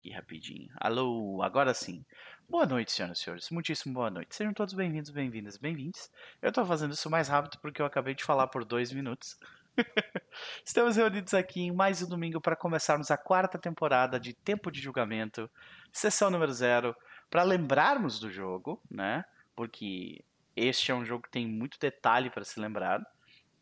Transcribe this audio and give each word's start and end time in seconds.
aqui 0.00 0.10
rapidinho. 0.10 0.70
Alô, 0.76 1.42
agora 1.42 1.74
sim. 1.74 2.04
Boa 2.48 2.64
noite, 2.64 2.90
senhoras 2.90 3.18
e 3.18 3.22
senhores. 3.22 3.50
Muitíssimo 3.50 3.92
boa 3.92 4.10
noite. 4.10 4.34
Sejam 4.34 4.54
todos 4.54 4.72
bem-vindos, 4.72 5.10
bem-vindas, 5.10 5.58
bem-vindos. 5.58 6.10
Eu 6.40 6.50
tô 6.50 6.64
fazendo 6.64 6.94
isso 6.94 7.10
mais 7.10 7.28
rápido 7.28 7.58
porque 7.60 7.82
eu 7.82 7.86
acabei 7.86 8.14
de 8.14 8.24
falar 8.24 8.46
por 8.46 8.64
dois 8.64 8.90
minutos. 8.92 9.36
Estamos 10.64 10.96
reunidos 10.96 11.34
aqui 11.34 11.60
em 11.60 11.70
mais 11.70 12.00
um 12.02 12.08
domingo 12.08 12.40
para 12.40 12.56
começarmos 12.56 13.10
a 13.10 13.18
quarta 13.18 13.58
temporada 13.58 14.18
de 14.18 14.32
Tempo 14.32 14.70
de 14.70 14.80
Julgamento, 14.80 15.50
sessão 15.92 16.30
número 16.30 16.52
zero, 16.52 16.96
para 17.28 17.42
lembrarmos 17.42 18.18
do 18.18 18.30
jogo, 18.30 18.82
né? 18.90 19.22
Porque 19.54 20.24
este 20.56 20.90
é 20.90 20.94
um 20.94 21.04
jogo 21.04 21.24
que 21.24 21.30
tem 21.30 21.46
muito 21.46 21.78
detalhe 21.78 22.30
para 22.30 22.44
ser 22.44 22.60
lembrado 22.60 23.04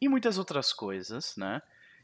e 0.00 0.09
muitas 0.09 0.39
outras 0.39 0.73
coisas, 0.73 1.34
né? 1.36 1.61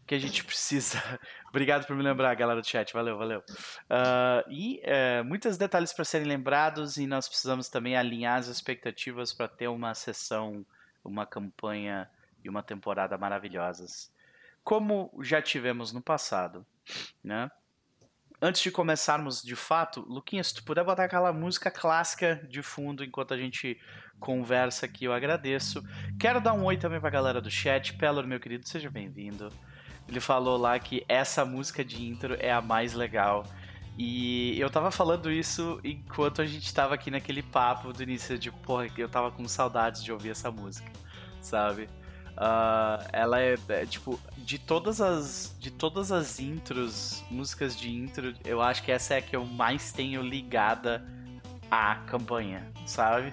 Que 0.06 0.14
a 0.14 0.18
gente 0.18 0.42
precisa. 0.44 1.02
Obrigado 1.48 1.86
por 1.86 1.96
me 1.96 2.02
lembrar, 2.02 2.34
galera 2.34 2.60
do 2.60 2.66
chat. 2.66 2.92
Valeu, 2.92 3.16
valeu. 3.16 3.40
Uh, 3.40 4.50
e 4.50 4.80
uh, 4.80 5.24
muitos 5.24 5.56
detalhes 5.56 5.92
para 5.92 6.04
serem 6.04 6.26
lembrados, 6.26 6.96
e 6.96 7.06
nós 7.06 7.28
precisamos 7.28 7.68
também 7.68 7.96
alinhar 7.96 8.38
as 8.38 8.48
expectativas 8.48 9.32
para 9.32 9.48
ter 9.48 9.68
uma 9.68 9.94
sessão, 9.94 10.64
uma 11.04 11.26
campanha 11.26 12.08
e 12.42 12.48
uma 12.48 12.62
temporada 12.62 13.16
maravilhosas. 13.16 14.12
Como 14.62 15.12
já 15.22 15.42
tivemos 15.42 15.92
no 15.92 16.02
passado, 16.02 16.66
né? 17.22 17.50
Antes 18.42 18.62
de 18.62 18.70
começarmos 18.70 19.40
de 19.42 19.56
fato, 19.56 20.00
Luquinha, 20.00 20.42
se 20.42 20.54
tu 20.54 20.64
puder 20.64 20.84
botar 20.84 21.04
aquela 21.04 21.32
música 21.32 21.70
clássica 21.70 22.46
de 22.48 22.62
fundo 22.62 23.04
enquanto 23.04 23.32
a 23.32 23.38
gente 23.38 23.80
conversa 24.20 24.84
aqui, 24.86 25.04
eu 25.04 25.12
agradeço. 25.12 25.82
Quero 26.18 26.40
dar 26.40 26.52
um 26.52 26.64
oi 26.64 26.76
também 26.76 27.00
pra 27.00 27.10
galera 27.10 27.40
do 27.40 27.50
chat. 27.50 27.96
Pelor, 27.96 28.26
meu 28.26 28.40
querido, 28.40 28.68
seja 28.68 28.90
bem-vindo. 28.90 29.50
Ele 30.08 30.20
falou 30.20 30.56
lá 30.56 30.78
que 30.78 31.04
essa 31.08 31.44
música 31.44 31.84
de 31.84 32.04
intro 32.04 32.36
é 32.38 32.52
a 32.52 32.60
mais 32.60 32.94
legal. 32.94 33.44
E 33.96 34.58
eu 34.58 34.68
tava 34.68 34.90
falando 34.90 35.30
isso 35.30 35.80
enquanto 35.84 36.42
a 36.42 36.46
gente 36.46 36.72
tava 36.74 36.94
aqui 36.94 37.10
naquele 37.10 37.42
papo 37.42 37.92
do 37.92 38.02
início 38.02 38.36
de, 38.36 38.50
porra, 38.50 38.88
eu 38.98 39.08
tava 39.08 39.30
com 39.30 39.46
saudades 39.46 40.02
de 40.02 40.12
ouvir 40.12 40.30
essa 40.30 40.50
música, 40.50 40.90
sabe? 41.40 41.88
Uh, 42.32 42.98
ela 43.12 43.40
é, 43.40 43.54
é, 43.68 43.86
tipo, 43.86 44.18
de 44.36 44.58
todas 44.58 45.00
as 45.00 45.54
de 45.60 45.70
todas 45.70 46.10
as 46.10 46.40
intros, 46.40 47.24
músicas 47.30 47.76
de 47.76 47.88
intro, 47.88 48.34
eu 48.44 48.60
acho 48.60 48.82
que 48.82 48.90
essa 48.90 49.14
é 49.14 49.18
a 49.18 49.22
que 49.22 49.36
eu 49.36 49.44
mais 49.44 49.92
tenho 49.92 50.20
ligada 50.20 51.06
à 51.70 51.94
campanha, 52.06 52.68
sabe? 52.84 53.32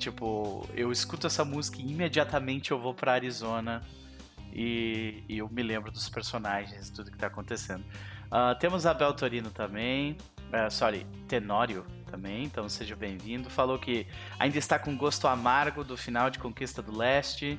Tipo, 0.00 0.68
eu 0.74 0.90
escuto 0.90 1.28
essa 1.28 1.44
música 1.44 1.80
e 1.80 1.92
imediatamente 1.92 2.72
eu 2.72 2.78
vou 2.80 2.92
para 2.92 3.12
Arizona 3.12 3.80
e, 4.54 5.24
e, 5.28 5.38
eu 5.38 5.48
me 5.48 5.62
lembro 5.62 5.90
dos 5.90 6.08
personagens, 6.08 6.90
tudo 6.90 7.10
que 7.10 7.16
está 7.16 7.26
acontecendo. 7.26 7.84
Uh, 8.26 8.58
temos 8.58 8.86
a 8.86 8.94
Bel 8.94 9.12
Torino 9.12 9.50
também, 9.50 10.16
uh, 10.52 10.70
sorry, 10.70 11.06
Tenório 11.26 11.84
também, 12.10 12.44
então 12.44 12.68
seja 12.68 12.94
bem-vindo. 12.94 13.50
Falou 13.50 13.78
que 13.78 14.06
ainda 14.38 14.58
está 14.58 14.78
com 14.78 14.96
gosto 14.96 15.26
amargo 15.26 15.82
do 15.82 15.96
final 15.96 16.30
de 16.30 16.38
Conquista 16.38 16.80
do 16.80 16.96
Leste, 16.96 17.58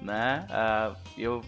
né? 0.00 0.46
Uh, 0.48 0.96
eu 1.18 1.42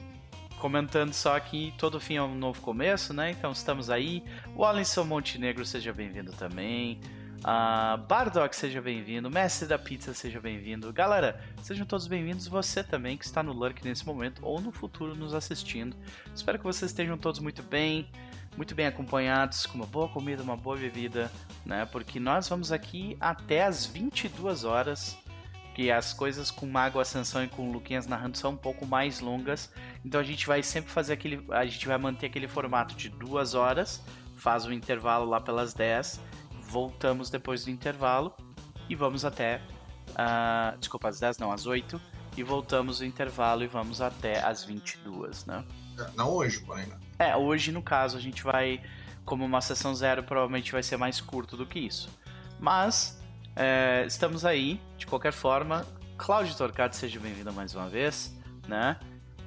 comentando 0.58 1.12
só 1.12 1.40
que 1.40 1.74
todo 1.76 1.98
fim 1.98 2.16
é 2.16 2.22
um 2.22 2.36
novo 2.36 2.60
começo, 2.60 3.12
né? 3.12 3.30
Então 3.30 3.50
estamos 3.50 3.90
aí. 3.90 4.22
O 4.54 4.64
Alisson 4.64 5.04
Montenegro, 5.04 5.64
seja 5.64 5.92
bem-vindo 5.92 6.32
também. 6.32 7.00
Uh, 7.42 7.98
Bardock, 8.06 8.54
seja 8.54 8.80
bem-vindo. 8.80 9.28
Mestre 9.28 9.66
da 9.66 9.76
Pizza, 9.76 10.14
seja 10.14 10.40
bem-vindo. 10.40 10.92
Galera, 10.92 11.40
sejam 11.60 11.84
todos 11.84 12.06
bem-vindos. 12.06 12.46
Você 12.46 12.84
também 12.84 13.16
que 13.16 13.24
está 13.24 13.42
no 13.42 13.52
Lurk 13.52 13.84
nesse 13.84 14.06
momento 14.06 14.40
ou 14.44 14.60
no 14.60 14.70
futuro 14.70 15.16
nos 15.16 15.34
assistindo. 15.34 15.96
Espero 16.32 16.56
que 16.58 16.64
vocês 16.64 16.92
estejam 16.92 17.18
todos 17.18 17.40
muito 17.40 17.60
bem, 17.60 18.08
muito 18.56 18.76
bem 18.76 18.86
acompanhados, 18.86 19.66
com 19.66 19.74
uma 19.74 19.86
boa 19.86 20.08
comida, 20.08 20.40
uma 20.40 20.56
boa 20.56 20.76
bebida, 20.76 21.32
né? 21.66 21.84
Porque 21.84 22.20
nós 22.20 22.48
vamos 22.48 22.70
aqui 22.70 23.16
até 23.20 23.64
as 23.64 23.86
22 23.86 24.62
horas. 24.64 25.18
Que 25.74 25.90
as 25.90 26.12
coisas 26.12 26.50
com 26.50 26.66
Mago 26.66 27.00
Ascensão 27.00 27.42
e 27.42 27.48
com 27.48 27.70
o 27.70 27.72
Luquinhas 27.72 28.06
narrando 28.06 28.36
são 28.36 28.52
um 28.52 28.56
pouco 28.56 28.86
mais 28.86 29.20
longas. 29.20 29.72
Então 30.04 30.20
a 30.20 30.24
gente 30.24 30.46
vai 30.46 30.62
sempre 30.62 30.92
fazer 30.92 31.14
aquele. 31.14 31.44
A 31.50 31.64
gente 31.64 31.88
vai 31.88 31.96
manter 31.96 32.26
aquele 32.26 32.46
formato 32.46 32.94
de 32.94 33.08
duas 33.08 33.54
horas. 33.54 34.00
Faz 34.36 34.66
um 34.66 34.72
intervalo 34.72 35.24
lá 35.24 35.40
pelas 35.40 35.72
10 35.72 36.20
voltamos 36.72 37.28
depois 37.28 37.66
do 37.66 37.70
intervalo 37.70 38.34
e 38.88 38.96
vamos 38.96 39.26
até. 39.26 39.60
Uh, 40.10 40.78
desculpa, 40.78 41.08
às 41.08 41.20
10 41.20 41.36
não, 41.38 41.52
às 41.52 41.66
8. 41.66 42.00
E 42.34 42.42
voltamos 42.42 43.00
o 43.00 43.04
intervalo 43.04 43.62
e 43.62 43.66
vamos 43.66 44.00
até 44.00 44.42
às 44.42 44.64
22, 44.64 45.44
né? 45.44 45.62
É, 45.98 46.10
não 46.16 46.30
hoje, 46.30 46.60
porém. 46.60 46.86
Né? 46.86 46.98
É, 47.18 47.36
hoje 47.36 47.70
no 47.70 47.82
caso 47.82 48.16
a 48.16 48.20
gente 48.20 48.42
vai. 48.42 48.80
Como 49.24 49.44
uma 49.44 49.60
sessão 49.60 49.94
zero, 49.94 50.24
provavelmente 50.24 50.72
vai 50.72 50.82
ser 50.82 50.96
mais 50.96 51.20
curto 51.20 51.56
do 51.56 51.64
que 51.64 51.78
isso. 51.78 52.08
Mas 52.58 53.22
é, 53.54 54.04
estamos 54.06 54.44
aí, 54.44 54.80
de 54.96 55.06
qualquer 55.06 55.32
forma. 55.32 55.86
Cláudio 56.16 56.56
Torcado, 56.56 56.96
seja 56.96 57.20
bem-vindo 57.20 57.52
mais 57.52 57.74
uma 57.74 57.88
vez, 57.88 58.34
né? 58.66 58.98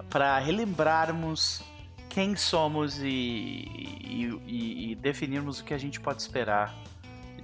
Para 0.10 0.38
relembrarmos 0.40 1.62
quem 2.08 2.38
somos 2.38 3.00
e, 3.00 3.08
e, 3.08 4.42
e, 4.46 4.92
e 4.92 4.96
definirmos 4.96 5.60
o 5.60 5.64
que 5.66 5.74
a 5.74 5.78
gente 5.78 6.00
pode 6.00 6.22
esperar 6.22 6.74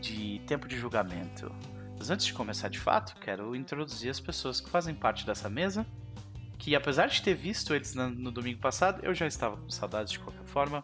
de 0.02 0.40
tempo 0.48 0.68
de 0.68 0.78
julgamento. 0.78 1.54
Mas 1.98 2.10
antes 2.10 2.26
de 2.26 2.34
começar 2.34 2.68
de 2.68 2.80
fato, 2.80 3.16
quero 3.22 3.56
introduzir 3.56 4.10
as 4.10 4.20
pessoas 4.20 4.60
que 4.60 4.70
fazem 4.70 4.96
parte 4.96 5.26
dessa 5.26 5.50
mesa, 5.50 5.86
que 6.58 6.76
apesar 6.76 7.08
de 7.08 7.22
ter 7.22 7.36
visto 7.36 7.76
eles 7.76 7.94
no 7.94 8.32
domingo 8.32 8.60
passado, 8.60 9.00
eu 9.04 9.14
já 9.14 9.28
estava 9.28 9.56
com 9.56 9.70
saudades 9.70 10.12
de 10.12 10.20
qualquer 10.20 10.46
forma. 10.46 10.84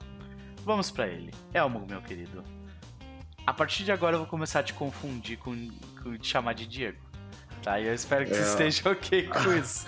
Vamos 0.63 0.91
para 0.91 1.07
ele. 1.07 1.33
Elmo, 1.53 1.85
meu 1.89 2.01
querido. 2.01 2.44
A 3.45 3.53
partir 3.53 3.83
de 3.83 3.91
agora 3.91 4.16
eu 4.16 4.19
vou 4.19 4.28
começar 4.28 4.59
a 4.59 4.63
te 4.63 4.73
confundir 4.73 5.38
com, 5.38 5.69
com 6.03 6.16
te 6.17 6.28
chamar 6.28 6.53
de 6.53 6.67
Diego. 6.67 6.99
Tá, 7.63 7.79
e 7.79 7.88
eu 7.88 7.94
espero 7.94 8.25
que 8.25 8.31
é. 8.31 8.35
você 8.35 8.67
esteja 8.67 8.91
ok 8.91 9.28
com 9.28 9.53
isso. 9.57 9.85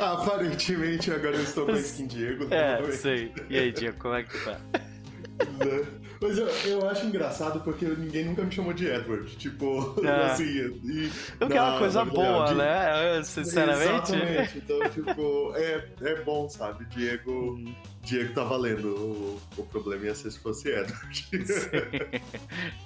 Aparentemente 0.00 1.12
agora 1.12 1.36
eu 1.36 1.42
estou 1.42 1.66
com 1.66 1.72
skin 1.72 2.06
Diego. 2.08 2.52
É, 2.52 2.82
sei. 2.92 3.32
E 3.48 3.58
aí, 3.58 3.72
Diego, 3.72 3.98
como 3.98 4.14
é 4.14 4.24
que 4.24 4.44
tá? 4.44 4.58
Mas 6.24 6.38
eu, 6.38 6.48
eu 6.48 6.88
acho 6.88 7.04
engraçado 7.04 7.60
porque 7.60 7.84
ninguém 7.84 8.24
nunca 8.24 8.42
me 8.42 8.50
chamou 8.50 8.72
de 8.72 8.86
Edward. 8.86 9.36
Tipo, 9.36 9.94
é. 10.02 10.08
assim. 10.32 10.44
E, 10.44 11.12
o 11.38 11.46
que 11.46 11.52
é 11.52 11.60
uma 11.60 11.78
coisa 11.78 12.02
boa, 12.02 12.46
de... 12.46 12.54
né? 12.54 13.22
Sinceramente. 13.22 14.14
Exatamente. 14.14 14.58
Então, 14.58 14.80
tipo, 14.88 15.52
é, 15.54 15.86
é 16.00 16.22
bom, 16.22 16.48
sabe? 16.48 16.86
Diego. 16.86 17.30
Uhum. 17.30 17.74
Diego 18.00 18.32
tá 18.32 18.42
valendo. 18.42 18.88
O, 18.88 19.40
o 19.58 19.66
problema 19.66 20.06
ia 20.06 20.14
ser 20.14 20.30
se 20.30 20.38
fosse 20.38 20.70
Edward. 20.70 21.28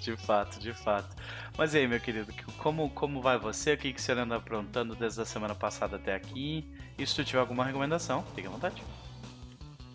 de 0.02 0.16
fato, 0.16 0.58
de 0.58 0.72
fato. 0.72 1.14
Mas 1.56 1.76
aí, 1.76 1.86
meu 1.86 2.00
querido, 2.00 2.32
como, 2.56 2.90
como 2.90 3.22
vai 3.22 3.38
você? 3.38 3.74
O 3.74 3.78
que, 3.78 3.92
que 3.92 4.02
você 4.02 4.12
anda 4.12 4.34
aprontando 4.34 4.96
desde 4.96 5.20
a 5.20 5.24
semana 5.24 5.54
passada 5.54 5.94
até 5.94 6.12
aqui? 6.12 6.68
E 6.98 7.06
se 7.06 7.14
tu 7.14 7.24
tiver 7.24 7.38
alguma 7.38 7.64
recomendação, 7.64 8.24
fique 8.34 8.48
à 8.48 8.50
vontade. 8.50 8.82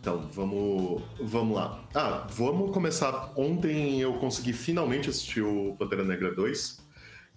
Então, 0.03 0.27
vamos, 0.33 1.01
vamos 1.21 1.55
lá. 1.55 1.81
Ah, 1.95 2.27
vamos 2.29 2.71
começar. 2.71 3.31
Ontem 3.37 4.01
eu 4.01 4.11
consegui 4.15 4.51
finalmente 4.51 5.09
assistir 5.09 5.39
o 5.39 5.77
Pantera 5.79 6.03
Negra 6.03 6.35
2. 6.35 6.85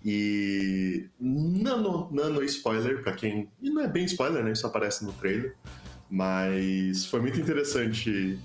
E 0.05 1.09
nano, 1.21 2.09
nano 2.11 2.43
spoiler 2.43 3.05
para 3.05 3.13
quem. 3.13 3.49
E 3.63 3.71
não 3.71 3.83
é 3.83 3.87
bem 3.87 4.05
spoiler, 4.07 4.43
né? 4.43 4.51
Isso 4.51 4.67
aparece 4.67 5.05
no 5.05 5.13
trailer. 5.13 5.55
Mas 6.11 7.07
foi 7.07 7.21
muito 7.21 7.39
interessante. 7.39 8.37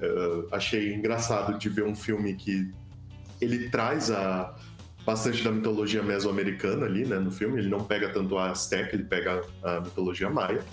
Uh, 0.00 0.46
achei 0.52 0.94
engraçado 0.94 1.58
de 1.58 1.68
ver 1.68 1.82
um 1.82 1.96
filme 1.96 2.36
que 2.36 2.70
ele 3.40 3.70
traz 3.70 4.08
a 4.08 4.54
bastante 5.04 5.42
da 5.42 5.50
mitologia 5.50 6.00
mesoamericana 6.00 6.86
ali, 6.86 7.04
né, 7.04 7.18
no 7.18 7.32
filme. 7.32 7.58
Ele 7.58 7.68
não 7.68 7.82
pega 7.82 8.08
tanto 8.10 8.38
a 8.38 8.52
Azteca, 8.52 8.94
ele 8.94 9.04
pega 9.04 9.42
a 9.64 9.80
mitologia 9.80 10.30
maia. 10.30 10.64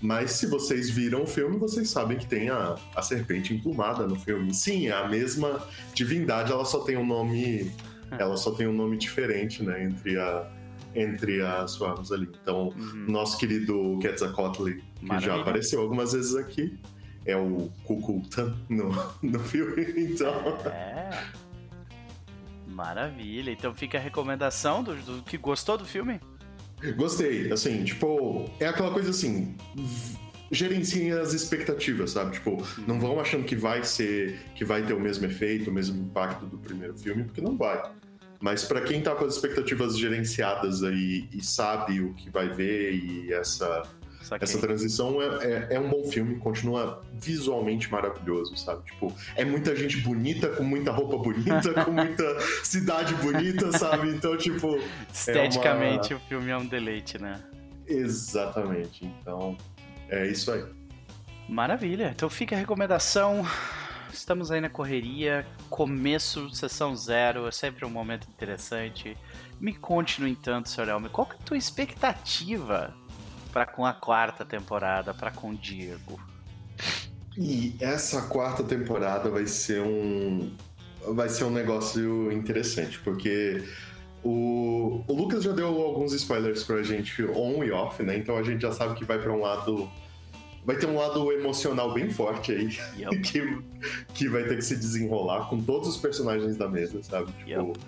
Mas 0.00 0.32
se 0.32 0.46
vocês 0.46 0.90
viram 0.90 1.22
o 1.22 1.26
filme, 1.26 1.56
vocês 1.56 1.88
sabem 1.88 2.18
que 2.18 2.26
tem 2.26 2.50
a, 2.50 2.76
a 2.94 3.02
serpente 3.02 3.54
emplumada 3.54 4.06
no 4.06 4.16
filme. 4.16 4.52
Sim, 4.52 4.88
é 4.88 4.92
a 4.92 5.08
mesma 5.08 5.66
divindade, 5.94 6.52
ela 6.52 6.64
só 6.64 6.80
tem 6.80 6.96
um 6.96 7.06
nome. 7.06 7.72
É. 8.10 8.20
Ela 8.22 8.36
só 8.36 8.50
tem 8.50 8.66
um 8.66 8.72
nome 8.72 8.98
diferente, 8.98 9.62
né? 9.62 9.84
Entre 9.84 10.18
a, 10.18 10.50
entre 10.94 11.42
as 11.42 11.72
suas 11.72 12.12
ali. 12.12 12.28
Então, 12.42 12.68
uhum. 12.68 13.06
nosso 13.08 13.38
querido 13.38 13.98
Quetzalcoatl, 14.00 14.64
que 14.64 14.82
Maravilha. 15.00 15.34
já 15.34 15.40
apareceu 15.40 15.80
algumas 15.80 16.12
vezes 16.12 16.36
aqui, 16.36 16.78
é 17.24 17.36
o 17.36 17.70
Kukultan 17.84 18.54
no, 18.68 18.90
no 19.22 19.40
filme, 19.40 19.86
então... 19.96 20.34
É... 20.66 21.44
Maravilha. 22.66 23.52
Então 23.52 23.72
fica 23.74 23.98
a 23.98 24.00
recomendação 24.00 24.82
do, 24.82 24.96
do 24.96 25.22
que 25.22 25.38
gostou 25.38 25.78
do 25.78 25.84
filme? 25.84 26.20
Gostei, 26.92 27.52
assim, 27.52 27.84
tipo, 27.84 28.50
é 28.60 28.66
aquela 28.66 28.90
coisa 28.92 29.10
assim, 29.10 29.54
gerenciem 30.50 31.12
as 31.12 31.32
expectativas, 31.32 32.12
sabe? 32.12 32.32
Tipo, 32.32 32.62
não 32.86 33.00
vão 33.00 33.20
achando 33.20 33.44
que 33.44 33.56
vai 33.56 33.82
ser, 33.84 34.38
que 34.54 34.64
vai 34.64 34.82
ter 34.82 34.92
o 34.92 35.00
mesmo 35.00 35.26
efeito, 35.26 35.70
o 35.70 35.72
mesmo 35.72 36.02
impacto 36.02 36.46
do 36.46 36.58
primeiro 36.58 36.96
filme, 36.96 37.24
porque 37.24 37.40
não 37.40 37.56
vai. 37.56 37.82
Mas 38.40 38.64
para 38.64 38.82
quem 38.82 39.00
tá 39.00 39.14
com 39.14 39.24
as 39.24 39.36
expectativas 39.36 39.98
gerenciadas 39.98 40.82
aí 40.82 41.28
e 41.32 41.42
sabe 41.42 42.00
o 42.00 42.12
que 42.12 42.28
vai 42.28 42.48
ver 42.50 42.92
e 42.92 43.32
essa 43.32 43.82
Saquei. 44.24 44.48
Essa 44.48 44.58
transição 44.58 45.20
é, 45.20 45.26
é, 45.26 45.74
é, 45.74 45.80
um 45.80 45.90
bom 45.90 46.02
filme, 46.04 46.36
continua 46.38 47.02
visualmente 47.12 47.92
maravilhoso, 47.92 48.56
sabe? 48.56 48.82
Tipo, 48.86 49.12
é 49.36 49.44
muita 49.44 49.76
gente 49.76 49.98
bonita, 49.98 50.48
com 50.48 50.64
muita 50.64 50.90
roupa 50.90 51.18
bonita, 51.18 51.74
com 51.84 51.90
muita 51.90 52.40
cidade 52.64 53.14
bonita, 53.16 53.70
sabe? 53.76 54.08
Então, 54.08 54.34
tipo. 54.38 54.80
Esteticamente, 55.12 56.14
é 56.14 56.16
uma... 56.16 56.24
o 56.24 56.28
filme 56.28 56.50
é 56.50 56.56
um 56.56 56.64
deleite, 56.64 57.20
né? 57.20 57.38
Exatamente. 57.86 59.04
Então, 59.04 59.56
é 60.08 60.26
isso 60.26 60.50
aí. 60.50 60.64
Maravilha. 61.46 62.10
Então 62.14 62.30
fica 62.30 62.56
a 62.56 62.58
recomendação. 62.58 63.46
Estamos 64.10 64.50
aí 64.50 64.60
na 64.60 64.70
correria, 64.70 65.44
começo, 65.68 66.48
sessão 66.54 66.94
zero, 66.96 67.46
é 67.48 67.50
sempre 67.50 67.84
um 67.84 67.90
momento 67.90 68.26
interessante. 68.28 69.18
Me 69.60 69.74
conte, 69.74 70.20
no 70.20 70.28
entanto, 70.28 70.70
Sr. 70.70 70.88
Elmer, 70.88 71.10
qual 71.10 71.26
que 71.26 71.34
é 71.34 71.36
a 71.36 71.42
tua 71.42 71.56
expectativa 71.58 72.94
para 73.54 73.66
com 73.66 73.86
a 73.86 73.92
quarta 73.92 74.44
temporada, 74.44 75.14
para 75.14 75.30
com 75.30 75.50
o 75.50 75.54
Diego? 75.54 76.20
E 77.38 77.76
essa 77.78 78.22
quarta 78.22 78.64
temporada 78.64 79.30
vai 79.30 79.46
ser 79.46 79.80
um 79.80 80.52
vai 81.14 81.28
ser 81.28 81.44
um 81.44 81.50
negócio 81.50 82.32
interessante, 82.32 82.98
porque 82.98 83.62
o, 84.24 85.04
o 85.06 85.12
Lucas 85.12 85.44
já 85.44 85.52
deu 85.52 85.66
alguns 85.66 86.12
spoilers 86.14 86.64
pra 86.64 86.82
gente 86.82 87.22
on 87.26 87.62
e 87.62 87.70
off, 87.70 88.02
né? 88.02 88.16
Então 88.16 88.36
a 88.36 88.42
gente 88.42 88.62
já 88.62 88.72
sabe 88.72 88.94
que 88.94 89.04
vai 89.04 89.20
para 89.20 89.32
um 89.32 89.40
lado 89.40 89.88
vai 90.64 90.76
ter 90.76 90.86
um 90.86 90.96
lado 90.96 91.30
emocional 91.30 91.92
bem 91.92 92.10
forte 92.10 92.50
aí 92.50 92.76
yep. 92.98 93.20
que, 93.20 93.62
que 94.14 94.28
vai 94.28 94.44
ter 94.44 94.56
que 94.56 94.64
se 94.64 94.74
desenrolar 94.74 95.48
com 95.48 95.62
todos 95.62 95.88
os 95.88 95.96
personagens 95.98 96.56
da 96.56 96.68
mesa, 96.68 97.00
sabe? 97.04 97.30
Tipo, 97.32 97.48
yep. 97.48 97.78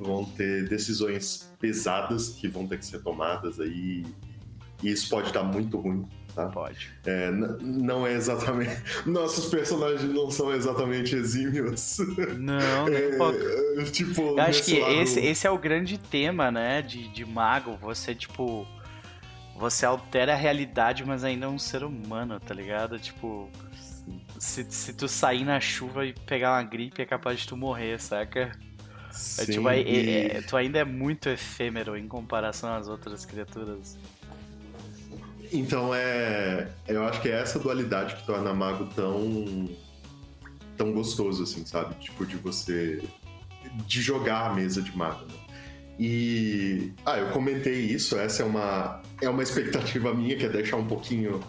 vão 0.00 0.24
ter 0.24 0.68
decisões 0.68 1.50
pesadas 1.58 2.30
que 2.30 2.46
vão 2.46 2.66
ter 2.66 2.78
que 2.78 2.84
ser 2.84 3.00
tomadas 3.02 3.58
aí. 3.58 4.04
E 4.82 4.90
isso 4.90 5.08
pode 5.08 5.32
dar 5.32 5.42
muito 5.42 5.78
ruim. 5.78 6.06
Tá? 6.34 6.46
Pode. 6.48 6.90
É, 7.06 7.30
não 7.30 8.06
é 8.06 8.14
exatamente. 8.14 8.82
Nossos 9.06 9.46
personagens 9.46 10.12
não 10.12 10.30
são 10.30 10.52
exatamente 10.52 11.14
exímios. 11.14 11.98
Não, 12.36 12.88
é, 12.88 13.16
pouco. 13.16 13.90
Tipo, 13.92 14.22
Eu 14.22 14.40
acho 14.40 14.64
que 14.64 14.80
lado... 14.80 14.94
esse, 14.94 15.20
esse 15.20 15.46
é 15.46 15.50
o 15.50 15.56
grande 15.56 15.96
tema, 15.96 16.50
né, 16.50 16.82
de, 16.82 17.08
de 17.08 17.24
mago. 17.24 17.78
Você, 17.80 18.14
tipo 18.14 18.66
você 19.56 19.86
altera 19.86 20.32
a 20.32 20.36
realidade, 20.36 21.04
mas 21.04 21.22
ainda 21.22 21.46
é 21.46 21.48
um 21.48 21.58
ser 21.58 21.84
humano, 21.84 22.40
tá 22.40 22.52
ligado? 22.52 22.98
Tipo, 22.98 23.48
se, 24.38 24.66
se 24.68 24.92
tu 24.92 25.06
sair 25.06 25.44
na 25.44 25.60
chuva 25.60 26.04
e 26.04 26.12
pegar 26.12 26.52
uma 26.52 26.62
gripe, 26.62 27.00
é 27.00 27.06
capaz 27.06 27.40
de 27.40 27.48
tu 27.48 27.56
morrer, 27.56 28.00
saca? 28.00 28.52
Sim, 29.12 29.42
é, 29.42 29.46
tipo, 29.46 29.68
é, 29.68 29.80
é, 30.38 30.42
tu 30.42 30.56
ainda 30.56 30.80
é 30.80 30.84
muito 30.84 31.28
efêmero 31.28 31.96
em 31.96 32.08
comparação 32.08 32.74
às 32.74 32.88
outras 32.88 33.24
criaturas. 33.24 33.96
Então 35.54 35.94
é. 35.94 36.68
Eu 36.88 37.04
acho 37.04 37.22
que 37.22 37.28
é 37.28 37.40
essa 37.40 37.60
dualidade 37.60 38.16
que 38.16 38.26
torna 38.26 38.52
Mago 38.52 38.86
tão. 38.94 39.70
tão 40.76 40.92
gostoso, 40.92 41.44
assim, 41.44 41.64
sabe? 41.64 41.94
Tipo, 42.00 42.26
de 42.26 42.36
você. 42.36 43.00
de 43.86 44.02
jogar 44.02 44.50
a 44.50 44.54
mesa 44.54 44.82
de 44.82 44.94
Mago, 44.96 45.24
né? 45.26 45.34
E. 45.98 46.92
Ah, 47.06 47.18
eu 47.18 47.30
comentei 47.30 47.80
isso, 47.80 48.18
essa 48.18 48.42
é 48.42 48.46
uma, 48.46 49.00
é 49.22 49.28
uma 49.28 49.44
expectativa 49.44 50.12
minha, 50.12 50.36
que 50.36 50.44
é 50.44 50.48
deixar 50.48 50.76
um 50.76 50.86
pouquinho 50.88 51.40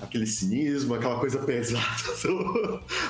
aquele 0.00 0.26
cinismo, 0.26 0.94
aquela 0.94 1.18
coisa 1.18 1.38
pesada. 1.44 1.82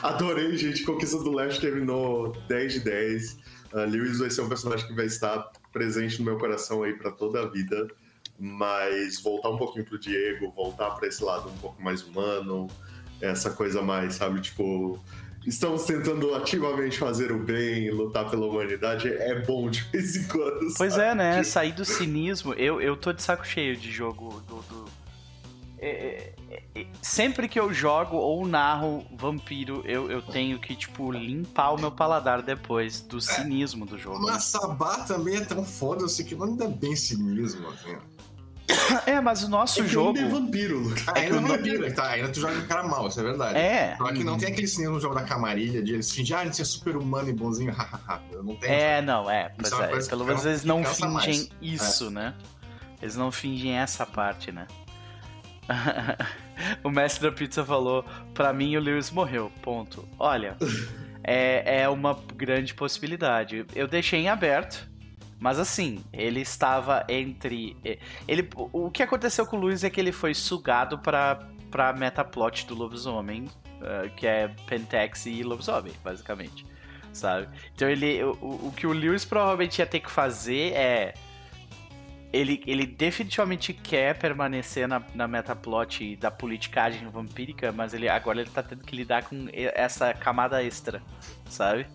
Adorei, 0.02 0.56
gente. 0.56 0.84
Conquista 0.84 1.18
do 1.18 1.32
Leste 1.32 1.60
terminou 1.60 2.32
10 2.48 2.72
de 2.72 2.80
10. 2.80 3.32
Uh, 3.72 3.78
Lewis 3.86 4.18
vai 4.18 4.30
ser 4.30 4.40
um 4.40 4.48
personagem 4.48 4.86
que 4.86 4.94
vai 4.94 5.04
estar 5.04 5.50
presente 5.70 6.18
no 6.18 6.24
meu 6.24 6.38
coração 6.38 6.82
aí 6.82 6.94
para 6.94 7.10
toda 7.12 7.42
a 7.42 7.46
vida. 7.46 7.88
Mas 8.40 9.20
voltar 9.20 9.50
um 9.50 9.58
pouquinho 9.58 9.84
pro 9.84 9.98
Diego, 9.98 10.50
voltar 10.50 10.90
para 10.92 11.06
esse 11.06 11.22
lado 11.22 11.50
um 11.50 11.58
pouco 11.58 11.82
mais 11.82 12.02
humano, 12.02 12.66
essa 13.20 13.50
coisa 13.50 13.82
mais, 13.82 14.14
sabe, 14.14 14.40
tipo 14.40 14.98
estamos 15.46 15.84
tentando 15.84 16.34
ativamente 16.34 16.98
fazer 16.98 17.32
o 17.32 17.38
bem, 17.38 17.90
lutar 17.90 18.28
pela 18.28 18.46
humanidade, 18.46 19.08
é 19.08 19.40
bom 19.40 19.70
de 19.70 19.82
vez 19.92 20.16
em 20.16 20.24
quando. 20.24 20.72
Pois 20.76 20.96
é, 20.98 21.14
né? 21.14 21.42
Sair 21.42 21.72
do 21.72 21.84
cinismo. 21.84 22.52
Eu, 22.54 22.80
eu 22.80 22.96
tô 22.96 23.12
de 23.12 23.22
saco 23.22 23.46
cheio 23.46 23.76
de 23.76 23.90
jogo 23.90 24.40
do. 24.46 24.56
do... 24.56 25.00
É, 25.82 26.34
é, 26.50 26.62
é, 26.74 26.86
sempre 27.00 27.48
que 27.48 27.58
eu 27.58 27.72
jogo 27.72 28.18
ou 28.18 28.46
narro 28.46 29.06
vampiro, 29.16 29.82
eu, 29.86 30.10
eu 30.10 30.20
tenho 30.20 30.58
que, 30.58 30.76
tipo, 30.76 31.10
limpar 31.10 31.70
o 31.70 31.80
meu 31.80 31.90
paladar 31.90 32.42
depois 32.42 33.00
do 33.00 33.18
cinismo 33.18 33.86
do 33.86 33.98
jogo. 33.98 34.20
Mas 34.20 34.44
Sabá 34.44 34.98
também 35.04 35.36
é 35.36 35.44
tão 35.44 35.64
foda-se 35.64 36.22
que 36.22 36.34
não 36.34 36.54
é 36.62 36.68
bem 36.68 36.94
cinismo, 36.94 37.66
assim. 37.70 37.96
É, 39.06 39.20
mas 39.20 39.42
o 39.42 39.48
nosso 39.48 39.82
é 39.82 39.86
jogo. 39.86 40.18
Ainda 40.18 40.28
é 40.28 40.40
vampiro, 40.40 40.78
Lucas. 40.78 41.08
Ah, 41.08 41.12
ainda 41.16 41.36
é 41.36 41.40
vampiro, 41.40 41.94
tá? 41.94 42.08
Ainda 42.08 42.28
tu 42.28 42.40
joga 42.40 42.60
com 42.60 42.66
cara 42.66 42.82
mal, 42.82 43.08
isso 43.08 43.20
é 43.20 43.22
verdade. 43.22 43.58
É. 43.58 43.96
Só 43.96 44.12
que 44.12 44.24
não 44.24 44.38
tem 44.38 44.52
aquele 44.52 44.66
cinema 44.66 44.94
no 44.94 45.00
jogo 45.00 45.14
da 45.14 45.22
camarilha 45.22 45.82
de 45.82 45.94
eles 45.94 46.10
fingir, 46.10 46.36
ah, 46.36 46.42
ele 46.42 46.50
é 46.50 46.64
super 46.64 46.96
humano 46.96 47.28
e 47.28 47.32
bonzinho, 47.32 47.72
hahaha. 47.74 48.20
não 48.42 48.56
tem. 48.56 48.70
É, 48.70 49.02
não, 49.02 49.30
é. 49.30 49.50
Pois 49.56 49.72
é, 49.72 49.92
é 49.92 50.08
pelo 50.08 50.24
menos 50.24 50.44
eles 50.44 50.64
não 50.64 50.84
fingem 50.84 51.10
mais. 51.10 51.50
isso, 51.60 52.06
é. 52.06 52.10
né? 52.10 52.34
Eles 53.00 53.16
não 53.16 53.32
fingem 53.32 53.78
essa 53.78 54.04
parte, 54.04 54.52
né? 54.52 54.66
o 56.82 56.90
mestre 56.90 57.28
da 57.28 57.34
pizza 57.34 57.64
falou: 57.64 58.04
pra 58.34 58.52
mim 58.52 58.76
o 58.76 58.80
Lewis 58.80 59.10
morreu. 59.10 59.50
Ponto. 59.62 60.06
Olha, 60.18 60.56
é, 61.22 61.82
é 61.82 61.88
uma 61.88 62.18
grande 62.36 62.74
possibilidade. 62.74 63.64
Eu 63.74 63.86
deixei 63.86 64.20
em 64.20 64.28
aberto 64.28 64.89
mas 65.40 65.58
assim, 65.58 66.04
ele 66.12 66.40
estava 66.40 67.02
entre. 67.08 67.74
Ele, 68.28 68.48
o 68.54 68.90
que 68.90 69.02
aconteceu 69.02 69.46
com 69.46 69.56
o 69.56 69.60
Luiz 69.60 69.82
é 69.82 69.88
que 69.88 69.98
ele 69.98 70.12
foi 70.12 70.34
sugado 70.34 70.98
para 70.98 71.48
pra 71.70 71.92
metaplot 71.92 72.66
do 72.66 72.74
lobisomem, 72.74 73.44
uh, 73.44 74.10
que 74.16 74.26
é 74.26 74.48
Pentex 74.66 75.26
e 75.26 75.42
lobisomem, 75.42 75.92
basicamente. 76.04 76.66
Sabe? 77.12 77.48
Então 77.74 77.88
ele. 77.88 78.22
O, 78.22 78.68
o 78.68 78.74
que 78.76 78.86
o 78.86 78.92
Lewis 78.92 79.24
provavelmente 79.24 79.78
ia 79.78 79.86
ter 79.86 80.00
que 80.00 80.10
fazer 80.10 80.74
é. 80.74 81.14
Ele, 82.32 82.62
ele 82.64 82.86
definitivamente 82.86 83.72
quer 83.72 84.16
permanecer 84.16 84.86
na, 84.86 85.02
na 85.14 85.26
metaplot 85.26 86.14
da 86.16 86.30
politicagem 86.30 87.08
vampírica, 87.08 87.72
mas 87.72 87.92
ele 87.92 88.08
agora 88.08 88.40
ele 88.40 88.50
tá 88.50 88.62
tendo 88.62 88.84
que 88.84 88.94
lidar 88.94 89.24
com 89.24 89.48
essa 89.52 90.14
camada 90.14 90.62
extra, 90.62 91.02
sabe? 91.46 91.88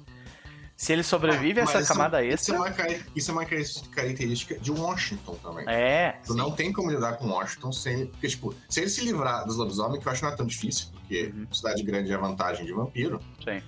Se 0.77 0.92
ele 0.92 1.04
sobrevive 1.04 1.62
a 1.62 1.63
essa 1.63 1.80
isso, 1.80 1.88
camada 1.88 2.24
extra. 2.24 2.56
Isso 2.56 2.66
é, 2.66 2.69
uma, 2.69 2.98
isso 3.16 3.31
é 3.31 3.33
uma 3.33 3.45
característica 3.45 4.60
de 4.60 4.72
Washington 4.72 5.36
também. 5.36 5.66
É. 5.69 6.19
Tu 6.25 6.33
sim. 6.33 6.38
não 6.38 6.51
tem 6.51 6.74
como 6.74 6.92
lidar 6.92 7.13
com 7.13 7.27
Washington 7.30 7.72
sem. 7.72 8.07
Porque, 8.07 8.27
tipo, 8.27 8.54
se 8.68 8.81
ele 8.81 8.89
se 8.89 9.06
livrar 9.06 9.45
dos 9.45 9.56
lobisomens, 9.56 10.01
que 10.01 10.07
eu 10.07 10.12
acho 10.12 10.19
que 10.19 10.27
não 10.27 10.33
é 10.33 10.36
tão 10.36 10.45
difícil, 10.45 10.88
porque 10.92 11.33
uhum. 11.33 11.48
cidade 11.51 11.81
grande 11.81 12.12
é 12.12 12.18
vantagem 12.18 12.66
de 12.66 12.74
vampiro. 12.74 13.22
Sim. 13.44 13.60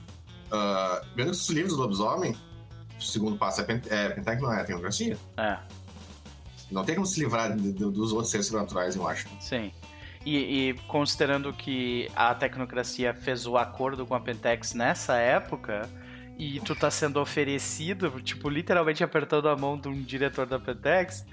Uh, 0.51 1.05
mesmo 1.15 1.31
que 1.31 1.37
se 1.37 1.53
livre 1.53 1.69
dos 1.69 1.77
lobisomens, 1.77 2.37
o 2.99 3.01
segundo 3.01 3.37
passo 3.37 3.61
é, 3.61 3.63
pent 3.63 3.87
é 3.89 4.09
Pentec, 4.09 4.41
não 4.41 4.53
é 4.53 4.63
tecnocracia. 4.63 5.17
É. 5.37 5.57
Não 6.69 6.83
tem 6.83 6.95
como 6.95 7.07
se 7.07 7.19
livrar 7.21 7.55
de, 7.55 7.71
de, 7.71 7.89
dos 7.89 8.11
outros 8.11 8.31
seres 8.31 8.51
naturais 8.51 8.97
em 8.97 8.99
Washington. 8.99 9.35
Sim. 9.39 9.71
E, 10.25 10.37
e, 10.69 10.73
considerando 10.87 11.53
que 11.53 12.11
a 12.13 12.35
tecnocracia 12.35 13.13
fez 13.13 13.47
o 13.47 13.55
acordo 13.55 14.05
com 14.05 14.13
a 14.13 14.19
Pentex 14.19 14.73
nessa 14.73 15.15
época, 15.15 15.89
e 16.37 16.59
tu 16.59 16.75
tá 16.75 16.91
sendo 16.91 17.19
oferecido, 17.19 18.21
tipo, 18.21 18.49
literalmente 18.49 19.03
apertando 19.03 19.49
a 19.49 19.55
mão 19.55 19.77
de 19.77 19.87
um 19.87 20.01
diretor 20.01 20.45
da 20.45 20.59
Pentex, 20.59 21.25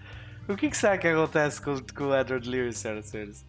o 0.48 0.56
que, 0.56 0.70
que 0.70 0.76
será 0.76 0.96
que 0.96 1.06
acontece 1.06 1.60
com, 1.60 1.76
com 1.94 2.04
o 2.04 2.16
Edward 2.16 2.48
Lewis, 2.48 2.78
senhoras 2.78 3.06
e 3.06 3.10
senhores? 3.10 3.46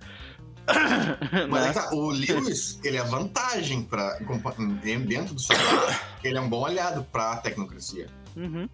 Mas 1.50 1.66
né? 1.68 1.74
tá, 1.74 1.90
o 1.94 2.10
Lewis, 2.10 2.80
ele 2.84 2.98
é 2.98 3.04
vantagem 3.04 3.84
para 3.84 4.18
dentro 5.06 5.36
do 5.36 5.42
seu 5.42 5.56
ele 6.24 6.38
é 6.38 6.42
um 6.42 6.50
bom 6.50 6.66
aliado 6.66 7.04
pra 7.12 7.38
tecnocracia. 7.38 8.08
Uhum. 8.36 8.68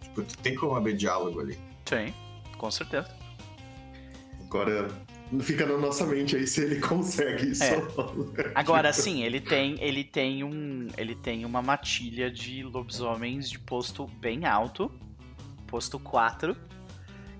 Tipo, 0.00 0.22
tu 0.22 0.38
tem 0.38 0.54
como 0.54 0.74
haver 0.74 0.96
diálogo 0.96 1.40
ali. 1.40 1.58
Tem, 1.84 2.14
com 2.56 2.70
certeza. 2.70 3.08
Agora, 4.44 4.88
fica 5.40 5.66
na 5.66 5.76
nossa 5.76 6.06
mente 6.06 6.36
aí 6.36 6.46
se 6.46 6.62
ele 6.62 6.80
consegue 6.80 7.50
isso. 7.50 7.64
É. 7.64 7.82
Agora 8.54 8.92
sim, 8.92 9.22
ele 9.22 9.40
tem, 9.40 9.76
ele 9.80 10.04
tem 10.04 10.42
um, 10.42 10.88
ele 10.96 11.14
tem 11.14 11.44
uma 11.44 11.60
matilha 11.60 12.30
de 12.30 12.62
lobisomens 12.62 13.50
de 13.50 13.58
posto 13.58 14.06
bem 14.20 14.46
alto, 14.46 14.90
posto 15.66 15.98
4, 15.98 16.56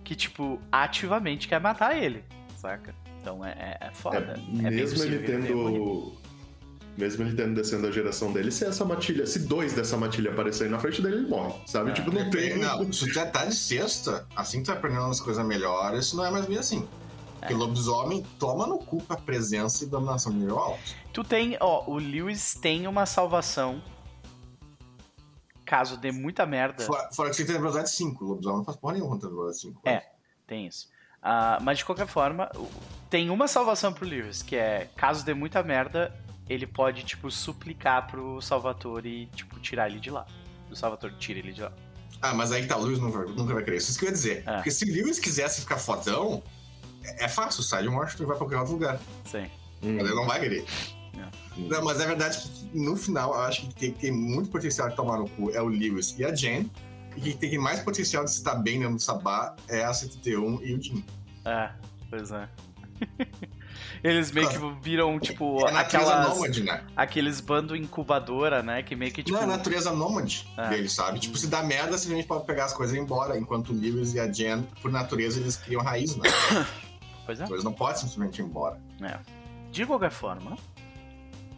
que 0.04 0.14
tipo 0.14 0.60
ativamente 0.70 1.48
quer 1.48 1.60
matar 1.60 1.96
ele, 1.96 2.24
saca? 2.56 2.94
Então 3.20 3.44
é, 3.44 3.50
é, 3.50 3.86
é 3.88 3.90
foda. 3.92 4.40
É, 4.62 4.66
é 4.66 4.70
mesmo 4.70 5.02
ele 5.02 5.18
tendo 5.20 6.18
mesmo 6.98 7.24
ele 7.24 7.36
tendo 7.36 7.54
descendo 7.54 7.86
a 7.86 7.92
geração 7.92 8.32
dele, 8.32 8.50
se 8.50 8.64
essa 8.64 8.84
matilha, 8.84 9.24
se 9.24 9.38
dois 9.40 9.72
dessa 9.72 9.96
matilha 9.96 10.32
aparecerem 10.32 10.72
na 10.72 10.80
frente 10.80 11.00
dele, 11.00 11.18
ele 11.18 11.28
morre, 11.28 11.54
sabe? 11.64 11.90
É. 11.90 11.92
Tipo, 11.94 12.10
não 12.10 12.28
tem. 12.28 12.58
Não, 12.58 12.92
se 12.92 13.08
já 13.12 13.24
tá 13.24 13.44
de 13.44 13.54
sexta, 13.54 14.26
assim 14.34 14.58
que 14.58 14.64
tu 14.64 14.66
vai 14.68 14.78
aprendendo 14.78 15.06
as 15.06 15.20
coisas 15.20 15.46
melhores, 15.46 16.06
isso 16.06 16.16
não 16.16 16.24
é 16.24 16.30
mais 16.30 16.46
bem 16.46 16.58
assim. 16.58 16.88
Porque 17.38 17.52
é. 17.52 17.56
lobisomem 17.56 18.24
toma 18.38 18.66
no 18.66 18.78
cu 18.78 19.02
a 19.08 19.16
presença 19.16 19.84
e 19.84 19.86
dominação 19.86 20.32
de 20.32 20.38
nível 20.38 20.58
alto. 20.58 20.94
Tu 21.12 21.24
tem, 21.24 21.56
ó, 21.60 21.84
o 21.86 21.96
Lewis 21.96 22.54
tem 22.54 22.86
uma 22.86 23.06
salvação. 23.06 23.82
Caso 25.64 25.96
dê 25.96 26.10
muita 26.10 26.46
merda. 26.46 26.82
Fora, 26.84 27.08
fora 27.12 27.30
que 27.30 27.36
você 27.36 27.44
tem 27.44 27.56
a 27.56 27.58
velocidade 27.58 27.90
5. 27.90 28.24
O 28.24 28.28
lobisomem 28.28 28.58
não 28.58 28.64
faz 28.64 28.76
porra 28.76 28.94
nenhuma 28.94 29.12
contra 29.12 29.28
a 29.28 29.30
velocidade 29.30 29.74
5. 29.74 29.88
É, 29.88 30.10
tem 30.46 30.66
isso. 30.66 30.88
Uh, 31.18 31.62
mas 31.62 31.78
de 31.78 31.84
qualquer 31.84 32.06
forma, 32.06 32.50
tem 33.10 33.30
uma 33.30 33.48
salvação 33.48 33.92
pro 33.92 34.06
Lewis, 34.06 34.42
que 34.42 34.56
é, 34.56 34.88
caso 34.96 35.24
dê 35.24 35.34
muita 35.34 35.62
merda, 35.62 36.14
ele 36.48 36.66
pode, 36.66 37.04
tipo, 37.04 37.30
suplicar 37.30 38.06
pro 38.06 38.40
Salvatore, 38.40 39.26
tipo, 39.34 39.60
tirar 39.60 39.90
ele 39.90 40.00
de 40.00 40.10
lá. 40.10 40.26
O 40.70 40.76
Salvatore 40.76 41.14
tira 41.18 41.38
ele 41.38 41.52
de 41.52 41.62
lá. 41.62 41.72
Ah, 42.20 42.34
mas 42.34 42.50
aí 42.50 42.62
que 42.62 42.68
tá, 42.68 42.76
o 42.76 42.82
Lewis 42.82 42.98
nunca, 42.98 43.24
nunca 43.26 43.54
vai 43.54 43.62
querer 43.62 43.76
isso. 43.76 43.90
Isso 43.90 43.98
que 43.98 44.04
eu 44.04 44.08
ia 44.08 44.14
dizer. 44.14 44.42
É. 44.46 44.54
Porque 44.54 44.70
se 44.70 44.84
o 44.84 44.92
Lewis 44.92 45.18
quisesse 45.18 45.60
ficar 45.60 45.78
fodão, 45.78 46.42
é, 47.04 47.24
é 47.24 47.28
fácil, 47.28 47.62
sai 47.62 47.82
de 47.82 47.88
Washington 47.88 48.22
e 48.22 48.26
vai 48.26 48.36
pra 48.36 48.46
qualquer 48.46 48.58
outro 48.58 48.72
lugar. 48.74 49.00
Sim. 49.24 49.44
Hum. 49.82 49.96
Mas 49.96 50.06
ele 50.06 50.14
não 50.14 50.26
vai 50.26 50.40
querer. 50.40 50.64
É. 51.16 51.28
Não, 51.56 51.84
mas 51.84 52.00
é 52.00 52.06
verdade 52.06 52.38
que 52.38 52.78
no 52.78 52.96
final 52.96 53.34
eu 53.34 53.40
acho 53.40 53.62
que 53.68 53.74
tem, 53.74 53.92
tem 53.92 54.12
muito 54.12 54.50
potencial 54.50 54.88
de 54.88 54.96
tomar 54.96 55.18
no 55.18 55.28
cu 55.28 55.50
é 55.50 55.60
o 55.60 55.66
Lewis 55.68 56.14
e 56.18 56.24
a 56.24 56.34
Jen. 56.34 56.70
E 57.16 57.20
que 57.20 57.34
tem 57.34 57.58
mais 57.58 57.80
potencial 57.80 58.24
de 58.24 58.30
se 58.30 58.36
estar 58.38 58.54
bem 58.54 58.78
dentro 58.78 58.94
do 58.94 59.02
Sabá 59.02 59.56
é 59.66 59.82
a 59.84 59.92
71 59.92 60.62
e 60.62 60.74
o 60.74 60.80
Jim. 60.82 61.04
É, 61.44 61.70
pois 62.08 62.30
é. 62.30 62.48
Eles 64.04 64.30
meio 64.30 64.48
que 64.48 64.58
viram, 64.80 65.18
tipo, 65.18 65.58
É 65.66 65.70
a 65.70 65.72
natureza 65.72 66.12
aquelas, 66.12 66.28
nômade, 66.36 66.62
né? 66.62 66.84
aqueles 66.96 67.40
bando 67.40 67.74
incubadora, 67.74 68.62
né? 68.62 68.82
Que 68.84 68.94
meio 68.94 69.10
que, 69.12 69.24
tipo... 69.24 69.36
Não, 69.36 69.40
é 69.40 69.44
a 69.44 69.56
natureza 69.56 69.92
nômade 69.92 70.48
É. 70.56 70.68
dele, 70.68 70.88
sabe? 70.88 71.18
Tipo, 71.18 71.36
se 71.36 71.48
dá 71.48 71.62
merda, 71.62 71.98
simplesmente 71.98 72.28
pode 72.28 72.44
pegar 72.44 72.66
as 72.66 72.72
coisas 72.72 72.94
e 72.94 72.98
ir 72.98 73.02
embora. 73.02 73.36
Enquanto 73.36 73.70
o 73.70 73.72
Lewis 73.74 74.14
e 74.14 74.20
a 74.20 74.30
Jen, 74.30 74.62
por 74.80 74.92
natureza, 74.92 75.40
eles 75.40 75.56
criam 75.56 75.82
raiz, 75.82 76.14
né? 76.16 76.28
Pois 77.28 77.38
é. 77.40 77.44
Então 77.44 77.54
eles 77.54 77.64
não 77.64 77.74
podem 77.74 77.96
simplesmente 77.98 78.40
ir 78.40 78.44
embora. 78.46 78.80
É. 79.02 79.18
De 79.70 79.84
qualquer 79.84 80.10
forma, 80.10 80.56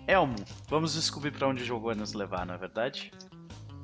Elmo, 0.04 0.34
vamos 0.68 0.94
descobrir 0.94 1.30
pra 1.30 1.46
onde 1.46 1.62
o 1.62 1.64
jogo 1.64 1.86
vai 1.86 1.94
nos 1.94 2.12
levar, 2.12 2.44
não 2.44 2.54
é 2.54 2.58
verdade? 2.58 3.12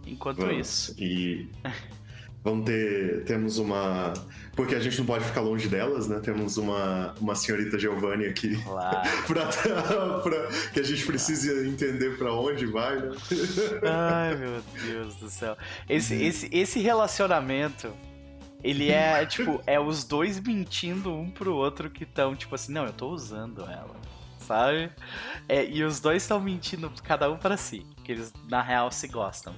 Enquanto 0.04 0.38
Vamos. 0.38 0.56
isso. 0.58 0.96
E 1.00 1.48
vamos 2.42 2.64
ter. 2.64 3.24
Temos 3.24 3.58
uma. 3.58 4.12
Porque 4.56 4.74
a 4.74 4.80
gente 4.80 4.98
não 4.98 5.06
pode 5.06 5.24
ficar 5.24 5.42
longe 5.42 5.68
delas, 5.68 6.08
né? 6.08 6.18
Temos 6.18 6.56
uma, 6.56 7.14
uma 7.20 7.36
senhorita 7.36 7.78
Giovanni 7.78 8.26
aqui. 8.26 8.60
Claro. 8.64 9.08
pra, 9.28 9.46
pra- 10.22 10.48
que 10.72 10.80
a 10.80 10.82
gente 10.82 11.06
precisa 11.06 11.64
entender 11.68 12.18
pra 12.18 12.32
onde 12.32 12.66
vai, 12.66 12.96
né? 12.96 13.10
Ai, 13.84 14.34
meu 14.34 14.60
Deus 14.84 15.14
do 15.16 15.30
céu. 15.30 15.56
Esse, 15.88 16.14
esse, 16.16 16.48
esse 16.52 16.80
relacionamento, 16.80 17.92
ele 18.66 18.90
é, 18.90 19.24
tipo, 19.26 19.62
é 19.66 19.78
os 19.78 20.04
dois 20.04 20.40
mentindo 20.40 21.14
um 21.14 21.30
pro 21.30 21.54
outro 21.54 21.88
que 21.88 22.04
estão, 22.04 22.34
tipo 22.34 22.54
assim, 22.54 22.72
não, 22.72 22.84
eu 22.84 22.92
tô 22.92 23.08
usando 23.10 23.62
ela, 23.62 23.94
sabe? 24.38 24.90
É, 25.48 25.64
e 25.64 25.84
os 25.84 26.00
dois 26.00 26.22
estão 26.22 26.40
mentindo, 26.40 26.90
cada 27.04 27.30
um 27.30 27.36
pra 27.36 27.56
si, 27.56 27.86
que 28.04 28.12
eles, 28.12 28.32
na 28.48 28.62
real, 28.62 28.90
se 28.90 29.06
gostam. 29.08 29.54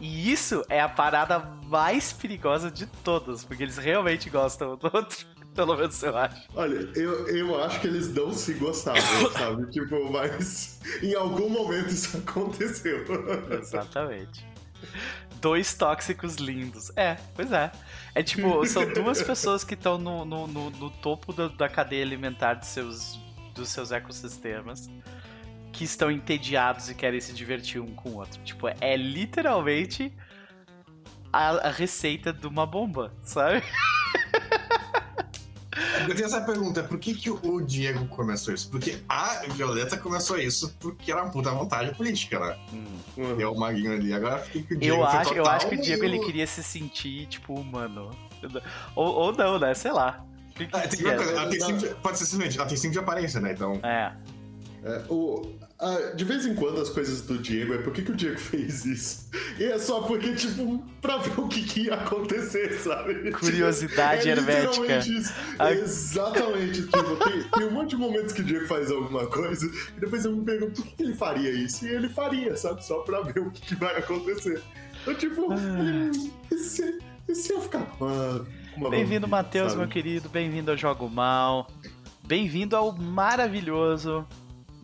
E 0.00 0.30
isso 0.30 0.62
é 0.68 0.80
a 0.80 0.88
parada 0.88 1.38
mais 1.38 2.12
perigosa 2.12 2.70
de 2.70 2.86
todas, 2.86 3.44
porque 3.44 3.62
eles 3.62 3.76
realmente 3.76 4.30
gostam 4.30 4.72
um 4.72 4.76
do 4.76 4.90
outro, 4.92 5.26
pelo 5.54 5.76
menos 5.76 6.02
eu 6.02 6.16
acho. 6.16 6.48
Olha, 6.54 6.90
eu, 6.94 7.28
eu 7.28 7.62
acho 7.62 7.80
que 7.80 7.86
eles 7.86 8.12
não 8.14 8.32
se 8.32 8.54
gostavam, 8.54 9.02
sabe? 9.32 9.70
Tipo, 9.70 10.10
mas 10.10 10.80
em 11.02 11.14
algum 11.14 11.48
momento 11.48 11.88
isso 11.88 12.16
aconteceu. 12.16 13.04
Exatamente. 13.50 14.55
Dois 15.40 15.74
tóxicos 15.74 16.36
lindos. 16.36 16.90
É, 16.96 17.16
pois 17.34 17.52
é. 17.52 17.70
É 18.14 18.22
tipo, 18.22 18.64
são 18.66 18.90
duas 18.92 19.22
pessoas 19.22 19.62
que 19.64 19.74
estão 19.74 19.98
no, 19.98 20.24
no, 20.24 20.46
no- 20.46 20.70
no 20.70 20.90
topo 20.90 21.32
da, 21.32 21.48
da 21.48 21.68
cadeia 21.68 22.02
alimentar 22.04 22.54
dos 22.54 22.68
seus, 22.68 23.20
dos 23.54 23.68
seus 23.68 23.92
ecossistemas. 23.92 24.88
Que 25.72 25.84
estão 25.84 26.10
entediados 26.10 26.88
e 26.88 26.94
querem 26.94 27.20
se 27.20 27.34
divertir 27.34 27.80
um 27.82 27.94
com 27.94 28.10
o 28.10 28.14
outro. 28.16 28.40
Tipo, 28.42 28.66
é 28.80 28.96
literalmente 28.96 30.10
a, 31.32 31.68
a 31.68 31.70
receita 31.70 32.32
de 32.32 32.46
uma 32.46 32.64
bomba, 32.66 33.14
sabe? 33.22 33.62
Eu 36.08 36.14
tenho 36.14 36.26
essa 36.26 36.40
pergunta, 36.40 36.82
por 36.82 36.98
que, 36.98 37.14
que 37.14 37.30
o 37.30 37.60
Diego 37.60 38.06
começou 38.08 38.52
isso? 38.54 38.70
Porque 38.70 38.98
a 39.08 39.42
Violeta 39.50 39.96
começou 39.96 40.38
isso 40.38 40.74
porque 40.80 41.10
era 41.10 41.22
uma 41.22 41.30
puta 41.30 41.50
vantagem 41.50 41.94
política, 41.94 42.38
né? 42.38 42.58
Hum. 42.72 43.36
Deu 43.36 43.52
o 43.52 43.58
maguinho 43.58 43.92
ali. 43.92 44.12
Agora 44.12 44.38
por 44.38 44.50
que, 44.50 44.74
o 44.74 44.78
Diego 44.78 44.96
Eu 45.02 45.06
foi 45.10 45.18
acho, 45.18 45.34
eu 45.34 45.46
acho 45.46 45.68
que 45.68 45.74
o 45.74 45.80
Diego 45.80 46.04
ele 46.04 46.18
queria 46.20 46.46
se 46.46 46.62
sentir, 46.62 47.26
tipo, 47.26 47.54
humano. 47.54 48.10
Ou, 48.94 49.06
ou 49.06 49.32
não, 49.32 49.58
né? 49.58 49.74
Sei 49.74 49.92
lá. 49.92 50.24
Que 50.54 50.66
que 50.66 50.76
Ah, 50.76 50.88
tem 50.88 50.98
que 51.00 51.06
é? 51.06 51.14
coisa, 51.16 51.32
ela 51.32 51.48
tem 51.48 51.60
pode 52.02 52.18
ser 52.18 52.24
simplesmente, 52.26 52.58
ela 52.58 52.66
tem 52.68 52.76
cinco 52.76 52.92
de 52.92 52.98
aparência, 52.98 53.40
né? 53.40 53.52
Então. 53.52 53.74
É. 53.82 54.12
É, 54.84 55.02
o, 55.08 55.42
ah, 55.78 56.12
de 56.14 56.24
vez 56.24 56.46
em 56.46 56.54
quando 56.54 56.80
as 56.80 56.88
coisas 56.88 57.20
do 57.22 57.36
Diego 57.38 57.74
é 57.74 57.78
por 57.78 57.92
que, 57.92 58.02
que 58.02 58.10
o 58.12 58.16
Diego 58.16 58.38
fez 58.40 58.84
isso? 58.84 59.28
E 59.58 59.64
é 59.64 59.78
só 59.78 60.00
porque, 60.02 60.34
tipo, 60.34 60.82
pra 61.00 61.18
ver 61.18 61.38
o 61.38 61.48
que, 61.48 61.62
que 61.62 61.80
ia 61.82 61.94
acontecer, 61.94 62.72
sabe? 62.80 63.30
Curiosidade 63.32 64.22
Tipo, 64.22 64.50
é 64.50 64.54
hermética. 64.60 64.98
isso. 64.98 65.32
A- 65.58 65.72
Exatamente. 65.72 66.82
Tipo, 66.82 67.16
tem, 67.16 67.42
tem 67.42 67.66
um 67.68 67.70
monte 67.72 67.90
de 67.90 67.96
momentos 67.96 68.32
que 68.32 68.40
o 68.40 68.44
Diego 68.44 68.66
faz 68.66 68.90
alguma 68.90 69.26
coisa 69.26 69.66
e 69.96 70.00
depois 70.00 70.24
eu 70.24 70.32
me 70.34 70.44
pergunto 70.44 70.82
por 70.82 70.90
que, 70.94 71.02
ele 71.02 71.14
faria 71.14 71.50
isso? 71.50 71.86
E 71.86 71.90
ele 71.90 72.08
faria, 72.08 72.56
sabe? 72.56 72.84
Só 72.84 73.00
pra 73.00 73.20
ver 73.22 73.40
o 73.40 73.50
que, 73.50 73.60
que 73.62 73.74
vai 73.74 73.96
acontecer. 73.98 74.62
Então, 75.02 75.14
tipo, 75.14 75.52
hum, 75.52 76.10
e 76.50 76.58
se, 76.58 76.98
e 77.28 77.34
se 77.34 77.52
eu 77.52 77.60
ficar 77.60 77.84
com 77.86 78.04
uma. 78.06 78.46
uma 78.76 78.90
Bem-vindo, 78.90 79.28
Matheus, 79.28 79.74
meu 79.74 79.86
querido. 79.88 80.28
Bem-vindo 80.28 80.70
ao 80.70 80.76
Jogo 80.76 81.08
Mal. 81.08 81.70
Bem-vindo 82.26 82.74
ao 82.74 82.92
maravilhoso 82.92 84.26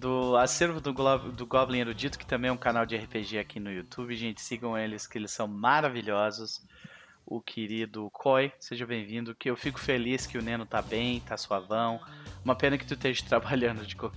do 0.03 0.37
acervo 0.37 0.81
do, 0.81 0.93
do 1.31 1.47
Goblin 1.47 1.79
Erudito, 1.79 2.19
que 2.19 2.27
também 2.27 2.49
é 2.49 2.53
um 2.53 2.57
canal 2.57 2.85
de 2.85 2.97
RPG 2.97 3.39
aqui 3.39 3.61
no 3.61 3.71
YouTube. 3.73 4.17
Gente, 4.17 4.41
sigam 4.43 4.77
eles, 4.77 5.07
que 5.07 5.17
eles 5.17 5.31
são 5.31 5.47
maravilhosos. 5.47 6.61
O 7.25 7.41
querido 7.41 8.11
Koi, 8.11 8.53
seja 8.59 8.85
bem-vindo. 8.85 9.33
Que 9.33 9.49
eu 9.49 9.57
fico 9.57 9.79
feliz 9.79 10.27
que 10.27 10.37
o 10.37 10.43
Neno 10.43 10.67
tá 10.67 10.83
bem, 10.83 11.21
tá 11.21 11.37
suavão. 11.37 12.01
Uma 12.45 12.57
pena 12.57 12.77
que 12.77 12.85
tu 12.85 12.95
esteja 12.95 13.23
trabalhando, 13.29 13.87
de, 13.87 13.95
co- 13.95 14.13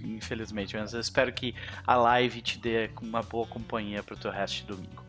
infelizmente. 0.00 0.76
Mas 0.76 0.92
eu 0.92 0.98
espero 1.00 1.32
que 1.32 1.54
a 1.86 1.94
live 1.94 2.42
te 2.42 2.58
dê 2.58 2.90
uma 3.00 3.22
boa 3.22 3.46
companhia 3.46 4.02
pro 4.02 4.16
teu 4.16 4.32
resto 4.32 4.56
de 4.56 4.64
domingo. 4.64 5.04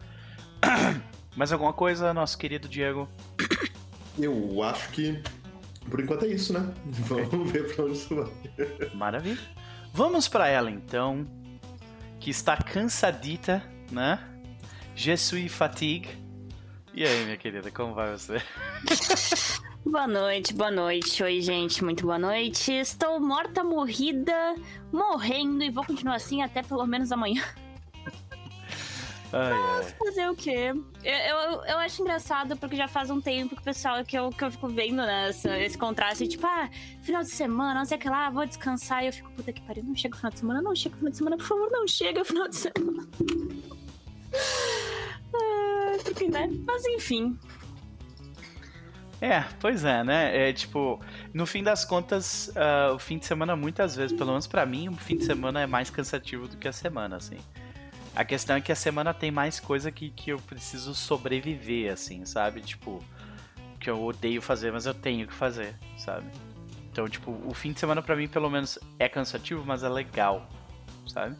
Mais 1.36 1.52
alguma 1.52 1.74
coisa, 1.74 2.14
nosso 2.14 2.38
querido 2.38 2.70
Diego? 2.70 3.10
Eu 4.20 4.62
acho 4.64 4.90
que. 4.92 5.20
Por 5.90 6.00
enquanto 6.00 6.26
é 6.26 6.28
isso, 6.28 6.54
né? 6.54 6.72
Vamos 6.86 7.52
ver 7.52 7.74
pra 7.74 7.86
onde 7.86 7.94
isso 7.94 8.14
vai. 8.16 8.90
Maravilha. 8.94 9.40
Vamos 9.94 10.28
pra 10.28 10.48
ela 10.48 10.70
então, 10.70 11.26
que 12.20 12.30
está 12.30 12.56
cansadita, 12.58 13.64
né? 13.92 14.20
Je 14.96 15.16
suis 15.18 15.52
fatigue. 15.52 16.10
E 16.94 17.04
aí, 17.04 17.24
minha 17.24 17.38
querida, 17.38 17.72
como 17.72 17.94
vai 17.94 18.12
você? 18.12 18.42
Boa 19.86 20.06
noite, 20.06 20.54
boa 20.54 20.70
noite. 20.70 21.24
Oi, 21.24 21.40
gente, 21.42 21.84
muito 21.84 22.06
boa 22.06 22.20
noite. 22.20 22.74
Estou 22.74 23.18
morta, 23.20 23.64
morrida, 23.64 24.54
morrendo 24.92 25.64
e 25.64 25.70
vou 25.70 25.86
continuar 25.86 26.16
assim 26.16 26.42
até 26.42 26.62
pelo 26.62 26.86
menos 26.86 27.14
amanhã. 27.14 27.42
Ai, 29.32 29.54
ai. 29.54 29.96
Fazer 29.98 30.30
o 30.30 30.36
quê? 30.36 30.74
Eu, 31.04 31.14
eu, 31.14 31.64
eu 31.66 31.78
acho 31.78 32.02
engraçado 32.02 32.58
porque 32.58 32.76
já 32.76 32.88
faz 32.88 33.10
um 33.10 33.22
tempo 33.22 33.56
que 33.56 33.62
o 33.62 33.64
pessoal 33.64 34.04
que 34.04 34.18
eu, 34.18 34.30
que 34.30 34.44
eu 34.44 34.52
fico 34.52 34.68
vendo 34.68 34.98
nessa, 34.98 35.58
esse 35.60 35.78
contraste, 35.78 36.28
tipo, 36.28 36.46
ah, 36.48 36.70
final 37.02 37.22
de 37.22 37.30
semana, 37.30 37.76
não 37.80 37.86
sei 37.86 37.98
o 37.98 38.02
que 38.02 38.10
lá, 38.10 38.30
vou 38.30 38.46
descansar. 38.46 39.04
E 39.04 39.08
eu 39.08 39.14
fico, 39.14 39.32
puta 39.32 39.54
que 39.54 39.62
pariu, 39.62 39.84
não 39.84 39.96
chega 39.96 40.16
o 40.16 40.18
final 40.18 40.32
de 40.32 40.40
semana, 40.40 40.62
não 40.62 40.76
chega 40.76 40.96
o 40.96 40.98
final 40.98 41.12
de 41.12 41.18
semana, 41.18 41.38
por 41.38 41.46
favor, 41.46 41.70
não 41.72 41.88
chega 41.88 42.22
o 42.22 42.26
final 42.26 42.48
de 42.48 42.56
semana. 42.56 43.08
ah, 45.36 45.98
porque, 46.04 46.28
né? 46.28 46.50
Mas 46.66 46.86
enfim, 46.86 47.38
É, 49.22 49.44
pois 49.60 49.84
é, 49.84 50.04
né? 50.04 50.50
É 50.50 50.54
tipo, 50.54 51.00
no 51.34 51.46
fim 51.46 51.62
das 51.62 51.84
contas, 51.86 52.52
ah, 52.56 52.94
o 52.94 53.00
fim 53.00 53.18
de 53.20 53.26
semana 53.26 53.56
muitas 53.56 53.96
vezes, 53.96 54.18
pelo 54.18 54.32
menos 54.32 54.48
pra 54.48 54.66
mim, 54.66 54.88
o 54.90 54.96
fim 54.96 55.18
de 55.18 55.26
semana 55.26 55.62
é 55.62 55.68
mais 55.68 55.90
cansativo 55.90 56.48
do 56.48 56.58
que 56.58 56.68
a 56.68 56.74
semana, 56.74 57.18
assim. 57.18 57.38
A 58.20 58.26
questão 58.26 58.58
é 58.58 58.62
que 58.62 58.70
a 58.70 58.76
semana 58.76 59.14
tem 59.14 59.32
mais 59.32 59.62
coisa 59.62 59.90
que, 59.90 60.10
que 60.10 60.32
eu 60.32 60.40
preciso 60.40 60.94
sobreviver, 60.94 61.94
assim, 61.94 62.26
sabe? 62.26 62.60
Tipo, 62.60 63.02
que 63.80 63.90
eu 63.90 64.04
odeio 64.04 64.42
fazer, 64.42 64.74
mas 64.74 64.86
eu 64.86 64.94
tenho 64.94 65.26
que 65.26 65.34
fazer, 65.34 65.74
sabe? 65.98 66.30
Então, 66.92 67.08
tipo, 67.08 67.32
o 67.46 67.54
fim 67.54 67.72
de 67.72 67.80
semana 67.80 68.02
pra 68.02 68.18
mim, 68.18 68.28
pelo 68.28 68.50
menos, 68.50 68.78
é 69.00 69.08
cansativo, 69.08 69.64
mas 69.66 69.84
é 69.84 69.88
legal, 69.88 70.50
sabe? 71.08 71.38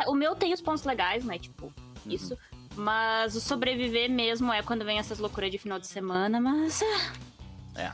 É, 0.00 0.08
o 0.08 0.14
meu 0.14 0.34
tem 0.34 0.54
os 0.54 0.62
pontos 0.62 0.84
legais, 0.84 1.22
né? 1.22 1.38
Tipo, 1.38 1.66
Uhum. 1.66 2.12
isso. 2.12 2.38
Mas 2.74 3.36
o 3.36 3.40
sobreviver 3.42 4.10
mesmo 4.10 4.50
é 4.50 4.62
quando 4.62 4.86
vem 4.86 4.98
essas 4.98 5.18
loucuras 5.18 5.50
de 5.50 5.58
final 5.58 5.78
de 5.78 5.86
semana, 5.86 6.40
mas. 6.40 6.82
ah, 7.76 7.78
É. 7.82 7.92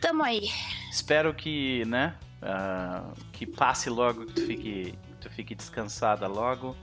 Tamo 0.00 0.22
aí. 0.22 0.48
Espero 0.90 1.34
que, 1.34 1.84
né, 1.84 2.14
ah, 2.40 3.12
que 3.30 3.44
passe 3.46 3.90
logo, 3.90 4.24
que 4.24 4.32
tu 4.32 4.46
fique, 4.46 4.94
fique 5.40 5.54
descansada 5.54 6.26
logo. 6.26 6.76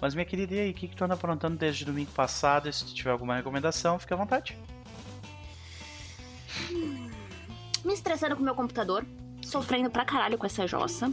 Mas, 0.00 0.14
minha 0.14 0.24
querida, 0.24 0.54
e 0.54 0.60
aí, 0.60 0.70
o 0.70 0.74
que, 0.74 0.88
que 0.88 0.96
tu 0.96 1.04
anda 1.04 1.14
aprontando 1.14 1.56
desde 1.56 1.84
domingo 1.84 2.10
passado? 2.10 2.70
Se 2.72 2.84
tu 2.84 2.94
tiver 2.94 3.10
alguma 3.10 3.36
recomendação, 3.36 3.98
fica 3.98 4.14
à 4.14 4.18
vontade. 4.18 4.58
Me 7.84 7.94
estressando 7.94 8.36
com 8.36 8.42
meu 8.42 8.54
computador. 8.54 9.06
Sofrendo 9.42 9.90
pra 9.90 10.04
caralho 10.04 10.38
com 10.38 10.46
essa 10.46 10.66
jossa. 10.66 11.12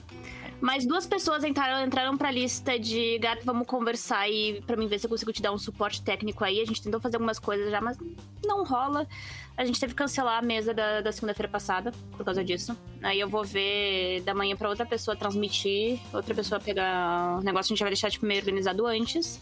Mas 0.62 0.86
duas 0.86 1.08
pessoas 1.08 1.44
entraram, 1.44 1.86
entraram 1.86 2.18
pra 2.18 2.30
lista 2.32 2.78
de 2.78 3.18
gato, 3.20 3.46
vamos 3.46 3.66
conversar 3.66 4.30
e 4.30 4.62
pra 4.62 4.76
mim 4.76 4.88
ver 4.88 5.00
se 5.00 5.06
eu 5.06 5.10
consigo 5.10 5.32
te 5.32 5.42
dar 5.42 5.54
um 5.54 5.58
suporte 5.58 6.02
técnico 6.02 6.44
aí. 6.44 6.60
A 6.60 6.66
gente 6.66 6.82
tentou 6.82 7.00
fazer 7.00 7.16
algumas 7.16 7.40
coisas 7.40 7.72
já, 7.72 7.80
mas 7.80 7.98
não 8.46 8.66
rola. 8.66 9.08
A 9.56 9.64
gente 9.64 9.80
teve 9.80 9.94
que 9.94 9.98
cancelar 9.98 10.40
a 10.40 10.42
mesa 10.42 10.74
da, 10.74 11.00
da 11.00 11.12
segunda-feira 11.12 11.50
passada 11.50 11.94
por 12.12 12.26
causa 12.26 12.44
disso. 12.44 12.78
Aí 13.02 13.20
eu 13.20 13.30
vou 13.30 13.44
ver 13.44 14.22
da 14.22 14.34
manhã 14.34 14.56
pra 14.56 14.68
outra 14.68 14.86
pessoa 14.86 15.16
transmitir, 15.16 16.00
outra 16.14 16.36
pessoa 16.36 16.60
pegar 16.60 17.38
o 17.40 17.42
negócio, 17.42 17.72
a 17.72 17.76
gente 17.76 17.84
vai 17.84 17.92
deixar 17.92 18.12
tipo, 18.12 18.26
meio 18.26 18.42
organizado 18.42 18.86
antes. 18.86 19.40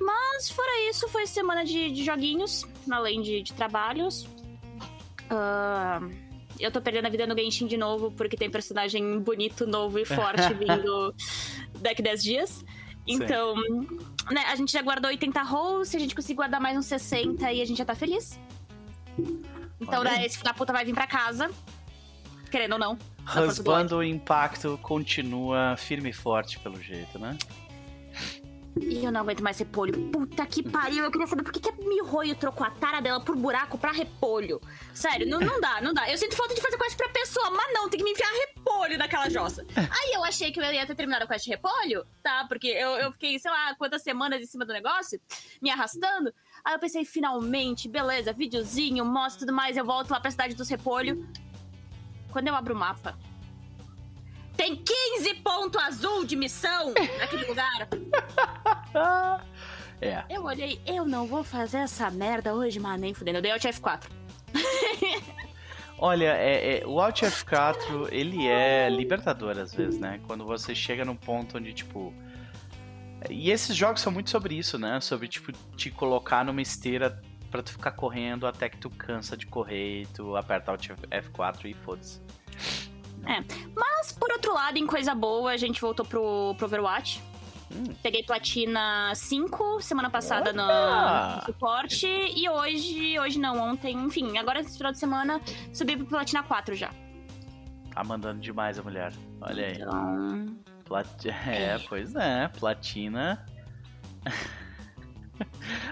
Mas 0.00 0.48
fora 0.48 0.88
isso, 0.88 1.08
foi 1.08 1.26
semana 1.26 1.64
de, 1.64 1.90
de 1.90 2.04
joguinhos, 2.04 2.66
além 2.90 3.20
de, 3.20 3.42
de 3.42 3.52
trabalhos. 3.52 4.26
Ah, 5.28 6.00
eu 6.58 6.70
tô 6.70 6.80
perdendo 6.80 7.06
a 7.06 7.08
vida 7.08 7.26
no 7.26 7.36
Genshin 7.36 7.66
de 7.66 7.76
novo, 7.76 8.10
porque 8.12 8.36
tem 8.36 8.50
personagem 8.50 9.20
bonito, 9.20 9.66
novo 9.66 9.98
e 9.98 10.04
forte 10.06 10.52
vindo 10.54 11.14
daqui 11.80 12.02
10 12.02 12.22
dias. 12.22 12.64
Então, 13.06 13.54
né, 14.30 14.44
a 14.48 14.56
gente 14.56 14.72
já 14.72 14.82
guardou 14.82 15.10
80 15.10 15.42
rolls, 15.42 15.90
se 15.90 15.96
a 15.96 16.00
gente 16.00 16.14
conseguir 16.14 16.34
guardar 16.34 16.60
mais 16.60 16.76
uns 16.76 16.86
60 16.86 17.52
e 17.52 17.62
a 17.62 17.64
gente 17.64 17.78
já 17.78 17.84
tá 17.84 17.94
feliz. 17.94 18.38
Então, 19.80 20.00
Olha 20.00 20.12
né, 20.12 20.26
esse 20.26 20.36
filho 20.36 20.44
da 20.44 20.54
puta 20.54 20.72
vai 20.72 20.84
vir 20.84 20.94
pra 20.94 21.06
casa. 21.06 21.50
Querendo 22.50 22.72
ou 22.74 22.78
não. 22.78 22.98
Raspando 23.24 23.96
o 23.96 24.04
impacto 24.04 24.78
continua 24.82 25.76
firme 25.76 26.10
e 26.10 26.12
forte, 26.12 26.58
pelo 26.60 26.80
jeito, 26.80 27.18
né? 27.18 27.36
E 28.78 29.04
eu 29.04 29.10
não 29.10 29.22
aguento 29.22 29.42
mais 29.42 29.58
repolho. 29.58 30.10
Puta 30.10 30.44
que 30.44 30.62
pariu. 30.62 31.04
Eu 31.04 31.10
queria 31.10 31.26
saber 31.26 31.42
por 31.42 31.52
que, 31.52 31.60
que 31.60 31.70
a 31.70 31.72
Mihoyo 31.72 32.36
trocou 32.36 32.66
a 32.66 32.70
tara 32.70 33.00
dela 33.00 33.20
por 33.20 33.34
buraco 33.34 33.78
pra 33.78 33.90
repolho. 33.90 34.60
Sério, 34.92 35.26
não, 35.26 35.40
não 35.40 35.60
dá, 35.60 35.80
não 35.80 35.94
dá. 35.94 36.10
Eu 36.10 36.18
sinto 36.18 36.36
falta 36.36 36.54
de 36.54 36.60
fazer 36.60 36.76
quest 36.76 36.96
pra 36.96 37.08
pessoa, 37.08 37.50
mas 37.50 37.72
não, 37.72 37.88
tem 37.88 37.98
que 37.98 38.04
me 38.04 38.12
enfiar 38.12 38.30
repolho 38.30 38.98
naquela 38.98 39.30
jossa. 39.30 39.64
Aí 39.74 40.12
eu 40.12 40.22
achei 40.24 40.52
que 40.52 40.60
eu 40.60 40.64
ia 40.64 40.86
ter 40.86 40.94
terminado 40.94 41.24
a 41.24 41.26
quest 41.26 41.44
de 41.44 41.50
repolho, 41.50 42.06
tá? 42.22 42.44
Porque 42.48 42.68
eu, 42.68 42.90
eu 42.90 43.12
fiquei, 43.12 43.38
sei 43.38 43.50
lá, 43.50 43.74
quantas 43.76 44.02
semanas 44.02 44.42
em 44.42 44.46
cima 44.46 44.66
do 44.66 44.72
negócio, 44.72 45.18
me 45.62 45.70
arrastando. 45.70 46.32
Aí 46.62 46.74
eu 46.74 46.78
pensei, 46.78 47.04
finalmente, 47.04 47.88
beleza, 47.88 48.32
videozinho, 48.32 49.04
mostra 49.04 49.40
tudo 49.40 49.52
mais, 49.54 49.76
eu 49.76 49.84
volto 49.84 50.10
lá 50.10 50.20
pra 50.20 50.30
cidade 50.30 50.54
dos 50.54 50.68
repolho. 50.68 51.26
Quando 52.30 52.48
eu 52.48 52.54
abro 52.54 52.74
o 52.74 52.76
mapa, 52.76 53.18
tem 54.56 54.76
15 54.76 55.34
pontos 55.36 55.82
azul 55.82 56.24
de 56.24 56.36
missão 56.36 56.92
naquele 57.18 57.44
lugar. 57.46 57.88
É. 59.98 60.24
Eu 60.28 60.44
olhei, 60.44 60.78
eu 60.86 61.06
não 61.06 61.26
vou 61.26 61.42
fazer 61.42 61.78
essa 61.78 62.10
merda 62.10 62.54
hoje, 62.54 62.78
mas 62.78 63.00
nem 63.00 63.14
fudendo. 63.14 63.38
Eu 63.38 63.42
dei 63.42 63.50
Alt 63.50 63.64
F4. 63.64 64.02
Olha, 65.98 66.36
é, 66.36 66.80
é, 66.80 66.86
o 66.86 67.00
Alt 67.00 67.22
F4, 67.22 68.08
ele 68.12 68.46
é 68.46 68.90
libertador 68.90 69.58
às 69.58 69.74
vezes, 69.74 69.98
né? 69.98 70.20
Quando 70.26 70.44
você 70.44 70.74
chega 70.74 71.02
num 71.02 71.16
ponto 71.16 71.56
onde, 71.56 71.72
tipo... 71.72 72.12
E 73.30 73.50
esses 73.50 73.74
jogos 73.74 74.02
são 74.02 74.12
muito 74.12 74.28
sobre 74.28 74.54
isso, 74.54 74.78
né? 74.78 75.00
Sobre, 75.00 75.26
tipo, 75.28 75.50
te 75.74 75.90
colocar 75.90 76.44
numa 76.44 76.60
esteira 76.60 77.22
pra 77.50 77.62
tu 77.62 77.72
ficar 77.72 77.92
correndo 77.92 78.46
até 78.46 78.68
que 78.68 78.76
tu 78.76 78.90
cansa 78.90 79.34
de 79.34 79.46
correr 79.46 80.02
e 80.02 80.06
tu 80.06 80.36
aperta 80.36 80.70
Alt 80.70 80.88
F4 81.10 81.64
e 81.64 81.72
foda-se. 81.72 82.20
Mas, 83.74 84.12
por 84.12 84.30
outro 84.30 84.54
lado, 84.54 84.78
em 84.78 84.86
coisa 84.86 85.14
boa, 85.14 85.50
a 85.50 85.56
gente 85.56 85.80
voltou 85.80 86.04
pro, 86.06 86.54
pro 86.56 86.66
Overwatch. 86.66 87.22
Hum. 87.74 87.92
Peguei 88.02 88.22
platina 88.22 89.12
5 89.14 89.82
semana 89.82 90.08
passada 90.08 90.52
no, 90.52 90.66
no 90.66 91.42
suporte. 91.44 92.06
E 92.06 92.48
hoje, 92.48 93.18
hoje 93.18 93.38
não, 93.38 93.58
ontem, 93.58 93.96
enfim, 93.96 94.38
agora 94.38 94.60
esse 94.60 94.76
final 94.76 94.92
de 94.92 94.98
semana 94.98 95.40
subi 95.72 95.96
pro 95.96 96.06
platina 96.06 96.42
4 96.42 96.74
já. 96.76 96.90
Tá 97.92 98.04
mandando 98.04 98.40
demais 98.40 98.78
a 98.78 98.82
mulher. 98.82 99.12
Olha 99.40 99.66
aí. 99.66 99.74
Então. 99.74 100.56
Plat... 100.84 101.24
É, 101.48 101.78
pois 101.88 102.14
é, 102.14 102.48
platina. 102.48 103.44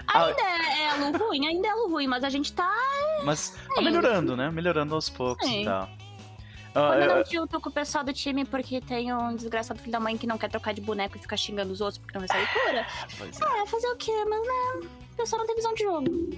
Ah, 0.07 0.25
Ainda 0.25 0.41
é, 0.41 0.85
é 0.85 1.17
ruim, 1.17 1.47
ainda 1.47 1.67
é 1.67 1.71
ruim, 1.71 2.07
mas 2.07 2.23
a 2.23 2.29
gente 2.29 2.51
tá. 2.51 2.73
Mas 3.23 3.55
tá 3.75 3.81
melhorando, 3.81 4.35
né? 4.35 4.49
Melhorando 4.49 4.95
aos 4.95 5.07
poucos 5.07 5.47
Sim. 5.47 5.61
e 5.61 5.65
tal. 5.65 5.87
Quando 6.75 6.91
Ah, 6.91 6.95
eu 6.97 7.09
eu- 7.09 7.15
não 7.17 7.25
junto 7.25 7.61
com 7.61 7.69
o 7.69 7.71
pessoal 7.71 8.03
do 8.03 8.11
time 8.11 8.43
porque 8.43 8.81
tem 8.81 9.13
um 9.13 9.33
desgraçado 9.35 9.79
filho 9.79 9.93
da 9.93 9.99
mãe 9.99 10.17
que 10.17 10.27
não 10.27 10.37
quer 10.37 10.49
trocar 10.49 10.73
de 10.73 10.81
boneco 10.81 11.15
e 11.15 11.19
ficar 11.21 11.37
xingando 11.37 11.71
os 11.71 11.79
outros 11.79 11.97
porque 11.97 12.13
não 12.17 12.21
recebe 12.21 12.45
cura. 12.51 12.79
É. 12.81 13.61
É, 13.61 13.65
fazer 13.65 13.87
o 13.87 13.95
quê? 13.95 14.11
Mas 14.29 14.41
né, 14.41 14.87
o 15.13 15.15
pessoal 15.15 15.39
não 15.39 15.47
tem 15.47 15.55
visão 15.55 15.73
de 15.73 15.83
jogo. 15.83 16.29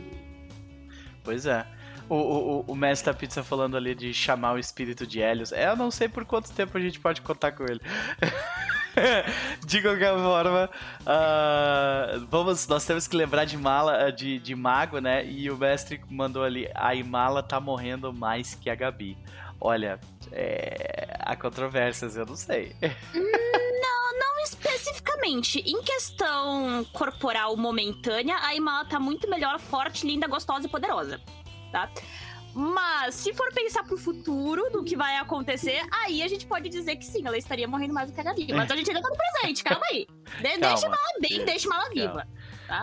Pois 1.24 1.46
é. 1.48 1.66
O, 2.08 2.16
o, 2.16 2.66
o- 2.68 2.76
mestre 2.76 3.12
da 3.12 3.18
pizza 3.18 3.44
falando 3.44 3.76
ali 3.76 3.94
de 3.94 4.14
chamar 4.14 4.54
o 4.54 4.60
espírito 4.60 5.06
de 5.08 5.20
Helios. 5.20 5.52
É, 5.52 5.68
eu 5.68 5.76
não 5.76 5.90
sei 5.92 6.08
por 6.08 6.24
quanto 6.24 6.52
tempo 6.54 6.78
a 6.78 6.80
gente 6.82 7.00
pode 7.00 7.20
contar 7.22 7.52
com 7.52 7.64
ele. 7.66 7.82
de 9.66 9.82
qualquer 9.82 10.14
forma, 10.16 10.70
ah, 11.06 12.20
vamos, 12.30 12.68
nós 12.68 12.86
temos 12.86 13.08
que 13.08 13.16
lembrar 13.16 13.46
de 13.46 13.58
mala, 13.58 14.10
de, 14.12 14.40
de 14.40 14.56
mago, 14.56 15.00
né? 15.00 15.26
E 15.26 15.50
o 15.52 15.58
mestre 15.58 16.02
mandou 16.10 16.44
ali, 16.44 16.70
a 16.74 16.96
Imala 16.96 17.44
tá 17.44 17.60
morrendo 17.60 18.14
mais 18.14 18.56
que 18.56 18.70
a 18.70 18.76
Gabi. 18.76 19.18
Olha, 19.60 20.00
é, 20.32 21.18
há 21.20 21.36
controvérsias, 21.36 22.16
eu 22.16 22.26
não 22.26 22.36
sei. 22.36 22.76
Não 23.14 24.40
especificamente. 24.44 25.60
Em 25.60 25.82
questão 25.84 26.86
corporal 26.94 27.56
momentânea, 27.58 28.38
a 28.42 28.56
Imala 28.56 28.86
tá 28.86 29.00
muito 29.00 29.30
melhor, 29.30 29.60
forte, 29.60 30.06
linda, 30.06 30.28
gostosa 30.28 30.68
e 30.68 30.70
poderosa. 30.70 31.20
Tá? 31.72 31.90
Mas, 32.54 33.14
se 33.16 33.34
for 33.34 33.54
pensar 33.54 33.84
pro 33.84 33.98
futuro, 33.98 34.70
do 34.72 34.84
que 34.84 34.96
vai 34.96 35.18
acontecer, 35.18 35.80
aí 35.92 36.24
a 36.24 36.28
gente 36.28 36.48
pode 36.48 36.70
dizer 36.70 36.96
que 36.96 37.06
sim, 37.06 37.22
ela 37.28 37.38
estaria 37.38 37.68
morrendo 37.68 37.94
mais 37.94 38.10
do 38.10 38.16
que 38.16 38.22
a 38.22 38.24
Gabi. 38.24 38.52
Mas 38.54 38.72
a 38.72 38.76
gente 38.76 38.90
ainda 38.90 39.02
tá 39.02 39.10
no 39.10 39.16
presente, 39.18 39.64
calma 39.64 39.86
aí. 39.92 40.08
De- 40.42 40.58
Calma. 40.60 40.74
Deixa 40.74 40.86
ela 40.88 40.98
bem, 41.22 41.46
deixa 41.46 41.74
ela 41.74 41.90
viva. 41.90 42.28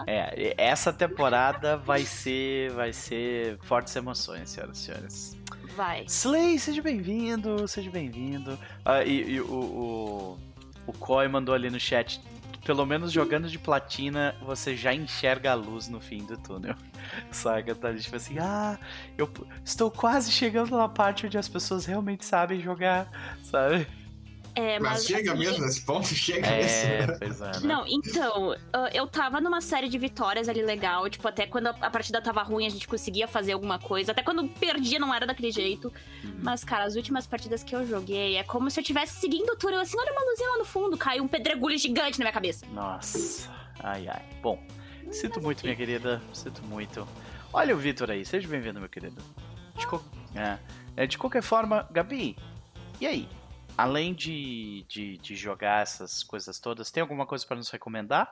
É, 0.07 0.55
essa 0.57 0.93
temporada 0.93 1.77
vai 1.77 2.03
ser, 2.03 2.71
vai 2.73 2.93
ser 2.93 3.59
fortes 3.63 3.95
emoções, 3.97 4.51
senhoras 4.51 4.79
e 4.79 4.83
senhores. 4.85 5.37
Vai. 5.75 6.05
Slay, 6.07 6.57
seja 6.59 6.81
bem-vindo, 6.81 7.67
seja 7.67 7.91
bem-vindo. 7.91 8.57
Ah, 8.85 9.03
e 9.03 9.33
e 9.33 9.41
o, 9.41 9.47
o, 9.47 10.39
o 10.87 10.93
Koi 10.93 11.27
mandou 11.27 11.55
ali 11.55 11.69
no 11.69 11.81
chat. 11.81 12.21
Pelo 12.65 12.87
menos 12.87 13.13
jogando 13.13 13.49
de 13.49 13.59
platina, 13.59 14.37
você 14.41 14.77
já 14.77 14.95
enxerga 14.95 15.51
a 15.51 15.55
luz 15.55 15.89
no 15.89 16.01
fim 16.01 16.25
do 16.25 16.37
túnel. 16.39 16.77
Saca? 17.31 17.75
Tá 17.75 17.93
tipo 17.93 18.15
assim, 18.15 18.39
ah, 18.39 18.79
eu 19.19 19.29
estou 19.65 19.91
quase 19.91 20.31
chegando 20.31 20.77
na 20.77 20.89
parte 20.89 21.27
onde 21.27 21.37
as 21.37 21.49
pessoas 21.49 21.85
realmente 21.85 22.25
sabem 22.25 22.61
jogar, 22.61 23.11
sabe? 23.43 23.87
É, 24.57 24.79
Mas, 24.79 24.93
mas, 24.93 25.07
chega 25.07 25.33
assim, 25.33 25.41
mesmo 25.41 25.65
nesse 25.65 25.81
ponto? 25.83 26.07
Chega 26.15 26.47
É, 26.47 27.07
mesmo. 27.21 27.45
é, 27.45 27.51
né? 27.51 27.61
Não, 27.65 27.85
então, 27.89 28.55
ah, 28.73 28.89
eu 28.95 29.07
tava 29.07 29.41
numa 29.41 29.61
série 29.61 29.89
de 29.89 29.99
vitórias 29.99 30.49
ali 30.49 30.63
legal, 30.63 31.09
tipo, 31.11 31.27
até 31.27 31.45
quando 31.47 31.67
a 31.67 31.91
partida 31.91 32.23
tava 32.23 32.41
ruim 32.43 32.65
a 32.65 32.71
gente 32.71 32.87
conseguia 32.87 33.27
fazer 33.27 33.53
alguma 33.53 33.79
coisa, 33.81 34.13
até 34.13 34.23
quando 34.23 34.49
perdia 34.49 34.99
não 35.01 35.13
era 35.13 35.27
daquele 35.27 35.51
jeito. 35.51 35.93
Uhum. 36.23 36.39
Mas, 36.41 36.63
cara, 36.63 36.85
as 36.85 36.95
últimas 36.95 37.27
partidas 37.27 37.65
que 37.65 37.75
eu 37.75 37.85
joguei 37.87 38.37
é 38.37 38.45
como 38.45 38.71
se 38.71 38.79
eu 38.79 38.83
estivesse 38.83 39.21
seguindo 39.21 39.51
o 39.51 39.57
túnel, 39.57 39.81
assim, 39.81 39.99
olha 39.99 40.13
uma 40.13 40.25
luzinha 40.31 40.49
lá 40.51 40.59
no 40.59 40.65
fundo, 40.65 40.97
caiu 40.97 41.25
um 41.25 41.29
pedregulho 41.29 41.77
gigante 41.77 42.19
na 42.21 42.25
minha 42.25 42.33
cabeça. 42.33 42.65
Nossa, 42.67 43.51
ai 43.81 44.07
ai. 44.07 44.23
Bom, 44.41 44.63
sinto 45.11 45.41
muito, 45.41 45.65
minha 45.65 45.75
querida, 45.75 46.23
sinto 46.33 46.63
muito. 46.63 47.09
Olha 47.53 47.75
o 47.75 47.79
Vitor 47.79 48.09
aí, 48.11 48.25
seja 48.25 48.47
bem-vindo, 48.47 48.79
meu 48.79 48.89
querido. 48.89 49.21
De, 49.77 49.85
co- 49.89 50.03
é, 50.37 50.59
é, 50.97 51.07
de 51.09 51.19
qualquer 51.19 51.43
forma, 51.43 51.89
Gabi, 51.91 52.37
e 53.01 53.07
aí? 53.07 53.29
Além 53.77 54.15
de, 54.15 54.85
de, 54.89 55.19
de 55.19 55.35
jogar 55.35 55.83
essas 55.83 56.23
coisas 56.23 56.59
todas, 56.61 56.91
tem 56.91 57.01
alguma 57.01 57.27
coisa 57.27 57.45
pra 57.47 57.57
nos 57.57 57.71
recomendar? 57.71 58.31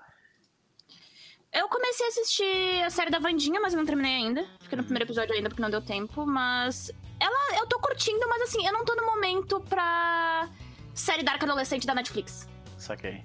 Eu 1.53 1.69
comecei 1.69 2.07
a 2.07 2.09
assistir 2.09 2.83
a 2.85 2.91
série 2.91 3.11
da 3.11 3.19
Vandinha, 3.19 3.61
mas 3.61 3.75
eu 3.75 3.79
não 3.79 3.85
terminei 3.87 4.15
ainda. 4.15 4.43
Fiquei 4.61 4.77
Uhum. 4.77 4.77
no 4.79 4.85
primeiro 4.85 5.05
episódio 5.05 5.35
ainda 5.35 5.49
porque 5.49 5.61
não 5.63 5.69
deu 5.71 5.83
tempo, 5.83 6.25
mas. 6.25 6.91
Ela. 7.21 7.59
Eu 7.59 7.67
tô 7.67 7.79
curtindo, 7.79 8.27
mas 8.29 8.43
assim, 8.43 8.67
eu 8.67 8.73
não 8.73 8.85
tô 8.85 8.95
no 8.95 9.05
momento 9.05 9.61
pra. 9.61 10.49
Série 10.95 11.23
Dark 11.23 11.43
Adolescente 11.43 11.87
da 11.87 11.95
Netflix, 11.95 12.47
Saquei. 12.77 13.25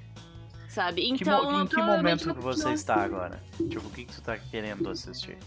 sabe? 0.69 1.01
Que 1.01 1.23
Então. 1.23 1.51
mo- 1.51 1.61
em 1.63 1.67
que 1.67 1.75
momento 1.81 2.33
que 2.33 2.39
você 2.39 2.71
está 2.71 2.95
agora? 2.95 3.43
Tipo, 3.57 3.85
o 3.87 3.91
que, 3.91 4.05
que 4.05 4.13
tu 4.13 4.21
tá 4.21 4.37
querendo 4.37 4.89
assistir? 4.89 5.37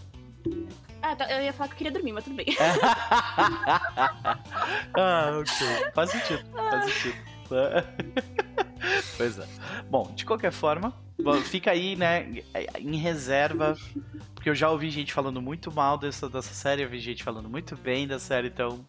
Ah, 1.01 1.15
tá, 1.15 1.29
eu 1.31 1.43
ia 1.43 1.51
falar 1.53 1.67
que 1.69 1.73
eu 1.73 1.77
queria 1.77 1.91
dormir, 1.93 2.11
mas 2.13 2.23
tudo 2.23 2.35
bem. 2.35 2.45
ah, 4.95 5.39
ok. 5.39 5.91
Faz 5.93 6.11
sentido, 6.11 6.43
faz 6.53 6.85
sentido. 6.93 7.15
pois 9.17 9.39
é. 9.39 9.47
Bom, 9.89 10.11
de 10.15 10.25
qualquer 10.25 10.51
forma, 10.51 10.93
fica 11.45 11.71
aí, 11.71 11.95
né, 11.95 12.27
em 12.79 12.95
reserva, 12.97 13.75
porque 14.35 14.49
eu 14.49 14.55
já 14.55 14.69
ouvi 14.69 14.89
gente 14.89 15.11
falando 15.13 15.41
muito 15.41 15.71
mal 15.71 15.97
dessa, 15.97 16.29
dessa 16.29 16.53
série, 16.53 16.83
eu 16.83 16.89
vi 16.89 16.99
gente 16.99 17.23
falando 17.23 17.49
muito 17.49 17.75
bem 17.75 18.07
da 18.07 18.19
série, 18.19 18.47
então. 18.47 18.83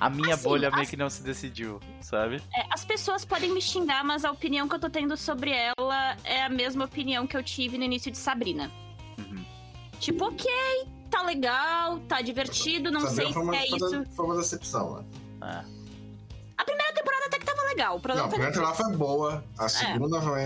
A 0.00 0.10
minha 0.10 0.34
Assim, 0.34 0.44
bolha 0.44 0.70
meio 0.70 0.82
as- 0.82 0.90
que 0.90 0.96
não 0.96 1.08
se 1.08 1.22
decidiu, 1.22 1.80
sabe? 2.00 2.42
É, 2.54 2.64
as 2.70 2.84
pessoas 2.84 3.24
podem 3.24 3.50
me 3.52 3.60
xingar, 3.62 4.04
mas 4.04 4.24
a 4.24 4.30
opinião 4.30 4.68
que 4.68 4.74
eu 4.74 4.78
tô 4.78 4.90
tendo 4.90 5.16
sobre 5.16 5.50
ela 5.52 6.16
é 6.24 6.42
a 6.42 6.48
mesma 6.48 6.84
opinião 6.84 7.26
que 7.26 7.36
eu 7.36 7.42
tive 7.42 7.78
no 7.78 7.84
início 7.84 8.10
de 8.10 8.18
Sabrina. 8.18 8.70
Tipo, 10.00 10.26
ok, 10.26 10.46
tá 11.10 11.22
legal, 11.22 11.98
tá 12.08 12.20
divertido, 12.20 12.90
não 12.90 13.00
Sabrina 13.00 13.22
sei 13.24 13.32
foi 13.32 13.42
uma, 13.42 13.52
se 13.54 13.58
é 13.58 13.66
foi 13.68 13.76
isso. 13.78 13.96
uma- 13.96 14.06
foi 14.06 14.24
uma 14.26 14.36
decepção, 14.36 14.94
né? 14.96 15.04
É. 15.42 15.74
A 16.56 16.64
primeira 16.64 16.92
temporada 16.94 17.26
até 17.26 17.38
que 17.38 17.44
tava 17.46 17.62
legal. 17.62 17.90
O 17.92 17.94
Não, 17.94 18.00
produto 18.00 18.24
a 18.24 18.28
primeira 18.28 18.52
temporada 18.52 18.76
foi 18.76 18.92
boa, 18.96 19.44
a 19.58 19.68
segunda 19.68 20.20
foi. 20.22 20.42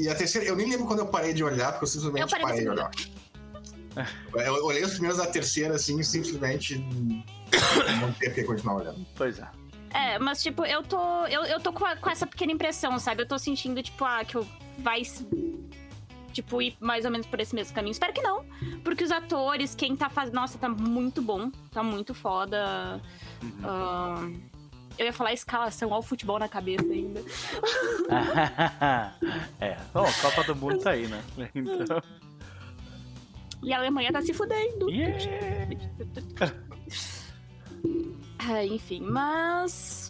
E 0.00 0.08
a 0.08 0.14
terceira, 0.14 0.46
eu 0.46 0.56
nem 0.56 0.68
lembro 0.70 0.86
quando 0.86 1.00
eu 1.00 1.06
parei 1.06 1.32
de 1.34 1.44
olhar, 1.44 1.72
porque 1.72 1.84
eu 1.84 1.88
simplesmente 1.88 2.22
Eu 2.22 2.28
parei 2.28 2.46
parei 2.46 2.62
de 2.62 2.68
olhar. 2.68 2.90
Eu 4.34 4.64
olhei 4.64 4.82
os 4.82 4.92
primeiros 4.92 5.18
da 5.18 5.26
terceira, 5.26 5.74
assim, 5.74 6.00
e 6.00 6.04
simplesmente 6.04 6.78
não 6.78 8.10
tem 8.14 8.30
porque 8.30 8.42
continuar 8.44 8.76
olhando. 8.76 9.04
Pois 9.14 9.38
é. 9.38 9.46
É, 9.90 10.18
mas 10.18 10.42
tipo, 10.42 10.64
eu 10.64 10.82
tô. 10.82 11.26
Eu, 11.26 11.44
eu 11.44 11.60
tô 11.60 11.70
com, 11.74 11.84
a- 11.84 11.96
com 11.96 12.08
essa 12.08 12.26
pequena 12.26 12.52
impressão, 12.52 12.98
sabe? 12.98 13.22
Eu 13.22 13.28
tô 13.28 13.38
sentindo, 13.38 13.82
tipo, 13.82 14.02
ah, 14.06 14.24
que 14.24 14.34
eu 14.38 14.48
vai. 14.78 15.02
Tipo, 16.32 16.62
ir 16.62 16.76
mais 16.80 17.04
ou 17.04 17.10
menos 17.10 17.26
por 17.26 17.40
esse 17.40 17.54
mesmo 17.54 17.74
caminho. 17.74 17.92
Espero 17.92 18.12
que 18.12 18.22
não. 18.22 18.44
Porque 18.82 19.04
os 19.04 19.12
atores, 19.12 19.74
quem 19.74 19.94
tá 19.94 20.08
fazendo. 20.08 20.34
Nossa, 20.34 20.58
tá 20.58 20.68
muito 20.68 21.22
bom. 21.22 21.50
Tá 21.70 21.82
muito 21.82 22.14
foda. 22.14 23.00
Uhum. 23.42 23.50
Ah, 23.64 24.30
eu 24.98 25.06
ia 25.06 25.12
falar 25.12 25.32
escalação 25.32 25.92
ao 25.92 26.02
futebol 26.02 26.38
na 26.38 26.48
cabeça 26.48 26.84
ainda. 26.84 27.20
é. 29.60 29.76
Bom, 29.92 30.06
Copa 30.20 30.44
do 30.44 30.56
Mundo 30.56 30.78
tá 30.78 30.90
aí, 30.90 31.06
né? 31.06 31.22
Então. 31.54 32.02
E 33.62 33.72
a 33.72 33.78
Alemanha 33.78 34.12
tá 34.12 34.20
se 34.20 34.34
fudendo. 34.34 34.90
Yeah. 34.90 35.18
É, 38.50 38.66
enfim, 38.70 39.00
mas. 39.00 40.01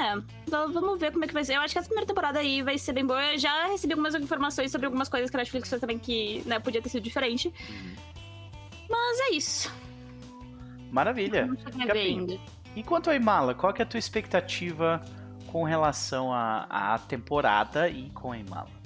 É, 0.00 0.16
v- 0.16 0.72
vamos 0.72 0.98
ver 0.98 1.12
como 1.12 1.24
é 1.24 1.28
que 1.28 1.34
vai 1.34 1.44
ser. 1.44 1.54
Eu 1.56 1.60
acho 1.60 1.72
que 1.72 1.78
essa 1.78 1.88
primeira 1.88 2.06
temporada 2.06 2.38
aí 2.38 2.62
vai 2.62 2.78
ser 2.78 2.92
bem 2.92 3.04
boa. 3.06 3.22
Eu 3.32 3.38
já 3.38 3.66
recebi 3.66 3.92
algumas 3.94 4.14
informações 4.14 4.70
sobre 4.70 4.86
algumas 4.86 5.08
coisas 5.08 5.30
que 5.30 5.36
a 5.36 5.38
Netflix 5.38 5.68
fez 5.68 5.80
também 5.80 5.98
que 5.98 6.42
né, 6.46 6.58
podia 6.58 6.80
ter 6.82 6.88
sido 6.88 7.02
diferente. 7.02 7.52
Mas 8.88 9.20
é 9.20 9.30
isso. 9.34 9.72
Maravilha. 10.90 11.46
Não. 11.46 12.40
E 12.76 12.82
quanto 12.82 13.10
a 13.10 13.14
Imala, 13.14 13.54
qual 13.54 13.72
que 13.72 13.82
é 13.82 13.84
a 13.84 13.88
tua 13.88 13.98
expectativa 13.98 15.02
com 15.48 15.64
relação 15.64 16.32
à, 16.32 16.94
à 16.94 16.98
temporada 16.98 17.88
e 17.88 18.08
com 18.10 18.32
a 18.32 18.38
Imala? 18.38 18.78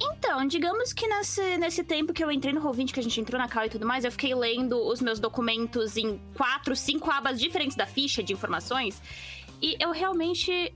Então, 0.00 0.46
digamos 0.46 0.92
que 0.92 1.06
nesse, 1.06 1.56
nesse 1.58 1.84
tempo 1.84 2.12
que 2.12 2.22
eu 2.24 2.30
entrei 2.30 2.52
no 2.52 2.60
Roll20, 2.60 2.92
que 2.92 3.00
a 3.00 3.02
gente 3.02 3.20
entrou 3.20 3.38
na 3.40 3.48
cal 3.48 3.64
e 3.66 3.68
tudo 3.70 3.86
mais, 3.86 4.04
eu 4.04 4.10
fiquei 4.10 4.34
lendo 4.34 4.76
os 4.86 5.00
meus 5.00 5.20
documentos 5.20 5.96
em 5.96 6.18
quatro, 6.34 6.74
cinco 6.74 7.10
abas 7.10 7.38
diferentes 7.38 7.76
da 7.76 7.86
ficha 7.86 8.22
de 8.22 8.32
informações. 8.32 9.00
E 9.64 9.78
eu 9.80 9.92
realmente 9.92 10.74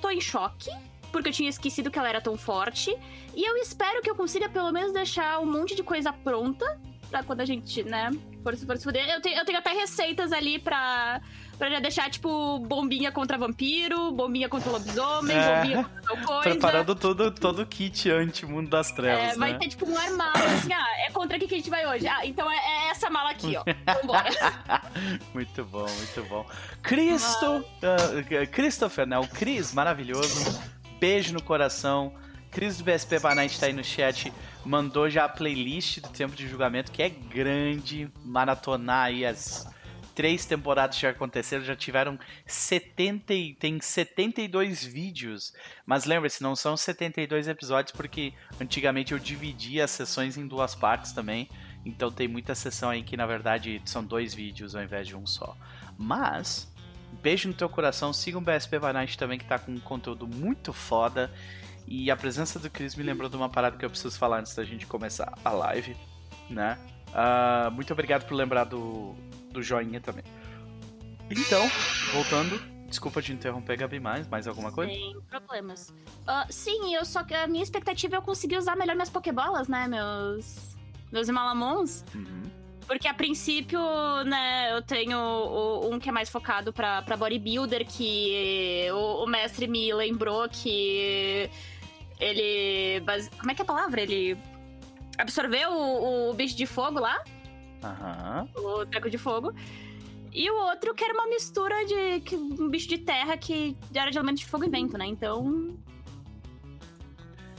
tô 0.00 0.08
em 0.08 0.18
choque, 0.18 0.70
porque 1.12 1.28
eu 1.28 1.32
tinha 1.32 1.50
esquecido 1.50 1.90
que 1.90 1.98
ela 1.98 2.08
era 2.08 2.18
tão 2.18 2.38
forte. 2.38 2.96
E 3.36 3.44
eu 3.46 3.58
espero 3.58 4.00
que 4.00 4.08
eu 4.08 4.14
consiga 4.14 4.48
pelo 4.48 4.72
menos 4.72 4.94
deixar 4.94 5.38
um 5.40 5.44
monte 5.44 5.74
de 5.74 5.82
coisa 5.82 6.10
pronta 6.10 6.64
pra 7.10 7.22
quando 7.22 7.42
a 7.42 7.44
gente, 7.44 7.82
né, 7.82 8.10
for, 8.42 8.56
for 8.56 8.78
se 8.78 8.84
fuder. 8.84 9.06
Eu 9.10 9.20
tenho, 9.20 9.38
eu 9.38 9.44
tenho 9.44 9.58
até 9.58 9.74
receitas 9.74 10.32
ali 10.32 10.58
pra, 10.58 11.20
pra 11.58 11.70
já 11.70 11.80
deixar, 11.80 12.10
tipo, 12.10 12.58
bombinha 12.60 13.10
contra 13.12 13.36
vampiro, 13.38 14.12
bombinha 14.12 14.48
contra 14.48 14.70
lobisomem, 14.70 15.36
É. 15.36 15.56
bombinha 15.56 15.84
contra 15.84 16.02
tal 16.02 16.16
coisa. 16.26 16.42
Preparando 16.50 16.94
todo, 16.94 17.30
todo 17.30 17.62
o 17.62 17.66
kit 17.66 18.10
anti-mundo 18.10 18.68
das 18.70 18.90
trevas, 18.92 19.34
É, 19.34 19.38
vai 19.38 19.52
né? 19.52 19.58
ter 19.58 19.68
tipo 19.68 19.88
um 19.88 19.96
armário, 19.96 20.44
assim, 20.44 20.72
ah, 20.72 20.86
é 21.06 21.10
contra 21.10 21.38
que 21.38 21.46
que 21.46 21.54
a 21.54 21.58
gente 21.58 21.70
vai 21.70 21.86
hoje? 21.86 22.06
Ah, 22.06 22.24
então 22.26 22.50
é, 22.50 22.56
é 22.56 22.90
essa 22.90 23.08
mala 23.10 23.30
aqui, 23.30 23.56
ó. 23.56 23.64
Vambora. 24.00 24.30
muito 25.32 25.64
bom, 25.64 25.86
muito 25.86 26.24
bom. 26.28 26.46
Cristo, 26.82 27.64
ah, 27.82 28.46
Christopher, 28.50 29.06
né? 29.06 29.18
O 29.18 29.26
Cris, 29.28 29.72
maravilhoso. 29.72 30.60
Beijo 31.00 31.32
no 31.32 31.42
coração. 31.42 32.12
Cris 32.50 32.78
do 32.78 32.84
BSP 32.84 33.18
Night 33.34 33.58
tá 33.58 33.66
aí 33.66 33.72
no 33.72 33.82
chat. 33.82 34.32
Mandou 34.64 35.10
já 35.10 35.24
a 35.24 35.28
playlist 35.28 36.00
do 36.00 36.08
Tempo 36.08 36.36
de 36.36 36.46
Julgamento, 36.46 36.92
que 36.92 37.02
é 37.02 37.08
grande. 37.08 38.08
Maratonar 38.24 39.06
aí 39.06 39.26
as 39.26 39.66
três 40.14 40.44
temporadas 40.46 40.98
já 40.98 41.10
aconteceram. 41.10 41.64
Já 41.64 41.76
tiveram 41.76 42.18
70 42.46 43.34
e, 43.34 43.54
tem 43.54 43.80
72 43.80 44.84
vídeos. 44.84 45.52
Mas 45.84 46.04
lembre-se, 46.04 46.42
não 46.42 46.54
são 46.54 46.76
72 46.76 47.48
episódios, 47.48 47.94
porque 47.94 48.32
antigamente 48.60 49.12
eu 49.12 49.18
dividia 49.18 49.84
as 49.84 49.90
sessões 49.90 50.36
em 50.36 50.46
duas 50.46 50.74
partes 50.74 51.12
também. 51.12 51.48
Então 51.84 52.10
tem 52.10 52.26
muita 52.26 52.54
sessão 52.54 52.90
aí 52.90 53.02
que 53.02 53.16
na 53.16 53.26
verdade 53.26 53.82
são 53.84 54.02
dois 54.02 54.34
vídeos 54.34 54.74
ao 54.74 54.82
invés 54.82 55.06
de 55.06 55.16
um 55.16 55.26
só. 55.26 55.56
Mas, 55.98 56.72
beijo 57.22 57.48
no 57.48 57.54
teu 57.54 57.68
coração, 57.68 58.12
siga 58.12 58.38
o 58.38 58.40
BSP 58.40 58.78
Night 58.78 59.18
também 59.18 59.38
que 59.38 59.44
tá 59.44 59.58
com 59.58 59.72
um 59.72 59.80
conteúdo 59.80 60.26
muito 60.26 60.72
foda. 60.72 61.30
E 61.86 62.10
a 62.10 62.16
presença 62.16 62.58
do 62.58 62.70
Chris 62.70 62.94
me 62.94 63.02
lembrou 63.02 63.28
de 63.28 63.36
uma 63.36 63.48
parada 63.48 63.76
que 63.76 63.84
eu 63.84 63.90
preciso 63.90 64.18
falar 64.18 64.40
antes 64.40 64.54
da 64.54 64.64
gente 64.64 64.86
começar 64.86 65.36
a 65.44 65.50
live, 65.50 65.94
né? 66.48 66.78
Ah, 67.12 67.70
muito 67.70 67.92
obrigado 67.92 68.26
por 68.26 68.34
lembrar 68.34 68.64
do, 68.64 69.14
do 69.54 69.62
joinha 69.62 70.00
também. 70.00 70.24
Então, 71.30 71.66
voltando, 72.12 72.60
desculpa 72.88 73.22
te 73.22 73.32
interromper, 73.32 73.78
Gabi, 73.78 73.98
mais, 73.98 74.28
mais 74.28 74.46
alguma 74.46 74.70
coisa? 74.70 74.92
Sem 74.92 75.20
problemas. 75.30 75.94
Ah, 76.26 76.46
sim, 76.50 76.94
eu 76.94 77.04
só 77.04 77.24
que 77.24 77.32
a 77.34 77.46
minha 77.46 77.62
expectativa 77.62 78.16
é 78.16 78.18
eu 78.18 78.22
conseguir 78.22 78.58
usar 78.58 78.76
melhor 78.76 78.94
minhas 78.94 79.08
Pokébolas, 79.08 79.68
né? 79.68 79.88
Meus. 79.88 80.76
Meus 81.10 81.28
Malamons. 81.30 82.04
Uhum. 82.14 82.42
Porque 82.86 83.08
a 83.08 83.14
princípio, 83.14 83.80
né, 84.26 84.76
eu 84.76 84.82
tenho 84.82 85.18
um 85.90 85.98
que 85.98 86.10
é 86.10 86.12
mais 86.12 86.28
focado 86.28 86.70
pra, 86.70 87.00
pra 87.00 87.16
bodybuilder, 87.16 87.86
que 87.86 88.86
o, 88.92 89.24
o 89.24 89.26
mestre 89.26 89.66
me 89.66 89.94
lembrou 89.94 90.46
que 90.50 91.48
ele. 92.20 93.02
Como 93.38 93.50
é 93.50 93.54
que 93.54 93.62
é 93.62 93.64
a 93.64 93.66
palavra? 93.66 94.02
Ele 94.02 94.36
absorveu 95.16 95.70
o, 95.70 96.30
o 96.30 96.34
bicho 96.34 96.56
de 96.56 96.66
fogo 96.66 96.98
lá, 96.98 97.22
Aham. 97.84 98.48
o 98.56 98.86
treco 98.86 99.10
de 99.10 99.18
fogo. 99.18 99.52
E 100.32 100.50
o 100.50 100.54
outro 100.54 100.94
que 100.94 101.04
era 101.04 101.14
uma 101.14 101.26
mistura 101.28 101.84
de 101.86 102.20
que- 102.20 102.34
um 102.34 102.68
bicho 102.68 102.88
de 102.88 102.98
terra 102.98 103.36
que 103.36 103.76
era 103.94 104.10
de 104.10 104.18
elementos 104.18 104.40
de 104.40 104.46
fogo 104.46 104.64
e 104.64 104.68
vento, 104.68 104.98
né? 104.98 105.06
Então. 105.06 105.76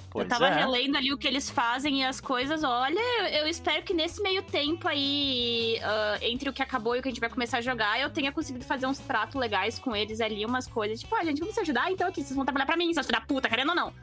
Pois 0.10 0.26
eu 0.26 0.30
tava 0.30 0.48
é. 0.48 0.54
relendo 0.54 0.96
ali 0.96 1.12
o 1.12 1.18
que 1.18 1.28
eles 1.28 1.50
fazem 1.50 2.02
e 2.02 2.06
as 2.06 2.22
coisas. 2.22 2.64
Olha, 2.64 3.00
eu, 3.38 3.48
espero 3.48 3.84
que 3.84 3.94
nesse 3.94 4.22
meio 4.22 4.44
tempo 4.44 4.88
aí, 4.88 5.78
ah, 5.84 6.18
entre 6.22 6.50
o 6.50 6.54
que 6.54 6.62
acabou 6.62 6.96
e 6.96 7.00
o 7.00 7.02
que 7.02 7.10
a 7.10 7.12
gente 7.12 7.20
vai 7.20 7.30
começar 7.30 7.58
a 7.58 7.62
jogar, 7.62 8.00
eu 8.00 8.10
tenha 8.10 8.32
conseguido 8.32 8.64
fazer 8.64 8.88
uns 8.88 8.98
tratos 8.98 9.36
legais 9.36 9.78
com 9.78 9.94
eles 9.94 10.22
ali, 10.22 10.46
umas 10.46 10.68
coisas. 10.68 11.02
Tipo, 11.02 11.16
ah, 11.16 11.24
gente, 11.26 11.40
vamos 11.40 11.54
se 11.54 11.60
ajudar? 11.60 11.92
Então 11.92 12.08
aqui, 12.08 12.24
vocês 12.24 12.36
vão 12.36 12.46
trabalhar 12.46 12.66
pra 12.66 12.78
mim, 12.78 12.94
seus 12.94 13.08
da 13.08 13.20
puta, 13.20 13.50
querendo 13.50 13.70
ou 13.70 13.76
não. 13.76 13.94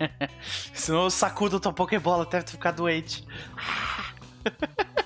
Senão 0.74 1.04
eu 1.04 1.10
sacudo 1.10 1.58
tua 1.58 1.72
Pokébola 1.72 2.24
até 2.24 2.42
tu 2.42 2.52
ficar 2.52 2.72
doente. 2.72 3.24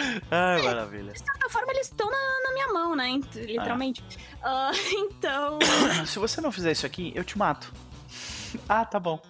Ai, 0.30 0.62
maravilha. 0.62 1.12
De 1.12 1.18
certa 1.18 1.48
forma, 1.48 1.72
eles 1.72 1.86
estão 1.86 2.10
na, 2.10 2.40
na 2.48 2.52
minha 2.54 2.68
mão, 2.72 2.94
né? 2.96 3.08
ent- 3.08 3.34
Literalmente. 3.34 4.02
Ah, 4.42 4.70
então. 4.92 5.58
Se 6.06 6.18
você 6.18 6.40
não 6.40 6.50
fizer 6.52 6.72
isso 6.72 6.86
aqui, 6.86 7.12
eu 7.14 7.24
te 7.24 7.36
mato. 7.38 7.72
Ah, 8.68 8.84
tá 8.86 8.98
bom. 8.98 9.20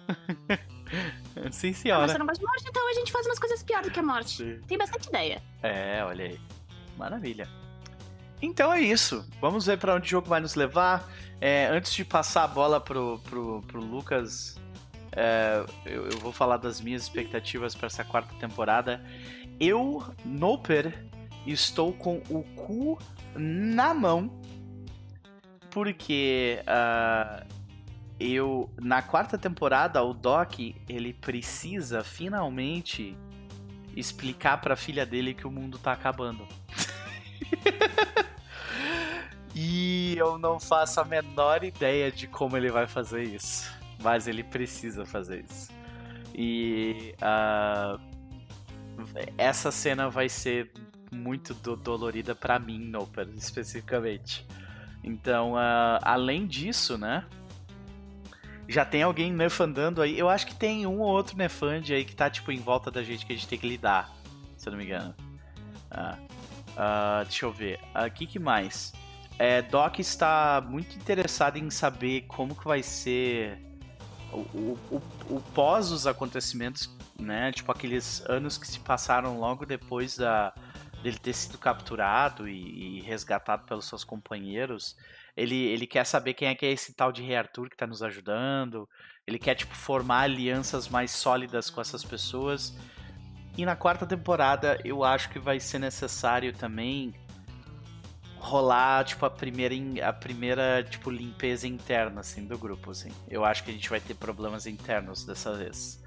Sim, 1.51 1.71
Ah, 1.71 1.73
senhora. 1.73 2.07
você 2.07 2.17
não 2.17 2.25
gosta 2.25 2.39
de 2.39 2.45
morte, 2.47 2.63
então 2.69 2.89
a 2.89 2.93
gente 2.93 3.11
faz 3.11 3.25
umas 3.25 3.37
coisas 3.39 3.61
piores 3.61 3.87
do 3.87 3.91
que 3.93 3.99
a 3.99 4.03
morte. 4.03 4.37
Sim. 4.37 4.61
Tem 4.67 4.77
bastante 4.77 5.09
ideia. 5.09 5.41
É, 5.61 6.01
olha 6.05 6.25
aí. 6.25 6.39
Maravilha. 6.97 7.49
Então 8.41 8.71
é 8.71 8.79
isso. 8.79 9.27
Vamos 9.41 9.65
ver 9.65 9.77
pra 9.79 9.95
onde 9.95 10.05
o 10.05 10.09
jogo 10.09 10.29
vai 10.29 10.39
nos 10.39 10.55
levar. 10.55 11.09
É, 11.41 11.67
antes 11.67 11.93
de 11.93 12.05
passar 12.05 12.43
a 12.43 12.47
bola 12.47 12.79
pro, 12.79 13.19
pro, 13.25 13.61
pro 13.63 13.81
Lucas, 13.81 14.55
é, 15.11 15.65
eu, 15.85 16.07
eu 16.09 16.17
vou 16.19 16.31
falar 16.31 16.57
das 16.57 16.79
minhas 16.79 17.01
expectativas 17.03 17.75
para 17.75 17.87
essa 17.87 18.03
quarta 18.05 18.33
temporada. 18.35 19.03
Eu, 19.59 20.03
Noper, 20.23 21.05
estou 21.45 21.93
com 21.93 22.21
o 22.29 22.43
cu 22.55 22.99
na 23.35 23.93
mão. 23.93 24.31
Porque 25.71 26.61
ah, 26.65 27.43
eu 28.19 28.69
na 28.79 29.01
quarta 29.01 29.37
temporada 29.37 30.03
o 30.03 30.13
Doc 30.13 30.59
ele 30.87 31.13
precisa 31.13 32.03
finalmente 32.03 33.15
explicar 33.95 34.59
pra 34.61 34.75
filha 34.75 35.05
dele 35.05 35.33
que 35.33 35.47
o 35.47 35.51
mundo 35.51 35.77
tá 35.77 35.91
acabando. 35.91 36.47
e 39.55 40.15
eu 40.17 40.37
não 40.37 40.59
faço 40.59 40.99
a 40.99 41.05
menor 41.05 41.63
ideia 41.63 42.11
de 42.11 42.27
como 42.27 42.55
ele 42.57 42.71
vai 42.71 42.87
fazer 42.87 43.23
isso. 43.23 43.71
Mas 44.01 44.27
ele 44.27 44.43
precisa 44.43 45.05
fazer 45.05 45.45
isso. 45.49 45.71
E 46.33 47.15
ah, 47.19 47.97
essa 49.37 49.71
cena 49.71 50.09
vai 50.09 50.29
ser 50.29 50.71
muito 51.11 51.53
do- 51.53 51.75
dolorida 51.75 52.35
pra 52.35 52.59
mim, 52.59 52.79
Noper, 52.79 53.27
especificamente. 53.35 54.45
Então, 55.03 55.55
ah, 55.55 55.99
além 56.01 56.45
disso, 56.45 56.97
né? 56.97 57.25
Já 58.67 58.83
tem 58.83 59.01
alguém 59.03 59.31
nefandando 59.31 60.01
aí. 60.01 60.17
Eu 60.19 60.27
acho 60.29 60.45
que 60.45 60.53
tem 60.55 60.85
um 60.85 60.99
ou 60.99 61.07
outro 61.07 61.37
nefande 61.37 61.93
aí 61.93 62.03
que 62.03 62.15
tá, 62.15 62.29
tipo, 62.29 62.51
em 62.51 62.59
volta 62.59 62.91
da 62.91 63.01
gente 63.01 63.25
que 63.25 63.31
a 63.31 63.35
gente 63.35 63.47
tem 63.47 63.57
que 63.57 63.67
lidar. 63.67 64.13
Se 64.57 64.67
eu 64.67 64.71
não 64.71 64.77
me 64.77 64.85
engano. 64.85 65.15
Ah, 65.89 66.17
ah, 66.75 67.21
deixa 67.23 67.45
eu 67.45 67.51
ver. 67.53 67.79
O 67.95 68.11
que, 68.11 68.25
que 68.27 68.39
mais? 68.39 68.91
É, 69.39 69.61
Doc 69.61 69.99
está 69.99 70.61
muito 70.67 70.97
interessado 70.97 71.57
em 71.57 71.69
saber 71.69 72.21
como 72.27 72.53
que 72.55 72.65
vai 72.65 72.83
ser 72.83 73.57
o, 74.33 74.39
o, 74.39 74.79
o- 74.91 75.35
o 75.35 75.41
pós 75.53 75.91
os 75.91 76.05
acontecimentos, 76.05 76.93
né? 77.19 77.51
Tipo, 77.51 77.71
aqueles 77.71 78.23
anos 78.29 78.57
que 78.57 78.67
se 78.67 78.79
passaram 78.79 79.39
logo 79.39 79.65
depois 79.65 80.17
da, 80.17 80.53
dele 81.01 81.17
ter 81.17 81.33
sido 81.33 81.57
capturado 81.57 82.47
e, 82.47 82.99
e 82.99 83.01
resgatado 83.01 83.65
pelos 83.65 83.85
seus 83.85 84.03
companheiros. 84.03 84.95
Ele, 85.35 85.55
ele 85.55 85.85
quer 85.85 86.05
saber 86.05 86.33
quem 86.33 86.47
é 86.47 86.55
que 86.55 86.65
é 86.65 86.71
esse 86.71 86.93
tal 86.93 87.11
de 87.11 87.21
Rei 87.21 87.35
Arthur 87.35 87.69
que 87.69 87.77
tá 87.77 87.85
nos 87.85 88.01
ajudando. 88.01 88.89
Ele 89.25 89.37
quer, 89.37 89.55
tipo, 89.55 89.75
formar 89.75 90.21
alianças 90.21 90.87
mais 90.87 91.11
sólidas 91.11 91.69
com 91.69 91.79
essas 91.79 92.03
pessoas. 92.03 92.75
E 93.57 93.65
na 93.65 93.75
quarta 93.75 94.05
temporada, 94.05 94.79
eu 94.83 95.03
acho 95.03 95.29
que 95.29 95.39
vai 95.39 95.59
ser 95.59 95.79
necessário 95.79 96.53
também 96.53 97.13
rolar, 98.39 99.03
tipo, 99.03 99.25
a 99.25 99.29
primeira, 99.29 99.75
a 100.07 100.13
primeira, 100.13 100.83
tipo, 100.83 101.09
limpeza 101.09 101.67
interna, 101.67 102.21
assim, 102.21 102.45
do 102.45 102.57
grupo, 102.57 102.91
assim. 102.91 103.11
Eu 103.27 103.43
acho 103.43 103.63
que 103.63 103.71
a 103.71 103.73
gente 103.73 103.89
vai 103.89 103.99
ter 103.99 104.13
problemas 104.13 104.65
internos 104.65 105.25
dessa 105.25 105.53
vez. 105.53 106.01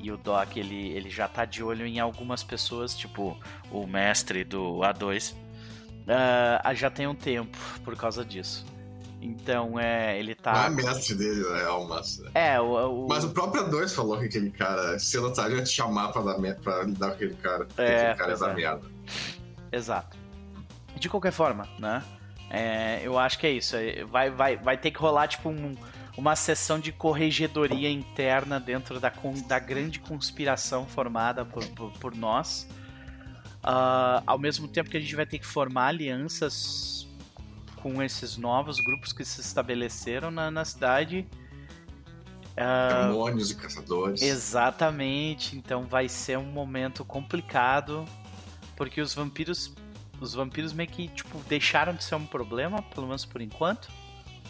E 0.00 0.12
o 0.12 0.16
Doc, 0.16 0.56
ele, 0.56 0.88
ele 0.90 1.10
já 1.10 1.26
tá 1.26 1.44
de 1.44 1.62
olho 1.62 1.86
em 1.86 1.98
algumas 1.98 2.42
pessoas, 2.42 2.96
tipo 2.96 3.38
o 3.70 3.86
mestre 3.86 4.44
do 4.44 4.78
A2, 4.78 5.34
uh, 5.34 6.74
já 6.74 6.90
tem 6.90 7.06
um 7.06 7.14
tempo 7.14 7.58
por 7.84 7.96
causa 7.96 8.24
disso. 8.24 8.64
Então, 9.20 9.78
é, 9.78 10.18
ele 10.18 10.34
tá. 10.34 10.52
Não 10.52 10.78
é 10.78 10.84
mestre 10.84 11.14
dele, 11.14 11.40
né? 11.40 11.62
É 11.62 11.70
o 11.70 11.88
master. 11.88 12.30
É, 12.34 12.60
o, 12.60 13.04
o... 13.04 13.08
Mas 13.08 13.24
o 13.24 13.30
próprio 13.30 13.64
A2 13.64 13.92
falou 13.92 14.18
que 14.18 14.26
aquele 14.26 14.50
cara, 14.50 14.98
se 14.98 15.16
eu 15.16 15.28
ia 15.28 15.62
te 15.64 15.70
chamar 15.70 16.12
pra, 16.12 16.22
dar, 16.22 16.36
pra 16.56 16.84
lidar 16.84 17.08
com 17.08 17.14
aquele 17.14 17.34
cara. 17.34 17.66
É, 17.76 18.10
aquele 18.10 18.14
cara 18.14 18.32
é 18.32 18.36
da 18.36 18.50
é. 18.50 18.54
merda. 18.54 18.86
Exato. 19.72 20.16
De 20.94 21.08
qualquer 21.08 21.32
forma, 21.32 21.68
né? 21.78 22.02
É, 22.48 23.00
eu 23.02 23.18
acho 23.18 23.38
que 23.38 23.46
é 23.46 23.50
isso. 23.50 23.76
É, 23.76 24.04
vai, 24.04 24.30
vai, 24.30 24.56
vai 24.56 24.78
ter 24.78 24.92
que 24.92 24.98
rolar, 24.98 25.26
tipo, 25.26 25.48
um 25.48 25.76
uma 26.18 26.34
sessão 26.34 26.80
de 26.80 26.90
corregedoria 26.90 27.88
interna 27.88 28.58
dentro 28.58 28.98
da, 28.98 29.12
da 29.46 29.58
grande 29.60 30.00
conspiração 30.00 30.84
formada 30.84 31.44
por, 31.44 31.64
por, 31.68 31.92
por 31.92 32.16
nós. 32.16 32.68
Uh, 33.62 34.20
ao 34.26 34.36
mesmo 34.36 34.66
tempo 34.66 34.90
que 34.90 34.96
a 34.96 35.00
gente 35.00 35.14
vai 35.14 35.24
ter 35.24 35.38
que 35.38 35.46
formar 35.46 35.86
alianças 35.86 37.06
com 37.76 38.02
esses 38.02 38.36
novos 38.36 38.80
grupos 38.84 39.12
que 39.12 39.24
se 39.24 39.40
estabeleceram 39.40 40.32
na, 40.32 40.50
na 40.50 40.64
cidade. 40.64 41.24
Uh, 42.54 43.12
Demônios 43.12 43.52
e 43.52 43.54
caçadores. 43.54 44.20
Exatamente. 44.20 45.56
Então 45.56 45.86
vai 45.86 46.08
ser 46.08 46.36
um 46.36 46.50
momento 46.50 47.04
complicado. 47.04 48.04
Porque 48.76 49.00
os 49.00 49.14
vampiros. 49.14 49.72
Os 50.20 50.34
vampiros 50.34 50.72
meio 50.72 50.88
que 50.88 51.06
tipo, 51.06 51.38
deixaram 51.48 51.94
de 51.94 52.02
ser 52.02 52.16
um 52.16 52.26
problema, 52.26 52.82
pelo 52.82 53.06
menos 53.06 53.24
por 53.24 53.40
enquanto 53.40 53.88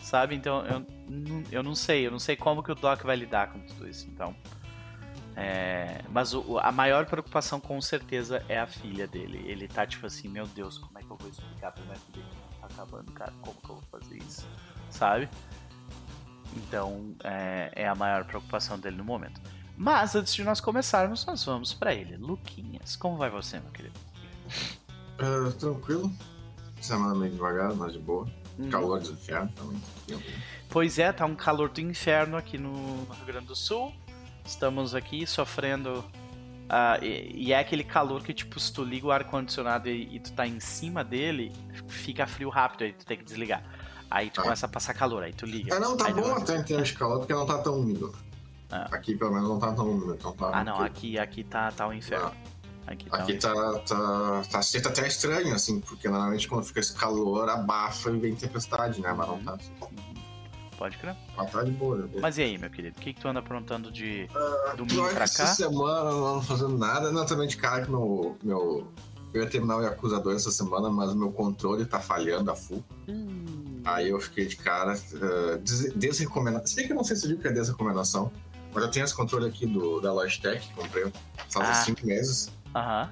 sabe? 0.08 0.34
Então 0.34 0.64
eu, 0.66 0.86
eu 1.52 1.62
não 1.62 1.74
sei, 1.74 2.06
eu 2.06 2.10
não 2.10 2.18
sei 2.18 2.34
como 2.34 2.62
que 2.62 2.72
o 2.72 2.74
Doc 2.74 3.02
vai 3.02 3.14
lidar 3.14 3.52
com 3.52 3.60
tudo 3.60 3.86
isso. 3.86 4.08
Então, 4.08 4.34
é, 5.36 6.02
mas 6.10 6.32
o, 6.32 6.58
a 6.58 6.72
maior 6.72 7.04
preocupação 7.04 7.60
com 7.60 7.78
certeza 7.80 8.42
é 8.48 8.58
a 8.58 8.66
filha 8.66 9.06
dele. 9.06 9.44
Ele 9.46 9.68
tá 9.68 9.86
tipo 9.86 10.06
assim, 10.06 10.28
meu 10.28 10.46
Deus, 10.46 10.78
como 10.78 10.98
é 10.98 11.02
que 11.02 11.10
eu 11.10 11.16
vou 11.16 11.28
explicar 11.28 11.72
pra 11.72 11.84
minha 11.84 11.96
filha 11.96 12.24
que 12.24 12.60
tá 12.60 12.66
acabando, 12.66 13.12
cara? 13.12 13.32
Como 13.42 13.54
que 13.60 13.68
eu 13.68 13.76
vou 13.76 14.00
fazer 14.00 14.16
isso? 14.16 14.48
Sabe? 14.90 15.28
Então 16.56 17.14
é, 17.22 17.70
é 17.74 17.88
a 17.88 17.94
maior 17.94 18.24
preocupação 18.24 18.78
dele 18.78 18.96
no 18.96 19.04
momento. 19.04 19.40
Mas 19.76 20.16
antes 20.16 20.34
de 20.34 20.42
nós 20.42 20.60
começarmos, 20.60 21.24
nós 21.26 21.44
vamos 21.44 21.74
para 21.74 21.94
ele. 21.94 22.16
Luquinhas, 22.16 22.96
como 22.96 23.16
vai 23.16 23.30
você, 23.30 23.60
meu 23.60 23.70
querido? 23.70 24.00
Uh, 25.20 25.52
tranquilo. 25.52 26.10
Semana 26.80 27.14
meio 27.14 27.32
devagar, 27.32 27.74
mas 27.74 27.92
de 27.92 27.98
boa. 27.98 28.26
Uhum. 28.58 28.70
Calor 28.70 29.00
do 29.00 29.12
inferno 29.12 29.52
também. 29.54 29.80
Pois 30.68 30.98
é, 30.98 31.12
tá 31.12 31.24
um 31.24 31.34
calor 31.34 31.68
do 31.68 31.80
inferno 31.80 32.36
aqui 32.36 32.58
no 32.58 33.04
Rio 33.04 33.26
Grande 33.26 33.46
do 33.46 33.56
Sul. 33.56 33.92
Estamos 34.44 34.94
aqui 34.94 35.26
sofrendo. 35.26 36.04
Uh, 36.68 37.02
e, 37.02 37.46
e, 37.46 37.52
é 37.52 37.58
aquele 37.60 37.84
calor 37.84 38.22
que, 38.22 38.34
tipo, 38.34 38.60
se 38.60 38.70
tu 38.70 38.84
liga 38.84 39.06
o 39.06 39.10
ar-condicionado 39.10 39.88
e, 39.88 40.16
e, 40.16 40.20
tu 40.20 40.32
tá 40.32 40.46
em 40.46 40.60
cima 40.60 41.02
dele, 41.02 41.50
fica 41.88 42.26
frio 42.26 42.50
rápido, 42.50 42.84
aí 42.84 42.92
tu 42.92 43.06
tem 43.06 43.16
que 43.16 43.24
desligar. 43.24 43.62
Aí 44.10 44.28
tu 44.28 44.40
ah. 44.40 44.44
começa 44.44 44.66
a 44.66 44.68
passar 44.68 44.92
calor, 44.92 45.22
aí 45.22 45.32
tu 45.32 45.46
liga. 45.46 45.74
É, 45.74 45.78
não, 45.78 45.96
tá 45.96 46.10
bom 46.10 46.34
até 46.34 46.58
em 46.58 46.62
termos 46.62 46.88
de 46.88 46.94
calor, 46.94 47.20
porque 47.20 47.32
não 47.32 47.46
tá 47.46 47.58
tão 47.58 47.80
úmido. 47.80 48.14
Ah. 48.70 48.88
Aqui, 48.92 49.16
pelo 49.16 49.32
menos, 49.32 49.48
não 49.48 49.58
tá 49.58 49.72
tão 49.72 49.88
úmido. 49.88 50.14
Então 50.14 50.32
tá 50.32 50.50
ah, 50.52 50.64
não, 50.64 50.82
aqui, 50.82 51.18
aqui 51.18 51.42
tá, 51.42 51.72
tá 51.72 51.86
o 51.86 51.92
inferno. 51.92 52.32
Ah. 52.34 52.57
Aqui, 52.88 53.10
tá, 53.10 53.16
Aqui 53.18 53.34
tá, 53.34 53.54
tá, 53.54 54.42
tá, 54.50 54.60
tá, 54.60 54.88
até 54.88 55.06
estranho, 55.06 55.54
assim, 55.54 55.78
porque 55.80 56.08
normalmente 56.08 56.48
quando 56.48 56.64
fica 56.64 56.80
esse 56.80 56.94
calor, 56.94 57.48
abafa 57.50 58.10
e 58.10 58.18
vem 58.18 58.34
tempestade, 58.34 59.02
né? 59.02 59.12
Mas 59.12 59.28
não 59.28 59.38
tá 59.44 59.54
assim. 59.54 59.72
Pode 60.78 60.96
crer. 60.96 61.14
Mas 61.36 61.50
tá 61.50 61.62
de 61.64 61.72
boa. 61.72 61.98
Né? 61.98 62.08
Mas 62.20 62.38
e 62.38 62.42
aí, 62.42 62.56
meu 62.56 62.70
querido? 62.70 62.96
O 62.96 63.00
que, 63.02 63.12
que 63.12 63.20
tu 63.20 63.28
anda 63.28 63.40
aprontando 63.40 63.90
de 63.90 64.26
uh, 64.30 64.76
domingo 64.76 65.08
pra 65.08 65.18
cá? 65.18 65.24
Essa 65.24 65.46
semana 65.46 66.10
não 66.10 66.26
ando 66.26 66.42
fazendo 66.42 66.78
nada. 66.78 67.10
Não, 67.10 67.26
também 67.26 67.48
de 67.48 67.56
cara 67.56 67.84
que 67.84 67.90
meu, 67.90 68.36
meu... 68.42 68.88
Eu 69.34 69.42
ia 69.42 69.50
terminar 69.50 69.76
o 69.76 69.82
Yakuza 69.82 70.18
2 70.18 70.36
essa 70.36 70.50
semana, 70.50 70.88
mas 70.88 71.14
meu 71.14 71.30
controle 71.30 71.84
tá 71.84 72.00
falhando 72.00 72.50
a 72.50 72.56
full. 72.56 72.82
Hum. 73.06 73.82
Aí 73.84 74.08
eu 74.08 74.18
fiquei 74.18 74.46
de 74.46 74.56
cara, 74.56 74.94
uh, 74.94 75.58
des 75.58 75.92
desrecomendação. 75.94 76.66
Sei 76.66 76.86
que 76.86 76.92
eu 76.92 76.96
não 76.96 77.04
sei 77.04 77.16
se 77.16 77.28
viu 77.28 77.38
que 77.38 77.46
é 77.46 77.52
desrecomendação, 77.52 78.32
mas 78.72 78.84
eu 78.84 78.90
tenho 78.90 79.04
esse 79.04 79.14
controle 79.14 79.46
aqui 79.46 79.66
do, 79.66 80.00
da 80.00 80.12
Logitech, 80.12 80.72
comprei 80.74 81.12
faz 81.50 81.68
ah. 81.68 81.74
cinco 81.84 82.06
meses. 82.06 82.50
Aham. 82.78 83.10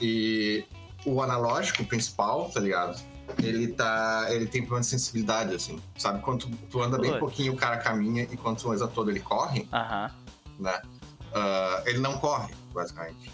E 0.00 0.64
o 1.04 1.22
analógico 1.22 1.84
principal, 1.84 2.50
tá 2.50 2.60
ligado? 2.60 3.00
Ele 3.42 3.68
tá. 3.68 4.26
Ele 4.30 4.46
tem 4.46 4.62
problema 4.62 4.80
de 4.80 4.86
sensibilidade, 4.86 5.54
assim. 5.54 5.80
Sabe? 5.96 6.20
Quando 6.22 6.46
tu, 6.46 6.56
tu 6.70 6.82
anda 6.82 6.98
bem 6.98 7.18
pouquinho, 7.18 7.52
o 7.52 7.56
cara 7.56 7.76
caminha 7.76 8.22
e 8.22 8.36
quando 8.36 8.58
tu 8.60 8.70
usa 8.70 8.88
todo 8.88 9.10
ele 9.10 9.20
corre. 9.20 9.68
Aham. 9.72 10.10
Né? 10.58 10.80
Uh, 11.28 11.88
ele 11.88 11.98
não 11.98 12.18
corre, 12.18 12.54
basicamente. 12.72 13.30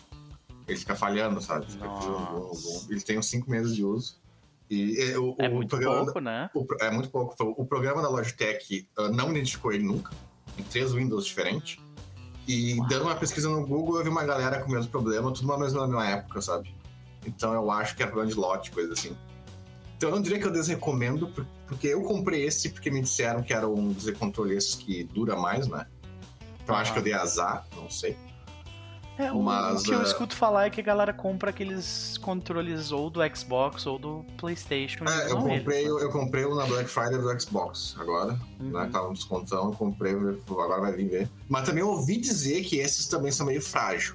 Ele 0.67 0.79
fica 0.79 0.97
falhando, 0.97 1.41
sabe? 1.41 1.71
Fica 1.71 1.87
ele 2.91 3.01
tem 3.01 3.19
uns 3.19 3.27
5 3.27 3.51
meses 3.51 3.75
de 3.75 3.85
uso. 3.85 4.19
E, 4.69 4.99
e 4.99 5.17
o, 5.17 5.37
é 5.39 5.49
muito 5.49 5.69
programa, 5.69 6.05
pouco, 6.05 6.21
né? 6.21 6.51
O, 6.55 6.67
é 6.81 6.91
muito 6.91 7.11
pouco. 7.11 7.35
O 7.57 7.67
programa 7.67 8.03
da 8.03 8.09
Logitech 8.09 8.89
uh, 8.99 9.09
não 9.09 9.31
identificou 9.31 9.73
ele 9.73 9.85
nunca, 9.85 10.13
em 10.59 10.63
três 10.63 10.93
Windows 10.93 11.27
diferentes. 11.27 11.79
E 12.47 12.79
Uau. 12.79 12.89
dando 12.89 13.05
uma 13.05 13.15
pesquisa 13.17 13.49
no 13.49 13.67
Google, 13.67 13.99
eu 13.99 14.05
vi 14.05 14.11
uma 14.11 14.25
galera 14.25 14.61
com 14.61 14.69
o 14.69 14.73
mesmo 14.73 14.91
problema, 14.91 15.33
tudo 15.33 15.49
na 15.49 15.59
mesma, 15.59 15.81
na 15.81 15.87
mesma 15.87 16.09
época, 16.09 16.43
sabe? 16.43 16.75
Então 17.27 17.53
eu 17.55 17.71
acho 17.71 17.97
que 17.97 18.03
é 18.03 18.07
problema 18.07 18.31
de 18.31 18.37
lote, 18.37 18.71
coisa 18.71 18.93
assim. 18.93 19.17
Então 19.97 20.11
eu 20.11 20.17
não 20.17 20.23
diria 20.23 20.39
que 20.39 20.47
eu 20.47 20.53
desrecomendo, 20.53 21.33
porque 21.67 21.89
eu 21.89 22.03
comprei 22.03 22.45
esse 22.45 22.69
porque 22.69 22.91
me 22.91 23.01
disseram 23.01 23.43
que 23.43 23.55
era 23.55 23.67
um 23.69 23.93
dos 23.93 24.11
controles 24.11 24.75
que 24.75 25.05
dura 25.05 25.37
mais, 25.37 25.67
né? 25.67 25.87
Então 26.63 26.75
acho 26.75 26.93
que 26.93 26.99
eu 26.99 27.03
dei 27.03 27.13
azar, 27.15 27.67
não 27.75 27.89
sei. 27.89 28.17
É, 29.17 29.31
o, 29.31 29.43
Mas, 29.43 29.83
o 29.83 29.85
que 29.85 29.93
eu 29.93 30.01
uh... 30.01 30.03
escuto 30.03 30.35
falar 30.35 30.67
é 30.67 30.71
que 30.71 30.81
a 30.81 30.85
galera 30.85 31.13
compra 31.13 31.51
aqueles 31.51 32.19
controles 32.19 32.91
ou 32.91 33.09
do 33.09 33.21
Xbox 33.35 33.87
ou 33.87 33.99
do 33.99 34.25
PlayStation. 34.37 35.05
É, 35.05 35.31
eu 35.31 35.37
comprei, 35.37 35.85
eles, 35.85 35.95
né? 35.95 36.03
eu 36.03 36.11
comprei 36.11 36.45
o 36.45 36.55
na 36.55 36.67
Black 36.67 36.89
Friday 36.89 37.19
do 37.19 37.41
Xbox 37.41 37.95
agora, 37.99 38.33
né? 38.33 38.39
uhum. 38.61 38.71
né? 38.71 38.89
Tava 38.93 39.09
um 39.09 39.13
descontão, 39.13 39.67
eu 39.67 39.73
comprei, 39.73 40.13
agora 40.13 40.81
vai 40.81 40.93
vir 40.93 41.09
ver. 41.09 41.31
Mas 41.49 41.65
também 41.65 41.83
ouvi 41.83 42.17
dizer 42.17 42.65
que 42.65 42.79
esses 42.79 43.07
também 43.07 43.31
são 43.31 43.47
meio 43.47 43.63
frágeis. 43.63 44.15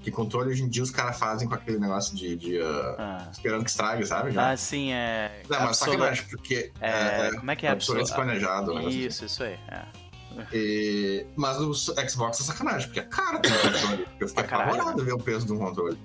Que 0.00 0.10
controle 0.12 0.50
hoje 0.50 0.62
em 0.62 0.68
dia 0.68 0.84
os 0.84 0.90
caras 0.92 1.18
fazem 1.18 1.48
com 1.48 1.54
aquele 1.54 1.78
negócio 1.78 2.14
de. 2.14 2.36
de 2.36 2.58
uh, 2.58 2.94
ah. 2.96 3.28
Esperando 3.32 3.64
que 3.64 3.70
estrague, 3.70 4.06
sabe? 4.06 4.30
Já. 4.30 4.52
Ah, 4.52 4.56
sim, 4.56 4.92
é. 4.92 5.42
Não, 5.48 5.60
mas 5.62 5.78
sacanagem, 5.78 6.24
porque. 6.30 6.70
É, 6.80 7.26
é, 7.26 7.30
como 7.32 7.50
é 7.50 7.56
que 7.56 7.66
é? 7.66 7.70
Absoluto 7.70 8.14
planejado. 8.14 8.72
Né? 8.72 8.84
Isso, 8.84 9.24
isso 9.24 9.42
aí. 9.42 9.58
É. 9.66 9.82
E... 10.52 11.26
Mas 11.36 11.58
o 11.58 11.74
Xbox 11.74 12.40
é 12.40 12.44
sacanagem, 12.44 12.88
porque 12.88 13.00
é 13.00 13.04
caro 13.04 13.40
ter 13.40 13.52
um 13.52 13.58
controle. 13.72 14.08
Eu 14.20 14.28
fiquei 14.28 14.44
apavorado 14.44 15.04
ver 15.04 15.12
o 15.12 15.18
peso 15.18 15.46
de 15.46 15.52
um 15.52 15.58
controle. 15.58 15.98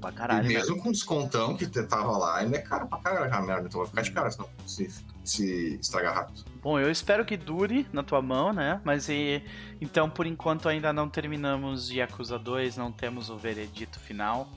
Pra 0.00 0.12
caralho, 0.12 0.50
e 0.50 0.54
mesmo 0.54 0.76
com 0.78 0.92
descontão 0.92 1.56
que 1.56 1.66
tava 1.66 2.16
lá, 2.18 2.38
ainda 2.38 2.56
é 2.56 2.60
caro 2.60 2.86
pra 2.86 2.98
caralho 2.98 3.24
aquela 3.24 3.42
merda. 3.42 3.66
Então 3.66 3.80
vai 3.80 3.88
ficar 3.88 4.02
de 4.02 4.12
cara 4.12 4.30
senão 4.30 4.48
se, 4.66 4.90
se 5.24 5.78
estragar 5.80 6.14
rápido. 6.14 6.44
Bom, 6.62 6.78
eu 6.78 6.90
espero 6.90 7.24
que 7.24 7.36
dure 7.36 7.86
na 7.92 8.02
tua 8.02 8.20
mão, 8.20 8.52
né? 8.52 8.80
Mas 8.84 9.08
e, 9.08 9.42
então, 9.80 10.10
por 10.10 10.26
enquanto, 10.26 10.68
ainda 10.68 10.92
não 10.92 11.08
terminamos 11.08 11.90
Yakuza 11.90 12.38
2, 12.38 12.76
não 12.76 12.92
temos 12.92 13.30
o 13.30 13.38
veredito 13.38 13.98
final 13.98 14.48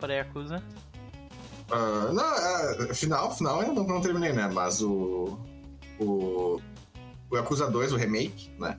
para 0.00 0.14
Yakuza. 0.14 0.62
Uh, 1.70 2.12
não, 2.12 2.90
uh, 2.90 2.94
final, 2.94 3.34
final 3.36 3.62
eu 3.62 3.74
não, 3.74 3.84
não 3.84 4.00
terminei, 4.00 4.32
né? 4.32 4.48
Mas 4.52 4.80
o. 4.80 5.38
O 6.00 6.60
o 7.30 7.36
Yakuza 7.36 7.70
2, 7.70 7.92
o 7.92 7.96
remake, 7.96 8.50
né? 8.58 8.78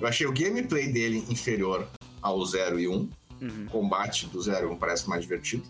Eu 0.00 0.06
achei 0.06 0.26
o 0.26 0.32
gameplay 0.32 0.92
dele 0.92 1.24
inferior 1.28 1.86
ao 2.20 2.44
0 2.44 2.78
e 2.80 2.88
1. 2.88 2.92
Uhum. 2.92 3.10
O 3.66 3.70
combate 3.70 4.26
do 4.26 4.40
0 4.40 4.68
e 4.68 4.70
1 4.72 4.76
parece 4.76 5.08
mais 5.08 5.22
divertido. 5.22 5.64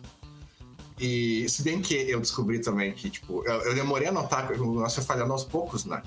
E 0.98 1.46
se 1.48 1.62
bem 1.62 1.82
que 1.82 1.94
eu 1.94 2.20
descobri 2.20 2.58
também 2.58 2.92
que, 2.92 3.10
tipo, 3.10 3.44
eu, 3.46 3.54
eu 3.62 3.74
demorei 3.74 4.08
a 4.08 4.12
notar 4.12 4.50
o 4.50 4.74
negócio 4.74 5.00
é 5.00 5.04
falhando 5.04 5.32
aos 5.32 5.44
poucos, 5.44 5.84
né? 5.84 6.02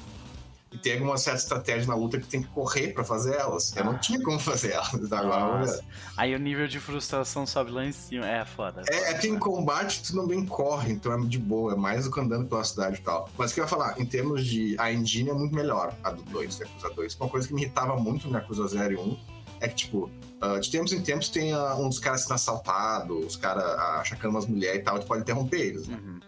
E 0.71 0.77
tem 0.77 0.93
alguma 0.93 1.17
certa 1.17 1.39
estratégia 1.39 1.87
na 1.87 1.95
luta 1.95 2.19
que 2.19 2.27
tem 2.27 2.43
que 2.43 2.47
correr 2.49 2.93
para 2.93 3.03
fazer 3.03 3.35
elas. 3.35 3.75
Eu 3.75 3.85
não 3.85 3.93
ah. 3.93 3.97
tinha 3.97 4.21
como 4.21 4.37
fazer 4.39 4.73
elas. 4.73 5.11
Agora, 5.11 5.79
Aí 6.15 6.35
o 6.35 6.39
nível 6.39 6.67
de 6.67 6.79
frustração 6.79 7.45
sobe 7.45 7.71
lá 7.71 7.85
em 7.85 7.91
cima. 7.91 8.27
É 8.27 8.45
foda. 8.45 8.83
É, 8.87 9.11
é 9.11 9.13
que 9.15 9.27
em 9.27 9.39
combate 9.39 10.03
tu 10.03 10.13
também 10.13 10.45
corre, 10.45 10.93
então 10.93 11.11
é 11.11 11.25
de 11.25 11.39
boa. 11.39 11.73
É 11.73 11.75
mais 11.75 12.05
do 12.05 12.11
que 12.11 12.19
andando 12.19 12.47
pela 12.47 12.63
cidade 12.63 12.99
e 12.99 13.01
tal. 13.01 13.29
Mas 13.35 13.49
o 13.49 13.53
que 13.55 13.59
eu 13.59 13.63
ia 13.63 13.67
falar, 13.67 13.99
em 13.99 14.05
termos 14.05 14.45
de. 14.45 14.75
A 14.77 14.93
engine 14.93 15.31
é 15.31 15.33
muito 15.33 15.55
melhor, 15.55 15.93
a 16.03 16.11
do 16.11 16.21
2, 16.23 16.59
Yakuza 16.59 16.89
2. 16.93 17.15
Uma 17.15 17.29
coisa 17.29 17.47
que 17.47 17.53
me 17.53 17.63
irritava 17.63 17.95
muito 17.97 18.27
no 18.27 18.37
Yakuza 18.37 18.67
0 18.67 18.93
e 18.93 18.97
1 18.97 19.17
é 19.61 19.67
que, 19.67 19.75
tipo, 19.75 20.09
uh, 20.41 20.59
de 20.59 20.69
tempos 20.69 20.93
em 20.93 21.01
tempos 21.01 21.29
tem 21.29 21.53
uh, 21.53 21.75
uns 21.75 21.99
caras 21.99 22.21
sendo 22.21 22.35
assaltados, 22.35 23.25
os 23.25 23.35
caras 23.35 23.63
uh, 23.63 23.99
achacando 23.99 24.35
umas 24.35 24.45
mulheres 24.45 24.81
e 24.81 24.83
tal, 24.83 24.99
tu 24.99 25.05
pode 25.05 25.21
interromper 25.21 25.59
eles, 25.59 25.87
né? 25.87 25.99
Uhum. 26.01 26.19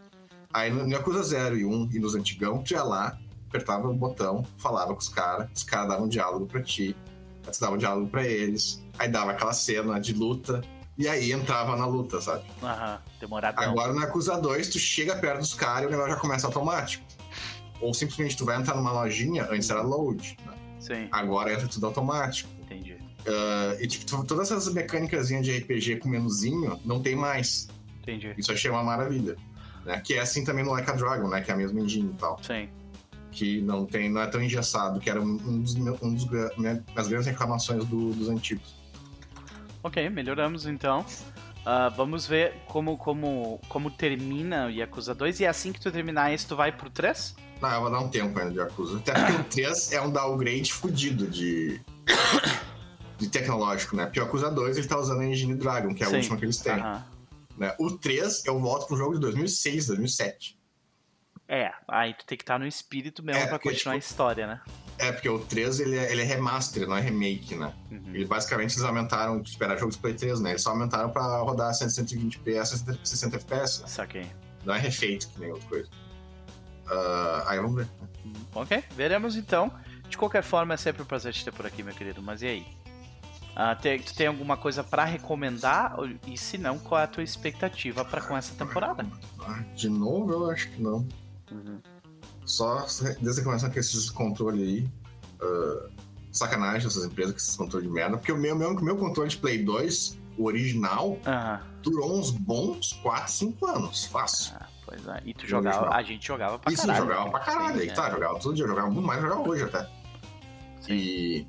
Aí 0.53 0.69
no 0.69 0.83
no 0.83 0.91
Yakuza 0.91 1.23
0 1.23 1.57
e 1.57 1.63
1 1.63 1.89
e 1.93 1.99
nos 1.99 2.13
antigão, 2.13 2.61
tu 2.61 2.73
ia 2.73 2.83
lá, 2.83 3.17
apertava 3.51 3.87
o 3.89 3.93
botão, 3.93 4.45
falava 4.57 4.93
com 4.93 4.99
os 4.99 5.09
caras, 5.09 5.49
os 5.53 5.63
caras 5.63 5.89
davam 5.89 6.05
um 6.05 6.09
diálogo 6.09 6.45
pra 6.47 6.61
ti, 6.61 6.95
aí 7.45 7.51
tu 7.51 7.59
dava 7.59 7.75
um 7.75 7.77
diálogo 7.77 8.07
pra 8.09 8.25
eles, 8.25 8.81
aí 8.97 9.09
dava 9.09 9.31
aquela 9.31 9.51
cena 9.53 9.99
de 9.99 10.13
luta, 10.13 10.61
e 10.97 11.07
aí 11.07 11.31
entrava 11.31 11.75
na 11.75 11.85
luta, 11.85 12.21
sabe? 12.21 12.43
Aham, 12.63 12.99
demoradão. 13.19 13.63
Agora 13.63 13.91
no 13.93 13.99
Yakuza 14.01 14.39
2, 14.39 14.69
tu 14.69 14.79
chega 14.79 15.15
perto 15.15 15.39
dos 15.39 15.53
caras 15.53 15.83
e 15.83 15.87
o 15.87 15.89
negócio 15.89 16.11
já 16.13 16.17
começa 16.19 16.47
automático. 16.47 17.03
Ou 17.81 17.93
simplesmente 17.93 18.37
tu 18.37 18.45
vai 18.45 18.57
entrar 18.57 18.75
numa 18.75 18.91
lojinha, 18.91 19.47
antes 19.51 19.69
era 19.69 19.81
load, 19.81 20.37
né? 20.45 20.53
Sim, 20.79 21.07
agora 21.11 21.53
entra 21.53 21.67
tudo 21.67 21.85
automático. 21.87 22.49
entendi. 22.61 22.95
Ah, 23.27 23.75
e 23.79 23.87
tipo, 23.87 24.05
tu- 24.05 24.23
todas 24.23 24.51
essas 24.51 24.73
mecânicas 24.73 25.27
de 25.27 25.57
RPG 25.57 25.97
com 25.97 26.09
menuzinho 26.09 26.79
não 26.85 27.01
tem 27.01 27.15
mais. 27.15 27.67
Entendi. 28.01 28.33
Isso 28.37 28.51
achei 28.51 28.69
uma 28.71 28.83
maravilha. 28.83 29.35
Né? 29.85 29.99
Que 30.05 30.13
é 30.15 30.19
assim 30.19 30.43
também 30.43 30.63
no 30.63 30.71
Like 30.71 30.89
a 30.89 30.93
Dragon, 30.93 31.27
né? 31.27 31.41
Que 31.41 31.49
é 31.51 31.53
a 31.53 31.57
mesma 31.57 31.79
engine 31.79 32.11
e 32.11 32.17
tal. 32.17 32.39
Sim. 32.43 32.69
Que 33.31 33.61
não, 33.61 33.85
tem, 33.85 34.09
não 34.09 34.21
é 34.21 34.27
tão 34.27 34.41
engessado, 34.41 34.99
que 34.99 35.09
era 35.09 35.21
um, 35.21 35.25
um 35.45 35.61
dos, 35.61 35.75
um 35.75 36.13
dos 36.13 36.25
minha- 36.57 36.83
das 36.93 37.07
grandes 37.07 37.27
reclamações 37.27 37.85
do- 37.85 38.13
dos 38.13 38.27
antigos. 38.29 38.75
Ok, 39.83 40.09
melhoramos 40.09 40.65
então. 40.65 41.05
Ah, 41.65 41.89
vamos 41.89 42.27
ver 42.27 42.55
como, 42.67 42.97
como, 42.97 43.59
como 43.69 43.89
termina 43.89 44.65
o 44.67 44.69
Yakuza 44.69 45.15
2. 45.15 45.39
E 45.39 45.45
assim 45.45 45.71
que 45.71 45.79
tu 45.79 45.91
terminar 45.91 46.33
esse, 46.33 46.45
tu 46.45 46.55
vai 46.55 46.71
pro 46.71 46.89
3? 46.89 47.35
Não, 47.61 47.69
eu 47.71 47.81
vou 47.81 47.91
dar 47.91 47.99
um 47.99 48.09
tempo 48.09 48.37
ainda 48.37 48.51
de 48.51 48.57
Yakuza. 48.57 48.97
Até 48.97 49.13
porque 49.13 49.31
o 49.33 49.43
3 49.45 49.91
é 49.93 50.01
um 50.01 50.11
downgrade 50.11 50.73
fudido 50.73 51.25
de. 51.27 51.79
de 53.17 53.29
tecnológico, 53.29 53.95
né? 53.95 54.05
Porque 54.05 54.19
o 54.19 54.23
Yakuza 54.23 54.49
2 54.51 54.77
ele 54.77 54.87
tá 54.87 54.97
usando 54.99 55.21
a 55.21 55.25
engine 55.25 55.53
Dragon, 55.55 55.93
que 55.93 56.03
é 56.03 56.07
a 56.07 56.09
Sim. 56.09 56.15
última 56.17 56.37
que 56.37 56.45
eles 56.45 56.57
têm. 56.57 56.73
Aham. 56.73 57.05
Né? 57.57 57.75
O 57.79 57.91
3 57.91 58.43
eu 58.45 58.59
volto 58.59 58.87
pro 58.87 58.97
jogo 58.97 59.13
de 59.13 59.19
2006, 59.19 59.87
2007. 59.87 60.57
É, 61.53 61.69
aí 61.85 62.13
tu 62.13 62.25
tem 62.25 62.37
que 62.37 62.43
estar 62.43 62.57
no 62.57 62.65
espírito 62.65 63.21
mesmo 63.21 63.41
É, 63.41 63.45
pra 63.45 63.59
continuar 63.59 63.75
tipo, 63.75 63.89
a 63.89 63.97
história, 63.97 64.47
né? 64.47 64.61
É, 64.97 65.11
porque 65.11 65.27
o 65.27 65.37
3 65.37 65.81
ele 65.81 65.97
é, 65.97 66.09
ele 66.09 66.21
é 66.21 66.23
remaster, 66.23 66.87
não 66.87 66.95
é 66.95 67.01
remake, 67.01 67.55
né? 67.55 67.73
Uhum. 67.91 68.15
Ele 68.15 68.23
basicamente 68.23 68.71
eles 68.71 68.83
aumentaram, 68.85 69.43
tipo, 69.43 69.61
era 69.61 69.75
jogo 69.75 69.91
de 69.91 69.97
Play 69.97 70.13
3, 70.13 70.39
né? 70.39 70.51
Eles 70.51 70.61
só 70.61 70.69
aumentaram 70.69 71.09
pra 71.09 71.39
rodar 71.39 71.73
120p 71.73 72.57
a 72.57 72.63
60, 72.63 72.99
60 73.03 73.35
FPS, 73.35 73.81
né? 73.81 73.87
Saquei. 73.89 74.31
Não 74.63 74.73
é 74.73 74.79
refeito 74.79 75.27
que 75.27 75.41
nem 75.41 75.51
outra 75.51 75.67
coisa. 75.67 75.89
Ah, 76.87 77.43
aí 77.47 77.59
vamos 77.59 77.75
ver. 77.75 77.87
Ok, 78.55 78.81
veremos 78.95 79.35
então. 79.35 79.73
De 80.07 80.17
qualquer 80.17 80.43
forma, 80.43 80.75
é 80.75 80.77
sempre 80.77 81.01
um 81.01 81.05
prazer 81.05 81.33
te 81.33 81.43
ter 81.43 81.51
por 81.51 81.65
aqui, 81.65 81.83
meu 81.83 81.93
querido. 81.93 82.21
Mas 82.21 82.41
e 82.43 82.47
aí? 82.47 82.67
Tem, 83.81 83.99
tu 83.99 84.15
tem 84.15 84.27
alguma 84.27 84.55
coisa 84.55 84.85
pra 84.85 85.03
recomendar? 85.03 85.95
E 86.25 86.37
se 86.37 86.57
não, 86.57 86.79
qual 86.79 87.01
é 87.01 87.03
a 87.03 87.07
tua 87.07 87.23
expectativa 87.23 88.05
pra 88.05 88.21
com 88.21 88.37
essa 88.37 88.55
temporada? 88.55 89.05
Ah, 89.41 89.59
de 89.75 89.89
novo, 89.89 90.31
eu 90.31 90.49
acho 90.49 90.69
que 90.69 90.81
não. 90.81 91.05
Uhum. 91.51 91.79
Só 92.45 92.85
desde 93.21 93.41
que 93.41 93.43
começaram 93.43 93.73
com 93.73 93.79
esses 93.79 94.09
controles 94.09 94.61
aí. 94.61 94.89
ah, 95.41 95.89
sacanagem 96.31 96.87
essas 96.87 97.03
empresas 97.05 97.33
com 97.33 97.37
esses 97.37 97.55
controles 97.55 97.87
de 97.87 97.93
merda. 97.93 98.17
Porque 98.17 98.31
o 98.31 98.37
meu, 98.37 98.55
meu, 98.55 98.73
meu 98.81 98.95
controle 98.97 99.29
de 99.29 99.37
Play 99.37 99.63
2, 99.63 100.17
o 100.37 100.45
original, 100.45 101.17
Aham. 101.25 101.61
durou 101.83 102.17
uns 102.17 102.31
bons 102.31 102.93
4, 103.03 103.31
5 103.31 103.65
anos. 103.67 104.05
Fácil. 104.05 104.53
Ah, 104.59 104.65
pois 104.85 105.05
é. 105.07 105.21
E 105.25 105.33
tu 105.33 105.45
jogava. 105.45 105.89
A 105.93 106.01
gente 106.01 106.25
jogava 106.25 106.57
pra 106.57 106.71
sim, 106.71 106.77
caralho. 106.87 107.05
jogava 107.05 107.29
pra 107.31 107.39
caralho. 107.41 107.73
Sim, 107.75 107.81
Aí 107.81 107.87
né? 107.87 107.93
tá, 107.93 108.09
jogava 108.09 108.39
todo 108.39 108.55
dia, 108.55 108.65
jogava 108.67 108.89
muito 108.89 109.05
mais, 109.05 109.21
jogava 109.21 109.41
hoje 109.49 109.63
até. 109.63 109.89
Sim. 110.81 110.93
E. 110.93 111.47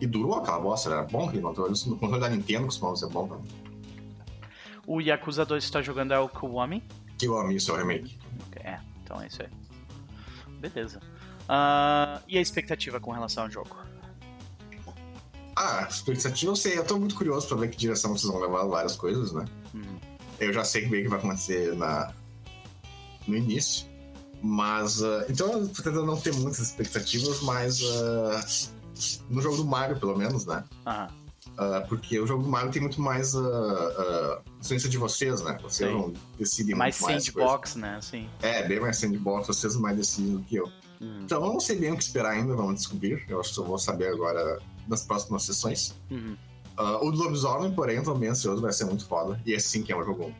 E 0.00 0.06
durou 0.06 0.36
aquela 0.36 0.60
bosta, 0.60 0.90
era 0.90 1.02
bom 1.02 1.28
aquele 1.28 1.42
controle. 1.42 1.72
O 1.74 1.96
controle 1.96 2.20
da 2.20 2.28
Nintendo 2.28 2.66
costumava 2.66 2.94
ser 2.96 3.08
bom 3.08 3.26
também. 3.26 3.44
O 4.86 5.00
Yakuza 5.00 5.44
2 5.44 5.64
que 5.64 5.70
tu 5.70 5.72
tá 5.72 5.82
jogando 5.82 6.12
é 6.14 6.18
o 6.20 6.28
Kiwami? 6.28 6.84
Amo 7.24 7.50
isso, 7.50 7.72
é 7.72 7.74
o 7.74 7.76
remake. 7.78 8.16
Então 9.08 9.22
é 9.22 9.26
isso 9.26 9.40
aí. 9.40 9.48
Beleza. 10.60 11.00
Ah, 11.48 12.20
e 12.28 12.36
a 12.36 12.42
expectativa 12.42 13.00
com 13.00 13.10
relação 13.10 13.44
ao 13.44 13.50
jogo? 13.50 13.74
Ah, 15.56 15.86
expectativa 15.88 16.52
eu 16.52 16.56
sei, 16.56 16.76
eu 16.78 16.84
tô 16.84 16.98
muito 16.98 17.14
curioso 17.14 17.48
pra 17.48 17.56
ver 17.56 17.68
que 17.70 17.76
direção 17.76 18.14
vocês 18.16 18.30
vão 18.30 18.40
levar 18.40 18.64
várias 18.66 18.94
coisas, 18.96 19.32
né? 19.32 19.46
Hum, 19.74 19.98
Eu 20.38 20.52
já 20.52 20.62
sei 20.62 20.86
bem 20.86 21.00
o 21.00 21.02
que 21.04 21.08
vai 21.08 21.18
acontecer 21.18 21.74
na... 21.74 22.12
no 23.26 23.34
início. 23.34 23.88
Mas. 24.42 25.02
ah, 25.02 25.24
então 25.30 25.50
eu 25.52 25.68
tô 25.68 25.82
tentando 25.82 26.04
não 26.04 26.20
ter 26.20 26.34
muitas 26.34 26.60
expectativas, 26.60 27.40
mas. 27.40 27.80
ah, 27.82 28.44
no 29.30 29.40
jogo 29.40 29.56
do 29.56 29.64
Mario, 29.64 29.98
pelo 29.98 30.16
menos, 30.16 30.44
né? 30.44 30.62
Aham. 30.86 31.08
Ah, 31.58 31.84
porque 31.88 32.20
o 32.20 32.26
jogo 32.26 32.44
do 32.44 32.48
Mario 32.48 32.70
tem 32.70 32.80
muito 32.80 33.00
mais 33.02 33.34
ah, 33.34 33.40
ah, 33.40 34.40
influência 34.60 34.88
de 34.88 34.96
vocês, 34.96 35.42
né? 35.42 35.58
Vocês 35.60 35.90
Sim. 35.90 35.96
vão 35.96 36.12
decidem 36.38 36.76
mais 36.76 37.00
muito 37.00 37.10
mais 37.10 37.24
sandbox, 37.24 37.74
né? 37.74 37.96
Assim. 37.96 38.28
coisas. 38.40 38.56
É, 38.56 38.68
bem 38.68 38.78
mais 38.78 38.96
sandbox, 38.96 39.48
vocês 39.48 39.76
mais 39.76 39.96
decidem 39.96 40.36
do 40.36 40.42
que 40.44 40.54
eu. 40.54 40.70
Hum, 41.00 41.22
Então 41.24 41.44
eu 41.44 41.52
não 41.52 41.58
sei 41.58 41.76
bem 41.76 41.90
o 41.92 41.96
que 41.96 42.02
esperar 42.04 42.30
ainda, 42.30 42.54
vamos 42.54 42.76
descobrir. 42.76 43.24
Eu 43.28 43.40
acho 43.40 43.52
que 43.52 43.58
eu 43.58 43.64
vou 43.64 43.76
saber 43.76 44.06
agora 44.06 44.60
nas 44.86 45.02
próximas 45.04 45.42
sessões. 45.42 45.96
uhum. 46.10 46.36
Ah, 46.76 46.98
o 47.04 47.10
do 47.10 47.18
Lobisomem, 47.18 47.72
porém, 47.72 48.00
tô 48.04 48.14
bem 48.14 48.28
ansioso, 48.28 48.62
vai 48.62 48.72
ser 48.72 48.84
muito 48.84 49.04
foda. 49.04 49.40
E 49.44 49.52
esse 49.52 49.66
sim 49.68 49.82
que 49.82 49.92
é 49.92 49.96
um 49.96 50.04
jogo 50.04 50.32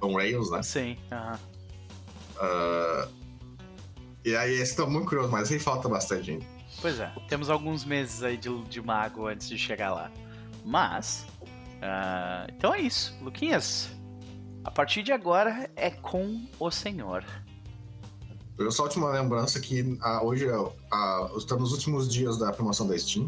on 0.00 0.14
rails, 0.14 0.48
né? 0.48 0.62
Sim, 0.62 0.96
aham. 1.10 1.40
Ah, 2.38 3.08
e 4.24 4.36
aí, 4.36 4.54
esse 4.60 4.76
tô 4.76 4.86
muito 4.86 5.08
curioso, 5.08 5.28
mas 5.28 5.50
aí 5.50 5.58
falta 5.58 5.88
bastante 5.88 6.30
ainda. 6.30 6.46
Pois 6.80 7.00
é, 7.00 7.12
temos 7.28 7.50
alguns 7.50 7.84
meses 7.84 8.22
aí 8.22 8.36
de, 8.36 8.62
de 8.64 8.80
mago 8.80 9.26
antes 9.26 9.48
de 9.48 9.58
chegar 9.58 9.92
lá. 9.92 10.08
Mas. 10.66 11.24
ah, 11.80 12.44
então 12.48 12.74
é 12.74 12.80
isso, 12.80 13.16
Luquinhas. 13.22 13.88
A 14.64 14.70
partir 14.70 15.04
de 15.04 15.12
agora 15.12 15.70
é 15.76 15.90
com 15.90 16.44
o 16.58 16.70
senhor. 16.72 17.24
Eu 18.58 18.72
só 18.72 18.82
a 18.82 18.86
última 18.86 19.08
lembrança 19.10 19.60
que 19.60 19.96
ah, 20.02 20.24
hoje 20.24 20.48
é, 20.48 20.52
ah, 20.90 21.30
estamos 21.36 21.70
nos 21.70 21.72
últimos 21.72 22.12
dias 22.12 22.36
da 22.36 22.52
promoção 22.52 22.88
da 22.88 22.98
Steam. 22.98 23.26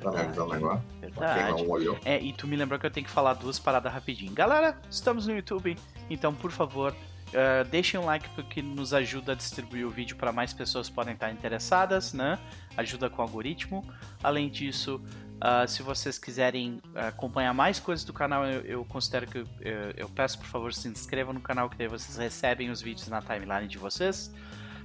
Pra 0.00 0.12
me 0.12 0.20
avisar 0.20 0.46
o 0.46 0.50
negócio. 0.50 0.82
Pra 1.14 1.34
quem 1.34 1.42
Verdade. 1.44 1.62
não 1.62 1.68
olhou. 1.68 1.98
É, 2.06 2.18
e 2.18 2.32
tu 2.32 2.46
me 2.46 2.56
lembrou 2.56 2.80
que 2.80 2.86
eu 2.86 2.90
tenho 2.90 3.04
que 3.04 3.12
falar 3.12 3.34
duas 3.34 3.58
paradas 3.58 3.92
rapidinho. 3.92 4.32
Galera, 4.32 4.80
estamos 4.90 5.26
no 5.26 5.34
YouTube, 5.34 5.76
então 6.08 6.34
por 6.34 6.50
favor, 6.50 6.96
eh, 7.32 7.64
deixem 7.64 8.00
um 8.00 8.04
like 8.04 8.28
porque 8.30 8.60
nos 8.60 8.92
ajuda 8.92 9.32
a 9.32 9.34
distribuir 9.34 9.86
o 9.86 9.90
vídeo 9.90 10.16
para 10.16 10.32
mais 10.32 10.52
pessoas 10.52 10.88
que 10.88 10.94
podem 10.94 11.14
estar 11.14 11.30
interessadas, 11.30 12.12
né? 12.12 12.38
Ajuda 12.76 13.08
com 13.08 13.22
o 13.22 13.24
algoritmo. 13.24 13.84
Além 14.22 14.48
disso, 14.48 15.00
ah, 15.40 15.66
se 15.66 15.82
vocês 15.82 16.18
quiserem 16.18 16.80
ah, 16.94 17.08
acompanhar 17.08 17.52
mais 17.54 17.78
coisas 17.80 18.04
do 18.04 18.12
canal, 18.12 18.44
eu, 18.44 18.60
eu 18.62 18.84
considero 18.84 19.26
que 19.26 19.38
eu, 19.38 19.46
eu- 19.60 19.90
eu 19.96 20.08
peço 20.08 20.38
por 20.38 20.46
favor 20.46 20.72
se 20.74 20.86
inscrevam 20.88 21.32
no 21.32 21.40
canal 21.40 21.68
que 21.70 21.76
daí 21.76 21.88
vocês 21.88 22.16
recebem 22.16 22.70
os 22.70 22.80
vídeos 22.82 23.08
na 23.08 23.20
timeline 23.22 23.66
de 23.68 23.78
vocês. 23.78 24.32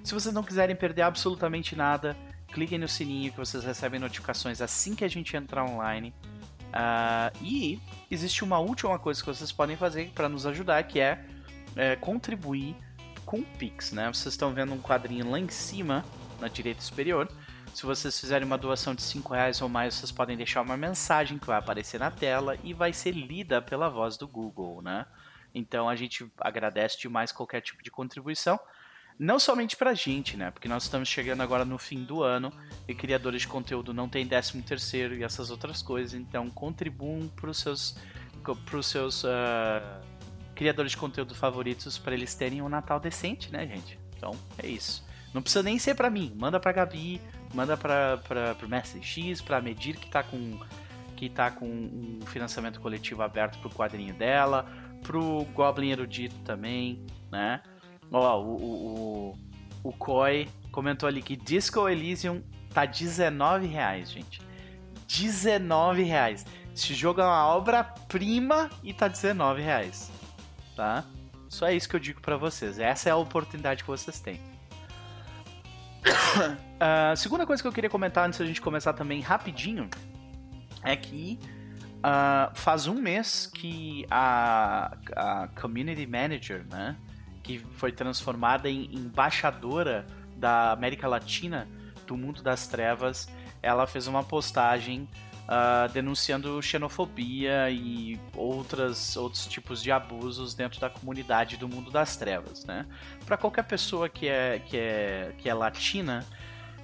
Se 0.03 0.13
vocês 0.13 0.33
não 0.33 0.43
quiserem 0.43 0.75
perder 0.75 1.01
absolutamente 1.01 1.75
nada, 1.75 2.15
cliquem 2.49 2.77
no 2.77 2.87
sininho 2.87 3.31
que 3.31 3.37
vocês 3.37 3.63
recebem 3.63 3.99
notificações 3.99 4.61
assim 4.61 4.95
que 4.95 5.03
a 5.03 5.07
gente 5.09 5.35
entrar 5.35 5.65
online. 5.65 6.13
Ah, 6.71 7.31
e 7.41 7.79
existe 8.11 8.43
uma 8.43 8.59
última 8.59 8.99
coisa 8.99 9.19
que 9.21 9.27
vocês 9.27 9.51
podem 9.51 9.75
fazer 9.77 10.11
para 10.13 10.27
nos 10.29 10.45
ajudar, 10.45 10.83
que 10.83 10.99
é, 10.99 11.23
é, 11.75 11.95
contribuir 11.95 12.75
com 13.25 13.39
o 13.39 13.43
Pix, 13.57 13.91
né? 13.91 14.07
Vocês 14.13 14.33
estão 14.33 14.53
vendo 14.53 14.73
um 14.73 14.79
quadrinho 14.79 15.29
lá 15.29 15.39
em 15.39 15.49
cima, 15.49 16.03
na 16.39 16.47
direita 16.47 16.81
superior. 16.81 17.27
Se 17.75 17.85
vocês 17.85 18.17
fizerem 18.17 18.47
uma 18.47 18.57
doação 18.57 18.95
de 18.95 19.01
5 19.01 19.33
reais 19.33 19.61
ou 19.61 19.67
mais, 19.67 19.95
vocês 19.95 20.09
podem 20.09 20.37
deixar 20.37 20.61
uma 20.61 20.77
mensagem 20.77 21.37
que 21.37 21.45
vai 21.45 21.57
aparecer 21.57 21.99
na 21.99 22.09
tela 22.09 22.57
e 22.63 22.73
vai 22.73 22.93
ser 22.93 23.11
lida 23.11 23.61
pela 23.61 23.89
voz 23.89 24.15
do 24.15 24.25
Google, 24.25 24.81
né? 24.81 25.05
Então 25.53 25.89
a 25.89 25.93
gente 25.93 26.25
agradece 26.39 26.97
demais 26.97 27.33
qualquer 27.33 27.59
tipo 27.59 27.83
de 27.83 27.91
contribuição. 27.91 28.57
Não 29.19 29.37
somente 29.37 29.75
pra 29.75 29.93
gente, 29.93 30.37
né? 30.37 30.51
Porque 30.51 30.69
nós 30.69 30.83
estamos 30.83 31.09
chegando 31.09 31.41
agora 31.41 31.65
no 31.65 31.77
fim 31.77 32.05
do 32.05 32.23
ano 32.23 32.49
e 32.87 32.95
criadores 32.95 33.41
de 33.41 33.49
conteúdo 33.49 33.93
não 33.93 34.07
tem 34.07 34.25
13 34.25 34.61
terceiro 34.61 35.13
e 35.13 35.21
essas 35.21 35.51
outras 35.51 35.81
coisas, 35.81 36.13
então 36.13 36.49
contribuam 36.49 37.27
para 37.27 37.49
os 37.49 37.57
seus, 37.57 37.97
pros 38.63 38.87
seus 38.87 39.25
ah, 39.25 40.01
criadores 40.55 40.93
de 40.93 40.97
conteúdo 40.97 41.35
favoritos 41.35 41.97
para 41.97 42.13
eles 42.13 42.35
terem 42.35 42.61
um 42.61 42.69
Natal 42.69 43.01
decente, 43.01 43.51
né, 43.51 43.67
gente? 43.67 43.99
Então 44.15 44.31
é 44.57 44.65
isso. 44.65 45.05
Não 45.33 45.41
precisa 45.41 45.61
nem 45.61 45.77
ser 45.77 45.95
para 45.95 46.09
mim, 46.09 46.33
manda 46.37 46.57
para 46.57 46.71
Gabi, 46.71 47.19
manda 47.53 47.77
para 47.77 48.55
o 48.63 48.67
Mestre 48.67 49.01
X, 49.01 49.41
para 49.41 49.61
Medir 49.61 49.97
que 49.97 50.09
tá 50.09 50.23
com 50.23 50.59
que 51.15 51.29
tá 51.29 51.49
com 51.49 51.65
um 51.65 52.19
financiamento 52.25 52.81
coletivo 52.81 53.23
aberto 53.23 53.57
pro 53.59 53.69
quadrinho 53.69 54.13
dela, 54.13 54.65
pro 55.01 55.45
Goblin 55.53 55.91
Erudito 55.91 56.35
também, 56.39 57.05
né? 57.31 57.61
Ó, 58.11 58.41
o, 58.41 58.55
o, 58.55 59.35
o, 59.83 59.89
o 59.89 59.93
Koi 59.93 60.49
comentou 60.71 61.07
ali 61.07 61.21
que 61.21 61.37
Disco 61.37 61.87
Elysium 61.87 62.43
tá 62.73 62.85
19 62.85 63.65
reais, 63.65 64.11
gente. 64.11 64.41
19 65.07 66.03
reais. 66.03 66.45
Esse 66.75 66.93
jogo 66.93 67.21
é 67.21 67.23
uma 67.23 67.47
obra-prima 67.47 68.69
e 68.83 68.93
tá 68.93 69.07
19 69.07 69.61
reais. 69.61 70.11
Tá? 70.75 71.05
Só 71.47 71.67
é 71.67 71.75
isso 71.75 71.87
que 71.87 71.95
eu 71.95 71.99
digo 71.99 72.19
pra 72.19 72.35
vocês. 72.35 72.79
Essa 72.79 73.09
é 73.09 73.11
a 73.13 73.15
oportunidade 73.15 73.83
que 73.83 73.89
vocês 73.89 74.19
têm. 74.19 74.41
A 76.79 77.15
segunda 77.15 77.45
coisa 77.45 77.61
que 77.63 77.67
eu 77.67 77.71
queria 77.71 77.89
comentar 77.89 78.27
antes 78.27 78.39
da 78.39 78.45
gente 78.45 78.61
começar 78.61 78.93
também 78.93 79.21
rapidinho 79.21 79.89
é 80.83 80.95
que 80.95 81.39
ah, 82.03 82.51
faz 82.53 82.85
um 82.85 82.95
mês 82.95 83.49
que 83.51 84.05
a, 84.11 84.95
a 85.15 85.47
Community 85.59 86.05
Manager, 86.05 86.65
né? 86.69 86.95
que 87.41 87.59
foi 87.77 87.91
transformada 87.91 88.69
em 88.69 88.93
embaixadora 88.93 90.05
da 90.35 90.71
América 90.71 91.07
Latina 91.07 91.67
do 92.05 92.17
mundo 92.17 92.43
das 92.43 92.67
trevas, 92.67 93.27
ela 93.61 93.87
fez 93.87 94.07
uma 94.07 94.23
postagem 94.23 95.07
uh, 95.45 95.91
denunciando 95.91 96.61
xenofobia 96.61 97.69
e 97.69 98.19
outras, 98.35 99.15
outros 99.15 99.45
tipos 99.47 99.81
de 99.81 99.91
abusos 99.91 100.53
dentro 100.53 100.79
da 100.79 100.89
comunidade 100.89 101.57
do 101.57 101.67
mundo 101.67 101.91
das 101.91 102.15
trevas, 102.17 102.65
né? 102.65 102.85
Para 103.25 103.37
qualquer 103.37 103.63
pessoa 103.63 104.09
que 104.09 104.27
é, 104.27 104.59
que, 104.59 104.77
é, 104.77 105.33
que 105.37 105.49
é 105.49 105.53
latina, 105.53 106.25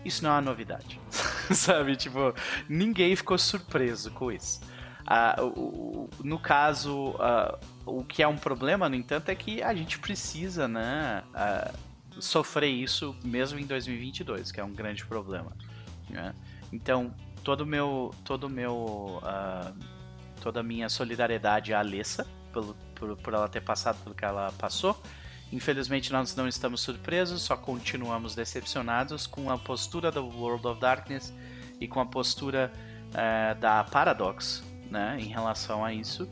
isso 0.05 0.23
não 0.23 0.31
é 0.31 0.33
uma 0.33 0.41
novidade, 0.41 0.99
sabe? 1.51 1.95
Tipo, 1.95 2.33
ninguém 2.67 3.15
ficou 3.15 3.37
surpreso 3.37 4.11
com 4.11 4.31
isso. 4.31 4.61
Uh, 5.01 6.09
no 6.23 6.39
caso, 6.39 7.09
uh, 7.11 7.57
o 7.85 8.03
que 8.03 8.21
é 8.21 8.27
um 8.27 8.37
problema, 8.37 8.87
no 8.87 8.95
entanto, 8.95 9.29
é 9.29 9.35
que 9.35 9.61
a 9.61 9.73
gente 9.73 9.99
precisa, 9.99 10.67
né, 10.67 11.23
sofrer 12.19 12.69
isso 12.69 13.15
mesmo 13.23 13.59
em 13.59 13.65
2022, 13.65 14.51
que 14.51 14.59
é 14.59 14.63
um 14.63 14.71
grande 14.71 15.05
problema. 15.05 15.51
Né? 16.09 16.33
Então, 16.71 17.13
todo 17.43 17.65
meu, 17.65 18.13
todo 18.23 18.49
meu, 18.49 19.21
uh, 19.23 19.73
toda 20.41 20.59
a 20.59 20.63
minha 20.63 20.89
solidariedade 20.89 21.73
à 21.73 21.79
Alessa 21.79 22.27
por, 22.51 22.75
por 23.17 23.33
ela 23.33 23.47
ter 23.47 23.61
passado 23.61 24.01
pelo 24.03 24.15
que 24.15 24.25
ela 24.25 24.51
passou. 24.57 25.01
Infelizmente 25.51 26.11
nós 26.11 26.35
não 26.35 26.47
estamos 26.47 26.81
surpresos, 26.81 27.41
só 27.41 27.57
continuamos 27.57 28.33
decepcionados 28.33 29.27
com 29.27 29.49
a 29.49 29.57
postura 29.57 30.11
do 30.11 30.25
World 30.25 30.65
of 30.65 30.79
Darkness 30.79 31.33
e 31.79 31.87
com 31.87 31.99
a 31.99 32.05
postura 32.05 32.71
uh, 33.09 33.59
da 33.59 33.83
Paradox, 33.83 34.63
né, 34.89 35.17
em 35.19 35.27
relação 35.27 35.83
a 35.83 35.93
isso. 35.93 36.29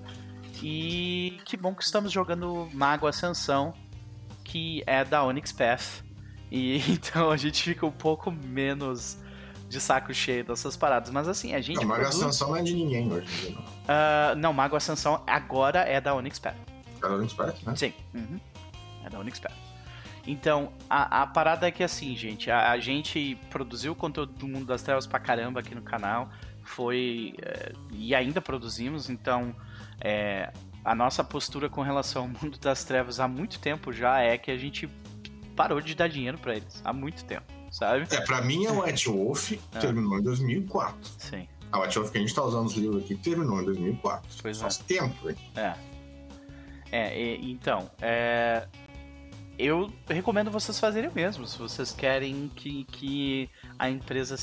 E 0.64 1.38
que 1.45 1.57
bom 1.57 1.74
que 1.76 1.84
estamos 1.84 2.12
jogando 2.12 2.70
Mago 2.74 3.07
Ascensão, 3.07 3.74
que 4.43 4.84
é 4.86 5.03
da 5.03 5.24
Onyx 5.24 5.51
Path. 5.51 6.03
E 6.51 6.78
então 6.91 7.30
a 7.30 7.38
gente 7.38 7.62
fica 7.62 7.86
um 7.86 7.91
pouco 7.91 8.32
menos 8.32 9.18
de 9.70 9.80
saco 9.80 10.13
cheio 10.13 10.43
dessas 10.43 10.76
paradas. 10.76 11.11
Mas 11.11 11.28
assim, 11.28 11.53
a 11.53 11.61
gente. 11.61 11.78
Não, 11.78 11.86
Mago 11.86 12.01
produz... 12.01 12.20
Ascensão 12.20 12.49
não 12.49 12.55
é 12.57 12.63
de 12.63 12.74
ninguém 12.74 13.11
hoje. 13.11 13.51
Não, 13.51 13.61
uh, 13.61 14.36
não 14.36 14.51
Mago 14.51 14.76
Ascensão 14.76 15.24
agora 15.28 15.82
é 15.82 16.01
da 16.01 16.13
Onyx 16.15 16.39
Path. 16.39 16.57
É 16.97 17.07
da 17.07 17.13
Onyx 17.13 17.34
Path, 17.34 17.63
né? 17.63 17.76
Sim. 17.76 17.93
Uhum. 18.13 18.39
É 19.05 19.09
da 19.09 19.20
Onyx 19.20 19.39
Path. 19.39 19.53
Então, 20.28 20.74
a, 20.89 21.22
a 21.22 21.28
parada 21.28 21.67
é 21.67 21.72
que 21.72 21.84
assim, 21.84 22.15
gente, 22.15 22.51
a, 22.51 22.72
a, 22.72 22.80
gente 22.80 23.38
produziu 23.49 23.95
conteúdo 23.95 24.34
do 24.34 24.47
Mundo 24.47 24.65
das 24.65 24.82
Trevas 24.82 25.07
pra 25.07 25.20
caramba 25.20 25.59
aqui 25.59 25.74
no 25.74 25.82
canal. 25.82 26.30
Foi. 26.63 27.36
É, 27.41 27.72
e 27.91 28.15
ainda 28.15 28.41
produzimos, 28.41 29.09
então. 29.09 29.55
É, 30.01 30.51
a 30.84 30.95
nossa 30.95 31.24
postura 31.24 31.70
com 31.70 31.82
relação 31.82 32.24
ao 32.24 32.28
mundo 32.41 32.57
das 32.57 32.86
trevas 32.86 33.20
há 33.20 33.28
muito 33.28 33.59
tempo 33.59 33.91
já 33.91 34.22
é 34.22 34.38
que 34.38 34.49
a 34.49 34.57
gente 34.57 34.89
parou 35.53 35.82
de 35.82 35.93
dar 35.93 36.07
dinheiro 36.07 36.38
para 36.38 36.55
eles. 36.55 36.82
Há 36.86 36.93
muito 36.93 37.26
tempo 37.26 37.59
sabe? 37.72 38.07
É, 38.11 38.22
pra 38.22 38.41
mim 38.41 38.65
a 38.65 38.72
White 38.74 39.09
Wolf 39.09 39.53
é. 39.53 39.80
terminou 39.80 40.20
em 40.20 40.24
2004. 40.24 40.97
Sim. 41.17 41.47
A 41.72 41.82
White 41.82 41.99
Wolf 41.99 42.11
que 42.11 42.17
a 42.17 42.22
gente 42.22 42.34
tá 42.34 42.43
usando 42.43 42.67
os 42.67 42.74
livros 42.74 43.03
aqui 43.03 43.15
terminou 43.15 43.61
em 43.61 43.65
2004. 43.65 44.30
Pois 44.41 44.59
Faz 44.59 44.80
é. 44.80 44.84
tempo, 44.84 45.30
hein? 45.30 45.36
É. 45.55 45.74
É, 46.91 47.20
e, 47.20 47.51
então, 47.51 47.89
é, 48.01 48.67
eu 49.57 49.91
recomendo 50.07 50.49
vocês 50.49 50.80
fazerem 50.80 51.11
mesmo, 51.13 51.45
se 51.45 51.57
vocês 51.57 51.91
querem 51.91 52.47
que, 52.55 52.86
que 52.86 53.49
a 53.78 53.89
empresa 53.89 54.36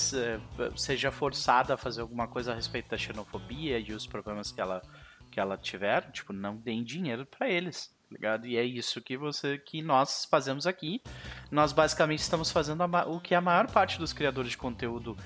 seja 0.76 1.10
forçada 1.10 1.74
a 1.74 1.76
fazer 1.76 2.02
alguma 2.02 2.28
coisa 2.28 2.52
a 2.52 2.54
respeito 2.54 2.90
da 2.90 2.98
xenofobia 2.98 3.78
e 3.78 3.92
os 3.92 4.06
problemas 4.06 4.52
que 4.52 4.60
ela, 4.60 4.80
que 5.30 5.40
ela 5.40 5.56
tiver, 5.56 6.10
tipo, 6.12 6.32
não 6.32 6.56
deem 6.56 6.84
dinheiro 6.84 7.26
para 7.26 7.48
eles 7.48 7.95
ligado? 8.16 8.46
E 8.46 8.56
é 8.56 8.64
isso 8.64 9.00
que 9.00 9.16
você 9.16 9.58
que 9.58 9.82
nós 9.82 10.26
fazemos 10.30 10.66
aqui. 10.66 11.02
Nós 11.50 11.72
basicamente 11.72 12.20
estamos 12.20 12.50
fazendo 12.50 12.82
a, 12.82 13.06
o 13.06 13.20
que 13.20 13.34
a 13.34 13.40
maior 13.40 13.70
parte 13.70 13.98
dos 13.98 14.12
criadores 14.12 14.50
de 14.50 14.56
conteúdo 14.56 15.16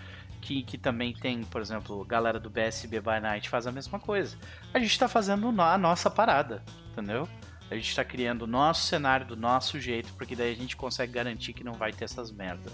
que, 0.41 0.63
que 0.63 0.79
também 0.79 1.13
tem, 1.13 1.45
por 1.45 1.61
exemplo, 1.61 2.05
galera 2.05 2.41
do 2.41 2.49
BSB 2.51 3.01
by 3.01 3.21
Night 3.21 3.49
faz 3.49 3.67
a 3.67 3.73
mesma 3.73 3.99
coisa. 3.99 4.37
A 4.73 4.79
gente 4.79 4.91
está 4.91 5.09
fazendo 5.09 5.49
a 5.61 5.79
nossa 5.79 6.11
parada, 6.11 6.63
entendeu? 6.93 7.29
A 7.71 7.75
gente 7.75 7.89
está 7.89 8.05
criando 8.05 8.43
o 8.43 8.47
nosso 8.47 8.87
cenário 8.87 9.27
do 9.27 9.37
nosso 9.37 9.79
jeito, 9.79 10.13
porque 10.15 10.35
daí 10.35 10.53
a 10.53 10.57
gente 10.57 10.77
consegue 10.77 11.13
garantir 11.13 11.53
que 11.53 11.63
não 11.63 11.75
vai 11.75 11.93
ter 11.93 12.05
essas 12.05 12.33
merdas, 12.33 12.73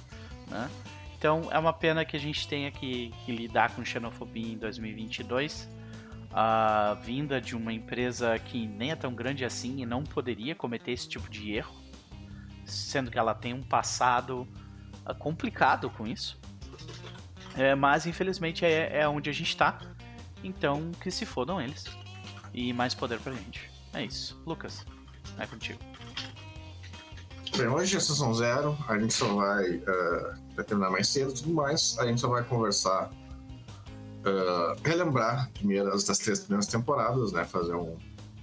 né? 0.48 0.70
Então 1.18 1.48
é 1.50 1.58
uma 1.58 1.72
pena 1.72 2.04
que 2.04 2.16
a 2.16 2.20
gente 2.20 2.46
tenha 2.46 2.70
que, 2.70 3.12
que 3.24 3.32
lidar 3.32 3.74
com 3.74 3.84
xenofobia 3.84 4.52
em 4.52 4.58
2022 4.58 5.68
a 6.38 6.92
vinda 7.00 7.40
de 7.40 7.56
uma 7.56 7.72
empresa 7.72 8.38
que 8.38 8.66
nem 8.66 8.90
é 8.90 8.94
tão 8.94 9.14
grande 9.14 9.42
assim 9.42 9.80
e 9.80 9.86
não 9.86 10.04
poderia 10.04 10.54
cometer 10.54 10.92
esse 10.92 11.08
tipo 11.08 11.30
de 11.30 11.52
erro, 11.52 11.74
sendo 12.66 13.10
que 13.10 13.18
ela 13.18 13.34
tem 13.34 13.54
um 13.54 13.62
passado 13.62 14.46
uh, 15.08 15.14
complicado 15.18 15.88
com 15.88 16.06
isso. 16.06 16.38
É, 17.56 17.74
mas 17.74 18.04
infelizmente 18.04 18.66
é, 18.66 19.00
é 19.00 19.08
onde 19.08 19.30
a 19.30 19.32
gente 19.32 19.48
está. 19.48 19.78
Então 20.44 20.92
que 21.00 21.10
se 21.10 21.24
fodam 21.24 21.58
eles. 21.58 21.86
E 22.52 22.70
mais 22.70 22.94
poder 22.94 23.18
pra 23.18 23.32
gente. 23.32 23.70
É 23.94 24.04
isso. 24.04 24.38
Lucas, 24.44 24.84
é 25.38 25.46
contigo. 25.46 25.80
Bem, 27.56 27.68
hoje 27.68 27.96
é 27.96 28.00
sessão 28.00 28.34
zero, 28.34 28.76
a 28.86 28.98
gente 28.98 29.14
só 29.14 29.34
vai, 29.34 29.76
uh, 29.76 30.64
terminar 30.66 30.90
mais 30.90 31.08
cedo 31.08 31.30
e 31.30 31.34
tudo 31.34 31.54
mais, 31.54 31.96
a 31.98 32.06
gente 32.06 32.20
só 32.20 32.28
vai 32.28 32.44
conversar 32.44 33.10
uh, 34.26 34.76
relembrar 34.82 35.50
primeiras 35.52 36.04
das 36.04 36.18
três 36.18 36.40
primeiras 36.40 36.66
temporadas, 36.66 37.32
né? 37.32 37.44
Fazer 37.44 37.74
um 37.74 37.96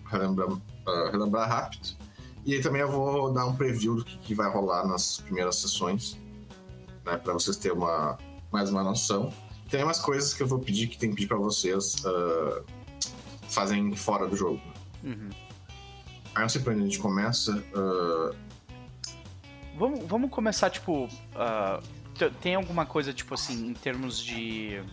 relembrar, 0.10 0.50
uh, 0.50 1.12
relembrar 1.12 1.50
rápido. 1.50 1.98
E 2.46 2.56
aí 2.56 2.62
também 2.62 2.82
eu 2.82 2.92
vou 2.92 3.32
dar 3.32 3.46
um 3.46 3.56
preview 3.56 3.96
do 3.96 4.06
que, 4.06 4.18
que 4.18 4.36
vai 4.36 4.52
rolar 4.52 4.88
nas 4.88 5.18
primeiras 5.22 5.58
sessões, 5.58 6.18
né? 7.06 7.18
Para 7.18 7.34
vocês 7.34 7.58
terem 7.58 7.78
uma, 7.78 8.18
mais 8.52 8.70
uma 8.70 8.84
noção. 8.84 9.34
Tem 9.70 9.84
umas 9.84 10.00
coisas 10.00 10.34
que 10.34 10.44
eu 10.44 10.48
vou 10.48 10.60
pedir 10.60 10.88
que 10.88 10.98
tem 10.98 11.10
que 11.10 11.16
pedir 11.16 11.28
para 11.28 11.38
vocês 11.38 11.96
uh, 12.06 12.64
fazem 13.50 13.96
fora 13.96 14.28
do 14.28 14.36
jogo. 14.36 14.62
Uhum. 15.04 15.30
Aí 16.36 16.42
não 16.42 16.50
sei 16.50 16.62
pra 16.62 16.74
onde 16.74 16.82
a 16.82 16.86
gente 16.86 17.00
começa. 17.00 17.52
Uh... 17.76 18.36
Vamos, 19.78 20.06
vamos 20.06 20.30
começar, 20.30 20.70
tipo. 20.70 21.06
Uh, 21.06 22.32
tem 22.42 22.56
alguma 22.56 22.86
coisa, 22.86 23.12
tipo 23.12 23.34
assim, 23.34 23.70
em 23.70 23.74
termos 23.74 24.20
de 24.20 24.84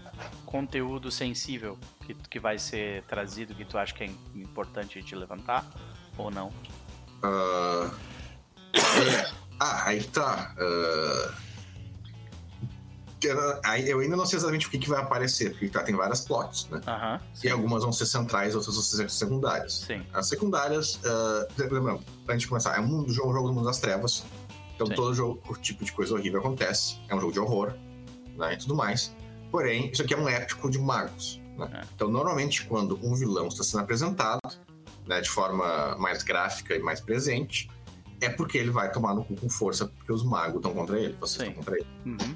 conteúdo 0.46 1.10
sensível 1.10 1.78
que, 2.06 2.14
que 2.14 2.40
vai 2.40 2.58
ser 2.58 3.02
trazido 3.04 3.54
que 3.54 3.64
tu 3.64 3.78
acha 3.78 3.94
que 3.94 4.04
é 4.04 4.10
importante 4.34 5.00
de 5.02 5.14
levantar? 5.14 5.68
Ou 6.16 6.30
não? 6.30 6.48
Uh... 7.22 7.90
ah, 9.60 9.84
aí 9.86 10.02
tá. 10.04 10.54
Uh... 10.58 11.50
Eu 13.84 14.00
ainda 14.00 14.16
não 14.16 14.24
sei 14.24 14.38
exatamente 14.38 14.66
o 14.66 14.70
que, 14.70 14.78
que 14.78 14.88
vai 14.88 14.98
aparecer, 14.98 15.50
porque 15.50 15.68
tá, 15.68 15.82
tem 15.82 15.94
várias 15.94 16.22
plots, 16.22 16.66
né? 16.70 16.80
Uhum, 16.86 17.20
e 17.44 17.50
algumas 17.50 17.82
vão 17.82 17.92
ser 17.92 18.06
centrais, 18.06 18.54
outras 18.54 18.74
vão 18.74 18.82
ser 18.82 19.10
secundárias. 19.10 19.84
Sim. 19.86 20.02
As 20.14 20.26
secundárias, 20.26 20.94
uh, 20.96 21.46
lembrando, 21.58 22.02
pra 22.24 22.34
gente 22.34 22.48
começar, 22.48 22.78
é 22.78 22.80
um 22.80 23.06
jogo, 23.10 23.28
um 23.28 23.34
jogo 23.34 23.48
do 23.48 23.52
mundo 23.52 23.66
das 23.66 23.78
trevas. 23.78 24.24
Então 24.74 24.86
Sim. 24.86 24.94
todo 24.94 25.14
jogo, 25.14 25.42
o 25.46 25.54
tipo 25.54 25.84
de 25.84 25.92
coisa 25.92 26.14
horrível 26.14 26.40
acontece. 26.40 26.98
É 27.10 27.14
um 27.14 27.20
jogo 27.20 27.32
de 27.32 27.38
horror, 27.38 27.74
né, 28.38 28.54
e 28.54 28.56
tudo 28.56 28.74
mais. 28.74 29.14
Porém, 29.50 29.90
isso 29.90 30.02
aqui 30.02 30.14
é 30.14 30.16
um 30.16 30.28
épico 30.28 30.70
de 30.70 30.78
magos. 30.78 31.40
Né? 31.56 31.68
É. 31.74 31.84
Então, 31.94 32.08
normalmente, 32.08 32.64
quando 32.66 32.98
um 33.02 33.14
vilão 33.14 33.48
está 33.48 33.62
sendo 33.62 33.80
apresentado 33.80 34.40
né, 35.06 35.20
de 35.20 35.28
forma 35.28 35.96
mais 35.98 36.22
gráfica 36.22 36.74
e 36.74 36.78
mais 36.78 37.00
presente, 37.00 37.70
é 38.20 38.28
porque 38.28 38.58
ele 38.58 38.70
vai 38.70 38.90
tomar 38.92 39.14
no 39.14 39.24
cu 39.24 39.34
com 39.34 39.48
força, 39.48 39.86
porque 39.86 40.12
os 40.12 40.22
magos 40.22 40.56
estão 40.56 40.72
contra 40.72 40.98
ele, 40.98 41.14
vocês 41.18 41.40
estão 41.40 41.54
contra 41.54 41.76
ele. 41.76 41.86
Uhum. 42.06 42.34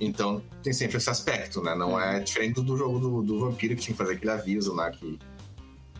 Então, 0.00 0.42
tem 0.62 0.72
sempre 0.72 0.96
esse 0.96 1.08
aspecto, 1.08 1.62
né? 1.62 1.74
Não 1.74 1.92
uhum. 1.92 2.00
é 2.00 2.20
diferente 2.20 2.60
do 2.60 2.76
jogo 2.76 2.98
do, 2.98 3.22
do 3.22 3.40
vampiro 3.40 3.76
que 3.76 3.82
tinha 3.82 3.94
que 3.94 3.98
fazer 3.98 4.14
aquele 4.14 4.32
aviso 4.32 4.74
lá 4.74 4.90
que 4.90 5.18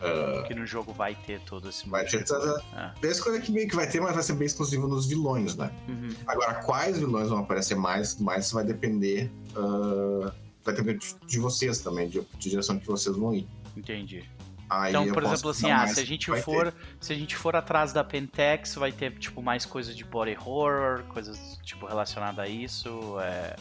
Uh, 0.03 0.45
que 0.45 0.53
no 0.53 0.65
jogo 0.65 0.91
vai 0.91 1.15
ter 1.15 1.39
todo 1.41 1.69
esse 1.69 1.89
Vai 1.89 2.03
ter 2.03 2.25
toda. 2.25 2.61
Ah. 2.73 2.93
Essa 3.01 3.23
coisa 3.23 3.39
que 3.39 3.49
meio 3.53 3.69
que 3.69 3.75
vai 3.75 3.89
ter, 3.89 4.01
mas 4.01 4.13
vai 4.13 4.21
ser 4.21 4.33
bem 4.33 4.45
exclusivo 4.45 4.85
nos 4.85 5.05
vilões, 5.05 5.55
né? 5.55 5.71
Uhum. 5.87 6.09
Agora, 6.27 6.55
quais 6.55 6.97
vilões 6.97 7.29
vão 7.29 7.37
aparecer 7.37 7.75
mais, 7.75 8.19
mais 8.19 8.51
vai 8.51 8.65
depender. 8.65 9.31
Uh, 9.55 10.29
vai 10.63 10.73
depender 10.73 10.99
de 11.25 11.39
vocês 11.39 11.79
também, 11.79 12.07
de, 12.09 12.21
de 12.21 12.49
direção 12.49 12.79
que 12.79 12.87
vocês 12.87 13.15
vão 13.15 13.33
ir. 13.33 13.47
Entendi. 13.75 14.23
Aí 14.69 14.91
então, 14.91 15.11
por 15.11 15.23
exemplo, 15.23 15.49
assim, 15.49 15.69
ah, 15.69 15.87
se 15.87 15.99
a 15.99 16.05
gente 16.05 16.31
for, 16.41 16.71
ter. 16.71 16.95
se 16.99 17.13
a 17.13 17.15
gente 17.15 17.35
for 17.35 17.55
atrás 17.55 17.93
da 17.93 18.03
Pentex, 18.03 18.75
vai 18.75 18.91
ter 18.91 19.17
tipo 19.19 19.41
mais 19.41 19.65
coisas 19.65 19.95
de 19.95 20.03
body 20.03 20.37
horror, 20.37 21.03
coisas 21.09 21.59
tipo 21.63 21.85
relacionadas 21.85 22.39
a 22.39 22.47
isso, 22.47 23.19
é, 23.19 23.55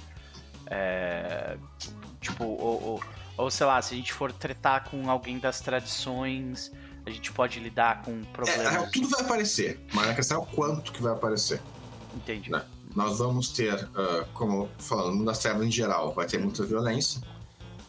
é 0.66 1.58
tipo 2.20 2.44
ou, 2.44 2.82
ou 2.82 3.00
ou 3.36 3.50
sei 3.50 3.66
lá, 3.66 3.80
se 3.80 3.94
a 3.94 3.96
gente 3.96 4.12
for 4.12 4.32
tretar 4.32 4.88
com 4.88 5.10
alguém 5.10 5.38
das 5.38 5.60
tradições, 5.60 6.70
a 7.04 7.10
gente 7.10 7.32
pode 7.32 7.58
lidar 7.58 8.02
com 8.02 8.22
problemas. 8.24 8.66
É, 8.66 8.90
tudo 8.90 9.08
vai 9.08 9.20
aparecer, 9.22 9.80
mas 9.92 10.08
a 10.08 10.14
questão 10.14 10.38
é 10.38 10.40
o 10.40 10.46
quanto 10.46 10.92
que 10.92 11.02
vai 11.02 11.12
aparecer. 11.12 11.60
Entendi. 12.14 12.50
Né? 12.50 12.62
Nós 12.94 13.18
vamos 13.18 13.48
ter, 13.50 13.74
uh, 13.74 14.26
como 14.34 14.68
falando, 14.78 15.14
mundo 15.14 15.26
das 15.26 15.38
trevas 15.38 15.66
em 15.66 15.70
geral, 15.70 16.12
vai 16.12 16.26
ter 16.26 16.38
muita 16.38 16.64
violência. 16.64 17.20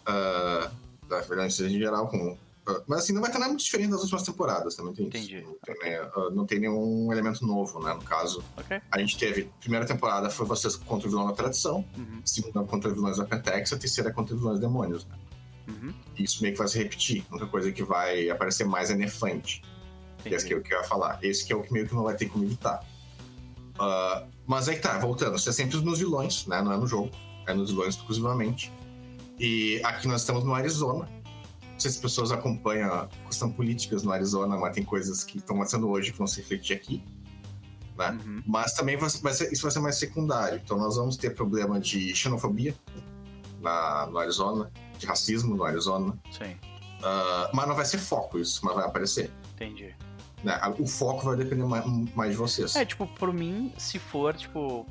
Uh, 0.07 0.71
da 1.07 1.21
violência 1.21 1.65
em 1.65 1.77
geral, 1.79 2.07
com 2.07 2.37
Uh, 2.65 2.81
mas 2.87 2.99
assim, 2.99 3.11
não 3.11 3.19
vai 3.21 3.29
ter 3.29 3.39
nada 3.39 3.49
muito 3.49 3.61
diferente 3.65 3.91
das 3.91 4.03
últimas 4.03 4.23
temporadas, 4.23 4.73
também 4.75 4.93
tem 4.93 5.07
Entendi. 5.07 5.39
isso. 5.39 5.47
Não 5.67 5.75
tem, 5.75 5.91
né, 5.91 6.01
uh, 6.15 6.29
não 6.31 6.45
tem 6.45 6.59
nenhum 6.61 7.11
elemento 7.11 7.45
novo, 7.45 7.77
né? 7.83 7.93
No 7.93 8.01
caso, 8.01 8.41
Ok. 8.55 8.79
a 8.89 8.99
gente 8.99 9.17
teve. 9.17 9.51
Primeira 9.59 9.85
temporada 9.85 10.29
foi 10.29 10.45
vocês 10.45 10.77
contra 10.77 11.05
o 11.05 11.11
vilão 11.11 11.27
da 11.27 11.33
tradição, 11.33 11.83
Uhum. 11.97 12.21
segunda 12.23 12.63
contra 12.63 12.89
vilões 12.89 13.17
da 13.17 13.25
Pentex, 13.25 13.73
a 13.73 13.77
terceira 13.77 14.13
contra 14.13 14.33
vilões 14.33 14.61
demônios, 14.61 15.05
né? 15.05 15.15
Uhum. 15.67 15.93
Isso 16.17 16.41
meio 16.41 16.53
que 16.53 16.59
vai 16.59 16.69
se 16.69 16.77
repetir. 16.77 17.25
Outra 17.29 17.47
coisa 17.47 17.69
que 17.69 17.83
vai 17.83 18.29
aparecer 18.29 18.63
mais 18.65 18.89
é 18.89 18.95
Nefante. 18.95 19.61
Que 20.23 20.33
é 20.33 20.37
o 20.37 20.61
que 20.61 20.73
eu 20.73 20.77
ia 20.79 20.83
falar. 20.85 21.19
Esse 21.21 21.45
que 21.45 21.51
é 21.51 21.55
o 21.57 21.61
que 21.61 21.73
meio 21.73 21.85
que 21.85 21.93
não 21.93 22.03
vai 22.03 22.15
ter 22.15 22.27
como 22.29 22.45
evitar. 22.45 22.79
Ah, 23.77 24.23
mas 24.47 24.67
aí 24.69 24.75
que 24.75 24.81
tá, 24.81 24.97
voltando. 24.97 25.37
Você 25.37 25.49
é 25.49 25.53
sempre 25.53 25.77
nos 25.81 25.99
vilões, 25.99 26.45
né? 26.47 26.61
Não 26.61 26.71
é 26.71 26.77
no 26.77 26.87
jogo. 26.87 27.09
É 27.47 27.53
nos 27.53 27.69
vilões 27.71 27.95
exclusivamente. 27.95 28.71
E 29.39 29.81
aqui 29.83 30.07
nós 30.07 30.21
estamos 30.21 30.43
no 30.43 30.53
Arizona. 30.53 31.09
Não 31.63 31.79
sei 31.79 31.89
se 31.91 31.97
as 31.97 32.01
pessoas 32.01 32.31
acompanham 32.31 32.93
a 32.93 33.07
questão 33.27 33.51
políticas 33.51 34.03
no 34.03 34.11
Arizona, 34.11 34.55
mas 34.57 34.73
tem 34.75 34.83
coisas 34.83 35.23
que 35.23 35.37
estão 35.39 35.55
acontecendo 35.55 35.89
hoje 35.89 36.11
que 36.11 36.17
vão 36.17 36.27
se 36.27 36.39
refletir 36.39 36.75
aqui. 36.75 37.03
Né? 37.97 38.17
Uhum. 38.25 38.43
Mas 38.45 38.73
também 38.73 38.95
vai, 38.95 39.09
vai 39.09 39.33
ser- 39.33 39.51
isso 39.51 39.61
vai 39.63 39.71
ser 39.71 39.79
mais 39.79 39.97
secundário. 39.97 40.61
Então 40.63 40.77
nós 40.77 40.95
vamos 40.95 41.17
ter 41.17 41.31
problema 41.35 41.79
de 41.79 42.13
xenofobia 42.15 42.75
na, 43.61 44.07
no 44.07 44.17
Arizona, 44.19 44.71
de 44.97 45.05
racismo 45.05 45.55
no 45.55 45.63
Arizona. 45.63 46.17
Sim, 46.31 46.55
Ah, 47.03 47.49
mas 47.53 47.67
não 47.67 47.75
vai 47.75 47.85
ser 47.85 47.97
foco 47.97 48.39
isso, 48.39 48.61
mas 48.63 48.75
vai 48.75 48.85
aparecer. 48.85 49.31
entendi. 49.55 49.93
Né? 50.43 50.59
O 50.79 50.85
foco 50.87 51.23
vai 51.25 51.35
depender 51.37 51.63
mais, 52.15 52.31
de 52.31 52.37
vocês. 52.37 52.75
É, 52.75 52.85
tipo, 52.85 53.07
por 53.07 53.31
mim, 53.33 53.71
se 53.77 53.97
for, 53.99 54.35
tipo, 54.35 54.85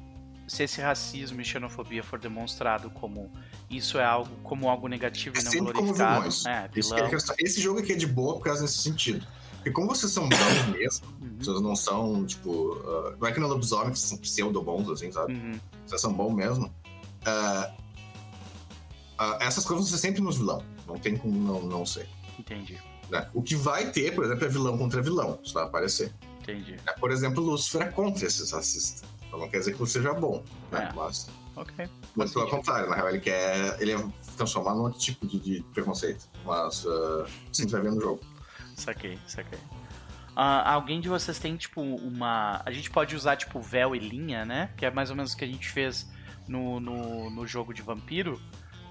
se 0.46 0.62
esse 0.64 0.80
racismo 0.80 1.40
e 1.40 1.44
xenofobia 1.44 2.02
for 2.02 2.18
demonstrado 2.18 2.90
como 2.90 3.30
isso 3.70 3.98
é 3.98 4.04
algo 4.04 4.30
como 4.42 4.68
algo 4.68 4.86
negativo 4.88 5.36
e 5.36 5.40
É 5.40 5.44
não 5.44 5.50
sempre 5.50 5.72
como 5.72 5.92
glorificado, 5.94 6.20
vilões. 6.20 6.46
é, 6.46 6.68
vilão. 6.68 7.08
questão. 7.10 7.34
Esse 7.38 7.60
jogo 7.60 7.80
aqui 7.80 7.92
é 7.92 7.96
de 7.96 8.06
boa 8.06 8.34
por 8.34 8.44
causa 8.44 8.62
desse 8.62 8.78
sentido. 8.78 9.26
Porque 9.56 9.70
como 9.70 9.86
vocês 9.88 10.10
são 10.12 10.28
bons 10.28 10.66
mesmo, 10.76 11.06
Uhum. 11.22 11.36
vocês 11.38 11.60
não 11.60 11.76
são, 11.76 12.26
tipo. 12.26 12.82
ah, 12.84 13.16
não 13.20 13.28
é 13.28 13.32
que 13.32 13.38
no 13.40 13.46
lobisomem 13.46 13.92
que 13.92 13.98
vocês 13.98 14.08
são 14.08 14.18
pseudo-bons, 14.18 14.90
assim, 14.90 15.10
sabe? 15.12 15.34
Uhum. 15.34 15.58
Vocês 15.86 16.00
são 16.00 16.12
bons 16.12 16.32
mesmo. 16.34 16.70
Ah, 17.24 17.72
ah, 19.18 19.38
essas 19.40 19.64
coisas 19.64 19.88
vão 19.88 19.96
ser 19.96 20.02
sempre 20.04 20.20
nos 20.20 20.36
vilão. 20.38 20.64
Não 20.86 20.98
tem 20.98 21.16
como 21.16 21.32
não, 21.38 21.62
não 21.62 21.86
ser. 21.86 22.08
Entendi, 22.38 22.76
né? 23.12 23.28
O 23.34 23.42
que 23.42 23.54
vai 23.54 23.90
ter, 23.90 24.14
por 24.14 24.24
exemplo, 24.24 24.44
é 24.44 24.48
vilão 24.48 24.76
contra 24.78 25.00
vilão. 25.02 25.38
Isso 25.44 25.54
vai 25.54 25.64
aparecer. 25.64 26.12
entendi. 26.40 26.72
né? 26.72 26.92
Por 26.98 27.10
exemplo, 27.12 27.42
Lúcifer 27.44 27.82
é 27.82 27.90
contra 27.90 28.26
esses 28.26 28.50
racistas. 28.50 29.04
Então 29.28 29.38
não 29.38 29.48
quer 29.48 29.58
dizer 29.58 29.72
que 29.72 29.78
você 29.78 29.92
seja 29.98 30.12
bom, 30.14 30.42
né? 30.70 30.88
É. 30.90 30.96
Mas, 30.96 31.28
Ok. 31.54 31.88
mas 32.16 32.32
pelo 32.32 32.48
contrário, 32.48 32.88
na 32.88 32.96
real, 32.96 33.10
ele 33.10 33.20
quer. 33.20 33.80
Ele 33.80 33.92
é 33.92 34.04
transformar 34.36 34.74
num 34.74 34.82
outro 34.82 34.98
tipo 34.98 35.26
de, 35.26 35.38
de 35.38 35.62
preconceito. 35.74 36.26
Mas 36.44 36.86
ah, 36.86 37.26
você 37.52 37.66
vai 37.66 37.82
ver 37.82 37.92
no 37.92 38.00
jogo. 38.00 38.20
Saquei, 38.74 39.18
saquei. 39.26 39.58
Ah, 40.34 40.72
alguém 40.72 40.98
de 41.00 41.08
vocês 41.10 41.38
tem, 41.38 41.56
tipo, 41.56 41.82
uma. 41.82 42.62
A 42.64 42.72
gente 42.72 42.90
pode 42.90 43.14
usar, 43.14 43.36
tipo, 43.36 43.60
véu 43.60 43.94
e 43.94 43.98
linha, 43.98 44.44
né? 44.46 44.70
Que 44.76 44.86
é 44.86 44.90
mais 44.90 45.10
ou 45.10 45.16
menos 45.16 45.34
o 45.34 45.36
que 45.36 45.44
a 45.44 45.46
gente 45.46 45.68
fez 45.68 46.08
no, 46.48 46.80
no, 46.80 47.30
no 47.30 47.46
jogo 47.46 47.74
de 47.74 47.82
vampiro. 47.82 48.40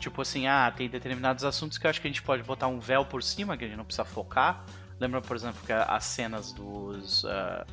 Tipo 0.02 0.24
assim, 0.24 0.48
ah, 0.48 0.74
tem 0.76 0.90
determinados 0.90 1.46
assuntos 1.46 1.78
que 1.78 1.86
eu 1.86 1.90
acho 1.90 2.02
que 2.02 2.08
a 2.08 2.10
gente 2.10 2.24
pode 2.24 2.42
botar 2.42 2.68
um 2.68 2.80
véu 2.80 3.06
por 3.06 3.22
cima, 3.22 3.56
que 3.56 3.64
a 3.64 3.68
gente 3.68 3.78
não 3.78 3.86
precisa 3.86 4.04
focar. 4.04 4.66
Lembra, 5.00 5.22
por 5.22 5.36
exemplo, 5.38 5.62
que 5.64 5.72
as 5.72 6.04
cenas 6.04 6.52
dos. 6.52 7.24
ah, 7.26 7.66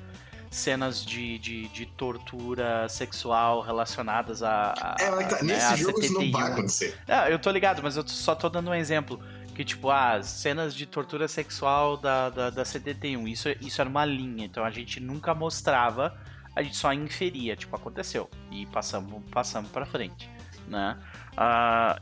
cenas 0.51 1.05
de, 1.05 1.39
de, 1.39 1.68
de 1.68 1.87
tortura 1.87 2.87
sexual 2.89 3.62
relacionadas 3.62 4.43
a. 4.43 4.74
a 4.79 4.97
É, 5.01 5.11
mas 5.11 5.29
tá, 5.29 5.37
né, 5.43 5.55
nesse 5.55 5.66
a 5.66 5.76
jogo 5.76 6.01
isso 6.01 6.12
não 6.12 6.20
71. 6.20 6.33
vai 6.33 6.53
acontecer. 6.53 6.99
Ah, 7.09 7.31
eu 7.31 7.39
tô 7.39 7.51
ligado, 7.51 7.83
mas 7.83 7.97
eu 7.97 8.07
só 8.07 8.35
tô 8.35 8.49
dando 8.49 8.70
um 8.70 8.74
exemplo. 8.74 9.18
Que, 9.55 9.64
tipo, 9.64 9.91
ah, 9.91 10.22
cenas 10.22 10.72
de 10.74 10.87
tortura 10.87 11.26
sexual 11.26 11.97
da, 11.97 12.31
da, 12.31 12.51
da 12.51 12.64
71. 12.64 13.26
Isso, 13.26 13.49
isso 13.61 13.81
era 13.81 13.89
uma 13.91 14.05
linha, 14.05 14.45
então 14.45 14.64
a 14.64 14.70
gente 14.70 15.01
nunca 15.01 15.35
mostrava, 15.35 16.16
a 16.55 16.62
gente 16.62 16.76
só 16.76 16.93
inferia, 16.93 17.57
tipo, 17.57 17.74
aconteceu. 17.74 18.31
E 18.53 18.66
passamos, 18.66 19.20
passamos 19.33 19.70
pra 19.70 19.85
frente, 19.85 20.31
né? 20.68 20.97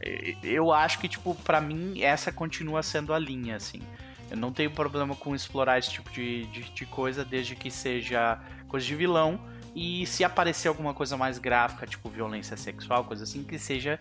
E- 0.03 0.37
eu 0.43 0.73
acho 0.73 0.99
que, 0.99 1.09
tipo, 1.09 1.35
pra 1.35 1.61
mim, 1.61 2.01
essa 2.03 2.33
continua 2.33 2.83
sendo 2.83 3.13
a 3.13 3.19
linha, 3.19 3.57
assim. 3.57 3.83
Eu 4.31 4.37
não 4.37 4.53
tenho 4.53 4.71
problema 4.71 5.15
com 5.15 5.35
explorar 5.35 5.79
esse 5.79 5.91
tipo 5.91 6.11
de, 6.11 6.47
de, 6.47 6.63
de 6.71 6.87
coisa, 6.87 7.25
desde 7.25 7.55
que 7.55 7.71
seja 7.71 8.41
coisa 8.69 8.85
de 8.85 8.95
vilão. 8.95 9.39
E 9.75 10.07
se 10.07 10.25
aparecer 10.25 10.69
alguma 10.69 10.95
coisa 10.95 11.17
mais 11.17 11.39
gráfica, 11.39 11.87
tipo 11.87 12.09
violência 12.09 12.57
sexual, 12.57 13.05
coisa 13.05 13.25
assim, 13.25 13.45
que 13.45 13.59
seja, 13.59 14.01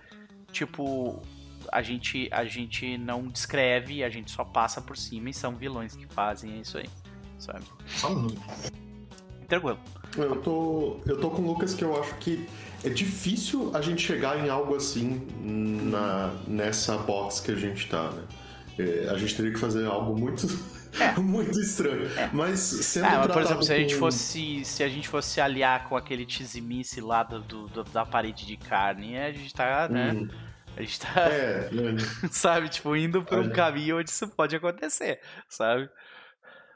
tipo, 0.51 1.21
a 1.71 1.81
gente, 1.81 2.29
a 2.31 2.45
gente 2.45 2.97
não 2.97 3.27
descreve, 3.27 4.03
a 4.03 4.09
gente 4.09 4.31
só 4.31 4.45
passa 4.45 4.79
por 4.81 4.97
cima 4.97 5.29
e 5.29 5.33
são 5.33 5.53
vilões 5.55 5.95
que 5.95 6.05
fazem 6.07 6.61
isso 6.61 6.77
aí, 6.77 6.89
sabe? 7.37 7.65
Tranquilo. 9.49 9.77
Eu 10.17 10.41
tô, 10.41 10.99
eu 11.05 11.19
tô 11.19 11.29
com 11.29 11.41
o 11.41 11.45
Lucas 11.45 11.73
que 11.73 11.83
eu 11.83 11.99
acho 12.01 12.15
que 12.15 12.47
é 12.85 12.89
difícil 12.89 13.71
a 13.73 13.81
gente 13.81 14.01
chegar 14.01 14.37
em 14.45 14.49
algo 14.49 14.75
assim 14.75 15.27
na, 15.41 16.33
nessa 16.47 16.97
box 16.97 17.39
que 17.39 17.51
a 17.51 17.55
gente 17.55 17.87
tá, 17.89 18.09
né? 18.11 18.23
É, 18.77 19.09
a 19.09 19.17
gente 19.17 19.35
teria 19.35 19.51
que 19.53 19.59
fazer 19.59 19.85
algo 19.85 20.19
muito, 20.19 20.47
muito 21.21 21.59
estranho. 21.59 22.09
Mas 22.33 22.59
sendo 22.59 23.05
Ah, 23.05 23.19
mas, 23.19 23.31
por 23.31 23.41
exemplo, 23.41 23.63
se 23.63 23.73
a 23.73 23.77
gente 23.77 23.93
com- 23.93 23.99
fosse. 23.99 24.65
Se 24.65 24.83
a 24.83 24.89
gente 24.89 25.07
fosse 25.07 25.29
se 25.29 25.41
aliar 25.41 25.87
com 25.87 25.95
aquele 25.95 26.25
tizimice 26.25 26.99
lá 27.01 27.23
do, 27.23 27.39
do- 27.67 27.83
da 27.85 28.05
parede 28.05 28.45
de 28.45 28.57
carne, 28.57 29.17
a 29.17 29.31
gente 29.31 29.53
tá, 29.53 29.87
né? 29.89 30.11
Hum, 30.13 30.27
A 30.77 30.81
gente 30.81 30.99
tá, 30.99 31.21
é, 31.29 31.69
sabe, 32.31 32.67
tipo, 32.67 32.93
indo 32.97 33.23
por 33.23 33.37
um 33.37 33.43
Olha. 33.43 33.49
caminho 33.51 33.97
onde 33.99 34.09
isso 34.09 34.27
pode 34.27 34.55
acontecer, 34.57 35.21
sabe? 35.47 35.89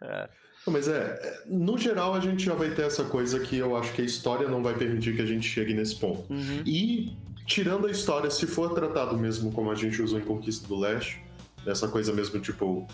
Não, 0.01 0.29
Mas 0.67 0.87
é, 0.87 0.93
é, 0.97 1.43
no 1.47 1.77
geral 1.77 2.13
a 2.13 2.19
gente 2.19 2.43
já 2.43 2.53
vai 2.53 2.69
ter 2.69 2.83
essa 2.83 3.03
coisa 3.03 3.39
que 3.39 3.57
eu 3.57 3.75
acho 3.77 3.91
que 3.93 4.01
a 4.01 4.05
história 4.05 4.47
não 4.47 4.61
vai 4.61 4.73
permitir 4.75 5.15
que 5.15 5.21
a 5.21 5.25
gente 5.25 5.47
chegue 5.47 5.73
nesse 5.73 5.95
ponto. 5.95 6.31
Uhum. 6.31 6.61
E, 6.65 7.17
tirando 7.47 7.87
a 7.87 7.91
história, 7.91 8.29
se 8.29 8.45
for 8.45 8.73
tratado 8.73 9.17
mesmo 9.17 9.51
como 9.51 9.71
a 9.71 9.75
gente 9.75 10.01
usou 10.01 10.19
em 10.19 10.23
Conquista 10.23 10.67
do 10.67 10.77
Leste, 10.77 11.21
dessa 11.65 11.87
coisa 11.87 12.13
mesmo, 12.13 12.39
tipo, 12.39 12.87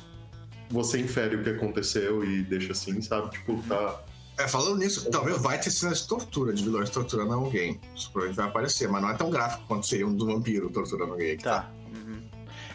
você 0.70 1.00
infere 1.00 1.36
o 1.36 1.44
que 1.44 1.50
aconteceu 1.50 2.24
e 2.24 2.44
deixa 2.44 2.72
assim, 2.72 3.02
sabe? 3.02 3.30
Tipo, 3.32 3.62
tá. 3.68 4.02
É, 4.38 4.48
falando 4.48 4.78
nisso, 4.78 5.10
talvez 5.10 5.38
vai 5.42 5.58
ter 5.60 5.72
cenas 5.72 6.02
de 6.02 6.08
tortura, 6.10 6.54
de 6.54 6.64
vilões 6.64 6.90
torturando 6.90 7.34
alguém. 7.34 7.80
Isso 7.96 8.12
provavelmente 8.12 8.36
vai 8.38 8.48
aparecer, 8.48 8.88
mas 8.90 9.02
não 9.02 9.10
é 9.10 9.14
tão 9.16 9.30
gráfico 9.30 9.64
quanto 9.68 9.86
seria 9.88 10.06
um 10.06 10.14
do 10.14 10.26
vampiro 10.26 10.70
torturando 10.70 11.14
alguém. 11.14 11.38
que 11.38 11.44
Tá. 11.44 11.70
Uhum. 11.94 12.22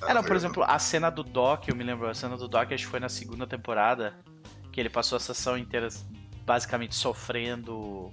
tá- 0.00 0.10
É, 0.10 0.14
não, 0.14 0.22
por 0.24 0.34
exemplo, 0.36 0.62
a 0.62 0.78
cena 0.78 1.10
do 1.10 1.22
Doc, 1.22 1.68
eu 1.68 1.76
me 1.76 1.84
lembro, 1.84 2.08
a 2.08 2.14
cena 2.14 2.36
do 2.36 2.48
Doc 2.48 2.72
acho 2.72 2.84
que 2.84 2.90
foi 2.90 3.00
na 3.00 3.10
segunda 3.10 3.46
temporada, 3.46 4.14
que 4.70 4.80
ele 4.80 4.90
passou 4.90 5.16
a 5.16 5.20
sessão 5.20 5.56
inteira 5.56 5.88
basicamente 6.44 6.94
sofrendo 6.94 8.12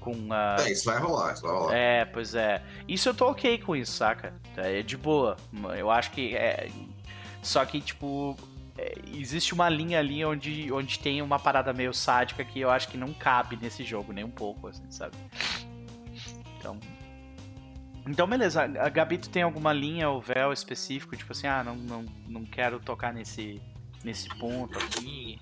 com 0.00 0.32
a. 0.32 0.56
É, 0.60 0.72
isso 0.72 0.84
vai 0.84 0.98
rolar, 0.98 1.34
isso 1.34 1.42
vai 1.42 1.52
rolar. 1.52 1.74
É, 1.74 2.04
pois 2.04 2.34
é. 2.34 2.62
Isso 2.86 3.08
eu 3.08 3.14
tô 3.14 3.28
ok 3.28 3.58
com 3.58 3.76
isso, 3.76 3.92
saca? 3.92 4.34
É 4.56 4.82
de 4.82 4.96
boa. 4.96 5.36
Eu 5.76 5.90
acho 5.90 6.10
que 6.10 6.34
é. 6.36 6.70
Só 7.42 7.64
que, 7.64 7.80
tipo. 7.80 8.36
é, 8.76 8.94
existe 9.12 9.52
uma 9.52 9.68
linha 9.68 9.98
ali 9.98 10.24
onde, 10.24 10.72
onde 10.72 10.98
tem 10.98 11.20
uma 11.20 11.38
parada 11.38 11.72
meio 11.72 11.92
sádica 11.92 12.44
que 12.44 12.60
eu 12.60 12.70
acho 12.70 12.88
que 12.88 12.96
não 12.96 13.12
cabe 13.12 13.58
nesse 13.60 13.84
jogo, 13.84 14.12
nem 14.12 14.24
um 14.24 14.30
pouco, 14.30 14.68
assim, 14.68 14.90
sabe? 14.90 15.16
Então. 16.58 16.78
Então, 18.06 18.26
beleza. 18.26 18.62
A 18.62 18.88
Gabi, 18.88 19.18
tu 19.18 19.28
tem 19.28 19.42
alguma 19.42 19.72
linha 19.72 20.08
ou 20.08 20.20
véu 20.20 20.50
específico? 20.50 21.14
Tipo 21.14 21.32
assim, 21.32 21.46
ah, 21.46 21.62
não, 21.62 21.76
não, 21.76 22.06
não 22.26 22.44
quero 22.44 22.80
tocar 22.80 23.12
nesse, 23.12 23.60
nesse 24.02 24.28
ponto 24.38 24.78
aqui. 24.78 25.38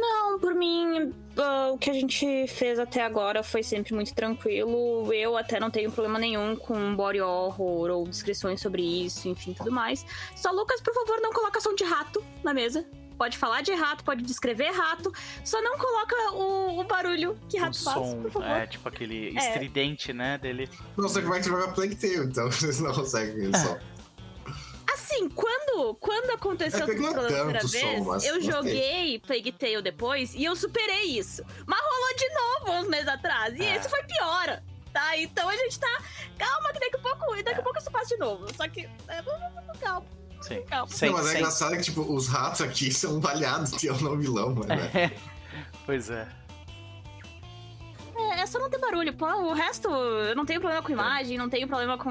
Não, 0.00 0.38
por 0.40 0.54
mim, 0.54 1.14
ah, 1.36 1.70
o 1.72 1.78
que 1.78 1.88
a 1.88 1.92
gente 1.92 2.46
fez 2.48 2.78
até 2.78 3.02
agora 3.02 3.42
foi 3.42 3.62
sempre 3.62 3.94
muito 3.94 4.12
tranquilo. 4.14 5.12
Eu 5.12 5.36
até 5.36 5.60
não 5.60 5.70
tenho 5.70 5.90
problema 5.90 6.18
nenhum 6.18 6.56
com 6.56 6.94
body 6.96 7.20
horror 7.20 7.90
ou 7.90 8.04
descrições 8.04 8.60
sobre 8.60 8.82
isso, 8.82 9.28
enfim, 9.28 9.52
tudo 9.54 9.70
mais. 9.70 10.04
Só, 10.34 10.50
Lucas, 10.50 10.80
por 10.80 10.92
favor, 10.92 11.20
não 11.20 11.32
coloca 11.32 11.60
som 11.60 11.74
de 11.74 11.84
rato 11.84 12.22
na 12.42 12.52
mesa. 12.52 12.84
Pode 13.16 13.38
falar 13.38 13.60
de 13.62 13.72
rato, 13.72 14.02
pode 14.02 14.24
descrever 14.24 14.72
rato, 14.72 15.12
só 15.44 15.62
não 15.62 15.78
coloca 15.78 16.16
o, 16.32 16.80
o 16.80 16.84
barulho 16.84 17.38
que 17.48 17.56
O 17.58 17.60
rato 17.60 17.80
faz, 17.84 17.96
som, 18.08 18.22
por 18.22 18.30
favor. 18.32 18.48
é, 18.50 18.66
tipo 18.66 18.88
aquele 18.88 19.28
É. 19.38 19.38
estridente, 19.38 20.12
né, 20.12 20.36
dele. 20.36 20.68
Não 20.96 21.08
sei 21.08 21.22
como 21.22 21.34
é 21.36 21.38
que 21.40 21.46
joga 21.48 21.68
Plague 21.68 21.94
Tale, 21.94 22.16
então 22.26 22.50
vocês 22.50 22.80
não 22.80 22.92
conseguem 22.92 23.52
ver 23.52 23.56
só. 23.56 23.78
Assim, 24.92 25.28
quando, 25.30 25.94
quando 25.96 26.30
aconteceu 26.30 26.80
É 26.86 26.92
é 26.92 26.94
pela 26.94 27.24
primeira 27.26 27.60
som, 27.62 27.68
vez, 27.68 28.04
mas 28.06 28.24
eu 28.24 28.40
joguei 28.40 29.18
Plague 29.20 29.52
Tale 29.52 29.82
depois 29.82 30.34
e 30.34 30.44
eu 30.44 30.54
superei 30.54 31.18
isso. 31.18 31.42
Mas 31.66 31.80
rolou 31.80 32.16
de 32.16 32.28
novo 32.34 32.80
uns 32.82 32.88
meses 32.88 33.08
atrás. 33.08 33.54
E 33.56 33.62
É. 33.64 33.76
esse 33.76 33.88
foi 33.88 34.02
pior. 34.04 34.62
Tá? 34.92 35.16
Então 35.18 35.48
a 35.48 35.56
gente 35.56 35.78
tá. 35.80 36.02
Calma, 36.38 36.72
que 36.72 36.78
daqui 36.78 36.96
a 36.96 36.98
pouco, 37.00 37.34
daqui 37.42 37.60
a 37.60 37.62
pouco 37.62 37.78
isso 37.78 37.90
passa 37.90 38.06
de 38.08 38.16
novo. 38.18 38.46
Só 38.56 38.68
que. 38.68 38.88
É, 39.08 39.22
calma, 39.80 40.06
Sim. 40.40 40.62
calma. 40.68 40.92
Sem, 40.92 41.10
não, 41.10 41.16
mas 41.18 41.26
é 41.26 41.30
sem- 41.30 41.38
engraçado 41.40 41.76
que, 41.76 41.82
tipo, 41.82 42.00
os 42.02 42.28
ratos 42.28 42.60
aqui 42.60 42.92
são 42.94 43.18
baleados, 43.18 43.72
que 43.72 43.86
eu 43.88 43.98
não 44.00 44.16
vilão, 44.16 44.54
mas, 44.54 44.68
né? 44.68 45.12
Pois 45.86 46.10
é. 46.10 46.28
É, 48.16 48.40
é 48.40 48.46
só 48.46 48.58
não 48.58 48.70
ter 48.70 48.78
barulho. 48.78 49.12
Pô, 49.14 49.26
o 49.26 49.52
resto, 49.52 49.88
eu 49.88 50.34
não 50.36 50.46
tenho 50.46 50.60
problema 50.60 50.82
com 50.82 50.92
imagem, 50.92 51.36
não 51.36 51.48
tenho 51.48 51.66
problema 51.66 51.98
com. 51.98 52.10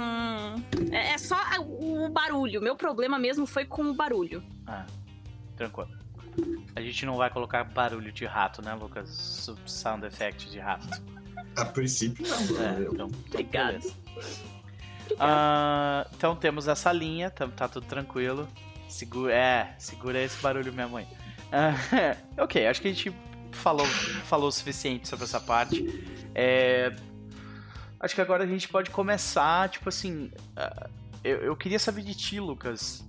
É, 0.91 1.13
é 1.13 1.17
só 1.17 1.37
o 1.59 2.09
barulho. 2.09 2.61
Meu 2.61 2.75
problema 2.75 3.17
mesmo 3.17 3.45
foi 3.45 3.65
com 3.65 3.83
o 3.83 3.93
barulho. 3.93 4.43
Ah, 4.67 4.85
tranquilo. 5.55 5.91
A 6.75 6.81
gente 6.81 7.05
não 7.05 7.15
vai 7.15 7.29
colocar 7.29 7.63
barulho 7.63 8.11
de 8.11 8.25
rato, 8.25 8.61
né, 8.61 8.73
Lucas? 8.73 9.57
Sound 9.65 10.05
effect 10.05 10.49
de 10.49 10.59
rato. 10.59 10.87
A 11.55 11.65
princípio, 11.65 12.25
não. 12.27 12.63
É, 12.63 12.81
então, 12.91 13.11
Obrigada. 13.27 13.73
beleza. 13.73 13.95
Ah, 15.19 16.07
então 16.15 16.35
temos 16.35 16.67
essa 16.67 16.91
linha, 16.91 17.29
tá, 17.29 17.47
tá 17.47 17.67
tudo 17.67 17.85
tranquilo. 17.85 18.47
Segura, 18.89 19.33
é, 19.33 19.75
segura 19.77 20.21
esse 20.21 20.41
barulho, 20.41 20.73
minha 20.73 20.87
mãe. 20.87 21.07
Ah, 21.51 21.75
ok, 22.41 22.65
acho 22.67 22.81
que 22.81 22.87
a 22.87 22.93
gente 22.93 23.13
falou, 23.55 23.85
falou 23.85 24.47
o 24.47 24.51
suficiente 24.51 25.07
sobre 25.07 25.25
essa 25.25 25.39
parte. 25.39 25.83
É, 26.35 26.95
acho 27.99 28.15
que 28.15 28.21
agora 28.21 28.43
a 28.43 28.47
gente 28.47 28.67
pode 28.67 28.89
começar, 28.89 29.69
tipo 29.69 29.89
assim. 29.89 30.31
ah, 30.55 30.89
eu, 31.23 31.37
eu 31.37 31.55
queria 31.55 31.79
saber 31.79 32.01
de 32.03 32.13
ti, 32.13 32.39
Lucas. 32.39 33.05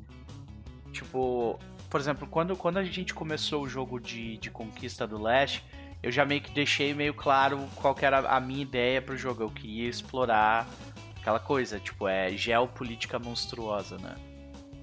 Tipo, 0.92 1.59
por 1.90 2.01
exemplo, 2.01 2.26
quando, 2.28 2.57
quando 2.57 2.78
a 2.78 2.84
gente 2.84 3.12
começou 3.12 3.62
o 3.62 3.68
jogo 3.68 3.99
de, 3.99 4.36
de 4.38 4.51
conquista 4.51 5.07
do 5.07 5.20
Leste, 5.20 5.64
eu 6.03 6.12
já 6.12 6.24
meio 6.24 6.40
que 6.40 6.53
deixei 6.53 6.95
meio 6.95 7.14
claro 7.14 7.68
qual 7.74 7.97
era 8.01 8.18
a 8.18 8.38
minha 8.38 8.62
ideia 8.62 9.03
pro 9.03 9.16
jogo. 9.16 9.42
Eu 9.42 9.51
queria 9.51 9.88
explorar 9.88 10.68
aquela 11.20 11.40
coisa, 11.40 11.80
tipo, 11.80 12.07
é 12.07 12.30
geopolítica 12.30 13.18
monstruosa, 13.18 13.97
né? 13.99 14.14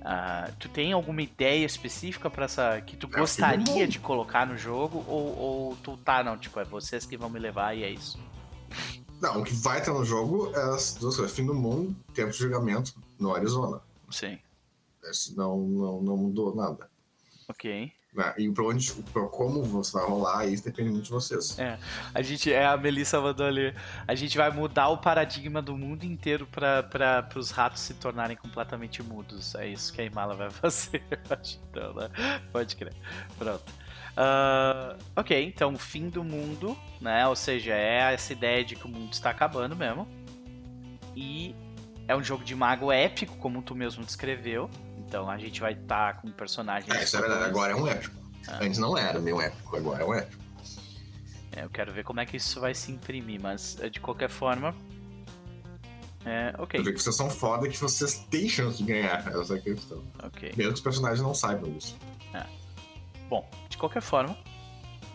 Ah, 0.04 0.50
tu 0.60 0.68
tem 0.68 0.92
alguma 0.94 1.22
ideia 1.22 1.66
específica 1.66 2.30
para 2.30 2.46
essa 2.46 2.82
que 2.82 2.98
tu 2.98 3.08
do 3.08 3.18
gostaria 3.18 3.88
de 3.88 4.00
colocar 4.00 4.48
no 4.48 4.58
jogo 4.58 5.06
ou, 5.08 5.38
ou 5.38 5.76
tu 5.78 5.96
tá 5.98 6.24
não, 6.24 6.38
tipo, 6.38 6.60
é 6.60 6.64
vocês 6.66 7.06
que 7.06 7.16
vão 7.16 7.30
me 7.30 7.40
levar 7.40 7.76
e 7.76 7.84
é 7.84 7.90
isso. 7.90 8.20
Não, 9.22 9.42
o 9.42 9.44
que 9.44 9.54
vai 9.54 9.82
ter 9.84 9.92
no 9.92 10.04
jogo 10.04 10.52
é 10.56 10.62
as 10.74 10.96
duas 10.96 11.16
coisas. 11.16 11.36
Fim 11.36 11.46
do 11.46 11.54
mundo, 11.54 11.96
tempo 12.14 12.32
de 12.32 12.38
julgamento 12.38 12.96
no 13.20 13.36
Arizona. 13.36 13.80
Sim. 14.10 14.40
Esse 15.04 15.38
não, 15.38 15.60
não, 15.60 16.02
não 16.02 16.18
mudou 16.18 16.56
nada. 16.56 16.90
OK. 17.48 17.94
Né? 18.14 18.34
E 18.38 18.50
pra, 18.52 18.66
onde, 18.66 18.92
pra 19.14 19.28
como 19.28 19.64
você 19.64 19.94
vai 19.94 20.06
rolar, 20.06 20.46
isso 20.46 20.64
depende 20.64 20.90
muito 20.90 21.06
de 21.06 21.12
vocês. 21.12 21.58
É, 21.58 21.78
a 22.14 22.22
gente 22.22 22.52
é 22.52 22.66
a 22.66 22.76
Melissa 22.76 23.20
mandou 23.22 23.46
ali. 23.46 23.74
A 24.08 24.16
gente 24.16 24.38
vai 24.38 24.52
mudar 24.52 24.90
o 24.90 24.98
paradigma 24.98 25.62
do 25.62 25.78
mundo 25.78 26.04
inteiro 26.04 26.46
para 26.48 27.30
os 27.36 27.52
ratos 27.52 27.82
se 27.82 27.94
tornarem 27.94 28.36
completamente 28.36 29.02
mudos. 29.02 29.56
É 29.56 29.68
isso 29.68 29.94
que 29.94 30.02
a 30.02 30.06
Imala 30.06 30.36
vai 30.36 30.50
fazer. 30.52 31.04
Então, 31.70 31.94
né? 31.94 32.10
Pode 32.52 32.76
crer. 32.76 32.94
Pronto. 33.38 33.82
Ah, 34.16 34.98
ok, 35.16 35.46
então 35.46 35.78
fim 35.78 36.10
do 36.10 36.24
mundo, 36.24 36.78
né? 37.00 37.26
Ou 37.28 37.36
seja, 37.36 37.74
é 37.74 38.14
essa 38.14 38.34
ideia 38.34 38.64
de 38.64 38.76
que 38.76 38.86
o 38.86 38.90
mundo 38.90 39.14
está 39.14 39.30
acabando 39.30 39.76
mesmo. 39.76 40.08
E 41.16 41.56
é 42.08 42.16
um 42.16 42.24
jogo 42.24 42.44
de 42.44 42.56
mago 42.56 42.92
épico, 42.92 43.38
como 43.38 43.62
tu 43.62 43.76
mesmo 43.76 44.04
descreveu. 44.04 44.70
Então 45.12 45.30
a 45.30 45.38
gente 45.38 45.60
vai 45.60 45.74
estar 45.74 46.22
com 46.22 46.32
personagens. 46.32 46.90
É, 46.96 47.04
isso 47.04 47.18
é 47.18 47.20
verdade. 47.20 47.44
Agora 47.44 47.74
é 47.74 47.76
um 47.76 47.86
épico. 47.86 48.16
Ah. 48.48 48.60
Antes 48.62 48.80
não 48.80 48.98
era 48.98 49.20
meio 49.20 49.42
épico, 49.42 49.76
agora 49.76 50.04
é 50.04 50.06
um 50.08 50.14
épico. 50.14 50.42
É, 51.52 51.66
eu 51.66 51.70
quero 51.70 51.92
ver 51.92 52.06
como 52.06 52.22
é 52.22 52.26
que 52.26 52.38
isso 52.38 52.62
vai 52.62 52.74
se 52.74 52.94
imprimir, 52.94 53.42
mas 53.42 53.78
eh, 53.82 53.90
de 53.90 54.00
qualquer 54.00 54.30
forma. 54.30 54.74
É, 56.24 56.56
ok, 56.58 56.80
Eu 56.80 56.84
ver 56.86 56.94
que 56.94 57.02
vocês 57.04 57.14
são 57.14 57.30
foda 57.30 57.68
que 57.68 57.76
vocês 57.78 58.20
têm 58.30 58.48
chance 58.48 58.78
de 58.78 58.86
ganhar. 58.86 59.28
Essa 59.36 59.56
é 59.56 59.58
a 59.58 59.62
questão. 59.62 60.02
ok. 60.24 60.54
Mesmo 60.56 60.72
que 60.72 60.78
os 60.78 60.82
personagens 60.82 61.20
não 61.22 61.34
saibam 61.34 61.70
disso. 61.74 61.98
Bom, 63.28 63.50
de 63.70 63.78
qualquer 63.78 64.02
forma, 64.02 64.38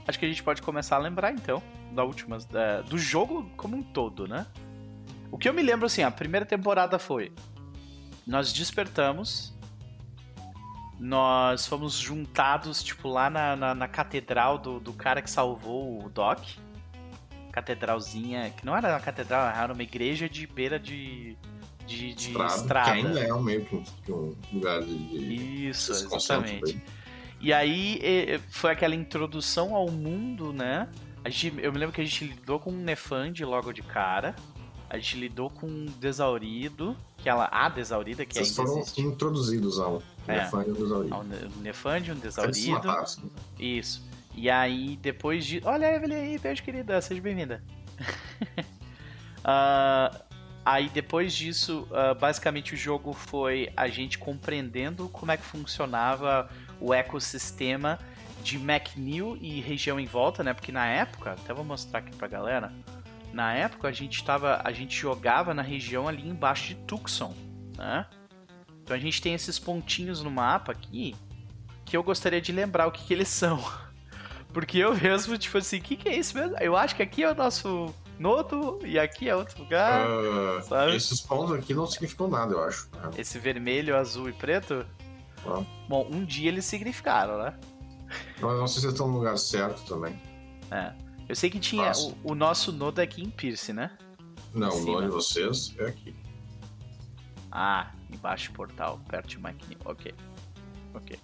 acho 0.07 0.19
que 0.19 0.27
a 0.27 0.29
gente 0.29 0.43
pode 0.43 0.61
começar 0.61 0.97
a 0.97 0.99
lembrar 0.99 1.33
então 1.33 1.63
da 1.93 2.03
última, 2.05 2.39
da- 2.51 2.83
do 2.83 2.99
jogo 2.99 3.49
como 3.57 3.77
um 3.79 3.83
todo, 3.83 4.27
né? 4.29 4.47
O 5.31 5.39
que 5.39 5.49
eu 5.49 5.55
me 5.55 5.63
lembro 5.63 5.85
assim, 5.87 6.03
a 6.03 6.11
primeira 6.11 6.45
temporada 6.47 6.99
foi 6.99 7.33
nós 8.27 8.53
despertamos, 8.53 9.55
nós 10.99 11.67
fomos 11.67 11.95
juntados 11.95 12.83
tipo 12.83 13.09
lá 13.09 13.29
na, 13.29 13.57
na, 13.57 13.75
na 13.75 13.89
catedral 13.89 14.59
do, 14.59 14.81
do 14.81 14.93
cara 14.93 15.21
que 15.21 15.31
salvou 15.31 16.05
o 16.05 16.09
Doc, 16.09 16.41
catedralzinha 17.53 18.51
que 18.51 18.65
não 18.65 18.77
era 18.77 18.89
uma 18.89 19.01
catedral, 19.01 19.47
era 19.49 19.73
uma 19.73 19.83
igreja 19.83 20.29
de 20.29 20.47
beira 20.47 20.79
de 20.79 21.37
de, 21.87 22.15
de 22.15 22.31
estrada. 22.31 22.93
Que 22.93 22.99
ainda 22.99 23.21
é 23.21 23.33
um 23.33 23.43
meio 23.43 23.65
que 23.65 23.77
um, 23.77 23.83
que 23.83 24.13
um 24.13 24.37
lugar 24.53 24.83
de. 24.83 25.69
Isso, 25.69 25.93
exatamente. 25.93 26.83
E 27.41 27.53
aí 27.53 28.41
foi 28.51 28.73
aquela 28.73 28.95
introdução 28.95 29.75
ao 29.75 29.91
mundo, 29.91 30.53
né? 30.53 30.89
A 31.25 31.29
gente, 31.29 31.55
eu 31.63 31.73
me 31.73 31.79
lembro 31.79 31.95
que 31.95 32.01
a 32.01 32.05
gente 32.05 32.25
lidou 32.25 32.59
com 32.59 32.71
um 32.71 32.77
Nefand 32.77 33.35
logo 33.45 33.73
de 33.73 33.83
cara. 33.83 34.35
A 34.89 34.97
gente 34.99 35.17
lidou 35.19 35.51
com 35.51 35.67
um 35.67 35.87
Desaurido, 36.01 36.97
que 37.19 37.29
ela. 37.29 37.49
A 37.51 37.69
Desaurida, 37.69 38.25
que 38.25 38.35
Vocês 38.35 38.51
ainda 38.59 38.71
foram 38.71 38.81
existe. 38.83 39.01
introduzidos 39.03 39.81
ao 39.81 40.03
É. 40.29 40.47
E 40.69 40.73
Desaurido. 40.75 41.25
Ne- 41.25 41.63
um 42.13 42.17
Desaurido. 42.17 42.71
mataram, 42.73 43.03
assim. 43.03 43.31
Isso. 43.59 44.03
E 44.35 44.49
aí, 44.51 44.97
depois 45.03 45.45
de. 45.45 45.61
Olha 45.65 45.89
a 45.89 45.93
Evelyn 45.95 46.15
aí, 46.17 46.39
beijo 46.39 46.63
querida, 46.63 47.01
seja 47.01 47.21
bem-vinda. 47.21 47.63
Ah, 49.49 50.11
aí, 50.65 50.89
depois 50.89 51.33
disso, 51.33 51.87
ah, 51.93 52.15
basicamente 52.15 52.75
o 52.75 52.77
jogo 52.77 53.13
foi 53.13 53.71
a 53.77 53.87
gente 53.89 54.19
compreendendo 54.19 55.09
como 55.09 55.31
é 55.31 55.37
que 55.37 55.45
funcionava 55.45 56.51
o 56.81 56.93
ecossistema 56.93 57.99
de 58.43 58.57
McNeil 58.57 59.37
e 59.41 59.61
região 59.61 59.99
em 60.01 60.07
volta, 60.07 60.43
né? 60.43 60.53
Porque 60.53 60.73
na 60.73 60.87
época, 60.87 61.33
até 61.33 61.55
vou 61.55 61.65
mostrar 61.65 62.01
aqui 62.01 62.15
pra 62.17 62.27
galera. 62.29 62.73
Na 63.33 63.53
época 63.53 63.89
a 63.89 63.93
gente 63.93 64.25
tava, 64.25 64.61
a 64.65 64.73
gente 64.73 64.97
jogava 64.97 65.53
na 65.53 65.63
região 65.63 66.09
ali 66.09 66.29
embaixo 66.29 66.69
de 66.69 66.75
Tucson, 66.77 67.35
né? 67.77 68.07
Então 68.83 68.97
a 68.97 69.01
gente 69.01 69.21
tem 69.21 69.35
esses 69.35 69.59
pontinhos 69.59 70.23
no 70.23 70.31
mapa 70.31 70.73
aqui 70.73 71.15
que 71.85 71.97
eu 71.97 72.03
gostaria 72.03 72.41
de 72.41 72.53
lembrar 72.53 72.87
o 72.87 72.93
que, 72.93 73.05
que 73.05 73.13
eles 73.13 73.29
são. 73.29 73.63
Porque 74.53 74.79
eu 74.79 74.95
mesmo, 74.95 75.37
tipo 75.37 75.59
assim, 75.59 75.79
o 75.79 75.83
que, 75.83 75.97
que 75.97 76.09
é 76.09 76.17
isso 76.17 76.37
mesmo? 76.37 76.57
Eu 76.59 76.77
acho 76.77 76.97
que 76.97 77.03
aqui 77.03 77.23
é 77.23 77.31
o 77.31 77.35
nosso 77.35 77.95
nodo 78.19 78.79
e 78.85 78.99
aqui 78.99 79.29
é 79.29 79.37
outro 79.37 79.63
lugar. 79.63 80.07
Ah, 80.07 80.63
sabe? 80.63 80.97
esses 80.97 81.21
pontos 81.21 81.53
aqui 81.53 81.75
não 81.75 81.87
significam 81.87 82.29
nada, 82.29 82.55
eu 82.55 82.65
acho. 82.65 82.89
Esse 83.19 83.39
vermelho, 83.39 83.97
azul 83.97 84.29
e 84.29 84.33
preto. 84.33 84.87
Ah. 85.47 85.63
Bom, 85.89 86.09
um 86.11 86.25
dia 86.25 86.49
eles 86.49 86.65
significaram, 86.65 87.39
né? 87.39 87.55
Mas 88.41 88.59
não 88.59 88.67
sei 88.67 88.83
se 88.83 88.89
estão 88.89 89.09
no 89.09 89.19
lugar 89.19 89.37
certo 89.37 89.85
também. 89.85 90.19
É. 90.71 90.93
Eu 91.29 91.35
sei 91.35 91.51
que 91.51 91.59
tinha. 91.59 91.93
O, 92.25 92.33
o 92.33 92.35
nosso 92.35 92.73
nodo 92.73 93.01
é 93.01 93.05
aqui 93.05 93.23
em 93.23 93.31
Pierce, 93.31 93.73
né? 93.73 93.97
Não, 94.55 94.71
Em 94.71 94.83
o 94.83 94.87
nome 94.87 95.07
de 95.07 95.13
vocês 95.13 95.75
é 95.79 95.87
aqui. 95.87 96.15
Ah, 97.51 97.91
embaixo 98.11 98.51
do 98.51 98.55
portal, 98.55 99.01
perto 99.09 99.29
de 99.29 99.37
McNeil. 99.37 99.81
Ok. 99.85 100.15
Ok. 100.95 101.19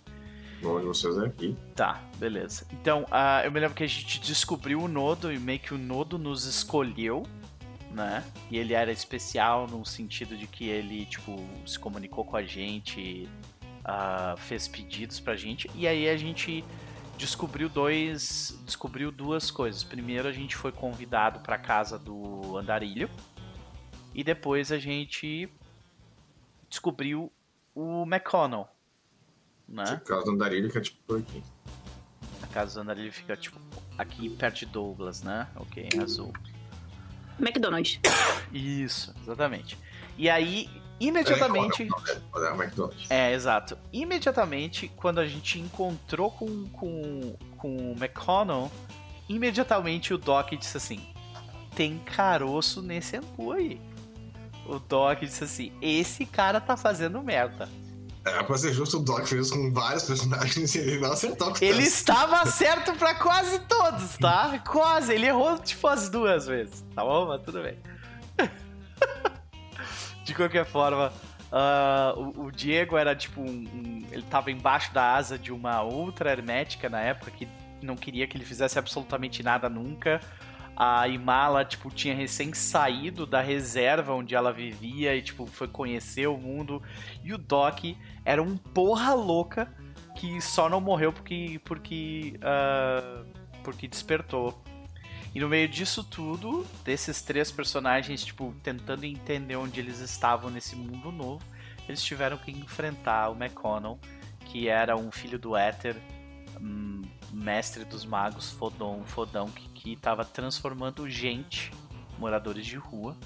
O 0.63 0.67
nome 0.67 0.81
de 0.81 0.87
vocês 0.87 1.17
é 1.19 1.27
aqui. 1.27 1.57
Tá, 1.75 2.01
beleza. 2.19 2.67
Então, 2.73 3.07
ah, 3.11 3.43
eu 3.45 3.51
me 3.51 3.61
lembro 3.61 3.75
que 3.75 3.85
a 3.85 3.87
gente 3.87 4.21
descobriu 4.21 4.81
o 4.81 4.89
nodo 4.89 5.33
e 5.33 5.39
meio 5.39 5.59
que 5.59 5.75
o 5.75 5.79
nodo 5.79 6.19
nos 6.19 6.45
escolheu, 6.45 7.25
né? 7.91 8.25
E 8.51 8.59
ele 8.59 8.75
era 8.75 8.91
especial 8.91 9.67
no 9.67 9.85
sentido 9.85 10.37
de 10.37 10.47
que 10.47 10.69
ele, 10.69 11.07
tipo, 11.07 11.39
se 11.67 11.79
comunicou 11.79 12.25
com 12.25 12.37
a 12.37 12.43
gente, 12.43 13.29
ah, 13.85 14.35
fez 14.39 14.69
pedidos 14.69 15.21
pra 15.21 15.37
gente. 15.37 15.71
E 15.75 15.87
aí 15.87 16.09
a 16.09 16.17
gente 16.17 16.65
descobriu 17.23 17.69
dois. 17.69 18.59
Descobriu 18.67 19.13
duas 19.13 19.51
coisas. 19.51 19.85
Primeiro 19.85 20.29
a 20.29 20.33
gente 20.33 20.57
foi 20.57 20.73
convidado 20.73 21.39
pra 21.41 21.57
casa 21.57 21.97
do 21.99 22.59
Andarilho. 22.59 23.09
E 24.13 24.25
depois 24.25 24.73
a 24.73 24.79
gente 24.79 25.49
descobriu 26.69 27.33
o 27.75 28.03
McConnell. 28.03 28.67
Né? 29.69 29.85
Por 29.85 30.09
causa 30.09 30.27
do 30.27 30.33
andarilho 30.33 30.69
que 30.69 30.77
é 30.77 30.81
tipo 30.81 30.99
por 31.07 31.21
aqui. 31.21 31.43
A 32.43 32.47
casa 32.49 32.75
do 32.75 32.81
Andarilho 32.83 33.13
fica, 33.13 33.37
tipo, 33.37 33.59
aqui 33.97 34.29
perto 34.29 34.59
de 34.59 34.67
Douglas, 34.67 35.23
né? 35.23 35.49
Ok, 35.57 35.89
azul. 36.03 36.33
McDonald's. 37.39 37.99
Isso, 38.53 39.15
exatamente. 39.23 39.79
E 40.19 40.29
aí, 40.29 40.69
imediatamente. 41.07 41.89
É, 43.09 43.31
é, 43.31 43.35
exato. 43.35 43.77
Imediatamente, 43.93 44.89
quando 44.97 45.19
a 45.19 45.27
gente 45.27 45.59
encontrou 45.59 46.31
com, 46.31 46.69
com, 46.69 47.37
com 47.57 47.93
o 47.93 47.97
McConnell, 47.97 48.71
imediatamente 49.29 50.15
o 50.15 50.19
Doc 50.19 50.51
disse 50.53 50.77
assim: 50.77 51.01
tem 51.75 51.99
caroço 51.99 52.83
nesse 52.83 53.17
angu 53.17 53.53
aí. 53.53 53.81
O 54.67 54.79
Doc 54.79 55.21
disse 55.21 55.45
assim: 55.45 55.73
esse 55.83 56.25
cara 56.25 56.61
tá 56.61 56.77
fazendo 56.77 57.23
merda. 57.23 57.69
É, 58.25 58.41
pra 58.45 58.57
ser 58.57 58.73
justo, 58.73 58.99
o 58.99 59.01
Doc 59.01 59.27
fez 59.27 59.51
com 59.51 59.73
vários 59.73 60.05
personagens 60.05 60.75
e 60.77 60.79
ele 60.79 61.01
não 61.01 61.13
acertou 61.13 61.49
com 61.53 61.57
Ele 61.65 61.73
tantos. 61.79 61.93
estava 61.93 62.47
certo 62.47 62.93
pra 62.93 63.17
quase 63.17 63.59
todos, 63.61 64.17
tá? 64.17 64.63
Quase. 64.65 65.13
Ele 65.13 65.27
errou, 65.27 65.59
tipo, 65.59 65.89
as 65.89 66.09
duas 66.09 66.47
vezes. 66.47 66.85
Tá 66.95 67.03
bom? 67.03 67.27
Mas 67.27 67.43
tudo 67.43 67.61
bem. 67.63 67.77
De 70.25 70.35
qualquer 70.35 70.65
forma, 70.65 71.13
ah, 71.51 72.15
o, 72.17 72.45
o 72.47 72.51
Diego 72.53 72.97
era 72.97 73.15
tipo 73.15 73.41
um, 73.41 73.45
um- 73.45 74.07
Ele 74.11 74.23
tava 74.23 74.51
embaixo 74.51 74.93
da 74.95 75.15
asa 75.15 75.39
de 75.39 75.53
uma 75.53 75.83
outra 75.83 76.31
hermética 76.31 76.89
na 76.89 77.01
época 77.01 77.31
que 77.31 77.49
não 77.83 77.97
queria 77.97 78.27
que 78.27 78.37
ele 78.37 78.45
fizesse 78.45 78.79
absolutamente 78.79 79.43
nada 79.43 79.69
nunca. 79.69 80.21
A 80.75 81.07
Imala, 81.07 81.65
tipo, 81.65 81.91
tinha 81.91 82.15
recém 82.15 82.55
saído 82.55 83.27
da 83.27 83.43
reserva 83.43 84.15
onde 84.15 84.35
ela 84.35 84.53
vivia 84.53 85.15
e, 85.15 85.21
tipo, 85.21 85.45
foi 85.45 85.69
conhecer 85.69 86.27
o 86.29 86.37
mundo. 86.39 86.83
E 87.23 87.33
o 87.35 87.39
Doc 87.39 87.81
era 88.25 88.43
um 88.43 88.57
porra 88.57 89.13
louca 89.13 89.69
que 90.17 90.41
só 90.41 90.69
não 90.69 90.81
morreu 90.81 91.13
porque. 91.13 91.61
porque. 91.65 92.35
Uh, 92.39 93.27
porque 93.63 93.87
despertou. 93.87 94.61
E 95.35 95.41
no 95.41 95.49
meio 95.49 95.67
disso 95.69 96.05
tudo, 96.05 96.67
desses 96.85 97.23
três 97.23 97.51
personagens, 97.51 98.25
tipo, 98.25 98.55
tentando 98.63 99.05
entender 99.05 99.57
onde 99.57 99.81
eles 99.81 99.99
estavam 99.99 100.51
nesse 100.51 100.77
mundo 100.77 101.11
novo, 101.11 101.43
eles 101.89 102.03
tiveram 102.03 102.37
que 102.37 102.51
enfrentar 102.51 103.31
o 103.31 103.35
McConnell, 103.35 103.99
que 104.47 104.69
era 104.69 104.97
um 104.97 105.11
filho 105.11 105.39
do 105.39 105.57
Éter, 105.57 105.97
um 106.61 107.03
mestre 107.33 107.85
dos 107.85 108.05
magos, 108.05 108.51
fodão, 108.51 109.03
fodão, 109.05 109.51
que 109.51 109.93
estava 109.93 110.25
transformando 110.25 111.09
gente, 111.09 111.73
moradores 112.19 112.67
de 112.67 112.77
rua, 112.77 113.17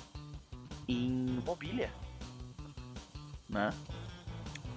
em 0.89 1.41
mobília. 1.45 1.93
Né? 3.49 3.71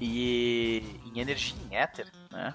E 0.02 0.84
em 1.06 1.20
energia 1.20 1.56
em 1.70 1.76
éter, 1.76 2.12
né? 2.32 2.54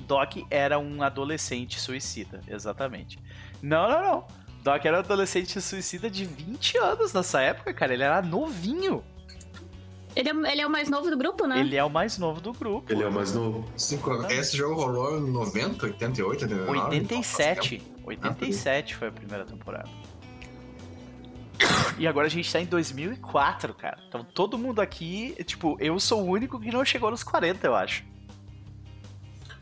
Doc 0.00 0.36
era 0.50 0.78
um 0.78 1.02
adolescente 1.02 1.80
suicida, 1.80 2.40
exatamente. 2.46 3.18
Não, 3.64 3.88
não, 3.88 4.02
não. 4.02 4.26
Doc 4.62 4.84
era 4.84 4.98
um 4.98 5.00
adolescente 5.00 5.58
suicida 5.58 6.10
de 6.10 6.26
20 6.26 6.76
anos 6.76 7.14
nessa 7.14 7.40
época, 7.40 7.72
cara. 7.72 7.94
Ele 7.94 8.02
era 8.02 8.20
novinho. 8.20 9.02
Ele 10.14 10.28
é, 10.28 10.52
ele 10.52 10.60
é 10.60 10.66
o 10.66 10.70
mais 10.70 10.90
novo 10.90 11.10
do 11.10 11.16
grupo, 11.16 11.46
né? 11.46 11.60
Ele 11.60 11.74
é 11.74 11.82
o 11.82 11.88
mais 11.88 12.18
novo 12.18 12.42
do 12.42 12.52
grupo. 12.52 12.92
Ele 12.92 13.02
é 13.02 13.08
o 13.08 13.12
mais 13.12 13.32
novo. 13.32 13.66
Cinco, 13.76 14.10
esse 14.30 14.56
jogo 14.56 14.74
rolou 14.74 15.18
em 15.18 15.30
90, 15.30 15.86
88, 15.86 16.44
89? 16.44 16.78
87. 16.88 17.82
87 18.04 18.96
foi 18.96 19.08
a 19.08 19.12
primeira 19.12 19.44
temporada. 19.46 19.88
E 21.98 22.06
agora 22.06 22.26
a 22.26 22.30
gente 22.30 22.52
tá 22.52 22.60
em 22.60 22.66
2004, 22.66 23.72
cara. 23.74 23.98
Então 24.08 24.22
todo 24.22 24.58
mundo 24.58 24.80
aqui, 24.80 25.34
tipo, 25.44 25.76
eu 25.80 25.98
sou 25.98 26.22
o 26.22 26.26
único 26.26 26.60
que 26.60 26.70
não 26.70 26.84
chegou 26.84 27.10
nos 27.10 27.22
40, 27.22 27.66
eu 27.66 27.74
acho. 27.74 28.04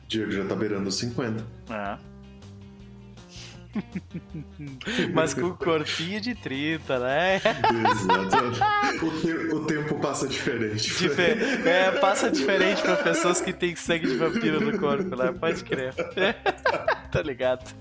Diego 0.08 0.30
já 0.32 0.44
tá 0.44 0.56
beirando 0.56 0.88
os 0.88 0.96
50. 0.96 1.46
É. 1.70 2.11
Mas 5.12 5.34
com 5.34 5.50
corpinho 5.54 6.20
de 6.20 6.34
30, 6.34 6.98
né? 6.98 7.36
Exato. 7.36 9.06
O, 9.06 9.20
te 9.20 9.32
o 9.54 9.64
tempo 9.64 9.98
passa 10.00 10.28
diferente. 10.28 10.88
Difer 10.98 11.66
é, 11.66 11.90
passa 11.92 12.30
diferente 12.30 12.82
pra 12.82 12.96
pessoas 12.96 13.40
que 13.40 13.52
têm 13.52 13.74
sangue 13.76 14.06
de 14.06 14.16
vampiro 14.16 14.60
no 14.60 14.78
corpo, 14.78 15.16
né? 15.16 15.32
Pode 15.32 15.64
crer. 15.64 15.94
tá 17.10 17.22
ligado? 17.22 17.74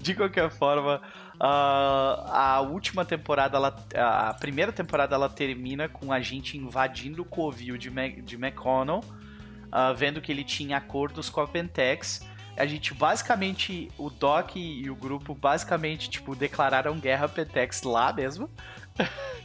De 0.00 0.14
qualquer 0.14 0.50
forma, 0.50 1.00
a 1.38 2.60
última 2.60 3.04
temporada, 3.04 3.56
ela, 3.56 3.86
a 3.96 4.34
primeira 4.34 4.72
temporada, 4.72 5.14
ela 5.14 5.28
termina 5.28 5.88
com 5.88 6.12
a 6.12 6.20
gente 6.20 6.56
invadindo 6.56 7.22
o 7.22 7.24
covil 7.24 7.76
de, 7.76 7.90
Mac, 7.90 8.20
de 8.22 8.36
McConnell, 8.36 9.00
uh, 9.00 9.94
vendo 9.94 10.20
que 10.20 10.30
ele 10.30 10.44
tinha 10.44 10.76
acordos 10.76 11.28
com 11.28 11.40
a 11.40 11.46
Pentex. 11.46 12.26
A 12.56 12.66
gente 12.66 12.92
basicamente, 12.94 13.90
o 13.96 14.10
Doc 14.10 14.56
e 14.56 14.88
o 14.90 14.94
grupo 14.94 15.34
basicamente, 15.34 16.10
tipo, 16.10 16.34
declararam 16.36 16.98
guerra 16.98 17.26
à 17.26 17.28
Pentex 17.28 17.82
lá 17.82 18.12
mesmo. 18.12 18.50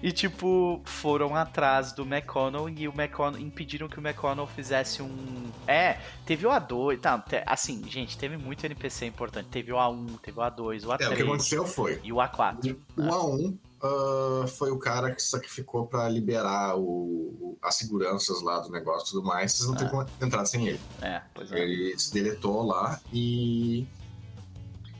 E, 0.00 0.12
tipo, 0.12 0.80
foram 0.84 1.34
atrás 1.34 1.92
do 1.92 2.02
McConnell 2.02 2.68
e 2.68 2.86
o 2.86 2.92
McConnell 2.92 3.40
impediram 3.42 3.88
que 3.88 3.98
o 3.98 4.00
McConnell 4.00 4.46
fizesse 4.46 5.02
um. 5.02 5.50
É, 5.66 5.98
teve 6.24 6.46
o 6.46 6.50
A2. 6.50 7.00
Tá, 7.00 7.24
assim, 7.44 7.82
gente, 7.88 8.16
teve 8.16 8.36
muito 8.36 8.64
NPC 8.64 9.06
importante. 9.06 9.48
Teve 9.48 9.72
o 9.72 9.76
A1, 9.76 10.20
teve 10.20 10.38
o 10.38 10.42
A2, 10.42 10.84
o 10.84 10.88
A3. 10.90 11.00
É, 11.00 11.08
o 11.08 11.16
que 11.16 11.22
aconteceu 11.22 11.66
foi. 11.66 12.00
E 12.04 12.12
o 12.12 12.16
A4. 12.16 12.76
O 12.96 13.02
né? 13.02 13.10
A1 13.10 13.58
uh, 13.82 14.46
foi 14.48 14.70
o 14.70 14.78
cara 14.78 15.14
que 15.14 15.22
sacrificou 15.22 15.86
para 15.86 16.08
liberar 16.08 16.76
o, 16.76 17.56
as 17.62 17.76
seguranças 17.76 18.42
lá 18.42 18.60
do 18.60 18.70
negócio 18.70 19.08
e 19.08 19.10
tudo 19.12 19.26
mais. 19.26 19.52
Vocês 19.52 19.68
não 19.68 19.74
é. 19.74 19.78
teriam 19.78 20.06
entrado 20.20 20.46
sem 20.46 20.66
ele. 20.66 20.80
É, 21.00 21.22
pois 21.34 21.50
é. 21.52 21.58
Ele 21.58 21.98
se 21.98 22.12
deletou 22.12 22.66
lá 22.66 23.00
e. 23.12 23.86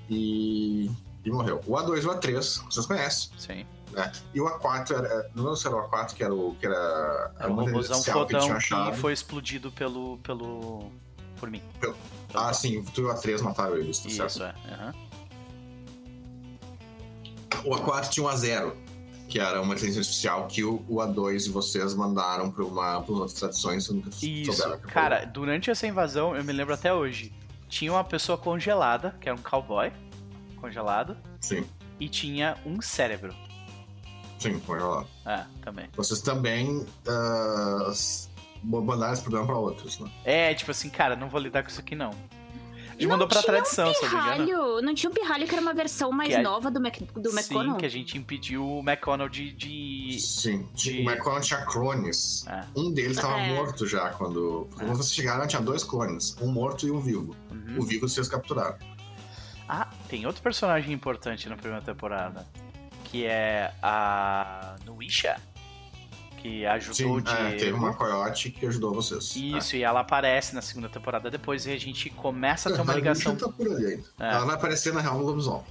E. 0.09 0.91
E 1.25 1.31
morreu. 1.31 1.61
O 1.67 1.73
A2 1.73 2.03
e 2.03 2.07
o 2.07 2.11
A3, 2.11 2.65
vocês 2.71 2.87
conhecem. 2.87 3.31
Sim. 3.39 3.67
Né? 3.93 4.13
E 4.35 4.41
o 4.41 4.47
A4 4.47 4.93
era. 4.93 5.31
Não 5.35 5.55
sei 5.55 5.63
se 5.63 5.67
era 5.69 5.77
o 5.77 5.91
A4 5.91 6.15
que 6.15 6.25
era 6.25 6.35
o. 6.35 6.55
Que 6.57 6.67
era, 6.67 7.35
era 7.39 7.51
um 7.51 7.55
robôzão 7.55 8.03
fodão 8.03 8.59
que, 8.59 8.69
que, 8.69 8.97
foi 8.99 9.13
explodido 9.13 9.71
pelo. 9.73 10.19
pelo. 10.19 10.91
por 11.39 11.51
mim. 11.51 11.63
Pelo, 11.81 11.97
ah, 12.35 12.53
sim, 12.53 12.85
tu 12.95 13.03
e 13.03 13.05
o 13.05 13.09
A3 13.09 13.41
mataram 13.41 13.77
eles, 13.77 13.99
tá 13.99 14.09
Isso, 14.09 14.39
certo? 14.39 14.43
é. 14.67 14.87
Uhum. 14.87 15.08
O 17.65 17.71
A4 17.71 18.09
tinha 18.09 18.27
um 18.27 18.29
A0, 18.29 18.73
que 19.29 19.39
era 19.39 19.61
uma 19.61 19.75
inteligência 19.75 20.01
artificial 20.01 20.47
que 20.47 20.65
o, 20.65 20.85
o 20.89 20.97
A2 20.97 21.47
e 21.47 21.51
vocês 21.51 21.95
mandaram 21.95 22.51
para 22.51 22.65
uma 22.65 23.01
para 23.01 23.15
outras 23.15 23.35
tradições. 23.35 23.89
Nunca 23.89 24.11
Isso, 24.23 24.53
souberam, 24.53 24.81
cara, 24.81 25.25
durante 25.25 25.71
essa 25.71 25.87
invasão, 25.87 26.35
eu 26.35 26.43
me 26.45 26.53
lembro 26.53 26.75
até 26.75 26.93
hoje, 26.93 27.33
tinha 27.69 27.93
uma 27.93 28.05
pessoa 28.05 28.39
congelada, 28.39 29.15
que 29.21 29.29
era 29.29 29.37
um 29.37 29.43
cowboy 29.43 29.93
congelado. 30.57 31.17
Sim. 31.41 31.65
E 32.01 32.09
tinha 32.09 32.57
um 32.65 32.81
cérebro. 32.81 33.35
Sim, 34.39 34.59
congelado. 34.61 35.07
É, 35.27 35.45
também. 35.63 35.89
Vocês 35.97 36.21
também 36.21 36.87
uh, 37.07 37.93
mandaram 38.63 39.13
esse 39.13 39.23
problema 39.23 39.47
pra 39.47 39.57
outros, 39.57 39.99
né? 39.99 40.11
É, 40.25 40.55
tipo 40.55 40.71
assim, 40.71 40.89
cara, 40.89 41.17
não 41.17 41.29
vou 41.29 41.41
lidar 41.41 41.63
com 41.63 41.69
isso 41.69 41.81
aqui 41.81 41.95
não. 41.95 42.11
Gente 42.99 43.07
não 43.07 43.11
mandou 43.11 43.29
pra 43.29 43.43
tradição, 43.43 43.89
um 43.89 43.95
pirralho, 43.95 44.83
Não 44.83 44.93
tinha 44.93 45.09
um 45.09 45.15
pirralho 45.15 45.47
que 45.47 45.55
era 45.55 45.63
uma 45.63 45.73
versão 45.73 46.11
mais 46.11 46.35
a... 46.35 46.43
nova 46.43 46.69
do, 46.69 46.81
Mac, 46.81 46.99
do 46.99 47.31
McConnell? 47.31 47.73
Sim, 47.73 47.79
que 47.79 47.87
a 47.87 47.89
gente 47.89 48.19
impediu 48.19 48.67
o 48.67 48.81
McConnell 48.81 49.29
de... 49.29 49.53
de... 49.53 50.19
Sim, 50.19 50.69
de... 50.75 51.03
o 51.03 51.03
McConnell 51.03 51.41
tinha 51.41 51.65
clones. 51.65 52.45
É. 52.49 52.65
Um 52.75 52.93
deles 52.93 53.17
estava 53.17 53.39
é. 53.39 53.55
morto 53.55 53.87
já 53.87 54.11
quando... 54.11 54.69
Quando 54.75 54.91
é. 54.91 54.95
vocês 54.95 55.15
chegaram, 55.15 55.47
tinha 55.47 55.63
dois 55.63 55.85
clones. 55.85 56.37
Um 56.41 56.49
morto 56.49 56.89
e 56.89 56.91
um 56.91 56.99
vivo. 57.01 57.37
Uhum. 57.53 57.79
O 57.79 57.83
vivo 57.83 58.09
vocês 58.09 58.27
capturaram. 58.27 58.77
Ah, 59.69 59.89
tem 60.09 60.27
outro 60.27 60.43
personagem 60.43 60.93
importante 60.93 61.49
na 61.49 61.57
primeira 61.57 61.85
temporada 61.85 62.45
que 63.11 63.25
é 63.25 63.73
a 63.83 64.77
Nuisha, 64.85 65.41
que 66.43 66.65
ajudou 66.67 67.19
Sim, 67.19 67.23
de. 67.23 67.31
É, 67.31 67.51
teve 67.53 67.73
uma 67.73 67.95
coiote 67.95 68.51
que 68.51 68.67
ajudou 68.67 68.95
vocês. 68.95 69.35
Isso, 69.37 69.77
é. 69.77 69.79
e 69.81 69.83
ela 69.83 70.01
aparece 70.01 70.55
na 70.55 70.63
segunda 70.63 70.89
temporada 70.89 71.31
depois 71.31 71.67
e 71.67 71.73
a 71.73 71.79
gente 71.79 72.11
começa 72.11 72.69
a 72.69 72.73
ter 72.73 72.81
uma 72.81 72.95
ligação. 72.95 73.37
Tá 73.37 73.49
por 73.49 73.67
ali 73.67 73.87
ainda. 73.87 74.05
É. 74.19 74.35
Ela 74.35 74.45
vai 74.45 74.55
aparecer 74.55 74.93
na 74.93 75.01
real 75.01 75.19
no 75.19 75.25
Lobisomem. 75.25 75.65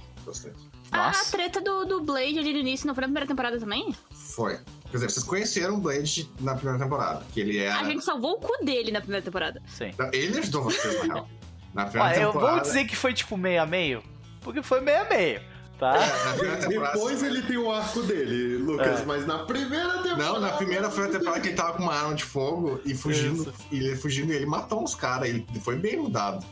Ah, 0.90 1.10
a 1.10 1.30
treta 1.30 1.60
do, 1.60 1.84
do 1.84 2.00
Blade 2.02 2.38
ali 2.38 2.52
no 2.52 2.58
início 2.58 2.86
não 2.86 2.94
foi 2.94 3.02
na 3.02 3.08
primeira 3.08 3.26
temporada 3.26 3.58
também? 3.58 3.94
Foi. 4.10 4.58
Quer 4.90 4.96
dizer, 4.96 5.10
vocês 5.10 5.24
conheceram 5.24 5.74
o 5.74 5.78
Blade 5.78 6.30
na 6.40 6.54
primeira 6.54 6.82
temporada, 6.82 7.24
que 7.32 7.40
ele 7.40 7.58
era... 7.58 7.80
A 7.80 7.84
gente 7.84 8.04
salvou 8.04 8.32
o 8.32 8.38
cu 8.38 8.64
dele 8.64 8.90
na 8.90 9.00
primeira 9.00 9.24
temporada. 9.24 9.62
Sim. 9.66 9.90
Ele 10.12 10.38
ajudou 10.38 10.64
vocês, 10.64 10.98
na 10.98 11.14
real. 11.14 11.28
Na 11.74 11.84
primeira 11.86 12.14
Olha, 12.14 12.26
temporada... 12.26 12.50
Eu 12.50 12.54
vou 12.54 12.60
dizer 12.62 12.84
que 12.86 12.96
foi 12.96 13.12
tipo 13.12 13.36
meio 13.36 13.62
a 13.62 13.66
meio, 13.66 14.02
porque 14.40 14.62
foi 14.62 14.80
meio 14.80 15.00
a 15.00 15.04
meio. 15.04 15.42
Tá? 15.78 15.94
É, 15.96 16.66
Depois 16.66 17.22
ele 17.22 17.40
tem 17.42 17.56
o 17.56 17.70
arco 17.70 18.02
dele, 18.02 18.56
Lucas, 18.56 19.00
é. 19.00 19.04
mas 19.04 19.24
na 19.24 19.38
primeira 19.40 19.98
temporada. 19.98 20.16
Não, 20.16 20.40
na 20.40 20.50
primeira 20.50 20.90
foi 20.90 21.06
a 21.06 21.08
temporada 21.08 21.40
que 21.40 21.48
ele 21.48 21.56
tava 21.56 21.74
com 21.74 21.84
uma 21.84 21.94
arma 21.94 22.14
de 22.14 22.24
fogo 22.24 22.80
e 22.84 22.94
fugindo. 22.94 23.52
E 23.70 23.78
ele 23.78 23.96
fugindo 23.96 24.32
e 24.32 24.36
ele 24.36 24.46
matou 24.46 24.82
uns 24.82 24.94
caras. 24.94 25.28
Ele 25.28 25.46
foi 25.60 25.76
bem 25.76 25.96
mudado. 25.96 26.44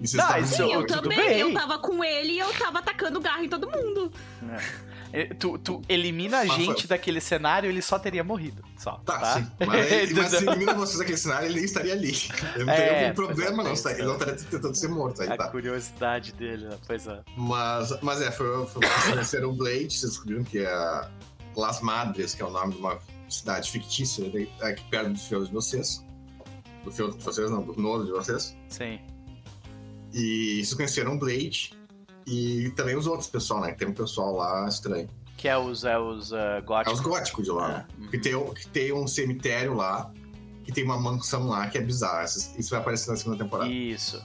Isso 0.00 0.16
não, 0.16 0.38
isso, 0.38 0.62
eu 0.62 0.84
também. 0.84 1.16
Bem. 1.16 1.38
Eu 1.38 1.54
tava 1.54 1.78
com 1.78 2.02
ele 2.02 2.32
e 2.32 2.38
eu 2.40 2.52
tava 2.54 2.80
atacando 2.80 3.20
garra 3.20 3.44
em 3.44 3.48
todo 3.48 3.70
mundo. 3.70 4.10
É. 4.50 4.91
Tu, 5.38 5.58
tu, 5.58 5.82
elimina 5.88 6.38
a 6.38 6.46
gente 6.46 6.86
daquele 6.86 7.20
cenário, 7.20 7.68
ele 7.68 7.82
só 7.82 7.98
teria 7.98 8.24
morrido. 8.24 8.64
Só, 8.78 8.92
tá, 9.04 9.18
tá? 9.18 9.34
sim. 9.34 9.46
Mas, 9.66 9.92
ele, 9.92 10.14
mas 10.14 10.30
se 10.30 10.36
elimina 10.36 10.74
vocês 10.74 10.98
daquele 10.98 11.18
cenário, 11.18 11.46
ele 11.46 11.56
nem 11.56 11.64
estaria 11.64 11.92
ali. 11.92 12.12
Não 12.56 12.66
teria 12.66 12.72
é, 12.72 13.04
algum 13.04 13.14
problema, 13.14 13.62
não. 13.62 13.74
Ele 13.74 14.02
não 14.02 14.14
estaria 14.14 14.34
tentando 14.36 14.74
ser 14.74 14.88
morto. 14.88 15.22
Aí, 15.22 15.28
a 15.28 15.36
tá. 15.36 15.48
curiosidade 15.48 16.32
dele, 16.32 16.66
né? 16.66 16.78
pois 16.86 17.06
é. 17.06 17.20
Mas, 17.36 18.00
mas 18.00 18.22
é, 18.22 18.30
foi, 18.30 18.66
foi 18.66 18.82
conheceram 19.10 19.50
o 19.50 19.52
Blade, 19.52 19.90
vocês 19.90 20.12
descobriram 20.12 20.44
que 20.44 20.58
é 20.58 21.08
Las 21.56 21.80
Madres, 21.80 22.34
que 22.34 22.42
é 22.42 22.44
o 22.44 22.50
nome 22.50 22.74
de 22.74 22.80
uma 22.80 22.98
cidade 23.28 23.70
fictícia 23.70 24.28
né, 24.28 24.46
aqui 24.62 24.84
perto 24.90 25.10
do 25.10 25.18
feudo 25.18 25.46
de 25.46 25.52
vocês. 25.52 26.04
Do 26.84 26.90
feudo 26.90 27.16
de 27.16 27.24
vocês, 27.24 27.50
não, 27.50 27.62
do 27.62 27.80
nodo 27.80 28.04
de 28.04 28.12
vocês. 28.12 28.56
Sim. 28.68 28.98
E 30.12 30.56
vocês 30.56 30.74
conheceram 30.74 31.14
o 31.14 31.18
Blade 31.18 31.81
e 32.26 32.70
também 32.76 32.96
os 32.96 33.06
outros 33.06 33.28
pessoal, 33.28 33.60
né? 33.60 33.72
Tem 33.72 33.88
um 33.88 33.94
pessoal 33.94 34.34
lá 34.36 34.68
estranho. 34.68 35.08
Que 35.36 35.48
é 35.48 35.58
os, 35.58 35.84
é 35.84 35.98
os 35.98 36.30
uh, 36.30 36.62
góticos. 36.64 36.98
É 36.98 37.00
os 37.00 37.00
góticos 37.00 37.44
de 37.44 37.50
lá. 37.50 37.70
É. 37.70 38.00
Né? 38.00 38.08
Que, 38.10 38.18
tem, 38.18 38.54
que 38.54 38.68
tem 38.68 38.92
um 38.92 39.06
cemitério 39.06 39.74
lá, 39.74 40.12
que 40.62 40.70
tem 40.70 40.84
uma 40.84 40.98
mansão 40.98 41.48
lá 41.48 41.66
que 41.66 41.78
é 41.78 41.80
bizarra. 41.80 42.24
Isso 42.24 42.70
vai 42.70 42.80
aparecer 42.80 43.10
na 43.10 43.16
segunda 43.16 43.42
temporada. 43.42 43.68
Isso. 43.68 44.22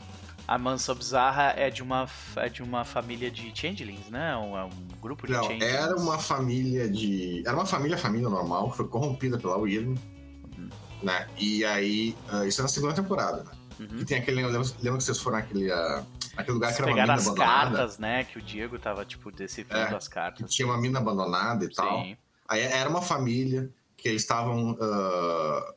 A 0.47 0.57
mansão 0.57 0.95
bizarra 0.95 1.53
é 1.57 1.69
de 1.69 1.83
uma, 1.83 2.07
é 2.37 2.47
de 2.47 2.63
uma 2.63 2.85
família 2.85 3.29
de 3.29 3.51
changelings, 3.53 4.09
né? 4.09 4.37
Um, 4.37 4.57
é 4.57 4.63
um 4.63 4.69
grupo 5.01 5.27
de 5.27 5.33
Não, 5.33 5.43
changelings. 5.43 5.73
era 5.73 5.95
uma 5.97 6.17
família 6.19 6.87
de... 6.87 7.43
Era 7.45 7.53
uma 7.53 7.65
família, 7.65 7.97
família 7.97 8.29
normal, 8.29 8.71
que 8.71 8.77
foi 8.77 8.87
corrompida 8.87 9.37
pela 9.37 9.57
Wyrm, 9.57 9.95
uhum. 10.57 10.69
né? 11.03 11.27
E 11.37 11.65
aí... 11.65 12.15
Uh, 12.31 12.45
isso 12.45 12.61
é 12.61 12.63
na 12.63 12.69
segunda 12.69 12.93
temporada, 12.93 13.43
né? 13.43 13.51
Uhum. 13.79 13.99
E 13.99 14.05
tem 14.05 14.17
aquele... 14.17 14.43
Lembra, 14.45 14.61
lembra 14.81 14.97
que 14.97 15.03
vocês 15.03 15.19
foram 15.19 15.37
naquele... 15.37 15.71
Uh, 15.71 16.05
Aquele 16.37 16.53
lugar 16.53 16.73
que 16.73 16.81
Eles 16.81 16.87
era 16.87 16.87
uma 16.87 16.93
mina 16.93 17.01
pegaram 17.01 17.13
as 17.15 17.27
abandonada. 17.27 17.77
cartas, 17.77 17.97
né? 17.97 18.23
Que 18.23 18.37
o 18.37 18.41
Diego 18.41 18.77
tava, 18.77 19.03
tipo, 19.05 19.31
decifrando 19.31 19.93
É, 19.93 19.97
as 19.97 20.07
Que 20.07 20.13
cartas. 20.13 20.53
tinha 20.53 20.67
uma 20.67 20.77
mina 20.77 20.99
abandonada 20.99 21.65
e 21.65 21.69
tal. 21.73 22.03
Sim. 22.03 22.17
Aí 22.47 22.61
era 22.61 22.87
uma 22.89 23.01
família 23.01 23.69
que 23.97 24.07
eles 24.07 24.21
estavam 24.21 24.77
ah, 24.79 25.73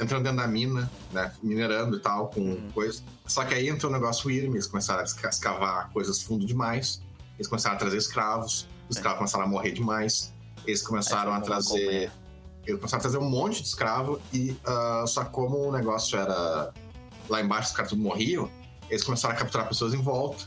entrando 0.00 0.24
dentro 0.24 0.38
da 0.38 0.48
mina, 0.48 0.90
né? 1.12 1.32
Minerando 1.42 1.96
e 1.96 2.00
tal, 2.00 2.28
com 2.30 2.40
Uhum. 2.40 2.70
coisa. 2.74 3.02
Só 3.26 3.44
que 3.44 3.54
aí 3.54 3.68
entrou 3.68 3.90
um 3.90 3.94
negócio 3.94 4.28
Wyrm, 4.28 4.52
eles 4.54 4.66
começaram 4.66 5.00
a 5.00 5.04
esca- 5.04 5.28
escavar 5.28 5.90
coisas 5.92 6.20
fundo 6.20 6.44
demais. 6.44 7.00
Eles 7.36 7.46
começaram 7.46 7.76
a 7.76 7.78
trazer 7.78 7.96
escravos. 7.96 8.66
Os 8.88 8.96
É. 8.96 8.98
escravos 8.98 9.18
começaram 9.18 9.44
a 9.44 9.48
morrer 9.48 9.70
demais. 9.70 10.32
Eles 10.66 10.82
começaram 10.82 11.32
a 11.32 11.40
trazer. 11.40 12.10
Eles 12.66 12.78
começaram 12.80 12.98
a 12.98 13.02
trazer 13.02 13.18
um 13.18 13.30
monte 13.30 13.62
de 13.62 13.68
escravo. 13.68 14.20
E 14.32 14.56
ah, 14.66 15.04
só 15.06 15.24
como 15.24 15.68
o 15.68 15.72
negócio 15.72 16.18
era. 16.18 16.72
Lá 17.28 17.40
embaixo 17.40 17.68
os 17.68 17.76
caras 17.76 17.90
tudo 17.90 18.02
morriam, 18.02 18.50
eles 18.88 19.02
começaram 19.02 19.34
a 19.34 19.38
capturar 19.38 19.68
pessoas 19.68 19.94
em 19.94 20.02
volta. 20.02 20.44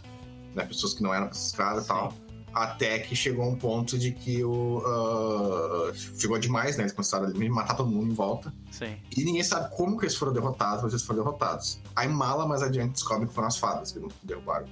Né? 0.54 0.66
Pessoas 0.66 0.94
que 0.94 1.04
não 1.04 1.14
eram 1.14 1.28
escravos 1.30 1.86
e 1.86 1.88
tal. 1.88 2.14
Até 2.54 2.98
que 3.00 3.16
chegou 3.16 3.46
um 3.46 3.56
ponto 3.56 4.00
de 4.00 4.12
que 4.12 4.44
o. 4.44 4.82
ah, 4.86 5.92
chegou 6.18 6.40
demais, 6.40 6.76
né? 6.76 6.84
Eles 6.84 6.94
começaram 6.94 7.28
a 7.28 7.50
matar 7.50 7.76
todo 7.76 7.90
mundo 7.90 8.12
em 8.12 8.16
volta. 8.16 8.52
Sim. 8.72 8.98
E 9.16 9.24
ninguém 9.24 9.44
sabe 9.44 9.76
como 9.76 9.98
que 9.98 10.06
eles 10.06 10.16
foram 10.16 10.34
derrotados, 10.34 10.82
mas 10.82 10.94
eles 10.94 11.04
foram 11.04 11.24
derrotados. 11.24 11.80
Aí 11.96 12.08
Mala 12.08 12.48
mais 12.48 12.64
adiante 12.64 12.94
descobre 12.94 13.28
que 13.28 13.34
foram 13.34 13.48
as 13.48 13.58
fadas 13.58 13.92
que 13.92 14.00
derrubaram. 14.24 14.66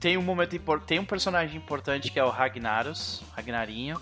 Tem 0.00 0.18
um 0.18 0.22
momento 0.22 0.58
tem 0.84 0.98
um 0.98 1.04
personagem 1.04 1.56
importante 1.56 2.10
que 2.10 2.18
é 2.18 2.24
o 2.24 2.30
Ragnaros, 2.30 3.22
Ragnarinho. 3.36 4.00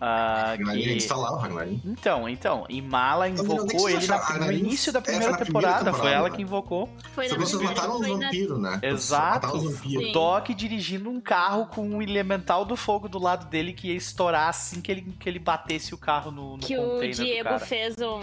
Ah, 0.00 0.46
Ragnarin, 0.50 0.80
que... 0.82 0.88
Ele 0.88 0.96
está 0.98 1.16
lá, 1.16 1.32
o 1.32 1.36
Ragnarin. 1.36 1.80
Então, 1.84 2.28
então, 2.28 2.66
e 2.68 2.82
Mala 2.82 3.28
invocou 3.28 3.88
ele 3.88 4.06
na- 4.06 4.38
no 4.38 4.52
início 4.52 4.92
da 4.92 5.00
primeira 5.00 5.24
foi 5.24 5.32
na 5.32 5.38
primeira 5.38 5.44
temporada, 5.44 5.84
foi 5.84 5.92
temporada, 5.92 6.16
ela 6.16 6.28
né? 6.28 6.36
que 6.36 6.42
invocou. 6.42 6.88
Foi 7.14 7.28
Só 7.28 7.34
na 7.36 7.42
que 7.42 7.48
vocês 7.50 7.62
mataram 7.62 7.96
um 7.96 8.02
foi 8.02 8.16
na- 8.18 8.58
né? 8.58 8.80
Exato. 8.82 9.58
Vampiro. 9.58 10.02
Sim. 10.02 10.12
Doc 10.12 10.48
dirigindo 10.50 11.08
um 11.08 11.20
carro 11.20 11.66
com 11.66 11.88
um 11.88 12.02
elemental 12.02 12.64
do 12.64 12.76
fogo 12.76 13.08
do 13.08 13.18
lado 13.18 13.46
dele 13.48 13.72
que 13.72 13.88
ia 13.88 13.94
estourar 13.94 14.48
assim 14.48 14.80
que 14.80 14.90
ele, 14.92 15.02
que 15.18 15.28
ele 15.28 15.38
batesse 15.38 15.94
o 15.94 15.98
carro 15.98 16.30
no, 16.30 16.56
no 16.56 16.58
Que 16.58 16.76
o 16.76 17.00
Diego 17.10 17.44
cara. 17.44 17.58
fez 17.60 17.96
um. 17.98 18.20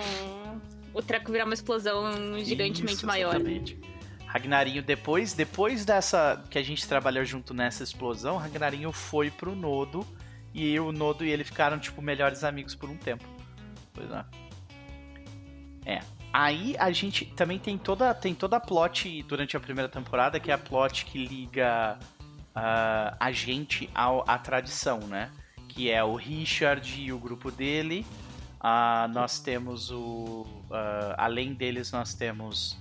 O 0.93 1.01
treco 1.01 1.31
virar 1.31 1.45
uma 1.45 1.53
explosão 1.53 2.03
gigantemente 2.43 2.95
Isso, 2.97 3.07
maior. 3.07 3.35
exatamente. 3.35 3.79
Ragnarinho, 4.27 4.81
depois, 4.81 5.33
depois 5.33 5.83
dessa 5.83 6.41
que 6.49 6.57
a 6.57 6.63
gente 6.63 6.87
trabalhou 6.87 7.25
junto 7.25 7.53
nessa 7.53 7.83
explosão, 7.83 8.37
Ragnarinho 8.37 8.91
foi 8.91 9.29
pro 9.29 9.53
Nodo 9.55 10.05
e 10.53 10.79
o 10.79 10.91
Nodo 10.91 11.25
e 11.25 11.29
ele 11.29 11.43
ficaram 11.43 11.79
tipo 11.79 12.01
melhores 12.01 12.43
amigos 12.43 12.75
por 12.75 12.89
um 12.89 12.97
tempo. 12.97 13.25
Pois 13.93 14.09
é. 14.11 14.25
É. 15.85 15.99
Aí 16.33 16.75
a 16.79 16.91
gente 16.91 17.25
também 17.25 17.59
tem 17.59 17.77
toda 17.77 18.13
tem 18.13 18.33
toda 18.33 18.57
a 18.57 18.59
plot 18.59 19.23
durante 19.23 19.57
a 19.57 19.59
primeira 19.59 19.89
temporada 19.89 20.39
que 20.39 20.49
é 20.49 20.53
a 20.53 20.57
plot 20.57 21.05
que 21.05 21.25
liga 21.25 21.99
ah, 22.55 23.15
a 23.19 23.31
gente 23.31 23.89
ao, 23.93 24.23
à 24.27 24.37
tradição, 24.37 24.99
né? 24.99 25.31
Que 25.69 25.89
é 25.89 26.03
o 26.03 26.15
Richard 26.15 27.01
e 27.01 27.11
o 27.11 27.19
grupo 27.19 27.49
dele. 27.49 28.05
Ah, 28.59 29.09
nós 29.11 29.39
temos 29.39 29.91
o. 29.91 30.45
ah, 30.71 31.15
além 31.17 31.53
deles, 31.53 31.91
nós 31.91 32.13
temos 32.13 32.79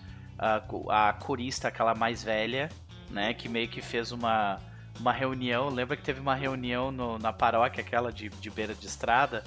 a 0.88 1.12
corista, 1.12 1.68
aquela 1.68 1.94
mais 1.94 2.24
velha, 2.24 2.70
né? 3.10 3.34
Que 3.34 3.48
meio 3.48 3.68
que 3.68 3.82
fez 3.82 4.10
uma, 4.10 4.58
uma 5.01 5.12
reunião. 5.12 5.68
Lembra 5.68 5.96
que 5.96 6.03
teve 6.03 6.20
uma 6.20 6.34
reunião 6.34 6.90
no- 6.92 7.18
na 7.18 7.32
paróquia, 7.32 7.80
aquela 7.82 8.12
de, 8.12 8.28
de 8.28 8.51
beira 8.51 8.74
de 8.74 8.86
estrada? 8.86 9.42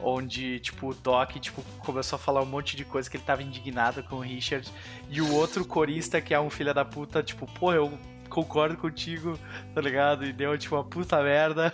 Onde, 0.00 0.60
tipo, 0.60 0.90
o 0.90 0.94
Doc 0.94 1.30
tipo, 1.40 1.62
começou 1.78 2.16
a 2.16 2.18
falar 2.18 2.42
um 2.42 2.46
monte 2.46 2.76
de 2.76 2.84
coisa 2.84 3.08
que 3.08 3.16
ele 3.16 3.24
tava 3.24 3.42
indignado 3.42 4.02
com 4.02 4.16
o 4.16 4.20
Richard. 4.20 4.70
E 5.08 5.20
o 5.22 5.32
outro 5.32 5.64
corista, 5.64 6.20
que 6.20 6.34
é 6.34 6.40
um 6.40 6.50
filho 6.50 6.74
da 6.74 6.84
puta, 6.84 7.22
tipo, 7.22 7.46
pô, 7.46 7.72
eu 7.72 7.98
concordo 8.28 8.76
contigo, 8.76 9.38
tá 9.74 9.80
ligado? 9.80 10.24
E 10.26 10.32
deu, 10.34 10.56
tipo, 10.58 10.74
uma 10.74 10.84
puta 10.84 11.22
merda. 11.22 11.72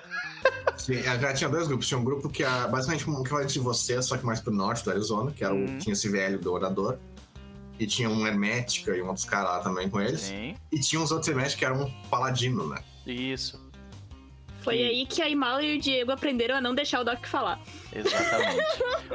Sim, 0.76 0.98
é, 0.98 1.18
já 1.18 1.34
tinha 1.34 1.50
dois 1.50 1.66
grupos. 1.66 1.88
Tinha 1.88 1.98
um 1.98 2.04
grupo 2.04 2.28
que 2.28 2.44
era 2.44 2.68
basicamente 2.68 3.08
um 3.10 3.20
equivalente 3.20 3.54
de 3.54 3.58
você, 3.60 4.00
só 4.00 4.16
que 4.16 4.24
mais 4.24 4.40
pro 4.40 4.52
norte 4.52 4.84
do 4.84 4.90
Arizona, 4.90 5.32
que 5.32 5.42
era 5.44 5.52
Uhum. 5.54 5.76
o 5.76 5.78
tinha 5.78 5.92
esse 5.92 6.08
velho 6.08 6.38
do 6.38 6.52
orador. 6.52 6.98
E 7.78 7.86
tinha 7.86 8.08
um 8.08 8.24
Hermética 8.24 8.96
e 8.96 9.02
um 9.02 9.08
outros 9.08 9.24
caras 9.24 9.50
lá 9.50 9.58
também 9.60 9.90
com 9.90 10.00
eles. 10.00 10.20
Sim, 10.20 10.54
E 10.70 10.78
tinha 10.78 11.00
uns 11.02 11.10
outros 11.10 11.28
Herméticos 11.28 11.56
que 11.58 11.64
eram 11.64 11.82
um 11.86 11.90
paladino, 12.08 12.68
né? 12.68 12.78
Isso. 13.06 13.60
Foi 14.62 14.76
Sim. 14.76 14.84
aí 14.84 15.06
que 15.06 15.20
a 15.20 15.28
Imala 15.28 15.62
e 15.62 15.76
o 15.76 15.80
Diego 15.80 16.12
aprenderam 16.12 16.56
a 16.56 16.60
não 16.60 16.74
deixar 16.74 17.00
o 17.00 17.04
Doc 17.04 17.26
falar. 17.26 17.60
Exatamente. 17.92 18.62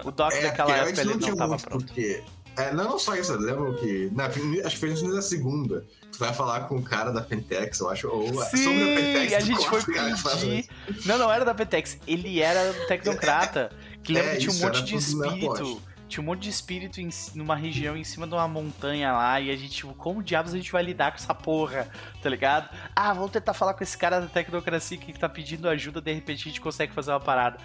O 0.04 0.12
Doc 0.12 0.34
É, 0.34 0.52
porque 0.52 0.72
época 0.72 1.02
ele 1.02 1.14
não 1.16 1.36
tava 1.36 1.58
pronto. 1.58 1.86
porque... 1.86 2.24
É, 2.58 2.74
não, 2.74 2.86
não 2.86 3.00
só 3.00 3.16
isso, 3.16 3.32
eu 3.32 3.40
lembro 3.40 3.76
que... 3.78 4.10
Na, 4.14 4.26
acho 4.26 4.76
que 4.76 4.78
foi 4.78 5.12
da 5.14 5.22
segunda. 5.22 5.86
Tu 6.12 6.18
vai 6.18 6.34
falar 6.34 6.62
com 6.62 6.78
o 6.78 6.84
cara 6.84 7.12
da 7.12 7.22
Pentex, 7.22 7.80
eu 7.80 7.90
acho, 7.90 8.08
ou 8.10 8.28
sobre 8.28 8.44
a 8.44 8.96
Pentex. 8.96 9.34
a 9.34 9.40
gente 9.42 9.70
foi 9.70 9.84
pedir. 9.84 10.70
Não, 11.06 11.18
não 11.20 11.32
era 11.32 11.46
da 11.46 11.54
Petex. 11.54 12.00
Ele 12.08 12.42
era 12.42 12.74
tecnocrata. 12.88 13.72
Que 14.04 14.14
lembra 14.14 14.32
É, 14.32 14.36
que 14.38 14.48
tinha 14.48 14.52
um 14.52 14.60
monte 14.60 14.84
de 14.84 14.94
na 14.94 15.00
espírito. 15.00 15.82
Tinha 16.08 16.22
um 16.22 16.26
monte 16.26 16.44
de 16.44 16.50
espírito 16.50 17.02
em, 17.02 17.10
numa 17.36 17.56
região 17.56 17.98
em 17.98 18.04
cima 18.04 18.26
de 18.26 18.34
uma 18.34 18.48
montanha 18.48 19.12
lá. 19.12 19.40
E 19.42 19.52
a 19.52 19.56
gente, 19.56 19.76
tipo, 19.76 19.94
como 19.94 20.24
diabos 20.24 20.54
a 20.54 20.58
gente 20.58 20.72
vai 20.72 20.84
lidar 20.84 21.12
com 21.12 21.18
essa 21.18 21.36
porra? 21.36 21.90
Tá 22.22 22.30
ligado? 22.30 22.70
Ah, 22.96 23.14
vamos 23.14 23.32
tentar 23.32 23.54
falar 23.54 23.74
com 23.74 23.84
esse 23.84 23.98
cara 23.98 24.22
da 24.22 24.28
tecnocracia 24.28 24.98
que 24.98 25.14
tá 25.14 25.28
pedindo 25.28 25.68
ajuda. 25.68 26.02
De 26.02 26.14
repente 26.14 26.42
a 26.42 26.46
gente 26.46 26.62
consegue 26.62 26.94
fazer 26.94 27.12
uma 27.12 27.20
parada. 27.20 27.58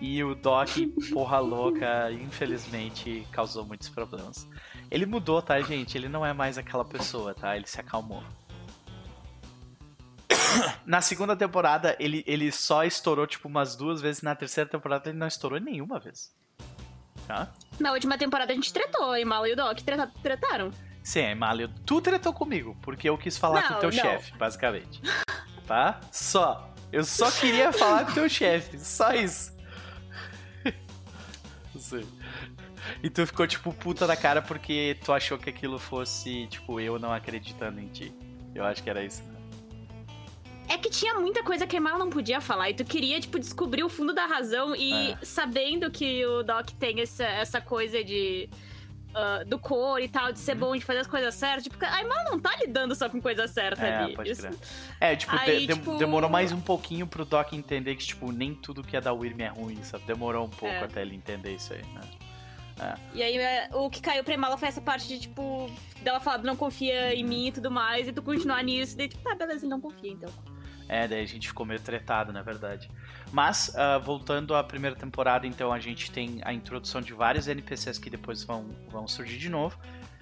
E 0.00 0.22
o 0.22 0.34
Doc, 0.34 0.68
porra 1.12 1.38
louca, 1.40 2.10
infelizmente 2.12 3.26
causou 3.32 3.66
muitos 3.66 3.88
problemas. 3.88 4.46
Ele 4.90 5.04
mudou, 5.04 5.42
tá, 5.42 5.60
gente? 5.60 5.98
Ele 5.98 6.08
não 6.08 6.24
é 6.24 6.32
mais 6.32 6.56
aquela 6.56 6.84
pessoa, 6.84 7.34
tá? 7.34 7.56
Ele 7.56 7.66
se 7.66 7.80
acalmou. 7.80 8.22
Na 10.86 11.00
segunda 11.00 11.36
temporada, 11.36 11.96
ele, 11.98 12.22
ele 12.26 12.50
só 12.52 12.84
estourou, 12.84 13.26
tipo, 13.26 13.48
umas 13.48 13.76
duas 13.76 14.00
vezes. 14.00 14.22
Na 14.22 14.34
terceira 14.34 14.68
temporada, 14.68 15.08
ele 15.08 15.18
não 15.18 15.26
estourou 15.26 15.58
nenhuma 15.58 15.98
vez. 15.98 16.32
Tá? 17.26 17.48
Na 17.78 17.92
última 17.92 18.16
temporada 18.16 18.52
a 18.52 18.54
gente 18.54 18.72
tretou, 18.72 19.10
a 19.12 19.20
Imala 19.20 19.48
e 19.48 19.52
o 19.52 19.56
Doc 19.56 19.80
treta- 19.80 20.10
tretaram. 20.22 20.70
Sim, 21.02 21.34
Malio, 21.34 21.68
tu 21.86 22.00
tretou 22.00 22.32
comigo, 22.32 22.76
porque 22.82 23.08
eu 23.08 23.16
quis 23.16 23.36
falar 23.38 23.62
com 23.62 23.68
o 23.68 23.72
Não, 23.74 23.80
teu 23.80 23.90
não. 23.90 23.96
chefe, 23.98 24.36
basicamente. 24.36 25.00
Tá? 25.66 26.00
Só. 26.12 26.70
Eu 26.90 27.04
só 27.04 27.30
queria 27.30 27.72
falar 27.72 28.04
com 28.06 28.12
o 28.12 28.14
teu 28.14 28.28
chefe, 28.28 28.78
só 28.78 29.12
isso. 29.12 29.54
Sim. 31.78 32.06
E 33.02 33.10
tu 33.10 33.26
ficou, 33.26 33.46
tipo, 33.46 33.72
puta 33.72 34.06
da 34.06 34.16
cara 34.16 34.40
porque 34.40 34.96
tu 35.04 35.12
achou 35.12 35.38
que 35.38 35.50
aquilo 35.50 35.78
fosse, 35.78 36.46
tipo, 36.48 36.80
eu 36.80 36.98
não 36.98 37.12
acreditando 37.12 37.80
em 37.80 37.88
ti. 37.88 38.12
Eu 38.54 38.64
acho 38.64 38.82
que 38.82 38.88
era 38.90 39.04
isso. 39.04 39.22
né? 39.24 39.37
É 40.68 40.76
que 40.76 40.90
tinha 40.90 41.14
muita 41.14 41.42
coisa 41.42 41.66
que 41.66 41.74
a 41.76 41.78
Imala 41.78 41.98
não 41.98 42.10
podia 42.10 42.40
falar. 42.40 42.68
E 42.70 42.74
tu 42.74 42.84
queria, 42.84 43.18
tipo, 43.20 43.38
descobrir 43.38 43.82
o 43.82 43.88
fundo 43.88 44.12
da 44.12 44.26
razão. 44.26 44.76
E 44.76 45.12
É. 45.12 45.18
sabendo 45.22 45.90
que 45.90 46.24
o 46.26 46.42
Doc 46.42 46.70
tem 46.78 47.00
essa, 47.00 47.24
essa 47.24 47.60
coisa 47.60 48.02
de. 48.04 48.48
ah, 49.14 49.42
do 49.44 49.58
cor 49.58 50.00
e 50.02 50.06
tal, 50.08 50.30
de 50.30 50.38
ser 50.38 50.54
bom, 50.54 50.76
de 50.76 50.84
fazer 50.84 51.00
as 51.00 51.06
coisas 51.06 51.34
certas. 51.34 51.64
Tipo, 51.64 51.76
a 51.84 52.02
Imala 52.02 52.24
não 52.30 52.38
tá 52.38 52.54
lidando 52.60 52.94
só 52.94 53.08
com 53.08 53.20
coisa 53.20 53.48
certa 53.48 53.84
É, 53.84 53.96
ali. 54.04 54.14
pode 54.14 54.34
crer. 54.36 54.54
É, 55.00 55.16
tipo, 55.16 55.34
Aí, 55.34 55.66
de- 55.66 55.74
tipo- 55.74 55.96
demorou 55.96 56.28
mais 56.28 56.52
um 56.52 56.60
pouquinho 56.60 57.06
pro 57.06 57.24
Doc 57.24 57.52
entender 57.54 57.96
que, 57.96 58.04
tipo, 58.04 58.30
nem 58.30 58.54
tudo 58.54 58.84
que 58.84 58.94
é 58.96 59.00
da 59.00 59.12
Wyrm 59.12 59.40
é 59.40 59.48
ruim, 59.48 59.82
sabe? 59.82 60.04
Demorou 60.04 60.44
um 60.44 60.50
pouco 60.50 60.72
É. 60.74 60.84
até 60.84 61.00
ele 61.02 61.16
entender 61.16 61.54
isso 61.54 61.72
aí, 61.72 61.82
né? 61.94 62.02
E 63.12 63.22
aí, 63.22 63.36
é, 63.38 63.68
o 63.72 63.90
que 63.90 64.00
caiu 64.00 64.22
pra 64.22 64.34
Imala 64.34 64.56
foi 64.56 64.68
essa 64.68 64.80
parte 64.80 65.08
de, 65.08 65.18
tipo, 65.18 65.68
dela 66.02 66.20
falar, 66.20 66.38
não 66.44 66.54
confia 66.54 67.12
em 67.12 67.24
mim 67.24 67.48
e 67.48 67.52
tudo 67.52 67.72
mais, 67.72 68.06
e 68.06 68.12
tu 68.12 68.22
continuar 68.22 68.62
nisso. 68.62 68.96
Daí, 68.96 69.08
tipo, 69.08 69.22
tá, 69.24 69.34
beleza, 69.34 69.64
ele 69.64 69.70
não 69.70 69.80
confia, 69.80 70.12
então. 70.12 70.30
É, 70.88 71.06
daí 71.06 71.22
a 71.22 71.26
gente 71.26 71.48
ficou 71.48 71.66
meio 71.66 71.80
tretado, 71.80 72.32
na 72.32 72.40
verdade. 72.40 72.90
Mas, 73.30 73.74
ah, 73.76 73.98
voltando 73.98 74.54
à 74.56 74.64
primeira 74.64 74.96
temporada, 74.96 75.46
então 75.46 75.70
a 75.72 75.78
gente 75.78 76.10
tem 76.10 76.40
a 76.42 76.52
introdução 76.52 77.00
de 77.02 77.12
vários 77.12 77.46
NPCs 77.46 77.98
que 77.98 78.08
depois 78.08 78.42
vão, 78.42 78.70
vão 78.88 79.06
surgir 79.06 79.36
de 79.38 79.50
novo. 79.50 79.78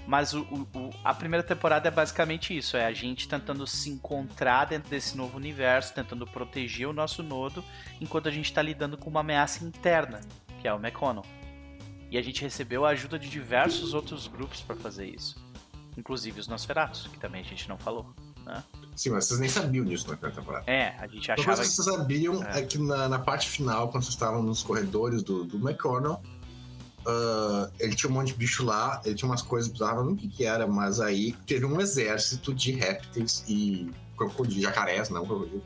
Mas 0.09 0.35
o- 0.35 0.43
o- 0.43 0.91
a 1.05 1.13
primeira 1.15 1.43
temporada 1.43 1.89
é 1.89 1.91
basicamente 1.91 2.57
isso: 2.57 2.77
é 2.77 2.85
a 2.87 2.93
gente 2.93 3.29
tentando 3.29 3.67
se 3.67 3.91
encontrar 3.91 4.65
dentro 4.67 4.89
desse 4.91 5.17
novo 5.17 5.37
universo, 5.37 5.95
tentando 5.95 6.27
proteger 6.27 6.89
o 6.89 6.93
nosso 6.93 7.23
nodo, 7.23 7.65
enquanto 8.01 8.29
a 8.29 8.31
gente 8.33 8.47
está 8.47 8.63
lidando 8.63 8.97
com 8.97 9.09
uma 9.11 9.21
ameaça 9.21 9.65
interna, 9.65 10.21
que 10.61 10.67
é 10.69 10.73
o 10.73 10.77
McConnell. 10.79 11.25
E 12.11 12.17
a 12.17 12.23
gente 12.23 12.41
recebeu 12.43 12.85
a 12.87 12.91
ajuda 12.91 13.19
de 13.19 13.29
diversos 13.29 13.95
outros 13.95 14.29
grupos 14.29 14.61
para 14.61 14.77
fazer 14.77 15.07
isso, 15.07 15.37
inclusive 15.97 16.39
os 16.39 16.47
Nosferatus, 16.47 17.09
que 17.09 17.19
também 17.19 17.41
a 17.41 17.45
gente 17.45 17.69
não 17.69 17.77
falou. 17.77 18.15
Né? 18.47 18.63
Sim, 18.95 19.11
mas 19.11 19.27
vocês 19.27 19.41
nem 19.41 19.49
sabiam 19.51 19.85
disso 19.85 20.09
na 20.09 20.17
primeira 20.17 20.41
temporada. 20.41 20.71
É, 20.71 20.95
a 20.99 21.07
gente 21.07 21.29
Uma 21.29 21.35
achava 21.35 21.57
coisa 21.57 21.63
que 21.63 21.69
vocês 21.69 21.97
sabiam 21.97 22.43
É. 22.45 22.61
é, 22.61 22.63
que 22.63 22.79
na, 22.79 23.09
na 23.09 23.19
parte 23.19 23.49
final, 23.49 23.89
quando 23.91 24.05
vocês 24.05 24.15
estavam 24.15 24.43
nos 24.43 24.63
corredores 24.63 25.23
do, 25.23 25.45
do 25.45 25.57
McConnell, 25.59 26.23
ah, 27.07 27.71
ele 27.79 27.95
tinha 27.95 28.11
um 28.11 28.15
monte 28.15 28.29
de 28.29 28.35
bicho 28.35 28.65
lá, 28.65 29.01
ele 29.05 29.15
tinha 29.15 29.29
umas 29.29 29.43
coisas 29.43 29.71
bizarras, 29.71 30.05
não 30.05 30.17
sei 30.19 30.27
o 30.27 30.31
que, 30.31 30.37
que 30.37 30.45
era, 30.45 30.67
mas 30.67 31.01
aí 31.01 31.33
teve 31.47 31.65
um 31.65 31.81
exército 31.81 32.55
de 32.55 32.73
répteis 32.73 33.45
e 33.49 33.91
crocodilos, 34.17 34.63
jacarés, 34.63 35.11
não 35.11 35.27
crocodilo, 35.27 35.63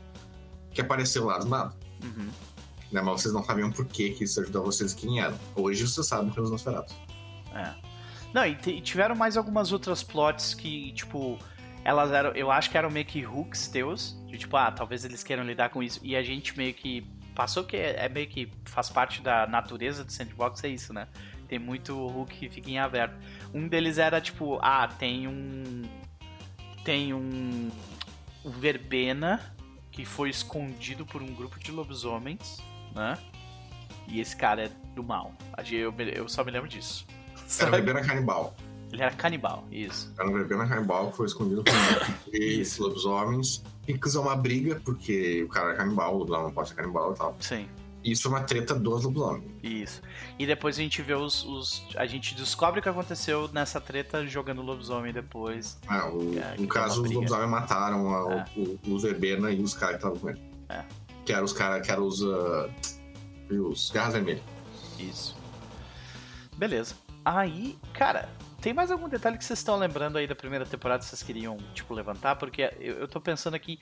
que 0.73 0.81
apareceu 0.81 1.25
lá 1.25 1.37
do 1.37 1.47
nada. 1.47 1.73
Uhum. 2.03 2.27
Né? 2.91 3.01
Mas 3.01 3.21
vocês 3.21 3.33
não 3.33 3.43
sabiam 3.43 3.71
por 3.71 3.85
que, 3.85 4.09
que 4.11 4.23
isso 4.25 4.41
ajudou 4.41 4.63
vocês 4.65 4.93
quem 4.93 5.21
eram. 5.21 5.37
Hoje 5.55 5.87
vocês 5.87 6.05
sabem 6.05 6.29
pelos 6.31 6.51
Nosferatus. 6.51 6.93
É. 7.53 7.73
Não, 8.33 8.45
e, 8.45 8.55
te- 8.55 8.71
e 8.71 8.81
tiveram 8.81 9.15
mais 9.15 9.35
algumas 9.35 9.71
outras 9.71 10.03
plots 10.03 10.53
que, 10.53 10.91
tipo, 10.93 11.37
elas 11.83 12.11
eram, 12.11 12.31
eu 12.31 12.51
acho 12.51 12.69
que 12.69 12.77
eram 12.77 12.89
meio 12.89 13.05
que 13.05 13.25
hooks 13.25 13.67
teus, 13.67 14.17
de 14.27 14.37
tipo, 14.37 14.55
ah, 14.55 14.71
talvez 14.71 15.03
eles 15.03 15.23
queiram 15.23 15.43
lidar 15.43 15.69
com 15.69 15.81
isso, 15.81 15.99
e 16.03 16.15
a 16.15 16.23
gente 16.23 16.55
meio 16.57 16.73
que 16.73 17.05
passou 17.35 17.63
que 17.63 17.77
é, 17.77 18.07
meio 18.09 18.27
que 18.27 18.51
faz 18.65 18.89
parte 18.89 19.21
da 19.21 19.47
natureza 19.47 20.03
do 20.03 20.11
sandbox, 20.11 20.63
é 20.63 20.67
isso, 20.67 20.93
né? 20.93 21.07
Tem 21.47 21.59
muito 21.59 21.97
hook 21.97 22.33
que 22.33 22.49
fica 22.49 22.69
em 22.69 22.79
aberto. 22.79 23.15
Um 23.53 23.67
deles 23.67 23.97
era 23.97 24.21
tipo, 24.21 24.57
ah, 24.61 24.87
tem 24.87 25.27
um. 25.27 25.83
Tem 26.85 27.13
um. 27.13 27.69
Um 28.43 28.49
verbena 28.49 29.53
que 29.91 30.05
foi 30.05 30.29
escondido 30.29 31.05
por 31.05 31.21
um 31.21 31.33
grupo 31.33 31.59
de 31.59 31.71
lobisomens, 31.71 32.63
né? 32.95 33.17
E 34.07 34.19
esse 34.19 34.35
cara 34.35 34.65
é 34.65 34.71
do 34.95 35.03
mal. 35.03 35.33
Eu, 35.69 35.93
eu 36.15 36.29
só 36.29 36.43
me 36.43 36.51
lembro 36.51 36.69
disso. 36.69 37.05
Era 37.59 37.71
verbena 37.71 38.01
canibal. 38.01 38.55
Ele 38.91 39.01
era 39.01 39.11
canibal, 39.11 39.65
isso. 39.71 40.13
Era 40.17 40.29
um 40.29 40.33
verbena 40.33 40.67
canibal 40.67 41.11
que 41.11 41.17
foi 41.17 41.25
escondido 41.25 41.63
por 41.63 42.31
de 42.31 42.65
lobisomens. 42.79 43.63
Que 43.85 44.07
usar 44.07 44.21
uma 44.21 44.35
briga, 44.35 44.79
porque 44.85 45.43
o 45.43 45.49
cara 45.49 45.69
era 45.69 45.77
canibal, 45.77 46.21
o 46.21 46.25
não 46.25 46.51
pode 46.51 46.69
ser 46.69 46.75
canibal 46.75 47.13
e 47.13 47.17
tal. 47.17 47.35
Sim. 47.39 47.67
Isso 48.03 48.27
é 48.27 48.31
uma 48.31 48.41
treta 48.41 48.73
dos 48.73 49.03
lobisomens. 49.03 49.43
Isso. 49.61 50.01
E 50.39 50.45
depois 50.45 50.77
a 50.77 50.81
gente 50.81 51.01
vê 51.01 51.13
os, 51.13 51.43
os, 51.43 51.85
A 51.95 52.05
gente 52.05 52.33
descobre 52.33 52.79
o 52.79 52.83
que 52.83 52.89
aconteceu 52.89 53.49
nessa 53.53 53.79
treta 53.79 54.25
jogando 54.25 54.61
lobisomem 54.61 55.13
depois. 55.13 55.77
É, 55.89 56.03
o, 56.03 56.39
é, 56.39 56.55
no 56.57 56.67
caso, 56.67 57.03
os 57.03 57.11
lobisomens 57.11 57.49
mataram 57.49 58.13
a, 58.13 58.33
é. 58.33 58.45
o, 58.55 58.79
o, 58.87 58.99
Verbena 58.99 59.51
e 59.51 59.61
os 59.61 59.73
caras 59.73 59.97
que 59.97 60.07
estavam 60.07 60.19
com 60.19 60.29
ele. 60.29 60.41
É. 60.69 60.83
Que 61.25 61.33
eram 61.33 61.43
os 61.43 61.53
caras, 61.53 61.85
que 61.85 61.91
eram 61.91 62.07
os. 62.07 62.21
Uh, 62.21 62.69
os 63.49 63.91
Garras 63.91 64.13
Vermelhas. 64.13 64.43
Isso. 64.97 65.35
Beleza. 66.57 66.95
Aí, 67.23 67.77
cara, 67.93 68.29
tem 68.61 68.73
mais 68.73 68.91
algum 68.91 69.09
detalhe 69.09 69.37
que 69.37 69.43
vocês 69.43 69.59
estão 69.59 69.75
lembrando 69.75 70.17
aí 70.17 70.27
da 70.27 70.35
primeira 70.35 70.65
temporada 70.65 70.99
que 70.99 71.05
vocês 71.05 71.23
queriam, 71.23 71.57
tipo, 71.73 71.93
levantar? 71.93 72.35
Porque 72.35 72.71
eu, 72.79 72.99
eu 72.99 73.07
tô 73.07 73.19
pensando 73.19 73.55
aqui. 73.55 73.79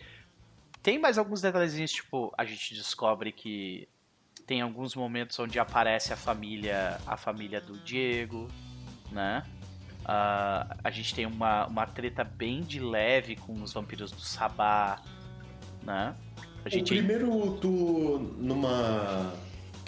Tem 0.82 0.98
mais 0.98 1.18
alguns 1.18 1.42
detalhezinhos, 1.42 1.92
tipo, 1.92 2.34
a 2.38 2.46
gente 2.46 2.74
descobre 2.74 3.34
que 3.34 3.88
tem 4.48 4.62
alguns 4.62 4.96
momentos 4.96 5.38
onde 5.38 5.60
aparece 5.60 6.14
a 6.14 6.16
família, 6.16 7.00
a 7.06 7.18
família 7.18 7.60
do 7.60 7.78
Diego, 7.80 8.48
né? 9.12 9.44
Uh, 10.02 10.76
a 10.82 10.90
gente 10.90 11.14
tem 11.14 11.26
uma, 11.26 11.68
uma 11.68 11.86
treta 11.86 12.24
bem 12.24 12.62
de 12.62 12.80
leve 12.80 13.36
com 13.36 13.62
os 13.62 13.74
vampiros 13.74 14.12
do 14.12 14.22
Sabá, 14.22 15.02
né? 15.84 16.16
A 16.64 16.70
gente... 16.70 16.94
O 16.94 16.98
primeiro 16.98 17.58
tu 17.60 18.34
numa 18.38 19.34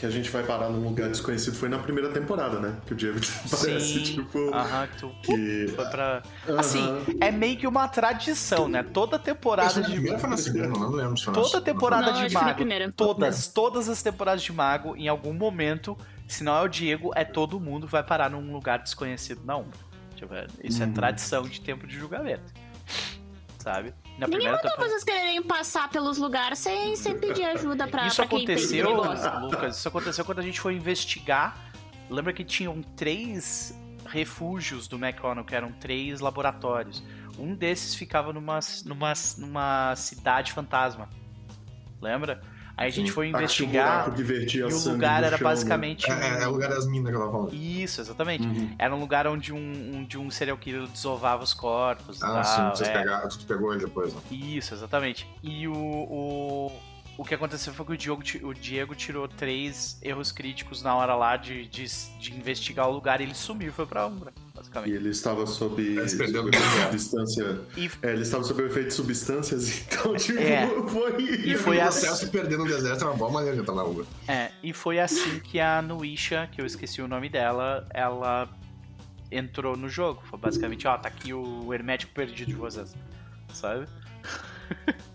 que 0.01 0.05
a 0.07 0.09
gente 0.09 0.31
vai 0.31 0.41
parar 0.41 0.67
num 0.67 0.83
lugar 0.83 1.09
desconhecido 1.09 1.55
foi 1.55 1.69
na 1.69 1.77
primeira 1.77 2.09
temporada, 2.09 2.59
né? 2.59 2.75
Que 2.87 2.93
o 2.93 2.95
Diego 2.95 3.19
parece, 3.51 3.79
Sim. 3.79 4.01
tipo. 4.01 4.51
Aham, 4.51 4.87
que 4.87 4.97
tu 4.97 5.11
que... 5.21 5.67
foi 5.75 5.85
pra. 5.85 6.23
Assim, 6.57 6.83
é 7.21 7.29
meio 7.29 7.55
que 7.55 7.67
uma 7.67 7.87
tradição, 7.87 8.67
né? 8.67 8.81
Toda 8.81 9.19
temporada 9.19 9.79
de. 9.79 9.91
Primeira 9.91 10.17
foi 10.17 10.29
na 10.31 10.37
segunda, 10.37 10.67
não 10.69 10.89
lembro 10.89 11.15
se 11.19 11.25
foi 11.25 11.33
Toda 11.35 11.61
temporada 11.61 12.13
não, 12.13 12.27
de 12.27 12.33
Mago. 12.33 12.63
Todas, 12.95 13.47
todas 13.47 13.87
as 13.87 14.01
temporadas 14.01 14.41
de 14.41 14.51
Mago, 14.51 14.95
em 14.95 15.07
algum 15.07 15.33
momento, 15.33 15.95
se 16.27 16.43
não 16.43 16.57
é 16.57 16.61
o 16.61 16.67
Diego, 16.67 17.11
é 17.15 17.23
todo 17.23 17.59
mundo 17.59 17.85
vai 17.85 18.01
parar 18.01 18.31
num 18.31 18.51
lugar 18.51 18.79
desconhecido 18.79 19.43
na 19.45 19.57
Umbra. 19.57 19.77
Isso 20.63 20.81
é 20.81 20.87
uhum. 20.87 20.93
tradição 20.93 21.43
de 21.43 21.61
tempo 21.61 21.85
de 21.85 21.95
julgamento. 21.95 22.51
Sabe? 23.59 23.93
Na 24.17 24.27
Ninguém 24.27 24.47
mandou 24.47 24.61
temporada... 24.61 24.89
vocês 24.89 25.03
quererem 25.03 25.41
passar 25.41 25.89
pelos 25.89 26.17
lugares 26.17 26.59
sem, 26.59 26.95
sem 26.95 27.17
pedir 27.17 27.43
ajuda 27.45 27.87
pra, 27.87 28.05
isso 28.05 28.17
pra 28.17 28.25
aconteceu, 28.25 29.01
Lucas, 29.41 29.77
isso 29.77 29.87
aconteceu 29.87 30.25
quando 30.25 30.39
a 30.39 30.43
gente 30.43 30.59
foi 30.59 30.75
investigar. 30.75 31.57
Lembra 32.09 32.33
que 32.33 32.43
tinham 32.43 32.81
três 32.95 33.73
refúgios 34.05 34.87
do 34.87 34.97
McConnell, 34.97 35.45
que 35.45 35.55
eram 35.55 35.71
três 35.71 36.19
laboratórios. 36.19 37.01
Um 37.39 37.55
desses 37.55 37.95
ficava 37.95 38.33
numa, 38.33 38.59
numa, 38.85 39.13
numa 39.37 39.95
cidade 39.95 40.51
fantasma. 40.51 41.09
Lembra? 42.01 42.41
Aí 42.81 42.87
a 42.87 42.91
gente 42.91 43.09
Sim. 43.09 43.13
foi 43.13 43.27
investigar 43.27 44.09
um 44.09 44.19
e 44.19 44.73
o 44.73 44.89
lugar 44.89 45.23
era 45.23 45.37
chão, 45.37 45.45
basicamente. 45.45 46.09
Né? 46.09 46.39
É, 46.39 46.43
é, 46.43 46.47
o 46.47 46.51
lugar 46.51 46.69
das 46.69 46.87
minas 46.87 47.11
que 47.11 47.15
ela 47.15 47.29
falou. 47.29 47.49
Isso, 47.53 48.01
exatamente. 48.01 48.47
Uhum. 48.47 48.71
Era 48.79 48.95
um 48.95 48.99
lugar 48.99 49.27
onde 49.27 49.53
um, 49.53 49.57
um, 49.57 50.03
de 50.03 50.17
um 50.17 50.31
serial 50.31 50.57
killer 50.57 50.87
desovava 50.87 51.43
os 51.43 51.53
corpos. 51.53 52.21
Ah, 52.23 52.41
tal, 52.41 52.43
sim, 52.75 52.83
você 52.83 52.89
é. 52.89 52.93
pegar, 52.93 53.27
tu 53.27 53.45
pegou 53.45 53.71
ele 53.71 53.85
depois. 53.85 54.13
Né? 54.13 54.21
Isso, 54.31 54.73
exatamente. 54.73 55.29
E 55.43 55.67
o, 55.67 55.73
o, 55.73 56.71
o 57.21 57.23
que 57.23 57.35
aconteceu 57.35 57.71
foi 57.71 57.85
que 57.85 57.91
o 57.91 57.97
Diego, 57.97 58.23
o 58.41 58.51
Diego 58.51 58.95
tirou 58.95 59.27
três 59.27 59.99
erros 60.01 60.31
críticos 60.31 60.81
na 60.81 60.95
hora 60.95 61.13
lá 61.13 61.37
de, 61.37 61.67
de, 61.67 61.85
de 62.19 62.33
investigar 62.33 62.89
o 62.89 62.91
lugar 62.91 63.21
e 63.21 63.25
ele 63.25 63.35
sumiu 63.35 63.69
e 63.69 63.71
foi 63.71 63.85
pra 63.85 64.07
Umbra 64.07 64.33
basicamente. 64.55 64.91
E 64.91 64.95
ele 64.95 65.09
estava 65.09 65.45
sob, 65.45 65.83
substância. 66.89 67.61
E... 67.77 67.91
É, 68.01 68.13
ele 68.13 68.23
estava 68.23 68.43
sob 68.43 68.63
o 68.63 68.65
efeito 68.65 68.87
de 68.87 68.93
substâncias, 68.95 69.83
então, 69.85 70.15
tipo, 70.15 70.39
é. 70.39 70.67
foi. 70.87 71.23
E 71.23 71.55
foi 71.57 71.77
o 71.77 71.83
assim. 71.83 72.11
se 72.15 72.27
perder 72.27 72.57
no 72.57 72.65
deserto 72.65 73.03
é 73.03 73.07
uma 73.07 73.15
boa 73.15 73.29
maneira 73.29 73.55
de 73.55 73.61
estar 73.61 73.75
na 73.75 73.83
Uber. 73.83 74.03
É, 74.27 74.49
e 74.63 74.73
foi 74.73 74.99
assim 74.99 75.39
que 75.39 75.59
a 75.59 75.79
Nuisha, 75.79 76.49
que 76.51 76.59
eu 76.59 76.65
esqueci 76.65 77.03
o 77.03 77.07
nome 77.07 77.29
dela, 77.29 77.87
ela 77.93 78.49
entrou 79.31 79.77
no 79.77 79.87
jogo. 79.87 80.23
Foi 80.25 80.39
basicamente, 80.39 80.87
ó, 80.87 80.97
tá 80.97 81.07
aqui 81.07 81.35
o 81.35 81.71
hermético 81.71 82.13
perdido 82.13 82.47
de 82.47 82.55
vocês. 82.55 82.95
Sabe? 83.53 83.85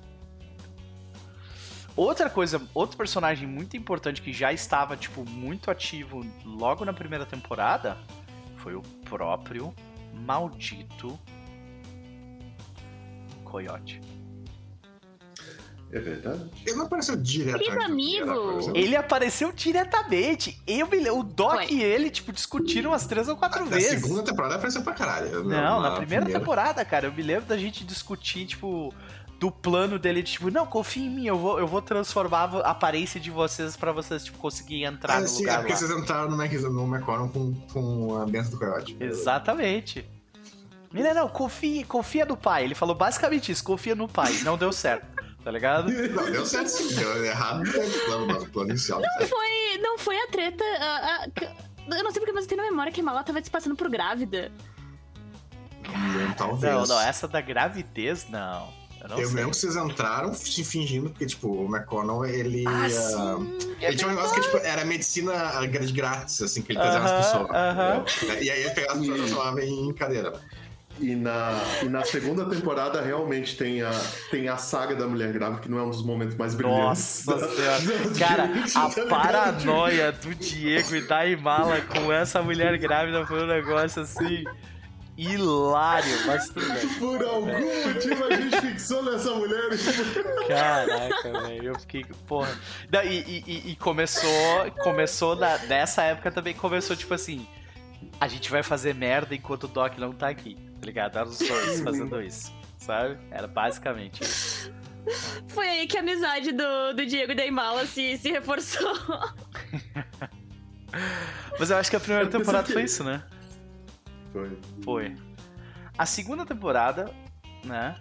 Outra 1.96 2.28
coisa, 2.28 2.60
outro 2.74 2.96
personagem 2.96 3.48
muito 3.48 3.74
importante 3.74 4.20
que 4.20 4.32
já 4.32 4.52
estava, 4.52 4.96
tipo, 4.96 5.24
muito 5.28 5.70
ativo 5.70 6.24
logo 6.44 6.84
na 6.84 6.92
primeira 6.92 7.24
temporada 7.24 7.96
foi 8.56 8.74
o 8.74 8.82
próprio 9.08 9.74
maldito 10.12 11.18
Coyote. 13.44 14.00
É 15.92 16.00
verdade. 16.00 16.50
Ele 16.66 16.76
não 16.76 16.86
apareceu 16.86 17.16
diretamente. 17.16 17.64
Querido 17.64 17.84
amigo! 17.84 18.72
Ele 18.74 18.96
apareceu 18.96 19.52
diretamente. 19.52 20.60
Eu 20.66 20.88
me, 20.88 21.08
o 21.08 21.22
Doc 21.22 21.54
foi. 21.54 21.70
e 21.70 21.82
ele, 21.82 22.10
tipo, 22.10 22.32
discutiram 22.32 22.90
umas 22.90 23.06
três 23.06 23.28
ou 23.28 23.36
quatro 23.36 23.64
vezes. 23.66 23.94
Na 23.94 24.00
segunda 24.00 24.22
temporada 24.24 24.56
apareceu 24.56 24.82
pra 24.82 24.92
caralho. 24.92 25.44
Não, 25.44 25.80
na, 25.80 25.90
na 25.90 25.96
primeira, 25.96 26.24
primeira, 26.24 26.40
temporada, 26.40 26.84
cara, 26.84 27.06
eu 27.06 27.12
me 27.12 27.22
lembro 27.22 27.46
da 27.46 27.56
gente 27.56 27.84
discutir, 27.84 28.46
tipo, 28.46 28.92
do 29.38 29.50
plano 29.50 29.98
dele, 29.98 30.22
tipo, 30.22 30.50
não, 30.50 30.66
confia 30.66 31.06
em 31.06 31.10
mim, 31.10 31.26
eu 31.26 31.38
vou, 31.38 31.58
eu 31.58 31.66
vou 31.66 31.82
transformar 31.82 32.44
a 32.64 32.70
aparência 32.70 33.20
de 33.20 33.30
vocês 33.30 33.76
pra 33.76 33.92
vocês, 33.92 34.24
tipo, 34.24 34.38
conseguirem 34.38 34.84
entrar 34.84 35.18
é, 35.18 35.20
no 35.20 35.28
sim, 35.28 35.40
lugar 35.40 35.54
É 35.54 35.58
porque 35.58 35.72
lá. 35.72 35.78
vocês 35.78 35.90
entraram 35.90 36.30
no, 36.30 36.36
Mac, 36.36 36.52
no 36.52 37.28
com, 37.28 37.54
com 37.72 38.16
a 38.16 38.26
benção 38.26 38.52
do 38.52 38.58
coiote. 38.58 38.96
Exatamente. 38.98 40.08
Não, 40.92 41.14
não, 41.14 41.28
confia, 41.28 41.84
confia 41.84 42.24
no 42.24 42.36
pai. 42.36 42.64
Ele 42.64 42.74
falou 42.74 42.94
basicamente 42.94 43.52
isso, 43.52 43.62
confia 43.62 43.94
no 43.94 44.08
pai. 44.08 44.32
Não 44.42 44.56
deu 44.56 44.72
certo, 44.72 45.06
tá 45.44 45.50
ligado? 45.50 45.90
Não, 46.12 46.30
deu 46.30 46.46
certo 46.46 46.68
sim, 46.68 46.94
deu 46.94 47.24
errado 47.24 47.58
no 47.58 47.72
plano, 47.72 48.46
plano 48.46 48.70
inicial. 48.70 49.00
Não 49.00 49.26
foi, 49.26 49.78
não 49.82 49.98
foi 49.98 50.16
a 50.18 50.26
treta... 50.28 50.64
A, 50.80 51.24
a, 51.24 51.28
eu 51.94 52.02
não 52.02 52.10
sei 52.10 52.20
porque, 52.20 52.32
mas 52.32 52.44
eu 52.44 52.48
tenho 52.48 52.62
na 52.62 52.68
memória 52.68 52.90
que 52.90 53.00
a 53.00 53.04
Mala 53.04 53.22
tava 53.22 53.42
se 53.42 53.50
passando 53.50 53.76
por 53.76 53.88
grávida. 53.88 54.50
Não, 55.88 56.32
talvez. 56.34 56.74
Não, 56.74 56.84
não, 56.84 57.00
essa 57.00 57.28
da 57.28 57.40
gravidez, 57.40 58.28
não. 58.28 58.72
Eu, 59.10 59.18
eu 59.20 59.28
lembro 59.32 59.50
que 59.50 59.56
vocês 59.56 59.76
entraram 59.76 60.32
se 60.34 60.64
fingindo, 60.64 61.10
porque, 61.10 61.26
tipo, 61.26 61.48
o 61.48 61.66
McConnell, 61.66 62.24
ele. 62.24 62.64
Ah, 62.66 63.36
uh, 63.36 63.58
ele 63.80 63.96
tinha 63.96 64.08
um 64.08 64.14
negócio 64.14 64.34
que, 64.34 64.40
tipo, 64.40 64.56
era 64.58 64.84
medicina 64.84 65.66
de 65.66 65.92
grátis, 65.92 66.40
assim, 66.42 66.62
que 66.62 66.72
ele 66.72 66.80
trazia 66.80 67.00
uh 67.00 67.04
-huh, 67.04 67.18
as 67.18 67.26
pessoas. 67.26 67.50
Uh 67.50 68.28
-huh. 68.28 68.42
E 68.42 68.50
aí 68.50 68.60
ele 68.62 68.70
pegava 68.70 68.92
as 68.94 68.98
pessoas 69.00 69.18
e 69.18 69.22
transformava 69.22 69.64
em 69.64 69.92
cadeira. 69.92 70.32
E 70.98 71.14
na, 71.14 71.52
e 71.82 71.88
na 71.88 72.02
segunda 72.04 72.46
temporada 72.46 73.02
realmente 73.02 73.54
tem 73.56 73.82
a, 73.82 73.90
tem 74.30 74.48
a 74.48 74.56
saga 74.56 74.94
da 74.94 75.06
mulher 75.06 75.30
grávida, 75.30 75.60
que 75.60 75.70
não 75.70 75.78
é 75.78 75.82
um 75.82 75.90
dos 75.90 76.02
momentos 76.02 76.34
mais 76.36 76.54
brilhantes. 76.54 77.26
Nossa 77.26 77.46
da, 77.46 78.18
Cara, 78.18 78.50
a 78.74 79.06
paranoia 79.06 80.10
do 80.12 80.34
Diego 80.34 80.96
e 80.96 81.06
da 81.06 81.26
Imala 81.26 81.82
com 81.82 82.10
essa 82.10 82.40
mulher 82.42 82.78
grávida 82.78 83.26
foi 83.26 83.42
um 83.42 83.46
negócio 83.46 84.02
assim 84.02 84.44
hilário, 85.16 86.26
mas 86.26 86.48
tudo 86.48 86.66
bem. 86.72 86.88
Por 86.98 87.24
algum 87.24 87.86
motivo 87.86 88.24
a 88.24 88.36
gente 88.36 88.60
fixou 88.60 89.02
nessa 89.02 89.34
mulher. 89.34 89.70
Caraca, 90.46 91.48
velho, 91.48 91.68
eu 91.68 91.78
fiquei, 91.80 92.04
porra. 92.26 92.56
E, 93.04 93.42
e, 93.46 93.70
e 93.70 93.76
começou, 93.76 94.70
começou 94.82 95.34
da, 95.34 95.58
nessa 95.58 96.02
época 96.02 96.30
também 96.30 96.54
começou 96.54 96.94
tipo 96.94 97.14
assim, 97.14 97.46
a 98.20 98.28
gente 98.28 98.50
vai 98.50 98.62
fazer 98.62 98.94
merda 98.94 99.34
enquanto 99.34 99.64
o 99.64 99.68
Doc 99.68 99.96
não 99.98 100.12
tá 100.12 100.28
aqui, 100.28 100.56
tá 100.80 100.86
ligado? 100.86 101.18
Eram 101.18 101.30
os 101.30 101.38
dois 101.38 101.80
fazendo 101.80 102.20
isso, 102.20 102.52
sabe? 102.78 103.18
Era 103.30 103.46
basicamente 103.46 104.22
isso. 104.22 104.72
Foi 105.48 105.68
aí 105.68 105.86
que 105.86 105.96
a 105.96 106.00
amizade 106.00 106.52
do, 106.52 106.92
do 106.94 107.06
Diego 107.06 107.32
e 107.32 107.34
da 107.34 107.46
Imala 107.46 107.86
se, 107.86 108.18
se 108.18 108.30
reforçou. 108.30 108.92
Mas 111.58 111.70
eu 111.70 111.76
acho 111.76 111.90
que 111.90 111.96
a 111.96 112.00
primeira 112.00 112.28
temporada 112.28 112.66
foi 112.70 112.82
isso, 112.82 113.04
né? 113.04 113.22
Foi. 114.36 114.58
Foi. 114.82 115.14
A 115.96 116.04
segunda 116.04 116.44
temporada, 116.44 117.10
né? 117.64 117.96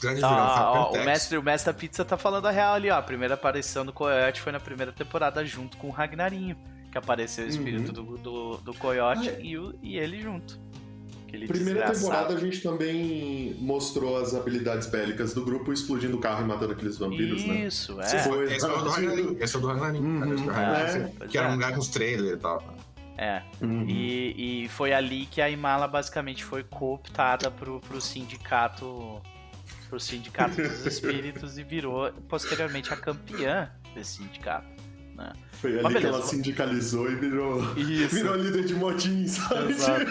Grande 0.00 0.20
tá, 0.20 0.72
ó, 0.72 0.92
o, 0.92 1.04
mestre, 1.04 1.38
o 1.38 1.42
mestre 1.42 1.72
da 1.72 1.78
pizza 1.78 2.04
tá 2.04 2.18
falando 2.18 2.46
a 2.46 2.50
real 2.50 2.74
ali, 2.74 2.90
ó. 2.90 2.98
A 2.98 3.02
primeira 3.02 3.32
aparição 3.32 3.86
do 3.86 3.92
Coyote 3.92 4.42
foi 4.42 4.52
na 4.52 4.60
primeira 4.60 4.92
temporada 4.92 5.44
junto 5.44 5.78
com 5.78 5.88
o 5.88 5.90
Ragnarinho. 5.90 6.56
Que 6.92 6.98
apareceu 6.98 7.44
o 7.46 7.48
espírito 7.48 7.98
uhum. 7.98 8.16
do, 8.16 8.18
do, 8.18 8.56
do 8.58 8.74
Coyote 8.74 9.34
e, 9.40 9.56
o, 9.56 9.74
e 9.82 9.98
ele 9.98 10.20
junto. 10.20 10.60
Aquele 11.26 11.48
Primeira 11.48 11.80
desgraçado. 11.80 12.00
temporada 12.00 12.34
a 12.34 12.38
gente 12.38 12.62
também 12.62 13.56
mostrou 13.58 14.16
as 14.16 14.34
habilidades 14.34 14.86
bélicas 14.86 15.34
do 15.34 15.44
grupo 15.44 15.72
explodindo 15.72 16.16
o 16.16 16.20
carro 16.20 16.44
e 16.44 16.46
matando 16.46 16.72
aqueles 16.72 16.98
vampiros, 16.98 17.44
né? 17.44 17.66
Isso, 17.66 18.00
é. 18.00 18.18
Foi 18.20 18.52
esse 18.52 18.64
é 18.64 18.68
o 18.68 18.78
do 18.78 18.88
Ragnarin. 18.88 19.36
Esse 19.40 19.56
é 19.56 19.58
o 19.58 19.62
do 19.62 19.66
Ragnarin. 19.66 19.98
Uhum, 19.98 20.50
é. 20.52 21.26
Que 21.26 21.36
era 21.36 21.48
um 21.48 21.54
lugar 21.54 21.72
com 21.72 21.80
os 21.80 21.88
trailers 21.88 22.34
e 22.34 22.36
tal. 22.36 22.75
É. 23.16 23.42
Uhum. 23.60 23.84
E, 23.88 24.64
e 24.64 24.68
foi 24.68 24.92
ali 24.92 25.26
que 25.26 25.40
a 25.40 25.48
Imala 25.48 25.88
basicamente 25.88 26.44
foi 26.44 26.62
cooptada 26.64 27.50
pro, 27.50 27.80
pro 27.80 28.00
sindicato. 28.00 29.20
Pro 29.88 30.00
sindicato 30.00 30.56
dos 30.56 30.84
espíritos 30.86 31.58
e 31.58 31.62
virou 31.62 32.12
posteriormente 32.28 32.92
a 32.92 32.96
campeã 32.96 33.70
desse 33.94 34.18
sindicato. 34.18 34.66
Né? 35.14 35.32
Foi 35.52 35.72
ali 35.72 35.82
Mas 35.82 35.94
que 35.94 36.00
beleza. 36.00 36.18
ela 36.18 36.26
sindicalizou 36.26 37.10
e 37.10 37.14
virou, 37.14 37.78
Isso. 37.78 38.14
virou 38.14 38.34
líder 38.36 38.64
de 38.64 38.74
motim, 38.74 39.26
sabe? 39.26 39.72
Exato. 39.72 40.04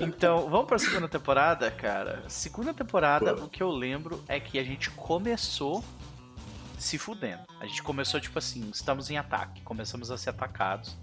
Então, 0.00 0.48
vamos 0.48 0.66
pra 0.66 0.78
segunda 0.78 1.08
temporada, 1.08 1.70
cara. 1.70 2.22
Segunda 2.28 2.72
temporada, 2.72 3.34
Pô. 3.34 3.44
o 3.44 3.48
que 3.48 3.62
eu 3.62 3.70
lembro 3.70 4.24
é 4.26 4.40
que 4.40 4.58
a 4.58 4.64
gente 4.64 4.88
começou 4.90 5.84
se 6.78 6.96
fudendo. 6.96 7.42
A 7.60 7.66
gente 7.66 7.82
começou, 7.82 8.18
tipo 8.18 8.38
assim, 8.38 8.70
estamos 8.72 9.10
em 9.10 9.18
ataque. 9.18 9.60
Começamos 9.60 10.10
a 10.10 10.16
ser 10.16 10.30
atacados. 10.30 10.96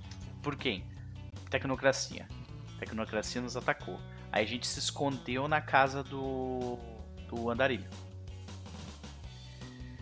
Por 0.47 0.55
quem? 0.55 0.81
Tecnocracia. 1.49 2.25
Tecnocracia 2.79 3.41
nos 3.41 3.57
atacou. 3.57 3.99
Aí 4.31 4.45
a 4.45 4.47
gente 4.47 4.65
se 4.65 4.79
escondeu 4.79 5.45
na 5.45 5.59
casa 5.59 6.01
do, 6.01 6.77
do 7.27 7.49
Andarilho. 7.49 7.83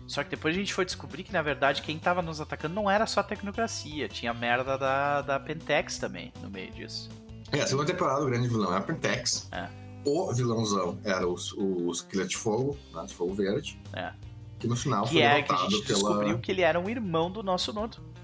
Só 0.06 0.22
que 0.22 0.30
depois 0.30 0.54
a 0.54 0.58
gente 0.60 0.72
foi 0.72 0.84
descobrir 0.84 1.24
que, 1.24 1.32
na 1.32 1.42
verdade, 1.42 1.82
quem 1.82 1.98
tava 1.98 2.22
nos 2.22 2.40
atacando 2.40 2.76
não 2.76 2.88
era 2.88 3.08
só 3.08 3.18
a 3.18 3.22
tecnocracia. 3.24 4.08
Tinha 4.08 4.30
a 4.30 4.34
merda 4.34 4.78
da, 4.78 5.20
da 5.20 5.40
Pentex 5.40 5.98
também 5.98 6.32
no 6.40 6.48
meio 6.48 6.70
disso. 6.70 7.10
É, 7.50 7.62
a 7.62 7.66
segunda 7.66 7.92
temporada, 7.92 8.22
o 8.22 8.26
grande 8.26 8.46
vilão 8.46 8.72
é 8.72 8.78
a 8.78 8.80
Pentex. 8.80 9.48
É. 9.50 9.68
O 10.04 10.32
vilãozão 10.32 11.00
era 11.02 11.26
os, 11.26 11.52
os 11.54 12.02
Esqueleto 12.02 12.30
de 12.30 12.36
Fogo, 12.36 12.78
né, 12.94 13.04
de 13.04 13.14
Fogo 13.14 13.34
Verde. 13.34 13.82
É. 13.92 14.12
Que 14.60 14.68
no 14.68 14.76
final 14.76 15.06
Que 15.06 15.14
foi 15.14 15.22
é 15.22 15.42
que 15.42 15.50
a 15.50 15.56
derrotado 15.56 15.70
gente 15.72 15.86
pela... 15.88 15.98
descobriu 15.98 16.38
que 16.38 16.52
ele 16.52 16.62
era 16.62 16.78
um 16.78 16.88
irmão 16.88 17.32
do 17.32 17.42
nosso 17.42 17.72
Nodo. 17.72 18.14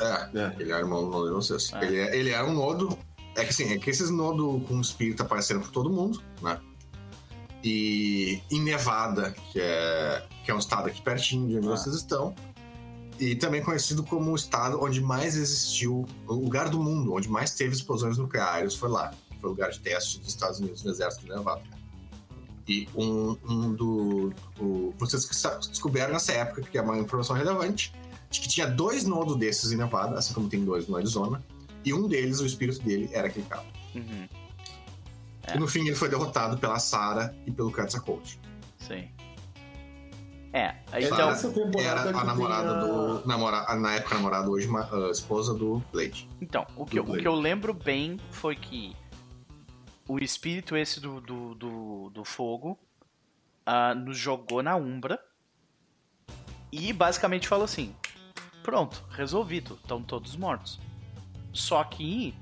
É, 0.00 0.38
É. 0.38 0.56
ele 0.58 0.70
era 0.70 0.80
irmão 0.80 1.04
do 1.04 1.10
Nodo 1.10 1.26
de 1.28 1.34
vocês. 1.34 1.72
É. 1.74 1.84
Ele, 1.84 1.96
é- 1.98 2.16
ele 2.16 2.30
era 2.30 2.46
um 2.46 2.54
Nodo... 2.54 2.96
É 3.36 3.44
que 3.44 3.50
assim, 3.50 3.72
é 3.72 3.78
que 3.78 3.88
esses 3.90 4.10
Nodo 4.10 4.60
com 4.66 4.80
espírito 4.80 5.22
apareceram 5.22 5.60
por 5.60 5.70
todo 5.70 5.88
mundo, 5.90 6.20
né? 6.42 6.58
E 7.62 8.40
em 8.50 8.62
Nevada, 8.62 9.32
que 9.52 9.60
é, 9.60 10.24
que 10.44 10.50
é 10.50 10.54
um 10.54 10.58
estado 10.58 10.88
aqui 10.88 11.02
pertinho 11.02 11.48
de 11.48 11.56
onde 11.58 11.66
Ah. 11.66 11.70
vocês 11.70 11.94
estão, 11.94 12.34
e 13.18 13.34
também 13.34 13.62
conhecido 13.62 14.02
como 14.04 14.30
o 14.30 14.36
estado 14.36 14.80
onde 14.82 15.00
mais 15.00 15.36
existiu, 15.36 16.06
o 16.26 16.34
lugar 16.34 16.68
do 16.68 16.78
mundo 16.80 17.12
onde 17.14 17.28
mais 17.28 17.52
teve 17.52 17.74
explosões 17.74 18.16
nucleares 18.18 18.74
foi 18.74 18.88
lá, 18.88 19.10
que 19.30 19.40
foi 19.40 19.50
o 19.50 19.52
lugar 19.52 19.70
de 19.70 19.80
teste 19.80 20.18
dos 20.20 20.28
Estados 20.28 20.60
Unidos 20.60 20.82
no 20.84 20.90
exército 20.90 21.24
de 21.24 21.30
Nevada. 21.32 21.62
E 22.68 22.86
um, 22.94 23.36
um 23.48 23.72
do. 23.72 24.32
o- 24.60 24.92
vocês 24.98 25.26
descobriram 25.68 26.10
nessa 26.12 26.32
época, 26.32 26.62
que 26.62 26.76
é 26.76 26.82
uma 26.82 26.98
informação 26.98 27.34
relevante, 27.34 27.92
de 28.30 28.40
que 28.40 28.48
tinha 28.48 28.66
dois 28.66 29.04
nodos 29.04 29.36
desses 29.36 29.72
em 29.72 29.76
Nevada, 29.76 30.18
assim 30.18 30.34
como 30.34 30.48
tem 30.48 30.64
dois 30.64 30.86
no 30.88 30.96
Arizona, 30.96 31.42
e 31.84 31.92
um 31.94 32.06
deles, 32.08 32.40
o 32.40 32.46
espírito 32.46 32.82
dele, 32.82 33.08
era 33.12 33.28
aquele 33.28 33.46
cara. 33.46 33.64
Uhum, 33.94 34.28
É. 35.46 35.56
E 35.56 35.58
no 35.58 35.66
fim 35.66 35.86
ele 35.86 35.94
foi 35.96 36.08
derrotado 36.10 36.58
pela 36.58 36.78
Sarah 36.78 37.34
e 37.46 37.50
pelo 37.50 37.72
Quetzalcoatl. 37.72 38.36
sim. 38.78 39.08
É, 40.50 40.76
Então, 40.88 41.00
então. 41.00 41.30
Essa 41.30 41.50
temporada 41.50 42.00
Era 42.00 42.12
que 42.12 42.18
a 42.18 42.24
namorada 42.24 42.70
a- 42.70 42.80
do. 43.20 43.26
Namora, 43.28 43.76
na 43.76 43.94
época 43.96 44.14
namorada, 44.14 44.48
hoje 44.48 44.66
ma- 44.66 44.88
a 44.90 45.10
esposa 45.10 45.52
do 45.52 45.82
Blade. 45.92 46.26
Então, 46.40 46.66
o 46.74 46.86
que, 46.86 46.98
eu- 46.98 47.04
o 47.04 47.16
que 47.18 47.28
eu 47.28 47.34
lembro 47.34 47.74
bem 47.74 48.18
foi 48.30 48.56
que 48.56 48.96
o 50.08 50.18
espírito 50.18 50.74
esse 50.74 51.00
do, 51.00 51.20
do, 51.20 51.54
do, 51.54 52.10
do 52.10 52.24
fogo 52.24 52.78
ah, 53.66 53.94
nos 53.94 54.16
jogou 54.16 54.62
na 54.62 54.74
Umbra 54.74 55.20
e 56.72 56.94
basicamente 56.94 57.46
falou 57.46 57.66
assim: 57.66 57.94
pronto, 58.68 59.02
resolvido, 59.08 59.78
estão 59.80 60.02
todos 60.02 60.36
mortos. 60.36 60.78
Só 61.54 61.82
que 61.84 62.34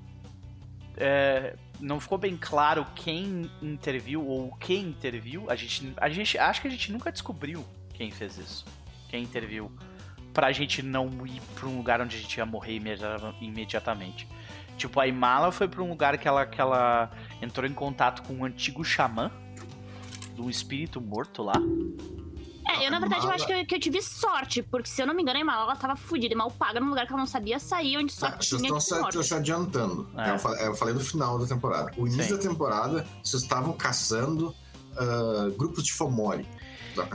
é, 0.97 1.55
não 1.79 2.01
ficou 2.01 2.19
bem 2.19 2.37
claro 2.37 2.85
quem 2.97 3.49
interviu 3.63 4.27
ou 4.27 4.51
quem 4.57 4.89
interviu. 4.89 5.49
A 5.49 5.55
gente, 5.55 5.95
a 5.97 6.09
gente 6.09 6.37
acho 6.37 6.61
que 6.61 6.67
a 6.67 6.71
gente 6.71 6.91
nunca 6.91 7.13
descobriu 7.13 7.65
quem 7.95 8.11
fez 8.11 8.39
isso. 8.39 8.65
Quem 9.09 9.23
interviu 9.23 9.71
pra 10.35 10.51
gente 10.51 10.83
não 10.83 11.25
ir 11.25 11.41
pra 11.55 11.69
um 11.69 11.77
lugar 11.77 12.01
onde 12.01 12.17
a 12.17 12.19
gente 12.19 12.37
ia 12.39 12.45
morrer 12.45 12.75
imediata- 12.75 13.33
imediatamente. 13.41 14.27
Tipo, 14.77 14.99
a 14.99 15.07
Imala 15.07 15.53
foi 15.53 15.69
pra 15.69 15.81
um 15.81 15.89
lugar 15.89 16.19
que 16.19 16.27
ela, 16.27 16.45
que 16.45 16.61
ela 16.61 17.09
entrou 17.41 17.71
em 17.71 17.73
contato 17.73 18.25
com 18.27 18.35
um 18.35 18.45
antigo 18.45 18.83
xamã, 18.83 19.31
de 20.35 20.43
um 20.43 20.51
espírito 20.51 21.01
morto 21.01 21.45
lá. 21.45 21.55
É, 22.69 22.87
eu 22.87 22.91
na 22.91 22.99
verdade 22.99 23.25
eu 23.25 23.31
acho 23.31 23.47
que 23.47 23.53
eu, 23.53 23.67
que 23.67 23.75
eu 23.77 23.81
tive 23.81 24.03
sorte, 24.03 24.63
porque 24.63 24.89
se 24.89 25.01
eu 25.01 25.07
não 25.07 25.15
me 25.15 25.23
engano, 25.23 25.39
a 25.39 25.41
Imala 25.41 25.63
ela 25.63 25.77
tava 25.77 25.95
fudida 25.97 26.35
e 26.35 26.37
mal 26.37 26.51
paga 26.51 26.81
num 26.81 26.89
lugar 26.89 27.07
que 27.07 27.13
ela 27.13 27.21
não 27.21 27.27
sabia 27.27 27.59
sair, 27.59 27.97
onde 27.97 28.13
só 28.13 28.29
vocês 28.31 28.47
tinha 28.61 28.77
estão 28.77 29.05
tipo, 29.09 29.23
se, 29.23 29.29
se 29.29 29.35
adiantando. 29.35 30.09
É. 30.17 30.31
Eu, 30.31 30.39
fa- 30.39 30.55
eu 30.57 30.75
falei 30.75 30.93
do 30.95 31.01
final 31.01 31.39
da 31.39 31.47
temporada. 31.47 31.93
O 31.97 32.07
início 32.07 32.37
Sim. 32.37 32.43
da 32.43 32.49
temporada, 32.51 33.07
vocês 33.23 33.43
estavam 33.43 33.73
caçando 33.73 34.55
ah, 34.99 35.51
grupos 35.57 35.85
de 35.85 35.93
Fomori. 35.93 36.49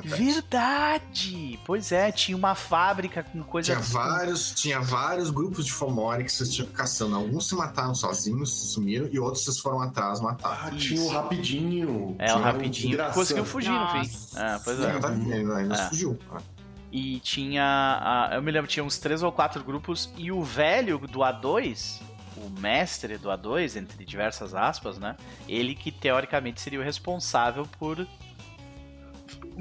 Verdade! 0.03 1.59
Pois 1.65 1.91
é, 1.91 2.11
tinha 2.11 2.37
uma 2.37 2.55
fábrica 2.55 3.23
com 3.23 3.41
coisa. 3.43 3.73
Tinha 3.73 3.79
vários, 3.83 4.51
tinha 4.51 4.79
vários 4.79 5.29
grupos 5.29 5.65
de 5.65 5.71
Fomori 5.71 6.23
que 6.25 6.31
vocês 6.31 6.53
tinham 6.53 6.69
caçando. 6.69 7.15
Alguns 7.15 7.47
se 7.47 7.55
mataram 7.55 7.95
sozinhos, 7.95 8.53
se 8.59 8.67
sumiram, 8.67 9.07
e 9.11 9.19
outros 9.19 9.43
vocês 9.43 9.59
foram 9.59 9.81
atrás 9.81 10.19
matar. 10.19 10.67
Ah, 10.67 10.71
tinha 10.71 11.01
o 11.01 11.07
rapidinho. 11.09 12.15
É, 12.19 12.33
o 12.33 12.37
um 12.37 12.41
rapidinho 12.41 12.89
desgraçado. 12.89 13.15
conseguiu 13.15 13.45
fugir 13.45 13.71
no 13.71 13.87
fim. 13.89 13.97
Nossa. 13.97 14.39
É, 14.41 14.59
pois 14.63 14.77
Sim, 14.77 14.83
é. 14.83 14.91
ainda, 14.91 15.07
ainda, 15.09 15.57
ainda 15.57 15.75
É. 15.75 15.89
fugiu. 15.89 16.19
E 16.91 17.19
tinha. 17.21 18.29
eu 18.33 18.41
me 18.41 18.51
lembro, 18.51 18.69
tinha 18.69 18.83
uns 18.83 18.97
três 18.97 19.23
ou 19.23 19.31
quatro 19.31 19.63
grupos. 19.63 20.11
E 20.17 20.31
o 20.31 20.43
velho 20.43 20.97
do 20.99 21.19
A2, 21.19 22.01
o 22.35 22.49
mestre 22.59 23.17
do 23.17 23.29
A2, 23.29 23.77
entre 23.77 24.03
diversas 24.03 24.53
aspas, 24.53 24.97
né? 24.97 25.15
Ele 25.47 25.73
que 25.73 25.89
teoricamente 25.91 26.59
seria 26.59 26.79
o 26.79 26.83
responsável 26.83 27.65
por 27.79 28.05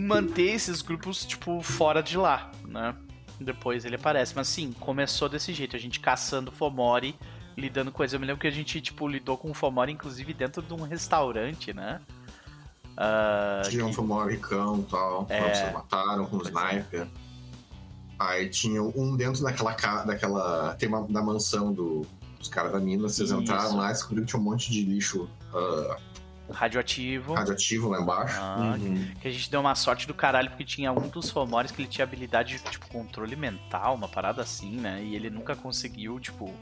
manter 0.01 0.53
esses 0.55 0.82
grupos, 0.82 1.24
tipo, 1.24 1.61
fora 1.62 2.03
de 2.03 2.16
lá, 2.16 2.51
né? 2.66 2.94
Depois 3.40 3.84
ele 3.84 3.96
aparece. 3.96 4.34
Mas 4.36 4.48
sim, 4.48 4.72
começou 4.78 5.28
desse 5.28 5.53
jeito, 5.53 5.74
a 5.76 5.78
gente 5.78 6.01
caçando 6.01 6.51
Fomori, 6.53 7.14
lidando 7.57 7.90
com 7.90 7.96
coisas. 7.98 8.14
Eu 8.14 8.20
me 8.20 8.26
lembro 8.26 8.40
que 8.40 8.46
a 8.46 8.51
gente, 8.51 8.80
tipo, 8.80 9.07
lidou 9.09 9.36
com 9.38 9.51
o 9.51 9.55
Fomori, 9.55 9.92
inclusive, 9.92 10.32
dentro 10.34 10.62
de 10.62 10.72
um 10.74 10.82
restaurante, 10.82 11.72
né? 11.72 12.01
Ah, 12.96 13.62
Tinha 13.68 13.84
um 13.86 13.90
que- 13.90 13.96
Fomori 13.96 14.36
cão 14.38 14.80
e 14.80 14.82
tal. 14.90 15.26
É. 15.28 15.55
Vocês 15.55 15.72
mataram 15.72 16.26
com 16.26 16.36
um 16.36 16.40
Pois 16.40 16.55
é. 16.55 16.70
sniper. 16.72 17.07
Aí 18.18 18.48
tinha 18.51 18.82
um 18.82 19.16
dentro 19.16 19.42
daquela, 19.42 19.72
ca- 19.72 20.05
daquela 20.05 20.74
tema 20.74 21.07
da 21.09 21.22
mansão 21.22 21.72
do- 21.72 22.07
dos 22.38 22.48
caras 22.48 22.72
da 22.72 22.78
mina. 22.78 23.03
Vocês 23.09 23.30
Isso. 23.30 23.40
entraram 23.40 23.76
lá 23.76 23.88
e 23.88 23.92
descobriram 23.92 24.26
que 24.26 24.30
tinha 24.32 24.40
um 24.40 24.44
monte 24.44 24.70
de 24.70 24.82
lixo 24.84 25.28
ah, 25.55 25.96
radioativo. 26.53 27.34
radioativo 27.34 27.88
lá 27.88 28.01
embaixo. 28.01 28.36
Ah, 28.38 28.76
Uhum. 28.78 29.09
Que 29.20 29.28
a 29.28 29.30
gente 29.30 29.51
deu 29.51 29.61
uma 29.61 29.74
sorte 29.74 30.07
do 30.07 30.14
caralho, 30.14 30.48
porque 30.51 30.64
tinha 30.64 30.92
um 30.92 31.09
dos 31.09 31.30
Fomores 31.30 31.70
que 31.70 31.80
ele 31.82 31.88
tinha 31.88 32.05
habilidade 32.05 32.59
de, 32.59 32.70
tipo, 32.70 32.88
controle 32.88 33.36
mental, 33.36 33.94
uma 33.94 34.09
parada 34.09 34.42
assim, 34.42 34.76
né? 34.76 35.03
E 35.03 35.14
ele 35.14 35.30
nunca 35.30 35.55
conseguiu, 35.57 36.18
tipo, 36.20 36.53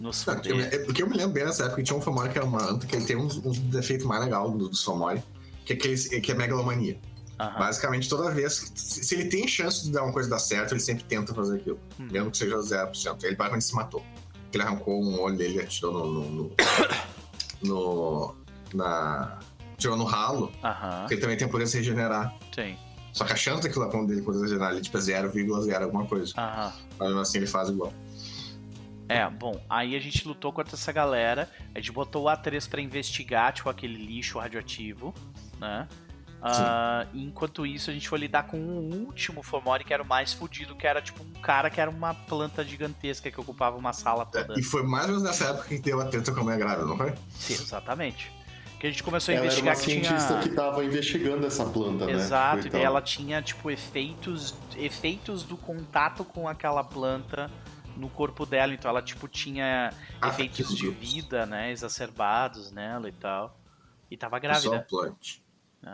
nos 0.00 0.24
Não, 0.26 0.34
porque 0.34 0.52
eu, 0.52 0.60
é 0.60 0.78
porque 0.78 1.02
eu 1.02 1.08
me 1.08 1.16
lembro 1.16 1.32
bem 1.32 1.44
nessa 1.44 1.64
época 1.64 1.76
que 1.78 1.82
tinha 1.84 1.96
um 1.98 2.00
Fomori 2.02 2.30
que 2.30 2.38
era 2.38 2.46
uma 2.46 2.62
anta, 2.62 2.86
que 2.86 2.94
ele 2.94 3.04
tem 3.04 3.16
uns, 3.16 3.36
uns 3.44 3.58
defeitos 3.58 4.06
mais 4.06 4.22
legais 4.24 4.50
do, 4.52 4.68
do 4.68 4.76
Fomori, 4.76 5.22
que 5.64 5.72
é, 5.72 5.76
aquele, 5.76 5.96
que 6.20 6.32
é 6.32 6.34
megalomania. 6.34 6.98
Aham. 7.40 7.58
Basicamente, 7.58 8.08
toda 8.08 8.30
vez. 8.32 8.58
que- 8.60 8.80
Se 8.80 9.04
se 9.04 9.14
ele 9.14 9.26
tem 9.26 9.46
chance 9.46 9.84
de 9.84 9.92
dar 9.92 10.02
uma 10.02 10.12
coisa 10.12 10.28
dar 10.28 10.40
certo, 10.40 10.72
ele 10.72 10.80
sempre 10.80 11.04
tenta 11.04 11.32
fazer 11.32 11.56
aquilo. 11.58 11.78
Hum. 12.00 12.08
Mesmo 12.10 12.30
que 12.32 12.36
seja 12.38 12.56
0%. 12.56 13.22
Ele 13.24 13.36
basicamente 13.36 13.64
se 13.64 13.74
matou. 13.76 14.04
Ele 14.52 14.62
arrancou 14.62 15.00
um 15.00 15.20
olho 15.20 15.36
dele 15.36 15.58
e 15.58 15.60
atirou 15.60 15.92
no. 15.92 16.12
no, 16.12 16.30
no, 16.32 16.52
no- 17.62 18.36
na. 18.74 19.38
Tirou 19.76 19.96
no 19.96 20.04
ralo, 20.04 20.50
Aham, 20.64 21.00
porque 21.00 21.14
ele 21.14 21.20
também 21.20 21.36
tem 21.36 21.46
poder 21.46 21.64
de 21.64 21.70
se 21.70 21.76
regenerar. 21.78 22.34
sim. 22.54 22.76
Só 23.12 23.24
que 23.24 23.32
a 23.32 23.36
chance 23.36 23.62
daquilo 23.62 23.84
lá 23.86 24.04
dele 24.04 24.22
poder 24.22 24.40
regenerar 24.42 24.72
ele, 24.72 24.80
tipo, 24.80 24.96
é 24.96 25.00
0,0 25.00 25.82
alguma 25.82 26.04
coisa. 26.06 26.32
Aham. 26.36 26.72
Mas 26.98 27.08
mesmo 27.08 27.20
assim 27.20 27.38
ele 27.38 27.46
faz 27.46 27.68
igual. 27.68 27.92
É, 29.08 29.28
bom, 29.30 29.58
aí 29.68 29.96
a 29.96 30.00
gente 30.00 30.28
lutou 30.28 30.52
contra 30.52 30.74
essa 30.74 30.92
galera, 30.92 31.48
a 31.74 31.78
gente 31.78 31.90
botou 31.90 32.24
o 32.24 32.26
A3 32.26 32.68
pra 32.68 32.80
investigar, 32.80 33.52
tipo, 33.52 33.70
aquele 33.70 33.96
lixo 33.96 34.38
radioativo, 34.38 35.14
né? 35.58 35.88
E 37.12 37.24
enquanto 37.24 37.66
isso, 37.66 37.90
a 37.90 37.92
gente 37.92 38.08
foi 38.08 38.18
lidar 38.18 38.44
com 38.44 38.58
o 38.58 39.06
último 39.06 39.42
Fomori, 39.42 39.82
que 39.84 39.92
era 39.92 40.02
o 40.02 40.06
mais 40.06 40.32
fudido, 40.32 40.76
que 40.76 40.86
era 40.86 41.02
tipo 41.02 41.22
um 41.22 41.40
cara 41.40 41.68
que 41.70 41.80
era 41.80 41.90
uma 41.90 42.14
planta 42.14 42.62
gigantesca 42.64 43.30
que 43.30 43.40
ocupava 43.40 43.76
uma 43.76 43.92
sala 43.92 44.24
toda. 44.26 44.54
E 44.56 44.62
foi 44.62 44.82
mais 44.82 45.06
ou 45.06 45.12
menos 45.12 45.22
nessa 45.24 45.46
época 45.46 45.68
que 45.68 45.78
deu 45.78 46.00
a 46.00 46.04
treta 46.04 46.30
com 46.30 46.40
a 46.40 46.44
mulher 46.44 46.58
grávida, 46.58 46.86
não 46.86 46.96
foi? 46.96 47.12
Sim, 47.30 47.54
exatamente. 47.54 48.30
Que 48.78 48.86
a 48.86 48.90
gente 48.90 49.02
começou 49.02 49.32
a 49.32 49.36
Ela 49.36 49.46
era 49.46 49.52
investigar 49.54 49.74
uma 49.76 49.84
que 49.84 49.90
cientista 49.90 50.28
tinha. 50.28 50.40
que 50.42 50.48
tava 50.50 50.84
investigando 50.84 51.46
essa 51.46 51.64
planta, 51.64 52.06
né? 52.06 52.12
Exato, 52.12 52.56
Tipo, 52.62 52.68
e 52.68 52.70
tal. 52.70 52.80
ela 52.80 53.02
tinha, 53.02 53.42
tipo, 53.42 53.70
efeitos, 53.70 54.54
efeitos 54.76 55.42
do 55.42 55.56
contato 55.56 56.24
com 56.24 56.46
aquela 56.46 56.84
planta 56.84 57.50
no 57.96 58.08
corpo 58.08 58.46
dela, 58.46 58.72
então 58.72 58.88
ela, 58.88 59.02
tipo, 59.02 59.26
tinha 59.26 59.92
Ah, 60.22 60.28
efeitos 60.28 60.68
de 60.76 60.88
vida, 60.90 61.44
né, 61.44 61.72
exacerbados 61.72 62.70
nela 62.70 63.08
e 63.08 63.12
tal. 63.12 63.58
E 64.08 64.16
tava 64.16 64.36
É 64.36 64.38
só 64.40 64.42
grávida. 64.46 64.70
uma 64.70 64.80
planta. 64.82 65.18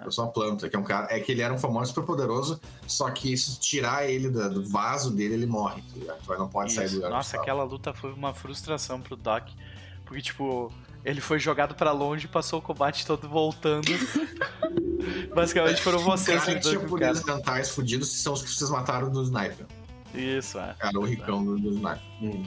É 0.07 0.11
só 0.11 0.23
uma 0.25 0.33
planta, 0.33 0.69
que 0.69 0.77
é 0.77 0.79
um 0.79 0.83
cara. 0.85 1.09
É 1.11 1.21
que 1.21 1.31
ele 1.33 1.41
era 1.43 1.53
um 1.53 1.59
famoso 1.59 1.93
super 1.93 2.05
poderoso, 2.07 2.61
só 2.87 3.11
que 3.11 3.37
se 3.37 3.59
tirar 3.61 4.07
ele 4.09 4.29
do 4.31 4.63
vaso 4.67 5.11
dele, 5.11 5.35
ele 5.35 5.47
morre, 5.47 5.83
tá 5.83 5.99
ligado? 5.99 6.19
Então 6.23 6.35
ele 6.35 6.43
não 6.43 6.49
pode 6.49 6.73
sair 6.73 6.85
do 6.85 6.89
Isso. 6.89 6.97
lugar. 6.97 7.11
Nossa, 7.11 7.37
aquela 7.39 7.63
luta 7.65 7.93
foi 7.95 8.13
uma 8.13 8.33
frustração 8.35 9.01
pro 9.01 9.15
Doc. 9.17 9.49
Porque, 10.07 10.23
tipo, 10.23 10.73
ele 11.05 11.21
foi 11.21 11.39
jogado 11.39 11.75
pra 11.75 11.93
longe, 11.93 12.27
passou 12.27 12.59
o 12.59 12.63
combate 12.63 13.07
todo 13.07 13.29
voltando. 13.29 13.87
Basicamente 15.35 15.83
foram 15.83 15.99
vocês 15.99 16.41
Cara, 16.41 16.55
lidando 16.55 16.89
com 16.89 16.97
o 16.97 16.99
cara. 16.99 17.21
mentais 17.27 17.71
fudidos 17.71 18.11
são 18.11 18.33
os 18.33 18.43
que 18.43 18.51
vocês 18.51 18.71
mataram 18.71 19.11
do 19.11 19.23
sniper. 19.23 19.67
Isso, 20.15 20.59
é. 20.59 20.75
Cara, 20.79 20.99
o 20.99 21.05
ricão 21.05 21.45
do, 21.45 21.59
do 21.59 21.71
sniper. 21.71 22.01
Hum. 22.23 22.45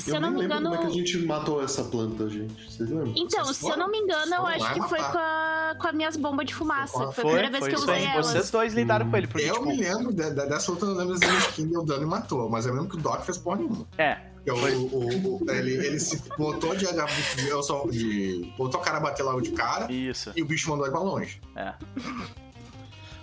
Se 0.00 0.10
eu, 0.10 0.20
não 0.20 0.30
nem 0.30 0.38
me 0.40 0.44
engano. 0.46 0.70
como 0.70 0.74
é 0.82 0.86
que 0.86 0.86
a 0.86 0.96
gente 0.96 1.18
matou 1.26 1.62
essa 1.62 1.84
planta, 1.84 2.28
gente. 2.28 2.70
Vocês 2.70 2.88
lembram? 2.90 3.12
Então, 3.16 3.44
Vocês 3.44 3.56
se 3.56 3.68
eu 3.68 3.76
não 3.76 3.90
me 3.90 3.98
engano, 3.98 4.32
eu 4.34 4.40
foram 4.42 4.46
acho 4.48 4.74
que 4.74 4.80
foi 4.88 4.98
com, 4.98 5.18
a, 5.18 5.76
com 5.80 5.86
as 5.88 5.94
minhas 5.94 6.16
bombas 6.16 6.46
de 6.46 6.54
fumaça. 6.54 6.92
Foi- 6.92 7.00
Foi, 7.02 7.08
a 7.08 7.12
Foi, 7.12 7.24
primeira 7.24 7.50
vez 7.50 7.60
foi 7.60 7.68
que 7.70 7.74
eu 7.76 7.80
usei 7.82 8.04
elas. 8.06 8.26
Vocês 8.26 8.50
dois 8.50 8.74
lidaram 8.74 9.10
com 9.10 9.16
ele, 9.16 9.26
porque, 9.26 9.44
eu 9.46 9.54
tipo, 9.54 9.66
me 9.66 9.76
lembro 9.76 10.12
de- 10.12 10.30
de- 10.30 10.46
dessa 10.48 10.70
luta, 10.72 10.84
eu 10.86 10.90
não 10.94 10.96
lembro 10.98 11.14
a 11.14 11.38
skin 11.38 11.66
deu 11.66 11.84
dano 11.84 12.02
e 12.02 12.06
matou, 12.06 12.48
mas 12.50 12.66
eu 12.66 12.72
lembro 12.74 12.88
que 12.88 12.96
o 12.96 13.00
Doc 13.00 13.22
fez 13.22 13.38
porra 13.38 13.56
nenhuma. 13.58 13.86
é, 13.98 14.14
Porque 14.44 14.50
o- 14.50 14.56
o- 14.88 15.44
o- 15.44 15.50
ele, 15.50 15.74
ele 15.86 16.00
se 16.00 16.20
botou 16.36 16.74
de, 16.74 16.84
de, 16.86 17.48
eu 17.48 17.62
só- 17.62 17.86
de- 17.88 18.52
botou 18.58 18.80
o 18.80 18.82
cara 18.82 18.96
a 18.96 19.00
bater 19.00 19.22
logo 19.22 19.40
de 19.40 19.52
cara 19.52 19.90
isso. 19.92 20.32
e 20.34 20.42
o 20.42 20.46
bicho 20.46 20.68
mandou 20.68 20.84
ele 20.86 20.92
pra 20.92 21.00
longe. 21.00 21.40
É. 21.54 21.74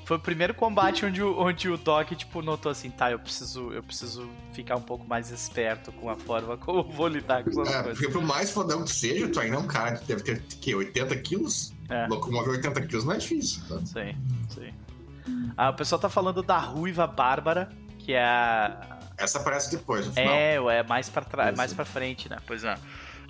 Foi 0.10 0.18
o 0.18 0.20
primeiro 0.20 0.56
combate 0.56 1.06
onde 1.06 1.22
o, 1.22 1.40
onde 1.40 1.70
o 1.70 1.78
Doc, 1.78 2.10
tipo, 2.16 2.42
notou 2.42 2.72
assim, 2.72 2.90
tá, 2.90 3.12
eu 3.12 3.20
preciso, 3.20 3.72
eu 3.72 3.84
preciso 3.84 4.28
ficar 4.54 4.76
um 4.76 4.82
pouco 4.82 5.08
mais 5.08 5.30
esperto 5.30 5.92
com 5.92 6.10
a 6.10 6.16
forma 6.16 6.58
como 6.58 6.80
eu 6.80 6.84
vou 6.84 7.08
lidar 7.08 7.44
com 7.44 7.52
essas 7.52 7.68
É, 7.72 7.84
coisas. 7.84 8.00
porque 8.00 8.12
por 8.12 8.24
mais 8.24 8.50
fodão 8.50 8.84
que 8.84 8.90
seja, 8.92 9.28
tu 9.28 9.40
ainda 9.40 9.58
é 9.58 9.60
um 9.60 9.68
cara 9.68 9.98
que 9.98 10.06
deve 10.08 10.24
ter 10.24 10.42
que, 10.42 10.74
80 10.74 11.16
quilos. 11.18 11.72
É. 11.88 12.08
Locomover 12.08 12.54
80 12.54 12.82
quilos 12.88 13.06
não 13.06 13.14
é 13.14 13.18
difícil. 13.18 13.62
Tá? 13.70 13.86
Sim, 13.86 14.18
sim. 14.50 14.74
Ah, 15.56 15.70
o 15.70 15.76
pessoal 15.76 16.02
tá 16.02 16.10
falando 16.10 16.42
da 16.42 16.58
Ruiva 16.58 17.06
Bárbara, 17.06 17.70
que 18.00 18.14
é 18.14 18.24
a, 18.24 18.98
Essa 19.16 19.38
aparece 19.38 19.70
depois, 19.70 20.08
no 20.08 20.14
final. 20.14 20.34
É, 20.34 20.56
é 20.56 20.82
mais 20.82 21.08
pra 21.08 21.22
trás, 21.24 21.50
Isso. 21.50 21.58
mais 21.58 21.72
para 21.72 21.86
frente, 21.86 22.28
né? 22.28 22.38
Pois 22.48 22.64
é. 22.64 22.76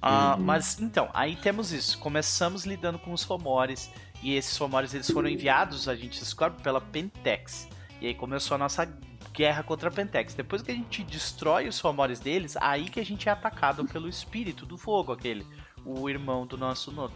Ah, 0.01 0.35
Uhum. 0.37 0.45
Mas 0.45 0.79
então, 0.79 1.09
aí 1.13 1.35
temos 1.35 1.73
isso. 1.73 1.99
Começamos 1.99 2.63
lidando 2.65 2.97
com 2.97 3.11
os 3.11 3.21
Fomores 3.21 3.91
e 4.21 4.35
esses 4.35 4.57
Fomores 4.57 4.93
eles 4.93 5.09
foram 5.09 5.29
enviados, 5.29 5.87
a 5.87 5.95
gente 5.95 6.19
descobre 6.19 6.61
pela 6.61 6.81
Pentex. 6.81 7.67
E 8.01 8.07
aí 8.07 8.15
começou 8.15 8.55
a 8.55 8.57
nossa 8.57 8.85
guerra 9.33 9.63
contra 9.63 9.89
a 9.89 9.91
Pentex. 9.91 10.33
Depois 10.33 10.61
que 10.61 10.71
a 10.71 10.75
gente 10.75 11.03
destrói 11.03 11.67
os 11.67 11.79
Fomores 11.79 12.19
deles, 12.19 12.57
aí 12.57 12.89
que 12.89 12.99
a 12.99 13.05
gente 13.05 13.29
é 13.29 13.31
atacado 13.31 13.85
pelo 13.85 14.07
espírito 14.09 14.65
do 14.65 14.77
fogo, 14.77 15.11
aquele, 15.11 15.45
o 15.85 16.09
irmão 16.09 16.45
do 16.45 16.57
nosso 16.57 16.91
Nodo. 16.91 17.13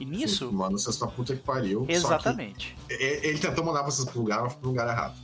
E 0.00 0.04
nisso, 0.04 0.52
Mano, 0.52 0.78
vocês 0.78 0.96
pra 0.96 1.08
puta 1.08 1.36
que 1.36 1.42
pariu. 1.42 1.86
exatamente. 1.88 2.76
Que 2.88 2.94
ele 2.94 3.26
ele 3.28 3.38
tentou 3.38 3.64
mandar 3.64 3.82
vocês 3.82 4.08
pro 4.08 4.20
lugar, 4.20 4.42
mas 4.42 4.54
pro 4.54 4.68
lugar 4.68 4.88
errado. 4.88 5.14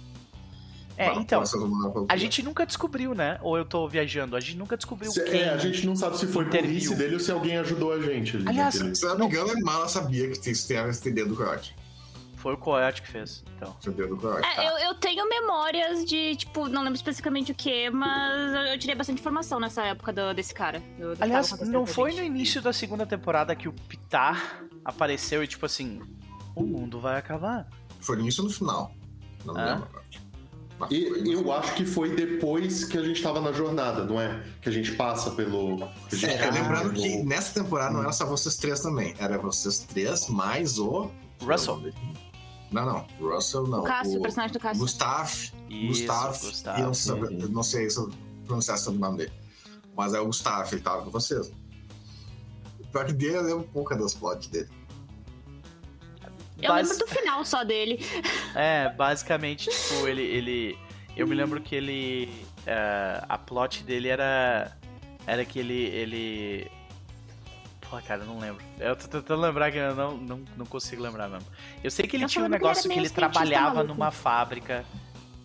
É, 0.99 1.15
então, 1.15 1.43
a 2.09 2.17
gente 2.17 2.43
nunca 2.43 2.67
descobriu, 2.67 3.15
né? 3.15 3.39
Ou 3.41 3.57
eu 3.57 3.65
tô 3.65 3.89
viajando, 3.89 4.35
a 4.35 4.41
gente 4.41 4.57
nunca 4.57 4.77
descobriu 4.77 5.11
Se- 5.13 5.23
quem. 5.25 5.41
é, 5.43 5.51
a 5.51 5.57
gente 5.57 5.87
não 5.87 5.95
sabe 5.95 6.19
se 6.19 6.27
foi 6.27 6.45
interviu. 6.45 6.71
burrice 6.71 6.95
dele 6.97 7.15
ou 7.15 7.21
se 7.21 7.31
alguém 7.31 7.57
ajudou 7.59 7.93
a 7.93 8.01
gente. 8.01 8.37
ali 8.37 8.49
Aliás, 8.49 8.75
Se 8.75 9.05
eu 9.07 9.11
não 9.17 9.27
me 9.29 9.33
engano, 9.33 9.53
a 9.53 9.61
Mala 9.61 9.89
sabia 9.89 10.29
que 10.31 10.51
isso 10.51 10.67
tem 10.67 10.77
esse 10.89 11.11
dedo 11.11 11.31
do 11.31 11.37
coiote. 11.37 11.75
Foi 12.37 12.55
o 12.55 12.57
Coyote 12.57 13.03
que 13.03 13.09
fez. 13.09 13.45
Então. 13.57 13.77
Dedo 13.85 14.15
do 14.15 14.17
coiote. 14.17 14.47
É, 14.47 14.69
eu, 14.69 14.79
eu 14.89 14.95
tenho 14.95 15.29
memórias 15.29 16.05
de, 16.05 16.37
tipo, 16.37 16.69
não 16.69 16.83
lembro 16.83 16.95
especificamente 16.97 17.51
o 17.51 17.55
que, 17.55 17.91
mas 17.91 18.53
eu, 18.55 18.61
eu 18.73 18.79
tirei 18.79 18.95
bastante 18.95 19.21
informação 19.21 19.59
nessa 19.59 19.83
época 19.85 20.13
do- 20.13 20.33
desse 20.35 20.55
cara. 20.55 20.81
do- 20.99 21.17
do 21.17 21.23
Aliás, 21.23 21.51
não 21.63 21.85
foi 21.85 22.13
no 22.15 22.23
início 22.23 22.63
da 22.63 22.73
segunda 22.73 23.05
temporada 23.05 23.55
que 23.57 23.69
o 23.69 23.73
Pitar 23.73 24.63
apareceu 24.85 25.43
e 25.43 25.49
tipo 25.49 25.67
assim, 25.67 26.01
o 26.55 26.63
mundo 26.63 27.01
vai 27.01 27.19
acabar. 27.19 27.67
Foi 28.01 28.17
nisso 28.23 28.43
no 28.45 28.51
final. 28.51 28.93
Não 29.45 29.57
Ah. 29.57 29.65
lembro 29.65 29.89
agora. 29.89 30.05
E 30.91 31.33
eu 31.33 31.51
acho 31.53 31.75
que 31.75 31.85
foi 31.85 32.15
depois 32.15 32.85
que 32.85 32.97
a 32.97 33.03
gente 33.03 33.21
tava 33.23 33.41
na 33.41 33.53
jornada, 33.53 34.05
não 34.05 34.21
é? 34.21 34.43
Que 34.63 34.69
a 34.69 34.73
gente 34.73 34.93
passa 34.93 35.31
pelo. 35.33 35.89
gente 36.11 36.27
É, 36.27 36.51
lembrando 36.51 36.93
que 36.93 37.23
nessa 37.25 37.61
temporada 37.63 37.93
não 37.93 38.01
era 38.03 38.13
só 38.13 38.25
vocês 38.27 38.57
três 38.57 38.81
também. 38.81 39.15
Era 39.19 39.39
vocês 39.39 39.81
três 39.81 40.29
mais 40.29 40.79
o. 40.79 41.11
Russell. 41.43 41.83
Não, 42.71 42.85
não. 42.87 43.07
Russell 43.21 43.67
não. 43.67 43.81
O 43.81 43.85
Cássio, 43.85 44.19
o 44.19 44.23
personagem 44.23 44.53
do 44.53 44.61
Cássio. 44.61 44.81
Gustav. 44.81 45.33
Isso, 45.69 45.87
Gustav. 45.89 46.39
Gustav. 46.39 46.79
Eu 46.81 46.87
não, 46.87 46.95
sei, 46.95 47.15
Uhum. 47.15 47.39
eu 47.41 47.49
não 47.49 47.63
sei 47.63 47.91
se 47.91 47.99
eu 47.99 48.11
pronunciar 48.47 48.79
o 48.89 48.93
nome 48.93 49.19
dele. 49.19 49.33
Mas 49.97 50.15
é 50.15 50.21
o 50.21 50.27
Gustav, 50.27 50.69
ele 50.73 50.81
tava 50.81 51.03
com 51.03 51.11
vocês. 51.11 51.51
Pior 52.93 53.05
que 53.07 53.13
dele, 53.13 53.37
eu 53.37 53.43
lembro 53.43 53.61
um 53.61 53.73
pouco 53.73 53.95
das 53.97 54.15
plots 54.15 54.49
dele. 54.49 54.69
Eu 56.61 56.69
Bas- 56.73 56.89
lembro 56.91 57.07
do 57.07 57.13
final 57.15 57.45
só 57.45 57.63
dele. 57.65 57.99
É, 58.55 58.89
basicamente, 58.91 59.69
tipo, 59.71 60.07
ele. 60.09 60.23
ele 60.23 60.79
eu 61.17 61.27
me 61.27 61.35
lembro 61.35 61.61
que 61.61 61.75
ele. 61.75 62.29
é, 62.67 63.23
a 63.29 63.39
plot 63.39 63.83
dele 63.85 64.09
era. 64.09 64.77
Era 65.27 65.45
que 65.45 65.59
ele. 65.59 65.75
ele 65.75 66.71
Pô, 67.89 68.01
cara, 68.03 68.23
eu 68.23 68.27
não 68.27 68.39
lembro. 68.39 68.63
Eu 68.79 68.95
tô 68.97 69.07
tentando 69.09 69.41
lembrar 69.41 69.71
que 69.73 69.79
eu 69.79 69.95
não, 69.95 70.17
não, 70.17 70.45
não 70.57 70.67
consigo 70.67 71.03
lembrar 71.03 71.29
mesmo. 71.29 71.47
Eu 71.83 71.91
sei 71.91 72.07
que 72.07 72.17
ele 72.17 72.25
Eu 72.25 72.29
tinha 72.29 72.45
um 72.45 72.47
falando 72.47 72.59
que 72.61 72.65
ele 72.67 72.69
negócio 72.69 72.91
que 72.91 72.99
ele 72.99 73.11
trabalhava 73.11 73.83
numa 73.83 74.11
fábrica 74.11 74.85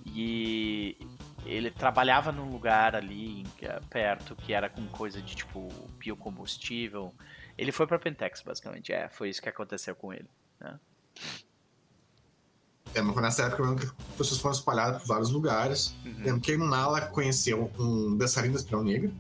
e 0.06 0.98
ele 1.46 1.72
trabalhava 1.72 2.32
num 2.32 2.52
lugar 2.52 2.96
ali 2.96 3.46
que- 3.58 3.68
perto 3.90 4.36
que 4.36 4.54
era 4.54 4.68
com 4.70 4.86
coisa 4.88 5.22
de 5.22 5.36
tipo 5.36 5.70
biocombustível. 5.98 7.14
Ele 7.58 7.72
foi 7.72 7.86
pra 7.88 7.98
Pentex, 8.00 8.42
basicamente. 8.42 8.92
É, 8.92 9.08
foi 9.10 9.30
isso 9.30 9.42
que 9.42 9.50
aconteceu 9.50 9.96
com 9.96 10.12
ele. 10.14 10.28
É, 12.96 13.02
mas 13.02 13.14
foi 13.14 13.24
nessa 13.24 13.44
época 13.44 13.64
eu 13.64 13.70
lembro 13.70 13.88
que 13.88 13.92
as 14.12 14.16
pessoas 14.18 14.40
foram 14.40 14.54
espalhadas 14.56 15.02
por 15.02 15.08
vários 15.08 15.32
lugares. 15.32 15.96
Uhum. 16.06 16.14
Lembro 16.24 16.42
que 16.42 16.56
Nala 16.58 17.02
conheceu 17.02 17.72
um 17.80 18.16
dançarino 18.16 18.54
da 18.54 18.60
Espiral 18.60 18.84
Negra. 18.84 19.12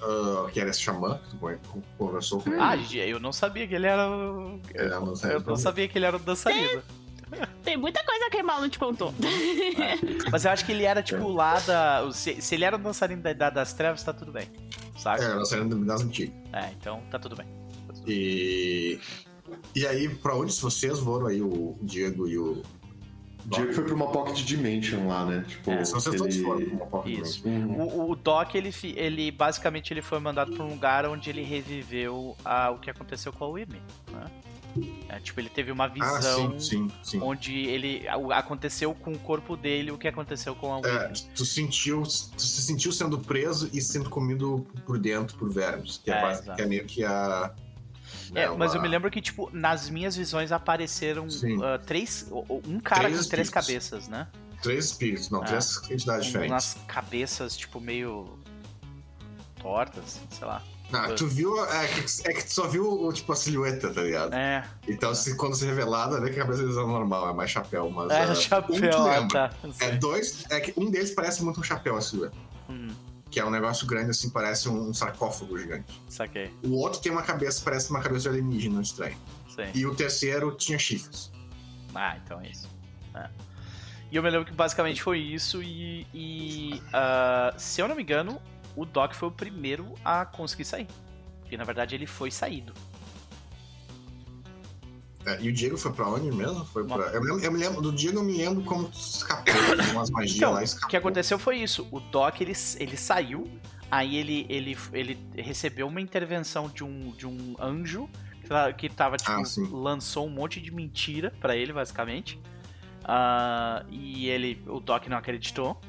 ah, 0.00 0.48
que 0.52 0.60
era 0.60 0.70
esse 0.70 0.80
xamã, 0.80 1.18
que 1.18 1.36
tu 1.36 1.82
conversou 1.98 2.40
com 2.40 2.50
ele. 2.52 2.60
Ah, 2.60 2.76
eu 2.76 3.18
não 3.18 3.32
sabia 3.32 3.66
que 3.66 3.74
ele 3.74 3.86
era. 3.86 4.08
o- 4.08 4.60
Ele 4.72 4.84
era 4.86 5.00
um 5.00 5.02
Eu 5.02 5.06
dançarino. 5.08 5.44
não 5.46 5.56
sabia 5.56 5.88
que 5.88 5.98
ele 5.98 6.06
era 6.06 6.16
o 6.16 6.20
dançarino. 6.20 6.82
Tem 7.64 7.76
muita 7.76 8.02
coisa 8.04 8.30
que 8.30 8.38
a 8.38 8.42
Malu 8.42 8.68
te 8.70 8.78
contou. 8.78 9.12
Mas 10.30 10.44
eu 10.46 10.50
acho 10.52 10.64
que 10.64 10.72
ele 10.72 10.84
era 10.84 11.02
tipo 11.02 11.28
lá 11.28 11.58
da. 11.60 12.08
Se, 12.12 12.40
se 12.40 12.54
ele 12.54 12.64
era 12.64 12.76
o 12.76 12.78
dançarino 12.78 13.20
da 13.20 13.30
Idade 13.32 13.56
das 13.56 13.72
Trevas, 13.74 14.02
tá 14.02 14.12
tudo 14.14 14.30
bem. 14.32 14.48
É, 14.94 14.98
Saca? 14.98 15.24
era 15.24 15.34
dançarino 15.34 15.84
das 15.84 16.00
antigas. 16.00 16.34
É, 16.52 16.70
então 16.70 17.02
tá 17.10 17.18
tudo 17.18 17.34
bem. 17.36 17.46
Tá 17.88 17.92
tudo 17.94 18.04
bem. 18.06 18.14
E. 18.16 19.00
E 19.74 19.86
aí, 19.86 20.08
pra 20.08 20.34
onde 20.36 20.52
vocês 20.52 20.98
foram 20.98 21.26
aí, 21.26 21.40
o 21.42 21.76
Diego 21.82 22.26
e 22.28 22.38
o. 22.38 22.62
O 23.46 23.50
Diego 23.50 23.72
foi 23.72 23.84
pra 23.84 23.94
uma 23.94 24.08
Pocket 24.10 24.42
Dimension 24.44 25.06
lá, 25.08 25.24
né? 25.24 25.44
Tipo, 25.48 25.70
É. 25.70 25.84
Vocês 25.84 26.04
todos 26.04 26.34
ele- 26.36 26.44
foram 26.44 26.66
pra 26.66 26.74
uma 26.74 26.86
porta 26.86 27.08
Isso. 27.10 27.48
Uhum. 27.48 27.80
O, 27.80 28.10
o 28.10 28.16
Doc, 28.16 28.54
ele, 28.54 28.70
ele 28.94 29.30
basicamente 29.30 29.92
ele 29.92 30.02
foi 30.02 30.18
mandado 30.18 30.52
pra 30.52 30.62
um 30.64 30.68
lugar 30.68 31.06
onde 31.06 31.30
ele 31.30 31.42
reviveu 31.42 32.36
a, 32.44 32.70
o 32.70 32.78
que 32.78 32.90
aconteceu 32.90 33.32
com 33.32 33.44
a 33.44 33.48
Wyrm, 33.48 33.72
né? 34.12 34.24
É, 35.08 35.18
tipo, 35.18 35.40
ele 35.40 35.48
teve 35.48 35.72
uma 35.72 35.86
Ah, 35.86 35.88
visão 35.88 36.60
sim, 36.60 36.88
sim, 36.88 36.90
sim. 37.02 37.20
onde 37.22 37.54
ele 37.66 38.06
aconteceu 38.34 38.94
com 38.94 39.12
o 39.12 39.18
corpo 39.18 39.56
dele 39.56 39.90
o 39.90 39.96
que 39.98 40.06
aconteceu 40.06 40.54
com 40.54 40.74
a 40.74 40.86
É, 40.86 41.08
tu 41.34 41.44
sentiu, 41.46 42.02
tu 42.02 42.42
se 42.42 42.62
sentiu 42.62 42.92
sendo 42.92 43.18
preso 43.18 43.70
e 43.72 43.80
sendo 43.80 44.10
comido 44.10 44.66
por 44.84 44.98
dentro 44.98 45.36
por 45.38 45.50
vermes, 45.50 45.96
que 46.04 46.10
é, 46.10 46.18
É, 46.18 46.20
base- 46.22 46.54
que 46.54 46.60
é 46.62 46.66
meio 46.66 46.84
que 46.84 47.02
a. 47.02 47.52
É, 48.34 48.48
né, 48.48 48.54
mas 48.56 48.72
eu 48.72 48.78
uma- 48.78 48.82
me 48.82 48.88
lembro 48.88 49.10
que, 49.10 49.20
tipo, 49.20 49.48
nas 49.52 49.88
minhas 49.90 50.16
visões 50.16 50.52
apareceram 50.52 51.26
ah, 51.62 51.78
três. 51.78 52.26
Um 52.30 52.80
cara 52.80 53.04
Três 53.04 53.22
com 53.22 53.28
três 53.28 53.46
espíritos. 53.48 53.50
cabeças, 53.50 54.08
né? 54.08 54.26
Três 54.62 54.86
espíritos, 54.86 55.30
não, 55.30 55.40
Ah. 55.42 55.44
três 55.46 55.80
entidades 55.90 56.26
diferentes. 56.26 56.52
Umas 56.52 56.76
cabeças, 56.86 57.56
tipo, 57.56 57.80
meio. 57.80 58.38
tortas, 59.60 60.20
sei 60.30 60.46
lá. 60.46 60.62
Não, 60.90 61.14
tu 61.14 61.26
viu. 61.26 61.62
É 61.66 61.86
que, 61.86 62.00
é 62.28 62.32
que 62.32 62.44
tu 62.44 62.52
só 62.52 62.66
viu 62.66 63.12
tipo, 63.12 63.32
a 63.32 63.36
silhueta, 63.36 63.92
tá 63.92 64.00
ligado? 64.02 64.32
É, 64.34 64.64
Então, 64.86 65.14
se, 65.14 65.36
quando 65.36 65.54
se 65.54 65.66
revelada, 65.66 66.18
vê 66.20 66.30
que 66.30 66.38
a 66.38 66.42
cabeça 66.44 66.62
deles 66.62 66.76
é 66.76 66.80
normal, 66.80 67.28
é 67.28 67.32
mais 67.34 67.50
chapéu, 67.50 67.90
mas. 67.90 68.10
é, 68.10 68.24
ah, 68.24 68.30
um 68.30 68.34
chapéu, 68.34 68.76
ah, 69.06 69.18
lembra. 69.20 69.48
tá. 69.50 69.50
É 69.80 69.90
dois. 69.96 70.44
É 70.48 70.60
que 70.60 70.72
um 70.80 70.90
deles 70.90 71.10
parece 71.10 71.42
muito 71.42 71.60
um 71.60 71.62
chapéu, 71.62 71.96
a 71.96 72.00
silhueta. 72.00 72.36
Hum, 72.70 72.88
Que 73.30 73.40
é 73.40 73.44
um 73.44 73.50
negócio 73.50 73.86
grande, 73.86 74.10
assim, 74.10 74.30
parece 74.30 74.68
um 74.68 74.92
sarcófago 74.94 75.58
gigante. 75.58 76.00
saquei. 76.08 76.50
O 76.64 76.76
outro 76.76 77.00
tem 77.00 77.12
uma 77.12 77.22
cabeça, 77.22 77.62
parece 77.62 77.90
uma 77.90 78.00
cabeça 78.00 78.22
de 78.22 78.28
alienígena 78.36 78.80
estranho. 78.80 79.16
Sei. 79.54 79.70
E 79.74 79.86
o 79.86 79.94
terceiro 79.94 80.54
tinha 80.54 80.78
chifres. 80.78 81.30
Ah, 81.94 82.16
então 82.24 82.40
é 82.40 82.48
isso. 82.48 82.68
É. 83.14 83.28
E 84.10 84.16
eu 84.16 84.22
me 84.22 84.30
lembro 84.30 84.46
que 84.46 84.52
basicamente 84.52 85.02
foi 85.02 85.18
isso 85.18 85.62
e. 85.62 86.06
e, 86.14 86.82
ah, 86.92 87.52
se 87.58 87.80
eu 87.80 87.88
não 87.88 87.94
me 87.94 88.02
engano, 88.02 88.40
o 88.74 88.84
Doc 88.84 89.12
foi 89.14 89.28
o 89.28 89.32
primeiro 89.32 89.94
a 90.04 90.24
conseguir 90.24 90.64
sair. 90.64 90.86
Porque 91.40 91.56
na 91.56 91.64
verdade 91.64 91.94
ele 91.94 92.06
foi 92.06 92.30
saído. 92.30 92.72
É, 95.28 95.40
e 95.42 95.48
o 95.48 95.52
Diego 95.52 95.76
foi 95.76 95.92
pra 95.92 96.08
onde 96.08 96.30
mesmo? 96.30 96.64
Foi 96.66 96.84
pra... 96.84 96.96
eu, 97.12 97.20
me 97.20 97.28
lembro, 97.28 97.44
eu 97.44 97.52
me 97.52 97.58
lembro- 97.58 97.82
do 97.82 97.92
Diego 97.92 98.18
eu 98.18 98.22
me 98.24 98.36
lembro 98.36 98.62
como 98.64 98.88
escapou 98.92 99.44
com 99.86 99.92
umas 99.92 100.10
magias 100.10 100.36
Então, 100.36 100.52
lá. 100.52 100.60
o 100.60 100.62
Escapou. 100.62 100.88
que 100.88 100.96
aconteceu 100.96 101.38
foi 101.38 101.56
isso. 101.58 101.86
O 101.90 102.00
Doc, 102.00 102.40
ele, 102.40 102.52
ele 102.78 102.96
saiu, 102.96 103.48
aí 103.90 104.16
ele, 104.16 104.46
ele, 104.48 104.76
ele 104.92 105.18
recebeu 105.36 105.86
uma 105.86 106.00
intervenção 106.00 106.68
de 106.68 106.82
um, 106.84 107.10
de 107.12 107.26
um 107.26 107.56
anjo 107.60 108.08
que 108.40 108.48
ta- 108.48 108.72
que 108.72 108.88
tava, 108.88 109.16
tipo, 109.16 109.30
Ah, 109.32 109.42
lançou 109.70 110.26
um 110.26 110.30
monte 110.30 110.60
de 110.60 110.70
mentira 110.72 111.32
pra 111.40 111.54
ele, 111.56 111.72
basicamente. 111.72 112.40
Ah, 113.04 113.84
e 113.90 114.28
ele, 114.28 114.62
o 114.66 114.80
Doc 114.80 115.06
não 115.08 115.16
acreditou. 115.16 115.80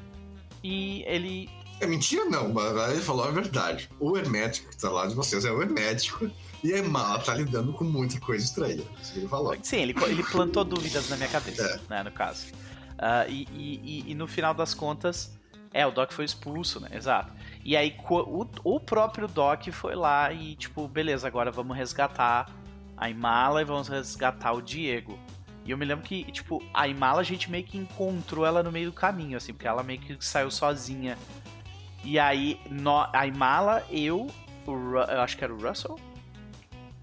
E 0.62 1.02
ele 1.06 1.48
É 1.80 1.86
mentira 1.86 2.24
não, 2.26 2.52
mas 2.52 2.92
ele 2.92 3.00
falou 3.00 3.24
a 3.24 3.30
verdade. 3.30 3.88
O 3.98 4.16
hermético 4.18 4.68
que 4.70 4.76
tá 4.76 4.90
lá 4.90 5.06
de 5.06 5.14
vocês 5.14 5.44
é 5.44 5.50
o 5.50 5.62
hermético. 5.62 6.30
E 6.62 6.72
a 6.74 6.78
Emala 6.78 7.18
tá 7.20 7.34
lidando 7.34 7.72
com 7.72 7.84
muita 7.84 8.20
coisa 8.20 8.44
estranha. 8.44 8.82
Ele 9.14 9.26
falou. 9.28 9.56
Sim, 9.62 9.76
ele, 9.78 9.94
ele 10.06 10.22
plantou 10.22 10.62
dúvidas 10.64 11.08
na 11.08 11.16
minha 11.16 11.28
cabeça, 11.28 11.62
É. 11.62 11.80
né, 11.94 12.02
no 12.02 12.10
caso. 12.12 12.46
Ah, 12.98 13.26
e, 13.26 13.46
e- 13.54 14.10
e- 14.10 14.14
no 14.14 14.26
final 14.26 14.52
das 14.52 14.74
contas, 14.74 15.38
é, 15.72 15.86
o 15.86 15.90
Doc 15.90 16.12
foi 16.12 16.24
expulso, 16.26 16.78
né? 16.80 16.90
Exato. 16.92 17.32
E 17.64 17.76
aí 17.76 17.96
o, 18.10 18.46
o 18.62 18.78
próprio 18.80 19.26
Doc 19.26 19.68
foi 19.72 19.94
lá 19.94 20.30
e, 20.32 20.54
tipo, 20.54 20.86
beleza, 20.86 21.26
agora 21.26 21.50
vamos 21.50 21.76
resgatar 21.76 22.50
a 22.96 23.08
Imala 23.08 23.62
e 23.62 23.64
vamos 23.64 23.88
resgatar 23.88 24.52
o 24.52 24.60
Diego. 24.60 25.18
E 25.64 25.70
eu 25.70 25.78
me 25.78 25.86
lembro 25.86 26.04
que, 26.04 26.24
tipo, 26.30 26.62
a 26.74 26.86
Imala 26.88 27.20
a 27.20 27.24
gente 27.24 27.50
meio 27.50 27.64
que 27.64 27.78
encontrou 27.78 28.44
ela 28.44 28.62
no 28.62 28.70
meio 28.70 28.90
do 28.90 28.92
caminho, 28.94 29.38
assim, 29.38 29.52
porque 29.54 29.66
ela 29.68 29.82
meio 29.82 29.98
que 30.00 30.16
saiu 30.22 30.50
sozinha. 30.50 31.16
E 32.04 32.18
aí, 32.18 32.60
nó- 32.70 33.08
a 33.14 33.26
Imala, 33.26 33.82
eu, 33.90 34.26
o 34.66 34.72
eu 34.72 35.20
acho 35.22 35.36
que 35.38 35.44
era 35.44 35.54
o 35.54 35.58
Russell? 35.58 35.98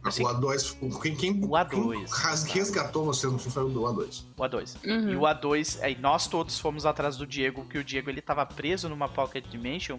Assim, 0.08 0.24
o 0.24 0.28
A2, 0.28 0.78
o- 0.82 1.00
quem, 1.00 1.16
quem, 1.16 1.32
O 1.44 1.50
A2, 1.50 1.70
quem 1.70 2.06
ras- 2.10 2.44
resgatou 2.44 3.06
vocês 3.06 3.32
no 3.32 3.40
fim 3.40 3.50
foi 3.50 3.64
o 3.64 3.70
do 3.70 3.82
A2. 3.82 4.24
O 4.38 4.42
A2. 4.44 4.76
Uhum. 4.86 5.10
E 5.10 5.16
o 5.16 5.22
A2, 5.22 5.80
aí 5.82 5.98
nós 6.00 6.28
todos 6.28 6.60
fomos 6.60 6.86
atrás 6.86 7.18
do 7.18 7.26
Diego, 7.28 7.62
porque 7.64 7.78
o 7.78 7.84
Diego 7.84 8.10
ele 8.10 8.22
tava 8.22 8.46
preso 8.46 8.88
numa 8.90 9.08
Pocket 9.10 9.46
Dimension 9.48 9.98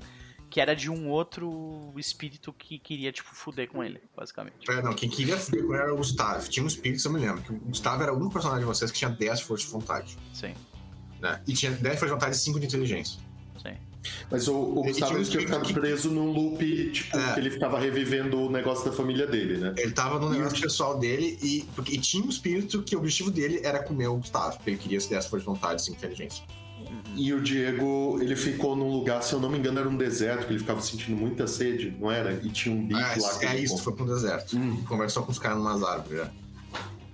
que 0.51 0.63
era 0.63 0.75
de 0.75 0.91
um 0.91 1.11
outro 1.11 1.93
espírito 1.99 2.55
que 2.55 2.79
queria, 2.79 3.13
tipo, 3.13 3.29
fuder 3.35 3.69
com 3.69 3.85
ele, 3.85 4.01
basicamente. 4.17 4.71
É, 4.71 4.81
não, 4.81 4.95
quem 4.95 5.07
queria 5.11 5.37
fuder 5.37 5.63
com 5.67 5.75
ele 5.75 5.83
era 5.83 5.93
o 5.93 5.99
Gustavo. 5.99 6.49
Tinha 6.49 6.65
um 6.65 6.67
espírito, 6.67 7.07
eu 7.07 7.13
me 7.13 7.21
lembro. 7.21 7.43
Que 7.43 7.53
o 7.53 7.59
Gustavo 7.59 8.03
era 8.03 8.15
o 8.15 8.17
único 8.17 8.33
personagem 8.33 8.61
de 8.61 8.67
vocês 8.67 8.91
que 8.91 8.97
tinha 8.97 9.11
10 9.11 9.41
de 9.41 9.45
força 9.45 9.67
de 9.67 9.71
vontade. 9.71 10.17
Sim, 10.33 10.55
Né? 11.21 11.43
E 11.47 11.53
tinha 11.53 11.71
10 11.73 11.83
de 11.83 11.89
força 12.01 12.07
de 12.07 12.13
vontade 12.13 12.35
e 12.35 12.39
5 12.39 12.59
de 12.61 12.65
inteligência. 12.67 13.21
Mas 14.31 14.47
o, 14.49 14.55
o 14.55 14.83
Gustavo 14.83 14.95
tinha 14.97 15.09
um 15.11 15.17
ele 15.23 15.25
tinha 15.31 15.41
ficado 15.43 15.65
que- 15.67 15.73
preso 15.75 16.11
num 16.11 16.31
loop, 16.33 16.91
tipo, 16.91 17.17
É. 17.17 17.35
que 17.35 17.41
ele 17.41 17.51
ficava 17.51 17.79
revivendo 17.79 18.39
o 18.41 18.51
negócio 18.51 18.85
da 18.85 18.93
família 18.93 19.27
dele, 19.27 19.57
né? 19.59 19.75
Ele 19.77 19.93
tava 19.93 20.19
no 20.19 20.35
E 20.35 20.39
negócio 20.39 20.59
o- 20.59 20.61
pessoal 20.63 20.99
dele 20.99 21.39
e, 21.43 21.65
porque, 21.75 21.95
e 21.95 21.99
tinha 21.99 22.25
um 22.25 22.29
espírito 22.29 22.83
que 22.83 22.95
o 22.95 22.99
objetivo 22.99 23.31
dele 23.31 23.61
era 23.63 23.83
comer 23.83 24.09
o 24.09 24.17
Gustavo. 24.17 24.57
Porque 24.57 24.71
ele 24.71 24.79
queria 24.79 25.01
se 25.01 25.09
10 25.11 25.27
força 25.27 25.41
de 25.41 25.47
vontade 25.47 25.81
e 25.81 25.85
5 25.85 25.99
de 25.99 26.05
inteligência. 26.07 26.45
E 27.17 27.33
o 27.33 27.41
Diego, 27.41 28.19
ele 28.21 28.37
ficou 28.37 28.77
num 28.77 28.91
lugar, 28.93 29.23
se 29.23 29.33
eu 29.33 29.41
não 29.41 29.49
me 29.49 29.59
engano, 29.59 29.81
era 29.81 29.89
um 29.89 29.97
deserto, 29.97 30.47
que 30.47 30.53
ele 30.53 30.59
ficava 30.61 30.81
sentindo 30.81 31.17
muita 31.17 31.47
sede, 31.47 31.95
não 31.99 32.11
era? 32.11 32.35
E 32.45 32.49
tinha 32.51 32.75
um 32.75 32.87
bicho 32.87 33.01
Ah, 33.01 33.15
lá 33.21 33.39
que 33.39 33.47
é 33.47 33.55
ele 33.57 33.65
isso, 33.65 33.79
foi 33.79 33.93
pro 33.95 34.05
deserto. 34.07 34.57
Hum. 34.57 34.83
Conversou 34.87 35.23
com 35.25 35.33
os 35.33 35.39
caras 35.39 35.59
numas 35.59 35.83
árvores 35.83 36.19
já. 36.19 36.31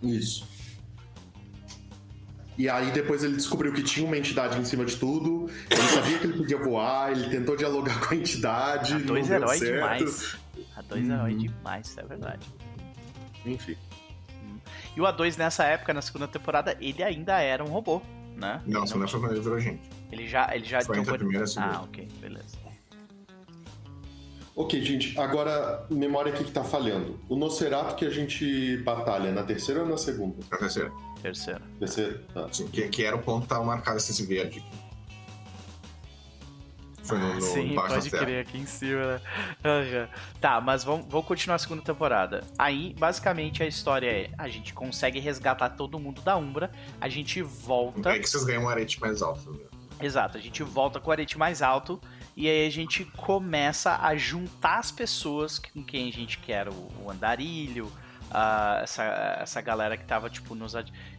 Isso. 0.03 0.45
E 2.57 2.69
aí 2.69 2.91
depois 2.93 3.25
ele 3.25 3.35
descobriu 3.35 3.73
que 3.73 3.83
tinha 3.83 4.07
uma 4.07 4.17
entidade 4.17 4.59
em 4.59 4.65
cima 4.65 4.85
de 4.85 4.97
tudo, 4.97 5.51
ele 5.69 5.83
sabia 5.83 6.19
que 6.19 6.27
ele 6.27 6.37
podia 6.39 6.57
voar, 6.57 7.11
ele 7.11 7.29
tentou 7.29 7.57
dialogar 7.57 7.99
com 8.07 8.15
a 8.15 8.17
entidade, 8.17 8.95
A 8.95 8.99
não 8.99 9.07
dois 9.07 9.27
deu 9.27 9.37
heróis 9.37 9.61
demais. 9.61 10.37
A 10.77 10.83
dois 10.83 11.05
Uhum. 11.05 11.13
heróis 11.15 11.39
demais, 11.41 11.99
é 11.99 12.03
verdade. 12.05 12.47
Enfim. 13.45 13.77
E 14.97 15.01
o 15.01 15.05
A2 15.05 15.37
nessa 15.37 15.65
época, 15.65 15.93
na 15.93 16.01
segunda 16.01 16.29
temporada, 16.29 16.77
ele 16.81 17.03
ainda 17.03 17.41
era 17.41 17.65
um 17.65 17.69
robô, 17.69 18.01
né? 18.37 18.63
Não, 18.65 18.83
Ele 18.83 18.89
você 18.89 18.97
não 18.99 19.09
foi 19.09 19.19
quando 19.21 19.33
ele 19.33 19.41
virou 19.41 19.59
gente. 19.59 19.83
Ele 20.13 20.29
já, 20.29 20.55
ele 20.55 20.65
já 20.65 20.81
Foi 20.83 20.97
entre 20.99 21.13
a 21.13 21.19
primeira 21.19 21.43
e 21.43 21.45
a 21.45 21.47
segunda. 21.49 21.77
Ah, 21.79 21.83
ok, 21.83 22.09
beleza. 22.21 22.54
Ok, 24.57 24.81
gente, 24.85 25.19
agora 25.19 25.85
memória 25.91 26.33
aqui 26.33 26.45
que 26.45 26.53
tá 26.53 26.63
falhando. 26.63 27.19
O 27.29 27.35
Nosferatu 27.35 27.97
que 27.97 28.05
a 28.05 28.11
gente 28.11 28.77
batalha 28.79 29.33
na 29.33 29.43
terceira 29.43 29.83
ou 29.83 29.89
na 29.89 29.97
segunda? 29.97 30.37
Na 30.49 30.57
terceira. 30.57 30.93
Terceira. 31.21 31.63
Terceira? 31.81 32.25
Tá. 32.33 32.49
Sim, 32.53 32.69
que, 32.69 32.89
que 32.89 33.05
era 33.05 33.17
o 33.17 33.19
ponto 33.23 33.43
que 33.43 33.49
tava 33.49 33.65
marcado 33.65 33.97
esse 33.97 34.25
verde. 34.25 34.65
Foi 37.03 37.19
no, 37.19 37.35
no 37.35 37.41
Sim, 37.41 37.75
pode 37.75 38.11
crer, 38.11 38.41
aqui 38.41 38.59
em 38.59 38.67
cima, 38.67 39.21
né? 39.63 40.09
Tá, 40.41 40.61
mas 40.61 40.85
vamos, 40.85 41.05
vamos 41.09 41.27
continuar 41.27 41.57
a 41.57 41.59
segunda 41.59 41.83
temporada. 41.83 42.43
Aí, 42.57 42.95
basicamente, 42.99 43.63
a 43.63 43.67
história 43.67 44.07
é: 44.07 44.31
a 44.39 44.49
gente 44.49 44.73
consegue 44.73 45.19
resgatar 45.19 45.71
todo 45.71 45.99
mundo 45.99 46.23
da 46.23 46.37
Umbra, 46.37 46.71
a 47.01 47.09
gente 47.09 47.43
volta. 47.43 48.11
É 48.11 48.19
que 48.19 48.29
vocês 48.29 48.45
ganham 48.45 48.63
um 48.63 48.69
arete 48.69 49.01
mais 49.01 49.21
alto. 49.21 49.51
né? 49.51 49.59
Exato, 50.01 50.39
a 50.39 50.41
gente 50.41 50.63
volta 50.63 50.99
com 50.99 51.11
o 51.11 51.13
arete 51.13 51.39
mais 51.39 51.63
alto 51.63 52.01
e 52.37 52.49
aí 52.49 52.67
a 52.67 52.71
gente 52.71 53.05
começa 53.05 53.97
a 54.01 54.17
juntar 54.17 54.79
as 54.79 54.91
pessoas 54.91 55.59
com 55.59 55.83
quem 55.85 56.09
a 56.09 56.13
gente 56.13 56.39
quer, 56.39 56.69
o, 56.69 56.73
o 57.05 57.11
andarilho, 57.11 57.91
a- 58.31 58.81
essa, 58.83 59.03
essa 59.41 59.61
galera 59.61 59.97
que 59.97 60.05
tava, 60.05 60.29
tipo, 60.31 60.55
nos. 60.55 60.75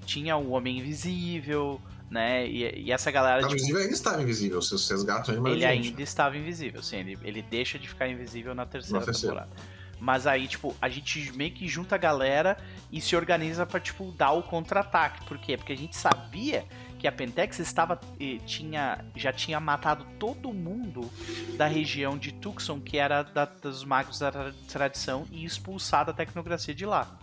Tinha 0.06 0.36
o 0.38 0.52
Homem 0.52 0.80
Invisível, 0.80 1.82
né? 2.10 2.46
E, 2.48 2.84
e 2.86 2.92
essa 2.92 3.10
galera, 3.12 3.38
Tava 3.42 3.48
tipo, 3.48 3.58
invisível 3.60 3.82
ainda 3.82 3.94
estava 3.94 4.22
invisível, 4.22 4.62
se 4.62 4.70
vocês 4.70 4.92
resgatam 4.92 5.36
ele, 5.36 5.56
ele 5.56 5.66
ainda 5.66 6.02
estava 6.02 6.38
invisível, 6.38 6.84
sim, 6.84 6.98
ele, 6.98 7.18
ele 7.24 7.42
deixa 7.42 7.80
de 7.80 7.88
ficar 7.88 8.08
invisível 8.08 8.54
na 8.54 8.66
terceira, 8.66 9.00
Na 9.00 9.06
terceira. 9.06 9.36
temporada. 9.46 9.76
Mas 9.98 10.28
aí, 10.28 10.46
tipo, 10.48 10.76
a 10.82 10.90
gente 10.90 11.32
meio 11.38 11.52
que 11.52 11.68
junta 11.70 11.96
a 11.96 11.98
galera 11.98 12.58
e 12.92 13.00
se 13.00 13.16
organiza 13.16 13.66
pra, 13.66 13.80
tipo, 13.80 14.12
dar 14.12 14.32
o 14.34 14.44
contra-ataque. 14.44 15.26
Por 15.26 15.38
quê? 15.38 15.56
Porque 15.56 15.72
a 15.72 15.78
gente 15.78 15.96
sabia 15.96 16.66
que 17.06 17.08
a 17.08 17.12
Pentex 17.12 17.60
estava. 17.60 18.00
eh, 18.20 18.40
tinha, 18.48 19.06
já 19.16 19.32
tinha 19.32 19.60
matado 19.60 20.04
todo 20.18 20.52
mundo 20.52 21.08
da 21.56 21.68
região 21.68 22.18
de 22.18 22.32
Tucson, 22.32 22.80
que 22.82 22.98
era 22.98 23.22
da- 23.22 23.46
dos 23.46 23.84
magos 23.86 24.18
da 24.18 24.32
tra- 24.32 24.54
tradição, 24.68 25.24
e 25.32 25.46
expulsado 25.46 26.10
a 26.10 26.14
tecnocracia 26.16 26.74
de 26.74 26.84
lá. 26.84 27.16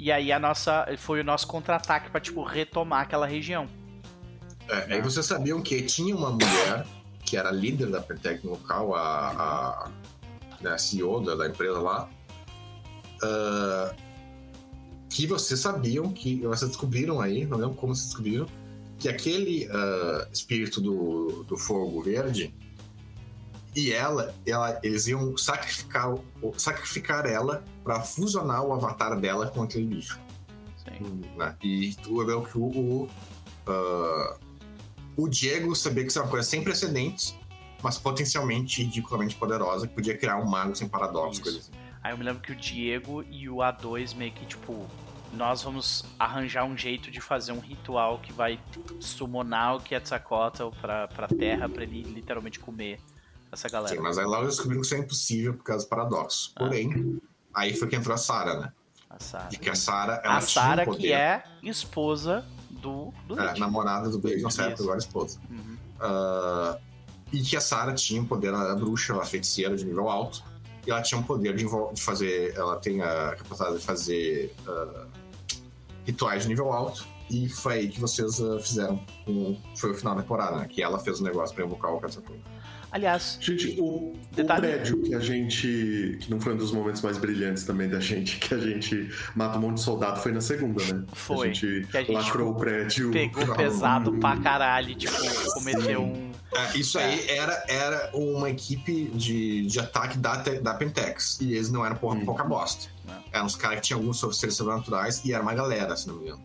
E 0.00 0.10
aí 0.10 0.32
a 0.32 0.38
nossa. 0.40 0.84
Foi 0.98 1.20
o 1.20 1.24
nosso 1.24 1.46
contra-ataque 1.46 2.10
pra, 2.10 2.20
tipo, 2.20 2.42
retomar 2.42 3.02
aquela 3.02 3.24
região. 3.24 3.68
É, 4.68 4.94
aí 4.94 5.00
vocês 5.00 5.26
sabiam 5.26 5.62
que 5.62 5.80
tinha 5.82 6.16
uma 6.16 6.30
mulher 6.32 6.84
que 7.24 7.36
era 7.36 7.52
líder 7.52 7.88
da 7.88 8.00
Pertec 8.00 8.44
no 8.44 8.50
local, 8.52 8.96
a, 8.96 9.28
a, 9.30 9.90
né, 10.60 10.70
a 10.72 10.78
CEO 10.78 11.20
da, 11.20 11.36
da 11.36 11.46
empresa 11.46 11.78
lá, 11.78 12.08
ah, 13.22 13.94
que 15.08 15.26
vocês 15.26 15.60
sabiam 15.60 16.12
que, 16.12 16.40
vocês 16.40 16.68
descobriram 16.70 17.20
aí, 17.20 17.46
não 17.46 17.58
lembro 17.58 17.76
como 17.76 17.94
vocês 17.94 18.06
descobriram, 18.08 18.46
que 19.02 19.08
aquele 19.08 19.68
ah, 19.68 20.28
espírito 20.32 20.80
do, 20.80 21.42
do 21.42 21.56
fogo 21.56 22.00
verde 22.00 22.54
e 23.74 23.90
ela, 23.92 24.32
ela 24.46 24.78
eles 24.82 25.08
iam 25.08 25.36
sacrificar, 25.36 26.14
sacrificar 26.56 27.26
ela 27.26 27.64
para 27.82 28.00
fusionar 28.00 28.64
o 28.64 28.72
avatar 28.72 29.18
dela 29.18 29.48
com 29.48 29.62
aquele 29.62 29.86
bicho 29.86 30.20
Sim. 30.76 31.22
né? 31.36 31.56
E 31.64 31.94
tu 31.94 32.18
lembra 32.18 32.48
que 32.48 32.56
o, 32.56 32.62
o, 32.62 33.10
ah, 33.66 34.36
o 35.16 35.28
Diego 35.28 35.74
sabia 35.74 36.04
que 36.04 36.10
isso 36.10 36.18
era 36.20 36.26
uma 36.26 36.30
coisa 36.30 36.48
sem 36.48 36.62
precedentes, 36.62 37.36
mas 37.82 37.98
potencialmente 37.98 38.84
ridiculamente 38.84 39.34
poderosa, 39.34 39.88
que 39.88 39.94
podia 39.94 40.16
criar 40.16 40.36
um 40.38 40.48
mago 40.48 40.76
sem 40.76 40.88
paradoxo. 40.88 41.42
Assim. 41.48 41.72
Aí 42.04 42.12
eu 42.12 42.18
me 42.18 42.24
lembro 42.24 42.40
que 42.40 42.52
o 42.52 42.56
Diego 42.56 43.24
e 43.28 43.48
o 43.48 43.56
A2 43.56 44.14
meio 44.14 44.32
que, 44.32 44.46
tipo, 44.46 44.86
nós 45.32 45.62
vamos 45.62 46.04
arranjar 46.18 46.64
um 46.64 46.76
jeito 46.76 47.10
de 47.10 47.20
fazer 47.20 47.52
um 47.52 47.60
ritual 47.60 48.18
que 48.18 48.32
vai 48.32 48.60
summonar 49.00 49.76
o 49.76 49.80
Quetzalcoatl 49.80 50.68
pra, 50.80 51.08
pra 51.08 51.28
terra 51.28 51.68
pra 51.68 51.82
ele 51.82 52.02
literalmente 52.02 52.58
comer 52.60 53.00
essa 53.50 53.68
galera. 53.68 53.94
Sim, 53.94 54.02
mas 54.02 54.18
aí 54.18 54.24
logo 54.24 54.46
descobriram 54.46 54.80
que 54.80 54.86
isso 54.86 54.94
é 54.94 54.98
impossível 54.98 55.54
por 55.54 55.64
causa 55.64 55.84
do 55.84 55.88
paradoxo. 55.88 56.52
Ah. 56.56 56.60
Porém, 56.60 57.20
aí 57.54 57.74
foi 57.74 57.88
que 57.88 57.96
entrou 57.96 58.14
a 58.14 58.18
Sarah, 58.18 58.60
né? 58.60 58.72
A 59.08 59.18
Sarah. 59.18 59.48
De 59.48 59.58
que 59.58 59.68
a 59.68 59.74
Sarah, 59.74 60.20
ela 60.24 60.38
A 60.38 60.38
um 60.38 60.84
poder. 60.84 60.98
que 60.98 61.12
é 61.12 61.44
esposa 61.62 62.44
do, 62.70 63.12
do 63.26 63.38
É, 63.38 63.58
namorada 63.58 64.08
do 64.08 64.18
Blade, 64.18 64.38
Isso. 64.38 64.62
época, 64.62 64.82
agora 64.82 64.98
esposa. 64.98 65.38
Uhum. 65.50 65.76
Ah, 66.00 66.78
e 67.32 67.40
que 67.42 67.56
a 67.56 67.60
Sarah 67.60 67.94
tinha 67.94 68.20
um 68.20 68.26
poder, 68.26 68.48
ela 68.48 68.64
era 68.64 68.74
bruxa, 68.74 69.12
ela 69.12 69.24
feiticeira 69.24 69.76
de 69.76 69.84
nível 69.84 70.08
alto, 70.08 70.42
e 70.86 70.90
ela 70.90 71.00
tinha 71.02 71.18
um 71.18 71.22
poder 71.22 71.54
de, 71.54 71.64
de 71.92 72.02
fazer, 72.02 72.54
ela 72.56 72.76
tem 72.76 73.00
a 73.02 73.36
capacidade 73.36 73.78
de 73.78 73.84
fazer 73.84 74.54
ah, 74.66 75.06
rituais 76.04 76.42
de 76.42 76.48
nível 76.48 76.72
alto, 76.72 77.06
E 77.30 77.48
foi 77.48 77.74
aí 77.74 77.88
que 77.88 77.98
vocês 78.00 78.38
uh, 78.40 78.60
fizeram. 78.60 79.00
Um, 79.26 79.56
foi 79.76 79.90
o 79.92 79.94
final 79.94 80.14
da 80.14 80.20
temporada, 80.22 80.56
né? 80.58 80.66
Que 80.68 80.82
ela 80.82 80.98
fez 80.98 81.20
o 81.20 81.24
negócio 81.24 81.54
pra 81.54 81.64
invocar 81.64 81.92
o 81.94 81.98
Katsuko. 82.00 82.32
Aliás, 82.90 83.38
Gente, 83.40 83.74
o, 83.80 84.12
Detalhe- 84.32 84.58
o 84.66 84.70
prédio 84.70 85.02
que 85.02 85.14
a 85.14 85.18
gente. 85.18 86.18
que 86.20 86.30
não 86.30 86.38
foi 86.38 86.52
um 86.52 86.58
dos 86.58 86.70
momentos 86.72 87.00
mais 87.00 87.16
brilhantes 87.16 87.64
também 87.64 87.88
da 87.88 87.98
gente, 88.00 88.36
que 88.46 88.52
a 88.52 88.58
gente 88.58 89.08
mata 89.34 89.56
um 89.56 89.62
monte 89.62 89.76
de 89.76 89.80
soldado, 89.82 90.20
foi 90.20 90.30
na 90.30 90.42
segunda, 90.42 90.84
né? 90.84 91.02
Foi, 91.14 91.48
A 91.48 91.52
gente, 91.54 91.86
que 91.90 91.96
a 91.96 92.00
gente 92.00 92.12
lacrou 92.12 92.50
o 92.50 92.54
prédio. 92.54 93.10
pegou 93.10 93.46
Não. 93.46 93.56
pesado 93.56 94.12
pra 94.18 94.36
caralho, 94.36 94.94
tipo, 94.94 95.14
cometeu 95.54 96.02
um. 96.02 96.32
É, 96.54 96.76
isso 96.76 96.98
aí 96.98 97.26
era, 97.30 97.64
era 97.66 98.10
uma 98.12 98.50
equipe 98.50 99.04
de, 99.14 99.64
de 99.64 99.80
ataque 99.80 100.18
da, 100.18 100.36
da 100.36 100.74
Pentex. 100.74 101.40
E 101.40 101.54
eles 101.54 101.70
não 101.70 101.82
eram 101.86 101.96
porra, 101.96 102.16
Hum. 102.16 102.26
pouca 102.26 102.44
bosta. 102.44 102.91
Não. 103.06 103.22
Eram 103.32 103.46
uns 103.46 103.56
caras 103.56 103.76
que 103.80 103.86
tinham 103.86 104.00
alguns 104.00 104.20
seres 104.38 104.54
sobrenaturais 104.56 105.24
e 105.24 105.32
era 105.32 105.42
uma 105.42 105.54
galera, 105.54 105.96
se 105.96 106.06
não 106.08 106.16
me 106.16 106.22
engano. 106.24 106.42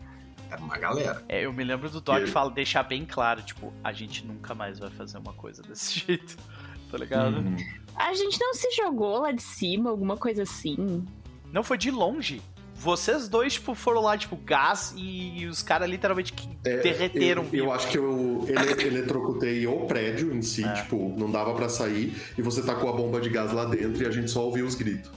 Era 0.49 0.61
uma 0.61 0.77
galera. 0.77 1.23
É, 1.27 1.45
eu 1.45 1.51
me 1.51 1.63
lembro 1.63 1.89
do 1.89 1.99
Doc 1.99 2.19
E- 2.23 2.27
fala, 2.27 2.49
deixar 2.51 2.83
bem 2.83 3.05
claro, 3.05 3.41
tipo, 3.41 3.73
a 3.83 3.91
gente 3.91 4.25
nunca 4.25 4.55
mais 4.55 4.79
vai 4.79 4.89
fazer 4.89 5.17
uma 5.17 5.33
coisa 5.33 5.61
desse 5.61 5.99
jeito. 6.07 6.37
Tá 6.89 6.97
ligado? 6.97 7.37
Uhum. 7.37 7.57
A 7.95 8.13
gente 8.13 8.39
não 8.39 8.53
se 8.53 8.71
jogou 8.75 9.19
lá 9.19 9.31
de 9.33 9.41
cima, 9.43 9.89
alguma 9.89 10.15
coisa 10.15 10.43
assim. 10.43 11.05
Não 11.51 11.63
foi 11.63 11.77
de 11.77 11.91
longe. 11.91 12.41
Vocês 12.79 13.27
dois, 13.27 13.53
tipo, 13.55 13.73
foram 13.73 14.01
lá, 14.01 14.15
tipo, 14.17 14.35
gás 14.37 14.93
e, 14.95 15.45
os 15.47 15.63
caras 15.63 15.89
literalmente 15.89 16.31
É, 16.63 16.77
derreteram. 16.77 17.43
Eu, 17.51 17.65
eu 17.65 17.71
acho 17.73 17.87
que 17.89 17.97
eu 17.97 18.45
ele, 18.47 18.83
eletrocutei 18.87 19.65
o 19.65 19.85
prédio 19.87 20.31
em 20.33 20.41
si, 20.43 20.63
É. 20.63 20.73
tipo, 20.73 21.13
não 21.17 21.29
dava 21.31 21.53
pra 21.55 21.67
sair, 21.67 22.15
e 22.37 22.41
você 22.41 22.61
tacou 22.61 22.87
a 22.89 22.93
bomba 22.93 23.19
de 23.19 23.29
gás 23.29 23.51
lá 23.51 23.65
dentro 23.65 24.01
e 24.03 24.05
a 24.05 24.11
gente 24.11 24.29
só 24.29 24.45
ouvia 24.45 24.63
os 24.63 24.75
gritos. 24.75 25.09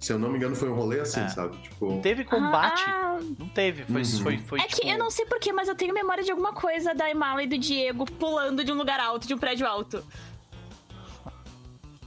Se 0.00 0.12
eu 0.14 0.18
não 0.18 0.30
me 0.30 0.38
engano, 0.38 0.56
foi 0.56 0.70
um 0.70 0.74
rolê 0.74 1.00
assim, 1.00 1.20
É. 1.20 1.28
sabe? 1.28 1.56
Tipo. 1.58 1.90
Não 1.90 2.00
teve 2.00 2.24
combate. 2.24 2.82
Ah, 2.88 3.18
Não 3.38 3.48
teve. 3.50 3.84
Foi, 3.84 4.00
Uhum. 4.00 4.04
foi, 4.22 4.38
foi 4.38 4.60
é 4.60 4.66
tipo, 4.66 4.80
que 4.80 4.88
eu 4.88 4.96
não 4.98 5.10
sei 5.10 5.26
porquê, 5.26 5.52
mas 5.52 5.68
eu 5.68 5.74
tenho 5.74 5.92
memória 5.92 6.24
de 6.24 6.30
alguma 6.30 6.54
coisa 6.54 6.94
da 6.94 7.10
Imala 7.10 7.42
e 7.42 7.46
do 7.46 7.58
Diego 7.58 8.06
pulando 8.12 8.64
de 8.64 8.72
um 8.72 8.76
lugar 8.76 8.98
alto, 8.98 9.28
de 9.28 9.34
um 9.34 9.38
prédio 9.38 9.66
alto. 9.66 10.02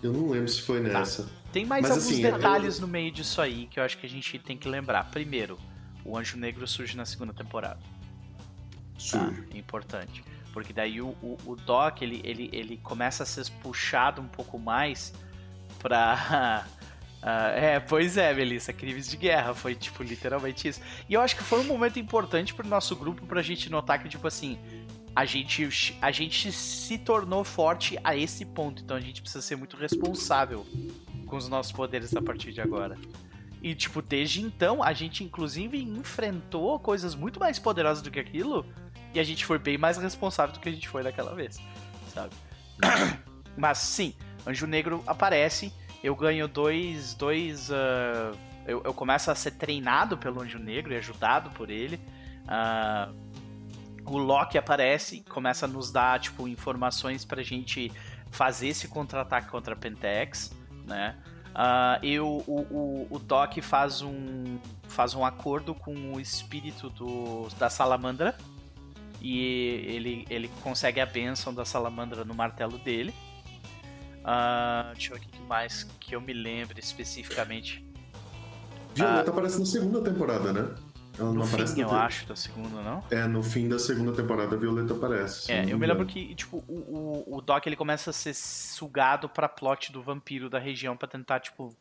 Eu 0.02 0.12
não 0.12 0.30
lembro 0.30 0.48
se 0.50 0.62
foi 0.62 0.82
Tá. 0.82 1.00
nessa. 1.00 1.30
Tem 1.52 1.66
mais 1.66 1.84
Mas, 1.84 1.92
alguns 1.92 2.08
assim, 2.12 2.22
detalhes 2.24 2.80
no 2.80 2.88
meio 2.88 3.12
disso 3.12 3.40
aí 3.40 3.68
que 3.68 3.80
eu 3.80 3.84
acho 3.84 3.98
que 4.00 4.06
a 4.08 4.10
gente 4.10 4.40
tem 4.40 4.58
que 4.58 4.68
lembrar. 4.68 5.10
Primeiro, 5.12 5.58
o 6.04 6.18
Anjo 6.18 6.36
Negro 6.38 6.68
surge 6.68 6.98
na 6.98 7.06
segunda 7.06 7.32
temporada. 7.32 7.80
Tá? 7.80 8.90
Surge. 8.98 9.44
É 9.54 9.58
importante. 9.58 10.24
Porque 10.52 10.74
daí 10.74 11.00
o, 11.00 11.10
o, 11.22 11.38
o 11.46 11.56
Doc, 11.56 12.02
ele, 12.02 12.22
ele, 12.24 12.50
ele 12.52 12.78
começa 12.78 13.22
a 13.24 13.26
ser 13.26 13.46
puxado 13.62 14.20
um 14.22 14.28
pouco 14.28 14.58
mais 14.58 15.14
pra... 15.80 16.66
Ah, 17.26 17.52
é, 17.56 17.80
pois 17.80 18.18
é, 18.18 18.34
Melissa, 18.34 18.74
crimes 18.74 19.10
de 19.10 19.16
guerra, 19.16 19.54
foi 19.54 19.74
tipo 19.76 20.04
literalmente 20.04 20.68
isso. 20.68 20.82
E 21.08 21.14
eu 21.14 21.22
acho 21.22 21.38
que 21.38 21.44
foi 21.44 21.62
um 21.62 21.64
momento 21.64 21.98
importante 21.98 22.54
pro 22.54 22.68
nosso 22.68 22.98
grupo 22.98 23.26
pra 23.26 23.42
gente 23.42 23.70
notar 23.70 24.04
que, 24.04 24.10
tipo 24.10 24.28
assim, 24.28 24.60
a 25.16 25.24
gente, 25.24 25.98
a 26.02 26.12
gente 26.12 26.52
se 26.52 26.98
tornou 26.98 27.46
forte 27.46 27.98
a 28.04 28.14
esse 28.14 28.44
ponto, 28.44 28.84
então 28.84 28.98
a 28.98 29.00
gente 29.00 29.22
precisa 29.22 29.42
ser 29.42 29.56
muito 29.56 29.78
responsável 29.78 30.66
com 31.26 31.38
os 31.38 31.48
nossos 31.48 31.72
poderes 31.72 32.14
a 32.14 32.22
partir 32.22 32.52
de 32.52 32.60
agora. 32.60 32.98
E, 33.62 33.74
tipo, 33.74 34.02
desde 34.02 34.42
então, 34.42 34.84
a 34.84 34.92
gente 34.92 35.24
inclusive 35.24 35.82
enfrentou 35.82 36.78
coisas 36.78 37.16
muito 37.16 37.40
mais 37.40 37.58
poderosas 37.58 38.04
do 38.04 38.12
que 38.12 38.20
aquilo, 38.20 38.66
e 39.14 39.20
a 39.20 39.24
gente 39.24 39.46
foi 39.46 39.58
bem 39.58 39.78
mais 39.78 39.98
responsável 39.98 40.54
do 40.54 40.60
que 40.60 40.68
a 40.68 40.74
gente 40.74 40.90
foi 40.90 41.04
daquela 41.04 41.34
vez, 41.34 41.58
sabe? 42.14 42.36
Mas 43.56 43.78
sim, 43.78 44.14
Anjo 44.46 44.68
Negro 44.68 45.02
aparece, 45.08 45.72
eu 46.04 46.16
ganho 46.16 46.48
dois. 46.48 47.14
dois 47.14 47.72
ah, 47.72 48.32
eu, 48.68 48.82
eu 48.84 48.94
começo 48.94 49.32
a 49.32 49.36
ser 49.36 49.52
treinado 49.52 50.18
pelo 50.18 50.42
Anjo 50.42 50.60
Negro 50.60 50.94
e 50.94 50.98
ajudado 50.98 51.50
por 51.52 51.70
ele. 51.70 52.00
Ah, 52.48 53.10
o 54.06 54.18
Loki 54.18 54.58
aparece 54.58 55.22
começa 55.30 55.66
a 55.66 55.68
nos 55.68 55.92
dar, 55.92 56.20
tipo, 56.20 56.48
informações 56.48 57.24
pra 57.24 57.42
gente 57.42 57.92
fazer 58.30 58.68
esse 58.68 58.88
contra-ataque 58.88 59.50
contra 59.50 59.74
a 59.74 59.78
Pentex, 59.78 60.54
né? 60.86 61.16
Ah, 61.56 62.00
eu, 62.02 62.44
o, 62.48 62.62
o, 62.70 63.08
o 63.12 63.20
Doc 63.20 63.60
faz 63.62 64.02
um, 64.02 64.58
faz 64.88 65.14
um 65.14 65.24
acordo 65.24 65.74
com 65.76 66.14
o 66.14 66.20
espírito 66.20 66.90
do, 66.90 67.48
da 67.60 67.70
salamandra 67.70 68.36
e 69.22 69.40
ele, 69.88 70.26
ele 70.30 70.50
consegue 70.62 71.00
a 71.00 71.06
bênção 71.06 71.54
da 71.54 71.64
salamandra 71.64 72.26
no 72.26 72.34
martelo 72.34 72.78
dele. 72.80 73.14
Ah, 74.24 74.92
deixa 74.94 75.14
eu 75.14 75.20
ver 75.20 75.26
o 75.26 75.28
que 75.30 75.42
mais 75.42 75.84
que 76.00 76.16
eu 76.16 76.22
me 76.22 76.34
lembre 76.34 76.80
especificamente. 76.80 77.86
Violeta 78.96 79.32
aparece 79.32 79.60
na 79.60 79.66
segunda 79.66 80.02
temporada, 80.02 80.54
né? 80.54 80.76
Ela 81.18 81.28
não 81.28 81.34
No 81.36 81.44
aparece 81.44 81.76
fim, 81.76 81.82
na 81.82 81.88
eu 81.88 81.92
acho, 81.92 82.26
da 82.28 82.36
segunda, 82.36 82.82
não? 82.82 83.04
É, 83.12 83.28
no 83.28 83.44
fim 83.44 83.68
da 83.70 83.78
segunda 83.78 84.12
temporada 84.14 84.56
a 84.56 84.58
Violeta 84.60 84.94
aparece. 84.94 85.52
É, 85.52 85.62
não 85.64 85.70
eu 85.70 85.78
me 85.78 85.86
lembro 85.86 86.06
que, 86.06 86.34
tipo, 86.34 86.64
o, 86.68 87.26
o, 87.28 87.38
o 87.38 87.42
Doc 87.42 87.66
ele 87.68 87.76
começa 87.76 88.10
a 88.10 88.14
ser 88.14 88.34
sugado 88.34 89.30
pra 89.30 89.48
plot 89.48 89.92
do 89.92 90.02
vampiro 90.02 90.50
da 90.50 90.58
região 90.58 90.98
pra 90.98 91.08
tentar, 91.08 91.40
tipo, 91.40 91.76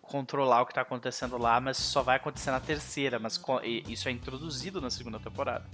controlar 0.00 0.62
o 0.62 0.66
que 0.66 0.74
tá 0.74 0.80
acontecendo 0.80 1.36
lá, 1.36 1.60
mas 1.60 1.76
só 1.76 2.02
vai 2.02 2.16
acontecer 2.16 2.50
na 2.50 2.60
terceira, 2.60 3.18
mas 3.18 3.40
isso 3.86 4.08
é 4.08 4.12
introduzido 4.12 4.80
na 4.80 4.90
segunda 4.90 5.18
temporada. 5.20 5.64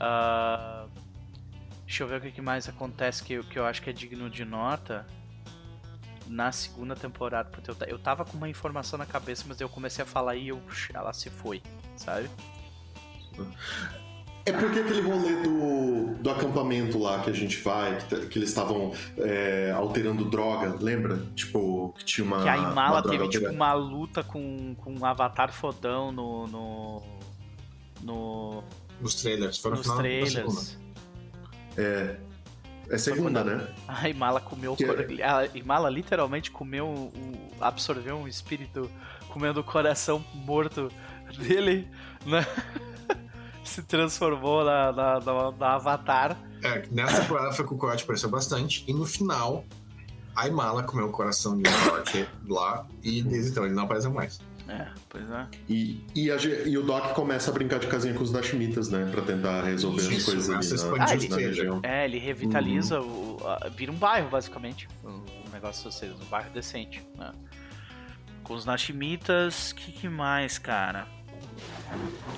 Ah, 0.00 0.86
deixa 1.86 2.02
eu 2.04 2.08
ver 2.08 2.18
o 2.18 2.32
que 2.32 2.42
mais 2.42 2.68
acontece 2.68 3.22
que, 3.24 3.32
eu- 3.34 3.44
que 3.44 3.58
eu 3.58 3.64
acho 3.64 3.80
que 3.80 3.88
é 3.88 3.92
digno 3.92 4.28
de 4.28 4.44
nota. 4.44 5.06
Na 6.28 6.50
segunda 6.50 6.96
temporada, 6.96 7.48
porque 7.50 7.70
eu, 7.70 7.76
eu 7.86 7.98
tava 8.00 8.24
com 8.24 8.36
uma 8.36 8.48
informação 8.48 8.98
na 8.98 9.06
cabeça, 9.06 9.44
mas 9.46 9.60
eu 9.60 9.68
comecei 9.68 10.02
a 10.02 10.06
falar 10.06 10.34
e 10.34 10.48
eu, 10.48 10.60
ela 10.92 11.12
se 11.12 11.30
foi, 11.30 11.62
sabe? 11.96 12.28
É 14.44 14.50
porque 14.52 14.80
aquele 14.80 15.02
rolê 15.02 15.42
do, 15.42 16.14
do 16.20 16.30
acampamento 16.30 16.98
lá 16.98 17.20
que 17.22 17.30
a 17.30 17.32
gente 17.32 17.60
vai, 17.62 17.96
que, 18.08 18.26
que 18.26 18.38
eles 18.40 18.48
estavam 18.48 18.92
é, 19.18 19.70
alterando 19.70 20.24
droga, 20.24 20.76
lembra? 20.80 21.16
Tipo, 21.36 21.92
que 21.98 22.04
tinha 22.04 22.24
uma. 22.24 22.42
Que 22.42 22.48
a 22.48 22.56
Imala 22.56 23.02
teve 23.02 23.28
tipo 23.28 23.48
uma 23.48 23.72
luta 23.72 24.24
com, 24.24 24.74
com 24.76 24.94
um 24.94 25.04
avatar 25.04 25.52
fodão 25.52 26.10
no. 26.10 26.46
no. 26.48 27.02
no 28.02 28.64
Nos 29.00 29.14
trailers. 29.16 29.58
Foi 29.58 29.70
no 29.72 29.76
nos 29.78 29.86
final 29.86 29.98
da 30.02 30.02
segunda. 30.26 30.30
trailers. 30.32 30.78
É. 31.76 32.16
É 32.88 32.98
segunda, 32.98 33.42
né? 33.42 33.66
A 33.88 34.08
Imala 34.08 34.40
comeu 34.40 34.74
o 34.74 34.76
Que- 34.76 34.86
cora- 34.86 35.04
A 35.24 35.46
Imala 35.56 35.90
literalmente 35.90 36.50
comeu. 36.52 37.12
absorveu 37.60 38.16
um 38.16 38.28
espírito 38.28 38.88
comendo 39.28 39.58
o 39.60 39.64
coração 39.64 40.24
morto 40.34 40.88
dele, 41.36 41.88
né? 42.24 42.46
Se 43.64 43.82
transformou 43.82 44.64
na, 44.64 44.92
na, 44.92 45.20
na- 45.20 45.50
na 45.50 45.74
avatar. 45.74 46.36
É, 46.62 46.84
nessa 46.90 47.22
temporada 47.22 47.52
foi 47.52 47.66
que 47.66 47.74
o 47.74 47.76
Coyote 47.76 48.04
apareceu 48.04 48.30
bastante. 48.30 48.84
E 48.86 48.92
no 48.94 49.04
final, 49.04 49.64
a 50.36 50.46
Imala 50.46 50.84
comeu 50.84 51.06
o 51.08 51.10
coração 51.10 51.60
de 51.60 51.68
um 51.68 51.88
Coyote 51.90 52.28
lá. 52.48 52.86
E 53.02 53.20
desde 53.22 53.50
então 53.50 53.64
ele 53.64 53.74
não 53.74 53.82
apareceu 53.82 54.12
mais. 54.12 54.40
É, 54.68 54.88
pois 55.08 55.30
é. 55.30 55.46
E, 55.68 56.04
e, 56.14 56.30
a 56.30 56.36
e 56.36 56.76
o 56.76 56.82
Doc 56.82 57.12
começa 57.14 57.50
a 57.50 57.54
brincar 57.54 57.78
de 57.78 57.86
casinha 57.86 58.12
com 58.14 58.22
os 58.24 58.32
Dashmitas, 58.32 58.88
né? 58.90 59.08
Pra 59.12 59.22
tentar 59.22 59.62
resolver 59.62 60.00
as 60.02 60.08
Isso, 60.08 60.24
coisas 60.26 60.82
começa 60.82 60.86
a 60.88 60.88
ali 60.88 60.98
na, 60.98 61.04
os 61.16 61.22
na 61.28 61.36
trailers. 61.36 61.56
região. 61.58 61.80
É, 61.84 62.04
ele 62.04 62.18
revitaliza 62.18 63.00
o. 63.00 63.38
a- 63.46 63.68
vira 63.68 63.92
um 63.92 63.96
bairro, 63.96 64.28
basicamente. 64.28 64.88
O, 65.04 65.08
o 65.08 65.50
negócio 65.52 65.88
de 65.88 65.94
vocês, 65.96 66.12
um 66.12 66.24
bairro 66.26 66.50
decente. 66.50 67.00
Né? 67.16 67.32
Com 68.42 68.54
os 68.54 68.64
Nashimitas, 68.64 69.70
o 69.70 69.74
que, 69.76 69.92
que 69.92 70.08
mais, 70.08 70.58
cara? 70.58 71.06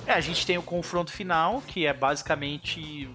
É, 0.07 0.13
a 0.13 0.21
gente 0.21 0.45
tem 0.47 0.59
o 0.59 0.63
confronto 0.63 1.11
final, 1.11 1.63
que 1.67 1.87
é 1.87 1.93
basicamente 1.95 3.09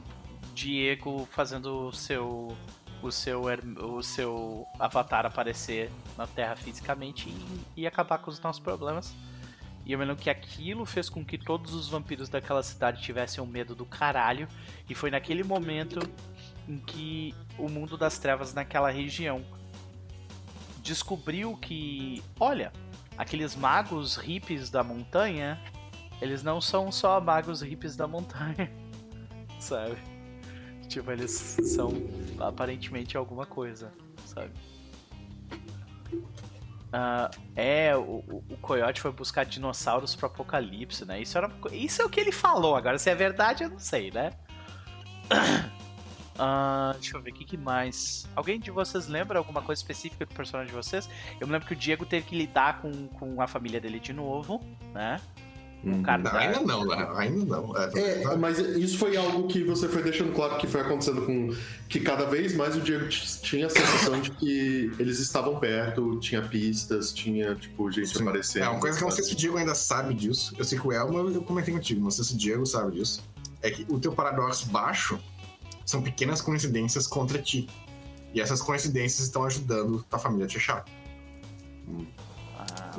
Diego 0.56 1.28
fazendo 1.32 1.88
o 1.88 1.94
seu. 1.94 2.56
O 3.02 3.12
seu, 3.12 3.42
o 3.82 4.02
seu 4.02 4.66
avatar 4.80 5.26
aparecer 5.26 5.92
na 6.18 6.28
Terra 6.28 6.56
fisicamente 6.56 7.30
e, 7.30 7.82
e 7.82 7.88
acabar 7.88 8.20
com 8.20 8.30
os 8.30 8.40
nossos 8.40 8.62
problemas. 8.62 9.16
E 9.86 9.92
eu 9.92 10.00
me 10.00 10.06
lembro 10.06 10.22
que 10.22 10.30
aquilo 10.30 10.86
fez 10.86 11.10
com 11.10 11.26
que 11.26 11.38
todos 11.38 11.74
os 11.74 11.90
vampiros 11.90 12.30
daquela 12.30 12.64
cidade 12.64 13.02
tivessem 13.02 13.44
um 13.44 13.48
medo 13.48 13.76
do 13.76 13.86
caralho. 13.86 14.48
E 14.90 14.96
foi 14.96 15.12
naquele 15.12 15.44
momento 15.44 16.00
em 16.68 16.78
que 16.78 17.36
o 17.58 17.68
mundo 17.68 17.98
das 17.98 18.18
trevas 18.18 18.54
naquela 18.54 18.90
região 18.90 19.44
descobriu 20.82 21.58
que, 21.58 22.24
olha, 22.40 22.72
aqueles 23.18 23.56
magos 23.56 24.16
hippies 24.16 24.70
da 24.70 24.84
montanha, 24.84 25.62
eles 26.22 26.44
não 26.44 26.62
são 26.62 26.92
só 26.92 27.20
magos 27.20 27.62
hippies 27.62 27.96
da 27.96 28.08
montanha, 28.08 28.72
sabe? 29.60 29.98
Tipo, 30.88 31.12
eles 31.12 31.58
são 31.64 31.92
aparentemente 32.40 33.18
alguma 33.18 33.46
coisa, 33.46 33.92
sabe? 34.26 34.52
Ah, 36.96 37.32
é, 37.56 37.96
o, 37.98 38.24
o- 38.50 38.58
Coyote 38.62 39.02
foi 39.02 39.12
buscar 39.12 39.44
dinossauros 39.46 40.16
pro 40.16 40.28
apocalipse, 40.28 41.04
né? 41.06 41.20
Isso, 41.20 41.36
era, 41.38 41.50
isso 41.72 42.02
é 42.04 42.06
o 42.06 42.10
que 42.10 42.20
ele 42.20 42.32
falou. 42.32 42.76
Agora, 42.76 43.00
se 43.00 43.10
é 43.10 43.16
verdade, 43.16 43.64
eu 43.64 43.70
não 43.72 43.80
sei, 43.80 44.12
né? 44.12 44.32
Ah, 46.36 46.94
deixa 46.96 47.16
eu 47.16 47.22
ver, 47.22 47.30
o 47.30 47.34
que, 47.36 47.46
que 47.46 47.56
mais? 47.58 48.28
Alguém 48.36 48.60
de 48.60 48.72
vocês 48.72 49.08
lembra 49.08 49.38
alguma 49.38 49.62
coisa 49.62 49.80
específica 49.80 50.26
do 50.26 50.34
personagem 50.34 50.72
de 50.72 50.76
vocês? 50.76 51.08
Eu 51.40 51.46
me 51.46 51.54
lembro 51.54 51.68
que 51.68 51.74
o 51.76 51.78
Diego 51.78 52.08
teve 52.08 52.26
que 52.26 52.36
lidar 52.36 52.82
com, 52.82 53.08
com 53.10 53.40
a 53.40 53.46
família 53.46 53.80
dele 53.80 54.00
de 54.00 54.12
novo, 54.14 54.60
né? 54.96 55.22
Uhum. 55.84 56.02
cara 56.02 56.24
Não, 56.24 56.32
da- 56.32 56.40
ainda 56.40 56.60
não, 56.62 56.86
né? 56.86 57.10
Ainda 57.18 57.46
não. 57.58 57.74
É, 57.78 58.22
É, 58.24 58.36
mas 58.38 58.58
isso 58.58 58.98
foi 58.98 59.18
algo 59.18 59.48
que 59.48 59.64
você 59.66 59.90
foi 59.90 60.02
deixando 60.02 60.32
claro 60.34 60.58
que 60.58 60.66
foi 60.66 60.80
acontecendo 60.82 61.24
com. 61.26 61.54
Que 61.90 62.00
cada 62.00 62.26
vez 62.26 62.56
mais 62.56 62.76
o 62.78 62.80
Diego 62.80 63.08
tinha 63.10 63.66
a 63.68 63.70
sensação 63.70 64.22
de 64.22 64.32
que 64.32 64.92
eles 64.98 65.20
estavam 65.20 65.60
perto, 65.60 66.18
tinha 66.22 66.42
pistas, 66.42 67.12
tinha, 67.12 67.54
tipo, 67.56 67.92
gente 67.92 68.16
Sim. 68.16 68.22
aparecendo. 68.24 68.64
É 68.64 68.70
uma 68.70 68.80
coisa 68.80 68.98
que 68.98 69.04
eu 69.04 69.10
não 69.10 69.16
sei 69.16 69.26
se 69.26 69.34
o 69.34 69.36
Diego 69.36 69.58
ainda 69.58 69.76
sabe 69.76 70.14
disso. 70.14 70.56
Eu 70.58 70.64
sei 70.64 70.80
que 70.80 70.88
o 70.88 70.92
Elmo 70.94 71.18
eu 71.30 71.42
comentei 71.44 71.74
contigo, 71.74 72.02
não 72.02 72.12
sei 72.12 72.24
se 72.24 72.34
o 72.34 72.38
Diego 72.38 72.66
sabe 72.66 72.94
disso. 73.00 73.22
É 73.62 73.70
que 73.70 73.86
o 73.90 74.00
teu 74.00 74.14
paradoxo 74.14 74.68
baixo 74.70 75.20
são 75.86 76.02
pequenas 76.02 76.42
coincidências 76.42 77.06
contra 77.08 77.38
ti. 77.42 77.68
E 78.34 78.40
essas 78.40 78.62
coincidências 78.62 79.20
estão 79.28 79.44
ajudando 79.44 80.02
tua 80.10 80.18
família 80.18 80.46
a 80.46 80.48
te 80.48 80.56
achar. 80.58 80.86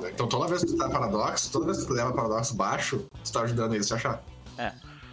Ah, 0.03 0.11
Então 0.11 0.29
toda 0.29 0.47
vez 0.49 0.61
que 0.63 0.67
tu 0.73 0.77
tá 0.77 0.89
paradoxo, 0.89 1.51
toda 1.51 1.67
vez 1.67 1.79
que 1.79 1.87
tu 1.87 1.93
leva 1.93 2.13
paradoxo 2.13 2.55
baixo, 2.55 3.07
tu 3.23 3.33
tá 3.33 3.41
ajudando 3.43 3.75
eles 3.75 3.91
a 3.93 3.97
te 3.99 4.07
achar. 4.07 4.23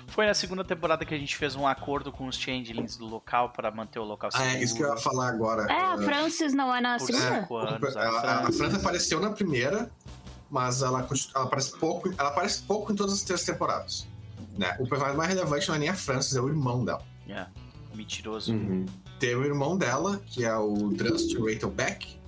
Foi 0.07 0.25
na 0.25 0.33
segunda 0.33 0.61
temporada 0.65 1.05
que 1.05 1.13
a 1.13 1.17
gente 1.17 1.37
fez 1.37 1.55
um 1.55 1.65
acordo 1.65 2.11
com 2.11 2.27
os 2.27 2.35
changelings 2.35 2.97
do 2.97 3.05
local 3.07 3.51
pra 3.51 3.71
manter 3.71 3.97
o 3.97 4.03
local 4.03 4.29
Ah, 4.33 4.37
seguro. 4.39 4.57
é 4.57 4.63
isso 4.63 4.75
que 4.75 4.83
eu 4.83 4.89
ia 4.89 4.97
falar 4.97 5.29
agora. 5.29 5.71
É, 5.71 5.73
a 5.73 5.93
Ah, 5.93 5.97
Francis 5.97 6.53
não 6.53 6.75
é 6.75 6.81
na 6.81 6.97
Por 6.97 7.05
segunda? 7.07 7.39
cinco 7.39 7.55
anos. 7.55 7.95
A 7.95 8.47
a. 8.47 8.51
França 8.51 8.75
apareceu 8.75 9.21
na 9.21 9.29
primeira, 9.29 9.89
mas 10.49 10.81
ela, 10.81 10.99
ela 11.33 11.45
aparece 11.45 11.77
pouco. 11.79 12.09
Ela 12.17 12.27
aparece 12.27 12.61
pouco 12.63 12.91
em 12.91 12.95
todas 12.95 13.13
as 13.13 13.21
três 13.21 13.45
temporadas. 13.45 14.05
Né? 14.57 14.75
O 14.81 14.85
personagem 14.87 15.15
mais 15.17 15.29
relevante 15.29 15.69
não 15.69 15.75
é 15.75 15.79
nem 15.79 15.87
a 15.89 15.93
Frances, 15.95 16.35
é 16.35 16.41
o 16.41 16.49
irmão 16.49 16.83
dela. 16.83 17.01
É, 17.29 17.45
mentiroso. 17.95 18.51
Uhum. 18.51 18.85
Tem 19.17 19.33
o 19.33 19.45
irmão 19.45 19.77
dela, 19.77 20.19
que 20.25 20.43
é 20.43 20.53
o 20.57 20.89
Drust 20.89 21.33
Beck, 21.73 22.19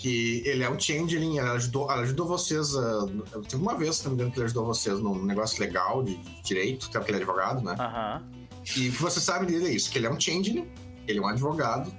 que 0.00 0.42
ele 0.46 0.64
é 0.64 0.70
um 0.70 0.80
changeling, 0.80 1.38
ela 1.38 1.52
ajudou, 1.52 1.90
ela 1.90 2.00
ajudou 2.00 2.26
vocês. 2.26 2.74
A, 2.74 3.06
teve 3.46 3.62
uma 3.62 3.76
vez, 3.76 3.96
se 3.96 4.04
não 4.04 4.12
me 4.12 4.14
engano, 4.16 4.32
que 4.32 4.38
ele 4.38 4.46
ajudou 4.46 4.64
vocês 4.64 4.98
num 4.98 5.22
negócio 5.22 5.60
legal 5.60 6.02
de, 6.02 6.16
de 6.16 6.42
direito, 6.42 6.86
até 6.88 6.98
porque 6.98 7.10
ele 7.10 7.18
é 7.18 7.22
advogado, 7.22 7.62
né? 7.62 7.76
Aham. 7.78 8.22
E 8.76 8.88
o 8.88 8.92
que 8.92 9.02
você 9.02 9.20
sabe 9.20 9.44
dele 9.44 9.66
é 9.66 9.70
isso, 9.70 9.90
que 9.90 9.98
ele 9.98 10.06
é 10.06 10.10
um 10.10 10.18
changeling, 10.18 10.66
ele 11.06 11.18
é 11.18 11.22
um 11.22 11.26
advogado. 11.26 11.92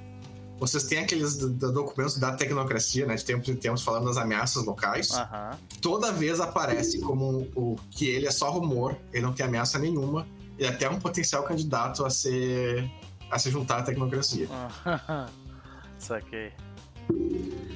Vocês 0.58 0.84
têm 0.84 1.00
aqueles 1.00 1.36
documentos 1.38 2.18
da 2.18 2.34
tecnocracia, 2.34 3.06
né? 3.06 3.14
De 3.14 3.24
tempos 3.24 3.50
em 3.50 3.56
tempos 3.56 3.84
falando 3.84 4.06
das 4.06 4.18
ameaças 4.18 4.66
locais. 4.66 5.12
Aham. 5.12 5.52
Toda 5.80 6.12
vez 6.12 6.40
aparece 6.40 7.00
como 7.02 7.48
o 7.56 7.76
que 7.92 8.08
ele 8.08 8.26
é 8.26 8.32
só 8.32 8.50
rumor, 8.50 8.98
ele 9.14 9.24
não 9.24 9.34
tem 9.34 9.46
ameaça 9.46 9.78
nenhuma. 9.78 10.28
Ele 10.58 10.68
é 10.68 10.72
até 10.72 10.90
um 10.90 11.00
potencial 11.00 11.44
candidato 11.44 12.04
a 12.04 12.10
ser 12.10 12.90
a 13.30 13.38
se 13.38 13.52
juntar 13.52 13.78
à 13.78 13.84
tecnocracia. 13.84 14.48
aham. 14.86 15.28
Saquei. 15.98 16.52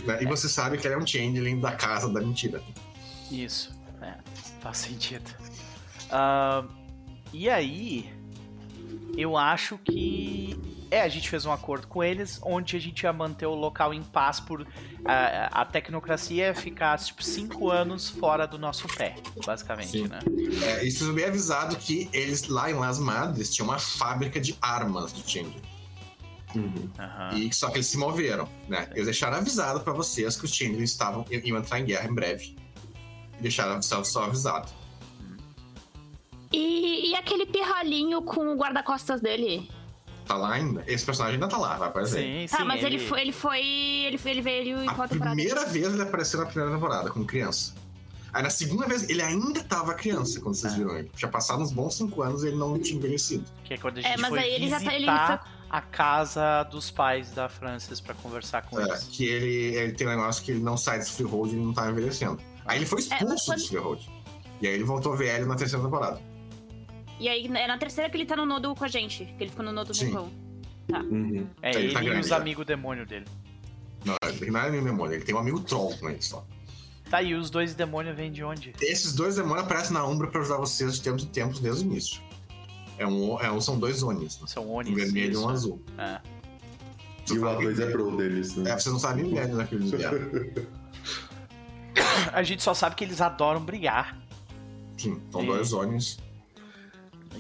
Né? 0.06 0.20
E 0.22 0.26
você 0.26 0.48
sabe 0.48 0.78
que 0.78 0.88
ele 0.88 0.94
é 0.94 0.98
um 0.98 1.06
changeling 1.06 1.60
da 1.60 1.72
casa 1.72 2.08
da 2.08 2.22
mentira. 2.22 2.62
Isso. 3.32 3.76
É, 4.02 4.14
faz 4.62 4.78
sentido. 4.78 5.30
Ah, 6.12 6.64
e 7.34 7.50
aí, 7.50 8.14
eu 9.18 9.36
acho 9.36 9.78
que. 9.80 10.58
É, 10.92 11.02
a 11.02 11.10
gente 11.10 11.28
fez 11.30 11.46
um 11.46 11.52
acordo 11.52 11.88
com 11.88 12.04
eles, 12.04 12.40
onde 12.44 12.78
a 12.78 12.80
gente 12.80 13.02
ia 13.02 13.12
manter 13.12 13.48
o 13.48 13.56
local 13.56 13.94
em 13.94 14.04
paz 14.04 14.40
por. 14.40 14.66
ah, 15.04 15.50
a 15.52 15.66
tecnocracia 15.66 16.48
ia 16.48 16.56
ficar, 16.56 16.98
tipo, 17.00 17.24
cinco 17.24 17.72
anos 17.72 18.10
fora 18.10 18.46
do 18.46 18.60
nosso 18.60 18.88
pé, 18.88 19.16
basicamente, 19.46 19.90
Sim. 19.90 20.08
né? 20.08 20.20
É, 20.64 20.86
e 20.86 20.92
vocês 20.92 21.10
bem 21.10 21.26
avisado 21.26 21.76
que 21.76 22.10
eles 22.14 22.48
lá 22.48 22.70
em 22.70 22.76
Las 22.76 23.00
Madres 23.00 23.54
tinham 23.54 23.68
uma 23.68 23.80
fábrica 23.80 24.40
de 24.40 24.56
armas 24.62 25.12
de 25.12 25.22
changeling. 25.22 25.75
Uhum. 26.54 26.90
Aham. 27.00 27.38
E 27.38 27.54
só 27.54 27.70
que 27.70 27.78
eles 27.78 27.88
se 27.88 27.98
moveram, 27.98 28.48
né? 28.68 28.88
Eles 28.92 29.06
deixaram 29.06 29.38
avisado 29.38 29.82
pra 29.82 29.94
vocês 29.94 30.36
que 30.38 30.46
os 30.46 30.54
changelings 30.54 30.92
estavam 30.92 31.26
iam 31.30 31.58
entrar 31.58 31.80
em 31.80 31.86
guerra 31.86 32.08
em 32.10 32.14
breve. 32.14 32.56
E 33.40 33.42
deixaram 33.42 33.82
só, 33.82 34.04
só 34.04 34.26
avisado. 34.26 34.72
E, 36.52 37.10
e 37.12 37.16
aquele 37.16 37.46
pirralhinho 37.46 38.22
com 38.22 38.54
o 38.54 38.56
guarda-costas 38.56 39.20
dele? 39.22 39.70
Tá 40.26 40.36
lá 40.36 40.54
ainda? 40.54 40.84
Esse 40.88 41.06
personagem 41.06 41.36
ainda 41.36 41.48
tá 41.48 41.58
lá, 41.58 41.76
vai 41.78 41.90
aparecer. 41.90 42.22
Sim, 42.24 42.48
sim. 42.48 42.58
Tá, 42.58 42.66
mas 42.66 42.84
ele, 42.84 42.98
foi. 42.98 43.22
Ele 43.22 43.32
foi. 43.32 43.60
Ele, 43.62 44.18
foi- 44.18 44.32
ele 44.32 44.42
veio 44.42 44.84
em 44.84 44.88
A 44.88 44.94
qual 44.94 45.08
temporada? 45.08 45.36
primeira 45.36 45.66
vez 45.66 45.94
ele 45.94 46.02
apareceu 46.02 46.40
na 46.40 46.46
primeira 46.48 46.74
temporada, 46.74 47.12
como 47.12 47.26
criança. 47.26 47.76
Aí 48.34 48.42
na 48.44 48.50
segunda 48.50 48.88
vez, 48.88 49.08
ele 49.10 49.22
ainda 49.22 49.64
tava 49.64 49.94
criança 49.94 50.42
quando 50.42 50.56
vocês 50.56 50.74
É. 50.74 50.78
viram 50.78 50.98
ele. 50.98 51.12
Já 51.16 51.28
passaram 51.28 51.62
uns 51.62 51.72
bons 51.72 51.96
cinco 51.96 52.22
anos 52.22 52.44
e 52.44 52.48
ele 52.48 52.58
não 52.58 52.78
tinha 52.80 52.98
envelhecido. 52.98 53.46
Que 53.64 53.76
é 53.76 53.78
quando 53.78 54.00
a 54.00 54.02
gente 54.02 54.12
É, 54.14 54.18
mas 54.18 54.30
foi 54.30 54.40
aí 54.40 54.52
ele 54.54 54.68
já 54.70 54.80
tá. 54.80 54.94
Ele 54.94 55.06
foi, 55.06 55.40
a 55.78 55.82
casa 55.82 56.64
dos 56.64 56.90
pais 56.90 57.32
da 57.32 57.50
Frances 57.50 58.00
pra 58.00 58.14
conversar 58.14 58.62
com 58.64 58.80
É, 58.80 58.84
eles. 58.84 59.04
que 59.12 59.26
ele, 59.26 59.76
ele 59.76 59.92
tem 59.94 60.08
um 60.08 60.12
negócio 60.12 60.44
que 60.44 60.52
ele 60.52 60.62
não 60.64 60.78
sai 60.78 61.00
dos 61.00 61.10
Freehold 61.10 61.52
e 61.54 61.56
não 61.58 61.74
tá 61.74 61.90
envelhecendo. 61.92 62.40
Aí 62.66 62.78
ele 62.78 62.86
foi 62.86 63.00
É, 63.00 63.02
expulso 63.02 63.46
quando- 63.46 63.58
dos 63.58 63.68
Freehold. 63.68 64.10
E 64.62 64.68
aí 64.68 64.74
ele 64.74 64.84
voltou 64.86 65.16
velho 65.18 65.46
na 65.46 65.56
terceira 65.56 65.84
temporada. 65.84 66.22
e 67.20 67.28
aí 67.28 67.46
é 67.46 67.68
na 67.68 67.78
terceira 67.78 68.10
que 68.10 68.16
ele 68.16 68.26
tá 68.26 68.36
no 68.38 68.46
nodo 68.46 68.74
com 68.74 68.86
a 68.86 68.88
gente. 68.88 69.26
Que 69.38 69.44
ele 69.44 69.50
ficou 69.50 69.66
no 69.66 69.74
nodo 69.74 69.88
do 69.88 69.94
Sim. 69.94 70.12
vulcão. 70.12 70.32
Uhum. 71.12 71.48
É 71.62 71.72
Ele 71.72 71.86
ele, 71.86 71.94
tá 71.94 72.02
e 72.02 72.06
grande 72.06 72.22
os 72.22 72.28
já. 72.28 72.38
amigos 72.38 72.66
demônio 72.66 73.06
dele. 73.06 73.26
Não, 74.06 74.16
ele 74.24 74.52
não 74.52 74.60
é 74.62 74.70
meu 74.72 74.82
memória, 74.82 75.16
ele 75.16 75.26
tem 75.26 75.34
um 75.36 75.40
amigo 75.40 75.60
troll 75.62 75.98
com 75.98 76.10
ele 76.10 76.22
só. 76.22 76.46
Tá, 77.10 77.22
e 77.22 77.34
os 77.36 77.50
dois 77.50 77.74
demônios 77.76 78.16
vêm 78.16 78.32
de 78.32 78.44
onde? 78.44 78.74
Esses 78.82 79.14
dois 79.14 79.36
demônios 79.36 79.66
aparecem 79.66 79.94
na 79.94 80.06
Umbra 80.06 80.28
pra 80.28 80.40
ajudar 80.42 80.58
vocês 80.58 80.94
de 80.96 81.02
tempos 81.02 81.24
em 81.24 81.28
tempos 81.28 81.60
desde 81.60 81.84
o 81.84 81.92
início. 81.92 82.22
É 82.98 83.06
um, 83.06 83.40
é 83.42 83.52
um, 83.52 83.60
são 83.60 83.78
dois 83.78 84.02
Onis, 84.04 84.40
né? 84.40 84.48
São 84.48 84.68
um 84.68 84.74
Onis. 84.74 84.94
vermelho 84.94 85.34
e 85.34 85.38
um 85.38 85.50
azul. 85.50 85.82
É. 85.98 86.20
E 87.30 87.40
o 87.40 87.42
A2 87.42 87.82
é 87.82 87.92
pro 87.92 88.16
deles, 88.16 88.56
né? 88.56 88.72
É, 88.72 88.78
vocês 88.78 88.94
não 88.94 89.00
sabem 89.00 89.26
merda 89.26 89.58
daquele 89.58 89.90
lugar. 89.90 90.14
A 92.32 92.44
gente 92.44 92.62
só 92.62 92.74
sabe 92.74 92.96
que 92.96 93.04
eles 93.04 93.20
adoram 93.20 93.64
brigar. 93.64 94.18
Sim, 94.98 95.20
são 95.32 95.42
Sim. 95.42 95.48
dois 95.48 95.74
Onis. 95.74 96.20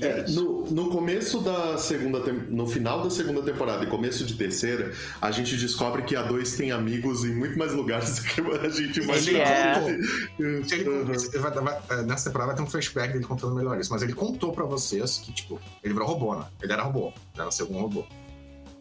É, 0.01 0.23
isso. 0.25 0.41
no, 0.43 0.65
no 0.71 0.89
começo 0.89 1.39
da 1.41 1.77
segunda 1.77 2.19
no 2.49 2.67
final 2.67 3.01
da 3.03 3.09
segunda 3.09 3.41
temporada 3.41 3.83
e 3.83 3.87
começo 3.87 4.25
de 4.25 4.33
terceira, 4.35 4.91
a 5.21 5.31
gente 5.31 5.55
descobre 5.57 6.01
que 6.03 6.15
a 6.15 6.23
2 6.23 6.55
tem 6.57 6.71
amigos 6.71 7.23
em 7.23 7.33
muito 7.35 7.57
mais 7.57 7.73
lugares 7.73 8.19
do 8.19 8.23
que 8.23 8.41
a 8.41 8.69
gente 8.69 8.99
Ele 8.99 9.03
imaginava. 9.05 9.89
é. 9.89 9.99
Ele- 10.39 10.49
Uhum. 10.59 10.63
ele 11.11 11.39
vai- 11.39 11.51
vai- 11.51 11.81
é, 11.89 12.01
nessa 12.03 12.25
temporada 12.29 12.47
vai 12.53 12.55
ter 12.57 12.63
um 12.63 12.69
flashback 12.69 13.13
dele 13.13 13.25
contando 13.25 13.55
melhor 13.55 13.79
isso, 13.79 13.91
mas 13.91 14.01
ele 14.01 14.13
contou 14.13 14.51
pra 14.51 14.65
vocês 14.65 15.17
que, 15.19 15.31
tipo, 15.31 15.59
ele 15.83 15.93
virou 15.93 16.07
robô, 16.07 16.35
né? 16.35 16.45
Ele 16.61 16.73
era 16.73 16.83
robô, 16.83 17.07
ele 17.33 17.41
era 17.41 17.51
segundo 17.51 17.79
robô. 17.79 18.05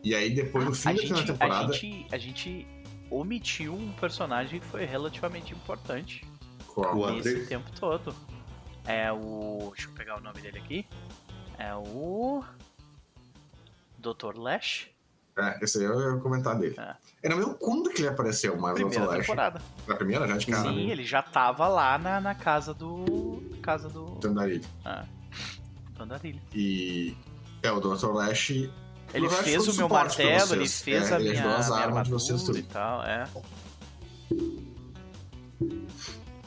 E 0.03 0.15
aí, 0.15 0.31
depois, 0.35 0.65
no 0.67 0.75
fim 0.75 0.89
a 0.89 0.93
da 0.93 0.99
gente, 0.99 1.07
primeira 1.13 1.31
a, 1.31 1.33
temporada, 1.37 1.73
gente, 1.73 2.07
a 2.13 2.19
gente 2.19 2.67
omitiu 3.11 3.75
um 3.75 3.93
personagem 3.93 4.61
que 4.61 4.67
foi 4.67 4.85
relativamente 4.85 5.53
importante 5.53 6.25
qual? 6.67 7.05
André? 7.05 7.35
tempo 7.47 7.71
todo. 7.79 8.15
É 8.87 9.11
o. 9.13 9.71
Deixa 9.75 9.89
eu 9.89 9.95
pegar 9.95 10.19
o 10.19 10.21
nome 10.21 10.41
dele 10.41 10.59
aqui. 10.59 10.87
É 11.59 11.75
o. 11.75 12.43
Dr. 13.99 14.37
Lash. 14.37 14.89
É, 15.37 15.59
esse 15.65 15.79
aí 15.79 15.85
eu 15.85 16.15
ia 16.15 16.21
comentar 16.21 16.57
dele. 16.59 16.77
É. 16.79 16.95
Eu 17.23 17.31
não 17.31 17.39
lembro 17.39 17.55
quando 17.57 17.91
que 17.91 18.03
ele 18.03 18.09
apareceu, 18.09 18.57
mas 18.57 18.73
o 18.73 18.75
Primeira 18.75 19.05
Flash. 19.07 19.19
temporada. 19.21 19.63
Na 19.87 19.97
primeira, 19.97 20.29
já 20.29 20.37
de 20.37 20.47
cara. 20.47 20.69
Sim, 20.69 20.91
ele 20.91 21.05
já 21.05 21.23
tava 21.23 21.67
lá 21.67 21.99
na, 21.99 22.21
na 22.21 22.35
casa 22.35 22.73
do. 22.75 23.43
Casa 23.63 23.89
do. 23.89 24.05
Tandarilho. 24.17 24.65
Ah, 24.85 25.05
do 25.97 26.03
Andarilho. 26.05 26.41
E. 26.55 27.17
É, 27.63 27.73
o 27.73 27.81
Dr. 27.81 28.13
Lash. 28.13 28.51
Ele 28.51 29.27
O 29.27 29.31
Lash 29.31 29.39
fez 29.41 29.69
o 29.69 29.75
meu 29.77 29.89
martelo, 29.89 30.55
ele 30.55 30.69
fez 30.69 31.11
É, 31.11 31.15
a 31.15 31.21
ele 31.21 31.31
minha, 31.31 31.41
ajudou 31.43 31.57
as 31.59 31.71
armas 31.71 32.05
de 32.05 32.11
vocês 32.13 32.41
armadura 32.41 32.59
e 32.59 32.63
tudo. 32.63 32.73
tal, 32.73 33.03
é. 33.05 33.27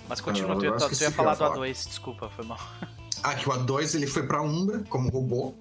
Mas 0.07 0.21
continua, 0.21 0.53
Ah, 0.53 0.55
tu, 0.59 0.65
agora 0.67 0.89
tu, 0.89 1.01
ia 1.01 1.07
eu 1.07 1.11
falar 1.11 1.33
do 1.33 1.37
falar. 1.39 1.57
A2, 1.57 1.87
desculpa, 1.87 2.29
foi 2.29 2.45
mal. 2.45 2.59
Ah, 3.23 3.35
que 3.35 3.47
o 3.49 3.51
A2 3.51 3.95
ele 3.95 4.07
foi 4.07 4.25
pra 4.25 4.41
Umbra 4.41 4.83
como 4.89 5.09
robô, 5.09 5.53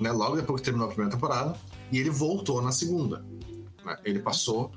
né? 0.00 0.10
Logo 0.10 0.36
depois 0.36 0.60
que 0.60 0.64
terminou 0.64 0.86
a 0.86 0.90
primeira 0.90 1.14
temporada. 1.14 1.56
E 1.92 1.98
ele 1.98 2.10
voltou 2.10 2.60
na 2.62 2.72
segunda. 2.72 3.24
né? 3.84 3.96
Ele 4.04 4.18
passou. 4.20 4.72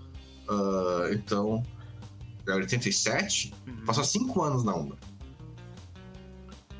ah, 0.47 1.09
então. 1.11 1.63
Em 2.47 2.51
87, 2.51 3.53
Uhum. 3.67 3.75
passou 3.85 4.03
cinco 4.05 4.41
anos 4.41 4.63
na 4.63 4.73
Umbra. 4.75 4.97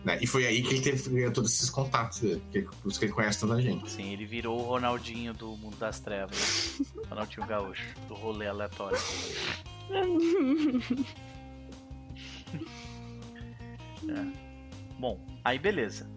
Né? 0.06 0.18
E 0.22 0.28
foi 0.28 0.46
aí 0.48 0.62
que 0.64 0.76
ele 0.76 0.82
teve 0.82 1.10
ganhou 1.10 1.32
todos 1.34 1.52
esses 1.54 1.70
contatos 1.70 2.20
dele, 2.20 2.42
que, 2.52 2.62
por 2.62 2.90
isso 2.90 2.98
que 2.98 3.04
ele 3.06 3.12
conhece 3.12 3.40
tanta 3.42 3.62
gente. 3.62 3.92
Sim, 3.92 4.14
ele 4.14 4.26
virou 4.26 4.58
o 4.58 4.64
Ronaldinho 4.64 5.34
do 5.34 5.58
mundo 5.58 5.76
das 5.78 6.00
trevas. 6.00 6.80
Ronaldinho 7.10 7.46
Gaúcho, 7.46 7.84
do 8.08 8.14
rolê 8.14 8.48
aleatório. 8.48 8.98
É. 14.08 14.48
Bom, 14.98 15.20
aí 15.44 15.60
beleza. 15.60 16.10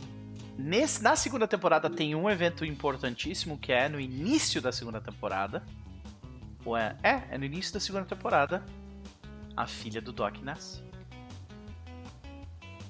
Nesse, 0.56 1.02
na 1.02 1.16
segunda 1.16 1.48
temporada 1.48 1.88
tem 1.88 2.14
um 2.14 2.28
evento 2.28 2.64
importantíssimo 2.64 3.58
que 3.58 3.72
é 3.72 3.88
no 3.88 3.98
início 3.98 4.60
da 4.60 4.70
segunda 4.70 5.00
temporada. 5.00 5.64
Ou 6.64 6.76
é? 6.76 6.96
É, 7.02 7.22
é 7.30 7.38
no 7.38 7.44
início 7.44 7.72
da 7.72 7.80
segunda 7.80 8.04
temporada. 8.04 8.64
A 9.56 9.66
filha 9.66 10.00
do 10.00 10.12
Doc 10.12 10.36
nasce. 10.42 10.82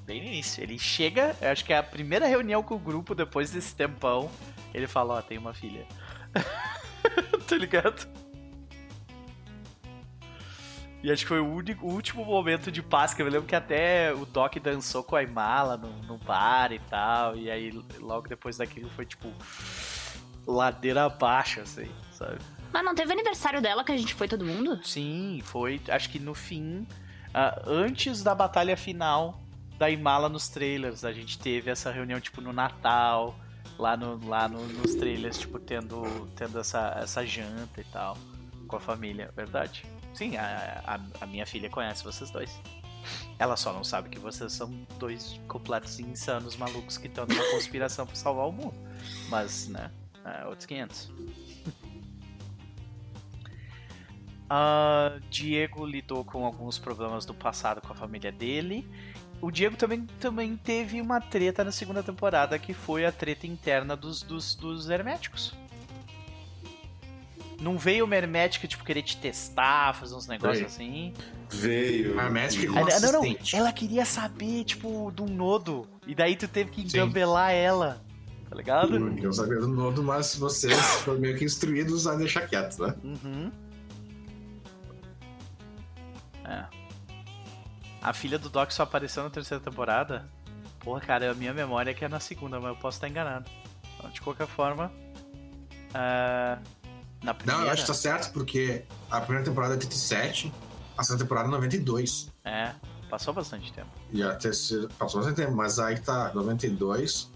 Bem 0.05 0.21
no 0.21 0.27
início. 0.27 0.63
Ele 0.63 0.79
chega, 0.79 1.37
eu 1.41 1.51
acho 1.51 1.65
que 1.65 1.73
é 1.73 1.79
a 1.79 1.83
primeira 1.83 2.27
reunião 2.27 2.63
com 2.63 2.75
o 2.75 2.79
grupo 2.79 3.15
depois 3.15 3.51
desse 3.51 3.75
tempão. 3.75 4.31
Ele 4.75 4.87
fala, 4.87 5.15
ó, 5.15 5.23
tem 5.23 5.39
uma 5.39 5.55
filha. 5.55 5.87
tá 7.47 7.57
ligado? 7.57 8.07
E 11.03 11.11
acho 11.11 11.23
que 11.23 11.29
foi 11.29 11.41
o, 11.41 11.47
único, 11.47 11.87
o 11.87 11.93
último 11.93 12.25
momento 12.25 12.71
de 12.71 12.83
paz 12.83 13.15
que 13.15 13.23
eu 13.23 13.27
me 13.27 13.33
lembro 13.33 13.49
que 13.49 13.57
até 13.57 14.13
o 14.13 14.27
Doc 14.27 14.57
dançou 14.57 15.03
com 15.03 15.17
a 15.17 15.23
Imala 15.23 15.77
no, 15.77 15.91
no 16.03 16.19
bar 16.19 16.73
e 16.73 16.79
tal. 16.79 17.37
E 17.37 17.51
aí 17.51 17.71
logo 17.99 18.29
depois 18.29 18.59
daquilo 18.59 18.91
foi 18.91 19.07
tipo 19.07 19.33
ladeira 20.47 21.05
abaixo, 21.05 21.61
assim, 21.61 21.91
sabe? 22.13 22.39
Mas 22.73 22.85
não 22.85 22.95
teve 22.95 23.13
aniversário 23.13 23.63
dela 23.63 23.83
que 23.83 23.93
a 23.93 23.97
gente 23.97 24.15
foi 24.15 24.29
todo 24.29 24.45
mundo? 24.45 24.79
Sim, 24.85 25.41
foi. 25.43 25.81
Acho 25.89 26.11
que 26.11 26.19
no 26.19 26.35
fim, 26.35 26.87
uh, 27.29 27.63
antes 27.67 28.23
da 28.23 28.35
batalha 28.35 28.77
final 28.77 29.41
da 29.79 29.89
Imala 29.89 30.29
nos 30.29 30.49
trailers, 30.49 31.05
a 31.05 31.13
gente 31.13 31.39
teve 31.39 31.71
essa 31.71 31.91
reunião 31.91 32.21
tipo 32.21 32.43
no 32.43 32.53
Natal, 32.53 33.35
lá, 33.79 33.97
no, 33.97 34.29
lá 34.29 34.47
no, 34.47 34.63
nos 34.67 34.95
trailers, 34.95 35.39
tipo 35.39 35.59
tendo, 35.59 36.29
tendo 36.37 36.61
essa, 36.61 36.99
essa 37.03 37.25
janta 37.25 37.81
e 37.81 37.85
tal 37.85 38.17
com 38.69 38.77
a 38.77 38.81
família, 38.81 39.33
verdade? 39.35 39.85
Sim, 40.15 40.37
a, 40.37 40.83
a, 40.87 41.25
a 41.25 41.27
minha 41.27 41.47
filha 41.47 41.71
conhece 41.71 42.05
vocês 42.05 42.31
dois. 42.31 42.61
Ela 43.39 43.57
só 43.57 43.73
não 43.73 43.83
sabe 43.83 44.09
que 44.09 44.19
vocês 44.19 44.53
são 44.53 44.71
dois 44.99 45.41
completos 45.49 45.99
insanos 45.99 46.57
malucos 46.57 46.99
que 46.99 47.07
estão 47.07 47.27
numa 47.27 47.45
conspiração 47.51 48.07
para 48.07 48.15
salvar 48.15 48.47
o 48.47 48.53
mundo. 48.53 48.75
Mas, 49.29 49.69
né? 49.69 49.91
É, 50.25 50.45
outros 50.47 50.67
500. 50.67 51.11
Uh, 54.47 55.21
Diego 55.31 55.87
lidou 55.87 56.25
com 56.25 56.45
alguns 56.45 56.79
problemas 56.79 57.25
do 57.25 57.33
passado 57.33 57.81
com 57.81 57.93
a 57.93 57.97
família 57.97 58.31
dele. 58.31 58.87
O 59.41 59.51
Diego 59.51 59.77
também, 59.77 60.05
também 60.21 60.55
teve 60.55 61.01
uma 61.01 61.19
treta 61.19 61.65
na 61.65 61.73
segunda 61.73 62.03
temporada, 62.03 62.59
que 62.59 62.75
foi 62.75 63.07
a 63.07 63.13
treta 63.13 63.47
interna 63.47 63.97
dos, 63.97 64.23
dos, 64.23 64.55
dos 64.55 64.91
herméticos. 64.91 65.57
Não 67.61 67.77
veio 67.77 68.07
uma 68.07 68.17
hermética, 68.17 68.67
tipo, 68.67 68.83
querer 68.85 69.03
te 69.03 69.17
testar, 69.19 69.95
fazer 69.95 70.15
uns 70.15 70.27
negócios 70.27 70.75
Veio. 70.77 71.13
assim. 71.13 71.15
Veio. 71.51 72.19
A 72.19 72.25
hermética 72.25 72.67
com 72.73 72.79
Ah, 72.79 72.83
não, 73.01 73.13
não, 73.13 73.21
assistente. 73.23 73.55
ela 73.57 73.73
queria 73.73 74.05
saber, 74.07 74.65
tipo, 74.65 75.13
de 75.15 75.21
um 75.23 75.27
nodo. 75.27 75.87
E 76.07 76.15
daí 76.15 76.37
tu 76.37 76.49
teve 76.49 76.71
que 76.71 76.81
engambelar 76.83 77.53
ela. 77.53 78.03
Tá 78.49 78.57
ligado? 78.57 78.99
Porque 78.99 79.27
eu 79.27 79.33
sabia 79.33 79.59
do 79.61 79.69
nodo, 79.69 80.03
mas 80.03 80.35
vocês 80.35 80.75
foram 81.05 81.21
meio 81.21 81.37
que 81.39 81.45
instruídos 81.45 82.07
a 82.07 82.15
deixar 82.17 82.49
quieto, 82.49 82.83
né? 82.83 82.95
Uhum. 83.05 83.53
É. 86.45 86.65
A 88.03 88.13
filha 88.13 88.39
do 88.39 88.49
Doc 88.49 88.71
só 88.71 88.83
apareceu 88.85 89.23
na 89.23 89.31
terceira 89.31 89.63
temporada? 89.63 90.27
Porra, 90.81 91.01
cara, 91.01 91.31
a 91.31 91.35
minha 91.35 91.53
memória 91.53 91.91
é 91.91 91.95
que 91.95 92.05
é 92.05 92.09
na 92.09 92.19
segunda, 92.21 92.59
mas 92.59 92.71
eu 92.71 92.77
posso 92.77 92.97
estar 92.97 93.09
enganado. 93.09 93.49
Então, 93.99 94.11
de 94.11 94.21
qualquer 94.21 94.47
forma. 94.47 94.91
é, 95.95 96.59
Na 97.23 97.35
primeira. 97.35 97.61
Não, 97.61 97.67
eu 97.67 97.73
acho 97.73 97.83
que 97.83 97.89
tá 97.89 97.95
certo, 97.95 98.33
porque 98.33 98.85
a 99.11 99.21
primeira 99.21 99.45
temporada 99.45 99.75
é 99.75 99.77
87, 99.77 100.53
a 100.97 101.03
segunda 101.03 101.25
temporada 101.25 101.49
é 101.49 101.51
92. 101.51 102.31
É, 102.45 102.73
passou 103.11 103.35
bastante 103.35 103.73
tempo. 103.73 103.91
E 104.11 104.23
a 104.23 104.35
terceira. 104.35 104.89
Passou 104.99 105.21
bastante 105.21 105.37
tempo, 105.37 105.55
mas 105.55 105.79
aí 105.79 105.99
tá, 105.99 106.33
92. 106.35 107.31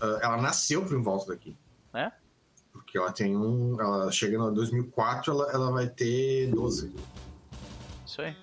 ah, 0.00 0.18
ela 0.22 0.36
nasceu 0.38 0.84
por 0.84 0.96
em 0.96 1.02
volta 1.02 1.26
daqui. 1.32 1.56
É? 1.92 2.10
Porque 2.72 2.96
ela 2.96 3.12
tem 3.12 3.36
um. 3.36 3.78
Ela 3.80 4.10
chega 4.10 4.38
no 4.38 4.50
2004, 4.52 5.32
ela, 5.32 5.52
ela 5.52 5.70
vai 5.72 5.88
ter 5.88 6.50
12. 6.50 6.94
Isso 8.06 8.22
aí. 8.22 8.34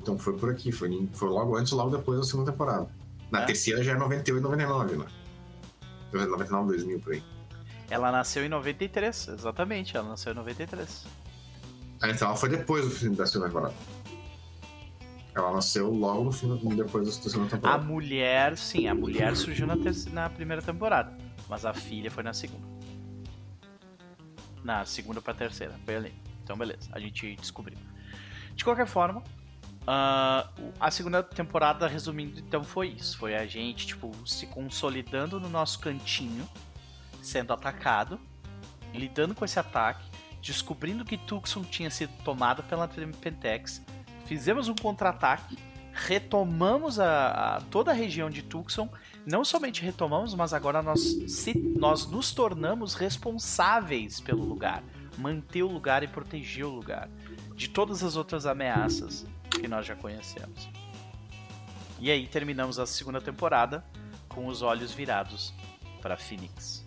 Então 0.00 0.18
foi 0.18 0.36
por 0.36 0.50
aqui, 0.50 0.70
foi, 0.72 1.08
foi 1.12 1.28
logo 1.28 1.56
antes 1.56 1.72
logo 1.72 1.96
depois 1.96 2.18
da 2.18 2.24
segunda 2.24 2.50
temporada. 2.52 2.88
Na 3.30 3.42
É? 3.42 3.46
terceira 3.46 3.82
já 3.82 3.92
é 3.92 3.96
98 3.96 4.38
e 4.38 4.42
99, 4.42 4.96
né? 4.96 5.06
99, 6.12 6.68
2000 6.68 7.00
por 7.00 7.12
aí. 7.12 7.22
Ela 7.90 8.10
nasceu 8.10 8.44
em 8.44 8.48
93, 8.48 9.28
exatamente, 9.28 9.96
ela 9.96 10.08
nasceu 10.08 10.32
em 10.32 10.36
93. 10.36 11.04
Ah, 12.00 12.08
então 12.10 12.28
ela 12.28 12.36
foi 12.36 12.48
depois 12.48 12.84
do 12.84 12.90
fim 12.90 13.12
da 13.12 13.26
segunda 13.26 13.48
temporada. 13.48 13.74
Ela 15.34 15.52
nasceu 15.52 15.90
logo 15.90 16.24
no 16.24 16.32
fim, 16.32 16.56
depois 16.76 17.06
da 17.06 17.12
segunda 17.30 17.46
A 17.46 17.50
temporada. 17.50 17.84
mulher, 17.84 18.56
sim, 18.56 18.86
a 18.88 18.94
mulher 18.94 19.36
surgiu 19.36 19.66
na, 19.66 19.76
terce- 19.76 20.08
na 20.10 20.30
primeira 20.30 20.62
temporada, 20.62 21.16
mas 21.48 21.64
a 21.64 21.74
filha 21.74 22.10
foi 22.10 22.22
na 22.22 22.32
segunda. 22.32 22.66
Na 24.62 24.84
segunda 24.84 25.20
pra 25.20 25.34
terceira, 25.34 25.74
foi 25.84 25.96
ali. 25.96 26.14
Então, 26.42 26.56
beleza, 26.56 26.88
a 26.92 26.98
gente 27.00 27.34
descobriu. 27.36 27.76
De 28.54 28.64
qualquer 28.64 28.86
forma, 28.86 29.22
o- 29.86 30.72
a 30.80 30.90
segunda 30.90 31.22
temporada, 31.22 31.86
resumindo, 31.88 32.38
então 32.38 32.62
foi 32.62 32.88
isso. 32.88 33.18
Foi 33.18 33.34
a 33.34 33.44
gente, 33.46 33.86
tipo, 33.88 34.10
se 34.26 34.46
consolidando 34.46 35.38
no 35.40 35.48
nosso 35.48 35.80
cantinho, 35.80 36.48
sendo 37.24 37.52
atacado, 37.52 38.20
lidando 38.92 39.34
com 39.34 39.44
esse 39.44 39.58
ataque, 39.58 40.04
descobrindo 40.42 41.04
que 41.04 41.16
Tucson 41.16 41.62
tinha 41.64 41.90
sido 41.90 42.12
tomada 42.22 42.62
pela 42.62 42.86
Pentex, 42.88 43.82
fizemos 44.26 44.68
um 44.68 44.74
contra-ataque, 44.74 45.56
retomamos 45.92 46.98
a, 47.00 47.56
a- 47.56 47.60
toda 47.70 47.90
a 47.92 47.94
região 47.94 48.28
de 48.28 48.42
Tucson. 48.42 48.88
Não 49.24 49.44
somente 49.44 49.80
retomamos, 49.82 50.34
mas 50.34 50.52
agora 50.52 50.82
nós, 50.82 51.00
se- 51.28 51.56
nós 51.78 52.06
nos 52.06 52.32
tornamos 52.32 52.94
responsáveis 52.94 54.20
pelo 54.20 54.44
lugar. 54.44 54.82
Manter 55.16 55.62
o 55.62 55.68
lugar 55.70 56.02
e 56.02 56.08
proteger 56.08 56.64
o 56.66 56.70
lugar 56.74 57.08
de 57.54 57.68
todas 57.68 58.02
as 58.02 58.16
outras 58.16 58.44
ameaças 58.46 59.24
que 59.48 59.68
nós 59.68 59.86
já 59.86 59.94
conhecemos. 59.94 60.68
E 62.00 62.10
aí 62.10 62.26
terminamos 62.26 62.78
a 62.80 62.84
segunda 62.86 63.20
temporada 63.20 63.84
com 64.28 64.46
os 64.48 64.60
olhos 64.60 64.92
virados 64.92 65.54
para 66.02 66.16
Phoenix. 66.16 66.83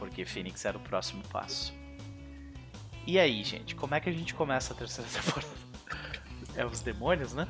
Porque 0.00 0.24
Phoenix 0.24 0.64
era 0.64 0.78
o 0.78 0.80
próximo 0.80 1.22
passo. 1.30 1.72
E 3.06 3.18
aí, 3.18 3.44
gente, 3.44 3.76
como 3.76 3.94
é 3.94 4.00
que 4.00 4.08
a 4.08 4.12
gente 4.12 4.34
começa 4.34 4.72
a 4.72 4.76
terceira 4.76 5.08
temporada? 5.12 5.52
É 6.56 6.66
os 6.66 6.80
demônios, 6.80 7.34
né? 7.34 7.46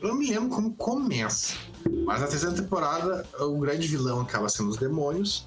Eu 0.00 0.08
não 0.08 0.14
me 0.14 0.30
lembro 0.30 0.48
como 0.48 0.72
começa. 0.74 1.54
Mas 2.06 2.20
na 2.20 2.28
terceira 2.28 2.54
temporada, 2.54 3.26
o 3.40 3.58
grande 3.58 3.86
vilão 3.86 4.20
acaba 4.20 4.48
sendo 4.48 4.70
os 4.70 4.78
demônios. 4.78 5.46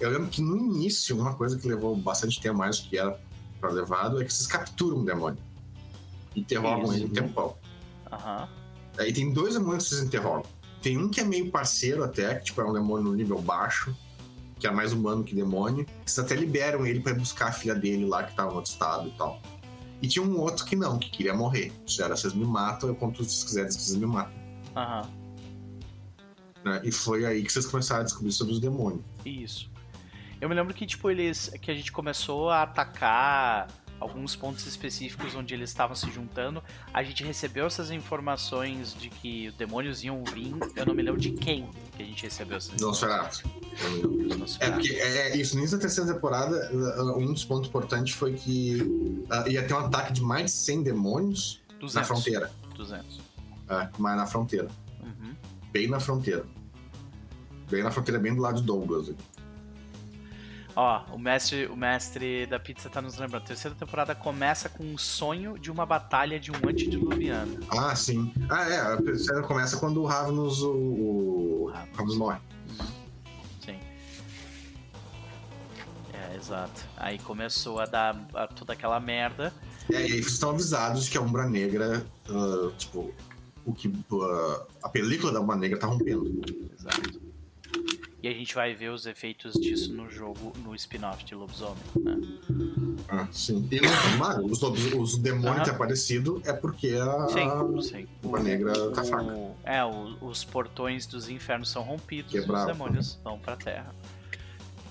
Eu 0.00 0.10
lembro 0.10 0.28
que 0.28 0.40
no 0.40 0.56
início, 0.56 1.16
uma 1.16 1.34
coisa 1.34 1.58
que 1.58 1.68
levou 1.68 1.94
bastante 1.94 2.40
tempo 2.40 2.56
mais 2.56 2.80
do 2.80 2.88
que 2.88 2.98
era 2.98 3.20
pra 3.60 3.70
levado 3.70 4.20
é 4.20 4.24
que 4.24 4.32
vocês 4.32 4.46
capturam 4.46 4.98
um 4.98 5.04
demônio. 5.04 5.38
Interrogam 6.34 6.92
ele 6.94 7.04
um 7.04 7.10
tempão. 7.10 7.56
Aham. 8.10 8.48
Aí 8.98 9.12
tem 9.12 9.32
dois 9.32 9.54
demônios 9.54 9.84
que 9.84 9.90
vocês 9.90 10.02
interrogam. 10.02 10.44
Tem 10.80 10.96
um 10.96 11.10
que 11.10 11.20
é 11.20 11.24
meio 11.24 11.50
parceiro 11.50 12.02
até, 12.02 12.36
que 12.36 12.46
tipo, 12.46 12.60
é 12.62 12.64
um 12.64 12.72
demônio 12.72 13.10
no 13.10 13.14
nível 13.14 13.40
baixo, 13.40 13.94
que 14.60 14.66
é 14.66 14.70
mais 14.70 14.92
humano 14.92 15.24
que 15.24 15.34
demônio. 15.34 15.86
Vocês 16.04 16.24
até 16.24 16.36
liberam 16.36 16.86
ele 16.86 17.00
pra 17.00 17.12
ir 17.12 17.18
buscar 17.18 17.48
a 17.48 17.52
filha 17.52 17.74
dele 17.74 18.04
lá, 18.04 18.22
que 18.22 18.36
tava 18.36 18.50
no 18.50 18.56
outro 18.56 18.70
estado 18.70 19.08
e 19.08 19.12
tal. 19.12 19.40
E 20.02 20.06
tinha 20.06 20.24
um 20.24 20.38
outro 20.38 20.64
que 20.64 20.76
não, 20.76 20.98
que 20.98 21.10
queria 21.10 21.34
morrer. 21.34 21.72
Isso 21.86 22.02
era, 22.02 22.16
vocês 22.16 22.32
me 22.32 22.44
matam, 22.44 22.88
eu 22.88 22.94
conto 22.94 23.24
se 23.24 23.30
vocês 23.30 23.44
quiserem 23.44 23.70
vocês 23.70 23.96
me 23.96 24.06
matam. 24.06 24.32
Aham. 24.76 25.10
né? 26.64 26.80
E 26.84 26.92
foi 26.92 27.24
aí 27.24 27.42
que 27.42 27.52
vocês 27.52 27.66
começaram 27.66 28.02
a 28.02 28.04
descobrir 28.04 28.32
sobre 28.32 28.52
os 28.52 28.60
demônios. 28.60 29.02
Isso. 29.24 29.70
Eu 30.40 30.48
me 30.48 30.54
lembro 30.54 30.72
que, 30.72 30.86
tipo, 30.86 31.10
eles. 31.10 31.50
que 31.60 31.70
a 31.70 31.74
gente 31.74 31.92
começou 31.92 32.48
a 32.48 32.62
atacar 32.62 33.68
alguns 34.00 34.34
pontos 34.34 34.66
específicos 34.66 35.34
onde 35.34 35.54
eles 35.54 35.70
estavam 35.70 35.94
se 35.94 36.10
juntando. 36.10 36.62
A 36.92 37.02
gente 37.02 37.22
recebeu 37.22 37.66
essas 37.66 37.90
informações 37.90 38.94
de 38.94 39.10
que 39.10 39.48
os 39.48 39.54
demônios 39.54 40.02
iam 40.02 40.24
vir. 40.24 40.54
Eu 40.74 40.86
não 40.86 40.94
me 40.94 41.02
lembro 41.02 41.20
de 41.20 41.30
quem 41.32 41.68
que 41.96 42.02
a 42.02 42.06
gente 42.06 42.24
recebeu 42.24 42.56
essas 42.56 42.74
informações. 42.74 43.42
Nosferatu. 44.40 44.60
É 44.60 44.70
porque 44.70 44.94
é, 44.94 45.30
é 45.30 45.36
isso, 45.36 45.54
no 45.54 45.60
início 45.60 45.76
da 45.76 45.82
terceira 45.82 46.12
temporada, 46.12 46.70
uh, 46.72 47.18
um 47.18 47.32
dos 47.32 47.44
pontos 47.44 47.68
importantes 47.68 48.14
foi 48.14 48.32
que 48.32 48.82
uh, 48.82 49.48
ia 49.48 49.62
ter 49.66 49.74
um 49.74 49.80
ataque 49.80 50.14
de 50.14 50.22
mais 50.22 50.46
de 50.46 50.52
100 50.52 50.82
demônios 50.82 51.60
200. 51.78 51.94
na 51.94 52.04
fronteira. 52.04 52.50
200. 52.74 53.20
É, 53.68 53.88
mas 53.98 54.16
na 54.16 54.26
fronteira. 54.26 54.68
Uhum. 55.02 55.34
Bem 55.70 55.88
na 55.88 56.00
fronteira. 56.00 56.44
Bem 57.70 57.84
na 57.84 57.90
fronteira, 57.90 58.18
bem 58.18 58.34
do 58.34 58.40
lado 58.40 58.60
de 58.60 58.66
Douglas. 58.66 59.12
Ó, 60.76 61.02
o 61.12 61.18
mestre, 61.18 61.66
o 61.66 61.76
mestre 61.76 62.46
da 62.46 62.58
pizza 62.58 62.88
tá 62.88 63.02
nos 63.02 63.18
lembrando. 63.18 63.42
A 63.42 63.46
terceira 63.46 63.76
temporada 63.76 64.14
começa 64.14 64.68
com 64.68 64.84
um 64.84 64.96
sonho 64.96 65.58
de 65.58 65.70
uma 65.70 65.84
batalha 65.84 66.38
de 66.38 66.50
um 66.52 66.54
antediluviano. 66.68 67.58
Ah, 67.70 67.94
sim. 67.96 68.32
Ah, 68.48 68.68
é. 68.68 68.78
A 68.80 68.96
terceira 68.96 69.42
começa 69.42 69.76
quando 69.76 70.00
o 70.00 70.06
Ravnus, 70.06 70.62
o, 70.62 70.70
o 70.72 71.70
Ravnus. 71.72 71.96
Ravnus 71.96 72.16
morre. 72.16 72.38
Sim. 73.64 73.78
É, 76.14 76.36
exato. 76.36 76.82
Aí 76.96 77.18
começou 77.18 77.80
a 77.80 77.86
dar 77.86 78.16
a- 78.34 78.46
toda 78.46 78.72
aquela 78.72 79.00
merda. 79.00 79.52
É, 79.92 80.06
e 80.08 80.12
aí 80.12 80.20
estão 80.20 80.50
avisados 80.50 81.08
que 81.08 81.18
a 81.18 81.20
Umbra 81.20 81.48
Negra, 81.48 82.06
uh, 82.28 82.70
tipo, 82.78 83.12
o 83.66 83.72
que 83.74 83.88
uh, 83.88 84.66
a 84.82 84.88
película 84.88 85.32
da 85.32 85.40
Umbra 85.40 85.56
Negra 85.56 85.78
tá 85.80 85.88
rompendo. 85.88 86.40
Exato. 86.78 87.20
E 88.22 88.28
a 88.28 88.32
gente 88.34 88.54
vai 88.54 88.74
ver 88.74 88.90
os 88.90 89.06
efeitos 89.06 89.54
disso 89.54 89.92
no 89.94 90.10
jogo, 90.10 90.52
no 90.62 90.74
spin-off 90.74 91.24
de 91.24 91.34
Lobisomem. 91.34 91.82
Né? 92.04 92.20
Ah, 93.08 93.26
sim. 93.32 93.66
E 93.70 93.80
não, 93.80 94.18
mano, 94.18 94.44
os, 94.46 94.62
os 94.62 95.16
demônios 95.16 95.56
Aham. 95.56 95.64
ter 95.64 95.70
aparecido 95.70 96.42
é 96.44 96.52
porque 96.52 96.88
a 96.88 97.28
Sim, 97.28 97.80
sim. 97.82 98.08
Negra 98.42 98.90
tá 98.90 99.02
fraca. 99.04 99.24
O- 99.24 99.56
é, 99.64 99.82
o- 99.84 100.18
os 100.20 100.44
portões 100.44 101.06
dos 101.06 101.30
infernos 101.30 101.70
são 101.70 101.82
rompidos 101.82 102.34
e 102.34 102.38
os 102.38 102.44
Quebrado. 102.44 102.66
demônios 102.72 103.18
vão 103.24 103.38
pra 103.38 103.56
terra. 103.56 103.94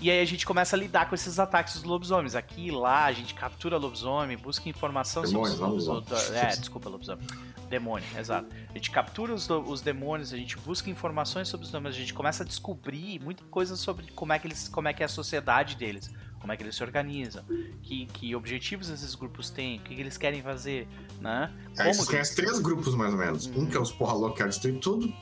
E 0.01 0.10
aí 0.10 0.22
a 0.22 0.26
gente 0.26 0.45
começa 0.45 0.77
a 0.77 0.80
lidar 0.80 1.10
com 1.10 1.14
esses 1.14 1.39
ataques 1.39 1.73
dos 1.73 1.84
lobisomens. 1.84 2.34
Aqui 2.34 2.68
e 2.68 2.72
lá, 2.72 3.03
a 3.06 3.11
gente 3.11 3.34
captura 3.34 3.76
lobisomem, 3.77 4.38
busca 4.38 4.68
informação 4.69 5.23
Demônio, 5.23 5.56
sobre 5.57 5.77
os 5.77 5.85
lobisomem. 5.88 6.39
É, 6.39 6.47
desculpa, 6.56 6.88
lobisomem. 6.89 7.27
Demônio, 7.70 8.06
exato. 8.18 8.48
A 8.70 8.74
gente 8.74 8.90
captura 8.91 9.34
os, 9.34 9.48
os 9.50 9.82
demônios, 9.82 10.34
a 10.34 10.38
gente 10.38 10.58
busca 10.58 10.90
informações 10.90 11.48
sobre 11.48 11.66
os 11.66 11.72
demônios, 11.72 11.96
a 11.96 12.00
gente 12.00 12.14
começa 12.14 12.44
a 12.44 12.46
descobrir 12.46 13.20
muita 13.22 13.44
coisa 13.46 13.76
sobre 13.76 14.08
como 14.14 14.34
é 14.34 14.40
que 14.40 14.48
eles, 14.48 14.68
como 14.68 14.88
é 14.88 14.94
que 14.94 15.04
é 15.04 15.06
a 15.06 15.10
sociedade 15.10 15.76
deles, 15.76 16.12
como 16.40 16.52
é 16.52 16.58
que 16.58 16.64
eles 16.64 16.76
se 16.76 16.84
organizam, 16.84 17.44
que, 17.84 18.06
que 18.08 18.36
objetivos 18.36 18.90
esses 18.90 19.14
grupos 19.14 19.50
têm, 19.50 19.78
o 19.78 19.82
que, 19.82 19.94
que 19.94 20.02
eles 20.02 20.18
querem 20.18 20.41
fazer, 20.41 20.88
né? 21.22 21.54
Aí 21.78 21.94
vocês 21.94 22.00
que- 22.08 22.12
conhecem 22.14 22.36
três 22.38 22.60
grupos, 22.60 22.96
mais 22.96 23.14
ou 23.14 23.20
menos. 23.20 23.46
Uhum. 23.46 23.62
Um 23.64 23.66
que 23.68 23.78
é 23.78 23.80
os 23.80 23.91
porra 23.91 24.14
louca 24.14 24.38
que 24.38 24.44
quer 24.44 24.50
destruir 24.50 24.80
tudo. 24.80 25.14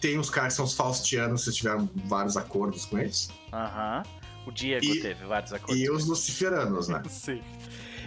Tem 0.00 0.18
os 0.18 0.28
caras 0.28 0.52
que 0.52 0.56
são 0.56 0.66
os 0.66 0.74
faustianos, 0.74 1.44
vocês 1.44 1.56
tiveram 1.56 1.88
vários 2.06 2.36
acordos 2.36 2.84
com 2.84 2.98
eles. 2.98 3.30
Aham. 3.52 4.02
O 4.46 4.52
Diego 4.52 4.84
E- 4.84 5.00
teve 5.00 5.24
vários 5.24 5.50
acordos. 5.54 5.78
E 5.82 5.88
os 5.90 6.04
luciferanos, 6.04 6.88
né? 6.88 7.02
Sim. 7.08 7.40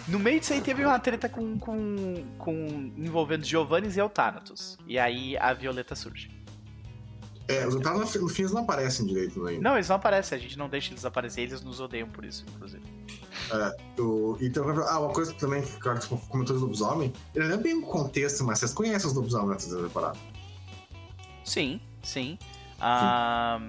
No 0.08 0.20
meio 0.20 0.40
disso 0.40 0.54
aí 0.54 0.62
teve 0.62 0.86
uma 0.86 0.98
treta 1.00 1.28
com, 1.28 1.58
com, 1.60 2.26
com 2.38 2.92
envolvendo 2.98 3.44
Giovannis 3.44 3.98
e 3.98 4.00
Eutanatos. 4.00 4.78
E 4.88 4.98
aí 4.98 5.38
a 5.38 5.54
Violeta 5.54 5.96
surge. 5.96 6.30
É, 7.50 7.66
os 7.66 7.76
otários 7.76 8.02
no 8.16 8.28
fim- 8.30 8.42
eles 8.44 8.52
não 8.54 8.62
aparecem 8.64 9.06
direito 9.06 9.46
ainda. 9.46 9.62
Não, 9.62 9.76
eles 9.76 9.88
não 9.88 9.96
aparecem, 9.96 10.38
a 10.38 10.42
gente 10.42 10.58
não 10.58 10.68
deixa 10.68 10.92
eles 10.92 11.06
aparecer, 11.06 11.42
eles 11.42 11.62
nos 11.62 11.80
odeiam 11.80 12.10
por 12.10 12.26
isso, 12.26 12.46
inclusive. 12.54 12.84
O, 13.98 14.38
então, 14.42 14.68
ah, 14.86 15.00
uma 15.00 15.14
coisa 15.14 15.34
também 15.34 15.62
que 15.62 15.74
o 15.76 15.80
cara 15.80 15.98
comentou 16.30 16.54
dos 16.54 16.62
lobisomem, 16.62 17.14
ele 17.34 17.48
não 17.48 17.56
é 17.56 17.58
bem 17.58 17.76
um 17.76 17.82
contexto, 17.82 18.44
mas 18.44 18.60
vocês 18.60 18.74
conhecem 18.74 19.08
os 19.10 19.16
lobisomem 19.16 19.48
na 19.50 19.56
terceira 19.56 19.84
temporada. 19.88 20.18
Sim, 21.46 21.80
sim. 22.04 22.38
Ah, 22.82 23.62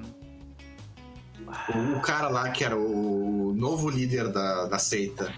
O, 1.74 1.96
o 1.96 2.00
cara 2.00 2.28
lá 2.28 2.50
que 2.50 2.64
era 2.64 2.76
o 2.76 3.54
novo 3.56 3.88
líder 3.88 4.32
da, 4.32 4.66
da 4.66 4.78
seita 4.78 5.32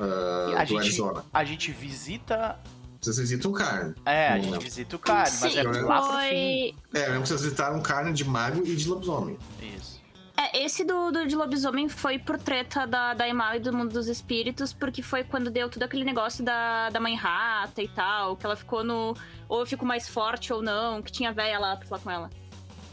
ah, 0.00 0.60
a, 0.60 0.64
do 0.64 0.68
gente, 0.68 0.78
Arizona. 0.78 1.24
a 1.32 1.44
gente 1.44 1.72
visita. 1.72 2.58
Vocês 3.00 3.18
visitam 3.18 3.50
o 3.50 3.54
Carne. 3.54 3.94
É, 4.04 4.28
a 4.28 4.38
gente 4.38 4.50
não. 4.50 4.60
visita 4.60 4.96
o 4.96 4.98
cara, 4.98 5.20
mas 5.20 5.52
Sim, 5.52 5.58
é 5.58 5.62
lá 5.62 6.00
pro 6.02 6.10
fim. 6.10 6.16
foi. 6.16 6.74
É, 7.00 7.06
lembro 7.06 7.22
que 7.22 7.28
vocês 7.28 7.42
visitaram 7.42 7.80
carne 7.80 8.12
de 8.12 8.24
mago 8.24 8.62
e 8.66 8.76
de 8.76 8.88
lobisomem. 8.88 9.38
Isso. 9.60 10.00
É, 10.36 10.64
esse 10.64 10.84
do, 10.84 11.10
do 11.10 11.26
de 11.26 11.36
lobisomem 11.36 11.88
foi 11.88 12.18
por 12.18 12.38
treta 12.38 12.86
da, 12.86 13.12
da 13.12 13.28
Emala 13.28 13.56
e 13.56 13.60
do 13.60 13.72
mundo 13.74 13.92
dos 13.92 14.08
espíritos, 14.08 14.72
porque 14.72 15.02
foi 15.02 15.22
quando 15.22 15.50
deu 15.50 15.68
tudo 15.68 15.82
aquele 15.82 16.04
negócio 16.04 16.42
da, 16.44 16.88
da 16.88 16.98
mãe 17.00 17.14
rata 17.14 17.82
e 17.82 17.88
tal, 17.88 18.36
que 18.36 18.46
ela 18.46 18.56
ficou 18.56 18.82
no. 18.82 19.14
Ou 19.48 19.60
eu 19.60 19.66
fico 19.66 19.84
mais 19.84 20.08
forte 20.08 20.52
ou 20.52 20.62
não, 20.62 21.02
que 21.02 21.12
tinha 21.12 21.32
véia 21.32 21.58
lá 21.58 21.76
pra 21.76 21.86
falar 21.86 22.00
com 22.00 22.10
ela. 22.10 22.30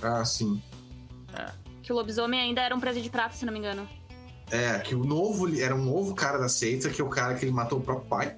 Ah, 0.02 0.24
sim. 0.26 0.62
Que 1.82 1.94
o 1.94 1.96
lobisomem 1.96 2.40
ainda 2.40 2.62
era 2.62 2.76
um 2.76 2.80
presente 2.80 3.04
de 3.04 3.10
prata, 3.10 3.36
se 3.36 3.46
não 3.46 3.54
me 3.54 3.60
engano. 3.60 3.88
É, 4.50 4.80
que 4.80 4.96
o 4.96 5.04
novo 5.04 5.54
era 5.60 5.76
um 5.76 5.84
novo 5.84 6.16
cara 6.16 6.38
da 6.38 6.48
seita, 6.48 6.90
que 6.90 7.02
é 7.02 7.04
o 7.04 7.10
cara 7.10 7.36
que 7.36 7.44
ele 7.46 7.52
matou 7.52 7.80
o 7.80 7.82
próprio 7.82 8.08
pai 8.08 8.38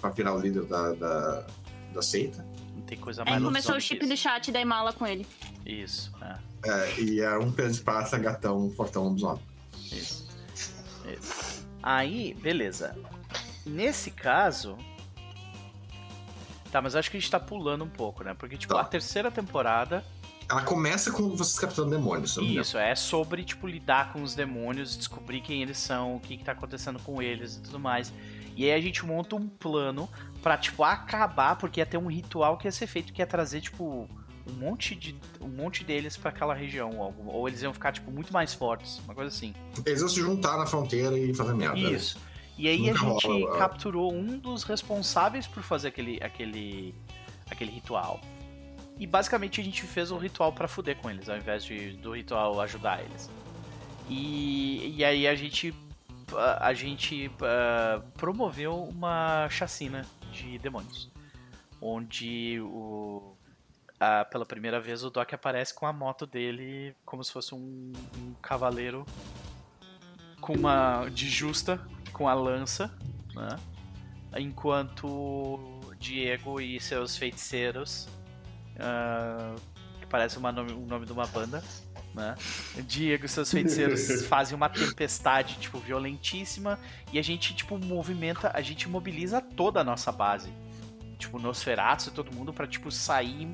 pra 0.00 0.10
virar 0.10 0.34
o 0.34 0.38
líder 0.38 0.64
da, 0.64 0.92
da, 0.92 1.46
da 1.94 2.02
seita. 2.02 2.44
Não 2.74 2.82
tem 2.82 2.98
coisa 2.98 3.22
Aí 3.22 3.30
mais 3.30 3.42
começou 3.42 3.76
o 3.76 3.80
chip 3.80 4.06
do 4.06 4.16
chat 4.16 4.52
da 4.52 4.60
Emala 4.60 4.92
com 4.92 5.06
ele. 5.06 5.26
Isso, 5.64 6.12
é. 6.22 6.48
É, 6.70 7.00
e 7.00 7.20
era 7.20 7.40
um 7.40 7.50
peso 7.52 7.78
de 7.78 7.80
prata, 7.82 8.18
gatão, 8.18 8.70
fortão, 8.72 9.04
lobisomem. 9.04 9.42
Isso. 9.90 10.26
Isso. 11.18 11.66
Aí, 11.82 12.34
beleza. 12.34 12.94
Nesse 13.64 14.10
caso. 14.10 14.76
Tá, 16.70 16.82
mas 16.82 16.94
acho 16.94 17.10
que 17.10 17.16
a 17.16 17.20
gente 17.20 17.30
tá 17.30 17.40
pulando 17.40 17.84
um 17.84 17.88
pouco, 17.88 18.22
né? 18.22 18.34
Porque, 18.34 18.56
tipo, 18.58 18.74
Tá. 18.74 18.80
a 18.80 18.84
terceira 18.84 19.30
temporada. 19.30 20.04
Ela 20.50 20.62
começa 20.62 21.10
com 21.10 21.36
vocês 21.36 21.58
capturando 21.58 21.90
demônios. 21.90 22.36
Isso, 22.38 22.78
é 22.78 22.94
sobre, 22.94 23.44
tipo, 23.44 23.66
lidar 23.66 24.12
com 24.12 24.22
os 24.22 24.34
demônios, 24.34 24.96
descobrir 24.96 25.42
quem 25.42 25.60
eles 25.62 25.76
são, 25.76 26.16
o 26.16 26.20
que, 26.20 26.38
que 26.38 26.44
tá 26.44 26.52
acontecendo 26.52 26.98
com 27.00 27.20
eles 27.20 27.56
e 27.56 27.60
tudo 27.60 27.78
mais. 27.78 28.12
E 28.56 28.64
aí 28.64 28.72
a 28.72 28.80
gente 28.80 29.04
monta 29.04 29.36
um 29.36 29.46
plano 29.46 30.08
pra, 30.42 30.56
tipo, 30.56 30.82
acabar, 30.82 31.56
porque 31.56 31.80
ia 31.80 31.86
ter 31.86 31.98
um 31.98 32.06
ritual 32.06 32.56
que 32.56 32.66
ia 32.66 32.72
ser 32.72 32.86
feito, 32.86 33.12
que 33.12 33.20
ia 33.20 33.26
trazer, 33.26 33.60
tipo, 33.60 34.08
um 34.46 34.52
monte 34.52 34.94
de. 34.94 35.14
um 35.40 35.48
monte 35.48 35.84
deles 35.84 36.16
pra 36.16 36.30
aquela 36.30 36.54
região. 36.54 36.96
Ou, 36.98 37.14
ou 37.26 37.46
eles 37.48 37.60
iam 37.62 37.74
ficar, 37.74 37.92
tipo, 37.92 38.10
muito 38.10 38.32
mais 38.32 38.54
fortes. 38.54 39.00
Uma 39.04 39.14
coisa 39.14 39.28
assim. 39.28 39.54
Eles 39.84 40.00
vão 40.00 40.08
se 40.08 40.20
juntar 40.20 40.56
na 40.56 40.64
fronteira 40.64 41.16
e 41.18 41.34
fazer 41.34 41.54
merda. 41.54 41.76
né? 41.76 41.92
Isso. 41.92 42.18
E 42.56 42.66
aí 42.66 42.88
a 42.88 42.94
Nunca 42.94 43.06
gente 43.10 43.26
rola, 43.26 43.58
capturou 43.58 44.12
um 44.12 44.38
dos 44.38 44.64
responsáveis 44.64 45.46
por 45.46 45.62
fazer 45.62 45.88
aquele, 45.88 46.18
aquele, 46.22 46.94
aquele 47.50 47.70
ritual. 47.70 48.20
E 48.98 49.06
basicamente 49.06 49.60
a 49.60 49.64
gente 49.64 49.82
fez 49.82 50.10
o 50.10 50.16
ritual 50.16 50.52
pra 50.52 50.66
fuder 50.66 50.96
com 50.96 51.08
eles, 51.08 51.28
ao 51.28 51.36
invés 51.36 51.64
de, 51.64 51.92
do 51.92 52.14
ritual 52.14 52.60
ajudar 52.60 53.00
eles. 53.00 53.30
E, 54.08 54.94
e 54.96 55.04
aí 55.04 55.28
a 55.28 55.34
gente, 55.34 55.74
a, 56.60 56.72
gente 56.74 57.30
ah, 57.40 58.02
promoveu 58.16 58.82
uma 58.84 59.48
chacina 59.50 60.04
de 60.32 60.58
demônios. 60.58 61.10
Onde 61.80 62.58
o, 62.60 63.36
ah, 64.00 64.24
pela 64.24 64.44
primeira 64.44 64.80
vez 64.80 65.04
o 65.04 65.10
Doc 65.10 65.32
aparece 65.32 65.72
com 65.72 65.86
a 65.86 65.92
moto 65.92 66.26
dele 66.26 66.94
como 67.04 67.22
se 67.22 67.32
fosse 67.32 67.54
um, 67.54 67.92
um 68.16 68.34
cavaleiro 68.42 69.06
com 70.40 70.54
uma 70.54 71.08
de 71.08 71.28
justa 71.28 71.80
com 72.12 72.28
a 72.28 72.34
lança, 72.34 72.92
né? 73.34 73.56
Enquanto 74.36 75.80
Diego 75.98 76.60
e 76.60 76.80
seus 76.80 77.16
feiticeiros, 77.16 78.08
ah, 78.78 79.54
que 80.00 80.06
parece 80.06 80.38
uma 80.38 80.52
nome, 80.52 80.72
o 80.72 80.86
nome 80.86 81.06
de 81.06 81.12
uma 81.12 81.26
banda, 81.26 81.62
né? 82.14 82.34
Diego 82.86 83.26
e 83.26 83.28
seus 83.28 83.50
feiticeiros 83.52 84.24
fazem 84.26 84.56
uma 84.56 84.68
tempestade 84.68 85.56
tipo 85.58 85.78
violentíssima 85.78 86.78
e 87.12 87.18
a 87.18 87.22
gente 87.22 87.54
tipo 87.54 87.78
movimenta, 87.78 88.50
a 88.54 88.60
gente 88.60 88.88
mobiliza 88.88 89.40
toda 89.40 89.80
a 89.80 89.84
nossa 89.84 90.10
base, 90.12 90.50
tipo 91.18 91.38
Nosferatu 91.38 92.08
e 92.08 92.12
todo 92.12 92.32
mundo 92.34 92.52
pra 92.52 92.66
tipo 92.66 92.90
sair 92.90 93.48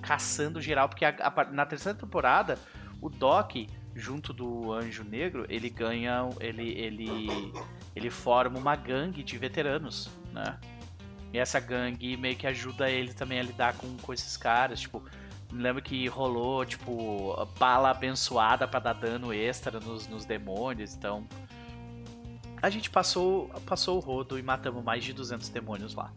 caçando 0.00 0.60
geral, 0.60 0.88
porque 0.88 1.04
a- 1.04 1.14
a- 1.18 1.44
na 1.50 1.66
terceira 1.66 1.98
temporada 1.98 2.58
o 3.00 3.08
Doc 3.10 3.52
junto 3.94 4.32
do 4.32 4.72
Anjo 4.72 5.04
Negro, 5.04 5.44
ele 5.48 5.68
ganha, 5.68 6.28
ele 6.40 6.70
ele 6.78 7.52
ele 7.94 8.08
forma 8.08 8.58
uma 8.58 8.74
gangue 8.74 9.22
de 9.22 9.36
veteranos, 9.36 10.08
né? 10.32 10.56
E 11.32 11.38
essa 11.38 11.58
gangue 11.58 12.16
meio 12.16 12.36
que 12.36 12.46
ajuda 12.46 12.90
ele 12.90 13.14
também 13.14 13.40
a 13.40 13.42
lidar 13.42 13.74
com, 13.76 13.96
com 13.98 14.12
esses 14.12 14.36
caras, 14.36 14.80
tipo, 14.80 15.02
me 15.50 15.62
lembro 15.62 15.80
que 15.82 16.06
rolou, 16.08 16.64
tipo, 16.64 17.34
bala 17.58 17.90
abençoada 17.90 18.68
pra 18.68 18.78
dar 18.80 18.92
dano 18.92 19.32
extra 19.32 19.80
nos, 19.80 20.06
nos 20.08 20.24
demônios, 20.24 20.94
então 20.94 21.26
a 22.60 22.70
gente 22.70 22.90
passou 22.90 23.48
passou 23.66 23.96
o 23.96 24.00
rodo 24.00 24.38
e 24.38 24.42
matamos 24.42 24.84
mais 24.84 25.02
de 25.04 25.12
200 25.12 25.48
demônios 25.48 25.94
lá, 25.94 26.12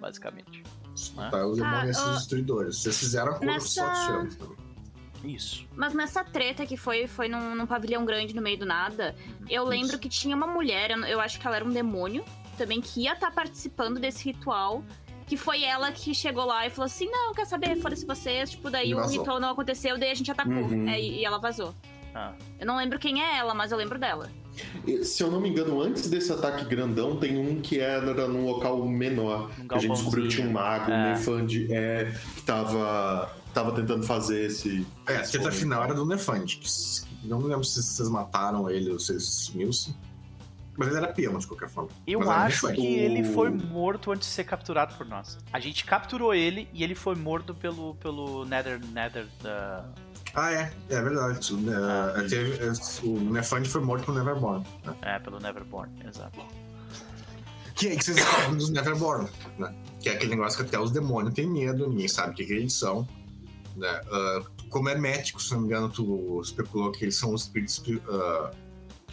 basicamente. 0.00 0.62
Tá, 1.30 1.46
os 1.46 1.56
demônios 1.58 1.62
Ah, 1.62 2.02
esses 2.02 2.14
destruidores. 2.16 2.76
Vocês 2.78 2.98
fizeram 2.98 3.34
os 3.34 3.40
nessa- 3.40 3.86
também. 4.38 4.56
Isso. 5.24 5.66
Mas 5.74 5.92
nessa 5.94 6.22
treta 6.22 6.64
que 6.66 6.76
foi, 6.76 7.06
foi 7.06 7.28
num, 7.28 7.54
num 7.54 7.66
pavilhão 7.66 8.04
grande 8.04 8.34
no 8.34 8.42
meio 8.42 8.58
do 8.58 8.66
nada, 8.66 9.14
eu 9.48 9.64
lembro 9.64 9.88
Isso. 9.88 9.98
que 9.98 10.08
tinha 10.08 10.36
uma 10.36 10.46
mulher, 10.46 10.90
eu, 10.90 10.98
eu 11.04 11.20
acho 11.20 11.40
que 11.40 11.46
ela 11.46 11.56
era 11.56 11.64
um 11.64 11.70
demônio, 11.70 12.24
também 12.56 12.80
que 12.80 13.02
ia 13.02 13.12
estar 13.12 13.30
participando 13.30 13.98
desse 14.00 14.24
ritual. 14.24 14.82
Que 15.26 15.36
foi 15.36 15.64
ela 15.64 15.90
que 15.90 16.14
chegou 16.14 16.44
lá 16.44 16.66
e 16.66 16.70
falou 16.70 16.86
assim: 16.86 17.10
Não, 17.10 17.34
quer 17.34 17.46
saber? 17.46 17.76
Foda-se 17.80 18.06
vocês. 18.06 18.50
Tipo, 18.50 18.70
daí 18.70 18.94
o 18.94 18.98
ritual 19.08 19.40
não 19.40 19.50
aconteceu, 19.50 19.98
daí 19.98 20.10
a 20.12 20.14
gente 20.14 20.30
atacou. 20.30 20.54
Uhum. 20.54 20.88
É, 20.88 21.00
e 21.00 21.24
ela 21.24 21.38
vazou. 21.38 21.74
Ah, 22.14 22.32
Eu 22.58 22.66
não 22.66 22.76
lembro 22.78 22.98
quem 22.98 23.22
é 23.22 23.36
ela, 23.36 23.52
mas 23.52 23.72
eu 23.72 23.76
lembro 23.76 23.98
dela. 23.98 24.30
E, 24.86 25.04
Se 25.04 25.22
eu 25.22 25.30
não 25.30 25.40
me 25.40 25.50
engano, 25.50 25.80
antes 25.82 26.08
desse 26.08 26.32
ataque 26.32 26.64
grandão, 26.64 27.16
tem 27.16 27.36
um 27.36 27.60
que 27.60 27.78
era 27.78 28.26
num 28.28 28.46
local 28.46 28.82
menor. 28.86 29.50
Num 29.58 29.68
que 29.68 29.74
a 29.74 29.78
gente 29.78 29.92
descobriu 29.92 30.28
que 30.28 30.36
tinha 30.36 30.48
um 30.48 30.52
mago, 30.52 30.90
um 30.90 30.94
É. 30.94 31.10
Nefand, 31.12 31.66
é, 31.70 32.12
que 32.36 32.42
tava, 32.42 33.36
tava 33.52 33.72
tentando 33.72 34.06
fazer 34.06 34.46
esse. 34.46 34.86
É, 35.06 35.16
a 35.16 35.22
treta 35.22 35.50
final 35.52 35.82
era 35.84 35.92
do 35.92 36.06
Nefand. 36.06 36.58
Não 37.24 37.38
me 37.38 37.48
lembro 37.48 37.64
se 37.64 37.82
vocês 37.82 38.08
mataram 38.08 38.70
ele 38.70 38.92
ou 38.92 38.98
se 38.98 39.18
sumiu-se. 39.20 39.94
Mas 40.76 40.88
ele 40.88 40.96
era 40.98 41.08
peão, 41.12 41.38
de 41.38 41.46
qualquer 41.46 41.68
forma. 41.68 41.90
Eu 42.06 42.20
Mas 42.20 42.28
acho 42.28 42.72
que 42.72 42.86
ele 42.86 43.22
O- 43.28 43.32
foi 43.32 43.50
morto 43.50 44.12
antes 44.12 44.28
de 44.28 44.34
ser 44.34 44.44
capturado 44.44 44.94
por 44.94 45.06
nós. 45.06 45.38
A 45.52 45.58
gente 45.58 45.84
capturou 45.84 46.34
ele 46.34 46.68
e 46.72 46.82
ele 46.84 46.94
foi 46.94 47.14
morto 47.14 47.54
pelo, 47.54 47.94
pelo 47.96 48.44
Nether, 48.44 48.78
Nether 48.92 49.26
da... 49.42 49.84
Ah, 50.34 50.52
é. 50.52 50.72
É 50.90 51.00
verdade. 51.00 51.54
O, 51.54 51.58
Ah. 51.70 52.14
é, 52.18 52.28
teve- 52.28 52.58
é, 52.62 52.72
o 53.06 53.20
Nefand 53.32 53.64
foi 53.64 53.80
morto 53.80 54.04
com 54.04 54.12
o 54.12 54.14
Neverborn. 54.14 54.64
Né? 54.84 54.94
É, 55.02 55.18
pelo 55.18 55.38
Neverborn, 55.40 55.90
exato. 56.06 56.38
Que 57.74 57.88
é 57.88 57.96
que 57.96 58.04
vocês 58.04 58.16
descobrem 58.16 58.56
dos 58.56 58.70
Neverborn, 58.70 59.28
né? 59.58 59.74
Que 60.00 60.08
é 60.08 60.12
aquele 60.12 60.30
negócio 60.30 60.58
que 60.58 60.64
até 60.66 60.78
os 60.78 60.90
demônios 60.90 61.34
têm 61.34 61.46
medo, 61.48 61.88
ninguém 61.88 62.08
sabe 62.08 62.32
o 62.32 62.34
que, 62.34 62.44
que 62.44 62.52
eles 62.52 62.72
são. 62.72 63.06
Né? 63.76 64.00
Ah, 64.10 64.42
como 64.70 64.88
hermético, 64.88 65.40
se 65.40 65.52
não 65.52 65.60
me 65.60 65.66
engano, 65.66 65.88
tu 65.88 66.40
especulou 66.42 66.90
que 66.92 67.04
eles 67.04 67.16
são 67.16 67.32
os 67.34 67.42
espíritos 67.42 67.78
ah, 67.78 67.82
que 67.84 68.00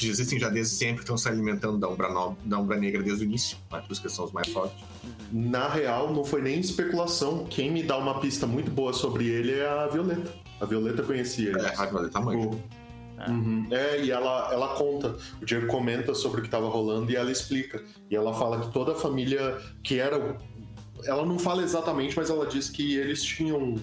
existem 0.02 0.40
já 0.40 0.50
desde 0.50 0.74
sempre, 0.76 0.96
que 0.96 1.02
estão 1.04 1.18
se 1.18 1.28
alimentando 1.28 1.78
da 1.78 1.88
Umbra, 1.88 2.10
no- 2.12 2.36
da 2.44 2.60
umbra 2.60 2.78
Negra 2.78 3.02
desde 3.04 3.24
o 3.24 3.26
início, 3.26 3.58
né? 3.72 3.80
por 3.82 3.92
isso 3.92 4.02
que 4.02 4.10
são 4.10 4.26
os 4.26 4.32
mais 4.32 4.48
fortes. 4.50 4.78
Na 5.32 5.68
real, 5.68 6.12
não 6.14 6.24
foi 6.24 6.42
nem 6.42 6.60
especulação. 6.60 7.46
Quem 7.50 7.72
me 7.72 7.84
dá 7.84 7.98
uma 7.98 8.20
pista 8.20 8.46
muito 8.48 8.72
boa 8.72 8.92
sobre 8.94 9.28
ele 9.28 9.54
é 9.54 9.68
a 9.68 9.88
Violeta. 9.88 10.34
A 10.60 10.66
Violeta 10.66 11.04
conhecia 11.04 11.50
ele. 11.50 11.60
É, 11.62 11.74
a 11.78 11.86
Violeta 11.86 12.20
Mãe. 12.20 12.38
O- 12.38 12.84
Uhum. 13.26 13.68
É, 13.72 14.04
e 14.04 14.12
ela, 14.12 14.50
ela 14.52 14.76
conta. 14.76 15.16
O 15.42 15.46
Diego 15.46 15.68
comenta 15.68 16.14
sobre 16.14 16.40
o 16.40 16.42
que 16.42 16.48
estava 16.48 16.68
rolando 16.68 17.10
e 17.10 17.16
ela 17.16 17.32
explica. 17.32 17.82
E 18.10 18.16
ela 18.16 18.34
fala 18.34 18.60
que 18.60 18.74
toda 18.74 18.92
a 18.92 18.96
família 18.96 19.58
que 19.82 19.98
era. 19.98 20.36
Ela 21.06 21.26
não 21.26 21.40
fala 21.40 21.62
exatamente, 21.64 22.18
mas 22.18 22.30
ela 22.30 22.46
diz 22.46 22.70
que 22.70 22.96
eles 22.98 23.24
tinham 23.24 23.76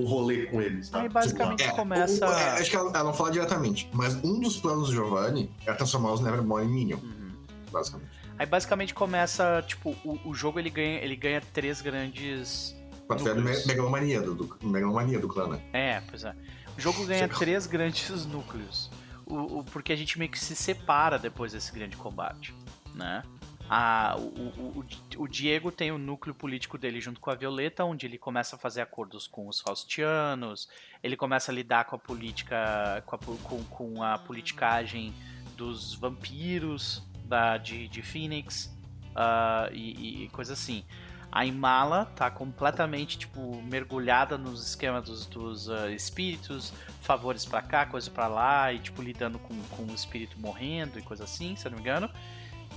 um 0.00 0.06
rolê 0.06 0.46
com 0.46 0.60
eles. 0.60 0.88
Tá? 0.90 1.00
Aí 1.02 1.08
basicamente 1.08 1.62
É, 1.64 1.70
começa. 1.72 2.26
o- 2.28 2.32
é, 2.32 2.50
acho 2.60 2.70
que 2.70 2.76
ela, 2.76 2.90
ela 2.90 3.04
não 3.04 3.14
fala 3.14 3.30
diretamente, 3.30 3.88
mas 3.92 4.14
um 4.24 4.38
dos 4.40 4.56
planos 4.56 4.88
do 4.88 4.94
Giovanni 4.94 5.50
é 5.66 5.72
transformar 5.72 6.12
os 6.12 6.20
Nevermore 6.20 6.64
em 6.64 6.68
Minion, 6.68 6.98
Uhum. 6.98 7.32
basicamente. 7.70 8.10
Aí 8.38 8.46
basicamente 8.46 8.94
começa, 8.94 9.62
tipo, 9.66 9.90
o, 10.04 10.18
o 10.24 10.34
jogo 10.34 10.58
ele 10.60 10.70
ganha, 10.70 10.98
ele 11.00 11.16
ganha 11.16 11.40
três 11.52 11.80
grandes. 11.80 12.74
Pra 13.08 13.16
tu 13.16 13.24
ver 13.24 13.30
a 13.30 13.34
me- 13.34 13.40
Núcleos. 13.40 13.66
megalomania 13.66 14.20
do, 14.22 14.34
do, 14.34 14.58
megalomania 14.66 15.18
do 15.18 15.26
clã, 15.28 15.48
né? 15.48 15.60
É, 15.72 16.00
pois 16.08 16.22
é. 16.24 16.34
O 16.76 16.80
jogo 16.80 17.04
ganha 17.06 17.26
três 17.26 17.66
grandes 17.66 18.24
núcleos. 18.26 18.90
O, 19.26 19.58
o- 19.58 19.64
porque 19.64 19.92
a 19.92 19.96
gente 19.96 20.18
meio 20.18 20.30
que 20.30 20.38
se 20.38 20.54
separa 20.54 21.18
depois 21.18 21.52
desse 21.52 21.72
grande 21.72 21.96
combate, 21.96 22.54
né? 22.94 23.22
A, 23.70 24.16
o, 24.18 24.22
o, 24.22 24.84
o- 25.18 25.28
Diego 25.28 25.70
tem 25.70 25.92
o 25.92 25.98
núcleo 25.98 26.34
político 26.34 26.78
dele 26.78 27.00
junto 27.00 27.20
com 27.20 27.30
a 27.30 27.34
Violeta, 27.34 27.84
onde 27.84 28.06
ele 28.06 28.16
começa 28.16 28.56
a 28.56 28.58
fazer 28.58 28.80
acordos 28.80 29.26
com 29.26 29.46
os 29.46 29.60
Faustianos, 29.60 30.68
ele 31.02 31.16
começa 31.16 31.52
a 31.52 31.54
lidar 31.54 31.84
com 31.84 31.94
a 31.94 31.98
política, 31.98 33.02
com 33.04 33.14
a, 33.14 33.18
com, 33.18 33.64
com 33.64 34.02
a 34.02 34.16
politicagem 34.18 35.12
dos 35.54 35.94
vampiros 35.94 37.02
da, 37.26 37.58
de, 37.58 37.88
de 37.88 38.00
Phoenix 38.00 38.74
ah, 39.14 39.68
e, 39.70 40.24
e 40.24 40.28
coisa 40.30 40.54
assim. 40.54 40.82
A 41.30 41.44
Imala 41.44 42.06
tá 42.16 42.30
completamente, 42.30 43.18
tipo, 43.18 43.60
mergulhada 43.62 44.38
nos 44.38 44.66
esquemas 44.66 45.04
dos, 45.04 45.26
dos 45.26 45.68
ah, 45.68 45.90
espíritos, 45.90 46.72
favores 47.02 47.44
pra 47.44 47.60
cá, 47.60 47.84
coisa 47.84 48.10
pra 48.10 48.26
lá, 48.28 48.72
e, 48.72 48.78
tipo, 48.78 49.02
lidando 49.02 49.38
com, 49.38 49.54
com 49.64 49.82
o 49.82 49.94
espírito 49.94 50.40
morrendo 50.40 50.98
e 50.98 51.02
coisa 51.02 51.24
assim, 51.24 51.54
se 51.54 51.66
eu 51.66 51.70
não 51.70 51.76
me 51.76 51.82
engano. 51.82 52.08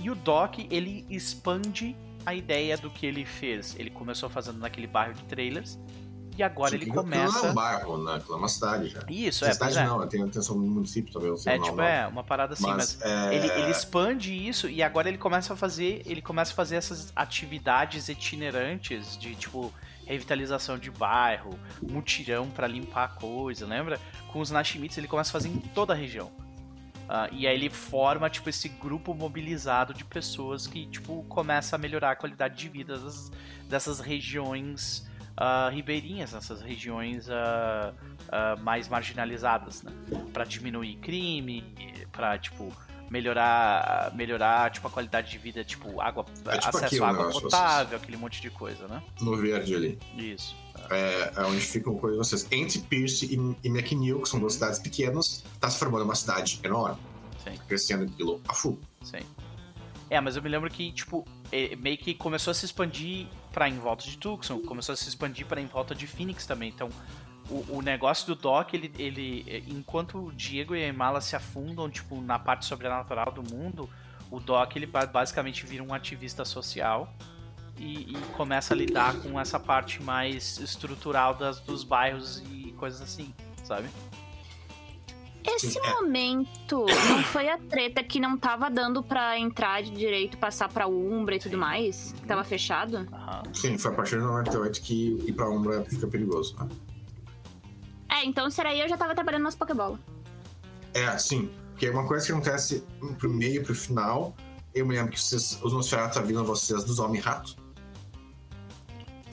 E 0.00 0.10
o 0.10 0.14
Doc, 0.14 0.58
ele 0.70 1.06
expande 1.08 1.96
a 2.24 2.34
ideia 2.34 2.76
do 2.76 2.90
que 2.90 3.06
ele 3.06 3.24
fez. 3.24 3.76
Ele 3.78 3.90
começou 3.90 4.28
fazendo 4.28 4.58
naquele 4.58 4.86
bairro 4.86 5.14
de 5.14 5.22
trailers, 5.24 5.78
e 6.36 6.42
agora 6.42 6.74
ele 6.74 6.84
Aquilo 6.84 7.02
não 7.04 7.12
é 7.12 7.26
começa... 7.26 7.50
um 7.50 7.54
bairro, 7.54 8.04
né? 8.04 8.14
Aquilo 8.14 8.34
é 8.34 8.38
uma 8.38 8.48
cidade 8.48 8.88
já. 8.88 9.00
Isso, 9.08 9.44
é, 9.44 9.52
cidade 9.52 9.78
é. 9.78 9.84
não, 9.84 10.06
tem 10.08 10.22
atenção 10.22 10.56
no 10.56 10.66
município 10.66 11.12
também. 11.12 11.36
sei 11.36 11.52
É, 11.52 11.56
nome, 11.58 11.70
tipo, 11.70 11.80
é, 11.82 12.06
uma 12.06 12.24
parada 12.24 12.54
assim, 12.54 12.66
mas... 12.66 12.98
Mas, 13.00 13.02
é, 13.02 13.34
Ele, 13.34 13.50
ele 13.50 13.70
expande 13.70 14.32
isso 14.48 14.68
e 14.68 14.82
agora 14.82 15.08
ele 15.08 15.18
começa 15.18 15.52
a 15.52 15.56
fazer. 15.56 16.02
Ele 16.06 16.22
começa 16.22 16.52
a 16.52 16.54
fazer 16.54 16.76
essas 16.76 17.12
atividades 17.14 18.08
itinerantes 18.08 19.16
de 19.18 19.34
tipo 19.34 19.72
revitalização 20.06 20.78
de 20.78 20.90
bairro, 20.90 21.58
mutirão 21.82 22.50
pra 22.50 22.66
limpar 22.66 23.04
a 23.04 23.08
coisa, 23.08 23.66
lembra? 23.66 24.00
Com 24.32 24.40
os 24.40 24.50
Nashimites 24.50 24.98
ele 24.98 25.06
começa 25.06 25.30
a 25.30 25.32
fazer 25.32 25.48
em 25.48 25.58
toda 25.58 25.92
a 25.92 25.96
região. 25.96 26.30
Ah, 27.14 27.28
e 27.30 27.46
aí 27.46 27.54
ele 27.54 27.68
forma 27.68 28.30
tipo 28.30 28.48
esse 28.48 28.70
grupo 28.70 29.12
mobilizado 29.12 29.92
de 29.92 30.02
pessoas 30.02 30.66
que 30.66 30.86
tipo 30.86 31.22
começa 31.24 31.76
a 31.76 31.78
melhorar 31.78 32.12
a 32.12 32.16
qualidade 32.16 32.56
de 32.56 32.70
vida 32.70 32.96
das- 32.98 33.30
dessas 33.68 34.00
regiões 34.00 35.06
ah, 35.36 35.68
ribeirinhas, 35.70 36.32
essas 36.32 36.62
regiões 36.62 37.28
ah, 37.28 37.92
mais 38.62 38.88
marginalizadas, 38.88 39.82
né? 39.82 39.92
Para 40.32 40.44
diminuir 40.44 40.96
crime, 40.96 41.62
para 42.12 42.38
tipo 42.38 42.72
melhorar, 43.10 44.10
melhorar 44.14 44.70
tipo 44.70 44.86
a 44.86 44.90
qualidade 44.90 45.30
de 45.30 45.36
vida, 45.36 45.62
tipo 45.62 46.00
água, 46.00 46.24
É 46.46 46.56
tipo 46.56 46.68
acesso 46.68 46.84
aquilo, 46.86 47.04
à 47.04 47.08
água 47.10 47.30
potável, 47.30 47.98
aquele 47.98 48.16
monte 48.16 48.40
de 48.40 48.48
coisa, 48.48 48.88
né? 48.88 49.02
No 49.20 49.36
verde 49.36 49.74
ali. 49.74 49.98
Isso. 50.16 50.56
É, 50.90 51.32
é 51.36 51.44
onde 51.44 51.60
ficam 51.60 51.96
vocês. 51.96 52.46
Entre 52.50 52.80
Pierce 52.80 53.26
e, 53.26 53.66
e 53.66 53.68
McNeil, 53.70 54.20
que 54.20 54.28
são 54.28 54.38
duas 54.40 54.54
cidades 54.54 54.78
pequenas, 54.78 55.44
tá 55.60 55.68
se 55.70 55.78
formando 55.78 56.04
uma 56.04 56.14
cidade 56.14 56.60
enorme. 56.62 56.98
Sim. 57.44 57.58
Crescendo 57.66 58.04
aquilo 58.04 58.40
a 58.48 58.54
full. 58.54 58.78
Sim. 59.02 59.20
É, 60.10 60.20
mas 60.20 60.36
eu 60.36 60.42
me 60.42 60.48
lembro 60.48 60.70
que, 60.70 60.92
tipo, 60.92 61.26
eh, 61.50 61.74
meio 61.76 61.96
que 61.96 62.12
começou 62.14 62.50
a 62.50 62.54
se 62.54 62.64
expandir 62.66 63.26
pra 63.50 63.68
em 63.68 63.78
volta 63.78 64.04
de 64.04 64.18
Tucson, 64.18 64.60
começou 64.60 64.92
a 64.92 64.96
se 64.96 65.08
expandir 65.08 65.46
pra 65.46 65.60
em 65.60 65.66
volta 65.66 65.94
de 65.94 66.06
Phoenix 66.06 66.44
também. 66.46 66.68
Então, 66.68 66.90
o, 67.48 67.76
o 67.78 67.82
negócio 67.82 68.26
do 68.26 68.34
Doc, 68.34 68.74
ele, 68.74 68.92
ele. 68.98 69.44
eh, 69.48 69.62
Enquanto 69.68 70.18
o 70.26 70.32
Diego 70.32 70.76
e 70.76 70.84
a 70.84 70.88
Imala 70.88 71.20
se 71.22 71.34
afundam, 71.34 71.88
tipo, 71.88 72.20
na 72.20 72.38
parte 72.38 72.66
sobrenatural 72.66 73.32
do 73.32 73.42
mundo, 73.42 73.88
o 74.30 74.38
Doc, 74.38 74.76
ele 74.76 74.86
ba- 74.86 75.06
basicamente 75.06 75.64
vira 75.66 75.82
um 75.82 75.94
ativista 75.94 76.44
social. 76.44 77.12
E, 77.82 78.12
e 78.12 78.16
começa 78.36 78.74
a 78.74 78.76
lidar 78.76 79.16
com 79.16 79.40
essa 79.40 79.58
parte 79.58 80.00
mais 80.00 80.56
estrutural 80.58 81.34
das, 81.34 81.58
dos 81.58 81.82
bairros 81.82 82.40
e 82.52 82.72
coisas 82.78 83.02
assim, 83.02 83.34
sabe? 83.64 83.88
Esse 85.44 85.72
Sim, 85.72 85.80
é. 85.82 85.94
momento 85.94 86.86
não 87.08 87.22
foi 87.24 87.48
a 87.48 87.58
treta 87.58 88.04
que 88.04 88.20
não 88.20 88.38
tava 88.38 88.70
dando 88.70 89.02
pra 89.02 89.36
entrar 89.36 89.82
de 89.82 89.90
direito, 89.90 90.38
passar 90.38 90.68
pra 90.68 90.86
Umbra 90.86 91.34
e 91.34 91.38
tudo 91.40 91.52
Sim. 91.52 91.58
mais? 91.58 92.12
Que 92.12 92.26
tava 92.26 92.44
fechado? 92.44 93.08
Aham. 93.12 93.42
Sim, 93.52 93.76
foi 93.76 93.90
a 93.90 93.94
partir 93.94 94.16
do 94.20 94.26
98 94.26 94.80
que 94.80 95.24
ir 95.26 95.32
pra 95.32 95.50
Umbra 95.50 95.84
fica 95.84 96.06
perigoso. 96.06 96.56
Né? 96.60 96.68
É, 98.12 98.24
então 98.24 98.48
será 98.48 98.70
aí 98.70 98.80
eu 98.80 98.88
já 98.88 98.96
tava 98.96 99.14
trabalhando 99.14 99.42
nas 99.42 99.56
Pokébola. 99.56 99.98
É, 100.94 101.18
sim. 101.18 101.50
Porque 101.70 101.88
uma 101.90 102.06
coisa 102.06 102.24
que 102.24 102.30
acontece 102.30 102.84
pro 103.18 103.28
meio 103.28 103.60
e 103.60 103.64
pro 103.64 103.74
final, 103.74 104.36
eu 104.72 104.86
me 104.86 104.94
lembro 104.94 105.10
que 105.10 105.20
vocês, 105.20 105.58
os 105.60 105.72
Nosferatu 105.72 106.20
avisam 106.20 106.44
vocês 106.44 106.84
dos 106.84 107.00
Homem-Rato. 107.00 107.56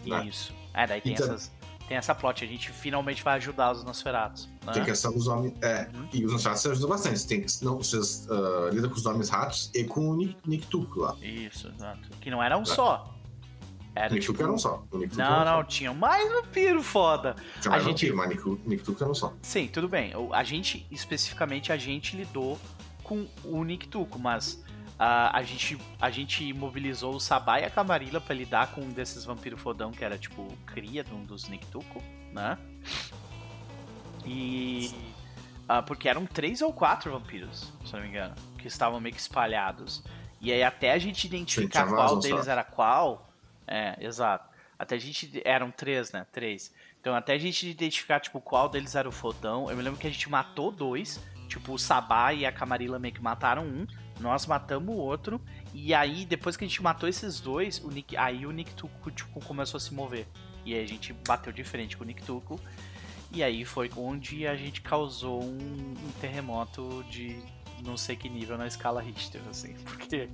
Né? 0.05 0.25
Isso. 0.25 0.53
É, 0.73 0.85
daí 0.87 1.01
tem, 1.01 1.13
Então- 1.13 1.25
essas, 1.27 1.51
tem 1.87 1.97
essa 1.97 2.13
plot. 2.13 2.43
A 2.43 2.47
gente 2.47 2.71
finalmente 2.71 3.23
vai 3.23 3.35
ajudar 3.37 3.71
os 3.71 3.83
Nosferatos. 3.83 4.47
Né? 4.65 4.73
Tem 4.73 4.81
a 4.83 4.85
questão 4.85 5.11
dos 5.11 5.27
homens. 5.27 5.53
É, 5.61 5.89
Uhum. 5.93 6.07
e 6.13 6.25
os 6.25 6.31
Nosferatu 6.31 6.61
vocês 6.61 6.71
ajudam 6.73 6.89
bastante. 6.89 7.27
Tem 7.27 7.45
não, 7.61 7.77
vocês 7.77 8.27
ah, 8.29 8.69
lidam 8.71 8.89
com 8.89 8.95
os 8.95 9.05
Homens-Ratos 9.05 9.71
e 9.73 9.83
com 9.83 10.09
o 10.09 10.15
Nick, 10.15 10.37
Nick 10.45 10.67
Tuco 10.67 10.99
lá. 11.01 11.15
Isso, 11.21 11.67
exato. 11.75 12.09
Que 12.21 12.29
não 12.29 12.41
era 12.43 12.57
um 12.57 12.65
só. 12.65 13.13
Era 13.95 14.11
O 14.11 14.13
Nick 14.13 14.25
tipo. 14.27 14.41
Era 14.41 14.51
um 14.53 14.57
só. 14.57 14.83
Não, 15.17 15.41
um 15.41 15.45
não, 15.45 15.63
tinha 15.63 15.91
mais 15.93 16.31
vampiro 16.31 16.81
foda. 16.83 17.35
só. 17.55 17.61
Tinha 17.61 17.69
a 17.69 17.71
mais 17.71 17.83
gente- 17.83 18.09
vampiro, 18.11 18.17
mas 18.17 18.29
Nick, 18.29 18.69
Nick 18.69 18.83
Tuco 18.83 19.03
era 19.03 19.11
um 19.11 19.15
só. 19.15 19.33
Sim, 19.41 19.67
tudo 19.67 19.89
bem. 19.89 20.13
A 20.31 20.43
gente, 20.43 20.85
especificamente, 20.91 21.71
a 21.71 21.77
gente 21.77 22.15
lidou 22.15 22.57
com 23.03 23.27
o 23.43 23.63
Nictuco, 23.63 24.19
mas 24.19 24.63
ah, 25.01 25.31
a, 25.33 25.41
gente, 25.43 25.79
a 25.99 26.09
gente 26.09 26.51
mobilizou 26.51 27.15
o 27.15 27.19
Sabá 27.21 27.61
e 27.61 27.63
a 27.63 27.69
Camarilla 27.69 28.19
pra 28.19 28.35
lidar 28.35 28.73
com 28.73 28.81
um 28.81 28.89
desses 28.89 29.23
vampiros 29.23 29.61
fodão 29.61 29.91
que 29.91 30.03
era, 30.03 30.17
tipo, 30.17 30.45
cria 30.65 31.05
de 31.05 31.13
um 31.13 31.23
dos 31.23 31.47
Nictuco, 31.47 32.03
né? 32.33 32.57
E. 34.25 34.93
ah, 35.69 35.81
porque 35.81 36.09
eram 36.09 36.25
três 36.25 36.61
ou 36.61 36.73
quatro 36.73 37.11
vampiros, 37.11 37.71
se 37.85 37.93
não 37.93 38.01
me 38.01 38.09
engano, 38.09 38.35
que 38.57 38.67
estavam 38.67 38.99
meio 38.99 39.15
que 39.15 39.21
espalhados. 39.21 40.03
E 40.41 40.51
aí, 40.51 40.61
até 40.63 40.91
a 40.91 40.97
gente 40.97 41.25
identificar 41.25 41.83
tinha 41.83 41.95
qual 41.95 42.07
vazão 42.07 42.19
deles 42.19 42.45
só. 42.45 42.51
era 42.51 42.63
qual. 42.65 43.29
É, 43.65 43.95
exato. 44.01 44.49
Até 44.77 44.95
a 44.95 44.99
gente. 44.99 45.41
Eram 45.45 45.71
três, 45.71 46.11
né? 46.11 46.25
Três. 46.31 46.73
Então, 46.99 47.15
até 47.15 47.33
a 47.33 47.37
gente 47.37 47.69
identificar, 47.69 48.19
tipo, 48.19 48.41
qual 48.41 48.67
deles 48.67 48.95
era 48.95 49.07
o 49.07 49.11
fodão. 49.11 49.69
Eu 49.69 49.77
me 49.77 49.83
lembro 49.83 49.97
que 49.97 50.07
a 50.07 50.09
gente 50.09 50.29
matou 50.29 50.71
dois. 50.71 51.21
Tipo, 51.47 51.73
o 51.73 51.79
Sabá 51.79 52.33
e 52.33 52.45
a 52.45 52.51
Camarilla 52.51 52.99
meio 52.99 53.13
que 53.13 53.21
mataram 53.21 53.63
um. 53.63 53.87
Nós 54.19 54.45
matamos 54.45 54.93
o 54.93 54.97
outro. 54.97 55.39
E 55.73 55.93
aí, 55.93 56.25
depois 56.25 56.57
que 56.57 56.65
a 56.65 56.67
gente 56.67 56.81
matou 56.83 57.07
esses 57.07 57.39
dois, 57.39 57.79
o 57.83 57.89
Nick, 57.89 58.17
aí 58.17 58.45
o 58.45 58.51
Nick 58.51 58.73
Tuco, 58.73 59.09
tipo, 59.11 59.39
começou 59.45 59.77
a 59.77 59.81
se 59.81 59.93
mover. 59.93 60.27
E 60.65 60.73
aí 60.73 60.83
a 60.83 60.87
gente 60.87 61.13
bateu 61.27 61.53
de 61.53 61.63
frente 61.63 61.95
com 61.95 62.03
o 62.03 62.07
Nick 62.07 62.21
Tuco. 62.23 62.59
E 63.31 63.43
aí 63.43 63.63
foi 63.63 63.89
onde 63.95 64.45
a 64.47 64.55
gente 64.55 64.81
causou 64.81 65.43
um, 65.43 65.55
um 65.93 66.11
terremoto 66.19 67.05
de 67.11 67.37
não 67.85 67.95
sei 67.95 68.15
que 68.15 68.27
nível 68.27 68.57
na 68.57 68.67
escala 68.67 69.01
Richter, 69.01 69.39
assim. 69.49 69.73
Porque 69.85 70.27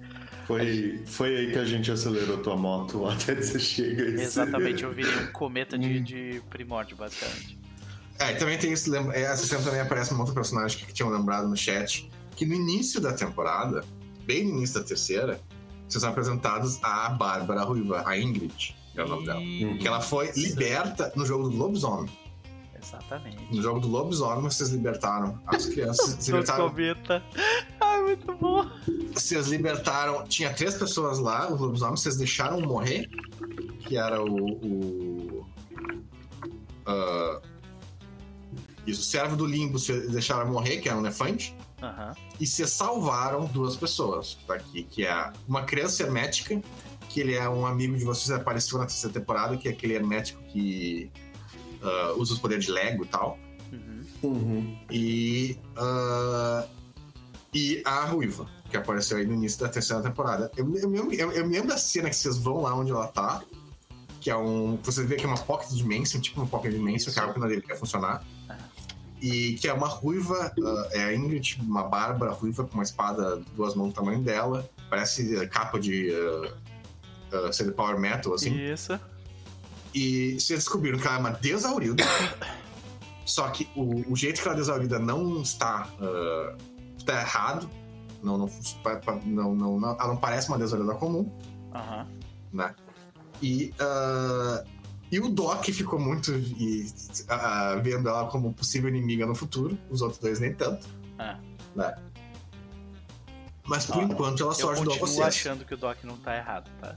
Foi, 0.47 1.03
foi 1.05 1.35
aí 1.35 1.51
que 1.51 1.59
a 1.59 1.65
gente 1.65 1.91
acelerou 1.91 2.37
tua 2.41 2.55
moto 2.57 3.05
até 3.07 3.35
dizer 3.35 3.59
chega. 3.59 4.01
e- 4.03 4.21
exatamente 4.23 4.83
eu 4.83 4.91
virei 4.93 5.15
um 5.25 5.27
cometa 5.33 5.77
de, 5.77 5.99
Hum. 5.99 6.03
de 6.03 6.41
primórdio, 6.49 6.97
basicamente. 6.97 7.59
É, 8.17 8.31
e 8.31 8.35
também 8.37 8.57
tem 8.57 8.71
esse. 8.71 8.89
lembra- 8.89 9.15
é, 9.15 9.23
Essa 9.23 9.45
cena 9.45 9.61
também 9.61 9.81
aparece 9.81 10.13
um 10.13 10.19
outro 10.19 10.33
personagem 10.33 10.83
que 10.85 10.93
tinham 10.93 11.09
lembrado 11.09 11.47
no 11.49 11.55
chat. 11.57 12.09
Que 12.35 12.45
no 12.45 12.53
início 12.53 12.99
da 12.99 13.13
temporada, 13.13 13.83
bem 14.25 14.45
no 14.45 14.57
início 14.57 14.79
da 14.79 14.85
terceira, 14.85 15.39
vocês 15.87 16.01
são 16.01 16.09
apresentados 16.09 16.79
a 16.83 17.09
Bárbara 17.09 17.63
Ruiva, 17.63 18.03
a 18.05 18.17
Ingrid, 18.17 18.75
é 18.95 19.03
o 19.03 19.07
nome 19.07 19.25
dela. 19.25 19.41
Que 19.77 19.87
ela 19.87 20.01
foi 20.01 20.31
liberta 20.35 21.11
no 21.15 21.25
jogo 21.25 21.49
do 21.49 21.57
lobisomem. 21.57 22.09
Exatamente. 22.81 23.37
No 23.53 23.61
jogo 23.61 23.79
do 23.79 23.87
lobisomem, 23.87 24.43
vocês 24.43 24.69
libertaram 24.69 25.39
as 25.47 25.65
crianças. 25.65 26.15
Vocês 26.15 26.27
libertaram. 26.29 26.73
Ai, 27.81 28.01
muito 28.01 28.33
bom. 28.35 28.69
vocês 29.13 29.47
libertaram. 29.47 30.23
Tinha 30.25 30.53
três 30.53 30.75
pessoas 30.75 31.19
lá, 31.19 31.51
os 31.51 31.59
lobisomens, 31.59 32.01
vocês 32.01 32.17
deixaram 32.17 32.61
morrer. 32.61 33.09
Que 33.79 33.97
era 33.97 34.23
o. 34.23 34.35
o 34.45 35.45
ah, 36.85 37.41
isso, 38.85 39.01
o 39.01 39.03
servo 39.03 39.35
do 39.35 39.45
limbo, 39.45 39.79
vocês 39.79 40.11
deixaram 40.11 40.51
morrer, 40.51 40.77
que 40.77 40.87
era 40.87 40.97
um 40.97 41.01
elefante. 41.01 41.55
Aham. 41.85 42.13
E 42.39 42.47
vocês 42.47 42.71
salvaram 42.71 43.45
duas 43.45 43.75
pessoas 43.75 44.35
que 44.35 44.45
tá 44.45 44.55
aqui, 44.55 44.83
que 44.83 45.05
é 45.05 45.31
uma 45.47 45.63
criança 45.63 46.01
hermética, 46.01 46.59
que 47.09 47.19
ele 47.19 47.35
é 47.35 47.47
um 47.47 47.65
amigo 47.65 47.95
de 47.95 48.03
vocês, 48.03 48.31
apareceu 48.31 48.79
na 48.79 48.85
terceira 48.85 49.13
temporada, 49.13 49.55
que 49.55 49.67
é 49.67 49.71
aquele 49.71 49.93
hermético 49.93 50.41
que 50.43 51.11
ah, 51.83 52.13
usa 52.17 52.33
os 52.33 52.39
poderes 52.39 52.65
de 52.65 52.71
Lego 52.71 53.03
e 53.03 53.07
tal. 53.07 53.37
Uhum. 53.71 54.05
Uhum. 54.23 54.77
E. 54.89 55.57
ah, 55.77 56.67
e 57.53 57.81
a 57.85 58.03
Ruiva, 58.03 58.49
que 58.69 58.75
apareceu 58.75 59.17
aí 59.17 59.25
no 59.25 59.33
início 59.33 59.61
da 59.61 59.69
terceira 59.69 60.01
temporada. 60.01 60.51
Eu, 60.57 60.75
eu, 60.75 61.13
eu, 61.13 61.31
eu 61.31 61.47
me 61.47 61.53
lembro 61.53 61.69
da 61.69 61.77
cena 61.77 62.09
que 62.09 62.15
vocês 62.15 62.37
vão 62.37 62.61
lá 62.61 62.75
onde 62.75 62.91
ela 62.91 63.07
tá. 63.07 63.43
Que 64.19 64.29
é 64.29 64.35
um. 64.35 64.77
Você 64.83 65.05
vê 65.05 65.15
que 65.15 65.23
é 65.23 65.27
uma 65.27 65.37
Pocket 65.37 65.69
Dimension, 65.69 66.19
tipo 66.19 66.41
uma 66.41 66.49
Pocket 66.49 66.73
Dimension, 66.73 67.13
que 67.13 67.19
é 67.19 67.21
algo 67.21 67.33
que 67.33 67.39
não 67.39 67.47
deveria 67.47 67.75
funcionar. 67.77 68.25
E 69.25 69.53
que 69.55 69.67
é 69.67 69.73
uma 69.73 69.87
ruiva, 69.87 70.53
ah, 70.63 70.87
é 70.91 71.05
a 71.05 71.15
Ingrid, 71.15 71.59
uma 71.59 71.81
bárbara 71.81 72.31
ruiva 72.31 72.63
com 72.63 72.75
uma 72.75 72.83
espada 72.83 73.37
duas 73.55 73.73
mãos 73.73 73.87
do 73.87 73.95
tamanho 73.95 74.21
dela. 74.21 74.69
Parece 74.87 75.35
ah, 75.37 75.47
capa 75.47 75.79
de. 75.79 76.11
Uh, 76.11 76.65
de 77.49 77.71
Power 77.71 77.99
Metal, 77.99 78.35
assim. 78.35 78.55
Isso. 78.55 78.99
E 79.95 80.39
vocês 80.39 80.59
descobriram 80.59 80.99
que 80.99 81.07
ela 81.07 81.15
é 81.15 81.19
uma 81.19 81.31
desaurida. 81.31 82.03
só 83.25 83.49
que 83.49 83.67
o, 83.75 84.11
o 84.11 84.15
jeito 84.15 84.39
que 84.39 84.47
ela 84.47 84.55
é 84.55 84.59
desaurida 84.59 84.99
não 84.99 85.41
está. 85.41 85.89
ah, 85.99 86.55
está 86.95 87.19
errado. 87.19 87.67
Não, 88.21 88.37
não, 88.37 89.55
não, 89.55 89.79
não, 89.79 89.89
ela 89.89 90.07
não 90.07 90.17
parece 90.17 90.49
uma 90.49 90.57
desaurida 90.59 90.93
comum, 90.93 91.31
Aham. 91.73 92.07
né? 92.53 92.75
E, 93.41 93.73
ah, 93.79 94.63
e 95.11 95.19
o 95.19 95.29
Doc 95.29 95.63
ficou 95.65 95.99
muito 95.99 96.31
e, 96.33 96.87
ah, 97.29 97.79
vendo 97.83 98.09
ela 98.09 98.25
como 98.27 98.53
possível 98.53 98.89
inimiga 98.89 99.25
no 99.25 99.35
futuro. 99.35 99.77
Os 99.89 100.01
outros 100.01 100.19
dois 100.19 100.39
nem 100.39 100.53
tanto. 100.53 100.87
É. 101.19 101.35
Né? 101.75 101.95
Mas 103.65 103.85
por 103.85 103.97
Ah, 103.99 104.03
enquanto 104.03 104.43
ela 104.43 104.53
só 104.53 104.67
Eu 104.67 104.69
ajudou 104.71 104.93
continuo 104.97 105.07
vocês. 105.23 105.27
achando 105.27 105.65
que 105.65 105.73
o 105.73 105.77
Doc 105.77 106.03
não 106.03 106.17
tá 106.17 106.35
errado, 106.35 106.69
tá? 106.79 106.95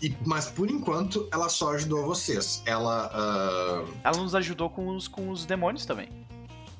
E- 0.00 0.14
mas 0.24 0.46
por 0.46 0.70
enquanto 0.70 1.28
ela 1.32 1.48
só 1.48 1.74
ajudou 1.74 2.04
vocês. 2.06 2.62
Ela. 2.64 3.10
ah, 3.12 3.84
Ela 4.04 4.18
nos 4.18 4.34
ajudou 4.34 4.70
com 4.70 4.94
os, 4.96 5.08
com 5.08 5.28
os 5.30 5.44
demônios 5.44 5.84
também. 5.84 6.08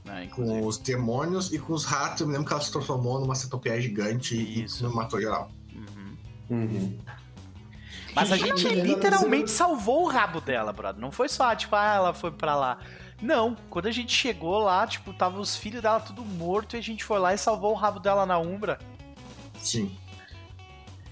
Né, 0.05 0.27
com 0.29 0.67
os 0.67 0.79
demônios 0.79 1.53
e 1.53 1.59
com 1.59 1.73
os 1.75 1.85
ratos. 1.85 2.23
Eu 2.23 2.27
me 2.29 2.33
lembro 2.33 2.47
que 2.49 2.53
ela 2.55 2.63
se 2.63 2.73
transformou 2.73 3.21
numa 3.21 3.35
centopeia 3.35 3.79
gigante 3.81 4.35
e- 4.37 4.65
Isso. 4.65 4.87
e 4.87 4.89
matou 4.89 5.21
geral. 5.21 5.51
Uhum. 5.75 6.17
Uhum. 6.57 6.99
Mas 8.21 8.33
a 8.33 8.37
gente 8.37 8.61
Sim, 8.61 8.81
literalmente 8.81 9.51
salvou 9.51 10.05
o 10.05 10.09
rabo 10.09 10.41
dela, 10.41 10.73
brother. 10.73 11.01
Não 11.01 11.11
foi 11.11 11.29
só, 11.29 11.55
tipo, 11.55 11.75
ah, 11.77 11.95
ela 11.95 12.15
foi 12.15 12.31
pra 12.31 12.55
lá. 12.57 12.79
Não, 13.21 13.57
quando 13.69 13.87
a 13.87 13.91
gente 13.91 14.13
chegou 14.13 14.59
lá, 14.59 14.87
tipo, 14.87 15.13
tava 15.13 15.41
os 15.41 15.57
filhos 15.57 15.83
dela 15.83 16.01
tudo 16.01 16.25
morto 16.25 16.77
e 16.77 16.79
a 16.79 16.83
gente 16.83 17.05
foi 17.05 17.19
lá 17.19 17.35
e 17.35 17.39
salvou 17.39 17.73
o 17.73 17.75
rabo 17.75 17.99
dela 17.99 18.25
na 18.25 18.39
Umbra. 18.39 18.79
Sim. 19.59 19.97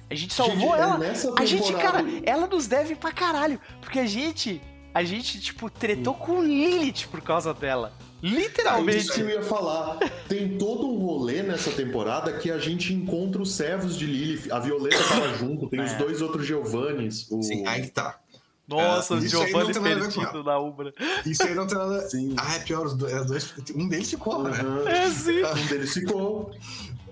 A 0.09 0.15
gente 0.15 0.33
salvou 0.33 0.57
Gente, 0.57 0.74
é 0.74 0.81
ela. 0.81 1.01
A 1.39 1.45
gente, 1.45 1.73
cara, 1.74 2.05
ela 2.24 2.47
nos 2.47 2.69
deve 2.69 2.95
pra 2.95 3.11
caralho. 3.11 3.61
Porque 3.81 3.99
a 3.99 4.07
gente, 4.07 4.62
a 4.95 5.03
gente, 5.03 5.41
tipo, 5.41 5.69
tretou 5.69 6.15
com 6.15 6.43
Lilith 6.43 7.09
por 7.11 7.20
causa 7.20 7.53
dela. 7.53 7.93
É 8.23 8.27
isso 8.27 8.37
Literalmente. 8.39 9.13
que 9.13 9.21
eu 9.21 9.29
ia 9.29 9.43
falar. 9.43 9.99
Tem 10.29 10.57
todo 10.59 10.87
um 10.89 10.99
rolê 10.99 11.43
nessa 11.43 11.71
temporada 11.71 12.33
que 12.39 12.51
a 12.51 12.59
gente 12.59 12.93
encontra 12.93 13.41
os 13.43 13.53
servos 13.53 13.97
de 13.97 14.07
Lilith. 14.07 14.51
A 14.51 14.59
Violeta 14.59 15.03
tava 15.05 15.33
junto, 15.39 15.69
tem 15.69 15.81
os 15.81 15.93
É. 15.93 15.99
dois 15.99 16.21
outros 16.23 16.47
Giovannis. 16.47 17.27
O... 17.31 17.43
Sim, 17.43 17.67
aí 17.67 17.83
que 17.83 17.91
tá. 17.91 18.19
Nossa, 18.67 19.15
É, 19.15 19.19
o 19.19 19.21
isso 19.25 19.41
aí 19.41 19.47
Giovanni 19.47 19.65
não 19.67 19.73
tem 19.73 19.83
nada 19.83 19.95
a 19.95 20.09
ver 20.09 20.15
com 20.15 20.21
perdido 20.21 20.43
na 20.45 20.59
Umbra. 20.59 20.95
Isso 21.25 21.43
aí 21.45 21.55
não 21.55 21.67
tem 21.69 21.79
nada. 21.79 22.09
Sim. 22.09 22.35
Ah, 22.37 22.57
é 22.57 22.59
pior, 22.61 22.87
os 22.87 22.95
dois, 22.95 23.13
é 23.13 23.25
dois- 23.25 23.55
um 23.77 23.89
deles 23.89 24.11
ficou, 24.11 24.43
né? 24.43 24.61
Uhum. 24.63 24.89
É, 24.89 25.11
sim. 25.11 25.43
Um 25.45 25.67
deles 25.67 25.93
ficou. 25.95 26.51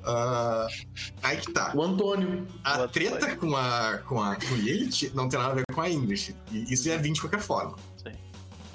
Ah, 0.06 0.66
aí 1.22 1.36
que 1.36 1.52
tá. 1.52 1.72
O 1.74 1.82
Antônio. 1.82 2.46
A 2.64 2.78
the 2.78 2.88
treta 2.88 3.36
com 3.36 3.54
a, 3.56 3.98
com 4.06 4.20
a 4.20 4.34
com 4.36 4.54
Lilith 4.56 5.12
não 5.14 5.28
tem 5.28 5.38
nada 5.38 5.52
a 5.52 5.54
ver 5.54 5.64
com 5.72 5.80
a 5.80 5.88
Ingrid. 5.88 6.34
E 6.50 6.72
isso 6.74 6.88
ia 6.88 6.98
vir 6.98 7.12
de 7.12 7.20
qualquer 7.20 7.40
forma. 7.40 7.76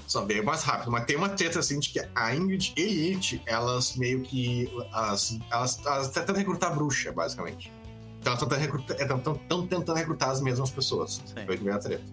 Só 0.09 0.25
veio 0.25 0.43
mais 0.43 0.63
rápido. 0.63 0.89
Mas 0.91 1.05
tem 1.05 1.15
uma 1.15 1.29
treta 1.29 1.59
assim 1.59 1.79
de 1.79 1.89
que 1.89 1.99
a 2.15 2.35
Ingrid 2.35 2.73
e 2.75 3.41
elas 3.45 3.95
meio 3.95 4.23
que. 4.23 4.67
Elas, 4.91 5.37
elas, 5.51 5.85
elas 5.85 6.09
tentam 6.09 6.35
recrutar 6.35 6.73
bruxa, 6.73 7.11
basicamente. 7.11 7.71
Então 8.19 8.33
elas 8.33 9.19
estão 9.19 9.67
tentando 9.67 9.93
recrutar 9.95 10.31
as 10.31 10.41
mesmas 10.41 10.71
pessoas. 10.71 11.21
Sim. 11.25 11.45
Foi 11.45 11.55
que 11.57 11.63
veio 11.63 11.75
a 11.75 11.79
treta. 11.79 12.03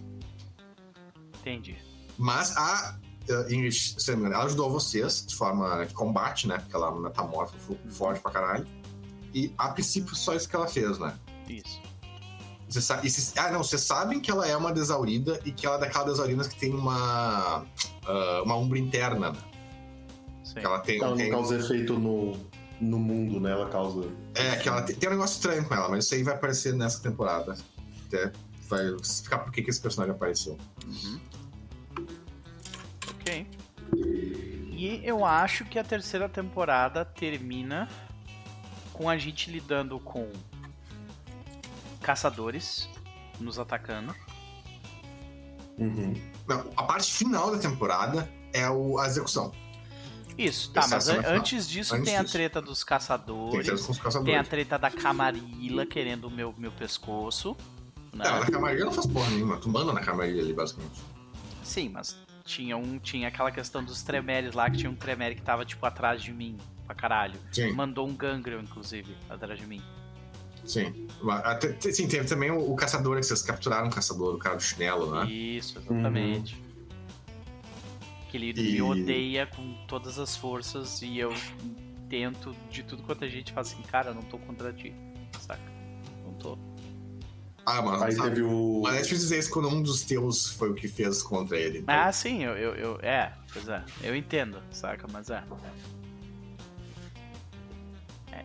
Entendi. 1.41 1.75
Mas 2.19 2.55
a 2.57 2.99
uh, 3.31 3.53
Ingrid, 3.53 3.73
se 3.99 4.11
não 4.11 4.19
me 4.19 4.21
engano, 4.25 4.35
ela 4.37 4.45
ajudou 4.45 4.71
vocês 4.71 5.25
de 5.27 5.35
forma 5.35 5.87
de 5.87 5.95
combate, 5.95 6.47
né? 6.47 6.59
Porque 6.59 6.77
ela 6.77 6.89
é 6.89 7.59
fu- 7.59 7.79
forte 7.89 8.21
pra 8.21 8.31
caralho. 8.31 8.67
E 9.33 9.55
a 9.57 9.71
princípio 9.71 10.15
só 10.15 10.35
isso 10.35 10.47
que 10.49 10.55
ela 10.55 10.69
fez, 10.69 10.99
né? 10.99 11.15
Isso. 11.49 11.81
Você 12.69 12.81
sabe, 12.81 13.07
e 13.07 13.11
cês- 13.11 13.33
ah, 13.37 13.51
não, 13.53 13.63
vocês 13.63 13.81
sabem 13.83 14.19
que 14.21 14.31
ela 14.31 14.47
é 14.47 14.57
uma 14.57 14.73
desaurida 14.73 15.41
e 15.45 15.53
que 15.53 15.65
ela 15.67 15.77
é 15.77 15.81
daquelas 15.81 16.09
desauridas 16.09 16.49
que 16.49 16.59
tem 16.59 16.75
uma. 16.75 17.65
ah, 18.07 18.43
uma 18.45 18.57
umbra 18.57 18.79
interna, 18.79 19.31
né? 19.31 19.39
Sim. 20.45 20.55
Que 20.55 20.67
ela 20.67 20.79
tem. 20.81 20.99
Ela 20.99 21.11
não 21.11 21.17
tem- 21.17 21.31
causa 21.31 21.57
efeito 21.59 21.99
no, 21.99 22.37
no 22.81 22.99
mundo, 22.99 23.39
né? 23.41 23.53
Ela 23.53 23.69
causa. 23.69 24.09
é, 24.35 24.57
que 24.57 24.69
ela 24.69 24.83
tem, 24.83 24.97
tem 24.97 25.09
um 25.09 25.13
negócio 25.13 25.35
estranho 25.37 25.65
com 25.65 25.75
ela, 25.75 25.89
mas 25.89 26.05
isso 26.05 26.15
aí 26.15 26.23
vai 26.25 26.35
aparecer 26.35 26.75
nessa 26.75 27.01
temporada. 27.01 27.57
Até 28.09 28.33
vai 28.69 28.85
explicar 29.01 29.39
por 29.39 29.53
que, 29.53 29.63
que 29.63 29.71
esse 29.71 29.81
personagem 29.81 30.15
apareceu. 30.15 30.59
Uhum. 30.85 31.21
Ok. 33.21 33.47
E 34.73 35.01
eu 35.05 35.25
acho 35.25 35.65
que 35.65 35.79
a 35.79 35.85
terceira 35.85 36.29
temporada 36.29 37.05
termina 37.05 37.89
com 38.93 39.09
a 39.09 39.17
gente 39.17 39.51
lidando 39.51 39.99
com 40.01 40.29
caçadores 42.01 42.89
nos 43.41 43.59
atacando. 43.59 44.15
Uhum. 45.79 46.15
Não, 46.49 46.71
a 46.77 46.83
parte 46.85 47.13
final 47.13 47.51
da 47.51 47.59
temporada 47.59 48.31
é 48.53 48.69
o, 48.71 48.99
a 48.99 49.07
execução. 49.07 49.53
Isso, 50.39 50.71
tá, 50.73 50.83
é 50.83 50.85
a 50.85 50.89
mas 50.89 51.05
cena 51.05 51.29
an- 51.29 51.37
antes 51.39 51.69
disso 51.69 51.95
Antes 51.95 52.07
tem 52.07 52.17
a 52.17 52.23
disso. 52.23 52.33
treta 52.33 52.61
dos 52.61 52.81
Tem 52.81 52.87
caçadores, 52.89 53.69
com 53.69 53.75
os 53.75 53.87
tem 53.87 54.01
a 54.01 54.03
caçadores. 54.05 54.49
treta 54.49 54.79
da 54.79 54.91
Camarilla 54.91 55.87
querendo 55.87 56.27
o 56.27 56.31
meu, 56.31 56.55
meu 56.59 56.71
pescoço. 56.73 57.57
Né? 58.13 58.25
Não, 58.25 58.41
na 58.41 58.47
camarilha 58.47 58.85
não 58.85 58.93
faz 58.93 59.07
porra 59.07 59.31
nenhuma. 59.31 59.57
Tu 59.59 59.69
manda 59.69 59.93
na 59.93 60.01
camarilha 60.01 60.43
ali, 60.43 60.53
basicamente. 60.53 61.01
Sim, 61.63 61.89
mas 61.91 62.17
tinha 62.45 62.77
um. 62.77 62.99
Tinha 62.99 63.29
aquela 63.29 63.51
questão 63.51 63.83
dos 63.85 64.03
tremeres 64.03 64.55
lá, 64.55 64.71
que 64.71 64.79
tinha 64.79 64.91
um 64.91 64.95
tremere 64.95 65.35
que 65.35 65.43
tava, 65.43 65.65
tipo, 65.65 65.85
atrás 65.85 66.23
de 66.23 66.33
mim, 66.33 66.57
pra 66.87 66.95
caralho. 66.95 67.39
Sim, 67.53 67.73
Mandou 67.73 68.07
um 68.09 68.15
gangrel, 68.15 68.61
inclusive, 68.61 69.17
atrás 69.29 69.59
de 69.59 69.67
mim. 69.67 69.83
Sim. 70.67 71.07
Até- 71.45 71.73
te- 71.73 71.93
Sim, 71.95 72.07
teve 72.09 72.27
também 72.29 72.51
o, 72.51 72.73
o 72.73 72.77
caçador, 72.77 73.17
que 73.19 73.25
vocês 73.27 73.43
capturaram 73.43 73.89
o 73.89 73.91
caçador, 73.91 74.35
o 74.35 74.39
cara 74.39 74.57
do 74.57 74.63
chinelo, 74.63 75.11
né? 75.15 75.31
Isso, 75.31 75.79
exatamente. 75.79 76.61
Que 78.31 78.37
ele 78.37 78.51
E- 78.57 78.73
me 78.75 78.83
odeia 78.83 79.47
com 79.47 79.73
todas 79.87 80.19
as 80.19 80.37
forças 80.37 81.01
e 81.03 81.19
eu 81.19 81.33
tento 82.09 82.55
de 82.71 82.83
tudo 82.83 83.03
quanto 83.03 83.25
a 83.25 83.29
gente 83.29 83.53
fala 83.53 83.67
assim, 83.67 83.81
cara, 83.83 84.13
não 84.13 84.23
tô 84.23 84.39
contra 84.39 84.73
ti, 84.73 84.93
saca? 85.41 85.61
Não 86.25 86.33
tô. 86.35 86.59
Ah, 87.65 87.83
mano, 87.83 88.05
Aí 88.05 88.13
sabe? 88.13 88.29
teve 88.29 88.43
o. 88.43 88.81
Mas 88.85 88.95
é 88.95 88.99
difícil 88.99 89.19
dizer 89.25 89.39
isso 89.41 89.51
quando 89.51 89.69
um 89.69 89.83
dos 89.83 90.03
teus 90.03 90.51
foi 90.51 90.71
o 90.71 90.75
que 90.75 90.87
fez 90.87 91.21
contra 91.23 91.59
ele. 91.59 91.79
então. 91.79 91.93
Ah, 91.93 92.13
sim, 92.13 92.45
eu, 92.45 92.53
eu, 92.53 92.75
eu- 92.77 93.01
É, 93.03 93.33
pois 93.53 93.67
é. 93.69 93.83
Eu 94.05 94.15
entendo, 94.15 94.63
saca? 94.71 95.07
Mas 95.13 95.31
é. 95.31 95.43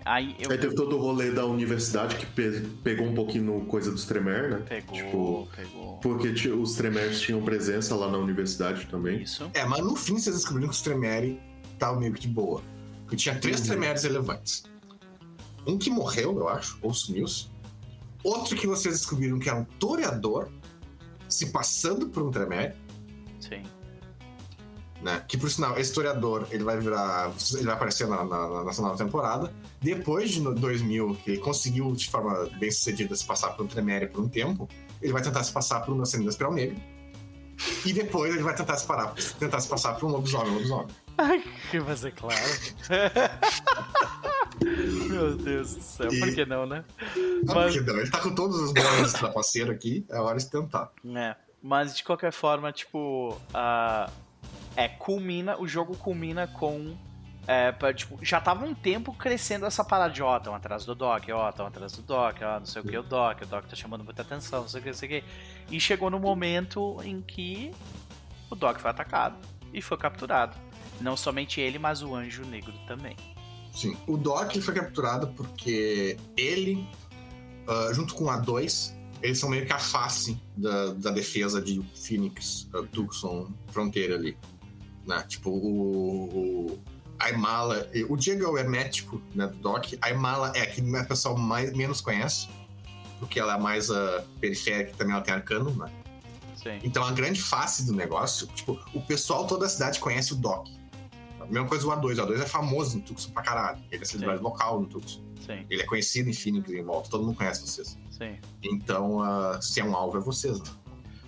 Aí 0.06 0.36
eu. 0.40 0.50
Aí 0.52 0.58
teve 0.58 0.74
todo 0.76 0.98
o 0.98 1.00
rolê 1.00 1.32
da 1.32 1.46
universidade 1.46 2.16
que 2.16 2.26
pe- 2.26 2.62
pegou 2.84 3.06
um 3.08 3.14
pouquinho 3.14 3.44
no 3.44 3.66
coisa 3.66 3.92
dos 3.92 4.06
Tremer, 4.06 4.50
né? 4.50 4.58
Pegou, 4.68 4.96
Tipo, 4.96 5.48
pegou. 5.56 5.98
porque 5.98 6.28
os 6.50 6.74
Tremers 6.76 7.22
tinham 7.22 7.42
presença 7.44 7.96
lá 7.96 8.10
na 8.10 8.18
universidade 8.18 8.88
também. 8.88 9.22
Isso. 9.22 9.50
É, 9.54 9.64
mas 9.64 9.80
no 9.84 9.96
fim 9.96 10.18
vocês 10.18 10.36
descobriram 10.36 10.70
que 10.70 10.76
os 10.76 10.82
Tremere 10.82 11.40
estavam 11.74 12.00
meio 12.00 12.14
que 12.14 12.22
de 12.22 12.28
boa. 12.28 12.62
Porque 13.04 13.16
tinha 13.16 13.36
três 13.36 13.60
Uhum. 13.62 13.68
Tremeres 13.68 14.04
relevantes. 14.04 14.64
Um 15.68 15.78
que 15.78 15.90
morreu, 15.92 16.36
eu 16.40 16.48
acho, 16.50 16.80
ou 16.82 16.94
sumiu-se. 16.94 17.48
Outro 18.24 18.56
que 18.56 18.66
vocês 18.66 18.96
descobriram 18.96 19.38
que 19.38 19.50
era 19.50 19.60
um 19.60 19.66
toreador 19.66 20.48
se 21.30 21.48
passando 21.52 22.08
por 22.10 22.24
um 22.24 22.32
Tremere. 22.32 22.74
Né? 25.02 25.24
Que 25.28 25.36
por 25.36 25.50
sinal, 25.50 25.72
esse 25.80 25.90
historiador, 25.90 26.48
ele 26.52 26.64
vai 26.64 26.78
virar. 26.80 27.32
Ele 27.56 27.64
vai 27.66 27.74
aparecer 27.74 28.08
na, 28.08 28.24
na, 28.24 28.64
nessa 28.64 28.82
nova 28.84 28.96
temporada. 28.98 29.52
Depois 29.82 30.30
de 30.30 30.42
no- 30.42 30.54
2000, 30.54 31.18
que 31.24 31.32
ele 31.32 31.40
conseguiu 31.40 31.92
de 31.94 32.08
forma 32.08 32.48
bem 32.60 32.70
sucedida 32.70 33.16
se 33.16 33.26
passar 33.26 33.50
por 33.52 33.64
um 33.64 33.68
Tremere 33.68 34.08
por 34.08 34.22
um 34.24 34.30
tempo, 34.30 34.70
ele 35.02 35.12
vai 35.12 35.22
tentar 35.24 35.44
se 35.44 35.52
passar 35.52 35.80
por 35.80 35.96
um 35.96 36.02
Ascendente 36.04 36.30
Espiral 36.30 36.54
Negro. 36.54 36.78
E 37.86 37.94
depois 37.94 38.34
ele 38.34 38.44
vai 38.44 38.56
tentar 38.56 38.78
se, 38.78 38.86
parar, 38.86 39.14
tentar 39.40 39.60
se 39.60 39.68
passar 39.70 39.94
por 39.96 40.06
um 40.08 40.12
lobisomem, 40.12 40.52
lobisomem. 40.54 40.88
Ai, 41.18 41.44
mas 41.86 42.06
é 42.06 42.12
claro. 42.12 42.40
Meu 45.10 45.36
Deus 45.36 45.76
do 45.76 45.82
céu, 45.82 46.12
E- 46.14 46.20
por 46.20 46.34
que 46.36 46.46
não, 46.46 46.66
né? 46.66 46.84
Ah, 47.48 47.54
Mas- 47.56 47.74
porque 47.76 47.92
não, 47.92 48.00
ele 48.00 48.10
tá 48.10 48.20
com 48.20 48.34
todos 48.36 48.60
os 48.60 48.74
bônus 48.74 49.14
da 49.14 49.30
parceira 49.30 49.72
aqui, 49.74 50.06
é 50.10 50.20
hora 50.20 50.38
de 50.38 50.50
tentar. 50.50 50.92
É, 51.16 51.36
mas 51.62 51.96
de 51.96 52.04
qualquer 52.04 52.32
forma, 52.32 52.72
tipo, 52.72 53.38
a 53.54 54.10
é, 54.76 54.88
culmina, 54.88 55.60
o 55.60 55.68
jogo 55.68 55.96
culmina 55.96 56.48
com. 56.48 56.96
É, 57.48 57.72
pra, 57.72 57.92
tipo, 57.92 58.20
já 58.24 58.40
tava 58.40 58.66
um 58.66 58.74
tempo 58.74 59.14
crescendo 59.14 59.66
essa 59.66 59.84
parada 59.84 60.14
de 60.14 60.22
ó, 60.22 60.40
tão 60.40 60.54
atrás 60.54 60.86
do 60.86 60.94
Doc, 60.94 61.24
ó, 61.34 61.52
tão 61.52 61.66
atrás 61.66 61.92
do 61.94 62.04
Doc, 62.04 62.38
ó, 62.42 62.60
não 62.60 62.66
sei 62.68 62.84
o 62.84 62.86
que, 62.86 62.96
o 62.96 63.02
Doc, 63.02 63.42
o 63.42 63.46
Doc 63.48 63.66
tá 63.66 63.76
chamando 63.76 64.04
muita 64.04 64.22
atenção, 64.22 64.62
não 64.62 64.70
sei 64.70 64.80
o 64.80 64.84
que, 64.84 64.90
não 64.90 64.96
sei 64.96 65.08
o 65.08 65.12
que. 65.12 65.24
E 65.72 65.80
chegou 65.80 66.12
no 66.12 66.20
momento 66.20 66.98
em 67.04 67.20
que 67.20 67.72
o 68.50 68.56
Doc 68.56 68.80
foi 68.80 68.92
atacado 68.92 69.38
e 69.74 69.82
foi 69.82 69.98
capturado. 69.98 70.56
Não 71.00 71.18
somente 71.18 71.60
ele, 71.60 71.80
mas 71.80 72.04
o 72.04 72.14
Anjo 72.14 72.46
Negro 72.46 72.74
também. 72.86 73.16
Sim. 73.74 73.98
O 74.06 74.18
Doc 74.18 74.56
foi 74.58 74.74
capturado 74.74 75.30
porque 75.30 76.18
ele, 76.38 76.88
uh, 77.68 77.94
junto 77.94 78.14
com 78.14 78.30
a 78.30 78.40
A2, 78.40 78.94
eles 79.22 79.40
são 79.40 79.50
meio 79.50 79.66
que 79.66 79.74
a 79.74 79.80
face 79.80 80.38
da, 80.56 80.94
da 80.94 81.12
defesa 81.12 81.62
de 81.62 81.82
Phoenix, 81.96 82.68
uh, 82.74 82.86
Tucson, 82.88 83.52
fronteira 83.72 84.16
ali. 84.16 84.38
Né? 85.06 85.24
Tipo, 85.28 85.50
o, 85.50 86.70
o, 86.70 86.80
a 87.20 87.30
Imala. 87.30 87.90
O 88.10 88.16
Diego 88.16 88.44
é 88.44 88.48
o 88.48 88.58
hermético 88.58 89.22
né, 89.34 89.48
do 89.48 89.58
Doc. 89.58 89.94
A 90.02 90.10
Imala 90.10 90.52
é 90.56 90.62
a 90.62 90.68
que 90.68 90.82
o 90.82 91.08
pessoal 91.08 91.38
mais, 91.38 91.74
menos 91.74 92.02
conhece, 92.02 92.48
porque 93.20 93.40
ela 93.40 93.56
é 93.56 93.60
mais 93.60 93.90
uh, 93.90 94.22
periférica 94.40 94.94
também 94.98 95.14
ela 95.14 95.24
tem 95.24 95.34
arcano, 95.34 95.72
né? 95.72 95.92
Sim. 96.56 96.80
Então 96.84 97.04
a 97.04 97.12
grande 97.12 97.42
face 97.42 97.86
do 97.86 97.94
negócio, 97.94 98.48
tipo, 98.48 98.80
o 98.94 99.02
pessoal 99.02 99.48
toda 99.48 99.66
a 99.66 99.70
cidade 99.70 100.00
conhece 100.00 100.34
o 100.34 100.36
Doc. 100.36 100.68
A 101.40 101.46
mesma 101.46 101.68
coisa 101.68 101.88
o 101.88 101.90
A2. 101.90 102.20
O 102.20 102.28
A2 102.28 102.42
é 102.42 102.46
famoso 102.46 102.98
no 102.98 103.04
Tucson 103.04 103.32
pra 103.32 103.42
caralho. 103.42 103.80
Ele 103.92 104.02
é 104.02 104.06
celebridade 104.06 104.44
local 104.44 104.80
no 104.82 104.88
Tucson. 104.88 105.22
Sim, 105.46 105.66
Ele 105.70 105.82
é 105.82 105.86
conhecido 105.86 106.30
em 106.30 106.34
Phoenix 106.34 106.70
em 106.70 106.84
volta. 106.84 107.10
Todo 107.10 107.26
mundo 107.26 107.36
conhece 107.36 107.62
vocês. 107.62 107.98
sim. 108.12 108.38
Então, 108.62 109.18
uh, 109.18 109.62
se 109.62 109.80
é 109.80 109.84
um 109.84 109.96
alvo, 109.96 110.18
é 110.18 110.22
vocês. 110.22 110.60
Né? 110.60 110.66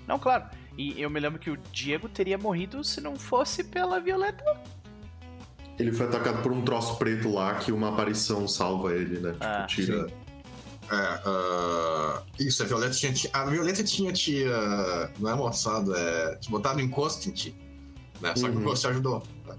Não, 0.08 0.20
claro. 0.20 0.46
E 0.78 1.00
eu 1.02 1.10
me 1.10 1.20
lembro 1.20 1.40
que 1.40 1.50
o 1.52 1.58
Diego 1.72 2.10
teria 2.10 2.38
morrido 2.38 2.84
se 2.84 3.00
não 3.00 3.16
fosse 3.16 3.64
pela 3.64 4.00
Violeta. 4.00 4.44
Ele 5.78 5.92
foi 5.92 6.06
atacado 6.08 6.42
por 6.42 6.52
um 6.52 6.62
troço 6.64 6.98
preto 6.98 7.32
lá 7.32 7.56
que 7.56 7.72
uma 7.72 7.90
aparição 7.90 8.48
salva 8.48 8.94
ele, 8.96 9.20
né? 9.20 9.32
Tipo, 9.32 9.44
Ah, 9.46 9.66
tira. 9.68 10.08
É, 10.92 11.30
uh, 11.30 12.24
isso, 12.40 12.62
a 12.62 12.66
Violeta 12.66 12.94
tinha, 12.94 13.14
te- 13.14 13.30
a 13.34 13.46
Violeta 13.46 13.84
tinha 13.84 14.12
te. 14.12 14.44
uh, 14.44 15.10
não 15.20 15.30
é 15.32 15.36
moçado, 15.36 15.96
é. 15.96 16.36
Te 16.36 16.50
botado 16.52 16.80
em 16.82 16.86
encosto 16.86 17.30
em 17.30 17.32
ti. 17.32 17.56
Né? 18.22 18.34
Só 18.36 18.50
que 18.50 18.56
o 18.58 18.60
encosto 18.62 18.88
te 18.88 18.92
ajudou. 18.92 19.24
né? 19.48 19.56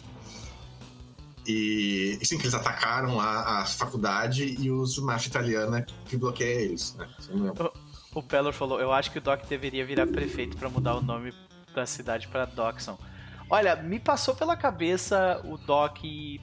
E, 1.46 2.18
sim, 2.22 2.36
que 2.38 2.44
eles 2.44 2.54
atacaram 2.54 3.20
a, 3.20 3.60
a 3.60 3.66
faculdade 3.66 4.56
e 4.58 4.70
os 4.70 4.98
máfia 4.98 5.28
italiana 5.28 5.82
que, 5.82 5.94
que 6.06 6.16
bloqueia 6.16 6.60
eles. 6.62 6.94
Né? 6.94 7.06
Lembro. 7.30 7.72
O 8.14 8.22
Pelor 8.22 8.52
falou: 8.52 8.80
Eu 8.80 8.92
acho 8.92 9.10
que 9.10 9.18
o 9.18 9.20
Doc 9.20 9.44
deveria 9.46 9.84
virar 9.84 10.06
prefeito 10.06 10.56
pra 10.56 10.68
mudar 10.68 10.94
o 10.96 11.02
nome 11.02 11.32
da 11.74 11.84
cidade 11.86 12.28
pra 12.28 12.44
Dockson. 12.44 12.96
Olha, 13.50 13.76
me 13.76 14.00
passou 14.00 14.34
pela 14.34 14.56
cabeça 14.56 15.40
o 15.44 15.58
Doc 15.58 15.98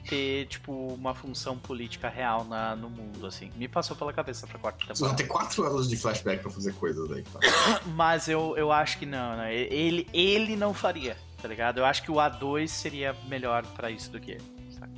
ter, 0.08 0.46
tipo, 0.46 0.72
uma 0.94 1.12
função 1.14 1.58
política 1.58 2.08
real 2.08 2.44
na, 2.44 2.76
no 2.76 2.88
mundo, 2.88 3.26
assim. 3.26 3.50
Me 3.56 3.66
passou 3.66 3.96
pela 3.96 4.12
cabeça 4.12 4.46
pra 4.46 4.56
quarta 4.58 4.78
Vocês 4.86 5.00
vão 5.00 5.08
temporada. 5.16 5.22
ter 5.24 5.28
quatro 5.28 5.64
anos 5.66 5.88
de 5.88 5.96
flashback 5.96 6.42
pra 6.42 6.50
fazer 6.50 6.72
coisas 6.74 7.10
aí. 7.10 7.22
Tá? 7.24 7.40
Mas 7.96 8.28
eu, 8.28 8.56
eu 8.56 8.70
acho 8.70 8.98
que 8.98 9.06
não, 9.06 9.36
né? 9.36 9.52
Ele, 9.52 10.06
ele 10.12 10.54
não 10.54 10.72
faria, 10.72 11.16
tá 11.40 11.48
ligado? 11.48 11.78
Eu 11.78 11.84
acho 11.84 12.04
que 12.04 12.10
o 12.10 12.14
A2 12.14 12.68
seria 12.68 13.16
melhor 13.26 13.66
pra 13.74 13.90
isso 13.90 14.08
do 14.10 14.20
que 14.20 14.30
ele. 14.32 14.44
saca? 14.70 14.92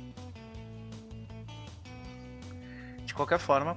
De 3.03 3.13
qualquer 3.15 3.39
forma, 3.39 3.75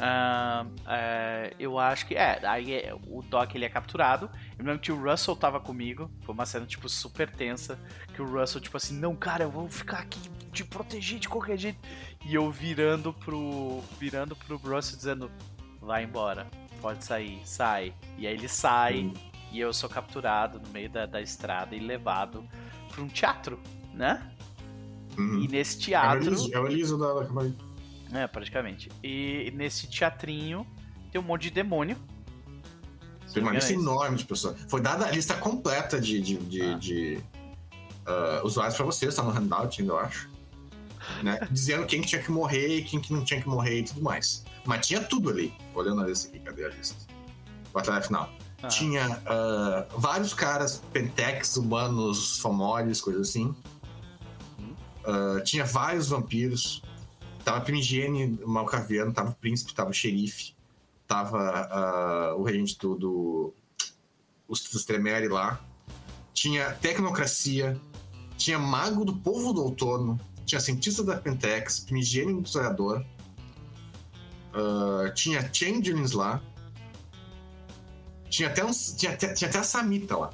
ah, 0.00 0.66
é, 0.86 1.54
eu 1.58 1.78
acho 1.78 2.06
que. 2.06 2.14
É, 2.14 2.40
aí 2.46 2.74
é, 2.74 2.94
o 3.06 3.22
Doc 3.22 3.54
ele 3.54 3.64
é 3.64 3.68
capturado. 3.68 4.30
Eu 4.58 4.64
lembro 4.64 4.80
que 4.80 4.92
o 4.92 4.96
Russell 4.96 5.34
tava 5.36 5.60
comigo. 5.60 6.10
Foi 6.22 6.34
uma 6.34 6.46
cena, 6.46 6.66
tipo, 6.66 6.88
super 6.88 7.30
tensa. 7.30 7.78
Que 8.14 8.22
o 8.22 8.26
Russell, 8.26 8.60
tipo 8.60 8.76
assim, 8.76 8.98
não, 8.98 9.16
cara, 9.16 9.44
eu 9.44 9.50
vou 9.50 9.68
ficar 9.68 9.98
aqui 9.98 10.20
te 10.52 10.64
proteger 10.64 11.18
de 11.18 11.28
qualquer 11.28 11.56
jeito. 11.58 11.78
E 12.24 12.34
eu 12.34 12.50
virando 12.50 13.12
pro. 13.12 13.82
Virando 13.98 14.36
pro 14.36 14.56
Russell 14.56 14.96
dizendo, 14.96 15.30
vai 15.80 16.04
embora. 16.04 16.46
Pode 16.80 17.04
sair, 17.04 17.40
sai. 17.44 17.92
E 18.16 18.26
aí 18.26 18.34
ele 18.34 18.48
sai 18.48 19.02
Hum. 19.02 19.14
e 19.50 19.58
eu 19.58 19.72
sou 19.72 19.88
capturado 19.88 20.60
no 20.60 20.68
meio 20.68 20.88
da, 20.88 21.06
da 21.06 21.20
estrada 21.20 21.74
e 21.74 21.80
levado 21.80 22.44
pra 22.92 23.02
um 23.02 23.08
teatro, 23.08 23.58
né? 23.92 24.22
Uhum. 25.18 25.40
E 25.42 25.48
nesse 25.48 25.76
É 25.78 25.80
teatro. 25.86 26.52
É 26.52 26.60
o 26.60 26.66
Eliso 26.68 26.96
da, 26.96 27.14
da. 27.14 27.67
É, 28.12 28.26
praticamente. 28.26 28.90
E 29.02 29.52
nesse 29.54 29.86
teatrinho 29.86 30.66
tem 31.10 31.20
um 31.20 31.24
monte 31.24 31.42
de 31.42 31.50
demônio. 31.50 31.96
Tem 33.32 33.42
uma 33.42 33.52
lista 33.52 33.72
enorme 33.72 34.16
de 34.16 34.24
pessoas. 34.24 34.56
Foi 34.68 34.80
dada 34.80 35.06
a 35.06 35.10
lista 35.10 35.34
completa 35.34 36.00
de, 36.00 36.20
de, 36.20 36.36
de, 36.38 36.62
Ah. 36.62 36.74
de, 36.74 37.20
ah, 38.06 38.40
usuários 38.42 38.74
pra 38.76 38.86
vocês, 38.86 39.14
tá 39.14 39.22
no 39.22 39.30
handout 39.30 39.80
ainda, 39.80 39.92
eu 39.92 39.98
acho. 39.98 40.30
Né? 41.22 41.38
Dizendo 41.52 41.86
quem 41.86 42.00
que 42.00 42.08
tinha 42.08 42.22
que 42.22 42.30
morrer 42.30 42.78
e 42.78 42.82
quem 42.82 43.00
que 43.00 43.12
não 43.12 43.22
tinha 43.24 43.40
que 43.40 43.48
morrer 43.48 43.80
e 43.80 43.82
tudo 43.84 44.00
mais. 44.02 44.44
Mas 44.64 44.86
tinha 44.86 45.00
tudo 45.00 45.28
ali. 45.30 45.52
Olhando 45.74 46.02
a 46.02 46.06
lista 46.06 46.28
aqui, 46.28 46.38
cadê 46.40 46.64
a 46.64 46.68
lista? 46.68 46.96
Batalha 47.72 48.00
final. 48.02 48.30
Ah, 48.62 48.68
Tinha 48.68 49.20
ah, 49.26 49.86
vários 49.96 50.32
caras, 50.34 50.82
pentex, 50.92 51.56
humanos, 51.56 52.38
fomores, 52.40 53.00
coisas 53.00 53.28
assim. 53.28 53.54
Ah, 55.04 55.40
tinha 55.44 55.64
vários 55.64 56.08
vampiros. 56.08 56.82
Tava 57.48 57.62
Primigene, 57.62 58.38
o 58.44 58.46
Malcaviano, 58.46 59.10
tava 59.10 59.30
o 59.30 59.34
príncipe, 59.34 59.72
tava 59.72 59.88
o 59.88 59.92
xerife, 59.94 60.54
tava 61.06 61.38
ah, 61.38 62.34
o 62.36 62.42
regente 62.42 62.76
do, 62.78 62.94
do 62.94 63.54
os, 64.46 64.60
dos 64.64 64.84
Tremere 64.84 65.28
lá. 65.28 65.58
Tinha 66.34 66.72
tecnocracia, 66.74 67.80
tinha 68.36 68.58
mago 68.58 69.02
do 69.02 69.16
povo 69.16 69.54
do 69.54 69.62
outono, 69.62 70.20
tinha 70.44 70.60
cientista 70.60 71.02
da 71.02 71.16
Pentex, 71.16 71.80
Primigene 71.80 72.34
do 72.34 72.42
historiador, 72.42 73.02
ah, 74.52 75.10
tinha 75.14 75.40
Changelings 75.50 76.12
lá, 76.12 76.42
tinha 78.28 78.50
até, 78.50 78.62
uns, 78.62 78.92
tinha, 78.92 79.12
até- 79.12 79.32
tinha 79.32 79.48
até 79.48 79.58
a 79.58 79.62
Samita 79.62 80.18
lá. 80.18 80.30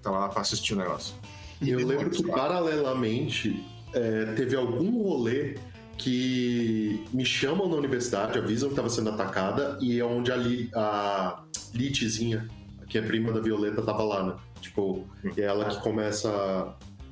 Tava 0.00 0.20
lá 0.20 0.28
pra 0.30 0.40
assistir 0.40 0.72
o 0.72 0.76
negócio. 0.76 1.14
E 1.60 1.68
eu 1.68 1.86
lembro 1.86 2.08
que, 2.08 2.26
paralelamente, 2.26 3.62
é, 3.94 4.32
teve 4.34 4.56
algum 4.56 5.02
rolê 5.02 5.56
que 5.96 7.04
me 7.12 7.24
chamam 7.24 7.68
na 7.68 7.76
universidade, 7.76 8.38
avisam 8.38 8.70
que 8.70 8.72
estava 8.72 8.88
sendo 8.88 9.10
atacada, 9.10 9.78
e 9.80 9.98
é 9.98 10.04
onde 10.04 10.32
a, 10.32 10.36
Li, 10.36 10.70
a 10.74 11.42
Litzinha, 11.74 12.48
que 12.88 12.96
é 12.96 13.02
prima 13.02 13.32
da 13.32 13.40
Violeta, 13.40 13.82
tava 13.82 14.02
lá, 14.02 14.24
né? 14.24 14.36
Tipo, 14.60 15.06
é 15.36 15.42
ela 15.42 15.66
que 15.66 15.80
começa 15.80 16.30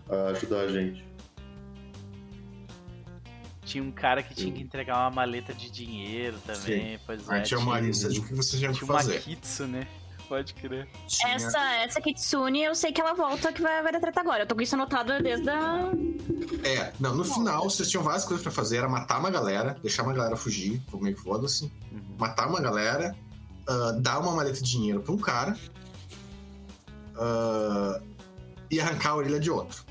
a, 0.09 0.15
a 0.15 0.29
ajudar 0.31 0.61
a 0.61 0.69
gente. 0.69 1.07
Tinha 3.69 3.85
um 3.85 3.91
cara 3.91 4.23
que 4.23 4.35
tinha 4.35 4.51
que 4.51 4.63
entregar 4.63 4.97
uma 4.97 5.11
maleta 5.11 5.53
de 5.53 5.71
dinheiro 5.71 6.39
também. 6.47 6.99
Pois 7.05 7.29
Aí 7.29 7.41
é. 7.41 7.43
tinha 7.43 7.61
uma 7.61 7.79
lista 7.79 8.09
de 8.09 8.21
o 8.21 8.25
que 8.25 8.35
você 8.35 8.57
tinha 8.57 8.71
que 8.73 8.79
tinha 8.79 8.91
uma 8.91 8.99
fazer. 8.99 9.21
Kitsune, 9.21 9.87
pode 10.29 10.55
crer. 10.55 10.87
Essa, 11.27 11.59
essa 11.77 12.01
Kitsune, 12.01 12.63
eu 12.63 12.75
sei 12.75 12.93
que 12.93 13.01
ela 13.01 13.15
volta 13.15 13.53
que 13.53 13.63
vai, 13.63 13.83
vai 13.83 13.91
dar 13.93 14.01
treta 14.01 14.21
agora. 14.21 14.43
Eu 14.43 14.47
tô 14.47 14.55
com 14.55 14.61
isso 14.63 14.75
anotado 14.75 15.21
desde 15.23 15.49
a. 15.49 15.91
É, 16.63 16.93
não, 17.01 17.15
no 17.15 17.25
final 17.25 17.65
vocês 17.65 17.89
tinham 17.91 18.03
várias 18.03 18.25
coisas 18.25 18.43
pra 18.43 18.53
fazer. 18.53 18.79
Era 18.79 18.89
matar 18.89 19.19
uma 19.19 19.31
galera, 19.31 19.77
deixar 19.83 20.03
uma 20.03 20.13
galera 20.13 20.37
fugir, 20.37 20.81
foi 20.89 21.01
meio 21.01 21.17
que 21.17 21.23
foda-se. 21.23 21.65
Uhum. 21.91 22.17
Matar 22.19 22.49
uma 22.49 22.61
galera, 22.61 23.17
ah, 23.67 23.93
dar 24.01 24.19
uma 24.21 24.33
maleta 24.33 24.61
de 24.63 24.71
dinheiro 24.71 25.01
pra 25.01 25.13
um 25.13 25.19
cara 25.19 25.57
ah, 27.17 28.01
e 28.71 28.81
arrancar 28.81 29.11
a 29.11 29.17
orelha 29.17 29.41
de 29.41 29.51
outro. 29.51 29.85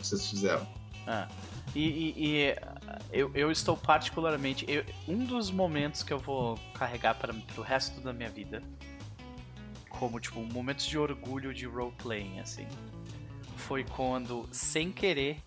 Vocês 0.00 0.26
fizeram. 0.28 0.66
Ah. 1.06 1.28
E, 1.74 1.80
e- 1.88 2.14
e, 2.16 2.56
eu, 3.12 3.30
eu 3.34 3.50
estou 3.50 3.76
particularmente. 3.76 4.64
eu- 4.68 4.84
um 5.08 5.24
dos 5.24 5.50
momentos 5.50 6.02
que 6.02 6.12
eu 6.12 6.18
vou 6.18 6.58
carregar 6.74 7.14
para 7.16 7.34
o 7.56 7.62
resto 7.62 8.00
da 8.00 8.12
minha 8.12 8.30
vida, 8.30 8.62
como 9.98 10.20
tipo, 10.20 10.40
momentos 10.40 10.86
de 10.86 10.98
orgulho 10.98 11.52
de 11.54 11.66
roleplaying, 11.66 12.40
assim, 12.40 12.66
foi 13.56 13.84
quando, 13.84 14.48
sem 14.52 14.90
querer, 14.92 15.38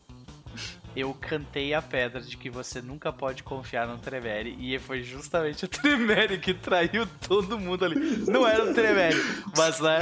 eu 0.95 1.13
cantei 1.13 1.75
a 1.75 1.81
pedra 1.81 2.19
de 2.21 2.35
que 2.35 2.49
você 2.49 2.81
nunca 2.81 3.13
pode 3.13 3.43
confiar 3.43 3.85
no 3.87 3.99
Tremere. 3.99 4.55
E 4.59 4.79
foi 4.79 5.03
justamente 5.03 5.65
o 5.65 5.67
Tremere 5.67 6.39
que 6.39 6.55
traiu 6.55 7.05
todo 7.27 7.59
mundo 7.59 7.85
ali. 7.85 7.95
Não 8.27 8.47
era 8.47 8.63
o 8.63 8.73
Tremere, 8.73 9.15
mas 9.55 9.79
né? 9.79 9.99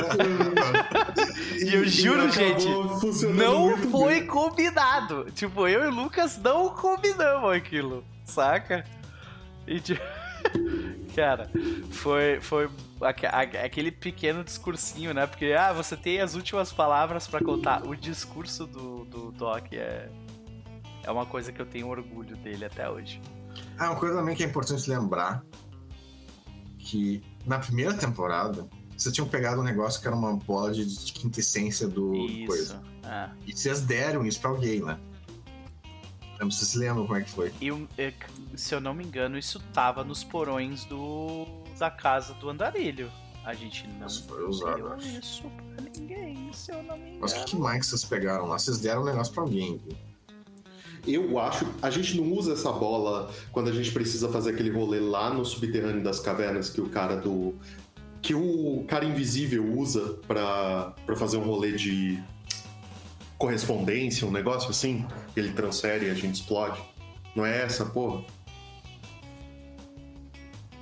E 1.61 1.73
eu 1.73 1.85
juro, 1.85 2.29
gente, 2.31 2.65
Não 3.33 3.77
foi 3.89 4.19
bem. 4.21 4.27
combinado. 4.27 5.29
Tipo, 5.31 5.67
eu 5.67 5.83
e 5.83 5.87
o 5.87 5.91
Lucas 5.91 6.37
não 6.37 6.69
combinamos 6.69 7.51
aquilo, 7.51 8.05
saca? 8.23 8.85
E 9.67 9.81
tipo, 9.81 10.01
cara, 11.15 11.49
foi 11.91 12.39
foi 12.41 12.69
aque- 13.01 13.25
aque- 13.25 13.57
aquele 13.57 13.91
pequeno 13.91 14.43
discursinho, 14.43 15.13
né? 15.13 15.25
Porque 15.25 15.53
ah, 15.57 15.71
você 15.73 15.95
tem 15.95 16.19
as 16.19 16.35
últimas 16.35 16.71
palavras 16.73 17.27
pra 17.27 17.39
contar. 17.41 17.85
O 17.87 17.95
discurso 17.95 18.65
do, 18.65 19.05
do 19.05 19.31
Doc 19.31 19.71
é 19.73 20.09
é 21.03 21.11
uma 21.11 21.25
coisa 21.25 21.51
que 21.51 21.61
eu 21.61 21.65
tenho 21.67 21.87
orgulho 21.87 22.35
dele 22.37 22.65
até 22.65 22.89
hoje. 22.89 23.21
Ah, 23.77 23.91
uma 23.91 23.99
coisa 23.99 24.15
também 24.15 24.35
que 24.35 24.43
é 24.43 24.47
importante 24.47 24.89
lembrar 24.89 25.43
que 26.79 27.21
na 27.45 27.59
primeira 27.59 27.93
temporada 27.93 28.67
vocês 28.97 29.13
tinham 29.13 29.27
pegado 29.27 29.61
um 29.61 29.63
negócio 29.63 30.01
que 30.01 30.07
era 30.07 30.15
uma 30.15 30.35
bola 30.35 30.71
de, 30.71 30.85
quintessência 31.11 31.87
do 31.87 32.15
Isso. 32.15 32.47
coisa. 32.47 32.81
É. 33.03 33.29
E 33.45 33.53
vocês 33.55 33.81
deram 33.81 34.25
isso 34.25 34.39
pra 34.39 34.49
alguém, 34.49 34.81
né? 34.81 34.97
Não 36.39 36.51
sei 36.51 36.65
se 36.65 36.71
vocês 36.73 36.83
lembram 36.83 37.05
como 37.05 37.17
é 37.17 37.21
que 37.23 37.29
foi. 37.29 37.51
Eu, 37.61 37.87
é, 37.97 38.13
se 38.55 38.75
eu 38.75 38.81
não 38.81 38.93
me 38.93 39.03
engano, 39.03 39.37
isso 39.37 39.59
tava 39.73 40.03
nos 40.03 40.23
porões 40.23 40.85
do 40.85 41.45
da 41.79 41.89
casa 41.91 42.33
do 42.35 42.49
andarilho. 42.49 43.11
A 43.43 43.53
gente 43.53 43.87
não 43.99 44.07
Isso 44.07 44.23
foi 44.27 44.43
usado, 44.47 44.75
deu 44.75 44.93
acho. 44.93 45.07
isso 45.19 45.43
pra 45.43 45.85
ninguém, 45.95 46.49
se 46.51 46.71
eu 46.71 46.81
não 46.83 46.95
me 46.97 47.03
engano. 47.03 47.19
Mas 47.21 47.31
o 47.33 47.35
que, 47.35 47.45
que 47.45 47.55
mais 47.57 47.79
que 47.81 47.85
vocês 47.87 48.03
pegaram 48.05 48.47
lá? 48.47 48.57
Vocês 48.57 48.79
deram 48.79 49.01
um 49.01 49.05
negócio 49.05 49.31
pra 49.33 49.43
alguém. 49.43 49.79
viu? 49.85 49.97
Eu 51.07 51.37
acho. 51.39 51.67
A 51.81 51.89
gente 51.91 52.19
não 52.19 52.31
usa 52.33 52.53
essa 52.53 52.71
bola 52.71 53.31
quando 53.51 53.69
a 53.69 53.71
gente 53.71 53.91
precisa 53.91 54.27
fazer 54.29 54.51
aquele 54.51 54.71
rolê 54.71 54.99
lá 54.99 55.31
no 55.31 55.45
subterrâneo 55.45 56.03
das 56.03 56.19
cavernas 56.19 56.69
que 56.69 56.81
o 56.81 56.89
cara 56.89 57.15
do. 57.17 57.53
Que 58.21 58.33
o 58.33 58.83
cara 58.87 59.05
invisível 59.05 59.63
usa 59.77 60.15
pra, 60.27 60.95
pra 61.05 61.15
fazer 61.15 61.37
um 61.37 61.43
rolê 61.43 61.73
de 61.73 62.19
correspondência, 63.45 64.27
um 64.27 64.31
negócio 64.31 64.69
assim. 64.69 65.05
Ele 65.35 65.53
transfere 65.53 66.07
e 66.07 66.09
a 66.09 66.13
gente 66.15 66.35
explode. 66.35 66.81
Não 67.35 67.45
é 67.45 67.61
essa, 67.63 67.85
porra? 67.85 68.23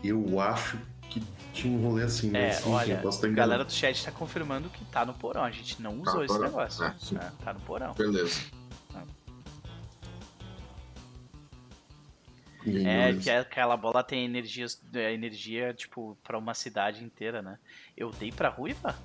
Eu 0.04 0.40
acho 0.40 0.78
que 1.10 1.22
tinha 1.54 1.78
um 1.78 1.82
rolê 1.82 2.04
assim, 2.04 2.36
É, 2.36 2.60
olha, 2.66 3.02
a 3.02 3.28
galera 3.30 3.66
do 3.66 3.72
chat 3.72 4.04
tá 4.04 4.12
confirmando 4.12 4.70
que 4.70 4.84
tá 4.86 5.06
no 5.06 5.14
porão. 5.14 5.44
A 5.44 5.52
gente 5.52 5.82
não 5.82 6.00
Tá 6.02 6.12
usou 6.12 6.16
no 6.16 6.24
esse 6.26 6.34
porão? 6.34 6.50
negócio. 6.50 6.84
É, 6.86 6.96
sim. 7.00 7.18
É, 7.18 7.32
tá 7.44 7.54
no 7.54 7.60
porão. 7.62 7.94
Beleza. 7.94 8.42
É, 12.66 13.14
que 13.14 13.30
aquela 13.30 13.76
bola 13.76 14.02
tem 14.04 14.24
energias, 14.24 14.82
é, 14.94 15.14
energia, 15.14 15.74
tipo, 15.74 16.18
pra 16.24 16.38
uma 16.38 16.54
cidade 16.54 17.04
inteira, 17.04 17.42
né? 17.42 17.60
Eu 17.98 18.10
dei 18.12 18.32
pra 18.32 18.48
Ruiva? 18.48 18.96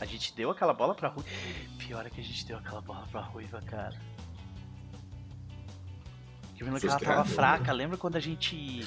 A 0.00 0.04
gente 0.04 0.34
deu 0.34 0.50
aquela 0.50 0.74
bola 0.74 0.94
pra 0.94 1.08
Ruiva? 1.08 1.28
Pior 1.78 2.06
é 2.06 2.10
que 2.10 2.20
a 2.20 2.24
gente 2.24 2.44
deu 2.46 2.58
aquela 2.58 2.80
bola 2.80 3.06
pra 3.10 3.20
Ruiva, 3.20 3.62
cara. 3.62 3.96
Eu 6.58 6.64
lembro 6.64 6.80
que 6.80 6.86
ela 6.86 6.98
tava 6.98 7.24
fraca. 7.24 7.72
Lembra 7.72 7.98
quando 7.98 8.16
a 8.16 8.20
gente. 8.20 8.86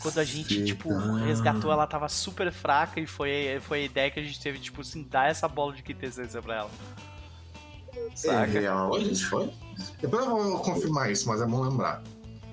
Quando 0.00 0.18
a 0.18 0.24
gente, 0.24 0.64
tipo, 0.64 0.88
resgatou, 1.16 1.72
ela 1.72 1.86
tava 1.86 2.08
super 2.08 2.52
fraca 2.52 3.00
e 3.00 3.06
foi, 3.06 3.58
foi 3.60 3.80
a 3.80 3.84
ideia 3.84 4.10
que 4.10 4.20
a 4.20 4.22
gente 4.22 4.40
teve, 4.40 4.58
tipo, 4.58 4.80
assim, 4.80 5.02
dar 5.02 5.28
essa 5.28 5.48
bola 5.48 5.72
de 5.74 5.82
quintessência 5.82 6.40
pra 6.40 6.56
ela. 6.56 6.70
É 7.96 8.16
Saca? 8.16 8.46
real. 8.46 8.90
Foi 8.90 9.02
isso, 9.02 9.28
foi? 9.28 9.50
Depois 10.00 10.24
eu 10.24 10.30
vou 10.30 10.60
confirmar 10.60 11.10
isso, 11.10 11.28
mas 11.28 11.40
é 11.40 11.46
bom 11.46 11.62
lembrar. 11.62 12.02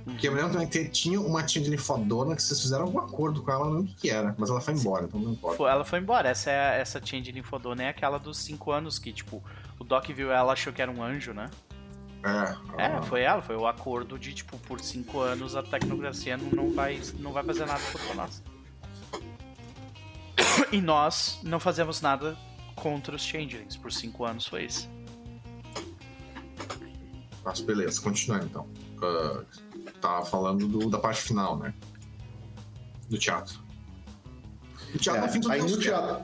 Porque 0.06 0.27
eu 0.27 0.32
me 0.32 0.38
lembro 0.38 0.53
também 0.53 0.68
que 0.68 0.88
tinha 0.90 1.19
uma 1.19 1.45
Changeling 1.48 1.77
fodona 1.77 2.36
que 2.36 2.44
vocês 2.44 2.61
fizeram 2.61 2.84
algum 2.86 2.99
acordo 2.99 3.41
com 3.41 3.52
ela, 3.52 3.65
não 3.65 3.77
lembro 3.77 3.91
o 3.91 3.95
que 3.95 4.10
era. 4.11 4.36
Mas 4.38 4.49
ela 4.52 4.61
foi 4.61 4.76
embora, 4.76 5.06
então 5.06 5.19
não 5.19 5.32
importa. 5.34 5.57
Foi- 5.57 5.69
ela 5.69 5.84
foi 5.84 5.99
embora. 5.99 6.30
Essa 6.30 6.52
é 6.52 6.80
essa 6.80 7.03
Change 7.03 7.32
Linfodona 7.32 7.84
é 7.84 7.90
aquela 7.90 8.19
dos 8.19 8.38
5 8.38 8.72
anos 8.72 8.99
que, 8.99 9.11
tipo, 9.11 9.44
o 9.80 9.84
Doc 9.84 10.06
viu 10.10 10.32
ela 10.32 10.53
achou 10.53 10.72
que 10.72 10.80
era 10.82 10.91
um 10.91 11.02
anjo, 11.03 11.34
né? 11.34 11.49
É, 12.23 12.84
É, 12.84 12.86
ah, 12.88 13.02
foi 13.03 13.22
ela, 13.22 13.41
foi 13.41 13.56
o 13.56 13.68
acordo 13.68 14.18
de, 14.18 14.34
tipo, 14.34 14.57
por 14.60 14.80
5 14.80 15.19
anos 15.19 15.56
a 15.56 15.64
tecnocracia 15.64 16.38
não, 16.38 16.72
vai, 16.72 17.02
não 17.19 17.32
vai 17.34 17.44
fazer 17.44 17.65
nada 17.65 17.82
contra 17.91 18.14
nós. 18.15 18.44
E 20.72 20.82
nós 20.82 21.40
não 21.44 21.60
fazemos 21.60 21.99
nada 22.02 22.38
contra 22.76 23.15
os 23.15 23.22
Changelings. 23.23 23.76
Por 23.77 23.91
5 23.91 24.23
anos 24.26 24.45
foi 24.48 24.65
isso. 24.65 24.90
Mas 27.44 27.61
beleza, 27.61 28.02
continuando 28.02 28.45
então. 28.45 28.68
Ah, 29.03 29.44
tava 30.07 30.26
falando 30.26 30.68
do- 30.68 30.90
da 30.90 30.99
parte 30.99 31.22
final, 31.22 31.57
né? 31.57 31.73
Do 33.10 33.18
teatro. 33.18 33.60
O 34.94 34.98
teatro, 34.98 35.22
no 35.26 35.30
fim, 35.32 35.40
É, 35.40 35.41
tudo 35.41 35.52
aí 35.52 35.61
no 35.61 35.77
teatro. 35.80 36.23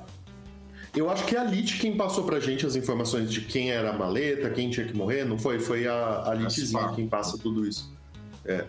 Eu 0.96 1.10
acho 1.10 1.24
que 1.26 1.36
é 1.36 1.40
a 1.40 1.44
Lit 1.44 1.78
quem 1.80 1.96
passou 1.96 2.24
pra 2.26 2.40
gente 2.40 2.66
as 2.66 2.76
informações 2.76 3.32
de 3.32 3.42
quem 3.42 3.72
era 3.72 3.92
a 3.92 3.94
maleta, 3.94 4.50
quem 4.50 4.70
tinha 4.70 4.86
que 4.86 4.94
morrer, 4.94 5.24
não 5.26 5.38
foi? 5.40 5.58
Foi 5.60 5.88
a, 5.88 6.24
a 6.30 6.34
Litzinha 6.34 6.82
pá. 6.84 6.94
quem 6.94 7.08
passa 7.08 7.38
tudo 7.38 7.66
isso. 7.66 7.92
É. 8.46 8.68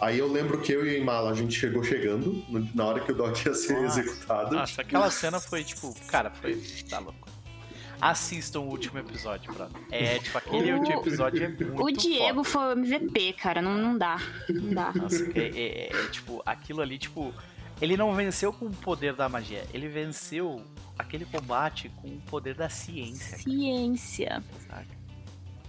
Aí 0.00 0.18
eu 0.18 0.32
lembro 0.32 0.58
que 0.62 0.72
eu 0.72 0.86
e 0.86 0.96
a 0.96 0.98
Imala, 0.98 1.30
a 1.30 1.34
gente 1.34 1.52
chegou 1.58 1.82
chegando 1.84 2.42
na 2.74 2.86
hora 2.86 3.00
que 3.00 3.12
o 3.12 3.14
Doc 3.14 3.44
ia 3.44 3.52
ser 3.52 3.82
Nossa. 3.82 4.00
executado. 4.00 4.54
Nossa, 4.56 4.80
aquela 4.80 5.10
cena 5.10 5.38
foi, 5.40 5.62
tipo, 5.62 5.94
cara, 6.06 6.30
foi. 6.30 6.56
Tá 6.88 6.98
louco. 7.00 7.19
Assistam 8.00 8.60
o 8.60 8.68
último 8.68 8.98
episódio, 8.98 9.52
brother. 9.52 9.80
É, 9.90 10.18
tipo, 10.18 10.38
aquele 10.38 10.72
O- 10.72 10.76
último 10.78 11.00
episódio 11.00 11.44
é 11.44 11.48
muito 11.48 11.82
O 11.84 11.90
Diego 11.92 12.44
foda. 12.44 12.48
foi 12.48 12.62
o 12.74 12.86
MVP, 12.86 13.32
cara. 13.34 13.60
Não, 13.60 13.76
não 13.76 13.98
dá. 13.98 14.16
Não 14.48 14.72
dá. 14.74 14.92
Nossa, 14.94 15.24
é, 15.34 15.40
é- 15.40 15.88
é, 15.92 16.08
tipo, 16.10 16.42
aquilo 16.46 16.80
ali, 16.80 16.98
tipo, 16.98 17.34
ele 17.80 17.96
não 17.96 18.14
venceu 18.14 18.52
com 18.52 18.66
o 18.66 18.70
poder 18.70 19.14
da 19.14 19.28
magia, 19.28 19.64
ele 19.74 19.88
venceu 19.88 20.62
aquele 20.98 21.24
combate 21.24 21.90
com 22.00 22.08
o 22.08 22.20
poder 22.28 22.54
da 22.54 22.68
ciência, 22.68 23.38
Ciência. 23.38 24.42
saca? 24.68 25.00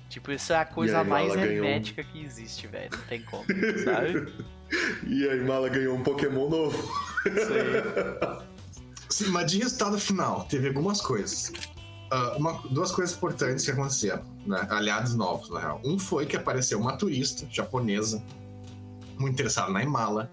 Tipo, 0.10 0.32
isso 0.34 0.52
é 0.52 0.58
a 0.58 0.66
coisa 0.66 1.00
aí, 1.02 1.08
mais 1.08 1.28
ela 1.34 1.38
ganhou. 1.46 1.64
hermética 1.66 2.04
que 2.04 2.22
existe, 2.22 2.68
velho. 2.68 2.90
Não 2.92 3.00
tem 3.06 3.22
como, 3.24 3.46
sabe? 3.84 4.32
E 5.06 5.28
a 5.28 5.36
Imala 5.36 5.68
ganhou 5.68 5.98
um 5.98 6.02
Pokémon 6.02 6.50
novo. 6.50 6.78
Isso 7.26 7.52
aí. 7.52 8.48
Sim, 9.10 9.28
mas 9.28 9.52
de 9.52 9.58
resultado 9.58 10.00
final, 10.00 10.46
teve 10.46 10.70
algumas 10.70 11.02
coisas. 11.02 11.52
Ah, 12.12 12.34
uma- 12.38 12.62
duas 12.70 12.92
coisas 12.92 13.16
importantes 13.16 13.64
que 13.64 13.72
aconteceram, 13.72 14.24
né? 14.46 14.68
Aliados 14.70 15.16
novos, 15.16 15.50
na 15.50 15.60
real. 15.60 15.82
Um 15.86 15.98
foi 15.98 16.26
que 16.26 16.36
apareceu 16.36 16.78
uma 16.80 16.98
turista 16.98 17.48
japonesa, 17.50 18.22
muito 19.18 19.34
interessada 19.34 19.72
na 19.72 19.82
Imala, 19.82 20.30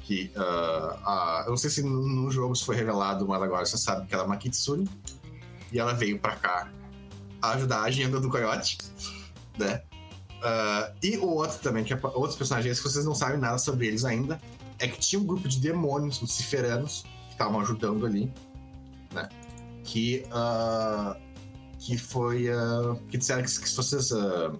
que 0.00 0.32
ah, 0.36 0.98
a- 1.04 1.42
eu 1.46 1.50
não 1.50 1.56
sei 1.56 1.70
se 1.70 1.82
no, 1.82 2.06
no 2.06 2.30
jogo 2.30 2.56
foi 2.58 2.74
revelado, 2.76 3.26
mas 3.28 3.40
agora 3.42 3.64
você 3.64 3.78
sabe 3.78 4.06
que 4.06 4.14
ela 4.14 4.24
é 4.24 4.26
uma 4.26 4.36
Kitsune. 4.36 4.88
E 5.72 5.78
ela 5.78 5.92
veio 5.92 6.18
pra 6.18 6.36
cá 6.36 6.68
ajudar 7.42 7.78
a 7.78 7.84
agenda 7.84 8.18
do 8.20 8.28
Coyote, 8.28 8.78
né? 9.58 9.82
Ah, 10.42 10.92
e 11.02 11.16
o 11.16 11.26
outro 11.28 11.58
também, 11.60 11.84
que 11.84 11.92
é 11.94 12.00
outros 12.14 12.34
personagens 12.36 12.78
que 12.80 12.88
vocês 12.88 13.04
não 13.04 13.14
sabem 13.14 13.38
nada 13.38 13.58
sobre 13.58 13.86
eles 13.86 14.04
ainda, 14.04 14.40
é 14.80 14.88
que 14.88 14.98
tinha 14.98 15.20
um 15.20 15.24
grupo 15.24 15.48
de 15.48 15.60
demônios 15.60 16.20
luciferanos 16.20 17.02
que 17.26 17.32
estavam 17.32 17.60
ajudando 17.60 18.04
ali, 18.04 18.32
né? 19.12 19.28
Que, 19.84 20.24
ah, 20.32 21.16
que 21.78 21.96
foi. 21.96 22.48
ah, 22.50 22.96
que 23.08 23.16
disseram 23.18 23.42
que, 23.42 23.50
se- 23.50 23.76
vocês 23.76 24.10
ah, 24.12 24.52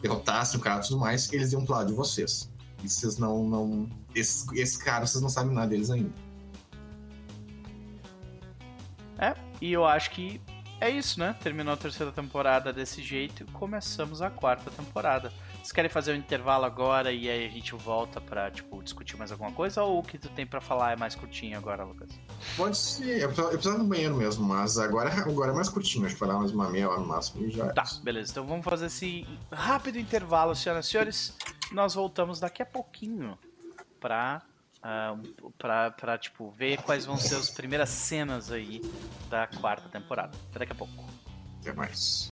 derrotassem 0.00 0.60
o 0.60 0.62
cara 0.62 0.80
e 0.84 0.86
tudo 0.86 1.00
mais, 1.00 1.32
eles 1.32 1.52
iam 1.52 1.64
pro 1.64 1.74
lado 1.74 1.88
de 1.88 1.94
vocês. 1.94 2.52
E 2.84 2.88
vocês 2.88 3.16
não. 3.18 3.48
não 3.48 3.88
esse, 4.14 4.46
esse 4.60 4.78
cara, 4.78 5.06
vocês 5.06 5.22
não 5.22 5.30
sabem 5.30 5.54
nada 5.54 5.68
deles 5.68 5.90
ainda. 5.90 6.12
É, 9.18 9.34
e 9.60 9.72
eu 9.72 9.84
acho 9.86 10.10
que 10.10 10.40
é 10.80 10.90
isso, 10.90 11.18
né? 11.20 11.34
Terminou 11.42 11.74
a 11.74 11.76
terceira 11.76 12.10
temporada 12.10 12.72
desse 12.72 13.02
jeito 13.02 13.44
começamos 13.52 14.20
a 14.20 14.28
quarta 14.30 14.70
temporada. 14.70 15.32
Vocês 15.62 15.70
querem 15.70 15.88
fazer 15.88 16.12
um 16.12 16.16
intervalo 16.16 16.64
agora 16.64 17.12
e 17.12 17.30
aí 17.30 17.46
a 17.46 17.48
gente 17.48 17.72
volta 17.76 18.20
pra, 18.20 18.50
tipo, 18.50 18.82
discutir 18.82 19.16
mais 19.16 19.30
alguma 19.30 19.52
coisa? 19.52 19.80
Ou 19.84 20.00
o 20.00 20.02
que 20.02 20.18
tu 20.18 20.28
tem 20.30 20.44
pra 20.44 20.60
falar 20.60 20.90
é 20.90 20.96
mais 20.96 21.14
curtinho 21.14 21.56
agora, 21.56 21.84
Lucas? 21.84 22.10
Pode 22.56 22.76
ser. 22.76 23.20
Eu 23.20 23.28
precisava, 23.28 23.78
do 23.78 23.84
banheiro 23.84 24.16
mesmo, 24.16 24.44
mas 24.44 24.76
agora, 24.76 25.08
agora 25.14 25.52
é 25.52 25.54
mais 25.54 25.68
curtinho. 25.68 26.04
Acho 26.04 26.14
que 26.14 26.20
vai 26.20 26.30
dar 26.30 26.36
mais 26.36 26.50
uma 26.50 26.68
meia 26.68 26.90
hora 26.90 26.98
no 26.98 27.06
máximo 27.06 27.46
e 27.46 27.50
já 27.52 27.66
é. 27.66 27.72
Tá, 27.72 27.84
beleza. 28.02 28.32
Então 28.32 28.44
vamos 28.44 28.64
fazer 28.64 28.86
esse 28.86 29.24
rápido 29.52 30.00
intervalo, 30.00 30.52
senhoras 30.56 30.86
e 30.86 30.90
senhores. 30.90 31.36
Nós 31.70 31.94
voltamos 31.94 32.40
daqui 32.40 32.60
a 32.60 32.66
pouquinho 32.66 33.38
pra, 34.00 34.42
ah, 34.82 35.16
pra, 35.56 35.92
pra 35.92 36.18
tipo, 36.18 36.50
ver 36.50 36.82
quais 36.82 37.06
vão 37.06 37.16
ser 37.16 37.36
as 37.36 37.50
primeiras 37.50 37.88
cenas 37.88 38.50
aí 38.50 38.82
da 39.30 39.46
quarta 39.46 39.88
temporada. 39.88 40.36
Até 40.50 40.58
daqui 40.58 40.72
a 40.72 40.74
pouco. 40.74 41.04
Até 41.60 41.72
mais. 41.72 42.31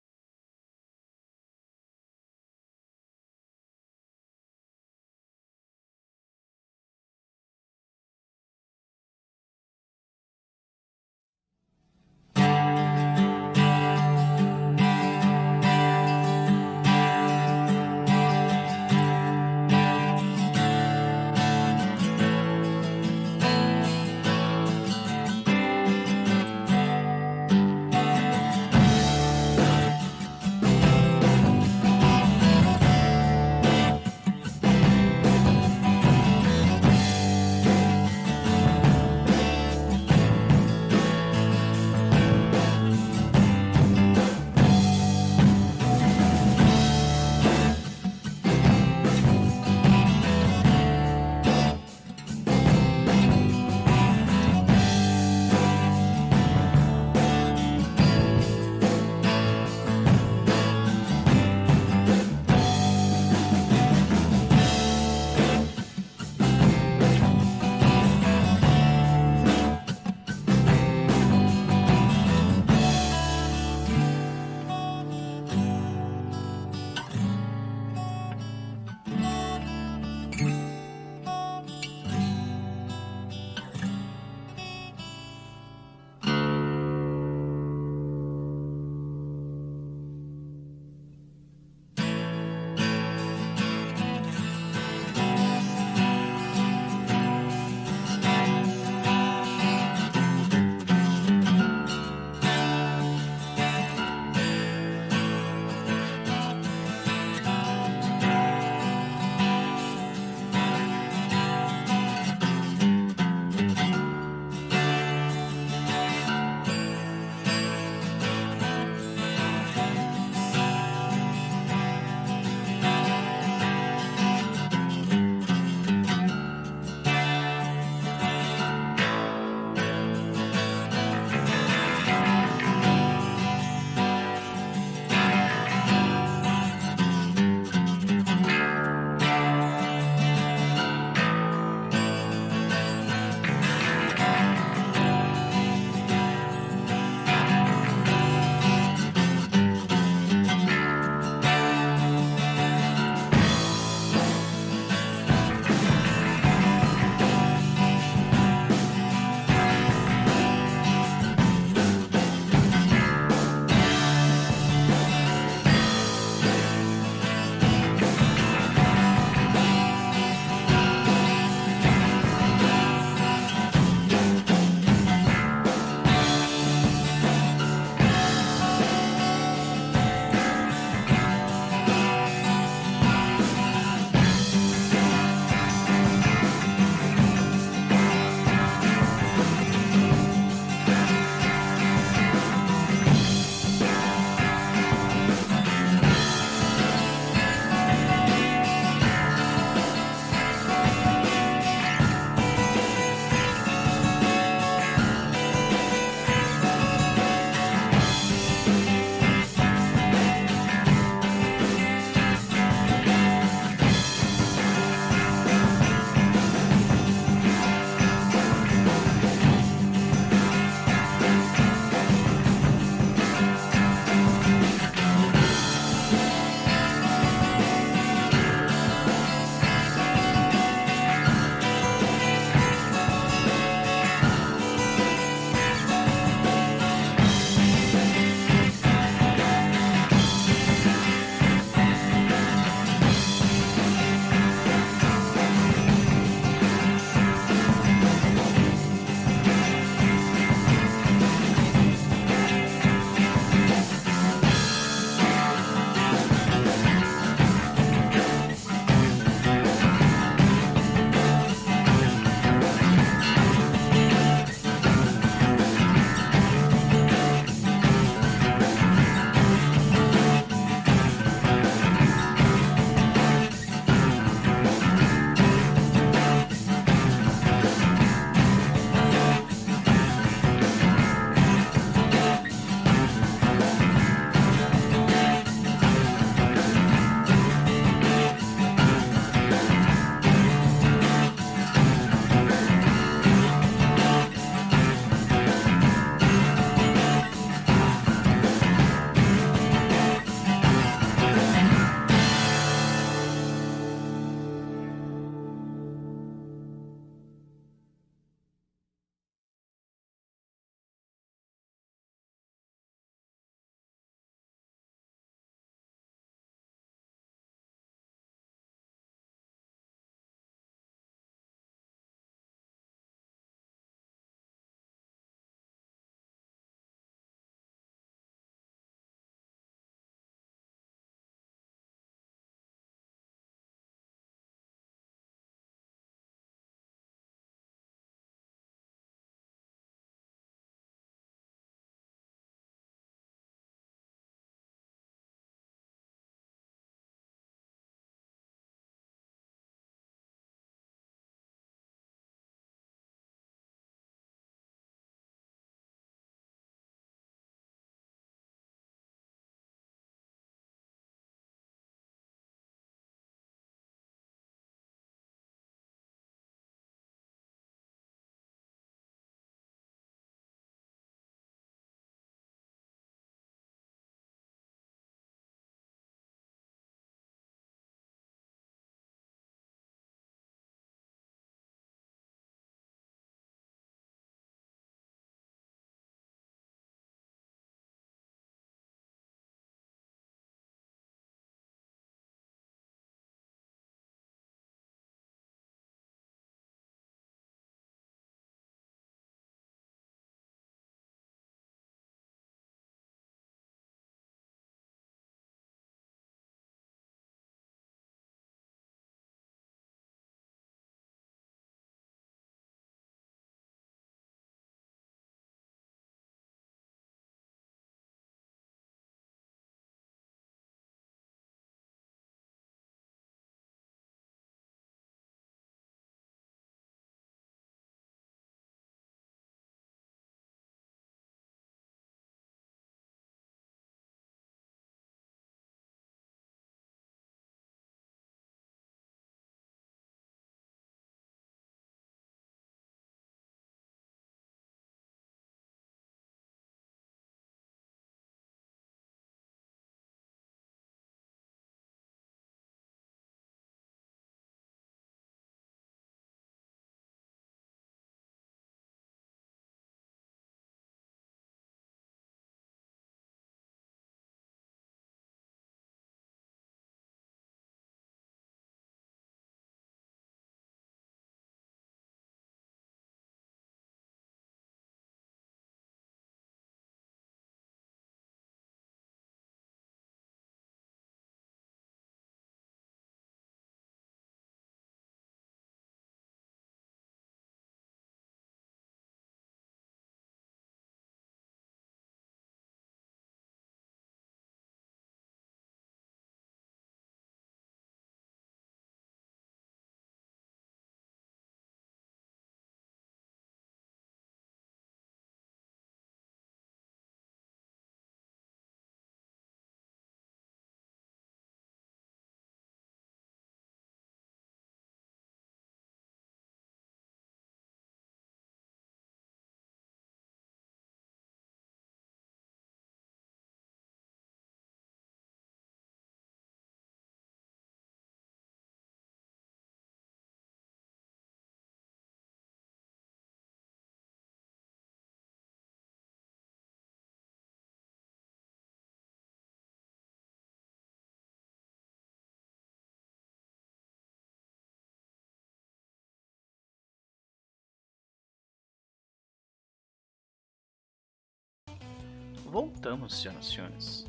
Voltamos, 552.52 553.20
senhoras 553.20 553.46
e 553.46 553.54
senhores. 553.54 554.06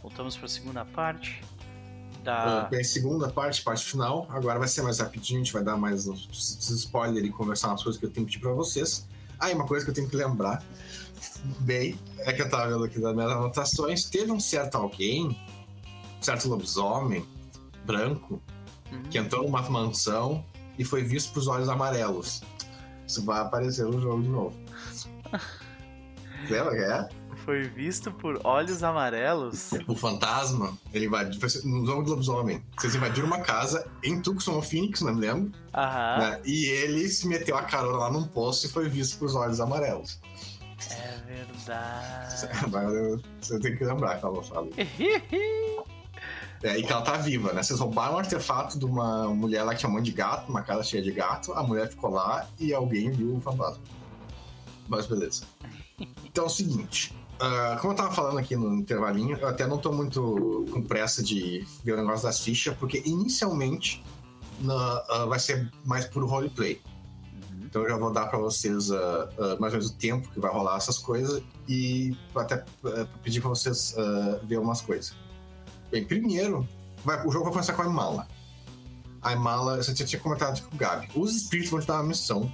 Voltamos 0.00 0.36
para 0.36 0.46
a 0.46 0.48
segunda 0.48 0.84
parte 0.84 1.42
da. 2.22 2.62
Ah, 2.62 2.68
bem, 2.68 2.82
segunda 2.84 3.28
parte, 3.28 3.60
parte 3.62 3.84
final. 3.84 4.26
Agora 4.30 4.58
vai 4.58 4.68
ser 4.68 4.82
mais 4.82 5.00
rapidinho, 5.00 5.40
a 5.40 5.44
gente 5.44 5.52
vai 5.52 5.62
dar 5.62 5.76
mais 5.76 6.06
uns 6.06 6.28
spoilers 6.70 7.26
e 7.26 7.30
conversar 7.30 7.68
umas 7.68 7.82
coisas 7.82 7.98
que 7.98 8.06
eu 8.06 8.10
tenho 8.10 8.26
que 8.26 8.32
pedir 8.34 8.42
pra 8.44 8.52
vocês. 8.54 9.06
Ah, 9.38 9.50
e 9.50 9.54
uma 9.54 9.66
coisa 9.66 9.84
que 9.84 9.90
eu 9.90 9.94
tenho 9.94 10.08
que 10.08 10.14
lembrar, 10.16 10.62
bem, 11.60 11.98
é 12.20 12.32
que 12.32 12.40
eu 12.42 12.48
tava 12.48 12.68
vendo 12.68 12.84
aqui 12.84 13.00
das 13.00 13.12
minhas 13.14 13.30
anotações, 13.32 14.04
teve 14.04 14.30
um 14.30 14.38
certo 14.38 14.76
alguém, 14.76 15.26
um 15.26 16.22
certo 16.22 16.48
lobisomem, 16.48 17.26
branco, 17.84 18.40
Uhum. 18.92 19.02
que 19.04 19.16
entrou 19.18 19.44
numa 19.44 19.62
mansão 19.70 20.44
e 20.78 20.84
foi 20.84 21.02
visto 21.02 21.32
pros 21.32 21.48
olhos 21.48 21.68
amarelos. 21.68 22.42
Isso 23.06 23.24
vai 23.24 23.40
aparecer 23.40 23.86
no 23.86 23.98
jogo 24.00 24.22
de 24.22 24.28
novo. 24.28 24.54
Lembra 26.50 26.70
que 26.76 26.82
é? 26.82 27.08
Foi 27.44 27.62
visto 27.62 28.12
por 28.12 28.40
olhos 28.44 28.82
amarelos. 28.82 29.70
O 29.88 29.96
fantasma, 29.96 30.78
ele 30.92 31.06
invadiu. 31.06 31.40
No 31.64 31.84
jogo 31.84 32.02
do 32.02 32.10
lobisomem, 32.10 32.62
vocês 32.76 32.94
invadiram 32.94 33.26
uma 33.26 33.40
casa 33.40 33.84
em 34.02 34.20
Tucson 34.20 34.62
Phoenix, 34.62 35.00
não 35.00 35.14
me 35.14 35.20
lembro. 35.20 35.52
Aham. 35.74 36.18
né? 36.18 36.40
E 36.44 36.66
ele 36.66 37.08
se 37.08 37.26
meteu 37.26 37.56
a 37.56 37.62
carona 37.62 37.98
lá 37.98 38.10
num 38.10 38.24
poço 38.26 38.66
e 38.66 38.68
foi 38.68 38.88
visto 38.88 39.18
por 39.18 39.34
olhos 39.34 39.60
amarelos. 39.60 40.20
É 40.90 41.22
verdade. 41.26 42.48
Agora 42.64 43.20
você 43.40 43.58
tem 43.58 43.76
que 43.76 43.84
lembrar 43.84 44.18
que 44.18 44.24
ela 44.24 44.42
fala. 44.42 44.68
É, 46.64 46.78
e 46.78 46.84
que 46.84 46.92
ela 46.92 47.02
tá 47.02 47.16
viva, 47.16 47.52
né? 47.52 47.60
Vocês 47.60 47.80
roubaram 47.80 48.14
um 48.14 48.18
artefato 48.18 48.78
de 48.78 48.84
uma 48.84 49.26
mulher 49.34 49.64
lá 49.64 49.72
que 49.74 49.80
tinha 49.80 49.90
um 49.90 49.94
monte 49.94 50.04
de 50.04 50.12
gato, 50.12 50.48
uma 50.48 50.62
casa 50.62 50.84
cheia 50.84 51.02
de 51.02 51.10
gato, 51.10 51.52
a 51.54 51.62
mulher 51.64 51.88
ficou 51.88 52.10
lá 52.10 52.46
e 52.56 52.72
alguém 52.72 53.10
viu 53.10 53.34
o 53.34 53.40
fantasma. 53.40 53.82
Mas 54.86 55.06
beleza. 55.08 55.42
Então 56.24 56.44
é 56.44 56.46
o 56.46 56.50
seguinte. 56.50 57.12
Ah, 57.40 57.76
como 57.80 57.92
eu 57.92 57.96
tava 57.96 58.12
falando 58.12 58.38
aqui 58.38 58.54
no 58.56 58.74
intervalinho, 58.74 59.36
eu 59.38 59.48
até 59.48 59.66
não 59.66 59.78
tô 59.78 59.92
muito 59.92 60.64
com 60.72 60.82
pressa 60.82 61.22
de 61.22 61.66
ver 61.84 61.92
o 61.94 61.96
negócio 61.96 62.24
das 62.24 62.40
fichas, 62.40 62.76
porque 62.76 63.02
inicialmente 63.04 64.02
na- 64.60 65.04
ah, 65.08 65.26
vai 65.26 65.38
ser 65.38 65.70
mais 65.84 66.04
por 66.06 66.24
roleplay. 66.24 66.80
Uhum. 67.34 67.60
Então 67.64 67.82
eu 67.82 67.88
já 67.90 67.96
vou 67.96 68.12
dar 68.12 68.26
pra 68.26 68.38
vocês 68.38 68.90
ah, 68.90 69.28
mais 69.58 69.72
ou 69.74 69.78
menos 69.80 69.90
o 69.90 69.94
tempo 69.94 70.28
que 70.28 70.38
vai 70.40 70.50
rolar 70.52 70.76
essas 70.76 70.98
coisas 70.98 71.42
e 71.68 72.16
até 72.34 72.64
ah, 72.84 73.06
pedir 73.22 73.40
pra 73.40 73.50
vocês 73.50 73.94
ver 74.44 74.58
umas 74.58 74.80
coisas. 74.80 75.14
Bem, 75.90 76.04
primeiro, 76.04 76.66
vai- 77.04 77.26
o 77.26 77.30
jogo 77.30 77.44
vai 77.44 77.52
começar 77.54 77.72
com 77.74 77.82
a 77.82 77.86
Imala. 77.86 78.26
A 79.20 79.32
Imala, 79.34 79.76
você 79.82 79.92
tinha 79.94 80.20
comentado 80.20 80.60
com 80.68 80.74
o 80.74 80.78
Gabi. 80.78 81.08
Os 81.14 81.34
espíritos 81.36 81.70
vão 81.70 81.80
te 81.80 81.86
dar 81.86 81.94
uma 81.94 82.02
missão, 82.08 82.52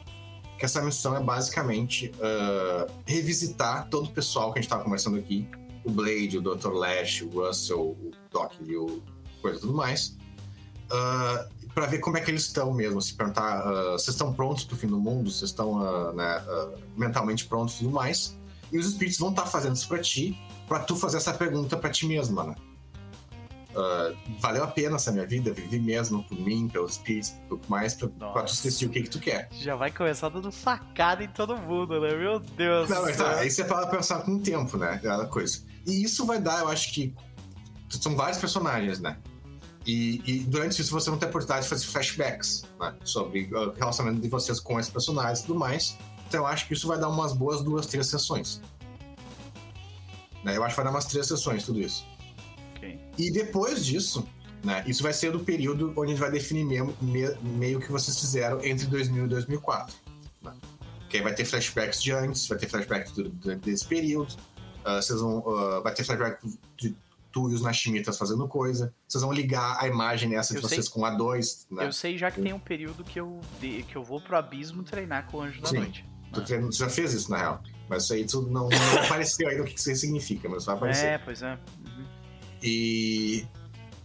que 0.58 0.64
essa 0.64 0.82
missão 0.82 1.16
é 1.16 1.20
basicamente 1.20 2.12
ah, 2.20 2.86
revisitar 3.06 3.88
todo 3.88 4.06
o 4.06 4.12
pessoal 4.12 4.52
que 4.52 4.58
a 4.58 4.62
gente 4.62 4.68
tava 4.68 4.82
conversando 4.82 5.16
aqui. 5.16 5.48
O 5.84 5.90
Blade, 5.90 6.36
o 6.36 6.42
Dr. 6.42 6.72
Lash, 6.72 7.22
o 7.22 7.28
Russell, 7.28 7.80
o 7.80 8.10
Doc 8.30 8.52
e 8.60 8.76
o 8.76 9.02
coisa 9.40 9.60
tudo 9.60 9.72
mais. 9.72 10.16
Ah, 10.90 11.46
para 11.72 11.86
ver 11.86 12.00
como 12.00 12.16
é 12.16 12.20
que 12.20 12.30
eles 12.30 12.42
estão 12.42 12.74
mesmo, 12.74 13.00
se 13.00 13.14
perguntar, 13.14 13.60
ah, 13.60 13.92
vocês 13.92 14.08
estão 14.08 14.34
prontos 14.34 14.64
pro 14.64 14.76
fim 14.76 14.88
do 14.88 14.98
mundo, 14.98 15.30
vocês 15.30 15.50
estão 15.50 16.12
né, 16.12 16.44
mentalmente 16.96 17.46
prontos 17.46 17.76
e 17.76 17.78
tudo 17.78 17.92
mais. 17.92 18.36
E 18.72 18.78
os 18.78 18.86
espíritos 18.86 19.18
vão 19.18 19.30
estar 19.30 19.46
fazendo 19.46 19.76
isso 19.76 19.88
pra 19.88 19.98
ti, 19.98 20.36
pra 20.66 20.80
tu 20.80 20.96
fazer 20.96 21.18
essa 21.18 21.32
pergunta 21.32 21.76
pra 21.76 21.88
ti 21.88 22.06
mesma, 22.06 22.44
né? 22.44 22.54
Ah, 23.76 24.12
valeu 24.40 24.64
a 24.64 24.66
pena 24.66 24.96
essa 24.96 25.12
minha 25.12 25.26
vida, 25.26 25.52
vivi 25.52 25.78
mesmo 25.78 26.24
por 26.24 26.38
mim, 26.38 26.68
pelos 26.68 26.92
espíritos, 26.92 27.34
por 27.48 27.60
mais, 27.68 27.94
pra, 27.94 28.08
pra 28.08 28.42
tu 28.42 28.62
decidir 28.62 28.86
o 28.86 28.90
que 28.90 29.02
que 29.02 29.10
tu 29.10 29.20
quer. 29.20 29.48
Já 29.52 29.76
vai 29.76 29.90
começar 29.90 30.28
dando 30.28 30.50
facada 30.50 31.22
em 31.22 31.28
todo 31.28 31.56
mundo, 31.56 32.00
né? 32.00 32.14
Meu 32.16 32.40
Deus. 32.40 32.88
Não, 32.88 33.02
mas 33.02 33.16
tá, 33.16 33.36
aí 33.36 33.50
você 33.50 33.64
fala 33.64 33.86
pensar 33.86 34.22
com 34.22 34.36
o 34.36 34.40
tempo, 34.40 34.76
né? 34.76 34.92
Aquela 34.92 35.26
coisa. 35.26 35.62
E 35.86 36.02
isso 36.02 36.24
vai 36.24 36.40
dar, 36.40 36.60
eu 36.60 36.68
acho 36.68 36.92
que. 36.92 37.14
São 37.88 38.14
vários 38.14 38.38
personagens, 38.38 39.00
né? 39.00 39.16
E, 39.86 40.20
e 40.26 40.38
durante 40.40 40.82
isso 40.82 40.92
você 40.92 41.08
não 41.08 41.16
tem 41.16 41.26
a 41.26 41.30
oportunidade 41.30 41.62
de 41.62 41.70
fazer 41.70 41.86
flashbacks, 41.86 42.66
né? 42.78 42.94
Sobre 43.04 43.48
ah, 43.54 43.68
o 43.68 43.72
relacionamento 43.72 44.22
de 44.22 44.28
vocês 44.28 44.60
com 44.60 44.78
esses 44.78 44.92
personagens 44.92 45.40
e 45.40 45.46
tudo 45.46 45.58
mais. 45.58 45.96
Então 46.26 46.40
eu 46.40 46.46
acho 46.46 46.66
que 46.66 46.74
isso 46.74 46.86
vai 46.86 46.98
dar 46.98 47.08
umas 47.08 47.32
boas 47.32 47.62
duas, 47.62 47.86
três 47.86 48.06
sessões. 48.06 48.60
Né? 50.44 50.56
Eu 50.56 50.64
acho 50.64 50.74
que 50.74 50.76
vai 50.76 50.84
dar 50.84 50.90
umas 50.90 51.06
três 51.06 51.26
sessões, 51.26 51.64
tudo 51.64 51.80
isso. 51.80 52.04
E 53.18 53.30
depois 53.30 53.84
disso, 53.84 54.26
né? 54.64 54.84
Isso 54.86 55.02
vai 55.02 55.12
ser 55.12 55.32
do 55.32 55.40
período 55.40 55.92
onde 55.96 56.06
a 56.12 56.14
gente 56.14 56.20
vai 56.20 56.30
definir 56.30 56.64
mesmo, 56.64 56.96
me- 57.02 57.34
meio 57.42 57.80
que 57.80 57.90
vocês 57.90 58.18
fizeram 58.18 58.64
entre 58.64 58.86
2000 58.86 59.24
e 59.24 59.28
2004. 59.28 59.94
Né? 60.42 60.52
Que 61.08 61.16
aí 61.18 61.22
vai 61.22 61.34
ter 61.34 61.44
flashbacks 61.44 62.02
de 62.02 62.12
antes, 62.12 62.46
vai 62.46 62.58
ter 62.58 62.68
flashbacks 62.68 63.12
do- 63.12 63.28
do- 63.28 63.56
desse 63.56 63.84
período. 63.86 64.34
ah, 64.84 65.02
vocês 65.02 65.20
vão, 65.20 65.44
ah, 65.56 65.80
vai 65.80 65.92
ter 65.92 66.02
flashback 66.04 66.38
de 66.78 66.94
tu 67.30 67.50
e 67.50 67.54
os 67.54 67.60
Nashimitas 67.60 68.16
fazendo 68.16 68.48
coisa. 68.48 68.94
Vocês 69.06 69.20
vão 69.22 69.32
ligar 69.32 69.76
a 69.82 69.86
imagem 69.86 70.34
essa 70.36 70.54
de 70.54 70.60
Eu 70.60 70.68
sei. 70.68 70.76
vocês 70.78 70.88
com 70.88 71.04
a 71.04 71.10
2, 71.10 71.66
né? 71.70 71.84
Eu 71.86 71.92
sei 71.92 72.16
já 72.16 72.30
que 72.30 72.40
tem 72.40 72.52
um 72.54 72.58
período 72.58 73.04
que 73.04 73.20
eu, 73.20 73.38
de- 73.60 73.82
que 73.82 73.96
eu 73.96 74.02
vou 74.02 74.18
pro 74.20 74.36
abismo 74.36 74.82
treinar 74.82 75.26
com 75.26 75.38
o 75.38 75.42
Anjo 75.42 75.60
da 75.60 75.68
Sim. 75.68 75.78
Noite. 75.78 76.04
Tu, 76.32 76.40
treina- 76.42 76.68
tu 76.68 76.76
já 76.76 76.88
fez 76.88 77.12
isso, 77.12 77.30
na 77.30 77.36
real. 77.38 77.62
Mas 77.88 78.04
isso 78.04 78.12
aí 78.14 78.24
tu 78.24 78.42
não, 78.42 78.68
não 78.68 78.68
apareceu 79.04 79.48
ainda 79.48 79.62
o 79.62 79.66
que 79.66 79.78
isso 79.78 79.94
significa, 79.96 80.48
mas 80.48 80.64
vai 80.64 80.74
aparecer. 80.76 81.06
É, 81.06 81.18
pois 81.18 81.42
é. 81.42 81.58
E. 82.62 83.46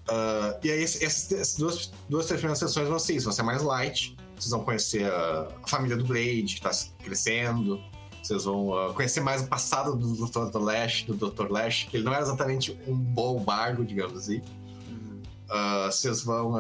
ah, 0.08 0.58
e 0.64 0.72
aí, 0.72 0.84
essas, 0.84 1.32
essas 1.32 1.56
duas, 1.56 1.92
duas 2.10 2.26
três 2.26 2.40
primeiras 2.40 2.60
sessões 2.60 2.88
vão 2.88 3.00
ser 3.00 3.16
isso, 3.16 3.26
vão 3.26 3.34
ser 3.34 3.44
mais 3.44 3.62
light. 3.62 4.16
Vocês 4.38 4.52
vão 4.52 4.64
conhecer 4.64 5.06
a, 5.12 5.48
a 5.64 5.68
família 5.68 5.96
do 5.96 6.04
Blade, 6.06 6.56
que 6.56 6.62
tá 6.62 6.72
crescendo. 7.04 7.82
Vocês 8.22 8.46
vão 8.46 8.74
ah, 8.78 8.94
conhecer 8.94 9.22
mais 9.22 9.42
o 9.44 9.48
passado 9.48 9.96
do 9.96 10.28
Dr. 10.28 10.60
Lash, 10.60 11.04
do 11.04 11.14
Dr. 11.16 11.52
Lash, 11.52 11.88
que 11.90 11.98
ele 11.98 12.04
não 12.04 12.14
era 12.14 12.22
exatamente 12.24 12.78
um 12.88 12.96
bom 12.96 13.40
bargo, 13.40 13.84
digamos 13.86 14.18
assim. 14.18 14.42
Ah, 15.50 15.88
vocês 15.92 16.24
vão. 16.24 16.54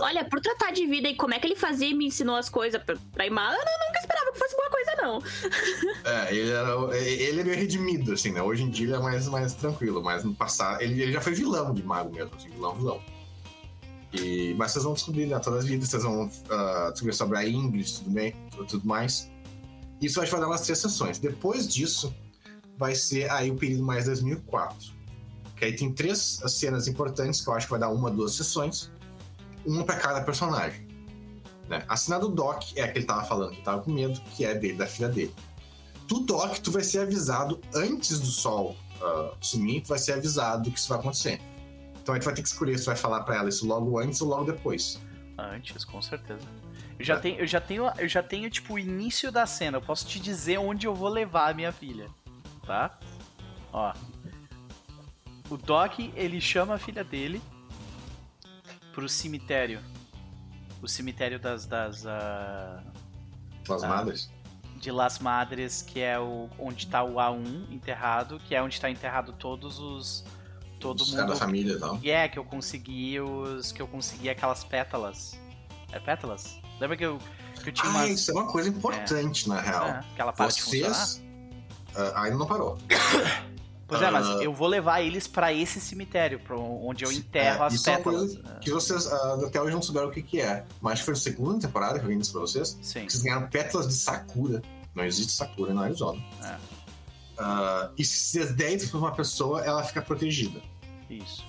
Olha, 0.00 0.24
por 0.24 0.40
tratar 0.40 0.70
de 0.72 0.86
vida 0.86 1.06
e 1.08 1.14
como 1.14 1.34
é 1.34 1.38
que 1.38 1.46
ele 1.46 1.56
fazia 1.56 1.88
e 1.88 1.94
me 1.94 2.06
ensinou 2.06 2.36
as 2.36 2.48
coisas 2.48 2.82
pra, 2.82 2.96
pra 3.12 3.26
Imala, 3.26 3.54
eu 3.54 3.58
não- 3.64 3.86
nunca 3.88 3.98
esperava 4.00 4.32
que 4.32 4.38
fosse 4.38 4.56
boa 4.56 4.70
coisa, 4.70 4.85
não. 5.02 5.22
é, 6.04 6.34
ele, 6.34 6.50
era, 6.50 6.96
ele 6.96 7.40
é 7.40 7.44
meio 7.44 7.56
redimido, 7.56 8.12
assim, 8.12 8.32
né? 8.32 8.42
Hoje 8.42 8.62
em 8.62 8.70
dia 8.70 8.86
ele 8.86 8.94
é 8.94 8.98
mais, 8.98 9.28
mais 9.28 9.54
tranquilo, 9.54 10.02
mas 10.02 10.24
no 10.24 10.34
passado. 10.34 10.82
Ele, 10.82 11.00
ele 11.02 11.12
já 11.12 11.20
foi 11.20 11.34
vilão 11.34 11.72
de 11.72 11.82
mago 11.82 12.14
mesmo, 12.14 12.30
assim, 12.36 12.48
vilão, 12.48 12.74
vilão. 12.74 13.00
E, 14.12 14.54
mas 14.54 14.72
vocês 14.72 14.84
vão 14.84 14.94
descobrir 14.94 15.26
né, 15.26 15.38
todas 15.38 15.60
as 15.60 15.66
vidas, 15.66 15.88
vocês 15.88 16.02
vão 16.02 16.30
ah, 16.50 16.90
descobrir 16.90 17.14
sobre 17.14 17.38
a 17.38 17.48
Ingrid 17.48 17.98
tudo, 17.98 18.10
bem, 18.10 18.34
tudo 18.68 18.86
mais. 18.86 19.30
Isso 20.00 20.20
acho 20.20 20.30
que 20.30 20.32
vai 20.32 20.40
dar 20.40 20.48
umas 20.48 20.60
três 20.62 20.78
sessões. 20.78 21.18
Depois 21.18 21.66
disso, 21.66 22.14
vai 22.78 22.94
ser 22.94 23.30
aí 23.30 23.50
o 23.50 23.56
período 23.56 23.84
mais 23.84 24.04
2004. 24.06 24.94
Que 25.56 25.64
aí 25.64 25.74
tem 25.74 25.92
três 25.92 26.40
cenas 26.48 26.86
importantes 26.86 27.40
que 27.40 27.48
eu 27.48 27.54
acho 27.54 27.66
que 27.66 27.70
vai 27.70 27.80
dar 27.80 27.88
uma, 27.88 28.10
duas 28.10 28.34
sessões. 28.34 28.90
Uma 29.64 29.84
pra 29.84 29.96
cada 29.96 30.20
personagem. 30.20 30.85
Né? 31.68 31.84
A 31.88 31.96
cena 31.96 32.18
do 32.18 32.28
Doc 32.28 32.62
é 32.76 32.82
a 32.82 32.92
que 32.92 32.98
ele 32.98 33.06
tava 33.06 33.24
falando, 33.24 33.52
que 33.52 33.62
tava 33.62 33.82
com 33.82 33.90
medo, 33.90 34.20
que 34.34 34.44
é 34.44 34.54
dele, 34.54 34.74
da 34.76 34.86
filha 34.86 35.08
dele. 35.08 35.34
Do 36.06 36.20
Doc, 36.20 36.58
tu 36.58 36.70
vai 36.70 36.84
ser 36.84 37.00
avisado 37.00 37.60
antes 37.74 38.20
do 38.20 38.26
sol 38.26 38.76
ah, 39.02 39.32
sumir, 39.40 39.82
tu 39.82 39.88
vai 39.88 39.98
ser 39.98 40.12
avisado 40.12 40.70
que 40.70 40.78
isso 40.78 40.88
vai 40.88 40.98
acontecer. 40.98 41.40
Então 42.00 42.14
a 42.14 42.18
gente 42.18 42.24
vai 42.24 42.34
ter 42.34 42.42
que 42.42 42.48
escolher 42.48 42.78
se 42.78 42.86
vai 42.86 42.94
falar 42.96 43.22
pra 43.24 43.36
ela 43.36 43.48
isso 43.48 43.66
logo 43.66 43.98
antes 43.98 44.20
ou 44.20 44.28
logo 44.28 44.44
depois. 44.44 45.00
Antes, 45.36 45.84
com 45.84 46.00
certeza. 46.00 46.46
Eu 46.98 47.04
já, 47.04 47.14
É. 47.14 47.18
tenho, 47.18 47.38
eu, 47.40 47.46
já 47.46 47.60
tenho, 47.60 47.92
eu 47.98 48.08
já 48.08 48.22
tenho, 48.22 48.48
tipo, 48.48 48.74
o 48.74 48.78
início 48.78 49.30
da 49.32 49.44
cena. 49.44 49.76
Eu 49.78 49.82
posso 49.82 50.06
te 50.06 50.18
dizer 50.20 50.58
onde 50.58 50.86
eu 50.86 50.94
vou 50.94 51.08
levar 51.08 51.50
a 51.50 51.54
minha 51.54 51.72
filha. 51.72 52.08
Tá? 52.64 52.98
Ó. 53.72 53.92
O 55.50 55.56
Doc, 55.56 55.98
ele 56.14 56.40
chama 56.40 56.74
a 56.74 56.78
filha 56.78 57.04
dele 57.04 57.42
pro 58.92 59.08
cemitério. 59.08 59.80
O 60.86 60.88
cemitério 60.88 61.40
das. 61.40 61.66
das 61.66 62.06
ah, 62.06 62.80
As 63.68 63.82
Ah. 63.82 63.88
madres. 63.88 64.30
de 64.80 64.92
Las 64.92 65.18
Madres, 65.18 65.82
que 65.82 65.98
é 66.00 66.16
o 66.18 66.48
onde 66.58 66.86
tá 66.86 67.02
o 67.02 67.14
A1 67.18 67.66
enterrado, 67.72 68.38
que 68.46 68.54
é 68.54 68.62
onde 68.62 68.80
tá 68.80 68.88
enterrado 68.88 69.32
todos 69.32 69.80
os. 69.80 70.24
Todo 70.78 71.00
Os 71.00 71.10
mundo. 71.12 71.26
da 71.28 71.34
família 71.36 71.72
e 71.72 71.78
tal. 71.80 71.98
E 72.02 72.10
é, 72.10 72.28
que 72.28 72.38
eu 72.38 72.44
consegui 72.44 73.18
os. 73.18 73.72
Que 73.72 73.82
eu 73.82 73.88
consegui 73.88 74.28
aquelas 74.30 74.62
pétalas. 74.62 75.36
É 75.90 75.98
pétalas? 75.98 76.60
Lembra 76.78 76.96
que 76.96 77.04
eu, 77.06 77.18
que 77.64 77.70
eu 77.70 77.72
tinha 77.72 77.88
Ah, 77.90 77.96
umas. 77.96 78.10
isso 78.10 78.30
é 78.30 78.34
uma 78.34 78.46
coisa 78.46 78.68
importante, 78.68 79.48
na 79.48 79.60
real. 79.60 79.86
É, 79.86 80.04
aquela 80.12 80.32
parte 80.32 80.56
de 80.56 80.62
funcionar? 80.62 80.94
Vocês. 80.94 81.22
ah, 81.96 82.22
ainda 82.22 82.36
não 82.38 82.46
parou. 82.46 82.78
Pois 83.88 84.02
é, 84.02 84.10
mas 84.10 84.26
Ah. 84.26 84.42
eu 84.42 84.52
vou 84.52 84.66
levar 84.66 85.00
eles 85.00 85.26
pra 85.28 85.52
esse 85.52 85.80
cemitério, 85.80 86.40
pra 86.40 86.56
onde 86.58 87.04
eu 87.04 87.12
enterro 87.12 87.62
É, 87.62 87.66
as 87.66 87.74
isso 87.74 87.88
é 87.88 87.92
uma 87.92 87.98
pétalas. 87.98 88.34
coisa 88.36 88.58
que 88.60 88.70
vocês 88.70 89.06
ah, 89.12 89.38
até 89.46 89.60
hoje 89.62 89.74
não 89.74 89.82
souberam 89.82 90.08
o 90.08 90.10
que, 90.10 90.22
que 90.22 90.40
é. 90.40 90.64
Mas 90.80 90.94
acho 90.94 91.02
que 91.02 91.06
foi 91.06 91.14
na 91.14 91.20
segunda 91.20 91.60
temporada 91.66 91.94
que 91.98 92.00
alguém 92.04 92.18
disse 92.18 92.32
pra 92.32 92.40
vocês. 92.40 92.76
É, 92.80 92.82
Sim. 92.82 93.06
que 93.06 93.12
vocês 93.12 93.22
ganharam 93.22 93.46
pétalas 93.48 93.86
de 93.86 93.94
Sakura. 93.94 94.60
Não 94.94 95.04
existe 95.04 95.30
Sakura 95.32 95.72
no 95.72 95.82
Arizona. 95.82 96.20
É. 96.42 96.56
Ah, 97.38 97.90
e 97.96 98.04
se 98.04 98.16
vocês 98.38 98.52
derem 98.54 98.76
isso 98.76 98.90
pra 98.90 98.98
uma 98.98 99.12
pessoa, 99.12 99.60
ela 99.64 99.82
fica 99.84 100.02
protegida. 100.02 100.60
Isso. 101.08 101.44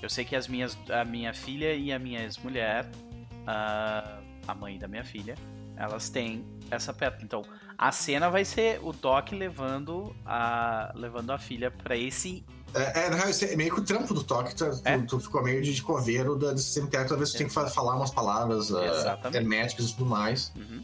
Eu 0.00 0.08
sei 0.08 0.24
que 0.24 0.36
as 0.36 0.46
minhas, 0.48 0.78
a 0.90 1.04
minha 1.04 1.34
filha 1.34 1.74
e 1.74 1.92
a 1.92 1.98
minha 1.98 2.22
ex-mulher, 2.22 2.88
a 3.46 4.54
mãe 4.54 4.78
da 4.78 4.86
minha 4.88 5.04
filha, 5.04 5.34
elas 5.76 6.08
têm 6.08 6.44
essa 6.70 6.92
pétala. 6.92 7.22
Então, 7.22 7.42
a 7.78 7.92
cena 7.92 8.30
vai 8.30 8.44
ser 8.44 8.80
o 8.82 8.92
Doc 8.92 9.32
levando 9.32 10.14
a, 10.24 10.92
levando 10.94 11.30
a 11.30 11.38
filha 11.38 11.70
pra 11.70 11.96
esse. 11.96 12.44
É, 12.74 13.04
é, 13.06 13.10
na 13.10 13.16
real, 13.16 13.28
isso 13.30 13.44
é 13.44 13.54
meio 13.54 13.72
que 13.72 13.80
o 13.80 13.84
trampo 13.84 14.12
do 14.12 14.22
toque, 14.24 14.54
tu, 14.54 14.64
É. 14.84 14.98
tu, 14.98 15.06
tu 15.06 15.20
ficou 15.20 15.42
meio 15.42 15.62
de 15.62 15.80
coveiro 15.82 16.36
da, 16.36 16.52
desse 16.52 16.72
cemitério, 16.72 17.08
talvez 17.08 17.30
tu 17.30 17.36
tenha 17.38 17.48
que 17.48 17.54
fa- 17.54 17.68
falar 17.68 17.94
umas 17.96 18.10
palavras 18.10 18.70
uh, 18.70 18.78
herméticas 19.32 19.86
e 19.90 19.92
tudo 19.92 20.06
mais. 20.06 20.52
Uhum, 20.56 20.82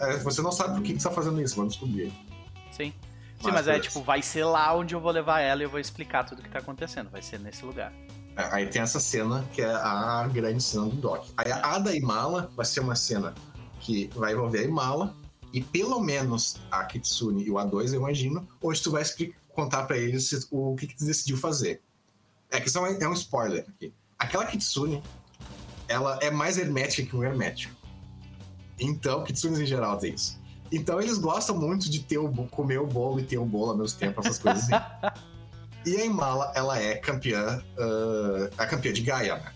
é, 0.00 0.16
você 0.18 0.42
não 0.42 0.50
sabe 0.50 0.74
por 0.74 0.82
que, 0.82 0.94
que 0.94 1.00
você 1.00 1.08
tá 1.08 1.14
fazendo 1.14 1.40
isso, 1.40 1.54
vamos 1.56 1.74
descobrir. 1.74 2.12
sim. 2.72 2.92
Sim, 3.40 3.46
Mas 3.46 3.54
mas 3.54 3.68
é 3.68 3.80
tipo, 3.80 4.02
vai 4.02 4.20
ser 4.20 4.44
lá 4.44 4.74
onde 4.76 4.94
eu 4.94 5.00
vou 5.00 5.10
levar 5.10 5.40
ela 5.40 5.62
e 5.62 5.64
eu 5.64 5.70
vou 5.70 5.80
explicar 5.80 6.24
tudo 6.24 6.40
o 6.40 6.42
que 6.42 6.50
tá 6.50 6.58
acontecendo. 6.58 7.08
Vai 7.08 7.22
ser 7.22 7.40
nesse 7.40 7.64
lugar. 7.64 7.90
É, 8.36 8.42
Aí 8.54 8.66
tem 8.66 8.82
essa 8.82 9.00
cena 9.00 9.42
que 9.54 9.62
é 9.62 9.70
a 9.72 10.28
grande 10.30 10.62
cena 10.62 10.84
do 10.84 10.96
Doc. 10.96 11.24
Aí 11.38 11.50
a 11.50 11.78
da 11.78 11.94
Imala 11.96 12.50
vai 12.54 12.66
ser 12.66 12.80
uma 12.80 12.94
cena 12.94 13.32
que 13.80 14.10
vai 14.14 14.34
envolver 14.34 14.58
a 14.58 14.62
Imala 14.64 15.16
e 15.52 15.60
pelo 15.62 16.00
menos 16.00 16.56
a 16.70 16.84
Kitsune 16.84 17.44
e 17.44 17.50
o 17.50 17.54
A2, 17.54 17.88
eu 17.92 18.00
imagino, 18.00 18.46
onde 18.62 18.80
tu 18.82 18.90
vai 18.90 19.02
contar 19.54 19.84
pra 19.84 19.98
eles 19.98 20.46
o 20.50 20.74
que, 20.76 20.86
que 20.86 20.96
tu 20.96 21.04
decidiu 21.04 21.36
fazer. 21.36 21.82
É 22.50 22.60
que 22.60 22.68
isso 22.68 22.78
é 22.78 22.82
um- 22.82 22.86
é 23.02 23.08
um 23.08 23.12
spoiler 23.12 23.64
aqui. 23.68 23.92
Aquela 24.18 24.46
Kitsune, 24.46 25.02
ela 25.88 26.18
é 26.22 26.30
mais 26.30 26.56
hermética 26.58 27.08
que 27.08 27.16
um 27.16 27.24
hermético. 27.24 27.74
Então, 28.78 29.22
Kitsunes 29.24 29.58
em 29.60 29.66
geral 29.66 29.98
tem 29.98 30.14
isso. 30.14 30.38
Então 30.72 31.00
eles 31.00 31.18
gostam 31.18 31.56
muito 31.56 31.90
de 31.90 32.00
ter 32.00 32.18
o, 32.18 32.30
comer 32.46 32.78
o 32.80 32.86
bolo 32.86 33.18
e 33.20 33.24
ter 33.24 33.38
o 33.38 33.44
bolo 33.44 33.72
ao 33.72 33.76
mesmo 33.76 33.98
tempo, 33.98 34.20
essas 34.20 34.38
coisas 34.38 34.64
assim. 34.70 34.72
E 35.86 35.96
a 35.96 36.04
Imala, 36.04 36.52
ela 36.54 36.78
é 36.78 36.94
campeã, 36.96 37.64
ah, 37.78 38.50
a 38.58 38.66
campeã 38.66 38.92
de 38.92 39.00
Gaia, 39.00 39.36
né? 39.36 39.50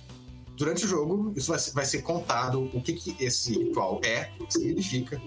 Durante 0.57 0.87
o 0.87 0.89
jogo, 0.89 1.35
isso 1.37 1.51
vai, 1.51 1.59
ser- 1.59 1.73
vai 1.73 1.85
ser 1.85 2.01
contado 2.01 2.63
o 2.73 2.81
que, 2.81 2.95
que 2.95 3.15
esse 3.23 3.53
ritual 3.53 4.01
é, 4.03 4.31
o 4.41 4.47
que 4.47 4.55
significa, 4.55 5.21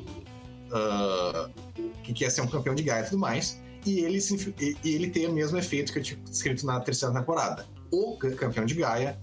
o 0.71 2.01
que, 2.03 2.13
que 2.13 2.25
é 2.25 2.29
ser 2.29 2.41
um 2.41 2.47
campeão 2.47 2.75
de 2.75 2.83
Gaia 2.83 3.01
e 3.01 3.05
tudo 3.05 3.19
mais. 3.19 3.61
E 3.85 3.99
ele, 3.99 4.19
se- 4.19 4.53
e, 4.59 4.75
ele 4.83 5.09
tem 5.09 5.27
o 5.27 5.31
mesmo 5.33 5.57
efeito 5.57 5.93
que 5.93 5.99
eu 5.99 6.03
tinha 6.03 6.19
escrito 6.29 6.65
na 6.65 6.79
terceira 6.79 7.13
temporada. 7.13 7.65
O 7.91 8.17
ca- 8.17 8.31
campeão 8.31 8.65
de 8.65 8.75
Gaia, 8.75 9.19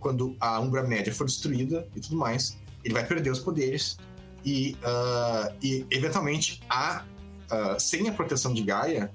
quando 0.00 0.36
a 0.40 0.58
Umbra 0.60 0.82
Média 0.82 1.12
for 1.14 1.26
destruída 1.26 1.86
e 1.94 2.00
tudo 2.00 2.16
mais, 2.16 2.58
ele 2.84 2.94
vai 2.94 3.06
perder 3.06 3.30
os 3.30 3.38
poderes 3.38 3.96
e, 4.44 4.76
ah, 4.82 5.52
e 5.62 5.86
eventualmente, 5.90 6.60
a, 6.68 7.04
ah, 7.50 7.76
sem 7.78 8.08
a 8.08 8.12
proteção 8.12 8.52
de 8.54 8.62
Gaia, 8.62 9.12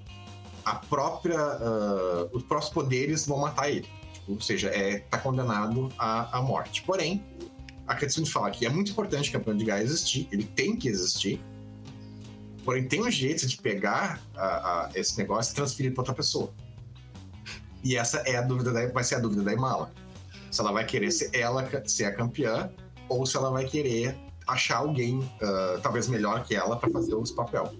a 0.63 0.75
própria, 0.75 1.39
ah, 1.39 2.29
os 2.31 2.43
próprios 2.43 2.71
poderes 2.71 3.25
vão 3.25 3.39
matar 3.39 3.69
ele. 3.69 3.87
Tipo, 4.13 4.33
ou 4.33 4.41
seja, 4.41 4.69
é, 4.69 4.99
tá 4.99 5.17
condenado 5.17 5.89
à, 5.97 6.37
à 6.37 6.41
morte. 6.41 6.83
Porém, 6.83 7.23
a 7.87 7.95
Katsune 7.95 8.27
fala 8.29 8.49
que 8.49 8.65
é 8.65 8.69
muito 8.69 8.91
importante 8.91 9.29
o 9.29 9.33
campeão 9.33 9.57
de 9.57 9.65
Gaia 9.65 9.83
existir, 9.83 10.27
ele 10.31 10.43
tem 10.45 10.75
que 10.77 10.87
existir. 10.87 11.41
Porém, 12.65 12.87
tem 12.87 13.01
um 13.01 13.11
jeito 13.11 13.45
de 13.47 13.55
pegar 13.57 14.19
a- 14.35 14.43
a- 14.47 14.89
esse 14.95 15.17
negócio 15.17 15.51
e 15.51 15.55
transferir 15.55 15.93
para 15.93 16.01
outra 16.01 16.13
pessoa. 16.15 16.51
E 17.83 17.95
essa 17.95 18.17
é 18.25 18.35
a 18.37 18.41
dúvida 18.41 18.73
da, 18.73 18.87
vai 18.91 19.03
ser 19.03 19.15
a 19.15 19.19
dúvida 19.19 19.43
da 19.43 19.53
Imala. 19.53 19.91
Se 20.51 20.59
ela 20.59 20.71
vai 20.71 20.83
querer 20.85 21.11
ser 21.11 21.29
ela 21.33 21.63
ser 21.87 22.05
a 22.05 22.15
campeã 22.15 22.71
ou 23.07 23.23
se 23.25 23.37
ela 23.37 23.51
vai 23.51 23.65
querer 23.65 24.17
achar 24.47 24.77
alguém 24.77 25.29
ah, 25.41 25.79
talvez 25.83 26.07
melhor 26.07 26.43
que 26.43 26.55
ela 26.55 26.75
para 26.77 26.89
fazer 26.89 27.13
os 27.13 27.31
papel. 27.31 27.75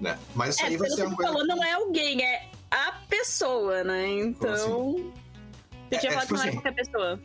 Né? 0.00 0.18
Mas 0.34 0.56
isso 0.56 0.64
É, 0.64 0.68
aí 0.68 0.76
vai 0.76 0.90
ser 0.90 1.06
uma 1.06 1.16
coisa. 1.16 1.32
falou, 1.32 1.46
não 1.46 1.62
é 1.62 1.72
alguém, 1.72 2.22
é 2.22 2.48
a 2.70 2.92
pessoa, 3.08 3.84
né? 3.84 4.08
Então. 4.08 5.12
Você 5.90 5.98
tinha 6.00 6.12
É, 6.12 6.14
é 6.14 6.20
falado 6.20 6.26
tipo 6.26 6.34
não 6.34 6.42
é 6.42 6.48
assim, 6.48 6.52
qualquer 6.60 6.74
pessoa. 6.74 7.20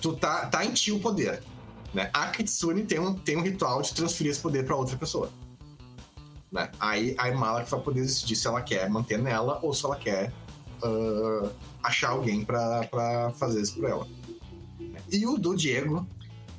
tu 0.00 0.12
tá, 0.16 0.46
tá 0.46 0.64
em 0.64 0.72
ti 0.72 0.92
o 0.92 1.00
poder. 1.00 1.42
Né? 1.92 2.08
A 2.12 2.28
Kitsune 2.28 2.84
tem 2.84 2.98
um, 3.00 3.14
tem 3.14 3.36
um 3.36 3.42
ritual 3.42 3.82
de 3.82 3.92
transferir 3.94 4.30
esse 4.30 4.40
poder 4.40 4.64
pra 4.64 4.76
outra 4.76 4.96
pessoa. 4.96 5.30
Né? 6.50 6.70
Aí 6.80 7.14
a 7.18 7.28
Imala 7.28 7.62
que 7.62 7.70
vai 7.70 7.80
poder 7.80 8.02
decidir 8.02 8.36
se 8.36 8.46
ela 8.46 8.62
quer 8.62 8.88
manter 8.88 9.18
nela 9.18 9.58
ou 9.62 9.72
se 9.72 9.84
ela 9.84 9.96
quer 9.96 10.32
ah, 10.82 11.50
achar 11.82 12.10
alguém 12.10 12.44
pra 12.44 13.32
fazer 13.36 13.60
isso 13.60 13.74
por 13.74 13.88
ela. 13.88 14.06
E 15.10 15.26
o 15.26 15.38
do 15.38 15.56
Diego 15.56 16.06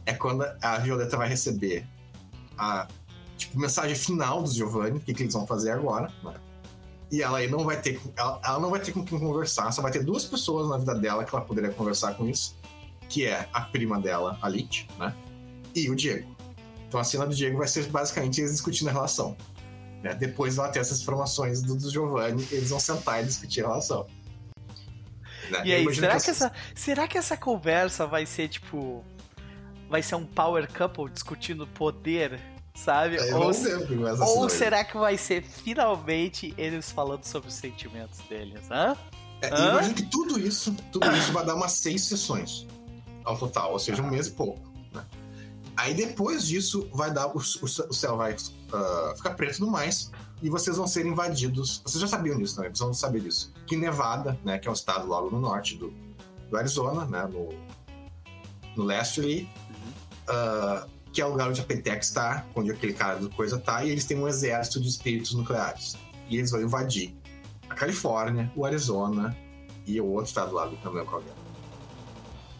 é 0.05 0.13
quando 0.13 0.43
a 0.61 0.77
Violeta 0.77 1.17
vai 1.17 1.27
receber 1.27 1.85
a 2.57 2.87
tipo, 3.37 3.59
mensagem 3.59 3.95
final 3.95 4.43
do 4.43 4.51
Giovanni, 4.51 4.97
o 4.97 4.99
que, 4.99 5.13
que 5.13 5.23
eles 5.23 5.33
vão 5.33 5.45
fazer 5.45 5.71
agora. 5.71 6.11
Né? 6.23 6.33
E 7.11 7.21
ela 7.21 7.39
aí 7.39 7.49
não 7.49 7.63
vai 7.63 7.81
ter. 7.81 7.99
Ela, 8.15 8.39
ela 8.43 8.59
não 8.59 8.69
vai 8.69 8.79
ter 8.79 8.91
com 8.91 9.03
quem 9.03 9.19
conversar, 9.19 9.71
só 9.71 9.81
vai 9.81 9.91
ter 9.91 10.03
duas 10.03 10.25
pessoas 10.25 10.67
na 10.69 10.77
vida 10.77 10.95
dela 10.95 11.23
que 11.23 11.33
ela 11.33 11.43
poderia 11.43 11.71
conversar 11.71 12.15
com 12.15 12.27
isso 12.27 12.55
que 13.09 13.25
é 13.25 13.49
a 13.51 13.61
prima 13.61 13.99
dela, 13.99 14.37
a 14.41 14.47
Lit, 14.47 14.87
né? 14.97 15.13
E 15.75 15.89
o 15.89 15.95
Diego. 15.95 16.33
Então 16.87 16.99
a 16.99 17.03
cena 17.03 17.25
do 17.25 17.35
Diego 17.35 17.57
vai 17.57 17.67
ser 17.67 17.87
basicamente 17.87 18.39
eles 18.39 18.51
discutindo 18.51 18.89
a 18.89 18.91
relação. 18.91 19.35
Né? 20.03 20.13
Depois 20.13 20.57
ela 20.57 20.69
ter 20.69 20.79
essas 20.79 21.01
informações 21.01 21.61
do, 21.61 21.75
do 21.75 21.89
Giovanni, 21.89 22.47
eles 22.51 22.69
vão 22.69 22.79
sentar 22.79 23.21
e 23.23 23.25
discutir 23.27 23.63
a 23.63 23.67
relação. 23.67 24.07
Né? 25.49 25.61
E 25.65 25.71
Eu 25.71 25.89
aí, 25.89 25.95
será 25.95 26.17
que 26.17 26.23
que, 26.23 26.29
essa, 26.29 26.51
será 26.75 27.07
que 27.07 27.17
essa 27.17 27.37
conversa 27.37 28.05
vai 28.05 28.25
ser 28.25 28.47
tipo. 28.47 29.03
Vai 29.89 30.03
ser 30.03 30.15
um 30.15 30.25
power 30.25 30.71
couple 30.71 31.09
discutindo 31.11 31.65
poder, 31.65 32.39
sabe? 32.75 33.19
Aí 33.19 33.33
ou 33.33 33.51
ou 34.37 34.49
será 34.49 34.83
que 34.83 34.95
vai 34.95 35.17
ser 35.17 35.43
finalmente 35.43 36.53
eles 36.57 36.91
falando 36.91 37.23
sobre 37.23 37.49
os 37.49 37.55
sentimentos 37.55 38.19
deles? 38.29 38.69
Hã? 38.69 38.95
É, 39.41 39.47
Hã? 39.47 39.57
eu 39.57 39.69
imagino 39.71 39.95
que 39.95 40.03
tudo 40.03 40.39
isso, 40.39 40.75
tudo 40.91 41.11
isso 41.15 41.31
vai 41.31 41.43
dar 41.43 41.55
umas 41.55 41.71
seis 41.71 42.03
sessões 42.03 42.67
ao 43.25 43.35
total, 43.35 43.71
ou 43.71 43.79
seja, 43.79 44.01
um 44.03 44.09
mês 44.11 44.27
e 44.27 44.31
pouco. 44.31 44.61
né? 44.93 45.03
Aí 45.75 45.95
depois 45.95 46.45
disso 46.47 46.87
vai 46.93 47.11
dar 47.11 47.25
o, 47.27 47.39
o, 47.39 47.63
o 47.63 47.93
céu 47.93 48.15
vai 48.15 48.35
ah, 48.73 49.13
ficar 49.15 49.31
preto 49.31 49.59
no 49.59 49.71
mais 49.71 50.11
e 50.41 50.49
vocês 50.49 50.77
vão 50.77 50.87
ser 50.87 51.05
invadidos. 51.05 51.81
Vocês 51.85 52.01
já 52.01 52.07
sabiam 52.07 52.37
disso, 52.37 52.59
né? 52.61 52.67
Vocês 52.67 52.79
vão 52.79 52.93
saber 52.93 53.21
disso. 53.21 53.53
Que 53.65 53.75
Nevada, 53.75 54.39
né, 54.43 54.57
que 54.57 54.67
é 54.67 54.71
um 54.71 54.73
estado 54.73 55.07
logo 55.07 55.29
no 55.29 55.39
norte 55.39 55.75
do, 55.75 55.93
do 56.49 56.57
Arizona, 56.57 57.05
né, 57.05 57.27
no, 57.27 57.49
no 58.75 58.83
leste 58.83 59.19
ali, 59.19 59.49
ah, 60.27 60.87
que 61.11 61.21
é 61.21 61.25
o 61.25 61.29
lugar 61.29 61.49
onde 61.49 61.59
a 61.59 61.63
Pentex 61.63 62.07
está, 62.07 62.45
onde 62.55 62.71
aquele 62.71 62.93
cara 62.93 63.19
do 63.19 63.29
coisa 63.29 63.59
tá, 63.59 63.83
e 63.83 63.89
eles 63.89 64.05
têm 64.05 64.17
um 64.17 64.27
exército 64.27 64.79
de 64.79 64.87
espíritos 64.87 65.33
nucleares. 65.33 65.97
E 66.29 66.37
eles 66.37 66.51
vão 66.51 66.61
invadir 66.61 67.15
a 67.69 67.75
Califórnia, 67.75 68.51
o 68.55 68.65
Arizona 68.65 69.35
e 69.85 69.99
o 69.99 70.05
outro 70.05 70.27
estado 70.27 70.53
lá, 70.53 70.65
não 70.65 70.91
lembro 70.91 71.09
qual 71.09 71.21
é. 71.21 71.39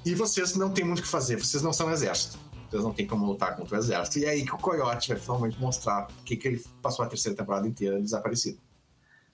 E 0.04 0.16
vocês 0.16 0.56
não 0.56 0.72
têm 0.72 0.86
muito 0.86 1.00
o 1.00 1.02
que 1.04 1.08
fazer, 1.08 1.36
vocês 1.36 1.62
não 1.62 1.72
são 1.72 1.92
exército. 1.92 2.40
Vocês 2.70 2.84
não 2.84 2.94
têm 2.94 3.08
como 3.08 3.26
lutar 3.26 3.56
contra 3.56 3.76
o 3.76 3.80
exército. 3.80 4.20
E 4.20 4.26
é 4.26 4.30
aí 4.30 4.46
que 4.46 4.54
o 4.54 4.58
Coyote 4.58 5.10
vai 5.10 5.18
finalmente 5.18 5.60
mostrar 5.60 6.04
por 6.08 6.24
que 6.24 6.40
ele 6.48 6.64
passou 6.82 7.04
a 7.04 7.08
terceira 7.08 7.36
temporada 7.38 7.68
inteira 7.68 8.00
desaparecido. 8.00 8.60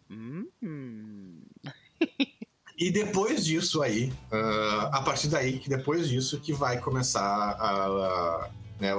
Hum. 0.09 1.41
E 2.77 2.91
depois 2.91 3.45
disso 3.45 3.81
aí, 3.81 4.11
ah, 4.31 4.89
a 4.93 5.01
partir 5.01 5.27
daí, 5.29 5.59
que 5.59 5.69
depois 5.69 6.07
disso 6.09 6.39
que 6.39 6.53
vai 6.53 6.79
começar 6.79 7.21
a. 7.23 7.85
a- 7.87 8.49
né, 8.79 8.93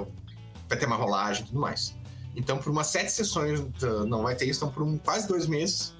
vai 0.69 0.79
ter 0.79 0.87
uma 0.87 0.97
rolagem 0.97 1.43
e 1.45 1.47
tudo 1.47 1.61
mais. 1.61 1.95
Então, 2.35 2.59
por 2.59 2.71
umas 2.71 2.87
sete 2.89 3.11
sessões, 3.13 3.61
ah, 3.83 4.05
não 4.07 4.23
vai 4.23 4.35
ter 4.35 4.47
isso, 4.47 4.59
então 4.65 4.73
por 4.73 4.83
um- 4.83 4.99
quase 4.99 5.27
dois 5.29 5.47
meses, 5.47 5.95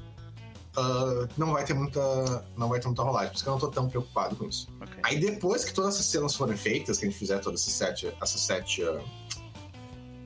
ah, 0.77 1.29
não 1.37 1.53
vai 1.53 1.65
ter 1.65 1.75
muita. 1.75 2.45
Não 2.57 2.69
vai 2.69 2.79
ter 2.81 2.87
muita 2.87 3.03
rolagem. 3.03 3.29
Por 3.31 3.35
isso 3.37 3.45
que 3.45 3.49
eu 3.51 3.53
não 3.53 3.61
tô 3.61 3.69
tão 3.69 3.89
preocupado 3.89 4.37
com 4.37 4.47
isso. 4.47 4.69
ok. 4.81 4.95
Aí 5.03 5.19
depois 5.19 5.65
que 5.65 5.73
todas 5.73 5.95
essas 5.95 6.07
cenas 6.07 6.35
forem 6.35 6.57
feitas, 6.57 6.99
que 6.99 7.07
a 7.07 7.09
gente 7.09 7.19
fizer 7.19 7.39
todas 7.41 7.61
essas 7.63 7.73
sete, 7.75 8.15
essas 8.21 8.41
sete, 8.41 8.83
ah, 8.85 9.01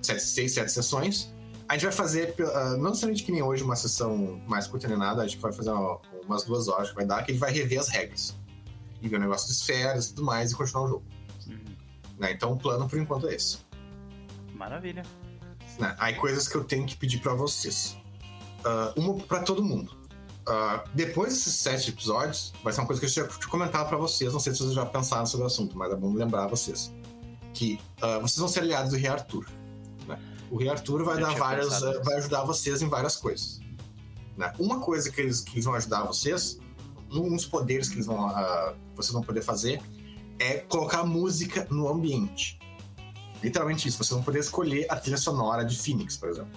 sete 0.02 0.22
seis, 0.22 0.52
sete 0.52 0.72
sessões, 0.72 1.32
a 1.68 1.74
gente 1.74 1.82
vai 1.84 1.92
fazer, 1.92 2.34
ah, 2.54 2.70
não 2.76 2.90
necessariamente 2.90 3.22
que 3.24 3.32
nem 3.32 3.42
hoje, 3.42 3.62
uma 3.62 3.76
sessão 3.76 4.40
mais 4.46 4.66
curta 4.66 4.88
nem 4.88 4.96
nada, 4.98 5.22
a 5.22 5.26
gente 5.26 5.40
vai 5.40 5.52
fazer 5.52 5.70
uma- 5.70 6.00
umas 6.26 6.44
duas 6.44 6.68
horas 6.68 6.88
que 6.90 6.94
vai 6.96 7.06
dar, 7.06 7.22
que 7.24 7.30
a 7.30 7.34
gente 7.34 7.40
vai 7.40 7.52
rever 7.52 7.78
as 7.80 7.88
regras. 7.88 8.34
E 9.02 9.08
ver 9.08 9.16
o 9.16 9.20
negócio 9.20 9.46
de 9.48 9.54
esferas 9.54 10.06
e 10.06 10.14
tudo 10.14 10.24
mais 10.24 10.52
e 10.52 10.54
continuar 10.54 10.84
o 10.84 10.88
jogo. 10.88 11.04
Hum, 11.48 11.58
né? 12.18 12.32
Então 12.32 12.52
o 12.52 12.56
plano 12.58 12.86
por 12.88 12.98
enquanto 12.98 13.28
é 13.28 13.34
esse. 13.34 13.58
maravilha. 14.54 15.02
né? 15.78 15.96
Aí 15.98 16.14
coisas 16.16 16.46
que 16.46 16.54
eu 16.56 16.64
tenho 16.64 16.84
que 16.86 16.94
pedir 16.96 17.18
pra 17.20 17.32
vocês. 17.32 17.96
Ah, 18.64 18.92
uma 18.96 19.14
pra 19.14 19.42
todo 19.42 19.62
mundo. 19.64 19.96
Ah, 20.46 20.84
depois 20.94 21.34
desses 21.34 21.54
sete 21.54 21.90
episódios, 21.90 22.52
vai 22.62 22.72
ser 22.72 22.80
uma 22.80 22.86
coisa 22.86 23.00
que 23.00 23.06
eu 23.06 23.10
tinha 23.10 23.48
comentado 23.48 23.88
pra 23.88 23.96
vocês. 23.96 24.32
Não 24.32 24.40
sei 24.40 24.52
se 24.52 24.60
vocês 24.60 24.74
já 24.74 24.86
pensaram 24.86 25.26
sobre 25.26 25.44
o 25.44 25.46
assunto, 25.46 25.76
mas 25.76 25.92
é 25.92 25.96
bom 25.96 26.12
lembrar 26.12 26.46
vocês. 26.46 26.92
Que 27.54 27.78
ah, 28.00 28.18
vocês 28.18 28.38
vão 28.38 28.48
ser 28.48 28.60
aliados 28.60 28.90
do 28.90 28.96
Rei 28.96 29.08
Arthur. 29.08 29.46
né? 30.06 30.18
O 30.50 30.56
Rei 30.56 30.68
Arthur 30.68 31.04
vai 31.04 31.20
dar 31.20 31.34
várias. 31.36 31.68
nisso. 31.70 32.02
vai 32.02 32.16
ajudar 32.16 32.44
vocês 32.44 32.82
em 32.82 32.88
várias 32.88 33.16
coisas. 33.16 33.60
né? 34.36 34.52
Uma 34.58 34.80
coisa 34.80 35.10
que 35.10 35.20
eles, 35.20 35.40
que 35.40 35.52
eles 35.54 35.64
vão 35.64 35.74
ajudar 35.74 36.02
vocês, 36.04 36.58
um 37.12 37.34
dos 37.36 37.46
poderes 37.46 37.88
que 37.88 37.96
eles 37.96 38.06
vão, 38.06 38.28
vocês 38.94 39.12
vão 39.12 39.22
poder 39.22 39.42
fazer, 39.42 39.80
é 40.38 40.58
colocar 40.58 41.04
música 41.04 41.66
no 41.70 41.88
ambiente. 41.88 42.58
Literalmente 43.42 43.88
isso, 43.88 43.98
vocês 43.98 44.10
vão 44.10 44.22
poder 44.22 44.38
escolher 44.40 44.86
a 44.88 44.96
trilha 44.96 45.16
sonora 45.16 45.64
de 45.64 45.76
Phoenix, 45.76 46.16
por 46.16 46.28
exemplo. 46.28 46.52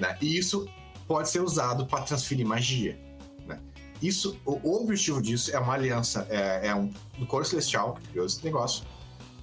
Né? 0.00 0.16
E 0.20 0.36
isso 0.38 0.68
pode 1.06 1.28
ser 1.28 1.40
usado 1.40 1.86
para 1.86 2.02
transferir 2.02 2.46
magia. 2.46 2.98
né? 3.46 3.60
Isso, 4.02 4.38
o, 4.44 4.60
o 4.62 4.82
objetivo 4.82 5.22
disso 5.22 5.54
é 5.54 5.58
uma 5.58 5.74
aliança, 5.74 6.26
é, 6.30 6.68
é 6.68 6.74
um 6.74 6.92
do 7.18 7.26
Coro 7.26 7.44
Celestial 7.44 7.94
que 7.94 8.08
criou 8.08 8.26
esse 8.26 8.44
negócio, 8.44 8.84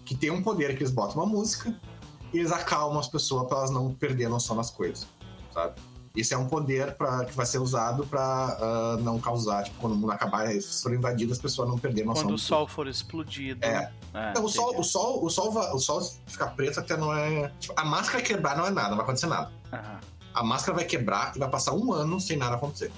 que 0.05 0.15
tem 0.15 0.29
um 0.29 0.43
poder 0.43 0.75
que 0.75 0.83
eles 0.83 0.91
botam 0.91 1.15
uma 1.15 1.25
música 1.25 1.79
e 2.33 2.39
eles 2.39 2.51
acalmam 2.51 2.99
as 2.99 3.07
pessoas 3.07 3.47
para 3.47 3.57
elas 3.57 3.71
não 3.71 3.93
perderem 3.93 4.25
a 4.27 4.29
noção 4.29 4.55
das 4.55 4.69
coisas, 4.69 5.07
sabe? 5.53 5.75
Isso 6.15 6.31
é 6.31 6.37
um 6.37 6.47
poder 6.47 6.93
pra, 6.93 7.25
que 7.25 7.33
vai 7.33 7.45
ser 7.45 7.57
usado 7.57 8.05
pra 8.05 8.57
uh, 8.61 9.01
não 9.01 9.19
causar, 9.19 9.63
tipo, 9.63 9.79
quando 9.79 9.93
o 9.93 9.95
mundo 9.95 10.11
acabar, 10.11 10.47
se 10.61 10.83
for 10.83 10.93
invadido, 10.93 11.33
as 11.33 11.39
pessoas 11.39 11.67
não 11.67 11.79
perderem 11.79 12.03
a 12.03 12.07
noção. 12.09 12.25
Quando 12.25 12.35
o 12.35 12.37
sol 12.37 12.67
for 12.67 12.87
explodido. 12.87 13.65
É. 13.65 13.91
é 14.13 14.33
não, 14.35 14.45
o, 14.45 14.49
sol, 14.49 14.79
o, 14.79 14.83
sol, 14.83 15.25
o, 15.25 15.29
sol 15.31 15.51
vai, 15.51 15.71
o 15.71 15.79
sol 15.79 16.01
ficar 16.27 16.49
preto 16.49 16.79
até 16.79 16.95
não 16.95 17.11
é. 17.11 17.51
Tipo, 17.59 17.73
a 17.75 17.83
máscara 17.83 18.23
quebrar 18.23 18.55
não 18.55 18.67
é 18.67 18.69
nada, 18.69 18.89
não 18.89 18.97
vai 18.97 19.05
acontecer 19.05 19.25
nada. 19.25 19.51
Aham. 19.71 19.99
A 20.33 20.43
máscara 20.43 20.77
vai 20.77 20.85
quebrar 20.85 21.35
e 21.35 21.39
vai 21.39 21.49
passar 21.49 21.73
um 21.73 21.93
ano 21.93 22.19
sem 22.19 22.37
nada 22.37 22.55
acontecer. 22.55 22.91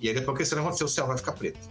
E 0.00 0.08
aí 0.08 0.14
depois 0.14 0.36
que 0.36 0.42
isso 0.42 0.54
não 0.54 0.62
acontecer, 0.62 0.84
o 0.84 0.88
céu 0.88 1.06
vai 1.06 1.16
ficar 1.16 1.32
preto. 1.32 1.68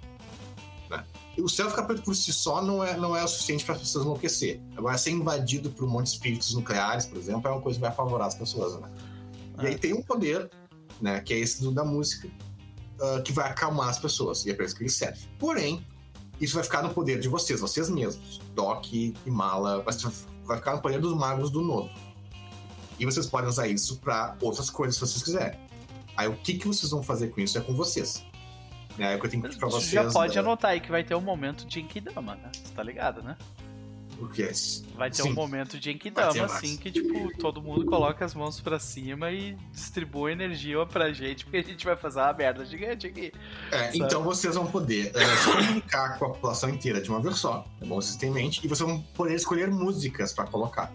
Né? 0.89 1.03
E 1.37 1.41
o 1.41 1.49
céu 1.49 1.69
ficar 1.69 1.83
preto 1.83 2.03
por 2.03 2.15
si 2.15 2.31
só 2.31 2.61
não 2.61 2.83
é, 2.83 2.97
não 2.97 3.15
é 3.15 3.23
o 3.23 3.27
suficiente 3.27 3.63
para 3.65 3.75
as 3.75 3.81
pessoas 3.81 4.05
enlouquecer. 4.05 4.61
Agora, 4.75 4.97
ser 4.97 5.11
invadido 5.11 5.69
por 5.69 5.85
um 5.85 5.89
monte 5.89 6.07
de 6.07 6.11
espíritos 6.13 6.53
nucleares, 6.53 7.05
por 7.05 7.17
exemplo, 7.17 7.47
é 7.47 7.51
uma 7.51 7.61
coisa 7.61 7.77
que 7.77 7.81
vai 7.81 7.89
apavorar 7.89 8.27
as 8.27 8.35
pessoas, 8.35 8.79
né? 8.79 8.89
E 9.61 9.67
aí 9.67 9.77
tem 9.77 9.93
um 9.93 10.01
poder, 10.01 10.49
né, 10.99 11.19
que 11.21 11.33
é 11.33 11.39
esse 11.39 11.61
do, 11.61 11.71
da 11.71 11.85
música, 11.85 12.27
uh, 12.99 13.21
que 13.23 13.31
vai 13.31 13.49
acalmar 13.49 13.89
as 13.89 13.99
pessoas. 13.99 14.45
E 14.45 14.51
é 14.51 14.53
para 14.53 14.65
isso 14.65 14.75
que 14.75 14.83
ele 14.83 14.89
serve. 14.89 15.19
Porém, 15.37 15.85
isso 16.39 16.55
vai 16.55 16.63
ficar 16.63 16.81
no 16.81 16.93
poder 16.93 17.19
de 17.19 17.29
vocês, 17.29 17.59
vocês 17.59 17.89
mesmos. 17.89 18.39
Doc 18.55 18.91
e 18.91 19.13
Mala, 19.25 19.83
vai 20.45 20.57
ficar 20.57 20.75
no 20.75 20.81
poder 20.81 20.99
dos 20.99 21.15
magos 21.15 21.51
do 21.51 21.61
Nodo. 21.61 21.91
E 23.01 23.05
vocês 23.05 23.25
podem 23.25 23.49
usar 23.49 23.67
isso 23.67 23.97
para 23.97 24.37
outras 24.39 24.69
coisas 24.69 24.93
se 24.93 25.01
vocês 25.01 25.23
quiserem. 25.23 25.59
Aí 26.15 26.27
o 26.27 26.35
que, 26.35 26.53
que 26.53 26.67
vocês 26.67 26.91
vão 26.91 27.01
fazer 27.01 27.29
com 27.29 27.41
isso 27.41 27.57
é 27.57 27.61
com 27.61 27.73
vocês. 27.73 28.23
É, 28.99 29.15
o 29.15 29.19
que 29.19 29.25
eu 29.25 29.29
tenho 29.31 29.41
que 29.41 29.57
pra 29.57 29.69
vocês. 29.69 29.89
Já 29.89 30.11
pode 30.11 30.35
da... 30.35 30.41
anotar 30.41 30.69
aí 30.69 30.79
que 30.79 30.91
vai 30.91 31.03
ter 31.03 31.15
um 31.15 31.21
momento 31.21 31.65
de 31.65 31.79
Enkidama, 31.79 32.35
né? 32.35 32.51
Você 32.53 32.71
tá 32.75 32.83
ligado, 32.83 33.23
né? 33.23 33.35
O 34.19 34.27
que 34.27 34.43
é 34.43 34.51
Vai 34.95 35.09
ter 35.09 35.23
Sim. 35.23 35.31
um 35.31 35.33
momento 35.33 35.79
de 35.79 35.89
Enkidama, 35.89 36.45
assim, 36.45 36.77
que, 36.77 36.91
tipo, 36.91 37.35
todo 37.39 37.59
mundo 37.59 37.85
coloca 37.85 38.23
as 38.23 38.35
mãos 38.35 38.61
pra 38.61 38.77
cima 38.77 39.31
e 39.31 39.57
distribui 39.73 40.33
energia 40.33 40.85
pra 40.85 41.11
gente, 41.11 41.43
porque 41.43 41.57
a 41.57 41.63
gente 41.63 41.83
vai 41.83 41.95
fazer 41.95 42.19
uma 42.19 42.33
merda 42.33 42.63
gigante 42.63 43.07
aqui. 43.07 43.33
É, 43.71 43.97
então 43.97 44.21
vocês 44.21 44.53
vão 44.53 44.67
poder 44.67 45.11
é, 45.15 45.25
se 45.37 45.51
comunicar 45.51 46.19
com 46.19 46.25
a 46.25 46.29
população 46.29 46.69
inteira 46.69 47.01
de 47.01 47.09
uma 47.09 47.19
vez 47.19 47.37
só, 47.37 47.65
é 47.81 47.85
bom 47.85 47.95
vocês 47.95 48.15
terem 48.15 48.35
em 48.35 48.43
mente, 48.43 48.63
e 48.63 48.67
vocês 48.67 48.87
vão 48.87 49.01
poder 49.15 49.33
escolher 49.33 49.71
músicas 49.71 50.31
pra 50.31 50.45
colocar. 50.45 50.93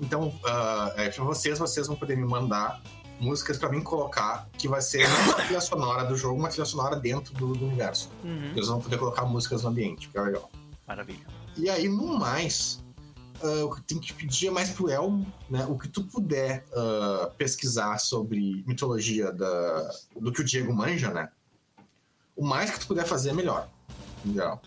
Então, 0.00 0.28
uh, 0.28 1.00
é, 1.00 1.08
pra 1.08 1.24
vocês, 1.24 1.58
vocês 1.58 1.86
vão 1.86 1.96
poder 1.96 2.16
me 2.16 2.24
mandar 2.24 2.80
músicas 3.20 3.56
para 3.56 3.70
mim 3.70 3.82
colocar, 3.82 4.48
que 4.58 4.68
vai 4.68 4.80
ser 4.80 5.08
não 5.08 5.30
a 5.30 5.34
trilha 5.42 5.60
sonora 5.60 6.04
do 6.04 6.16
jogo, 6.16 6.38
uma 6.38 6.48
trilha 6.48 6.66
sonora 6.66 6.96
dentro 6.96 7.32
do, 7.34 7.54
do 7.54 7.66
universo. 7.66 8.10
Uhum. 8.22 8.52
Eles 8.54 8.68
vão 8.68 8.80
poder 8.80 8.98
colocar 8.98 9.24
músicas 9.24 9.62
no 9.62 9.70
ambiente, 9.70 10.08
que 10.08 10.18
é 10.18 10.20
legal. 10.20 10.50
Maravilha. 10.86 11.26
E 11.56 11.70
aí, 11.70 11.88
no 11.88 12.18
mais, 12.18 12.84
uh, 13.42 13.64
o 13.64 13.74
que 13.74 13.82
tem 13.82 13.98
que 13.98 14.12
pedir 14.12 14.48
é 14.48 14.50
mais 14.50 14.70
pro 14.70 14.90
El, 14.90 15.20
né? 15.48 15.64
O 15.66 15.78
que 15.78 15.88
tu 15.88 16.04
puder 16.04 16.64
uh, 16.72 17.30
pesquisar 17.36 17.98
sobre 17.98 18.62
mitologia 18.66 19.32
da, 19.32 19.90
do 20.14 20.30
que 20.30 20.40
o 20.42 20.44
Diego 20.44 20.72
manja, 20.72 21.10
né? 21.10 21.30
O 22.36 22.44
mais 22.44 22.70
que 22.70 22.80
tu 22.80 22.86
puder 22.86 23.06
fazer 23.06 23.30
é 23.30 23.32
melhor, 23.32 23.68
em 24.24 24.34
geral. 24.34 24.60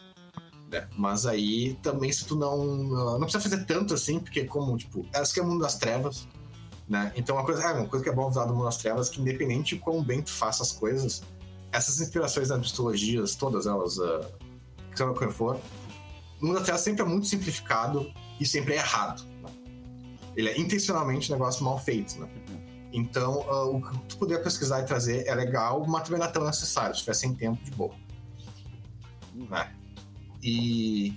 Né? 0.71 0.87
Mas 0.95 1.25
aí 1.25 1.77
também 1.81 2.11
se 2.11 2.25
tu 2.25 2.35
não. 2.35 2.65
Não 3.17 3.21
precisa 3.21 3.41
fazer 3.41 3.65
tanto 3.65 3.93
assim, 3.93 4.19
porque 4.19 4.45
como, 4.45 4.77
tipo, 4.77 5.05
acho 5.13 5.33
que 5.33 5.39
é 5.39 5.43
o 5.43 5.47
mundo 5.47 5.61
das 5.61 5.77
trevas. 5.77 6.27
Né? 6.87 7.11
Então 7.15 7.35
uma 7.35 7.45
coisa, 7.45 7.63
é, 7.63 7.73
uma 7.73 7.87
coisa 7.87 8.03
que 8.03 8.09
é 8.09 8.13
bom 8.13 8.27
usar 8.27 8.45
do 8.45 8.53
mundo 8.53 8.65
das 8.65 8.77
trevas 8.77 9.09
é 9.09 9.13
que 9.13 9.21
independente 9.21 9.75
de 9.75 9.81
quão 9.81 10.03
bem 10.03 10.21
tu 10.21 10.31
faça 10.31 10.63
as 10.63 10.71
coisas, 10.71 11.21
essas 11.71 11.99
inspirações 12.01 12.47
das 12.47 12.59
mitologias, 12.59 13.35
todas 13.35 13.67
elas, 13.67 13.97
uh, 13.97 14.25
seja 14.95 15.09
o 15.09 15.13
que 15.13 15.29
for, 15.29 15.59
o 16.41 16.45
mundo 16.45 16.55
das 16.55 16.63
trevas 16.63 16.81
sempre 16.81 17.03
é 17.03 17.05
muito 17.05 17.27
simplificado 17.27 18.11
e 18.39 18.45
sempre 18.45 18.73
é 18.73 18.77
errado. 18.77 19.23
Né? 19.43 19.51
Ele 20.35 20.49
é 20.49 20.59
intencionalmente 20.59 21.31
um 21.31 21.35
negócio 21.35 21.63
mal 21.63 21.77
feito, 21.77 22.19
né? 22.19 22.27
Então, 22.91 23.41
uh, 23.41 23.75
o 23.75 23.81
que 23.81 23.99
tu 24.07 24.17
puder 24.17 24.41
pesquisar 24.41 24.81
e 24.81 24.83
trazer 24.83 25.27
é 25.27 25.35
legal, 25.35 25.85
mas 25.87 26.03
também 26.03 26.19
não 26.19 26.25
é 26.25 26.31
tão 26.31 26.43
necessário. 26.43 26.95
Se 26.95 27.01
tiver 27.01 27.13
sem 27.13 27.35
tempo, 27.35 27.63
de 27.63 27.69
boa. 27.69 27.93
Né? 29.35 29.75
E. 30.41 31.13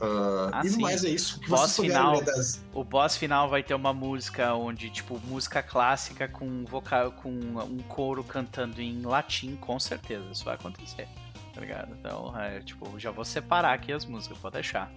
Uh, 0.00 0.50
ah, 0.52 0.62
e 0.64 0.70
no 0.70 0.80
mais 0.80 1.04
é 1.04 1.10
isso. 1.10 1.38
Que 1.38 1.48
boss 1.48 1.76
final, 1.76 2.20
das... 2.24 2.60
O 2.74 2.82
boss 2.82 3.16
final 3.16 3.48
vai 3.48 3.62
ter 3.62 3.74
uma 3.74 3.92
música 3.92 4.52
onde, 4.54 4.90
tipo, 4.90 5.20
música 5.26 5.62
clássica 5.62 6.26
com 6.26 6.64
vocal, 6.64 7.12
com 7.12 7.30
um 7.30 7.78
coro 7.88 8.24
cantando 8.24 8.80
em 8.80 9.02
latim, 9.02 9.54
com 9.56 9.78
certeza. 9.78 10.24
Isso 10.32 10.44
vai 10.44 10.54
acontecer. 10.54 11.08
Tá 11.54 11.60
ligado? 11.60 11.94
Então, 11.98 12.36
é, 12.38 12.60
tipo, 12.60 12.98
já 12.98 13.10
vou 13.10 13.24
separar 13.24 13.74
aqui 13.74 13.92
as 13.92 14.04
músicas, 14.04 14.38
pode 14.38 14.54
deixar. 14.54 14.90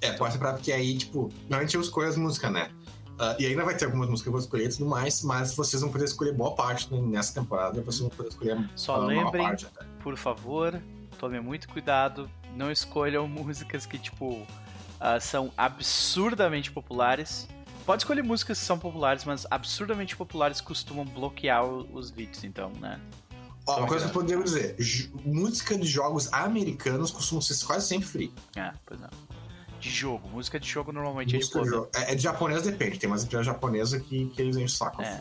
É, 0.00 0.12
pode 0.12 0.34
separar, 0.34 0.54
porque 0.54 0.72
aí, 0.72 0.98
tipo, 0.98 1.32
normalmente 1.42 1.74
eu 1.74 1.80
escolho 1.80 2.08
as 2.08 2.16
músicas, 2.16 2.52
né? 2.52 2.70
Uh, 3.14 3.40
e 3.40 3.46
ainda 3.46 3.64
vai 3.64 3.76
ter 3.76 3.84
algumas 3.84 4.08
músicas 4.08 4.22
que 4.22 4.28
eu 4.28 4.32
vou 4.32 4.40
escolher 4.40 4.64
e 4.64 4.68
tudo 4.68 4.86
mais, 4.86 5.22
mas 5.22 5.54
vocês 5.54 5.80
vão 5.80 5.90
poder 5.90 6.04
escolher 6.04 6.32
boa 6.32 6.52
parte 6.52 6.92
nessa 6.92 7.32
temporada, 7.32 7.80
vocês 7.80 8.00
vão 8.00 8.10
poder 8.10 8.28
escolher 8.28 8.70
Só 8.74 8.96
lembrem, 8.96 9.44
parte, 9.44 9.68
por 10.02 10.16
favor, 10.16 10.82
Tome 11.24 11.40
muito 11.40 11.70
cuidado. 11.70 12.30
Não 12.54 12.70
escolham 12.70 13.26
músicas 13.28 13.86
que, 13.86 13.98
tipo, 13.98 14.34
uh, 14.34 15.18
são 15.18 15.50
absurdamente 15.56 16.70
populares. 16.70 17.48
Pode 17.86 18.02
escolher 18.02 18.22
músicas 18.22 18.58
que 18.58 18.66
são 18.66 18.78
populares, 18.78 19.24
mas 19.24 19.46
absurdamente 19.50 20.14
populares 20.14 20.60
costumam 20.60 21.02
bloquear 21.02 21.64
os 21.64 22.10
vídeos, 22.10 22.44
então, 22.44 22.70
né? 22.78 23.00
Ó, 23.66 23.78
uma 23.78 23.86
coisa 23.86 24.04
que 24.04 24.10
eu 24.10 24.14
poderia 24.20 24.44
dizer: 24.44 24.76
música 25.24 25.78
de 25.78 25.86
jogos 25.86 26.30
americanos 26.30 27.10
costumam 27.10 27.40
ser 27.40 27.64
quase 27.64 27.88
sempre 27.88 28.06
free. 28.06 28.32
É, 28.54 28.72
pois 28.84 29.00
é 29.00 29.08
de 29.84 29.90
jogo. 29.90 30.28
Música 30.28 30.58
de 30.58 30.66
jogo 30.66 30.92
normalmente 30.92 31.36
música 31.36 31.58
é 31.58 31.62
de 31.62 31.68
jogo. 31.68 31.88
É, 31.94 32.12
é 32.12 32.14
de 32.14 32.22
japonês 32.22 32.62
depende. 32.62 32.98
Tem 32.98 33.08
umas 33.08 33.24
empresas 33.24 33.46
japonesas 33.46 34.00
que, 34.02 34.26
que 34.26 34.40
eles 34.40 34.56
enchem 34.56 34.64
o 34.64 34.68
saco. 34.68 35.02
É, 35.02 35.20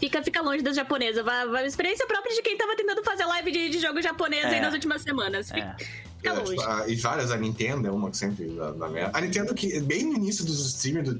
fica, 0.00 0.22
fica 0.22 0.42
longe 0.42 0.62
das 0.62 0.74
japonesas. 0.74 1.24
Vai, 1.24 1.48
vai, 1.48 1.66
experiência 1.66 2.06
própria 2.06 2.34
de 2.34 2.42
quem 2.42 2.56
tava 2.56 2.74
tentando 2.76 3.02
fazer 3.04 3.24
live 3.24 3.52
de, 3.52 3.68
de 3.70 3.78
jogo 3.78 4.02
japonês 4.02 4.44
é. 4.44 4.48
aí 4.48 4.60
nas 4.60 4.74
últimas 4.74 5.02
semanas. 5.02 5.48
Fica, 5.48 5.76
é. 5.78 5.84
fica 6.16 6.30
é, 6.30 6.32
longe. 6.32 6.56
Tipo, 6.56 6.68
a, 6.68 6.88
e 6.88 6.96
várias, 6.96 7.30
a 7.30 7.36
Nintendo 7.36 7.86
é 7.86 7.90
uma 7.92 8.10
que 8.10 8.16
sempre 8.16 8.48
dá, 8.48 8.72
dá 8.72 8.88
merda. 8.88 9.16
A 9.16 9.20
Nintendo 9.20 9.54
que, 9.54 9.80
bem 9.80 10.04
no 10.04 10.14
início 10.14 10.44
dos 10.44 10.66
streamers 10.74 11.08
do 11.08 11.14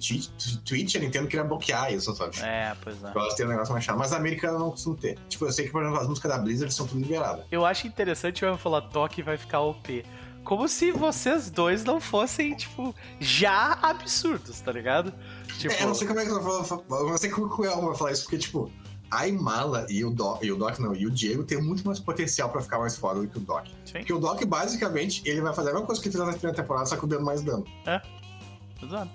Twitch, 0.64 0.96
a 0.96 0.98
Nintendo 0.98 1.28
queria 1.28 1.44
bloquear 1.44 1.92
isso, 1.94 2.12
sabe? 2.16 2.36
É, 2.42 2.74
pois 2.82 2.96
é. 3.02 3.12
Elas 3.14 3.40
um 3.40 3.46
negócio 3.46 3.72
mais 3.72 3.84
chato. 3.84 3.96
Mas 3.96 4.12
a 4.12 4.16
americana 4.16 4.58
não 4.58 4.72
costuma 4.72 4.96
ter. 4.96 5.16
Tipo, 5.28 5.44
eu 5.44 5.52
sei 5.52 5.66
que, 5.66 5.70
por 5.70 5.82
exemplo, 5.82 6.00
as 6.00 6.08
músicas 6.08 6.32
da 6.32 6.38
Blizzard 6.38 6.74
são 6.74 6.86
tudo 6.86 7.00
liberadas. 7.00 7.44
Eu 7.48 7.64
acho 7.64 7.86
interessante 7.86 8.42
eu 8.42 8.58
falar 8.58 8.80
Doc 8.80 9.18
vai 9.20 9.36
ficar 9.36 9.60
OP. 9.60 10.04
Como 10.44 10.68
se 10.68 10.90
vocês 10.90 11.50
dois 11.50 11.84
não 11.84 12.00
fossem, 12.00 12.54
tipo, 12.54 12.94
já 13.20 13.78
absurdos, 13.80 14.60
tá 14.60 14.72
ligado? 14.72 15.12
Tipo... 15.58 15.72
É, 15.72 15.82
eu 15.82 15.88
não 15.88 15.94
sei 15.94 16.06
como 16.06 16.20
é 16.20 16.24
que 16.24 16.30
eu 16.30 16.42
vou 16.42 16.64
falar. 16.64 16.82
Eu 16.90 17.10
não 17.10 17.18
sei 17.18 17.30
como 17.30 17.54
que 17.54 17.60
o 17.60 17.64
Elmo 17.64 17.88
vai 17.88 17.96
falar 17.96 18.12
isso, 18.12 18.22
porque, 18.24 18.38
tipo, 18.38 18.70
a 19.10 19.28
Imala 19.28 19.86
e 19.88 20.04
o 20.04 20.10
Doc, 20.10 20.42
e 20.42 20.50
o 20.50 20.56
Doc 20.56 20.78
não, 20.78 20.94
e 20.94 21.06
o 21.06 21.10
Diego 21.10 21.44
tem 21.44 21.60
muito 21.60 21.84
mais 21.84 22.00
potencial 22.00 22.48
pra 22.48 22.60
ficar 22.60 22.78
mais 22.78 22.96
foda 22.96 23.20
do 23.20 23.28
que 23.28 23.36
o 23.36 23.40
Doc. 23.40 23.66
Sim. 23.84 23.98
Porque 23.98 24.12
o 24.12 24.18
Doc, 24.18 24.42
basicamente, 24.44 25.22
ele 25.26 25.40
vai 25.40 25.54
fazer 25.54 25.70
a 25.70 25.72
mesma 25.74 25.86
coisa 25.86 26.00
que 26.00 26.08
ele 26.08 26.16
fez 26.16 26.26
na 26.26 26.32
primeira 26.32 26.56
temporada, 26.56 26.86
só 26.86 26.96
que 26.96 27.06
dando 27.06 27.24
mais 27.24 27.42
dano. 27.42 27.64
É. 27.86 28.00
Exato. 28.82 29.10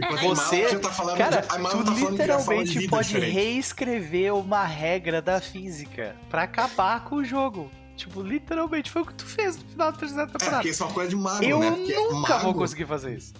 É, 0.00 0.16
você, 0.28 0.78
tá 0.78 0.90
falando 0.90 1.18
cara, 1.18 1.40
de, 1.40 1.48
a 1.48 1.70
tu 1.70 1.84
tá 1.84 2.10
literalmente 2.10 2.88
pode 2.88 3.08
diferente. 3.08 3.32
reescrever 3.32 4.34
uma 4.34 4.64
regra 4.64 5.20
da 5.20 5.40
física 5.40 6.16
para 6.30 6.42
acabar 6.42 7.04
com 7.04 7.16
o 7.16 7.24
jogo. 7.24 7.70
Tipo, 7.96 8.22
literalmente 8.22 8.90
foi 8.90 9.02
o 9.02 9.06
que 9.06 9.14
tu 9.14 9.26
fez 9.26 9.58
no 9.58 9.64
final 9.68 9.92
da 9.92 9.98
terceira 9.98 10.26
temporada. 10.26 10.56
É, 10.56 10.58
porque 10.58 10.68
isso 10.70 10.82
é 10.82 10.86
uma 10.86 10.94
coisa 10.94 11.10
de 11.10 11.16
mago, 11.16 11.44
eu 11.44 11.58
né? 11.58 11.76
Eu 11.88 12.12
nunca 12.12 12.34
mago, 12.34 12.44
vou 12.44 12.54
conseguir 12.54 12.86
fazer 12.86 13.16
isso. 13.16 13.32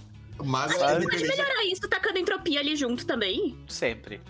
Mago 0.42 0.72
é 0.72 1.00
pode 1.00 1.06
melhorar 1.06 1.64
isso 1.66 1.88
tacando 1.88 2.18
entropia 2.18 2.60
ali 2.60 2.76
junto 2.76 3.06
também? 3.06 3.56
Sempre. 3.68 4.20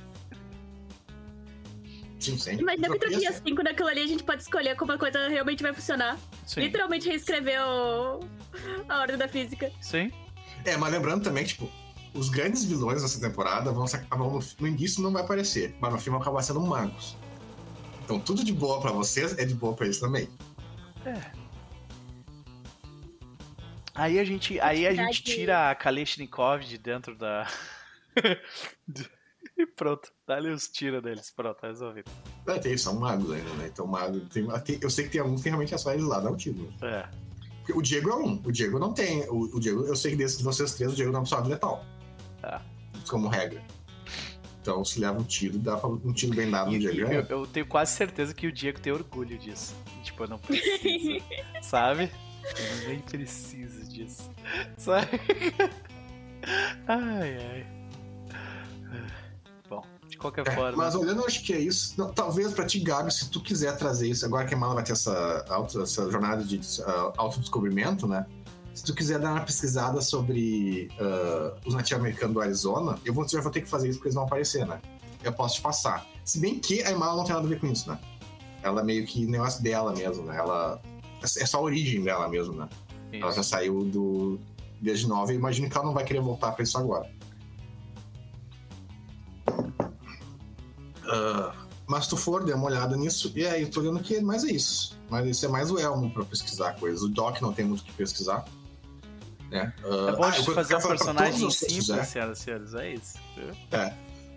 Sim, 2.18 2.38
sempre. 2.38 2.64
Mas 2.64 2.80
na 2.80 2.88
entropia 2.88 3.32
5, 3.32 3.62
naquilo 3.62 3.88
ali 3.88 4.02
a 4.02 4.06
gente 4.06 4.22
pode 4.22 4.42
escolher 4.42 4.76
como 4.76 4.92
a 4.92 4.98
coisa 4.98 5.28
realmente 5.28 5.62
vai 5.62 5.72
funcionar. 5.72 6.16
Sim. 6.46 6.60
Literalmente 6.60 7.08
reescrever 7.08 7.60
o... 7.60 8.20
a 8.88 9.00
ordem 9.00 9.16
da 9.16 9.26
física. 9.26 9.72
Sim. 9.80 10.12
É, 10.64 10.76
mas 10.76 10.92
lembrando 10.92 11.24
também, 11.24 11.44
tipo, 11.44 11.68
os 12.14 12.28
grandes 12.28 12.64
vilões 12.64 13.02
dessa 13.02 13.20
temporada 13.20 13.72
vão, 13.72 13.86
vão 14.10 14.40
no 14.60 14.68
início 14.68 15.02
não 15.02 15.12
vai 15.12 15.22
aparecer, 15.22 15.74
mas 15.80 15.92
no 15.92 15.98
filme 15.98 16.18
vão 16.18 16.22
acabar 16.22 16.42
sendo 16.42 16.60
magos. 16.60 17.16
Então 18.04 18.18
tudo 18.20 18.44
de 18.44 18.52
boa 18.52 18.80
para 18.80 18.92
vocês 18.92 19.36
é 19.38 19.44
de 19.44 19.54
boa 19.54 19.74
para 19.74 19.86
eles 19.86 19.98
também. 19.98 20.28
É. 21.04 21.42
Aí 23.94 24.18
a 24.18 24.24
gente, 24.24 24.58
aí 24.60 24.86
a 24.86 24.94
gente 24.94 25.22
tira 25.22 25.70
a 25.70 25.74
Kalashnikov 25.74 26.64
de 26.64 26.78
dentro 26.78 27.14
da. 27.14 27.46
e 29.56 29.66
pronto, 29.66 30.10
dá-lhe 30.26 30.50
os 30.50 30.68
tiros 30.68 31.02
deles. 31.02 31.30
Pronto, 31.30 31.60
tá 31.60 31.66
resolvido. 31.66 32.10
É, 32.46 32.58
tem, 32.58 32.76
são 32.76 32.98
magos 32.98 33.30
ainda, 33.30 33.50
né? 33.54 33.68
Então, 33.70 33.86
mago. 33.86 34.20
Tem, 34.20 34.46
tem, 34.64 34.78
eu 34.80 34.88
sei 34.88 35.04
que 35.04 35.10
tem 35.10 35.20
alguns 35.20 35.42
que 35.42 35.48
realmente 35.48 35.74
é 35.74 35.78
só 35.78 35.92
eles 35.92 36.06
lá, 36.06 36.20
dá 36.20 36.30
o 36.30 36.36
tiro. 36.36 36.72
É. 36.82 37.06
Porque 37.58 37.72
o 37.74 37.82
Diego 37.82 38.10
é 38.10 38.16
um. 38.16 38.42
O 38.44 38.50
Diego 38.50 38.78
não 38.78 38.92
tem. 38.92 39.28
O, 39.28 39.56
o 39.56 39.60
Diego, 39.60 39.84
eu 39.84 39.94
sei 39.94 40.12
que 40.12 40.16
desses 40.16 40.38
de 40.38 40.44
vocês 40.44 40.72
três, 40.74 40.92
o 40.92 40.96
Diego 40.96 41.12
não 41.12 41.20
é 41.20 41.22
pessoa 41.22 41.46
letal. 41.46 41.84
É. 42.42 42.58
Como 43.08 43.28
regra. 43.28 43.62
Então, 44.62 44.84
se 44.84 45.00
leva 45.00 45.18
um 45.18 45.24
tiro, 45.24 45.58
dá 45.58 45.76
pra 45.76 45.88
um 45.88 46.12
tiro 46.12 46.36
bem 46.36 46.48
dado 46.48 46.70
no 46.70 46.78
Diego. 46.78 47.12
Eu, 47.12 47.26
eu, 47.28 47.46
tenho 47.48 47.66
quase 47.66 47.96
certeza 47.96 48.32
que 48.32 48.46
o 48.46 48.52
Diego 48.52 48.78
tem 48.78 48.92
orgulho 48.92 49.36
disso. 49.36 49.74
Tipo, 50.04 50.22
eu 50.22 50.28
não 50.28 50.38
preciso. 50.38 51.18
sabe? 51.60 52.08
Eu 52.84 52.88
nem 52.88 53.00
preciso 53.00 53.84
disso. 53.88 54.30
Sabe? 54.76 55.08
Ai, 56.88 57.36
ai. 57.36 57.66
Bom, 59.70 59.84
de 60.08 60.16
qualquer 60.18 60.46
É, 60.48 60.50
forma. 60.50 60.76
mas 60.76 60.94
olhando, 60.96 61.20
eu 61.20 61.26
acho 61.26 61.42
que 61.44 61.52
é 61.52 61.58
isso. 61.58 61.94
Não, 61.96 62.12
talvez 62.12 62.52
pra 62.52 62.66
ti, 62.66 62.80
Gabi, 62.80 63.12
se 63.14 63.30
tu 63.30 63.40
quiser 63.40 63.76
trazer 63.76 64.08
isso, 64.08 64.26
agora 64.26 64.44
que 64.44 64.52
a 64.52 64.56
Mala 64.56 64.74
vai 64.74 64.82
ter 64.82 64.90
essa, 64.92 65.44
auto, 65.48 65.80
essa 65.82 66.10
jornada 66.10 66.42
de 66.42 66.56
uh, 66.56 67.12
autodescobrimento, 67.16 68.08
né? 68.08 68.26
Se 68.74 68.84
tu 68.84 68.94
quiser 68.94 69.18
dar 69.18 69.32
uma 69.32 69.40
pesquisada 69.44 70.00
sobre 70.00 70.88
uh, 70.98 71.58
os 71.66 71.74
nativos 71.74 72.00
americanos 72.00 72.34
do 72.34 72.40
Arizona, 72.40 72.98
eu 73.04 73.12
vou, 73.12 73.28
já 73.28 73.40
vou 73.40 73.50
ter 73.50 73.60
que 73.60 73.68
fazer 73.68 73.88
isso 73.88 73.98
porque 73.98 74.08
eles 74.08 74.14
vão 74.14 74.24
aparecer, 74.24 74.66
né? 74.66 74.80
Eu 75.22 75.32
posso 75.32 75.56
te 75.56 75.60
passar. 75.60 76.06
Se 76.24 76.40
bem 76.40 76.58
que 76.58 76.82
a 76.82 76.96
Mala 76.96 77.16
não 77.16 77.24
tem 77.24 77.34
nada 77.34 77.46
a 77.46 77.48
ver 77.48 77.60
com 77.60 77.66
isso, 77.66 77.88
né? 77.88 77.98
Ela 78.62 78.80
é 78.80 78.84
meio 78.84 79.06
que 79.06 79.26
negócio 79.26 79.62
dela 79.62 79.92
mesmo, 79.92 80.24
né? 80.24 80.36
Ela. 80.36 80.80
É 81.22 81.46
só 81.46 81.58
a 81.58 81.62
origem 81.62 82.02
dela 82.02 82.28
mesmo, 82.28 82.54
né? 82.54 82.68
Ela 83.12 83.30
já 83.32 83.40
Isso. 83.40 83.50
saiu 83.50 83.84
do. 83.84 84.40
Desde 84.80 85.06
nova 85.06 85.32
e 85.32 85.36
imagino 85.36 85.70
que 85.70 85.76
ela 85.76 85.86
não 85.86 85.94
vai 85.94 86.04
querer 86.04 86.20
voltar 86.20 86.50
pra 86.52 86.64
isso 86.64 86.76
agora. 86.76 87.08
Ah, 91.06 91.54
mas 91.86 92.08
tu 92.08 92.16
for, 92.16 92.42
dê 92.42 92.52
uma 92.52 92.66
olhada 92.66 92.96
nisso. 92.96 93.30
E 93.36 93.46
aí, 93.46 93.62
eu 93.62 93.70
tô 93.70 93.80
olhando 93.80 94.00
que 94.00 94.20
mais 94.20 94.44
é 94.44 94.50
isso. 94.50 94.98
Mas 95.08 95.26
isso 95.26 95.44
é 95.46 95.48
mais 95.48 95.70
o 95.70 95.78
Elmo 95.78 96.10
pra 96.10 96.24
pesquisar 96.24 96.72
coisas. 96.80 97.02
O 97.02 97.08
Doc 97.08 97.40
não 97.40 97.52
tem 97.52 97.64
muito 97.64 97.80
o 97.80 97.84
que 97.84 97.92
pesquisar. 97.92 98.44
Né? 99.52 99.72
Ah, 99.84 100.08
É 100.08 100.16
bom 100.16 100.24
ah, 100.24 100.36
eu 100.36 100.54
fazer 100.54 100.76
um 100.76 100.80
personagem 100.80 101.50
simples, 101.50 101.76
fizer. 101.76 102.04
senhoras 102.04 102.40
e 102.40 102.42
senhores. 102.42 102.74
É 102.74 102.94
isso. 102.94 103.18
É. 103.70 103.94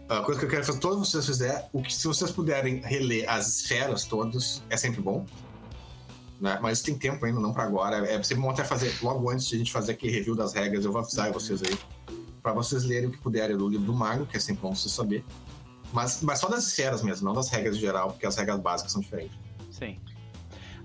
A 0.09 0.21
coisa 0.21 0.39
que 0.39 0.45
eu 0.45 0.49
quero 0.49 0.63
fazer 0.63 0.79
todos 0.79 1.09
vocês 1.09 1.25
fizer, 1.25 1.67
o 1.73 1.81
que 1.81 1.91
se 1.91 2.05
vocês 2.05 2.29
puderem 2.29 2.81
reler 2.81 3.27
as 3.27 3.47
esferas 3.47 4.03
todas, 4.03 4.61
é 4.69 4.77
sempre 4.77 5.01
bom. 5.01 5.25
Né? 6.39 6.59
Mas 6.61 6.81
tem 6.81 6.95
tempo 6.95 7.25
ainda, 7.25 7.39
não 7.39 7.53
pra 7.53 7.63
agora. 7.63 8.05
É 8.05 8.21
sempre 8.21 8.43
bom 8.43 8.51
até 8.51 8.63
fazer, 8.63 8.93
logo 9.01 9.29
antes 9.29 9.47
de 9.47 9.55
a 9.55 9.57
gente 9.57 9.71
fazer 9.71 9.93
aquele 9.93 10.13
review 10.13 10.35
das 10.35 10.53
regras, 10.53 10.83
eu 10.83 10.91
vou 10.91 11.01
avisar 11.01 11.31
vocês 11.31 11.63
aí. 11.63 11.79
Pra 12.43 12.51
vocês 12.53 12.83
lerem 12.83 13.07
o 13.07 13.11
que 13.11 13.17
puderem 13.17 13.57
do 13.57 13.67
livro 13.67 13.85
do 13.85 13.93
Mago, 13.93 14.25
que 14.25 14.37
é 14.37 14.39
sempre 14.39 14.61
bom 14.61 14.75
vocês 14.75 14.93
saber. 14.93 15.25
Mas, 15.93 16.21
mas 16.21 16.39
só 16.39 16.49
das 16.49 16.67
esferas 16.67 17.01
mesmo, 17.01 17.25
não 17.25 17.33
das 17.33 17.49
regras 17.49 17.77
em 17.77 17.79
geral, 17.79 18.11
porque 18.11 18.25
as 18.25 18.35
regras 18.35 18.59
básicas 18.59 18.91
são 18.91 19.01
diferentes. 19.01 19.37
Sim. 19.71 19.97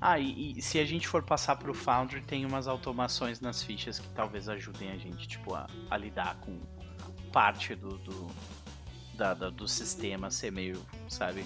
Ah, 0.00 0.18
e, 0.18 0.52
e 0.56 0.62
se 0.62 0.78
a 0.78 0.84
gente 0.84 1.06
for 1.06 1.22
passar 1.22 1.56
pro 1.56 1.74
Foundry, 1.74 2.22
tem 2.22 2.46
umas 2.46 2.66
automações 2.66 3.38
nas 3.40 3.62
fichas 3.62 3.98
que 3.98 4.08
talvez 4.10 4.48
ajudem 4.48 4.90
a 4.90 4.96
gente, 4.96 5.28
tipo, 5.28 5.54
a, 5.54 5.66
a 5.90 5.96
lidar 5.96 6.36
com 6.36 6.58
parte 7.32 7.74
do, 7.74 7.98
do, 7.98 8.26
da- 9.14 9.34
da- 9.34 9.50
do 9.50 9.68
sistema 9.68 10.30
ser 10.30 10.50
meio, 10.52 10.80
sabe, 11.08 11.44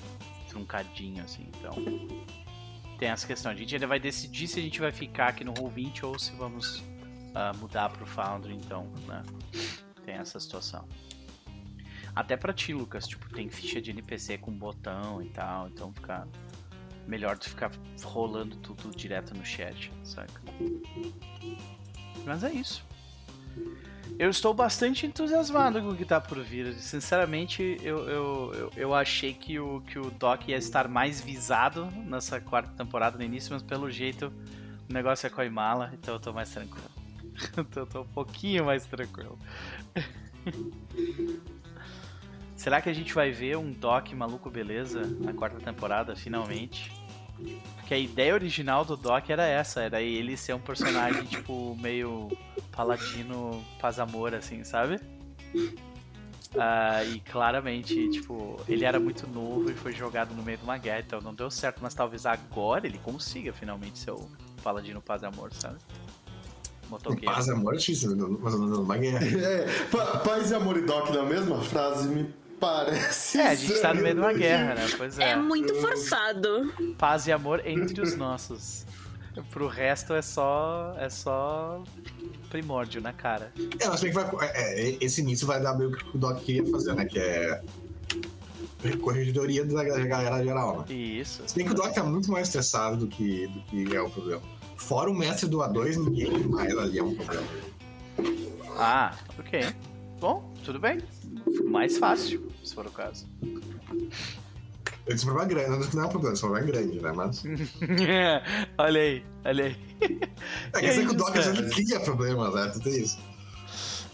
truncadinho, 0.48 1.24
assim. 1.24 1.48
Então, 1.58 1.74
tem 2.96 3.08
essa 3.08 3.26
questão. 3.26 3.50
A 3.50 3.54
gente 3.56 3.74
ainda 3.74 3.88
vai 3.88 3.98
decidir 3.98 4.46
se 4.46 4.60
a 4.60 4.62
gente 4.62 4.80
vai 4.80 4.92
ficar 4.92 5.28
aqui 5.28 5.42
no 5.42 5.52
Roll20 5.54 6.04
ou 6.04 6.16
se 6.16 6.30
vamos 6.36 6.80
ah, 7.34 7.52
mudar 7.56 7.88
pro 7.90 8.06
Foundry, 8.06 8.54
então, 8.54 8.86
né? 9.08 9.22
Tem 10.04 10.14
essa 10.14 10.38
situação. 10.38 10.86
Até 12.14 12.36
pra 12.36 12.52
ti, 12.52 12.72
Lucas, 12.72 13.08
tipo, 13.08 13.28
tem 13.34 13.48
ficha 13.50 13.82
de 13.82 13.90
NPC 13.90 14.38
com 14.38 14.52
botão 14.52 15.20
e 15.20 15.28
tal, 15.30 15.66
então 15.66 15.92
fica 15.92 16.28
melhor 17.06 17.38
tu 17.38 17.48
ficar 17.48 17.70
rolando 18.02 18.56
tudo 18.56 18.90
direto 18.94 19.34
no 19.34 19.44
chat, 19.44 19.92
saca? 20.02 20.40
Mas 22.24 22.42
é 22.42 22.52
isso. 22.52 22.84
Eu 24.18 24.30
estou 24.30 24.54
bastante 24.54 25.06
entusiasmado 25.06 25.80
com 25.80 25.88
o 25.88 25.96
que 25.96 26.04
tá 26.04 26.20
por 26.20 26.40
vir. 26.42 26.74
Sinceramente, 26.74 27.78
eu, 27.82 28.08
eu, 28.08 28.52
eu, 28.54 28.72
eu 28.76 28.94
achei 28.94 29.34
que 29.34 29.58
o, 29.58 29.80
que 29.80 29.98
o 29.98 30.10
Doc 30.10 30.48
ia 30.48 30.56
estar 30.56 30.86
mais 30.88 31.20
visado 31.20 31.86
nessa 32.06 32.40
quarta 32.40 32.70
temporada 32.76 33.18
no 33.18 33.24
início, 33.24 33.52
mas 33.52 33.62
pelo 33.62 33.90
jeito 33.90 34.32
o 34.88 34.92
negócio 34.92 35.26
é 35.26 35.30
com 35.30 35.40
a 35.40 35.44
Imala, 35.44 35.90
então 35.94 36.14
eu 36.14 36.20
tô 36.20 36.32
mais 36.32 36.50
tranquilo. 36.50 36.90
então 37.58 37.82
eu 37.82 37.86
tô 37.86 38.02
um 38.02 38.06
pouquinho 38.06 38.64
mais 38.64 38.86
tranquilo. 38.86 39.38
Será 42.64 42.80
que 42.80 42.88
a 42.88 42.94
gente 42.94 43.12
vai 43.12 43.30
ver 43.30 43.58
um 43.58 43.70
Doc 43.70 44.10
maluco 44.14 44.48
beleza 44.48 45.02
na 45.20 45.34
quarta 45.34 45.60
temporada, 45.60 46.16
finalmente? 46.16 46.90
Porque 47.76 47.92
a 47.92 47.98
ideia 47.98 48.32
original 48.32 48.86
do 48.86 48.96
Doc 48.96 49.28
era 49.28 49.44
essa, 49.44 49.82
era 49.82 50.00
ele 50.00 50.34
ser 50.34 50.54
um 50.54 50.58
personagem, 50.58 51.24
tipo, 51.24 51.76
meio 51.76 52.30
paladino 52.72 53.62
paz 53.78 53.98
amor, 53.98 54.34
assim, 54.34 54.64
sabe? 54.64 54.98
Ah, 56.56 57.04
e 57.04 57.20
claramente, 57.20 58.08
tipo, 58.08 58.58
ele 58.66 58.86
era 58.86 58.98
muito 58.98 59.26
novo 59.26 59.70
e 59.70 59.74
foi 59.74 59.92
jogado 59.92 60.34
no 60.34 60.42
meio 60.42 60.56
de 60.56 60.64
uma 60.64 60.78
guerra, 60.78 61.00
então 61.06 61.20
não 61.20 61.34
deu 61.34 61.50
certo, 61.50 61.80
mas 61.82 61.92
talvez 61.92 62.24
agora 62.24 62.86
ele 62.86 62.96
consiga 62.96 63.52
finalmente 63.52 63.98
ser 63.98 64.12
o 64.12 64.26
paladino 64.62 65.02
paz 65.02 65.22
amor, 65.22 65.52
sabe? 65.52 65.76
Motoqueiro. 66.88 67.26
Paz 67.26 67.46
e 67.46 67.50
amor 67.50 67.74
é 67.74 67.76
difícil, 67.76 68.16
mas 68.40 68.54
numa 68.54 68.96
guerra. 68.96 69.20
É, 69.36 69.66
pa- 69.90 70.18
paz 70.20 70.50
e 70.50 70.54
amor 70.54 70.78
e 70.78 70.80
Doc 70.80 71.10
na 71.10 71.24
mesma 71.24 71.60
frase 71.60 72.08
me 72.08 72.42
parece. 72.60 73.38
É, 73.38 73.48
a 73.48 73.54
gente 73.54 73.80
tá 73.80 73.92
no 73.94 74.02
meio 74.02 74.14
de 74.14 74.20
uma 74.20 74.32
guerra, 74.32 74.74
né? 74.74 74.86
Pois 74.96 75.18
É 75.18 75.30
é. 75.30 75.36
muito 75.36 75.74
forçado. 75.76 76.72
Paz 76.98 77.26
e 77.26 77.32
amor 77.32 77.62
entre 77.66 78.00
os 78.00 78.16
nossos. 78.16 78.84
Pro 79.50 79.66
resto 79.66 80.12
é 80.14 80.22
só. 80.22 80.94
é 80.98 81.08
só 81.10 81.82
primórdio 82.50 83.00
na 83.00 83.12
cara. 83.12 83.52
É, 83.80 83.88
mas 83.88 84.00
bem 84.00 84.12
que 84.12 84.16
vai, 84.16 84.28
é, 84.48 84.90
é, 84.90 84.96
esse 85.00 85.20
início 85.20 85.44
vai 85.44 85.60
dar 85.60 85.74
meio 85.76 85.90
que 85.90 86.04
o 86.04 86.10
que 86.10 86.16
o 86.16 86.20
Doc 86.20 86.38
queria 86.38 86.64
fazer, 86.70 86.94
né? 86.94 87.04
Que 87.04 87.18
é. 87.18 87.60
Corregedoria 89.00 89.64
da 89.64 89.82
galera 89.82 90.44
geral, 90.44 90.80
né? 90.88 90.94
Isso. 90.94 91.42
Se 91.46 91.56
bem 91.56 91.64
que 91.66 91.72
o 91.72 91.74
Doc 91.74 91.92
tá 91.92 92.04
muito 92.04 92.30
mais 92.30 92.46
estressado 92.48 92.98
do 92.98 93.06
que, 93.08 93.46
do 93.48 93.60
que 93.62 93.96
é 93.96 94.00
o 94.00 94.08
problema. 94.10 94.42
Fora 94.76 95.10
o 95.10 95.14
mestre 95.14 95.48
do 95.48 95.58
A2, 95.58 95.96
ninguém 95.96 96.30
mais 96.46 96.76
ali 96.76 96.98
é 96.98 97.02
um 97.02 97.14
problema. 97.14 97.46
Ah, 98.76 99.16
ok. 99.38 99.64
Bom, 100.20 100.52
tudo 100.64 100.78
bem. 100.78 100.98
Mais 101.62 101.96
fácil, 101.98 102.50
se 102.64 102.74
for 102.74 102.86
o 102.86 102.90
caso. 102.90 103.26
Esse 105.06 105.24
problema 105.26 105.44
é 105.50 105.54
grande, 105.66 105.94
não 105.96 106.02
é 106.04 106.06
um 106.06 106.08
problema, 106.10 106.32
esse 106.32 106.42
problema 106.42 106.66
é 106.66 106.72
grande, 106.72 107.00
né? 107.00 107.12
Mas. 107.12 107.44
olha 108.78 109.00
aí, 109.00 109.24
olha 109.44 109.64
aí. 109.66 109.76
É 110.00 110.06
E 110.06 110.80
quer 110.80 110.88
dizer 110.88 111.00
aí, 111.00 111.06
que 111.06 111.12
o 111.12 111.16
Doc 111.16 111.36
às 111.36 111.44
cara? 111.46 111.52
vezes 111.60 111.74
cria 111.74 112.00
problemas, 112.00 112.54
né? 112.54 112.70
Tu 112.72 112.80
tem 112.80 113.02
isso. 113.02 113.18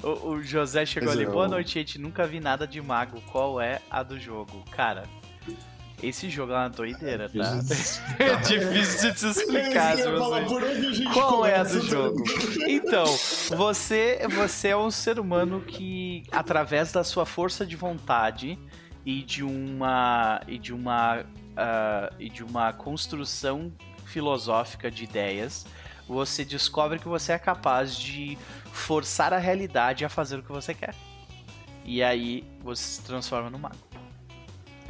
O, 0.03 0.31
o 0.31 0.43
José 0.43 0.85
chegou 0.87 1.09
Pois 1.09 1.19
ali. 1.21 1.29
é, 1.29 1.33
Boa 1.33 1.47
noite, 1.47 1.75
gente. 1.75 1.99
Nunca 1.99 2.27
vi 2.27 2.41
nada 2.41 2.67
de 2.67 2.81
mago. 2.81 3.21
Qual 3.31 3.61
é 3.61 3.81
a 3.91 4.03
do 4.03 4.19
jogo? 4.19 4.65
Cara, 4.73 5.05
esse 6.03 6.29
jogo 6.31 6.53
é 6.53 6.57
uma 6.57 6.69
doideira, 6.69 7.29
tá? 7.29 7.61
É 8.19 8.37
difícil 8.37 9.13
de 9.13 9.19
te 9.19 9.27
explicar, 9.31 9.99
É 9.99 10.03
a 10.03 10.81
gente 10.81 11.13
Qual 11.13 11.47
é 11.47 11.57
a 11.57 11.63
do 11.63 11.81
jogo? 11.81 12.23
Então, 12.67 13.05
você, 13.57 14.21
você 14.31 14.69
é 14.69 14.77
um 14.77 14.91
ser 14.91 15.19
humano 15.19 15.61
que, 15.61 16.23
através 16.33 16.93
da 16.93 17.05
sua 17.05 17.27
força 17.27 17.67
de 17.67 17.77
vontade 17.77 18.59
e 19.05 19.23
de 19.23 19.43
uma 19.43 20.41
e 20.47 20.59
de 20.59 20.73
uma 20.73 21.25
ah, 21.57 22.13
e 22.19 22.29
de 22.29 22.43
uma 22.43 22.73
construção 22.73 23.73
filosófica 24.07 24.91
de 24.91 25.05
ideias, 25.05 25.67
você 26.09 26.45
descobre 26.45 26.99
que 26.99 27.09
você 27.09 27.33
é 27.33 27.39
capaz 27.39 27.95
de 27.95 28.37
forçar 28.73 29.33
a 29.33 29.39
realidade 29.39 30.05
a 30.05 30.09
fazer 30.09 30.39
o 30.39 30.43
que 30.43 30.51
você 30.51 30.75
quer. 30.75 30.95
E 31.85 32.03
aí 32.03 32.45
você 32.63 32.83
se 32.83 33.03
transforma 33.03 33.51
no 33.51 33.59
mago. 33.59 33.90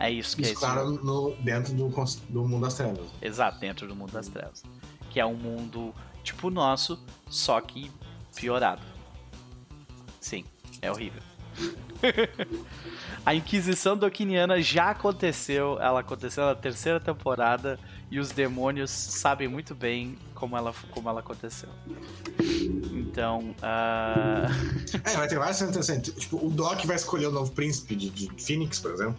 É 0.00 0.10
isso 0.10 0.34
que 0.34 0.44
é 0.44 0.46
Isso, 0.46 0.58
claro, 0.58 0.92
no, 1.04 1.36
dentro 1.36 1.74
do, 1.74 1.88
do 2.30 2.48
mundo 2.48 2.62
das 2.62 2.74
trevas. 2.74 3.06
Exato, 3.20 3.60
dentro 3.60 3.86
do 3.86 3.94
mundo 3.94 4.10
das 4.10 4.28
trevas. 4.28 4.62
Que 5.10 5.20
é 5.20 5.26
um 5.26 5.34
mundo 5.34 5.94
tipo 6.24 6.48
o 6.48 6.50
nosso, 6.50 6.98
só 7.28 7.60
que 7.60 7.90
piorado. 8.34 8.80
Sim, 10.18 10.44
é 10.80 10.90
horrível. 10.90 11.22
a 13.26 13.34
Inquisição 13.34 13.94
Dokiniana 13.94 14.62
já 14.62 14.90
aconteceu, 14.90 15.78
ela 15.78 16.00
aconteceu 16.00 16.46
na 16.46 16.54
terceira 16.54 16.98
temporada 16.98 17.78
e 18.10 18.18
os 18.18 18.30
demônios 18.30 18.90
sabem 18.90 19.48
muito 19.48 19.74
bem 19.74 20.16
como 20.34 20.56
ela, 20.56 20.74
como 20.90 21.10
ela 21.10 21.20
aconteceu. 21.20 21.68
Então, 22.90 23.54
ah, 23.62 24.46
É, 25.04 25.16
vai 25.16 25.28
ter 25.28 25.38
várias 25.38 25.60
interessantes. 25.60 26.14
Tipo, 26.14 26.44
o 26.44 26.50
Doc 26.50 26.84
vai 26.86 26.96
escolher 26.96 27.26
o 27.26 27.30
novo 27.30 27.52
príncipe 27.52 27.94
de, 27.94 28.08
de 28.08 28.42
Phoenix, 28.42 28.80
por 28.80 28.92
exemplo. 28.92 29.16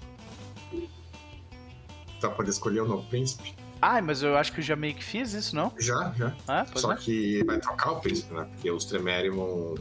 Pra 2.22 2.30
poder 2.30 2.52
escolher 2.52 2.82
o 2.82 2.88
novo 2.88 3.04
príncipe. 3.10 3.54
ah, 3.82 4.02
mas 4.02 4.22
eu 4.24 4.38
acho 4.38 4.54
que 4.54 4.60
eu 4.60 4.64
já 4.64 4.76
meio 4.76 4.94
que 4.96 5.04
fiz 5.04 5.34
isso, 5.34 5.56
não? 5.56 5.74
Já, 5.80 6.14
já. 6.18 6.34
Ah, 6.48 6.66
Só 6.76 6.94
é. 6.94 6.96
que 6.96 7.44
vai 7.44 7.60
trocar 7.60 7.92
o 7.92 8.00
príncipe, 8.00 8.34
né? 8.34 8.48
Porque 8.54 8.72
os 8.72 8.86
Tremere 8.86 9.30
vão. 9.30 9.76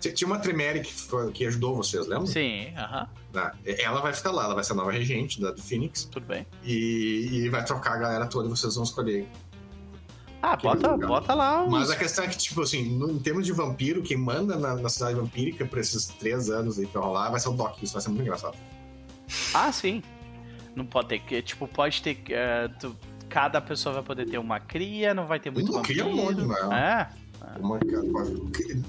T- 0.00 0.12
Tinha 0.12 0.28
uma 0.28 0.38
Tremere 0.38 0.80
que, 0.80 0.92
foi- 0.92 1.32
que 1.32 1.44
ajudou 1.46 1.74
vocês, 1.74 2.06
lembra? 2.06 2.26
Sim, 2.26 2.72
aham, 2.76 3.08
Né? 3.34 3.52
Ela 3.80 4.00
vai 4.00 4.12
ficar 4.12 4.30
lá, 4.30 4.44
ela 4.44 4.54
vai 4.54 4.62
ser 4.62 4.72
a 4.72 4.76
nova 4.76 4.92
regente 4.92 5.40
da, 5.40 5.50
do 5.50 5.60
Phoenix. 5.60 6.04
tudo 6.04 6.24
bem. 6.26 6.46
E, 6.62 7.30
e 7.32 7.48
vai 7.48 7.64
trocar 7.64 7.94
a 7.94 7.96
galera 7.98 8.26
toda 8.26 8.46
e 8.46 8.50
vocês 8.50 8.74
vão 8.76 8.84
escolher. 8.84 9.26
Ah, 10.42 10.54
bota, 10.54 10.96
bota 10.98 11.34
lá 11.34 11.64
os... 11.64 11.70
Mas 11.72 11.90
a 11.90 11.96
questão 11.96 12.24
é 12.24 12.28
que, 12.28 12.36
tipo 12.36 12.60
assim, 12.60 12.84
no- 12.96 13.10
em 13.10 13.18
termos 13.18 13.44
de 13.46 13.52
vampiro, 13.52 14.02
quem 14.02 14.16
manda 14.16 14.56
na, 14.56 14.76
na 14.76 14.88
cidade 14.88 15.14
vampírica 15.18 15.64
por 15.64 15.78
esses 15.78 16.06
três 16.06 16.48
anos 16.50 16.78
aí 16.78 16.86
que 16.86 16.92
vai 16.94 17.02
rolar 17.02 17.30
vai 17.30 17.40
ser 17.40 17.48
o 17.48 17.52
Doc. 17.52 17.82
Isso 17.82 17.94
vai 17.94 18.02
ser 18.02 18.10
muito 18.10 18.22
engraçado. 18.22 18.56
Ah, 19.54 19.72
sim. 19.72 20.02
Não 20.76 20.84
pode 20.86 21.08
ter 21.08 21.18
que. 21.20 21.40
Tipo, 21.42 21.66
pode 21.66 22.00
ter. 22.02 22.22
eh, 22.30 22.68
tu- 22.78 22.94
cada 23.28 23.60
pessoa 23.60 23.94
vai 23.96 24.04
poder 24.04 24.26
ter 24.26 24.38
uma 24.38 24.60
cria, 24.60 25.12
não 25.12 25.26
vai 25.26 25.40
ter 25.40 25.50
muito 25.50 25.72
Não, 25.72 25.82
cria 25.82 26.06
um 26.06 26.14
vampiro. 26.16 26.46
monte, 26.46 26.60
não. 26.62 26.72
É, 26.72 27.08
Uma, 27.58 27.78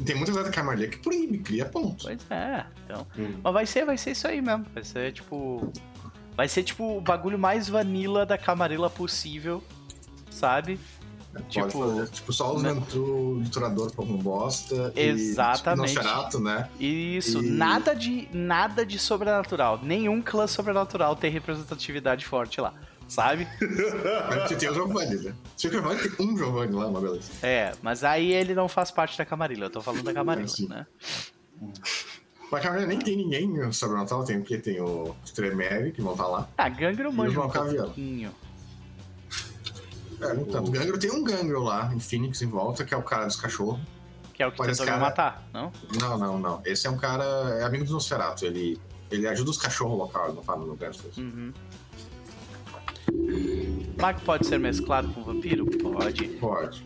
tem 0.05 0.15
muitas 0.15 0.35
vezes 0.35 0.51
que 0.51 0.59
a 0.59 0.63
Marlia 0.63 0.87
que 0.87 0.97
proíbe, 0.99 1.39
cria 1.39 1.65
ponto. 1.65 2.03
pois 2.05 2.19
é. 2.29 2.65
Então, 2.85 3.05
Hum. 3.17 3.39
mas 3.43 3.53
vai 3.53 3.65
ser, 3.65 3.85
vai 3.85 3.97
ser 3.97 4.11
isso 4.11 4.27
aí 4.27 4.41
mesmo. 4.41 4.65
Vai 4.73 4.83
ser 4.83 5.11
tipo. 5.13 5.71
Vai 6.35 6.47
ser 6.47 6.63
tipo 6.63 6.97
o 6.97 7.01
bagulho 7.01 7.37
mais 7.39 7.67
vanilla 7.67 8.25
da 8.25 8.37
camarela 8.37 8.89
possível, 8.91 9.63
sabe? 10.29 10.79
Pode 11.43 11.49
Tipo, 11.67 11.79
fazer. 11.89 12.07
Tipo, 12.09 12.33
só 12.33 12.55
os 12.55 12.63
né? 12.63 12.73
ventru 12.73 13.39
liturador 13.41 13.91
como 13.95 14.17
bosta. 14.17 14.91
Exatamente. 14.95 15.91
E, 15.91 15.93
tipo, 15.95 16.03
Nosferatu, 16.05 16.39
né? 16.39 16.69
Isso, 16.79 17.43
E- 17.43 17.49
nada 17.49 17.93
de 17.95 18.27
nada 18.33 18.85
de 18.85 18.97
sobrenatural. 18.99 19.79
Nenhum 19.83 20.21
clã 20.21 20.47
sobrenatural 20.47 21.15
tem 21.15 21.31
representatividade 21.31 22.25
forte 22.25 22.59
lá, 22.61 22.73
sabe? 23.07 23.47
Mas 24.29 24.55
tem 24.57 24.69
o 24.69 24.73
Giovanni, 24.73 25.15
né? 25.15 25.33
Se 25.55 25.67
o 25.67 25.71
Giovanni 25.71 26.09
tem 26.09 26.25
um 26.25 26.37
Giovanni 26.37 26.73
lá, 26.73 26.87
uma 26.87 27.01
beleza. 27.01 27.29
É, 27.41 27.73
mas 27.81 28.03
aí 28.03 28.31
ele 28.33 28.53
não 28.53 28.67
faz 28.67 28.91
parte 28.91 29.17
da 29.17 29.25
camarilla. 29.25 29.65
Eu 29.65 29.69
tô 29.69 29.81
falando 29.81 30.03
da 30.03 30.13
camarilla, 30.13 30.47
Sim. 30.47 30.67
né? 30.67 30.85
Mas 32.51 32.65
a 32.65 32.85
nem 32.85 32.97
tem 32.99 33.17
ninguém 33.17 33.71
sobrenatural, 33.73 34.23
tem 34.23 34.39
porque 34.39 34.57
tem 34.57 34.79
o 34.79 35.13
Tremere, 35.35 35.91
que 35.91 36.01
vão 36.01 36.13
estar 36.13 36.27
lá. 36.27 36.47
Ah, 36.57 36.69
Gangrel 36.69 37.11
manja 37.11 37.41
um 37.41 37.49
pouquinho. 37.49 38.31
É, 40.21 40.33
então, 40.35 40.63
o 40.63 40.71
Gangro 40.71 40.97
tem 40.97 41.11
um 41.11 41.23
Gangro 41.23 41.61
lá, 41.63 41.91
em 41.93 41.99
Phoenix, 41.99 42.41
em 42.41 42.47
volta, 42.47 42.83
que 42.83 42.93
é 42.93 42.97
o 42.97 43.03
cara 43.03 43.25
dos 43.25 43.35
cachorros. 43.35 43.79
Que 44.33 44.43
é 44.43 44.47
o 44.47 44.51
que 44.51 44.59
Mas 44.59 44.77
tentou 44.77 44.85
cara- 44.85 44.99
matar, 44.99 45.49
não? 45.53 45.71
Não, 45.99 46.17
não, 46.17 46.39
não. 46.39 46.61
Esse 46.65 46.85
é 46.87 46.89
um 46.89 46.97
cara, 46.97 47.23
é 47.59 47.63
amigo 47.63 47.85
do 47.85 47.93
Nosferatu. 47.93 48.45
Ele, 48.45 48.79
ele 49.09 49.27
ajuda 49.27 49.49
os 49.49 49.57
cachorros 49.57 49.97
locais, 49.97 50.33
não 50.33 50.43
fala 50.43 50.65
no 50.65 50.75
Gangsters. 50.75 51.17
Uhum. 51.17 51.51
Mag 53.99 54.19
pode 54.21 54.45
ser 54.45 54.59
mesclado 54.59 55.07
com 55.09 55.23
vampiro? 55.23 55.65
Pode. 55.65 56.27
Pode. 56.39 56.85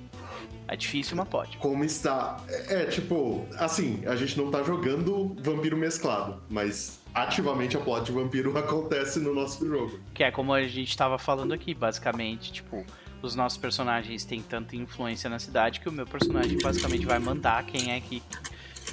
É 0.67 0.75
difícil, 0.77 1.17
mas 1.17 1.27
pode. 1.27 1.57
Como 1.57 1.83
está. 1.83 2.37
É, 2.47 2.83
é, 2.83 2.85
tipo, 2.85 3.45
assim, 3.57 4.01
a 4.05 4.15
gente 4.15 4.37
não 4.37 4.49
tá 4.49 4.63
jogando 4.63 5.35
vampiro 5.41 5.75
mesclado, 5.75 6.41
mas 6.49 6.99
ativamente 7.13 7.75
a 7.75 7.81
plot 7.81 8.05
de 8.05 8.11
vampiro 8.13 8.55
acontece 8.57 9.19
no 9.19 9.33
nosso 9.33 9.67
jogo. 9.67 9.99
Que 10.13 10.23
é 10.23 10.31
como 10.31 10.53
a 10.53 10.63
gente 10.63 10.95
tava 10.95 11.17
falando 11.17 11.53
aqui, 11.53 11.73
basicamente, 11.73 12.53
tipo, 12.53 12.85
os 13.21 13.35
nossos 13.35 13.57
personagens 13.57 14.25
têm 14.25 14.41
tanta 14.41 14.75
influência 14.75 15.29
na 15.29 15.39
cidade 15.39 15.79
que 15.79 15.89
o 15.89 15.91
meu 15.91 16.05
personagem 16.05 16.57
basicamente 16.61 17.05
vai 17.05 17.19
mandar 17.19 17.65
quem 17.65 17.91
é 17.91 17.99
que 17.99 18.21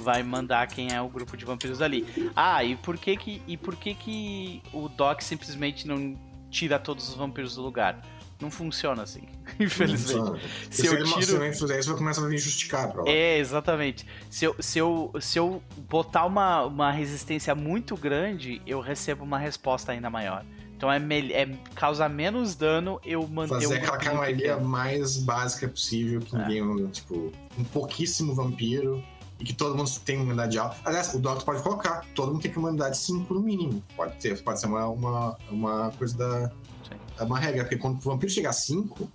vai 0.01 0.23
mandar 0.23 0.67
quem 0.67 0.93
é 0.93 1.01
o 1.01 1.09
grupo 1.09 1.35
de 1.35 1.45
vampiros 1.45 1.81
ali. 1.81 2.05
Ah, 2.35 2.63
e 2.63 2.75
por 2.75 2.97
que 2.97 3.17
que 3.17 3.41
e 3.47 3.57
por 3.57 3.75
que 3.75 3.93
que 3.93 4.61
o 4.73 4.87
Doc 4.87 5.21
simplesmente 5.21 5.87
não 5.87 6.17
tira 6.49 6.79
todos 6.79 7.09
os 7.09 7.15
vampiros 7.15 7.55
do 7.55 7.61
lugar? 7.61 8.01
Não 8.39 8.49
funciona 8.49 9.03
assim, 9.03 9.23
infelizmente. 9.59 10.41
Se 10.71 10.83
Se, 10.83 10.87
eu 10.87 11.05
se 11.05 11.13
tiro 11.19 11.45
isso, 11.45 11.67
vai 11.67 11.97
começar 11.97 12.23
a 12.23 12.27
vir 12.27 12.39
lá. 13.03 13.11
É, 13.11 13.37
exatamente. 13.37 14.05
Se 14.29 14.45
eu, 14.45 14.55
se 14.59 14.79
eu, 14.79 15.11
se 15.19 15.37
eu 15.37 15.61
botar 15.89 16.25
uma, 16.25 16.63
uma 16.63 16.89
resistência 16.89 17.53
muito 17.53 17.97
grande, 17.97 18.61
eu 18.65 18.79
recebo 18.79 19.25
uma 19.25 19.37
resposta 19.37 19.91
ainda 19.91 20.09
maior. 20.09 20.45
Então 20.79 20.89
é, 20.89 20.97
é 20.97 21.45
causa 21.75 22.07
menos 22.07 22.55
dano 22.55 23.01
eu 23.03 23.27
manter 23.27 23.55
Fazer 23.55 23.75
aquela 23.79 23.97
camarilha 23.97 24.57
mais 24.61 25.17
básica 25.17 25.67
possível, 25.67 26.21
que 26.21 26.33
É. 26.33 26.39
ninguém, 26.47 26.87
tipo, 26.87 27.33
um 27.57 27.65
pouquíssimo 27.65 28.33
vampiro 28.33 29.03
e 29.41 29.43
que 29.43 29.51
todo 29.53 29.75
mundo 29.75 29.91
tem 30.05 30.15
uma 30.15 30.23
imunidade 30.23 30.57
alta. 30.57 30.77
Aliás, 30.85 31.13
o 31.13 31.19
Doctor 31.19 31.43
pode 31.43 31.61
colocar, 31.61 32.05
todo 32.15 32.31
mundo 32.31 32.41
tem 32.41 32.49
que 32.49 32.57
uma 32.57 32.69
imunidade 32.69 32.97
5 32.97 33.33
no 33.33 33.41
mínimo. 33.41 33.83
Pode 33.93 34.15
ter, 34.21 34.41
pode 34.41 34.57
ser 34.61 34.67
uma, 34.67 34.85
uma, 34.87 35.37
uma 35.51 35.91
coisa 35.97 36.17
da. 36.17 36.47
Sim. 36.47 36.95
É 37.19 37.23
uma 37.23 37.37
regra, 37.37 37.63
porque 37.65 37.75
quando 37.77 37.97
o 37.97 37.99
vampiro 37.99 38.31
chegar 38.31 38.51
a 38.51 38.53
5, 38.53 39.11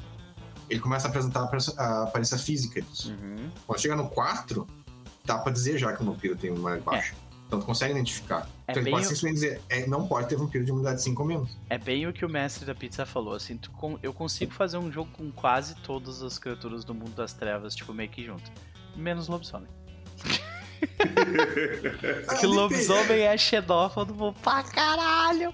ele 0.69 0.81
começa 0.81 1.09
a 1.09 1.11
apresentar 1.11 1.41
a 1.79 2.03
aparência- 2.03 2.37
física 2.37 2.83
disso. 2.83 3.11
Uhum. 3.11 3.49
Quando 3.67 3.81
chega 3.81 3.97
no 3.97 4.07
4, 4.11 4.67
dá 5.25 5.39
pra 5.39 5.51
dizer 5.51 5.79
já 5.79 5.95
que 5.95 6.03
o 6.03 6.05
vampiro 6.05 6.37
tem 6.37 6.51
uma 6.51 6.77
baixa. 6.77 7.15
Então 7.55 7.61
tu 7.61 7.67
consegue 7.67 7.93
identificar. 7.93 8.49
É 8.67 8.73
então 8.73 8.83
ele 8.83 8.91
pode 8.91 9.05
o- 9.05 9.09
simplesmente 9.09 9.35
dizer, 9.35 9.61
é, 9.69 9.87
não 9.87 10.07
pode 10.09 10.29
ter 10.29 10.37
vampiro 10.37 10.65
de 10.65 10.71
imunidade 10.71 11.01
5 11.03 11.23
ou 11.23 11.29
menos. 11.29 11.57
É 11.71 11.79
bem 11.79 12.07
o 12.07 12.13
que 12.13 12.25
o 12.25 12.29
mestre 12.29 12.65
da 12.65 12.75
pizza 12.75 13.07
falou, 13.07 13.35
assim, 13.35 13.57
tu 13.57 13.71
eu 14.03 14.13
consigo 14.13 14.53
fazer 14.53 14.77
um 14.79 14.91
jogo 14.91 15.11
com 15.13 15.31
quase 15.31 15.75
todas 15.77 16.23
as 16.23 16.39
criaturas 16.39 16.85
do 16.85 16.95
mundo 16.95 17.13
das 17.13 17.33
trevas, 17.33 17.75
tipo, 17.75 17.93
meio 17.95 18.09
que 18.09 18.25
junto. 18.25 18.51
Menos 18.97 19.29
lobisomem. 19.29 19.69
Porque 20.87 22.45
Ah, 22.47 22.49
lobisomem 22.49 23.21
é 23.23 23.37
xenófobo 23.39 24.35
pra 24.43 24.63
caralho. 24.63 25.53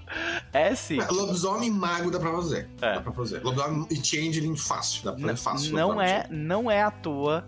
É 0.51 0.75
sim. 0.75 0.99
É, 0.99 1.07
Lobisomem 1.07 1.69
e 1.69 1.71
mago 1.71 2.11
dá 2.11 2.19
pra 2.19 2.31
fazer. 2.31 2.67
É. 2.81 2.95
Dá 2.95 3.01
pra 3.01 3.11
fazer. 3.13 3.41
Lobisomem 3.43 3.87
e 3.89 3.95
changeling 3.95 4.57
fácil. 4.57 5.03
Dá 5.05 5.13
pra 5.13 5.21
fazer 5.21 5.41
fácil. 5.41 5.73
não 5.73 6.01
é, 6.01 6.27
não 6.29 6.69
é 6.71 6.81
à 6.81 6.91
toa 6.91 7.45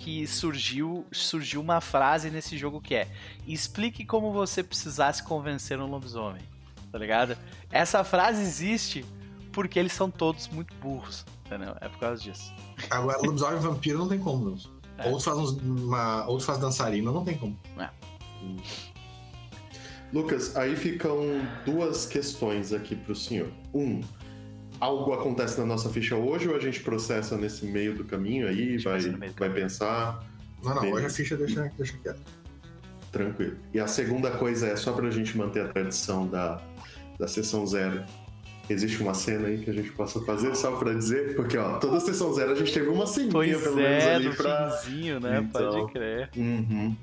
que 0.00 0.26
surgiu, 0.26 1.06
surgiu 1.12 1.60
uma 1.60 1.80
frase 1.80 2.30
nesse 2.30 2.56
jogo 2.56 2.80
que 2.80 2.94
é 2.94 3.06
explique 3.46 4.04
como 4.04 4.32
você 4.32 4.62
precisasse 4.62 5.22
convencer 5.22 5.78
um 5.78 5.86
lobisomem, 5.86 6.40
tá 6.90 6.98
ligado? 6.98 7.36
Essa 7.70 8.02
frase 8.02 8.40
existe 8.40 9.04
porque 9.52 9.78
eles 9.78 9.92
são 9.92 10.10
todos 10.10 10.48
muito 10.48 10.74
burros, 10.76 11.26
entendeu? 11.44 11.76
É 11.82 11.88
por 11.88 11.98
causa 11.98 12.22
disso. 12.22 12.50
Agora, 12.88 13.18
lobisomem 13.18 13.58
e 13.58 13.60
vampiro 13.60 13.98
não 13.98 14.08
tem 14.08 14.18
como. 14.18 14.58
É. 14.96 15.06
Outros 15.06 15.24
fazem 15.24 15.60
uma, 15.62 16.26
outros 16.26 16.46
fazem 16.46 16.62
dançarina, 16.62 17.12
não 17.12 17.24
tem 17.24 17.36
como. 17.36 17.58
Lucas, 20.12 20.56
aí 20.56 20.74
ficam 20.76 21.20
duas 21.66 22.06
questões 22.06 22.72
aqui 22.72 22.96
pro 22.96 23.14
senhor. 23.14 23.50
Um, 23.74 24.00
algo 24.80 25.12
acontece 25.12 25.58
na 25.60 25.66
nossa 25.66 25.88
ficha 25.90 26.16
hoje 26.16 26.48
ou 26.48 26.56
a 26.56 26.58
gente 26.58 26.80
processa 26.80 27.36
nesse 27.36 27.66
meio 27.66 27.94
do 27.94 28.04
caminho 28.04 28.48
aí, 28.48 28.78
vai, 28.78 29.00
vai 29.38 29.50
pensar 29.50 30.24
Não, 30.62 30.74
não, 30.74 30.90
hoje 30.92 31.06
a 31.06 31.10
ficha 31.10 31.36
deixa, 31.36 31.70
deixa 31.76 31.96
quieto. 31.98 32.20
tranquilo. 33.12 33.56
E 33.74 33.78
a 33.78 33.86
segunda 33.86 34.30
coisa 34.30 34.68
é 34.68 34.76
só 34.76 34.92
pra 34.92 35.10
gente 35.10 35.36
manter 35.36 35.62
a 35.62 35.68
tradição 35.68 36.26
da, 36.26 36.60
da 37.18 37.28
sessão 37.28 37.66
zero. 37.66 38.02
Existe 38.68 39.02
uma 39.02 39.14
cena 39.14 39.48
aí 39.48 39.58
que 39.58 39.68
a 39.68 39.72
gente 39.72 39.90
possa 39.90 40.20
fazer 40.20 40.54
só 40.54 40.76
pra 40.76 40.94
dizer? 40.94 41.34
Porque, 41.34 41.58
ó, 41.58 41.78
toda 41.78 41.98
sessão 41.98 42.32
zero 42.32 42.52
a 42.52 42.54
gente 42.54 42.72
teve 42.72 42.88
uma 42.88 43.04
ceninha 43.04 43.32
Pois 43.32 43.60
pelo 43.62 43.74
menos 43.76 44.04
é, 44.04 44.14
ali 44.14 44.28
no 44.28 44.34
pra. 44.36 44.70
finzinho, 44.70 45.18
né? 45.18 45.40
Então. 45.42 45.70
Pode 45.72 45.92
crer. 45.92 46.30
Uhum. 46.36 46.96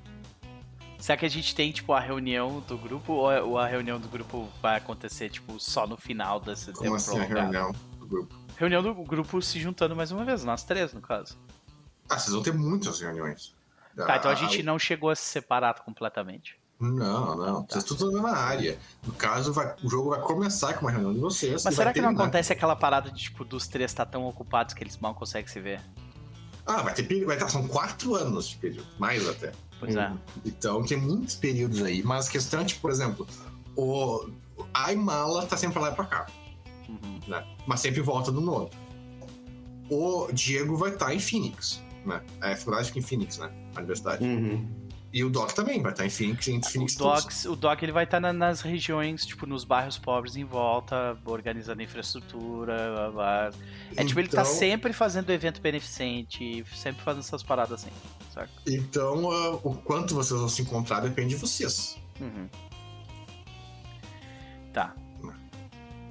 Será 0.99 1.17
que 1.17 1.25
a 1.25 1.29
gente 1.29 1.53
tem, 1.53 1.71
tipo, 1.71 1.93
a 1.93 1.99
reunião 1.99 2.59
do 2.61 2.77
grupo 2.77 3.13
ou 3.13 3.29
a- 3.29 3.41
ou 3.43 3.57
a 3.57 3.67
reunião 3.67 3.99
do 3.99 4.07
grupo 4.07 4.49
vai 4.61 4.77
acontecer, 4.77 5.29
tipo, 5.29 5.59
só 5.59 5.85
no 5.87 5.95
final 5.97 6.39
desse 6.39 6.71
Como 6.71 6.83
tempo 6.83 6.95
assim 6.95 7.11
a 7.19 7.25
prolongado? 7.25 7.51
reunião 7.51 7.71
do 7.99 8.07
grupo? 8.07 8.35
Reunião 8.57 8.81
do 8.83 8.93
grupo 8.95 9.41
se 9.41 9.59
juntando 9.59 9.95
mais 9.95 10.11
uma 10.11 10.25
vez, 10.25 10.43
nós 10.43 10.63
três, 10.63 10.93
no 10.93 11.01
caso. 11.01 11.37
Ah, 12.09 12.17
vocês 12.17 12.33
vão 12.33 12.41
ter 12.41 12.53
muitas 12.53 12.99
reuniões. 12.99 13.55
Tá, 13.95 14.17
então 14.17 14.29
a 14.31 14.33
Ah, 14.33 14.37
gente 14.37 14.61
não 14.63 14.77
chegou 14.79 15.09
a 15.09 15.15
se 15.15 15.23
separar 15.23 15.73
completamente. 15.81 16.57
Não, 16.79 17.35
não. 17.35 17.63
Tá. 17.63 17.79
Vocês 17.79 17.91
estão 17.91 18.07
na 18.07 18.13
mesma 18.13 18.31
área. 18.37 18.77
No 19.05 19.11
caso, 19.13 19.51
vai- 19.51 19.75
o 19.83 19.89
jogo 19.89 20.11
vai 20.11 20.19
começar 20.21 20.73
com 20.75 20.81
uma 20.85 20.91
reunião 20.91 21.13
de 21.13 21.19
vocês. 21.19 21.63
Mas 21.63 21.73
será 21.75 21.91
que 21.91 21.99
não 21.99 22.09
terminar. 22.09 22.23
acontece 22.25 22.53
aquela 22.53 22.75
parada 22.75 23.09
de, 23.11 23.19
tipo, 23.23 23.43
dos 23.43 23.67
três 23.67 23.89
estar 23.91 24.05
tão 24.05 24.25
ocupados 24.27 24.73
que 24.75 24.83
eles 24.83 24.95
mal 24.97 25.15
conseguem 25.15 25.47
se 25.51 25.59
ver? 25.59 25.81
Ah, 26.65 26.81
vai 26.83 26.93
ter 26.93 27.03
período. 27.03 27.27
Vai 27.27 27.37
ter, 27.37 27.49
são 27.49 27.67
quatro 27.67 28.13
anos 28.15 28.47
de 28.49 28.57
período. 28.57 28.87
Mais 28.99 29.27
até. 29.27 29.51
Pois 29.79 29.95
é. 29.95 30.07
Uhum. 30.09 30.17
Então 30.45 30.83
tem 30.83 30.97
muitos 30.97 31.35
períodos 31.35 31.81
aí. 31.83 32.01
Mas 32.03 32.27
a 32.27 32.31
questão 32.31 32.61
é, 32.61 32.65
tipo, 32.65 32.81
por 32.81 32.91
exemplo, 32.91 33.27
o. 33.75 34.29
A 34.73 34.91
Imala 34.91 35.45
tá 35.45 35.55
sempre 35.55 35.73
pra 35.73 35.83
lá 35.83 35.91
e 35.91 35.95
pra 35.95 36.05
cá, 36.05 36.25
Uhum. 36.89 37.19
né? 37.27 37.45
Mas 37.67 37.79
sempre 37.79 38.01
volta 38.01 38.31
do 38.31 38.41
novo. 38.41 38.69
O 39.89 40.27
Diego 40.33 40.75
vai 40.75 40.91
estar 40.91 41.13
em 41.13 41.19
Phoenix, 41.19 41.81
né? 42.05 42.21
A 42.41 42.55
faculdade 42.55 42.87
fica 42.87 42.99
em 42.99 43.03
Phoenix, 43.03 43.37
né? 43.37 43.51
A 43.75 43.79
universidade. 43.79 44.23
Uhum. 44.23 44.67
E 45.13 45.23
o 45.23 45.29
Doc 45.29 45.51
também 45.53 45.81
vai 45.81 45.93
estar 45.93 46.05
em 46.05 46.09
Phoenix, 46.09 46.47
entre 46.49 46.69
Phoenix 46.69 46.95
O. 46.95 46.99
Doc, 46.99 47.31
o 47.47 47.55
Doc 47.55 47.81
ele 47.81 47.93
vai 47.93 48.03
estar 48.03 48.19
na- 48.19 48.33
nas 48.33 48.59
regiões, 48.61 49.25
tipo, 49.25 49.47
nos 49.47 49.63
bairros 49.63 49.97
pobres 49.97 50.35
em 50.35 50.43
volta, 50.43 51.17
organizando 51.25 51.81
infraestrutura, 51.81 52.75
blá, 52.93 53.11
blá. 53.11 53.51
É 53.95 54.03
tipo, 54.03 54.19
ele 54.19 54.27
tá 54.27 54.41
Então- 54.41 54.53
sempre 54.53 54.91
fazendo 54.91 55.29
evento 55.29 55.61
beneficente, 55.61 56.63
sempre 56.75 57.01
fazendo 57.03 57.21
essas 57.21 57.41
paradas 57.41 57.83
assim, 57.83 57.91
saca? 58.39 58.49
Então, 58.67 59.31
ah, 59.31 59.55
o 59.63 59.73
quanto 59.75 60.13
vocês 60.15 60.39
vão 60.39 60.49
se 60.49 60.61
encontrar 60.61 60.99
depende 61.01 61.29
de 61.29 61.35
vocês. 61.35 61.97
Uhum. 62.19 62.47
Tá. 64.73 64.93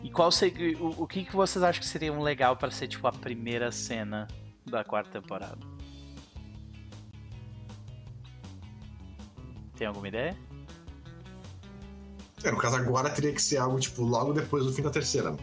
E 0.02 0.10
qual 0.10 0.30
seria. 0.30 0.76
O, 0.78 1.02
o 1.02 1.06
que, 1.06 1.24
que 1.24 1.34
vocês 1.34 1.62
acham 1.62 1.80
que 1.80 1.88
seria 1.88 2.12
um 2.12 2.22
legal 2.22 2.56
pra 2.56 2.70
ser, 2.70 2.86
tipo, 2.88 3.06
a 3.06 3.12
primeira 3.12 3.72
cena 3.72 4.28
da 4.64 4.84
quarta 4.84 5.10
temporada? 5.20 5.58
Tem 9.76 9.86
alguma 9.86 10.08
ideia? 10.08 10.36
É, 12.44 12.50
no 12.50 12.58
caso, 12.58 12.76
agora 12.76 13.10
teria 13.10 13.32
que 13.32 13.42
ser 13.42 13.56
algo, 13.58 13.78
tipo, 13.80 14.02
logo 14.02 14.32
depois 14.32 14.64
do 14.64 14.72
fim 14.72 14.82
da 14.82 14.90
terceira. 14.90 15.32
né? 15.32 15.38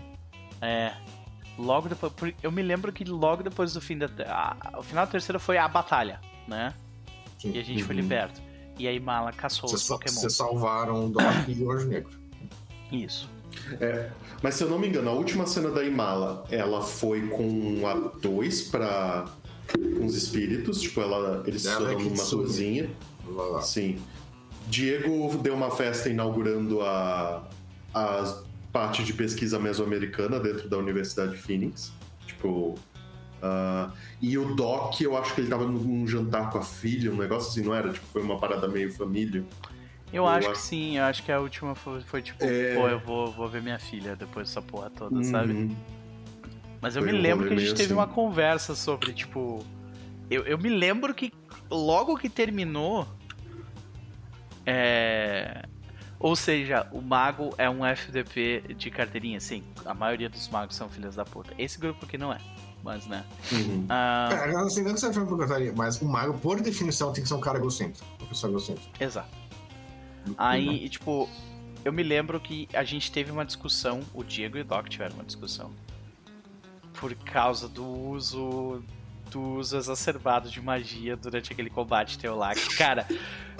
É. 0.61 0.93
Logo 1.57 1.89
depois. 1.89 2.13
Eu 2.41 2.51
me 2.51 2.61
lembro 2.61 2.91
que 2.91 3.03
logo 3.03 3.43
depois 3.43 3.73
do 3.73 3.81
fim 3.81 3.97
da. 3.97 4.07
a- 4.27 4.79
o 4.79 4.83
final 4.83 5.05
da 5.05 5.11
terceira 5.11 5.37
foi 5.39 5.57
a 5.57 5.67
batalha, 5.67 6.19
né? 6.47 6.73
E 7.43 7.59
a 7.59 7.63
gente 7.63 7.83
foi 7.83 7.95
Uhum. 7.95 8.01
liberto. 8.01 8.41
E 8.79 8.87
aí 8.87 8.99
Mala 8.99 9.31
caçou 9.31 9.69
Vocês, 9.69 9.81
os 9.81 9.87
Pokémon. 9.87 10.15
vocês 10.15 10.33
salvaram 10.33 11.05
o 11.05 11.09
Doc 11.09 11.23
e 11.47 11.61
o 11.63 11.71
Anjo 11.71 11.87
Negro. 11.87 12.11
Isso. 12.91 13.29
É, 13.79 14.09
mas 14.41 14.55
se 14.55 14.63
eu 14.63 14.69
não 14.69 14.79
me 14.79 14.87
engano, 14.87 15.09
a 15.09 15.13
última 15.13 15.45
cena 15.45 15.69
da 15.69 15.83
Imala, 15.83 16.43
ela 16.49 16.81
foi 16.81 17.27
com 17.27 17.81
a 17.87 17.93
2 18.19 18.63
pra. 18.63 19.25
com 19.97 20.05
os 20.05 20.15
espíritos, 20.15 20.81
tipo, 20.81 20.99
ela, 21.01 21.43
eles 21.45 21.65
Ela 21.65 21.91
é 21.91 21.93
foram 21.93 22.09
numa 22.09 22.23
torzinha. 22.25 22.89
Lá, 23.27 23.43
lá. 23.43 23.61
Sim. 23.61 23.99
Diego 24.67 25.37
deu 25.37 25.53
uma 25.53 25.69
festa 25.71 26.09
inaugurando 26.09 26.81
a, 26.81 27.43
a 27.93 28.41
parte 28.71 29.03
de 29.03 29.13
pesquisa 29.13 29.59
mesoamericana 29.59 30.39
dentro 30.39 30.67
da 30.69 30.77
Universidade 30.77 31.33
de 31.33 31.37
Phoenix. 31.37 31.91
Tipo. 32.25 32.75
Ah, 33.43 33.91
e 34.21 34.37
o 34.37 34.55
Doc, 34.55 34.99
eu 35.01 35.17
acho 35.17 35.35
que 35.35 35.41
ele 35.41 35.49
tava 35.49 35.65
num 35.65 36.07
jantar 36.07 36.49
com 36.49 36.57
a 36.57 36.63
filha, 36.63 37.11
um 37.11 37.17
negócio 37.17 37.49
assim, 37.51 37.61
não 37.67 37.75
era? 37.75 37.91
Tipo, 37.91 38.05
foi 38.07 38.21
uma 38.21 38.39
parada 38.39 38.67
meio 38.67 38.91
família. 38.91 39.43
Eu, 40.11 40.23
Eu 40.23 40.27
acho 40.27 40.47
que 40.47 40.51
acho- 40.53 40.61
sim, 40.61 40.97
eu 40.97 41.03
acho 41.05 41.23
que 41.23 41.31
a 41.31 41.39
última 41.39 41.75
foi, 41.75 42.01
foi 42.01 42.21
tipo, 42.21 42.43
É. 42.43 42.75
pô, 42.75 42.87
eu 42.87 42.99
vou, 42.99 43.31
vou 43.31 43.49
ver 43.49 43.61
minha 43.61 43.79
filha 43.79 44.15
depois 44.15 44.47
dessa 44.47 44.61
porra 44.61 44.89
toda, 44.91 45.23
sabe? 45.23 45.53
Uhum. 45.53 45.75
Mas 46.79 46.95
eu 46.95 47.01
Foi 47.03 47.11
me 47.11 47.17
lembro 47.17 47.47
que 47.47 47.53
a 47.53 47.57
gente 47.57 47.65
meio 47.65 47.75
teve 47.75 47.85
assim. 47.93 47.93
uma 47.93 48.07
conversa 48.07 48.75
sobre, 48.75 49.11
tipo. 49.13 49.65
Eu, 50.29 50.43
eu 50.43 50.57
me 50.57 50.69
lembro 50.69 51.13
que 51.13 51.31
logo 51.69 52.15
que 52.17 52.29
terminou. 52.29 53.07
É. 54.65 55.63
Ou 56.19 56.35
seja, 56.35 56.87
o 56.91 57.01
mago 57.01 57.53
é 57.57 57.69
um 57.69 57.85
FDP 57.85 58.73
de 58.77 58.89
carteirinha, 58.89 59.39
sim. 59.39 59.63
A 59.85 59.93
maioria 59.93 60.29
dos 60.29 60.47
magos 60.47 60.75
são 60.75 60.87
filhos 60.89 61.15
da 61.15 61.25
puta. 61.25 61.53
Esse 61.57 61.77
grupo 61.79 62.05
aqui 62.05 62.17
não 62.17 62.31
é, 62.31 62.37
mas 62.83 63.07
né. 63.07 63.23
Uhum. 63.51 63.85
Ah, 63.89 64.29
É, 64.45 64.51
não 64.51 64.69
sei 64.69 64.83
nem 64.83 64.93
que 64.93 64.99
você 64.99 65.11
foi 65.11 65.25
por 65.25 65.39
cantaria, 65.39 65.73
mas 65.75 66.01
o 66.01 66.05
mago, 66.05 66.37
por 66.37 66.59
definição, 66.61 67.11
tem 67.13 67.23
que 67.23 67.27
ser 67.29 67.35
um 67.35 67.39
cara 67.39 67.57
egocêntrico. 67.57 68.05
Uma 68.19 68.27
pessoa 68.27 68.51
egocêntrica. 68.51 69.03
exato. 69.03 69.29
Aí, 70.37 70.87
tipo, 70.89 71.27
eu 71.83 71.91
me 71.91 72.03
lembro 72.03 72.39
que 72.39 72.69
a 72.73 72.83
gente 72.83 73.11
teve 73.11 73.31
uma 73.31 73.45
discussão, 73.45 74.01
o 74.13 74.23
Diego 74.23 74.57
e 74.57 74.61
o 74.61 74.65
Doc 74.65 74.87
tiveram 74.87 75.15
uma 75.15 75.23
discussão. 75.23 75.71
Por 76.93 77.13
causa 77.15 77.67
do 77.67 77.85
uso 77.85 78.81
do 79.33 79.41
uso 79.57 79.75
exacerbado 79.77 80.49
de 80.49 80.61
magia 80.61 81.17
durante 81.17 81.51
aquele 81.51 81.69
combate 81.69 82.17
teu 82.19 82.35
lá. 82.35 82.53
Que, 82.53 82.75
Cara, 82.77 83.05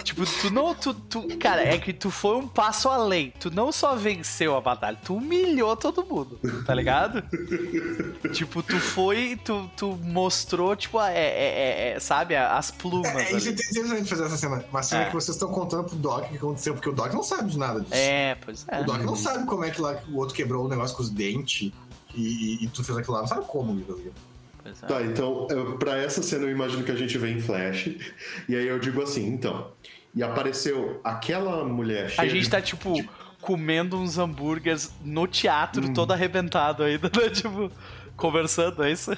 tipo, 0.03 0.23
tu 0.25 0.49
não. 0.51 0.73
Tu, 0.75 0.93
tu, 0.93 1.27
cara, 1.37 1.61
é 1.63 1.77
que 1.77 1.91
tu 1.91 2.09
foi 2.11 2.37
um 2.37 2.47
passo 2.47 2.87
além. 2.89 3.33
Tu 3.39 3.49
não 3.51 3.71
só 3.71 3.95
venceu 3.95 4.55
a 4.55 4.61
batalha, 4.61 4.97
tu 5.03 5.15
humilhou 5.15 5.75
todo 5.75 6.05
mundo, 6.05 6.39
tá 6.65 6.73
ligado? 6.73 7.23
tipo, 8.33 8.61
tu 8.63 8.79
foi. 8.79 9.39
Tu, 9.43 9.69
tu 9.75 9.97
mostrou, 10.03 10.75
tipo, 10.75 10.99
é, 11.01 11.13
é, 11.13 11.19
é- 11.19 11.89
é, 11.95 11.99
sabe, 11.99 12.35
as 12.35 12.71
plumas. 12.71 13.07
É, 13.15 13.31
é 13.33 13.35
isso 13.37 13.49
é 13.49 13.51
interessante 13.51 14.09
fazer 14.09 14.23
essa 14.25 14.37
cena. 14.37 14.63
Uma 14.69 14.83
cena 14.83 15.03
É. 15.03 15.05
que 15.07 15.13
vocês 15.13 15.35
estão 15.35 15.49
contando 15.51 15.85
pro 15.85 15.95
Doc 15.95 16.25
o 16.25 16.29
que 16.29 16.37
aconteceu, 16.37 16.73
porque 16.73 16.89
o 16.89 16.93
Doc 16.93 17.11
não 17.13 17.23
sabe 17.23 17.49
de 17.51 17.57
nada 17.57 17.79
disso. 17.81 17.93
É, 17.93 18.35
pois 18.35 18.65
é. 18.67 18.81
O 18.81 18.83
Doc 18.85 19.01
não 19.01 19.15
sabe 19.15 19.45
como 19.45 19.63
é 19.65 19.71
que 19.71 19.81
lá 19.81 19.97
o 20.09 20.17
outro 20.17 20.35
quebrou 20.35 20.65
o 20.65 20.69
negócio 20.69 20.95
com 20.95 21.03
os 21.03 21.09
dentes 21.09 21.71
e, 22.13 22.21
e- 22.21 22.63
e 22.63 22.67
tu 22.67 22.83
fez 22.83 22.97
aquilo 22.97 23.13
lá. 23.15 23.21
Não 23.21 23.27
sabe 23.27 23.45
como, 23.47 23.73
Guilherme. 23.73 24.11
É. 24.65 24.71
Tá, 24.87 25.01
então, 25.01 25.47
pra 25.77 25.97
essa 25.97 26.21
cena 26.23 26.43
eu 26.45 26.49
imagino 26.51 26.83
que 26.83 26.91
a 26.91 26.95
gente 26.95 27.17
vê 27.17 27.31
em 27.31 27.39
flash. 27.41 27.89
E 28.47 28.55
aí 28.55 28.67
eu 28.67 28.79
digo 28.79 29.01
assim, 29.01 29.27
então. 29.27 29.71
E 30.15 30.21
apareceu 30.23 30.99
aquela 31.03 31.63
mulher 31.65 32.13
A 32.17 32.25
gente 32.27 32.43
de- 32.43 32.49
tá, 32.49 32.61
tipo, 32.61 32.93
comendo 33.41 33.97
uns 33.97 34.17
hambúrgueres 34.17 34.93
no 35.03 35.27
teatro, 35.27 35.87
Hum. 35.87 35.93
todo 35.93 36.11
arrebentado 36.11 36.83
ainda, 36.83 37.09
né? 37.15 37.29
Tipo, 37.29 37.71
conversando, 38.15 38.83
é 38.83 38.91
isso? 38.91 39.11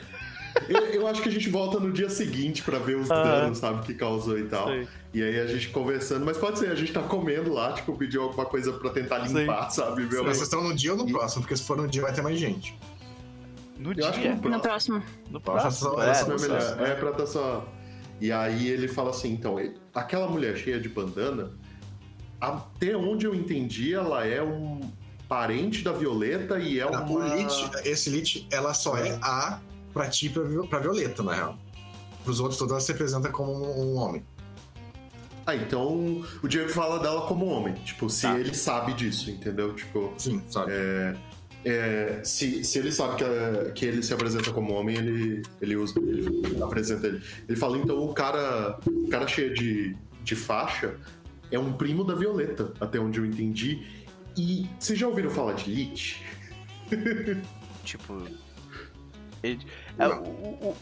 Eu, 0.69 0.77
eu 0.85 1.07
acho 1.07 1.21
que 1.21 1.27
a 1.27 1.31
gente 1.31 1.49
volta 1.49 1.79
no 1.81 1.91
dia 1.91 2.09
seguinte 2.09 2.63
pra 2.63 2.79
ver 2.79 2.95
os 2.95 3.09
danos, 3.09 3.57
sabe, 3.57 3.85
que 3.85 3.93
causou 3.93 4.39
e 4.39 4.45
tal. 4.45 4.67
Sei. 4.67 4.87
E 5.13 5.21
aí 5.21 5.39
a 5.41 5.47
gente 5.47 5.67
conversando, 5.69 6.25
mas 6.25 6.37
pode 6.37 6.59
ser, 6.59 6.69
a 6.71 6.75
gente 6.75 6.93
tá 6.93 7.01
comendo 7.01 7.53
lá, 7.53 7.73
tipo, 7.73 7.93
pediu 7.97 8.23
alguma 8.23 8.45
coisa 8.45 8.71
pra 8.71 8.89
tentar 8.89 9.17
limpar, 9.19 9.69
sabe? 9.69 10.03
Ver 10.05 10.21
Mas 10.23 10.37
vocês 10.37 10.43
estão 10.43 10.63
no 10.63 10.73
dia 10.73 10.93
ou 10.93 10.97
no 10.97 11.05
próximo? 11.11 11.41
Porque 11.41 11.55
se 11.57 11.63
for 11.63 11.75
no 11.75 11.87
dia 11.87 12.01
vai 12.01 12.13
ter 12.13 12.21
mais 12.21 12.39
gente. 12.39 12.73
No 13.77 13.91
Eu 13.93 14.07
acho 14.07 14.13
que 14.19 14.27
dia. 14.27 14.35
no 14.35 14.49
No 14.49 14.59
próximo. 14.59 15.03
No 15.29 15.41
próximo. 15.41 15.71
só- 15.71 16.01
é, 16.03 16.09
essa 16.09 16.33
Essa 16.33 16.45
é 16.45 16.47
melhor. 16.49 16.81
É 16.87 16.95
pra 16.95 17.11
tá 17.11 17.25
só. 17.27 17.67
E 18.21 18.31
aí 18.31 18.67
ele 18.69 18.87
fala 18.87 19.09
assim, 19.09 19.31
então, 19.33 19.59
ele- 19.59 19.75
aquela 19.93 20.27
mulher 20.29 20.55
cheia 20.55 20.79
de 20.79 20.87
bandana, 20.87 21.51
até 22.39 22.95
onde 22.95 23.25
eu 23.25 23.35
entendi, 23.35 23.93
ela 23.93 24.25
é 24.25 24.41
um 24.41 24.79
parente 25.27 25.83
da 25.83 25.91
Violeta 25.91 26.59
e 26.59 26.79
é 26.79 26.85
uma. 26.85 27.03
O 27.09 27.35
Lich, 27.35 27.69
esse 27.83 28.09
Lich, 28.09 28.47
ela 28.51 28.73
só 28.73 28.97
é 28.97 29.17
A 29.21 29.59
pra 29.93 30.07
ti 30.09 30.27
e 30.27 30.29
pra, 30.29 30.43
Vi- 30.43 30.67
pra 30.67 30.79
Violeta, 30.79 31.21
na 31.23 31.33
real. 31.33 31.57
Pros 32.23 32.39
outros 32.39 32.57
todos 32.57 32.71
ela 32.71 32.81
se 32.81 32.91
apresenta 32.91 33.29
como 33.29 33.51
um, 33.51 33.93
um 33.93 33.97
homem. 33.97 34.25
Ah, 35.45 35.55
então 35.55 36.23
o 36.41 36.47
Diego 36.47 36.69
fala 36.69 36.99
dela 36.99 37.27
como 37.27 37.45
homem. 37.45 37.73
Tipo, 37.75 38.09
se 38.09 38.23
Tá. 38.23 38.39
ele 38.39 38.53
sabe 38.55 38.93
disso, 38.93 39.29
entendeu? 39.29 39.75
Tipo, 39.75 40.11
Sim, 40.17 40.41
sabe? 40.49 40.71
é, 40.73 41.15
se, 42.23 42.63
se 42.63 42.77
ele 42.79 42.91
sabe 42.91 43.15
que, 43.15 43.23
é- 43.23 43.71
que 43.73 43.85
ele 43.85 44.03
se 44.03 44.13
apresenta 44.13 44.51
como 44.51 44.73
homem, 44.73 44.97
ele, 44.97 45.41
ele 45.61 45.75
usa. 45.75 45.99
Ele 45.99 46.61
apresenta 46.61 47.07
ele. 47.07 47.21
Ele 47.47 47.57
fala, 47.57 47.77
então 47.77 47.97
o 47.97 48.13
cara. 48.13 48.79
O 48.87 49.07
cara 49.09 49.27
cheio 49.27 49.53
de, 49.53 49.95
de 50.23 50.35
faixa 50.35 50.95
é 51.51 51.57
um 51.59 51.73
primo 51.73 52.03
da 52.03 52.13
Violeta, 52.15 52.71
até 52.79 52.99
onde 52.99 53.19
eu 53.19 53.25
entendi. 53.25 53.81
E 54.37 54.67
vocês 54.79 54.99
já 54.99 55.07
ouviram 55.07 55.29
falar 55.29 55.53
de 55.53 55.69
Lich? 55.71 56.21
Tipo. 57.83 58.27
ele- 59.43 59.65
é, 59.97 60.07
o- 60.07 60.75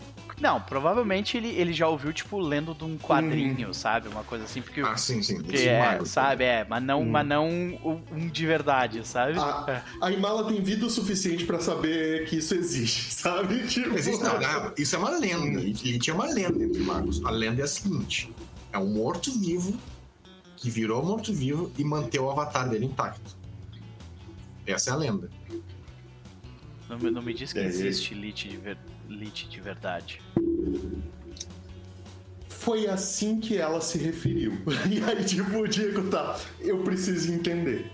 não, 0.44 0.62
provavelmente 0.62 1.38
ele, 1.38 1.48
ele 1.50 1.74
já 1.74 1.88
ouviu, 1.88 2.14
tipo, 2.14 2.38
lendo 2.38 2.74
de 2.76 2.84
um 2.84 2.98
quadrinho, 2.98 3.74
sabe? 3.74 4.08
Uma 4.10 4.24
coisa 4.24 4.44
assim, 4.46 4.62
porque. 4.62 4.82
Ah, 4.82 4.96
sim, 4.98 5.24
sim. 5.24 5.42
porque 5.42 5.58
é, 5.58 5.80
mago. 5.80 6.06
sabe, 6.06 6.44
é, 6.44 6.66
mas 6.70 6.84
não, 6.84 7.02
Hum. 7.02 7.10
mas 7.10 7.26
não 7.26 7.48
um, 7.50 8.28
de 8.32 8.46
verdade, 8.46 9.08
sabe? 9.08 9.40
A, 9.40 9.66
É. 9.68 9.84
a 10.06 10.12
Imala 10.12 10.46
tem 10.48 10.62
vida 10.62 10.86
o 10.86 10.90
suficiente 10.90 11.46
pra 11.46 11.60
saber 11.60 12.26
que 12.28 12.36
isso 12.36 12.54
existe, 12.54 13.14
sabe? 13.16 13.66
Tipo, 13.68 13.96
Existe, 13.96 14.22
não, 14.24 14.40
não, 14.40 14.74
isso 14.78 14.96
é 14.96 15.00
uma 15.00 15.18
lenda. 15.18 15.60
Lich 15.62 16.10
é 16.10 16.14
uma 16.14 16.26
lenda 16.28 16.64
entre 16.64 16.82
magos. 16.84 17.24
A 17.26 17.32
lenda 17.32 17.62
é 17.62 17.64
a 17.64 17.68
seguinte: 17.68 18.32
é 18.72 18.78
um 18.78 18.94
morto-vivo 18.94 19.76
que 20.58 20.70
virou 20.70 21.04
morto-vivo 21.04 21.72
e 21.78 21.84
manteve 21.84 22.24
o 22.24 22.30
avatar 22.30 22.70
dele 22.70 22.86
intacto. 22.86 23.36
Essa 24.68 24.92
é 24.92 24.94
a 24.94 24.96
lenda. 24.98 25.30
Não, 26.90 26.98
me- 27.00 27.12
não 27.12 27.22
me 27.22 27.34
diz 27.34 27.52
que 27.54 27.60
É, 27.60 27.66
existe 27.66 28.14
Lich 28.14 28.48
de, 28.50 28.58
ver, 28.58 28.78
Lich 29.08 29.48
de 29.48 29.60
verdade. 29.62 30.22
Foi 32.50 32.88
assim 32.88 33.40
que 33.40 33.58
ela 33.58 33.82
se 33.82 33.98
referiu. 33.98 34.54
E 34.90 35.04
aí, 35.04 35.24
tipo, 35.26 35.58
o 35.58 35.68
Diego 35.68 36.10
tá. 36.10 36.40
Eu 36.60 36.84
preciso 36.84 37.32
entender. 37.34 37.92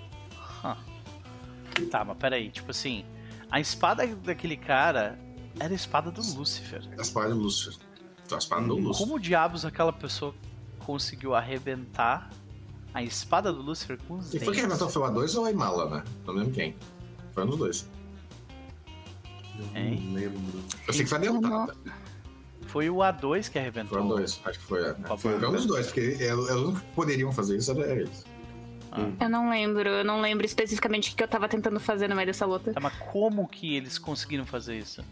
Tá, 1.89 2.03
mas 2.03 2.17
peraí, 2.17 2.49
tipo 2.49 2.71
assim, 2.71 3.05
a 3.49 3.59
espada 3.59 4.05
daquele 4.05 4.57
cara 4.57 5.17
era 5.59 5.71
a 5.71 5.75
espada 5.75 6.11
do 6.11 6.21
Lúcifer. 6.35 6.83
A 6.97 7.01
espada 7.01 7.29
do 7.29 7.39
Lúcifer. 7.39 7.79
A 8.31 8.35
espada 8.37 8.67
do 8.67 8.75
Lúcifer. 8.75 9.07
Como 9.07 9.19
diabos 9.19 9.63
aquela 9.63 9.93
pessoa 9.93 10.35
conseguiu 10.79 11.33
arrebentar 11.33 12.29
a 12.93 13.01
espada 13.01 13.51
do 13.53 13.61
Lúcifer 13.61 13.97
com 14.07 14.15
os 14.15 14.33
E 14.33 14.39
foi 14.39 14.53
quem 14.53 14.63
dentes? 14.67 14.81
arrebentou 14.81 14.89
foi 14.89 15.01
o 15.01 15.05
A2 15.13 15.35
ou 15.37 15.45
a 15.45 15.51
Imala, 15.51 15.89
né? 15.89 16.03
Não 16.25 16.33
lembro 16.33 16.51
quem. 16.51 16.75
Foi 17.31 17.43
um 17.43 17.47
dos 17.47 17.57
dois. 17.57 17.89
Eu 19.75 19.81
Hein? 19.81 19.99
não 20.05 20.13
lembro. 20.13 20.39
Eu 20.87 20.93
sei 20.93 21.03
que 21.03 21.09
foi 21.09 21.17
a 21.17 21.21
dentada. 21.21 21.75
Foi 22.67 22.89
o 22.89 22.97
A2 22.97 23.45
que 23.47 23.51
Foi 23.53 23.61
arrebentou. 23.61 24.01
um 24.01 24.07
dois. 24.07 24.39
Acho 24.45 24.59
que 24.59 24.65
foi. 24.65 24.81
É. 24.83 24.93
Foi 24.93 25.17
Foi 25.17 25.47
um 25.47 25.51
dos 25.51 25.65
dois, 25.65 25.87
porque 25.87 26.17
é, 26.19 26.27
é 26.27 26.33
o 26.35 26.67
único 26.67 26.79
que 26.81 26.91
poderiam 26.93 27.31
fazer 27.31 27.57
isso 27.57 27.71
era 27.71 27.91
eles. 27.93 28.23
Eu 29.19 29.29
não 29.29 29.49
lembro, 29.49 29.87
eu 29.87 30.03
não 30.03 30.19
lembro 30.19 30.45
especificamente 30.45 31.13
o 31.13 31.15
que 31.15 31.23
eu 31.23 31.27
tava 31.27 31.47
tentando 31.47 31.79
fazer 31.79 32.07
no 32.07 32.15
meio 32.15 32.25
dessa 32.27 32.45
luta. 32.45 32.73
Tá, 32.73 32.79
mas 32.79 32.93
como 33.11 33.47
que 33.47 33.75
eles 33.75 33.97
conseguiram 33.99 34.45
fazer 34.47 34.77
isso? 34.79 35.03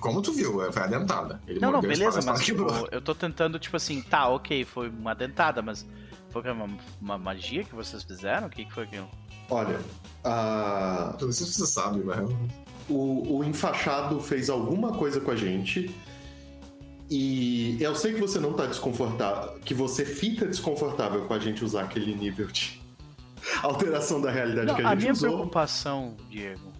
Como 0.00 0.22
tu 0.22 0.32
viu, 0.32 0.72
foi 0.72 0.82
a 0.82 0.86
dentada. 0.86 1.40
Ele 1.46 1.60
Não, 1.60 1.70
não, 1.72 1.80
beleza, 1.80 2.20
mas 2.24 2.40
tipo, 2.44 2.64
quebrou. 2.64 2.88
eu 2.90 3.02
tô 3.02 3.14
tentando, 3.14 3.58
tipo 3.58 3.76
assim, 3.76 4.00
tá, 4.00 4.28
ok, 4.28 4.64
foi 4.64 4.88
uma 4.88 5.14
dentada, 5.14 5.60
mas 5.60 5.84
foi 6.30 6.42
uma, 6.50 6.68
uma 7.00 7.18
magia 7.18 7.64
que 7.64 7.74
vocês 7.74 8.02
fizeram? 8.04 8.46
O 8.46 8.50
que, 8.50 8.64
que 8.64 8.72
foi 8.72 8.84
aquilo? 8.84 9.08
Olha, 9.50 9.78
a- 10.24 11.14
Tudo 11.18 11.30
isso 11.32 11.44
você 11.44 11.66
sabe, 11.66 11.98
né? 12.00 12.16
O, 12.88 13.38
o 13.38 13.44
enfaixado 13.44 14.20
fez 14.20 14.48
alguma 14.50 14.92
coisa 14.92 15.20
com 15.20 15.30
a 15.30 15.36
gente. 15.36 15.94
E 17.10 17.76
eu 17.80 17.94
sei 17.94 18.14
que 18.14 18.20
você 18.20 18.38
não 18.38 18.52
tá 18.52 18.66
desconfortável, 18.66 19.58
que 19.64 19.74
você 19.74 20.04
fica 20.06 20.46
desconfortável 20.46 21.24
com 21.26 21.34
a 21.34 21.38
gente 21.40 21.64
usar 21.64 21.82
aquele 21.82 22.14
nível 22.14 22.46
de 22.46 22.80
alteração 23.62 24.20
da 24.20 24.30
realidade 24.30 24.68
Não, 24.68 24.74
que 24.76 24.82
a 24.82 24.88
a 24.88 24.94
gente 24.94 25.00
minha 25.02 25.12
usou. 25.12 25.28
preocupação, 25.30 26.16
Diego. 26.30 26.72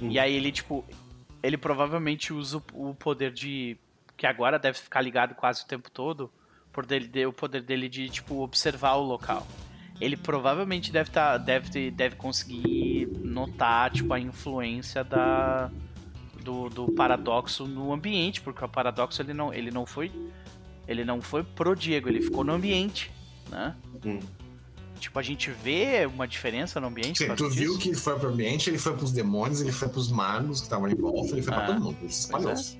Hum. 0.00 0.10
E 0.10 0.18
aí 0.18 0.34
ele, 0.34 0.52
tipo, 0.52 0.84
ele 1.42 1.56
provavelmente 1.56 2.32
usa 2.34 2.62
o- 2.74 2.94
poder 2.94 3.32
de. 3.32 3.78
Que 4.16 4.26
agora 4.26 4.58
deve 4.58 4.78
ficar 4.78 5.00
ligado 5.00 5.34
quase 5.34 5.62
o 5.62 5.66
tempo 5.66 5.90
todo. 5.90 6.30
Por 6.70 6.84
dele, 6.84 7.08
de- 7.08 7.24
o 7.26 7.32
poder 7.32 7.62
dele 7.62 7.88
de, 7.88 8.10
tipo, 8.10 8.42
observar 8.42 8.94
o 8.96 9.02
local. 9.02 9.46
Ele 10.00 10.16
provavelmente 10.16 10.90
deve, 10.90 11.10
tá, 11.10 11.36
deve, 11.36 11.90
deve 11.90 12.16
conseguir 12.16 13.06
notar, 13.22 13.90
tipo, 13.90 14.12
a 14.12 14.18
influência 14.20 15.04
da. 15.04 15.70
Do, 16.42 16.70
do 16.70 16.90
paradoxo 16.92 17.66
no 17.66 17.92
ambiente, 17.92 18.40
porque 18.40 18.64
o 18.64 18.68
paradoxo 18.68 19.20
ele 19.20 19.34
não, 19.34 19.52
ele 19.52 19.70
não 19.70 19.84
foi. 19.84 20.10
Ele 20.88 21.04
não 21.04 21.20
foi 21.20 21.44
pro 21.44 21.76
Diego, 21.76 22.08
ele 22.08 22.22
ficou 22.22 22.42
no 22.42 22.54
ambiente, 22.54 23.12
né? 23.50 23.76
Hum. 24.04 24.18
Tipo, 24.98 25.18
a 25.18 25.22
gente 25.22 25.50
vê 25.50 26.06
uma 26.06 26.26
diferença 26.26 26.80
no 26.80 26.86
ambiente? 26.88 27.18
Sim, 27.18 27.26
tu 27.34 27.44
causa 27.44 27.54
viu 27.54 27.68
disso? 27.72 27.78
que 27.78 27.88
ele 27.90 27.96
foi 27.96 28.18
pro 28.18 28.28
ambiente, 28.30 28.70
ele 28.70 28.78
foi 28.78 28.96
pros 28.96 29.12
demônios, 29.12 29.60
ele 29.60 29.70
foi 29.70 29.88
pros 29.88 30.10
magos 30.10 30.60
que 30.60 30.66
estavam 30.66 30.88
em 30.88 30.94
volta, 30.94 31.32
ele 31.32 31.42
foi 31.42 31.52
Ah, 31.52 31.56
pra 31.58 31.66
todo 31.66 31.80
mundo, 31.80 31.96
ele 32.00 32.10
se 32.12 32.20
espalhou. 32.20 32.52
pois 32.54 32.78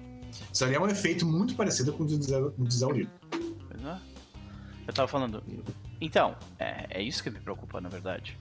Isso 0.52 0.65
ali 0.65 0.74
é 0.74 0.81
um 0.81 0.89
efeito 0.89 1.26
muito 1.26 1.55
parecido 1.55 1.92
com 1.92 2.02
o 2.05 2.07
de 2.07 2.84
Aurélio. 2.84 3.10
Pois 3.31 3.84
é. 3.84 3.99
Eu 4.89 4.92
tava 4.94 5.07
falando. 5.07 5.42
Então, 6.00 6.34
é, 6.58 6.86
é 6.90 7.02
isso 7.02 7.22
que 7.22 7.30
me 7.30 7.38
preocupa, 7.38 7.80
na 7.80 7.88
verdade. 7.88 8.38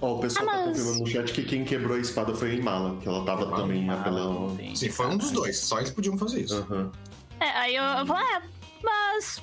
Ó, 0.00 0.16
o 0.16 0.20
pessoal 0.20 0.46
Ah, 0.48 0.50
tá 0.52 0.56
mas- 0.58 0.66
confirmando 0.68 0.98
no 1.00 1.06
chat 1.06 1.32
que 1.32 1.42
quem 1.44 1.64
quebrou 1.64 1.96
a 1.96 2.00
espada 2.00 2.34
foi 2.34 2.50
a 2.50 2.54
Imala, 2.54 2.96
que 3.00 3.08
ela 3.08 3.24
tava 3.24 3.46
também 3.56 3.88
Ah, 3.88 3.94
apelando. 4.00 4.58
Sim, 4.76 4.90
foi 4.90 5.06
um 5.06 5.16
dos 5.16 5.30
dois, 5.30 5.58
só 5.58 5.78
eles 5.78 5.90
podiam 5.90 6.18
fazer 6.18 6.42
isso. 6.42 6.56
Aham. 6.56 6.92
É, 7.40 7.48
aí 7.50 7.76
eu, 7.76 7.82
eu 7.82 8.06
falo, 8.06 8.20
é, 8.20 8.42
mas. 8.82 9.42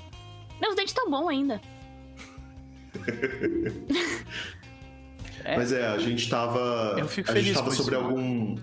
Meus 0.61 0.75
dentes 0.75 0.93
tão 0.93 1.09
bons 1.09 1.27
ainda. 1.27 1.59
É. 5.43 5.57
Mas 5.57 5.71
é, 5.71 5.87
a 5.87 5.97
gente 5.97 6.29
tava. 6.29 6.95
Eu 6.97 7.07
fico 7.07 7.31
a 7.31 7.35
gente 7.39 7.53
tava 7.53 7.69
com 7.69 7.75
sobre 7.75 7.95
isso, 7.95 8.05
algum. 8.05 8.55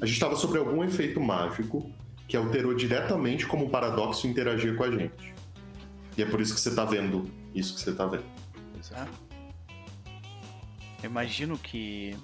A 0.00 0.06
gente 0.06 0.18
tava 0.20 0.36
sobre 0.36 0.58
algum 0.58 0.82
efeito 0.82 1.20
mágico 1.20 1.90
que 2.26 2.36
alterou 2.36 2.74
diretamente 2.74 3.46
como 3.46 3.66
o 3.66 3.70
paradoxo 3.70 4.26
interagia 4.26 4.74
com 4.74 4.82
a 4.84 4.90
gente. 4.90 5.34
E 6.16 6.22
é 6.22 6.26
por 6.26 6.40
isso 6.40 6.54
que 6.54 6.60
você 6.60 6.74
tá 6.74 6.84
vendo 6.84 7.30
isso 7.56 7.74
que 7.74 7.80
você 7.80 7.94
tá 7.94 8.06
vendo. 8.06 8.24
Eu 11.02 11.10
imagino 11.10 11.58
que 11.58 12.16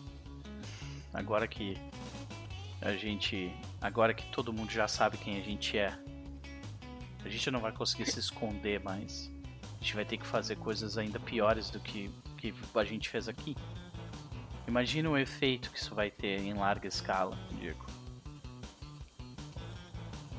agora 1.12 1.48
que 1.48 1.78
a 2.80 2.92
gente. 2.92 3.50
Agora 3.80 4.12
que 4.12 4.26
todo 4.26 4.52
mundo 4.52 4.70
já 4.70 4.86
sabe 4.86 5.16
quem 5.16 5.40
a 5.40 5.42
gente 5.42 5.76
é, 5.76 5.98
a 7.24 7.28
gente 7.28 7.50
não 7.50 7.60
vai 7.60 7.72
conseguir 7.72 8.06
se 8.06 8.20
esconder 8.20 8.80
mais. 8.80 9.30
A 9.62 9.82
gente 9.82 9.94
vai 9.94 10.04
ter 10.04 10.18
que 10.18 10.26
fazer 10.26 10.56
coisas 10.56 10.98
ainda 10.98 11.18
piores 11.18 11.70
do 11.70 11.80
que, 11.80 12.10
que 12.36 12.54
a 12.74 12.84
gente 12.84 13.08
fez 13.08 13.28
aqui. 13.28 13.56
Imagina 14.68 15.10
o 15.10 15.18
efeito 15.18 15.70
que 15.70 15.78
isso 15.78 15.94
vai 15.94 16.10
ter 16.10 16.40
em 16.40 16.54
larga 16.54 16.86
escala, 16.86 17.36
Diego. 17.58 17.84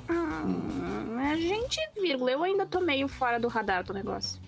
Hum, 0.09 1.17
a 1.19 1.35
gente, 1.35 1.79
vírgula, 1.99 2.31
eu 2.31 2.43
ainda 2.43 2.65
tô 2.65 2.79
meio 2.81 3.07
fora 3.07 3.39
do 3.39 3.47
radar 3.47 3.83
do 3.83 3.93
negócio. 3.93 4.41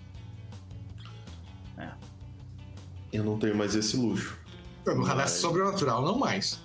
Eu 3.12 3.24
não 3.24 3.38
tenho 3.38 3.56
mais 3.56 3.74
esse 3.74 3.96
luxo. 3.96 4.38
No 4.84 5.02
radar 5.02 5.24
Mas- 5.24 5.30
sobrenatural, 5.32 6.02
não 6.02 6.18
mais. 6.18 6.60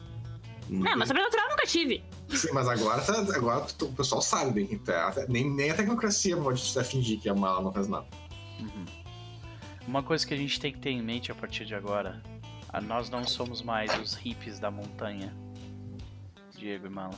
Não, 0.69 0.97
mas 0.97 1.07
sobrenatural 1.07 1.45
eu 1.45 1.51
nunca 1.51 1.65
tive. 1.65 2.03
Sim, 2.29 2.49
mas 2.53 2.67
agora, 2.67 3.01
tá, 3.01 3.19
agora 3.35 3.65
o 3.81 3.93
pessoal 3.93 4.21
sabe 4.21 4.51
bem 4.51 4.67
que 4.67 4.77
tá, 4.77 5.13
nem, 5.27 5.49
nem 5.49 5.69
a 5.71 5.73
tecnocracia 5.75 6.37
pode 6.37 6.61
fingir 6.85 7.19
que 7.19 7.27
a 7.27 7.35
mala 7.35 7.61
não 7.61 7.71
faz 7.71 7.87
nada. 7.87 8.05
Uhum. 8.59 8.85
Uma 9.87 10.01
coisa 10.03 10.25
que 10.25 10.33
a 10.33 10.37
gente 10.37 10.59
tem 10.59 10.71
que 10.71 10.79
ter 10.79 10.91
em 10.91 11.01
mente 11.01 11.31
a 11.31 11.35
partir 11.35 11.65
de 11.65 11.75
agora: 11.75 12.21
nós 12.83 13.09
não 13.09 13.25
somos 13.25 13.61
mais 13.61 13.97
os 13.99 14.13
hippies 14.13 14.59
da 14.59 14.71
montanha, 14.71 15.33
Diego 16.55 16.85
e 16.85 16.89
Mala. 16.89 17.15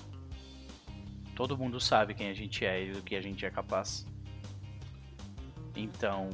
Todo 1.35 1.57
mundo 1.57 1.79
sabe 1.79 2.13
quem 2.13 2.29
a 2.29 2.33
gente 2.33 2.65
é 2.65 2.85
e 2.85 2.91
do 2.91 3.01
que 3.01 3.15
a 3.15 3.21
gente 3.21 3.45
é 3.45 3.49
capaz. 3.49 4.05
Então. 5.75 6.29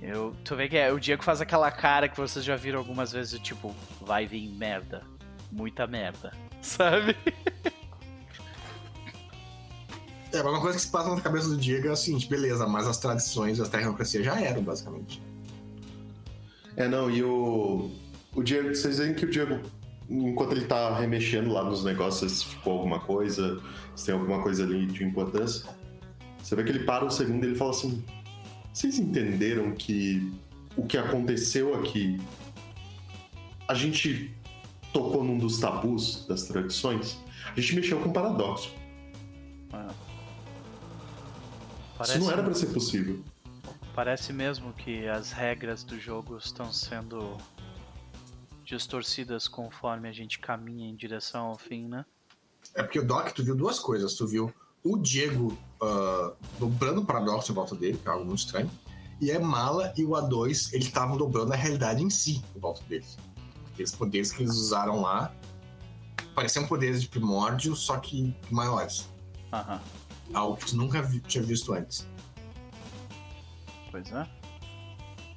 Eu, 0.00 0.34
tu 0.44 0.54
vê 0.54 0.68
que 0.68 0.76
é, 0.76 0.92
o 0.92 1.00
Diego 1.00 1.24
faz 1.24 1.40
aquela 1.40 1.70
cara 1.70 2.08
que 2.08 2.16
vocês 2.16 2.44
já 2.44 2.54
viram 2.54 2.78
algumas 2.78 3.12
vezes, 3.12 3.38
tipo, 3.40 3.74
vai 4.00 4.26
vir 4.26 4.48
merda. 4.48 5.02
Muita 5.50 5.86
merda. 5.86 6.32
Sabe? 6.62 7.16
É, 10.32 10.42
mas 10.42 10.52
uma 10.52 10.60
coisa 10.60 10.76
que 10.76 10.84
se 10.84 10.90
passa 10.90 11.14
na 11.14 11.20
cabeça 11.20 11.48
do 11.48 11.56
Diego 11.56 11.88
é 11.88 11.90
a 11.90 11.96
seguinte, 11.96 12.28
beleza, 12.28 12.66
mas 12.66 12.86
as 12.86 12.98
tradições 12.98 13.58
e 13.58 13.62
as 13.62 13.68
tecnocracias 13.68 14.24
já 14.24 14.40
eram, 14.40 14.62
basicamente. 14.62 15.22
É, 16.76 16.86
não, 16.86 17.10
e 17.10 17.22
o. 17.24 17.90
O 18.34 18.42
Diego, 18.42 18.68
vocês 18.68 18.98
veem 18.98 19.14
que 19.14 19.24
o 19.24 19.30
Diego, 19.30 19.60
enquanto 20.08 20.52
ele 20.52 20.64
tá 20.64 20.96
remexendo 20.96 21.52
lá 21.52 21.62
nos 21.62 21.84
negócios, 21.84 22.32
se 22.32 22.44
ficou 22.44 22.74
alguma 22.74 23.00
coisa, 23.00 23.60
se 23.94 24.06
tem 24.06 24.14
alguma 24.14 24.42
coisa 24.42 24.64
ali 24.64 24.86
de 24.86 25.04
importância, 25.04 25.68
você 26.42 26.56
vê 26.56 26.64
que 26.64 26.70
ele 26.70 26.84
para 26.84 27.04
um 27.04 27.10
segundo 27.10 27.44
e 27.44 27.48
ele 27.48 27.56
fala 27.56 27.70
assim: 27.70 28.02
Vocês 28.72 28.98
entenderam 28.98 29.72
que 29.72 30.32
o 30.76 30.86
que 30.86 30.96
aconteceu 30.96 31.74
aqui. 31.74 32.20
A 33.66 33.74
gente 33.74 34.34
tocou 34.92 35.22
num 35.22 35.36
dos 35.36 35.58
tabus 35.58 36.24
das 36.26 36.44
tradições? 36.44 37.18
A 37.54 37.60
gente 37.60 37.74
mexeu 37.74 38.00
com 38.00 38.08
um 38.08 38.12
paradoxo. 38.12 38.72
Ah. 39.72 39.92
Isso 42.02 42.18
não 42.20 42.30
era 42.30 42.42
pra 42.42 42.54
ser 42.54 42.66
possível. 42.66 43.22
Parece 43.94 44.32
mesmo 44.32 44.72
que 44.72 45.06
as 45.08 45.32
regras 45.32 45.82
do 45.82 45.98
jogo 45.98 46.38
estão 46.38 46.72
sendo 46.72 47.36
distorcidas 48.68 49.48
conforme 49.48 50.08
a 50.08 50.12
gente 50.12 50.38
caminha 50.38 50.88
em 50.88 50.94
direção 50.94 51.46
ao 51.46 51.58
fim, 51.58 51.88
né? 51.88 52.04
É 52.74 52.82
porque 52.82 52.98
o 53.00 53.06
Doc, 53.06 53.30
tu 53.32 53.42
viu 53.42 53.56
duas 53.56 53.78
coisas. 53.78 54.14
Tu 54.14 54.26
viu 54.26 54.52
o 54.84 54.96
Diego 54.98 55.56
ah, 55.82 56.34
dobrando 56.58 57.00
o 57.00 57.04
paradoxo 57.06 57.50
em 57.50 57.54
volta 57.54 57.74
dele, 57.74 57.96
que 57.98 58.06
é 58.06 58.10
algo 58.10 58.24
muito 58.26 58.40
estranho. 58.40 58.70
E 59.20 59.32
a 59.32 59.40
Mala 59.40 59.92
e 59.96 60.04
o 60.04 60.10
A2, 60.10 60.72
eles 60.72 60.86
estavam 60.86 61.16
dobrando 61.16 61.52
a 61.52 61.56
realidade 61.56 62.02
em 62.02 62.10
si 62.10 62.42
em 62.54 62.60
volta 62.60 62.82
deles. 62.84 63.16
Aqueles 63.72 63.92
poderes 63.94 64.30
que 64.30 64.42
eles 64.42 64.54
usaram 64.54 65.00
lá 65.00 65.34
pareciam 66.34 66.66
poderes 66.68 67.00
de 67.02 67.08
primórdio, 67.08 67.74
só 67.74 67.98
que 67.98 68.36
maiores. 68.50 69.08
Aham, 69.52 69.80
Algo 70.34 70.56
que 70.58 70.66
tu 70.66 70.76
nunca 70.76 71.00
vi- 71.02 71.20
tinha 71.20 71.42
visto 71.42 71.72
antes. 71.72 72.06
pois 73.90 74.12
é. 74.12 74.28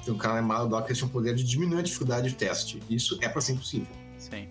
Um 0.08 0.18
cara 0.18 0.36
na 0.36 0.42
Mala 0.42 0.86
e 0.90 0.94
o 0.94 1.06
o 1.06 1.10
poder 1.10 1.36
de 1.36 1.44
diminuir 1.44 1.80
a 1.80 1.84
dificuldade 1.84 2.30
de 2.30 2.36
teste. 2.36 2.82
Isso 2.90 3.18
é 3.22 3.30
pra 3.30 3.42
ser 3.42 3.54
impossível. 3.54 3.88
Sim. 4.18 4.48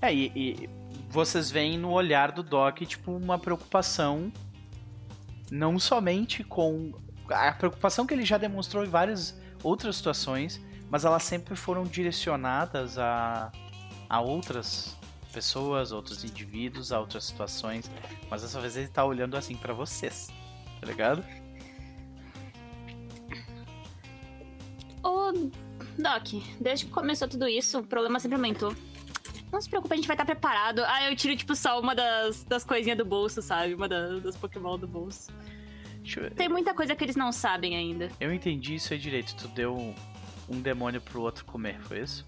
É, 0.00 0.14
e, 0.14 0.32
e 0.34 0.70
vocês 1.10 1.50
veem 1.50 1.78
no 1.78 1.90
olhar 1.90 2.32
do 2.32 2.42
Doc, 2.42 2.80
tipo, 2.80 3.12
uma 3.12 3.38
preocupação 3.38 4.32
não 5.50 5.78
somente 5.78 6.44
com. 6.44 6.92
A 7.28 7.52
preocupação 7.52 8.06
que 8.06 8.14
ele 8.14 8.24
já 8.24 8.38
demonstrou 8.38 8.84
em 8.84 8.88
várias 8.88 9.38
outras 9.62 9.96
situações, 9.96 10.60
mas 10.88 11.04
elas 11.04 11.22
sempre 11.22 11.54
foram 11.54 11.84
direcionadas 11.84 12.98
a, 12.98 13.52
a 14.08 14.20
outras 14.20 14.96
pessoas, 15.32 15.92
outros 15.92 16.24
indivíduos, 16.24 16.90
a 16.92 16.98
outras 16.98 17.24
situações. 17.24 17.90
Mas 18.28 18.42
dessa 18.42 18.60
vez 18.60 18.76
ele 18.76 18.88
tá 18.88 19.04
olhando 19.04 19.36
assim 19.36 19.54
pra 19.54 19.72
vocês, 19.72 20.28
tá 20.80 20.86
ligado? 20.86 21.24
Ô, 25.02 25.32
Doc, 25.98 26.28
desde 26.60 26.86
que 26.86 26.90
começou 26.92 27.26
tudo 27.28 27.48
isso, 27.48 27.78
o 27.80 27.86
problema 27.86 28.18
sempre 28.20 28.36
aumentou. 28.36 28.74
Não 29.52 29.60
se 29.60 29.68
preocupe, 29.68 29.94
a 29.94 29.96
gente 29.96 30.06
vai 30.06 30.14
estar 30.14 30.24
preparado. 30.24 30.82
Ah, 30.86 31.10
eu 31.10 31.16
tiro, 31.16 31.34
tipo, 31.36 31.56
só 31.56 31.80
uma 31.80 31.94
das, 31.94 32.44
das 32.44 32.64
coisinhas 32.64 32.96
do 32.98 33.04
bolso, 33.04 33.42
sabe? 33.42 33.74
Uma 33.74 33.88
da- 33.88 34.18
das 34.20 34.36
Pokémon 34.36 34.78
do 34.78 34.86
bolso. 34.86 35.32
Eu- 36.16 36.30
Tem 36.30 36.48
muita 36.48 36.72
coisa 36.74 36.94
que 36.94 37.04
eles 37.04 37.16
não 37.16 37.32
sabem 37.32 37.76
ainda. 37.76 38.08
Eu 38.20 38.32
entendi 38.32 38.76
isso 38.76 38.92
aí 38.92 38.98
direito. 38.98 39.34
Tu 39.36 39.48
deu 39.48 39.94
um 40.48 40.60
demônio 40.60 41.00
pro 41.00 41.20
outro 41.22 41.44
comer, 41.44 41.80
foi 41.80 42.00
isso? 42.00 42.26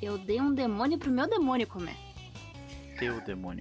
Eu 0.00 0.16
dei 0.16 0.40
um 0.40 0.52
demônio 0.54 0.98
pro 0.98 1.10
meu 1.10 1.28
demônio 1.28 1.66
comer. 1.66 1.96
O 3.08 3.20
demônio. 3.22 3.60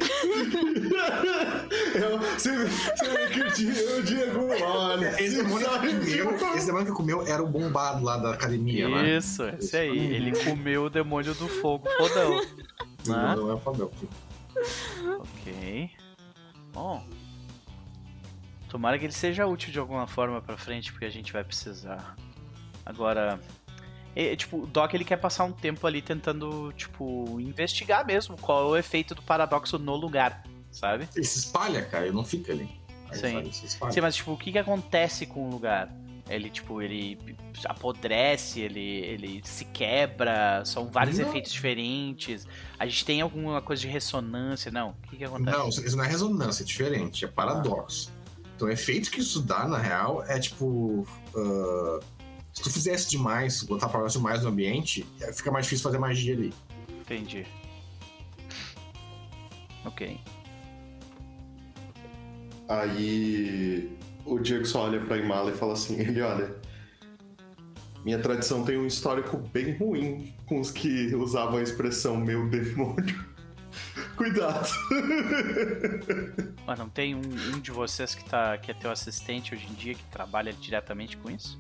Eu, 1.95 2.19
você, 2.19 2.66
você 2.66 3.27
que 3.30 3.64
o 3.64 4.03
Diego, 4.03 4.48
olha. 4.64 5.22
Esse 5.22 5.38
demônio, 5.43 5.68
que 5.69 6.18
comeu, 6.24 6.56
esse 6.56 6.66
demônio 6.66 6.88
que 6.88 6.93
comeu 6.93 7.26
era 7.27 7.42
o 7.42 7.48
bombado 7.48 8.03
lá 8.03 8.18
da 8.18 8.34
academia, 8.34 8.90
né? 8.90 9.18
Isso, 9.18 9.43
esse 9.59 9.77
aí. 9.77 9.98
Ele 10.16 10.32
comeu 10.43 10.85
o 10.85 10.90
demônio 10.90 11.34
do 11.35 11.48
fogo 11.48 11.88
fodão. 11.98 12.42
Não, 13.08 13.16
Né? 13.16 13.35
não 13.35 13.50
é 13.51 13.53
o 13.53 13.59
Fabel. 13.59 13.92
Ok. 15.19 15.92
Bom. 16.74 17.06
Tomara 18.68 19.00
que 19.00 19.06
ele 19.06 19.14
seja 19.14 19.48
útil 19.48 19.72
de 19.72 19.80
alguma 19.80 20.06
forma 20.06 20.42
pra 20.42 20.58
frente, 20.58 20.92
porque 20.92 21.06
a 21.06 21.09
gente 21.09 21.32
vai 21.34 21.43
precisar. 21.43 22.16
Agora. 22.85 23.40
É, 24.16 24.36
tipo, 24.36 24.64
o 24.64 24.68
Doc 24.68 24.94
ele 24.94 25.06
quer 25.06 25.18
passar 25.18 25.44
um 25.44 25.52
tempo 25.52 25.86
ali 25.86 26.02
tentando, 26.02 26.74
tipo, 26.74 27.40
investigar 27.40 28.06
mesmo 28.06 28.36
qual 28.38 28.64
é 28.64 28.68
o 28.68 28.78
efeito 28.78 29.14
do 29.16 29.22
paradoxo 29.22 29.78
no 29.78 29.96
lugar, 29.96 30.44
sabe? 30.72 31.08
Ele 31.16 31.26
se 31.26 31.40
espalha, 31.40 31.84
cara, 31.84 32.06
ele 32.06 32.16
não 32.16 32.26
fica 32.26 32.52
ali. 32.52 32.70
Sim. 33.14 33.52
Sim, 33.52 34.02
mas 34.02 34.16
tipo, 34.16 34.34
o 34.34 34.38
que 34.38 34.52
que 34.52 34.58
acontece 34.60 35.26
com 35.26 35.48
o 35.48 35.50
lugar? 35.50 35.92
Ele, 36.30 36.48
tipo, 36.50 36.80
ele 36.80 37.18
apodrece, 37.66 38.60
ele, 38.60 38.80
ele 38.80 39.42
se 39.44 39.66
quebra, 39.66 40.64
são 40.64 40.88
vários 40.88 41.18
Não. 41.18 41.28
efeitos 41.28 41.52
diferentes. 41.52 42.48
A 42.78 42.86
gente 42.86 43.04
tem 43.04 43.20
alguma 43.20 43.62
coisa 43.64 43.82
de 43.82 43.88
ressonância? 43.88 44.72
Não. 44.72 44.92
O 44.92 45.10
que 45.10 45.18
que 45.18 45.24
acontece? 45.24 45.58
Não, 45.58 45.70
isso 45.70 45.98
não 45.98 46.04
é 46.04 46.08
ressonância, 46.08 46.62
é 46.62 46.66
diferente, 46.66 47.26
é 47.26 47.28
paradoxo. 47.28 48.12
Então, 48.56 48.68
o 48.68 48.72
efeito 48.72 49.10
que 49.10 49.22
isso 49.22 49.42
dá, 49.42 49.68
na 49.68 49.80
real, 49.80 50.24
é 50.28 50.38
tipo. 50.40 51.08
ah, 51.36 52.00
se 52.60 52.64
tu 52.64 52.70
fizesse 52.70 53.10
demais, 53.10 53.64
botar 53.64 53.88
paradoxo 53.88 54.18
demais 54.18 54.44
no 54.44 54.50
ambiente, 54.50 55.06
fica 55.34 55.50
mais 55.50 55.66
difícil 55.66 55.82
fazer 55.82 55.98
magia 55.98 56.34
ali. 56.34 56.54
Entendi. 56.90 57.48
Ok. 59.86 60.20
Aí 62.68 63.98
o 64.26 64.38
Diego 64.40 64.66
só 64.66 64.84
olha 64.84 65.00
pra 65.00 65.18
Imala 65.18 65.52
e 65.52 65.54
fala 65.56 65.72
assim: 65.72 65.98
ele 66.04 66.22
olha. 66.22 66.54
Minha 68.04 68.20
tradição 68.20 68.66
tem 68.66 68.78
um 68.78 68.86
histórico 68.86 69.38
bem 69.38 69.78
ruim 69.78 70.34
com 70.46 70.60
os 70.60 70.70
que 70.70 71.16
usavam 71.16 71.60
a 71.60 71.64
expressão 71.64 72.18
meu 72.18 72.50
demônio. 72.50 73.26
Cuidado. 74.18 74.70
Mas 76.68 76.78
não 76.78 76.90
tem 76.90 77.16
um, 77.16 77.22
um 77.56 77.60
de 77.62 77.72
vocês 77.72 78.14
que, 78.14 78.30
tá, 78.30 78.58
que 78.58 78.70
é 78.70 78.74
teu 78.74 78.92
assistente 78.92 79.56
hoje 79.56 79.66
em 79.66 79.74
dia 79.76 79.96
que 79.96 80.04
trabalha 80.06 80.52
diretamente 80.52 81.16
com 81.16 81.32
isso? 81.32 81.58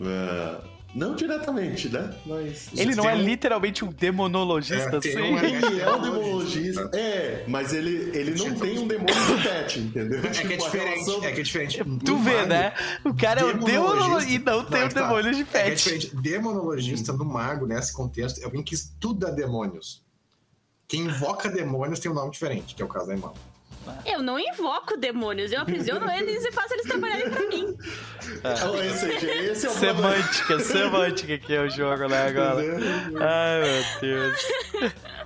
É, 0.00 0.56
não 0.94 1.14
diretamente, 1.14 1.88
né? 1.88 2.12
Mas. 2.26 2.68
Ele 2.76 2.94
não 2.96 3.04
tem 3.04 3.12
é 3.12 3.14
um- 3.16 3.22
literalmente 3.22 3.84
um 3.84 3.88
demonologista, 3.92 4.90
É, 4.94 4.96
assim? 4.96 5.16
um- 5.20 5.38
Ele 5.38 5.80
é 5.80 5.90
um 5.90 6.00
demonologista. 6.02 6.90
É, 6.94 7.44
mas 7.46 7.72
ele, 7.72 8.10
ele 8.18 8.32
não 8.42 8.54
tem 8.58 8.78
um 8.78 8.88
demônio 8.88 9.14
de 9.36 9.42
pet, 9.42 9.78
entendeu? 9.78 10.18
É 10.18 10.22
que 10.22 10.28
é 10.28 10.30
Tipo, 10.32 10.48
diferente, 10.64 10.90
relação- 10.94 11.24
é 11.24 11.32
que 11.32 11.40
é 11.40 11.42
diferente. 11.44 11.84
Tu 12.04 12.16
vê, 12.18 12.32
mago- 12.34 12.46
né? 12.48 12.72
O 13.04 13.14
cara 13.14 13.40
é 13.42 13.44
o 13.44 13.58
demonologista 13.58 14.32
e 14.32 14.38
não 14.38 14.64
tem 14.64 14.80
Não, 14.80 14.86
o 14.88 14.90
tá. 14.92 15.02
demônio 15.02 15.34
de 15.34 15.40
É 15.42 15.44
que 15.44 15.56
é 15.56 15.62
pet. 15.64 15.76
diferente. 15.76 16.16
Demonologista 16.16 17.12
no 17.12 17.24
mago, 17.24 17.66
nesse 17.66 17.92
contexto, 17.92 18.40
é 18.40 18.44
alguém 18.44 18.62
que 18.62 18.74
estuda 18.74 19.30
demônios. 19.30 20.02
Quem 20.88 21.02
invoca 21.02 21.48
demônios 21.48 22.00
tem 22.00 22.10
um 22.10 22.14
nome 22.14 22.32
diferente, 22.32 22.74
que 22.74 22.82
é 22.82 22.84
o 22.84 22.88
caso 22.88 23.06
da 23.06 23.12
irmã. 23.12 23.32
Eu 24.06 24.22
não 24.22 24.38
invoco 24.38 24.96
demônios, 24.96 25.52
eu 25.52 25.60
aprisiono 25.60 26.08
eles 26.10 26.44
e 26.44 26.52
faço 26.52 26.74
eles 26.74 26.86
trabalharem 26.86 27.30
pra 27.30 27.48
mim. 27.48 27.76
Ou 28.66 28.94
seja, 28.94 29.34
esse 29.34 29.66
é 29.66 29.70
o. 29.70 29.72
Semântica, 29.72 30.60
semântica 30.60 31.38
que 31.38 31.54
é 31.54 31.62
o 31.62 31.68
jogo, 31.70 32.08
né, 32.08 32.28
agora? 32.28 32.62
Ai, 33.20 33.62
meu 33.62 34.00
Deus. 34.00 34.38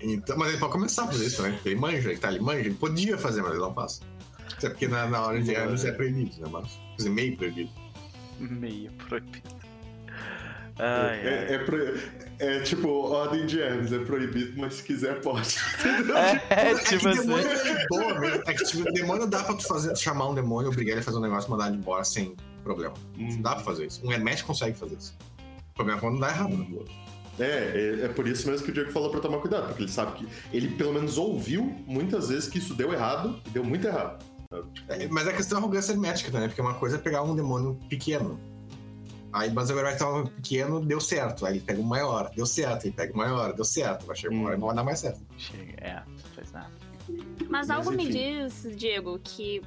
Então, 0.01 0.37
mas 0.37 0.49
ele 0.49 0.59
pode 0.59 0.73
começar 0.73 1.05
a 1.05 1.07
fazer 1.07 1.27
isso 1.27 1.37
também, 1.39 1.53
porque 1.53 1.69
ele 1.71 1.81
manja, 1.81 2.11
ele 2.11 2.19
tá 2.19 2.29
ali, 2.29 2.41
manja, 2.41 2.61
ele 2.61 2.75
podia 2.75 3.17
fazer, 3.17 3.43
mas 3.43 3.53
ele 3.53 3.61
não 3.61 3.73
faz. 3.73 4.01
Até 4.57 4.69
porque 4.69 4.89
na, 4.89 5.07
na 5.07 5.23
hora 5.23 5.41
de 5.41 5.55
anos 5.55 5.85
é 5.85 5.93
proibido, 5.93 6.41
né? 6.41 6.49
Mas, 6.51 6.69
quer 6.69 6.97
dizer, 6.97 7.11
meio 7.11 7.37
proibido. 7.37 7.71
Meio 8.39 8.91
proibido. 8.93 9.54
Ai, 10.79 11.21
ai. 11.21 11.27
É, 11.27 11.53
é, 11.55 11.59
pro- 11.59 11.99
é 12.41 12.61
tipo, 12.61 12.89
ordem 12.89 13.47
de 13.47 13.61
Hermes, 13.61 13.93
é 13.93 13.99
proibido, 14.01 14.55
mas 14.61 14.75
se 14.75 14.83
quiser 14.83 15.21
pode. 15.21 15.57
É, 16.51 16.71
É 16.71 16.75
tipo 16.75 17.01
que 17.01 17.09
assim. 17.09 17.21
demônio 17.21 17.47
é 17.49 17.55
de 17.79 17.87
boa. 17.89 18.27
É 18.47 18.53
que 18.55 18.65
tipo, 18.65 18.93
demônio 18.93 19.27
dá 19.27 19.43
pra 19.45 19.55
tu 19.55 19.67
fazer, 19.67 19.97
chamar 19.97 20.29
um 20.29 20.35
demônio, 20.35 20.71
obrigar 20.71 20.93
ele 20.93 21.01
a 21.01 21.05
fazer 21.05 21.19
um 21.19 21.21
negócio 21.21 21.47
e 21.49 21.51
mandar 21.51 21.69
ele 21.69 21.77
embora 21.77 22.03
sem 22.05 22.35
problema. 22.65 22.95
Hum. 23.19 23.41
Dá 23.41 23.55
pra 23.55 23.65
fazer 23.65 23.87
isso. 23.87 24.01
Um 24.05 24.11
hermético 24.13 24.49
consegue 24.49 24.77
fazer 24.77 24.97
isso. 24.97 25.17
O 25.73 25.75
problema 25.75 25.99
é 25.99 26.01
quando 26.01 26.19
dá 26.21 26.29
errado. 26.29 26.57
Né? 26.57 26.67
É, 27.39 27.45
é, 28.01 28.05
é 28.05 28.09
por 28.09 28.27
isso 28.29 28.49
mesmo 28.49 28.65
que 28.65 28.71
o 28.71 28.75
Diego 28.75 28.91
falou 28.93 29.11
pra 29.11 29.21
tomar 29.21 29.39
cuidado, 29.39 29.67
porque 29.69 29.83
ele 29.83 29.91
sabe 29.91 30.13
que 30.19 30.29
ele 30.53 30.69
pelo 30.69 30.93
menos 30.93 31.19
ouviu 31.19 31.65
muitas 31.87 32.29
vezes 32.29 32.49
que 32.49 32.59
isso 32.59 32.75
deu 32.75 32.93
errado 32.93 33.41
e 33.47 33.51
deu 33.51 33.65
muito 33.65 33.87
errado. 33.87 34.25
É, 34.89 35.09
mas 35.09 35.27
a 35.27 35.33
questão 35.33 35.59
é 35.59 35.61
arrogância 35.61 35.91
hermética 35.93 36.31
também, 36.31 36.49
porque 36.49 36.61
uma 36.61 36.75
coisa 36.75 36.95
é 36.97 36.99
pegar 36.99 37.23
um 37.23 37.35
demônio 37.35 37.77
pequeno. 37.89 38.39
Aí, 39.35 39.53
mas 39.53 39.69
o 39.69 39.77
herói 39.77 39.97
tava 39.97 40.23
pequeno, 40.31 40.81
deu 40.81 41.01
certo. 41.01 41.45
Aí 41.45 41.55
ele 41.55 41.65
pega 41.65 41.81
o 41.81 41.85
maior, 41.85 42.31
deu 42.37 42.47
certo. 42.47 42.85
Ele 42.85 42.95
pega 42.95 43.13
o 43.13 43.17
maior, 43.17 43.53
deu 43.53 43.65
certo. 43.65 44.07
Vai 44.07 44.15
chegar 44.15 44.33
uma 44.33 44.47
hora 44.47 44.57
e 44.57 44.61
não 44.61 44.69
vai 44.69 44.77
dar 44.77 44.85
mais 44.85 45.01
certo. 45.01 45.21
Chega, 45.37 45.73
é, 45.85 46.05
faz 46.37 46.53
nada. 46.53 46.71
Mas 47.51 47.67
Mas, 47.67 47.71
algo 47.71 47.91
me 47.91 48.05
enfim. 48.05 48.47
diz, 48.47 48.77
Diego, 48.77 49.19
que 49.19 49.61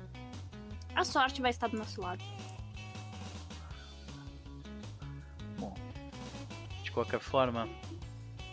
a 0.95 1.03
sorte 1.03 1.41
vai 1.41 1.51
estar 1.51 1.67
do 1.67 1.77
nosso 1.77 1.99
lado. 1.99 2.23
Bom, 5.59 5.75
de 6.81 6.89
qualquer 6.89 7.19
forma, 7.19 7.67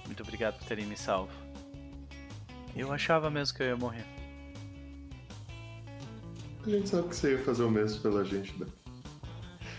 muito 0.06 0.20
obrigado 0.20 0.58
por 0.58 0.66
terem 0.66 0.84
me 0.84 0.96
salvo. 0.96 1.30
Eu 2.74 2.92
achava 2.92 3.30
mesmo 3.30 3.56
que 3.56 3.62
eu 3.62 3.68
ia 3.68 3.76
morrer. 3.76 4.04
A 6.66 6.70
gente 6.70 6.88
sabe 6.88 7.08
que 7.08 7.14
você 7.14 7.32
ia 7.34 7.44
fazer 7.44 7.62
o 7.62 7.70
mesmo 7.70 8.02
pela 8.02 8.24
gente, 8.24 8.58
né? 8.58 8.66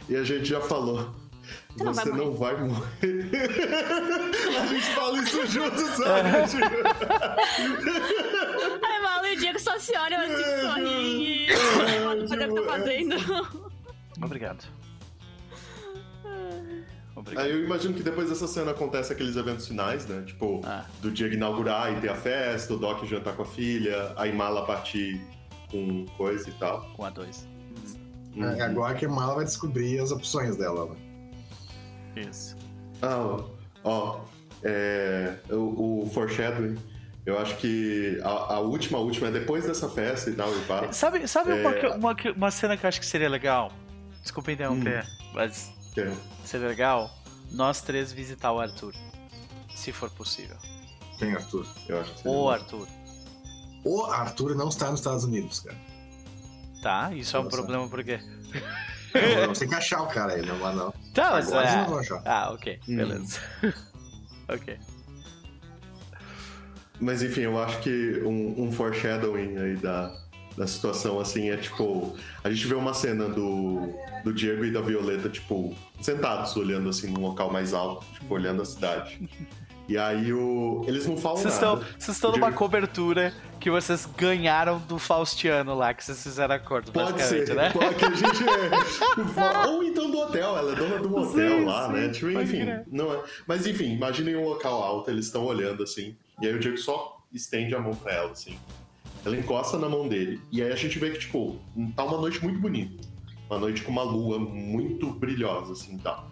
E 0.07 0.15
a 0.15 0.23
gente 0.23 0.45
já 0.45 0.61
falou. 0.61 1.24
Você 1.77 1.83
não 1.83 1.93
vai 1.93 2.03
Você 2.03 2.11
não 2.11 2.33
vai 2.33 2.55
morrer. 2.57 3.29
a 4.61 4.65
gente 4.67 4.85
fala 4.95 5.17
isso 5.19 5.45
junto, 5.47 5.77
sabe? 5.97 6.47
Tipo, 6.47 6.65
Ai, 8.85 9.01
Malu 9.01 9.25
e 9.27 9.35
o 9.35 9.39
Diego 9.39 9.59
só 9.59 9.77
se 9.79 9.95
olham 9.97 10.21
assim, 10.21 10.81
e 11.21 11.47
podem 12.03 12.27
fazer 12.27 12.49
o 12.49 12.55
que 12.55 12.61
tá 12.61 12.67
fazendo. 12.71 13.15
Obrigado. 14.23 14.63
Obrigado. 17.15 17.45
Aí 17.45 17.51
eu 17.51 17.63
imagino 17.63 17.93
que 17.93 18.03
depois 18.03 18.29
dessa 18.29 18.47
cena 18.47 18.71
acontece 18.71 19.11
aqueles 19.13 19.35
eventos 19.37 19.67
finais, 19.67 20.05
né? 20.05 20.23
Tipo, 20.25 20.61
Ah. 20.65 20.85
do 21.01 21.09
Diego 21.11 21.33
inaugurar 21.33 21.91
e 21.97 22.01
ter 22.01 22.09
a 22.09 22.15
festa, 22.15 22.73
o 22.73 22.77
Doc 22.77 23.03
jantar 23.05 23.35
com 23.35 23.43
a 23.43 23.45
filha, 23.45 24.13
a 24.17 24.27
Imala 24.27 24.65
partir 24.65 25.21
com 25.71 26.05
coisa 26.17 26.49
e 26.49 26.53
tal. 26.53 26.81
Com 26.95 27.05
a 27.05 27.09
2. 27.09 27.47
É 28.37 28.61
agora 28.63 28.93
que 28.95 29.05
a 29.05 29.09
Mala 29.09 29.35
vai 29.35 29.45
descobrir 29.45 29.97
as 29.99 30.11
opções 30.11 30.57
dela. 30.57 30.87
Né? 30.87 30.95
Isso. 32.15 32.55
Ah, 33.01 33.17
ó, 33.17 33.43
ó, 33.83 34.19
é, 34.63 35.35
o, 35.49 36.03
o 36.05 36.09
foreshadowing, 36.13 36.77
eu 37.25 37.37
acho 37.39 37.55
que 37.57 38.19
a, 38.23 38.55
a 38.55 38.59
última, 38.59 38.97
a 38.97 39.01
última 39.01 39.27
é 39.27 39.31
depois 39.31 39.65
dessa 39.65 39.89
festa 39.89 40.29
e 40.29 40.33
tal, 40.33 40.55
e 40.55 40.59
pá. 40.61 40.91
Sabe, 40.93 41.27
sabe 41.27 41.51
É. 41.51 41.55
uma, 41.55 41.95
uma, 41.95 42.15
uma 42.35 42.51
cena 42.51 42.77
que 42.77 42.85
eu 42.85 42.87
acho 42.87 42.99
que 42.99 43.05
seria 43.05 43.29
legal? 43.29 43.71
Desculpa 44.21 44.51
interromper, 44.51 45.05
mas 45.33 45.71
que 45.93 46.01
é- 46.01 46.13
seria 46.43 46.67
legal 46.67 47.11
nós 47.51 47.81
três 47.81 48.11
visitar 48.11 48.51
o 48.51 48.59
Arthur. 48.59 48.93
Se 49.75 49.91
for 49.91 50.09
possível. 50.09 50.55
Quem 51.19 51.31
é 51.31 51.35
Arthur? 51.35 51.65
eu 51.87 51.99
acho 52.01 52.13
que 52.15 52.27
O. 52.27 52.49
Arthur. 52.49 52.87
O 53.83 54.03
Arthur 54.05 54.55
não 54.55 54.69
está 54.69 54.89
nos 54.89 54.99
Estados 55.01 55.25
Unidos, 55.25 55.59
cara. 55.59 55.77
Tá? 56.81 57.13
Isso 57.13 57.35
é 57.37 57.39
um 57.39 57.43
Nossa. 57.43 57.55
problema 57.57 57.87
por 57.87 58.03
quê? 58.03 58.19
Eu 59.15 59.47
não 59.47 59.55
sei 59.55 59.67
que 59.67 59.75
achar 59.75 60.01
o 60.01 60.07
cara 60.07 60.33
aí, 60.33 60.45
não, 60.45 60.57
mas 60.59 60.75
não. 60.75 60.93
Tá, 61.13 61.31
mas 61.31 61.47
Agora 61.47 61.67
é... 61.67 61.75
não 61.77 61.85
vou 61.85 61.99
achar. 61.99 62.21
Ah, 62.25 62.51
ok. 62.51 62.79
Hum. 62.87 62.95
Beleza. 62.97 63.39
ok. 64.47 64.77
Mas 66.99 67.21
enfim, 67.21 67.41
eu 67.41 67.61
acho 67.61 67.79
que 67.79 68.21
um, 68.25 68.63
um 68.63 68.71
foreshadowing 68.71 69.57
aí 69.57 69.75
da, 69.75 70.15
da 70.57 70.65
situação, 70.65 71.19
assim, 71.19 71.49
é 71.49 71.57
tipo... 71.57 72.15
A 72.43 72.49
gente 72.49 72.65
vê 72.67 72.75
uma 72.75 72.93
cena 72.93 73.27
do, 73.27 73.93
do 74.23 74.33
Diego 74.33 74.63
e 74.63 74.71
da 74.71 74.81
Violeta, 74.81 75.29
tipo, 75.29 75.75
sentados, 75.99 76.55
olhando 76.55 76.89
assim 76.89 77.09
num 77.11 77.21
local 77.21 77.51
mais 77.51 77.73
alto, 77.73 78.05
tipo, 78.13 78.33
olhando 78.33 78.61
a 78.61 78.65
cidade. 78.65 79.29
E 79.87 79.97
aí 79.97 80.33
o... 80.33 80.83
eles 80.87 81.05
não 81.05 81.15
falam 81.15 81.37
Vocês 81.37 81.59
nada. 81.61 81.73
estão, 81.81 81.99
vocês 81.99 82.17
estão 82.17 82.31
numa 82.31 82.51
cobertura 82.51 83.31
que 83.59 83.69
vocês 83.69 84.07
ganharam 84.17 84.79
do 84.79 84.97
Faustiano 84.97 85.75
lá, 85.75 85.93
que 85.93 86.03
vocês 86.03 86.21
fizeram 86.23 86.55
acordo, 86.55 86.91
Pode 86.91 87.21
ser, 87.21 87.53
né? 87.55 87.69
pode 87.71 87.95
que 87.95 88.05
a 88.05 88.09
gente 88.13 88.43
é. 88.43 89.67
Ou 89.67 89.83
então 89.83 90.09
do 90.09 90.19
hotel, 90.19 90.57
ela 90.57 90.71
é 90.71 90.75
dona 90.75 90.97
do 90.99 91.09
motel 91.09 91.59
Sim, 91.59 91.65
lá, 91.65 91.87
sim, 91.87 91.93
né? 91.93 92.09
Tipo, 92.09 92.41
enfim, 92.41 92.65
não 92.91 93.13
é. 93.13 93.23
Mas 93.47 93.67
enfim, 93.67 93.93
imaginem 93.93 94.35
um 94.35 94.43
local 94.45 94.81
alto, 94.83 95.09
eles 95.11 95.25
estão 95.25 95.45
olhando 95.45 95.83
assim, 95.83 96.15
e 96.41 96.47
aí 96.47 96.53
o 96.53 96.59
Diego 96.59 96.77
só 96.77 97.21
estende 97.31 97.75
a 97.75 97.79
mão 97.79 97.93
pra 97.93 98.11
ela, 98.13 98.31
assim. 98.31 98.57
Ela 99.23 99.37
encosta 99.37 99.77
na 99.77 99.89
mão 99.89 100.07
dele, 100.07 100.41
e 100.51 100.61
aí 100.61 100.71
a 100.71 100.75
gente 100.75 100.97
vê 100.99 101.09
que, 101.11 101.19
tipo, 101.19 101.57
tá 101.95 102.03
uma 102.03 102.17
noite 102.17 102.43
muito 102.43 102.59
bonita. 102.59 103.03
Uma 103.49 103.59
noite 103.59 103.83
com 103.83 103.91
uma 103.91 104.03
lua 104.03 104.39
muito 104.39 105.11
brilhosa, 105.11 105.73
assim, 105.73 105.97
tá. 105.99 106.23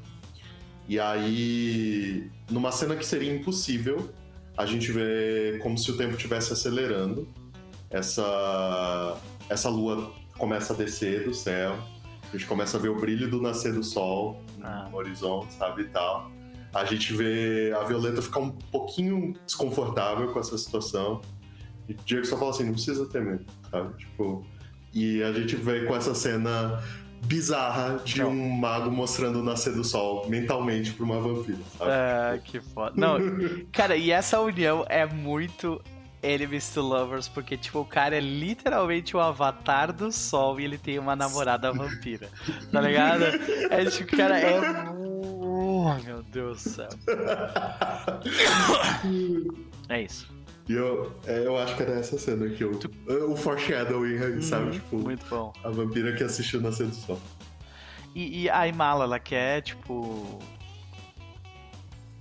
E 0.88 1.00
aí, 1.00 2.30
numa 2.54 2.72
cena 2.72 2.96
que 2.96 3.06
seria 3.06 3.34
impossível, 3.36 4.10
a 4.58 4.66
gente 4.66 4.92
vê 4.92 5.60
como 5.62 5.78
se 5.78 5.90
o 5.92 5.98
tempo 5.98 6.16
estivesse 6.16 6.54
acelerando. 6.54 7.28
Essa, 7.90 9.18
essa 9.50 9.70
lua 9.70 10.12
começa 10.38 10.74
a 10.74 10.76
descer 10.76 11.26
do 11.26 11.34
céu. 11.34 11.76
A 12.30 12.38
gente 12.38 12.48
começa 12.48 12.78
a 12.78 12.80
ver 12.80 12.90
o 12.90 13.00
brilho 13.00 13.30
do 13.30 13.42
nascer 13.42 13.74
do 13.74 13.84
sol 13.84 14.42
no 14.58 14.66
Ah. 14.66 14.90
horizonte, 14.94 15.54
sabe, 15.54 15.84
e 15.84 15.86
tal. 15.86 16.32
A 16.74 16.86
gente 16.86 17.14
vê 17.14 17.74
a 17.76 17.84
Violeta 17.84 18.22
ficar 18.22 18.40
um 18.40 18.50
pouquinho 18.52 19.34
desconfortável 19.46 20.32
com 20.32 20.40
essa 20.40 20.58
situação. 20.58 21.22
E 21.88 21.94
o 21.94 21.98
Diego 22.06 22.26
só 22.26 22.38
fala 22.38 22.52
assim, 22.52 22.66
não 22.66 22.74
precisa 22.74 23.06
ter 23.08 23.22
medo, 23.22 23.46
sabe? 23.70 23.98
Tipo... 23.98 24.46
E 24.96 25.24
a 25.24 25.34
gente 25.34 25.56
vê 25.56 25.86
com 25.86 25.96
essa 25.96 26.14
cena 26.14 26.80
bizarra 27.24 28.00
de 28.04 28.20
Não. 28.20 28.30
um 28.30 28.50
mago 28.50 28.92
mostrando 28.92 29.40
o 29.40 29.44
nascer 29.44 29.74
do 29.74 29.84
sol 29.84 30.28
mentalmente 30.30 30.92
pra 30.94 31.06
uma 31.06 31.20
vampira, 31.20 31.58
sabe? 31.78 31.92
Ah, 31.92 32.40
que 32.44 32.60
foda. 32.62 32.94
Não, 32.96 33.18
cara, 33.72 33.96
e 33.96 34.12
essa 34.12 34.40
união 34.40 34.86
é 34.90 35.06
muito 35.06 35.82
enemies 36.22 36.70
to 36.74 36.82
lovers, 36.82 37.28
porque, 37.28 37.58
tipo, 37.58 37.80
o 37.80 37.86
cara 37.86 38.16
é 38.16 38.20
literalmente 38.22 39.16
o 39.16 39.20
avatar 39.20 39.92
do 39.92 40.10
sol 40.12 40.58
e 40.60 40.64
ele 40.64 40.78
tem 40.78 40.98
uma 40.98 41.16
namorada 41.16 41.72
vampira. 41.74 42.30
Tá 42.72 42.80
ligado? 42.80 43.26
É 43.70 43.84
tipo, 43.86 44.16
cara, 44.16 44.40
é. 44.40 44.60
Oh, 44.96 45.94
meu 46.06 46.24
Deus 46.24 46.64
do 46.64 46.70
céu. 46.70 46.90
É 49.90 50.02
isso. 50.02 50.28
E 50.68 50.74
eu, 50.74 51.12
é, 51.26 51.46
eu 51.46 51.58
acho 51.58 51.76
que 51.76 51.84
era 51.84 51.94
essa 52.00 52.18
cena 52.18 52.48
que 52.50 52.64
eu. 52.64 52.72
O 53.30 53.36
foreshadowing 53.36 54.18
aí, 54.18 54.42
sabe? 54.42 54.72
Tipo, 54.72 54.98
Muito 54.98 55.26
bom. 55.30 55.52
a 55.64 55.70
vampira 55.70 56.16
que 56.16 56.24
assistiu 56.24 56.62
Nascer 56.62 56.88
do 56.88 56.96
Sol. 56.96 57.20
E, 58.16 58.44
e 58.44 58.50
a 58.50 58.68
Imala, 58.68 59.04
ela 59.04 59.20
quer, 59.20 59.62
tipo. 59.62 60.40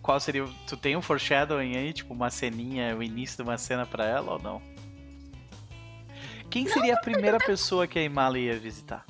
Qual 0.02 0.18
seria. 0.18 0.44
o- 0.44 0.52
Tu 0.66 0.76
tem 0.76 0.96
um 0.96 1.02
foreshadowing 1.02 1.76
aí, 1.76 1.92
tipo, 1.92 2.12
uma 2.12 2.30
ceninha, 2.30 2.96
o 2.96 3.02
início 3.02 3.36
de 3.36 3.42
uma 3.48 3.56
cena 3.56 3.86
pra 3.86 4.04
ela 4.04 4.32
ou 4.32 4.38
não? 4.42 4.60
Quem 6.50 6.66
seria 6.66 6.94
a 6.94 7.00
primeira 7.00 7.38
pessoa 7.38 7.86
que 7.86 7.98
a 7.98 8.02
Imala 8.02 8.38
ia 8.38 8.58
visitar? 8.58 9.06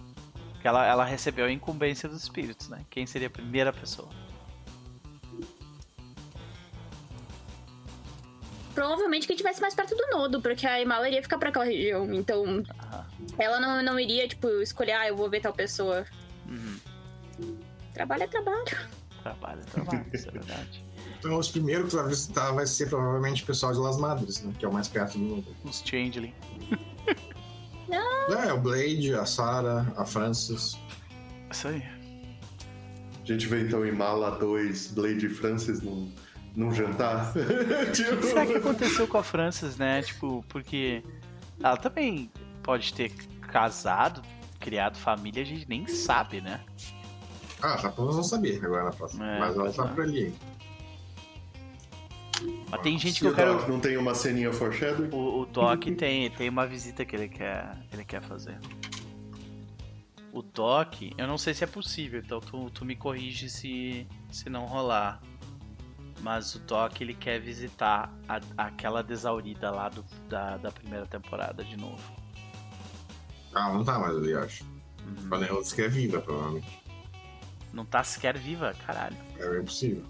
Porque 0.52 0.68
ela, 0.68 0.86
ela 0.86 1.04
recebeu 1.04 1.46
a 1.46 1.50
incumbência 1.50 2.08
dos 2.08 2.22
espíritos, 2.22 2.68
né? 2.68 2.84
Quem 2.90 3.06
seria 3.06 3.26
a 3.26 3.30
primeira 3.30 3.72
pessoa? 3.72 4.08
Provavelmente 8.74 9.26
quem 9.26 9.34
estivesse 9.34 9.60
mais 9.60 9.74
perto 9.74 9.94
do 9.94 10.06
nodo, 10.10 10.40
porque 10.40 10.66
a 10.66 10.80
Imala 10.80 11.08
iria 11.08 11.22
ficar 11.22 11.38
pra 11.38 11.50
aquela 11.50 11.64
região. 11.64 12.12
Então, 12.12 12.44
Aham. 12.44 13.06
ela 13.38 13.60
não, 13.60 13.82
não 13.82 14.00
iria, 14.00 14.26
tipo, 14.26 14.48
escolher, 14.62 14.92
ah, 14.92 15.08
eu 15.08 15.16
vou 15.16 15.28
ver 15.28 15.40
tal 15.40 15.52
pessoa. 15.52 16.06
Uhum. 16.48 16.78
Trabalho 17.92 18.22
é 18.22 18.26
trabalho. 18.26 18.64
Trabalho, 19.22 19.60
trabalho, 19.70 20.06
isso 20.12 20.28
é 20.28 20.32
verdade. 20.32 20.84
Então, 21.18 21.38
os 21.38 21.48
primeiros 21.48 21.84
que 21.84 21.90
tu 21.92 21.96
vai 21.98 22.08
visitar 22.08 22.50
vai 22.50 22.66
ser 22.66 22.88
provavelmente 22.88 23.44
o 23.44 23.46
pessoal 23.46 23.72
de 23.72 23.78
Las 23.78 23.96
Madres, 23.96 24.42
né? 24.42 24.52
Que 24.58 24.64
é 24.64 24.68
o 24.68 24.72
mais 24.72 24.88
perto 24.88 25.12
do 25.12 25.20
mundo. 25.20 25.56
Os 25.62 25.80
Changeling. 25.84 26.34
É, 27.88 28.52
o 28.52 28.58
Blade, 28.58 29.14
a 29.14 29.24
Sarah, 29.24 29.86
a 29.96 30.04
Francis. 30.04 30.76
Isso 31.50 31.68
aí. 31.68 31.82
A 33.22 33.24
gente 33.24 33.46
vê 33.46 33.60
então 33.60 33.86
em 33.86 33.92
Mala 33.92 34.32
2, 34.32 34.88
Blade 34.92 35.26
e 35.26 35.28
Francis 35.28 35.80
num, 35.80 36.10
num 36.54 36.72
jantar. 36.72 37.32
Tipo, 37.92 38.22
Será 38.22 38.46
que 38.46 38.54
aconteceu 38.54 39.06
com 39.08 39.18
a 39.18 39.22
Frances, 39.22 39.76
né? 39.76 40.02
Tipo, 40.02 40.44
porque 40.48 41.02
ela 41.62 41.76
também 41.76 42.30
pode 42.62 42.92
ter 42.94 43.10
casado, 43.40 44.22
criado 44.60 44.96
família, 44.96 45.42
a 45.42 45.46
gente 45.46 45.68
nem 45.68 45.86
sabe, 45.86 46.40
né? 46.40 46.60
Ah, 47.62 47.76
já 47.76 47.88
nós 47.88 47.96
vamos 47.96 48.28
saber 48.28 48.64
agora 48.64 48.84
na 48.84 48.90
próxima. 48.90 49.26
É, 49.26 49.38
Mas 49.38 49.56
ela 49.56 49.72
tá 49.72 49.84
é. 49.84 49.88
por 49.88 50.02
ali. 50.02 50.34
Mas 52.68 52.80
tem 52.80 52.98
gente 52.98 53.14
Se 53.14 53.20
que 53.20 53.26
eu 53.26 53.32
o 53.32 53.34
quero. 53.34 53.54
Doc 53.56 53.68
não 53.68 53.78
tem 53.78 53.96
uma 53.96 54.14
ceninha 54.14 54.52
foreshadowing. 54.52 55.10
O, 55.12 55.42
o 55.42 55.46
Doc 55.46 55.84
tem, 55.96 56.28
tem 56.30 56.48
uma 56.48 56.66
visita 56.66 57.04
que 57.04 57.14
ele 57.14 57.28
quer, 57.28 57.76
ele 57.92 58.04
quer 58.04 58.20
fazer. 58.20 58.58
O 60.32 60.42
Doc, 60.42 60.94
eu 61.16 61.26
não 61.26 61.38
sei 61.38 61.54
se 61.54 61.62
é 61.62 61.66
possível, 61.66 62.20
então 62.24 62.40
tu, 62.40 62.70
tu 62.70 62.84
me 62.84 62.96
corrige 62.96 63.48
se, 63.48 64.06
se 64.30 64.48
não 64.48 64.64
rolar. 64.64 65.20
Mas 66.22 66.54
o 66.54 66.60
Doc 66.60 67.00
ele 67.00 67.14
quer 67.14 67.40
visitar 67.40 68.10
a- 68.28 68.40
aquela 68.56 69.02
desaurida 69.02 69.70
lá 69.70 69.88
do, 69.88 70.04
da, 70.28 70.56
da 70.56 70.70
primeira 70.70 71.04
temporada 71.04 71.64
de 71.64 71.76
novo. 71.76 72.00
Ah, 73.52 73.72
não 73.72 73.84
tá 73.84 73.98
mais 73.98 74.16
ali, 74.16 74.32
acho. 74.34 74.64
Uhum. 75.04 75.14
Mas 75.28 75.42
ela 75.42 75.60
disse 75.60 75.74
que 75.74 75.82
é 75.82 75.88
viva, 75.88 76.20
provavelmente. 76.20 76.80
Não 77.72 77.84
tá 77.84 78.04
sequer 78.04 78.38
viva, 78.38 78.72
caralho. 78.86 79.16
É 79.38 79.48
bem 79.50 79.64
possível. 79.64 80.04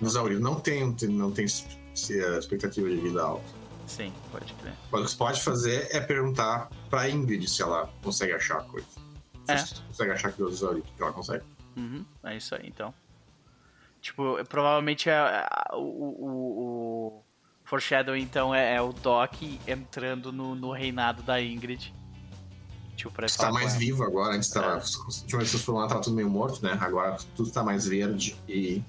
Nos 0.00 0.14
Auril 0.14 0.38
não 0.40 0.60
tem, 0.60 0.94
não 1.08 1.32
tem 1.32 1.44
a 1.44 2.38
expectativa 2.38 2.88
de 2.88 2.96
vida 2.96 3.20
alta. 3.22 3.44
Sim, 3.86 4.12
pode 4.30 4.52
crer. 4.54 4.72
O 4.92 4.96
que 4.96 5.02
você 5.02 5.16
pode 5.16 5.42
fazer 5.42 5.88
é 5.90 5.98
perguntar 6.00 6.70
pra 6.88 7.08
Ingrid 7.10 7.48
se 7.48 7.62
ela 7.62 7.90
consegue 8.02 8.32
achar 8.34 8.58
a 8.58 8.62
coisa. 8.62 8.86
É. 9.48 9.56
Se 9.56 9.74
você 9.74 9.82
consegue 9.86 10.10
achar 10.12 10.32
que 10.32 10.42
os 10.42 10.62
Auril, 10.62 10.84
que 10.96 11.02
ela 11.02 11.12
consegue. 11.12 11.42
Uhum, 11.76 12.04
é 12.24 12.36
isso 12.36 12.54
aí, 12.54 12.68
então. 12.68 12.94
Tipo, 14.00 14.42
provavelmente 14.48 15.10
é, 15.10 15.12
é, 15.12 15.74
o, 15.74 15.78
o, 15.78 17.16
o 17.18 17.24
Foreshadow, 17.64 18.16
então, 18.16 18.54
é, 18.54 18.76
é 18.76 18.80
o 18.80 18.92
Doc 18.92 19.42
entrando 19.66 20.32
no, 20.32 20.54
no 20.54 20.72
reinado 20.72 21.22
da 21.22 21.40
Ingrid. 21.42 21.92
Tipo, 22.96 23.12
pra 23.12 23.28
tá 23.28 23.46
com 23.46 23.52
mais 23.52 23.72
ela. 23.72 23.78
vivo 23.78 24.02
agora, 24.02 24.34
antes 24.34 24.50
tava. 24.50 24.66
É. 24.66 24.70
A 24.70 24.74
última 24.74 25.06
vez 25.06 25.24
que 25.28 25.30
vocês 25.30 25.62
foram 25.62 25.78
lá 25.78 25.86
tava 25.88 26.00
tudo 26.00 26.16
meio 26.16 26.28
morto, 26.28 26.64
né? 26.64 26.76
Agora 26.80 27.16
tudo 27.36 27.50
tá 27.50 27.62
mais 27.62 27.86
verde 27.86 28.36
e. 28.48 28.82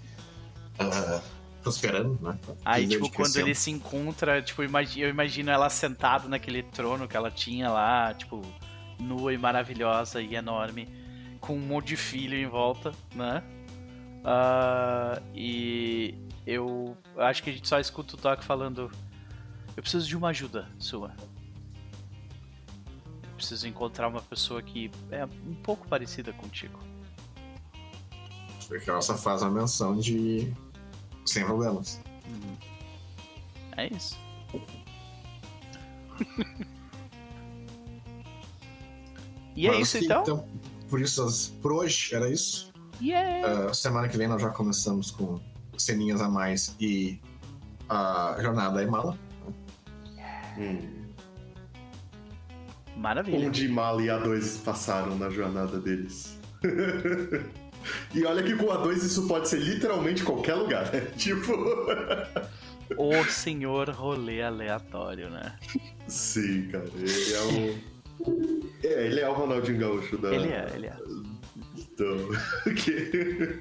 ah, 0.79 1.21
prosperando, 1.61 2.17
né? 2.21 2.37
Aí, 2.65 2.83
Tudo 2.83 3.05
tipo, 3.05 3.15
quando 3.15 3.35
ele 3.37 3.53
se 3.53 3.69
encontra, 3.69 4.41
tipo, 4.41 4.63
eu 4.63 5.09
imagino 5.09 5.51
ela 5.51 5.69
sentada 5.69 6.27
naquele 6.27 6.63
trono 6.63 7.07
que 7.07 7.15
ela 7.15 7.29
tinha 7.29 7.69
lá, 7.69 8.13
tipo, 8.13 8.41
nua 8.99 9.33
e 9.33 9.37
maravilhosa 9.37 10.21
e 10.21 10.35
enorme, 10.35 10.87
com 11.39 11.53
um 11.53 11.59
monte 11.59 11.89
de 11.89 11.97
filho 11.97 12.35
em 12.35 12.47
volta, 12.47 12.91
né? 13.13 13.43
Ah, 14.23 15.21
e 15.33 16.15
eu 16.45 16.97
acho 17.17 17.43
que 17.43 17.49
a 17.49 17.53
gente 17.53 17.67
só 17.67 17.79
escuta 17.79 18.15
o 18.15 18.17
Doc 18.17 18.41
falando: 18.43 18.91
Eu 19.75 19.83
preciso 19.83 20.07
de 20.07 20.15
uma 20.17 20.29
ajuda 20.29 20.67
sua. 20.77 21.13
Eu 23.23 23.29
preciso 23.35 23.67
encontrar 23.67 24.07
uma 24.07 24.21
pessoa 24.21 24.61
que 24.61 24.91
é 25.11 25.25
um 25.25 25.55
pouco 25.63 25.87
parecida 25.87 26.33
contigo. 26.33 26.79
Porque 28.67 28.89
ela 28.89 29.01
só 29.01 29.17
faz 29.17 29.41
uma 29.41 29.51
menção 29.51 29.97
de. 29.97 30.53
sem 31.25 31.45
problemas. 31.45 32.01
Uhum. 32.27 32.57
É 33.77 33.87
isso. 33.87 34.17
e 39.55 39.67
é 39.67 39.71
Mas, 39.71 39.81
isso 39.81 39.97
então? 40.03 40.47
Por 40.89 40.99
isso, 40.99 41.53
por 41.61 41.71
hoje 41.71 42.13
era 42.13 42.29
isso. 42.29 42.68
Yeah! 43.01 43.69
Ah, 43.69 43.73
semana 43.73 44.07
que 44.07 44.17
vem 44.17 44.27
nós 44.27 44.41
já 44.41 44.49
começamos 44.49 45.11
com 45.11 45.39
ceninhas 45.77 46.21
a 46.21 46.29
mais 46.29 46.75
e 46.79 47.19
a 47.87 48.37
jornada 48.41 48.83
em 48.83 48.87
mala. 48.87 49.17
Hum. 50.57 50.99
Maravilha. 52.97 53.47
Onde 53.47 53.67
Mala 53.69 54.01
e 54.01 54.07
A2 54.07 54.61
passaram 54.63 55.17
na 55.17 55.29
jornada 55.29 55.79
deles. 55.79 56.37
e 58.13 58.25
olha 58.25 58.43
que 58.43 58.55
com 58.55 58.65
A2 58.65 58.97
isso 58.97 59.25
pode 59.27 59.47
ser 59.47 59.59
literalmente 59.59 60.21
qualquer 60.23 60.55
lugar. 60.55 60.91
né? 60.91 60.99
Tipo. 61.15 61.53
O 62.97 63.23
senhor 63.25 63.89
rolê 63.89 64.41
aleatório, 64.41 65.29
né? 65.29 65.55
Sim, 66.07 66.67
cara. 66.67 66.89
Ele 66.95 67.33
é 67.33 67.41
o. 67.41 67.99
É, 68.83 69.07
ele 69.07 69.19
é 69.21 69.29
o 69.29 69.33
Ronaldinho 69.33 69.79
Gaúcho 69.79 70.17
da. 70.17 70.33
Ele 70.33 70.49
é, 70.49 70.71
ele 70.73 70.87
é. 70.87 70.97
que- 72.83 73.59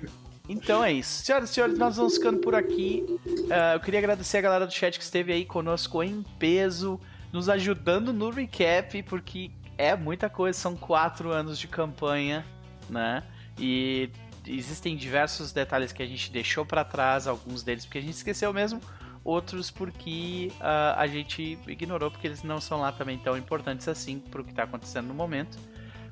Então 0.49 0.83
é 0.83 0.93
isso. 0.93 1.25
Senhoras 1.25 1.51
e 1.51 1.55
senhores, 1.55 1.79
nós 1.79 1.97
vamos 1.97 2.15
ficando 2.15 2.39
por 2.39 2.55
aqui. 2.55 3.05
Ah, 3.51 3.75
eu 3.75 3.81
queria 3.81 3.99
agradecer 4.01 4.39
a 4.39 4.41
galera 4.41 4.67
do 4.67 4.73
chat 4.73 4.97
que 4.99 5.05
esteve 5.05 5.33
aí 5.33 5.45
conosco 5.45 6.03
em 6.03 6.23
peso, 6.39 6.99
nos 7.33 7.49
ajudando 7.49 8.13
no 8.13 8.31
recap, 8.31 9.03
porque 9.03 9.51
é 9.77 9.95
muita 9.95 10.29
coisa, 10.31 10.59
são 10.59 10.75
quatro 10.75 11.31
anos 11.31 11.59
de 11.59 11.69
campanha, 11.69 12.45
né? 12.89 13.23
E 13.59 14.09
existem 14.47 14.97
diversos 14.97 15.53
detalhes 15.53 15.93
que 15.93 16.03
a 16.03 16.07
gente 16.07 16.33
deixou 16.33 16.65
pra 16.65 16.83
trás, 16.85 17.27
alguns 17.27 17.63
deles 17.63 17.85
porque 17.85 17.99
a 17.99 18.01
gente 18.01 18.15
esqueceu 18.15 18.51
mesmo, 18.53 18.81
outros 19.23 19.71
porque 19.71 20.51
ah, 20.61 20.95
a 20.99 21.07
gente 21.07 21.59
ignorou, 21.69 22.11
porque 22.11 22.27
eles 22.27 22.43
não 22.43 22.59
são 22.61 22.81
lá 22.81 22.91
também 22.91 23.19
tão 23.19 23.37
importantes 23.37 23.87
assim 23.87 24.19
pro 24.19 24.43
que 24.43 24.55
tá 24.55 24.63
acontecendo 24.63 25.09
no 25.09 25.15
momento. 25.15 25.59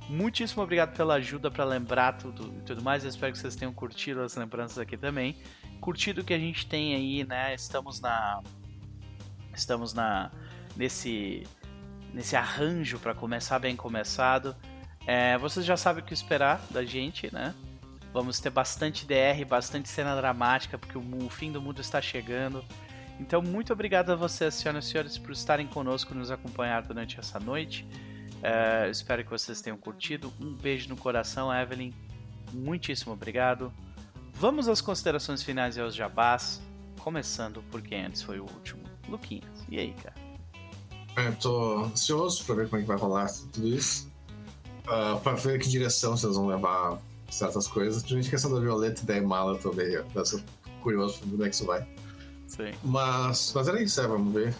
Muitíssimo 0.09 0.63
obrigado 0.63 0.97
pela 0.97 1.15
ajuda 1.15 1.51
para 1.51 1.65
lembrar 1.65 2.13
tudo 2.13 2.55
e 2.59 2.63
tudo 2.63 2.83
mais. 2.83 3.03
Eu 3.03 3.11
espero 3.11 3.33
que 3.33 3.39
vocês 3.39 3.57
tenham 3.57 3.73
curtido 3.73 4.23
as 4.23 4.37
lembranças 4.37 4.79
aqui 4.79 4.97
também. 4.97 5.37
Curtido 5.81 6.21
o 6.21 6.25
que 6.25 6.33
a 6.33 6.39
gente 6.39 6.67
tem 6.67 6.95
aí, 6.95 7.25
né? 7.25 7.55
Estamos 7.55 8.01
na 8.01 8.41
estamos 9.55 9.93
na 9.93 10.31
nesse 10.77 11.45
nesse 12.15 12.37
arranjo 12.37 12.99
para 12.99 13.15
começar 13.15 13.59
bem 13.59 13.75
começado. 13.75 14.55
É, 15.07 15.37
vocês 15.39 15.67
já 15.67 15.77
sabem 15.77 16.03
o 16.03 16.07
que 16.07 16.15
esperar 16.15 16.61
da 16.71 16.85
gente, 16.85 17.33
né? 17.33 17.55
Vamos 18.13 18.41
ter 18.41 18.51
bastante 18.51 19.07
DR, 19.07 19.45
bastante 19.47 19.89
cena 19.89 20.17
dramática, 20.17 20.79
porque 20.79 20.97
o, 20.97 21.29
fim 21.29 21.53
do 21.53 21.61
mundo 21.61 21.81
está 21.81 22.01
chegando. 22.01 22.65
Então, 23.21 23.43
muito 23.43 23.73
obrigado 23.73 24.11
a 24.11 24.17
vocês, 24.17 24.55
senhoras 24.55 24.87
e 24.87 24.89
senhores, 24.89 25.19
por 25.19 25.33
estarem 25.33 25.67
conosco 25.67 26.15
nos 26.15 26.31
acompanhar 26.31 26.83
durante 26.83 27.21
essa 27.21 27.39
noite. 27.39 27.87
É, 28.43 28.89
espero 28.91 29.25
que 29.25 29.31
vocês 29.31 29.61
tenham 29.61 29.77
curtido. 29.77 30.33
Um 30.41 30.53
beijo 30.53 30.89
no 30.89 30.97
coração, 30.97 31.53
Evelyn. 31.53 31.93
Muitíssimo 32.53 33.13
obrigado. 33.13 33.73
Vamos 34.35 34.69
às 34.69 34.81
considerações 34.81 35.43
finais 35.43 35.77
e 35.77 35.81
aos 35.81 35.95
jabás. 35.95 36.61
Começando 37.01 37.63
por 37.71 37.81
quem 37.83 38.05
antes 38.05 38.23
foi 38.23 38.39
o 38.39 38.43
último. 38.43 38.83
Luquinhas. 39.09 39.65
E 39.69 39.79
aí, 39.79 39.95
cara? 39.95 40.15
Eu 41.17 41.35
tô 41.37 41.85
ansioso 41.85 42.45
pra 42.45 42.55
ver 42.57 42.69
como 42.69 42.81
é 42.81 42.83
que 42.83 42.89
vai 42.89 42.97
rolar 42.99 43.31
tudo 43.53 43.69
isso. 43.69 44.11
Ah, 44.87 45.19
pra 45.23 45.33
ver 45.33 45.59
que 45.59 45.69
direção 45.69 46.17
vocês 46.17 46.35
vão 46.35 46.47
levar 46.47 46.99
certas 47.31 47.67
coisas. 47.67 48.03
Principalmente 48.03 48.29
a 48.29 48.31
questão 48.31 48.53
da 48.53 48.61
Violeta 48.61 49.03
e 49.03 49.07
da 49.07 49.17
Emala 49.17 49.59
também. 49.59 49.87
Eu 49.87 50.05
tô 50.05 50.41
curioso 50.83 51.19
pra 51.19 51.29
ver 51.29 51.35
onde 51.35 51.45
é 51.45 51.49
que 51.49 51.55
isso 51.55 51.65
vai. 51.65 51.87
Sim. 52.47 52.73
Mas, 52.85 53.53
mas 53.55 53.69
era 53.69 53.83
isso, 53.83 54.01
é, 54.01 54.07
vamos 54.07 54.33
ver. 54.33 54.55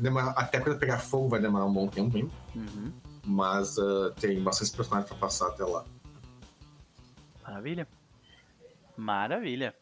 Demora- 0.00 0.30
até 0.36 0.60
quando 0.60 0.78
pegar 0.78 0.98
fogo 0.98 1.28
vai 1.28 1.40
demorar 1.40 1.64
um 1.66 1.72
bom 1.72 1.88
tempo 1.88 2.16
ainda. 2.16 2.30
Uhum. 2.54 2.92
Mas 3.24 3.78
ah, 3.78 4.12
tem 4.18 4.40
bastante 4.42 4.72
personagens 4.72 5.08
pra 5.08 5.18
passar 5.18 5.48
até 5.48 5.64
lá. 5.64 5.84
Maravilha. 7.42 7.88
Maravilha. 8.96 9.74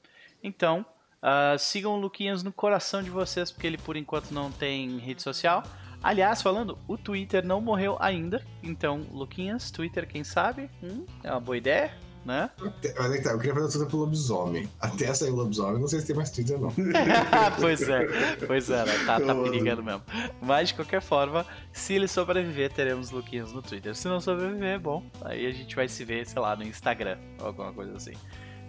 Então, 0.43 0.85
ah, 1.23 1.57
sigam 1.59 1.93
o 1.95 1.97
Luquinhas 2.01 2.43
no 2.43 2.53
coração 2.53 3.03
de 3.03 3.11
vocês, 3.11 3.51
porque 3.51 3.67
ele 3.67 3.79
por 3.79 3.97
enquanto 3.97 4.31
não 4.31 4.51
tem 4.51 4.99
rede 4.99 5.23
social. 5.23 5.63
Aliás, 6.03 6.43
falando, 6.43 6.79
o 6.87 6.99
Twitter 6.99 7.45
não 7.45 7.63
morreu 7.63 7.97
ainda. 7.99 8.45
Então, 8.63 9.07
Luquinhas, 9.11 9.71
Twitter, 9.71 10.07
quem 10.07 10.23
sabe? 10.23 10.69
Hum, 10.83 11.07
é 11.23 11.31
uma 11.31 11.41
boa 11.41 11.57
ideia. 11.57 11.97
Né? 12.25 12.51
Olha 12.99 13.17
que 13.17 13.23
tá, 13.23 13.31
eu 13.31 13.39
queria 13.39 13.55
fazer 13.55 13.73
tudo 13.73 13.87
pro 13.87 13.99
lobisomem. 13.99 14.69
Até 14.81 15.13
sair 15.13 15.31
o 15.31 15.37
lobisomem, 15.37 15.81
não 15.81 15.89
sei 15.89 16.01
se 16.01 16.07
tem 16.07 16.17
mais 16.17 16.31
Twitter, 16.31 16.59
não. 16.59 16.73
pois 17.61 17.83
é, 17.83 18.37
pois 18.47 18.71
é, 18.71 18.85
né? 18.85 18.93
tá, 19.05 19.21
tá 19.21 19.35
perigando 19.35 19.83
mesmo. 19.83 20.03
Mas 20.41 20.69
de 20.69 20.75
qualquer 20.75 21.03
forma, 21.03 21.47
se 21.73 21.95
ele 21.95 22.09
sobreviver, 22.09 22.73
teremos 22.73 23.11
Luquinhas 23.11 23.53
no 23.53 23.63
Twitter. 23.63 23.95
Se 23.95 24.09
não 24.09 24.21
sobreviver, 24.21 24.81
bom, 24.81 25.05
aí 25.23 25.47
a 25.47 25.53
gente 25.53 25.75
vai 25.77 25.89
se 25.89 26.05
ver, 26.05 26.27
sei 26.27 26.41
lá, 26.41 26.57
no 26.57 26.65
Instagram 26.65 27.19
ou 27.41 27.47
alguma 27.47 27.73
coisa 27.73 27.97
assim. 27.97 28.15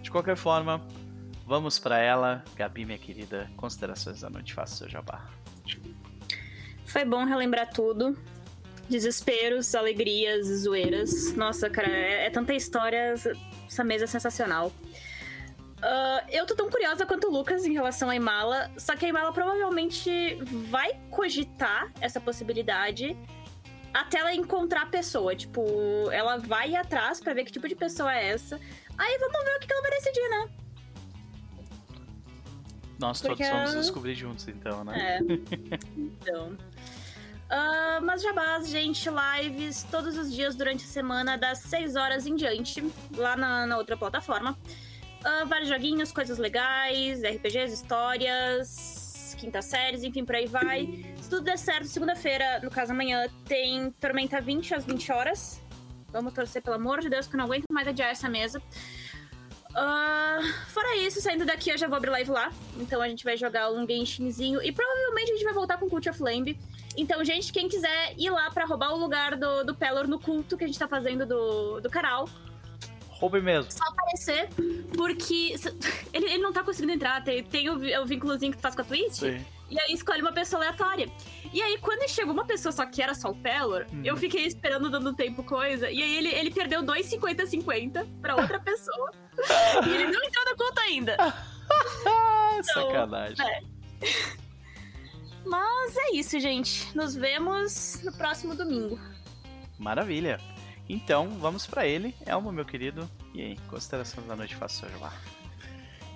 De 0.02 0.10
qualquer 0.10 0.36
forma, 0.36 0.86
vamos 1.46 1.78
pra 1.78 1.98
ela. 1.98 2.44
Gabi, 2.54 2.84
minha 2.84 2.98
querida, 2.98 3.50
considerações 3.56 4.20
da 4.20 4.30
noite, 4.30 4.54
faça 4.54 4.74
o 4.74 4.76
seu 4.78 4.88
jabá. 4.88 5.26
Foi 6.84 7.04
bom 7.04 7.24
relembrar 7.24 7.70
tudo. 7.70 8.16
Desesperos, 8.88 9.74
alegrias, 9.74 10.46
zoeiras. 10.46 11.34
Nossa, 11.34 11.68
cara, 11.68 11.88
é, 11.88 12.26
é 12.26 12.30
tanta 12.30 12.54
história. 12.54 13.14
Essa 13.66 13.84
mesa 13.84 14.04
é 14.04 14.06
sensacional. 14.06 14.72
Ah, 15.82 16.24
eu 16.30 16.46
tô 16.46 16.54
tão 16.54 16.70
curiosa 16.70 17.04
quanto 17.04 17.28
o 17.28 17.30
Lucas 17.30 17.64
em 17.64 17.72
relação 17.72 18.08
à 18.08 18.16
Imala, 18.16 18.70
só 18.76 18.96
que 18.96 19.06
a 19.06 19.08
Imala 19.08 19.32
provavelmente 19.32 20.36
vai 20.70 20.98
cogitar 21.10 21.92
essa 22.00 22.20
possibilidade 22.20 23.16
até 23.92 24.18
ela 24.18 24.34
encontrar 24.34 24.82
a 24.82 24.86
pessoa. 24.86 25.34
Tipo, 25.34 26.10
ela 26.10 26.38
vai 26.38 26.70
ir 26.70 26.76
atrás 26.76 27.20
pra 27.20 27.34
ver 27.34 27.44
que 27.44 27.52
tipo 27.52 27.68
de 27.68 27.74
pessoa 27.74 28.14
é 28.14 28.28
essa. 28.28 28.60
Aí 28.96 29.18
vamos 29.18 29.44
ver 29.44 29.56
o 29.56 29.60
que 29.60 29.72
ela 29.72 29.82
vai 29.82 29.90
decidir, 29.92 30.28
né? 30.28 30.48
Nós 32.98 33.20
Porque 33.20 33.44
todos 33.44 33.58
vamos 33.58 33.74
descobrir 33.74 34.14
juntos, 34.14 34.48
então, 34.48 34.82
né? 34.82 35.18
É. 35.18 35.20
então. 35.96 36.56
Ah, 37.48 38.00
mas 38.02 38.22
jabás, 38.22 38.68
gente, 38.68 39.08
lives 39.08 39.84
todos 39.90 40.18
os 40.18 40.32
dias 40.32 40.56
durante 40.56 40.84
a 40.84 40.88
semana, 40.88 41.36
das 41.36 41.58
6 41.60 41.94
horas 41.94 42.26
em 42.26 42.34
diante, 42.34 42.82
lá 43.16 43.36
na, 43.36 43.66
na 43.66 43.76
outra 43.78 43.96
plataforma. 43.96 44.58
Ah, 45.24 45.44
vários 45.44 45.68
joguinhos, 45.68 46.12
coisas 46.12 46.38
legais, 46.38 47.22
RPGs, 47.22 47.72
histórias, 47.72 49.36
quintas 49.38 49.64
séries, 49.66 50.02
enfim, 50.02 50.24
por 50.24 50.34
aí 50.34 50.46
vai. 50.46 51.04
Se 51.20 51.30
tudo 51.30 51.42
der 51.42 51.58
certo, 51.58 51.86
segunda-feira, 51.86 52.60
no 52.62 52.70
caso 52.70 52.92
amanhã, 52.92 53.26
tem 53.44 53.90
Tormenta 53.92 54.40
20 54.40 54.74
às 54.74 54.84
20 54.84 55.12
horas. 55.12 55.60
Vamos 56.12 56.32
torcer, 56.32 56.62
pelo 56.62 56.76
amor 56.76 57.00
de 57.00 57.08
Deus, 57.08 57.26
que 57.26 57.34
eu 57.34 57.38
não 57.38 57.44
aguento 57.44 57.64
mais 57.70 57.86
adiar 57.86 58.10
essa 58.10 58.28
mesa. 58.28 58.60
Ah, 59.74 60.40
fora 60.68 60.96
isso, 60.96 61.20
saindo 61.20 61.44
daqui 61.44 61.70
eu 61.70 61.76
já 61.76 61.86
vou 61.86 61.96
abrir 61.96 62.10
live 62.10 62.30
lá. 62.30 62.50
Então 62.78 63.00
a 63.02 63.08
gente 63.08 63.22
vai 63.22 63.36
jogar 63.36 63.70
um 63.70 63.86
Genshinzinho 63.86 64.62
e 64.62 64.72
provavelmente 64.72 65.30
a 65.30 65.34
gente 65.34 65.44
vai 65.44 65.52
voltar 65.52 65.78
com 65.78 65.88
Cult 65.88 66.08
of 66.08 66.22
Lamb. 66.22 66.58
Então, 66.96 67.22
gente, 67.24 67.52
quem 67.52 67.68
quiser 67.68 68.14
ir 68.16 68.30
lá 68.30 68.50
pra 68.50 68.64
roubar 68.64 68.92
o 68.92 68.96
lugar 68.98 69.36
do, 69.36 69.64
do 69.64 69.74
Pelor 69.74 70.06
no 70.08 70.18
culto 70.18 70.56
que 70.56 70.64
a 70.64 70.66
gente 70.66 70.78
tá 70.78 70.88
fazendo 70.88 71.26
do, 71.26 71.80
do 71.80 71.90
canal, 71.90 72.28
Roube 73.10 73.40
mesmo. 73.40 73.70
só 73.72 73.84
aparecer, 73.84 74.48
porque 74.96 75.54
ele, 76.12 76.26
ele 76.26 76.38
não 76.38 76.52
tá 76.52 76.62
conseguindo 76.62 76.92
entrar. 76.92 77.22
Tem, 77.24 77.42
tem 77.42 77.68
o, 77.70 78.02
o 78.02 78.06
vínculozinho 78.06 78.52
que 78.52 78.58
tu 78.58 78.62
faz 78.62 78.74
com 78.74 78.82
a 78.82 78.84
Twitch. 78.84 79.12
Sim. 79.14 79.44
E 79.68 79.80
aí 79.80 79.92
escolhe 79.92 80.20
uma 80.22 80.32
pessoa 80.32 80.62
aleatória. 80.62 81.10
E 81.52 81.60
aí, 81.60 81.76
quando 81.78 82.08
chegou 82.08 82.32
uma 82.32 82.44
pessoa 82.44 82.70
só 82.70 82.86
que 82.86 83.02
era 83.02 83.14
só 83.14 83.30
o 83.30 83.34
Pelor, 83.34 83.84
Uhum. 83.92 84.02
eu 84.04 84.16
fiquei 84.16 84.44
esperando 84.46 84.88
dando 84.90 85.12
tempo 85.14 85.42
coisa. 85.42 85.90
E 85.90 86.00
aí 86.02 86.16
ele, 86.18 86.28
ele 86.28 86.50
perdeu 86.52 86.82
2,50-50 86.82 88.06
pra 88.20 88.36
outra 88.36 88.60
pessoa. 88.60 89.10
e 89.86 89.90
ele 89.94 90.04
não 90.12 90.22
entrou 90.24 90.44
na 90.44 90.54
conta 90.56 90.80
ainda. 90.82 91.16
Então, 92.58 92.86
sacanagem. 92.86 93.36
é. 93.44 93.60
Mas 95.46 95.96
é 95.96 96.16
isso, 96.16 96.38
gente. 96.40 96.94
Nos 96.96 97.14
vemos 97.14 98.00
no 98.02 98.12
próximo 98.12 98.54
domingo. 98.54 98.98
Maravilha. 99.78 100.40
Então, 100.88 101.30
vamos 101.40 101.66
pra 101.66 101.86
ele. 101.86 102.14
Elmo, 102.26 102.50
meu 102.52 102.64
querido. 102.64 103.08
E 103.32 103.42
aí, 103.42 103.58
considerações 103.68 104.26
da 104.26 104.34
noite, 104.34 104.56
faça 104.56 104.76
o 104.76 104.88
seu 104.88 104.98
jabá. 104.98 105.12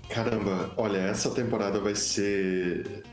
Caramba, 0.09 0.73
olha, 0.77 0.99
essa 0.99 1.31
temporada 1.31 1.79
vai 1.79 1.95
ser. 1.95 3.05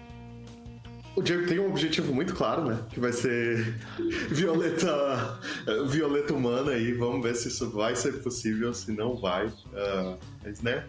O 1.16 1.22
Diego 1.22 1.48
tem 1.48 1.60
um 1.60 1.70
objetivo 1.70 2.14
muito 2.14 2.34
claro, 2.34 2.66
né? 2.66 2.80
Que 2.90 3.00
vai 3.00 3.12
ser 3.12 3.76
Violeta, 4.30 5.40
Violeta 5.88 6.34
humana 6.34 6.72
aí. 6.72 6.94
Vamos 6.94 7.24
ver 7.24 7.36
se 7.36 7.48
isso 7.48 7.70
vai 7.72 7.96
ser 7.96 8.24
possível, 8.24 8.74
se 8.74 8.92
não 8.92 9.16
vai. 9.16 9.52
Ah, 9.76 10.18
mas, 10.44 10.62
né? 10.62 10.88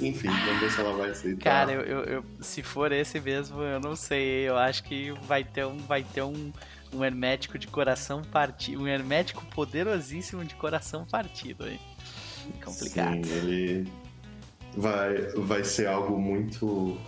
Enfim, 0.00 0.28
vamos 0.28 0.60
ver 0.60 0.70
se 0.70 0.80
ela 0.80 0.96
vai 0.96 1.10
aceitar. 1.10 1.42
Cara, 1.42 1.72
eu, 1.72 1.80
eu- 1.82 2.04
eu- 2.04 2.24
se 2.40 2.62
for 2.62 2.92
esse 2.92 3.20
mesmo, 3.20 3.60
eu 3.62 3.80
não 3.80 3.94
sei. 3.96 4.48
Eu 4.48 4.56
acho 4.56 4.82
que 4.84 5.12
vai 5.26 5.44
ter 5.44 5.64
um, 5.66 5.76
vai 5.78 6.02
ter 6.02 6.22
um, 6.22 6.52
um 6.92 7.04
hermético 7.04 7.58
de 7.58 7.66
coração 7.66 8.22
partido. 8.22 8.82
Um 8.82 8.88
hermético 8.88 9.44
poderosíssimo 9.46 10.44
de 10.44 10.54
coração 10.54 11.04
partido, 11.06 11.68
hein? 11.68 11.80
Complicado. 12.64 13.24
Sim, 13.24 13.32
ele 13.34 13.88
vai, 14.76 15.14
vai 15.36 15.64
ser 15.64 15.86
algo 15.86 16.18
muito 16.18 16.98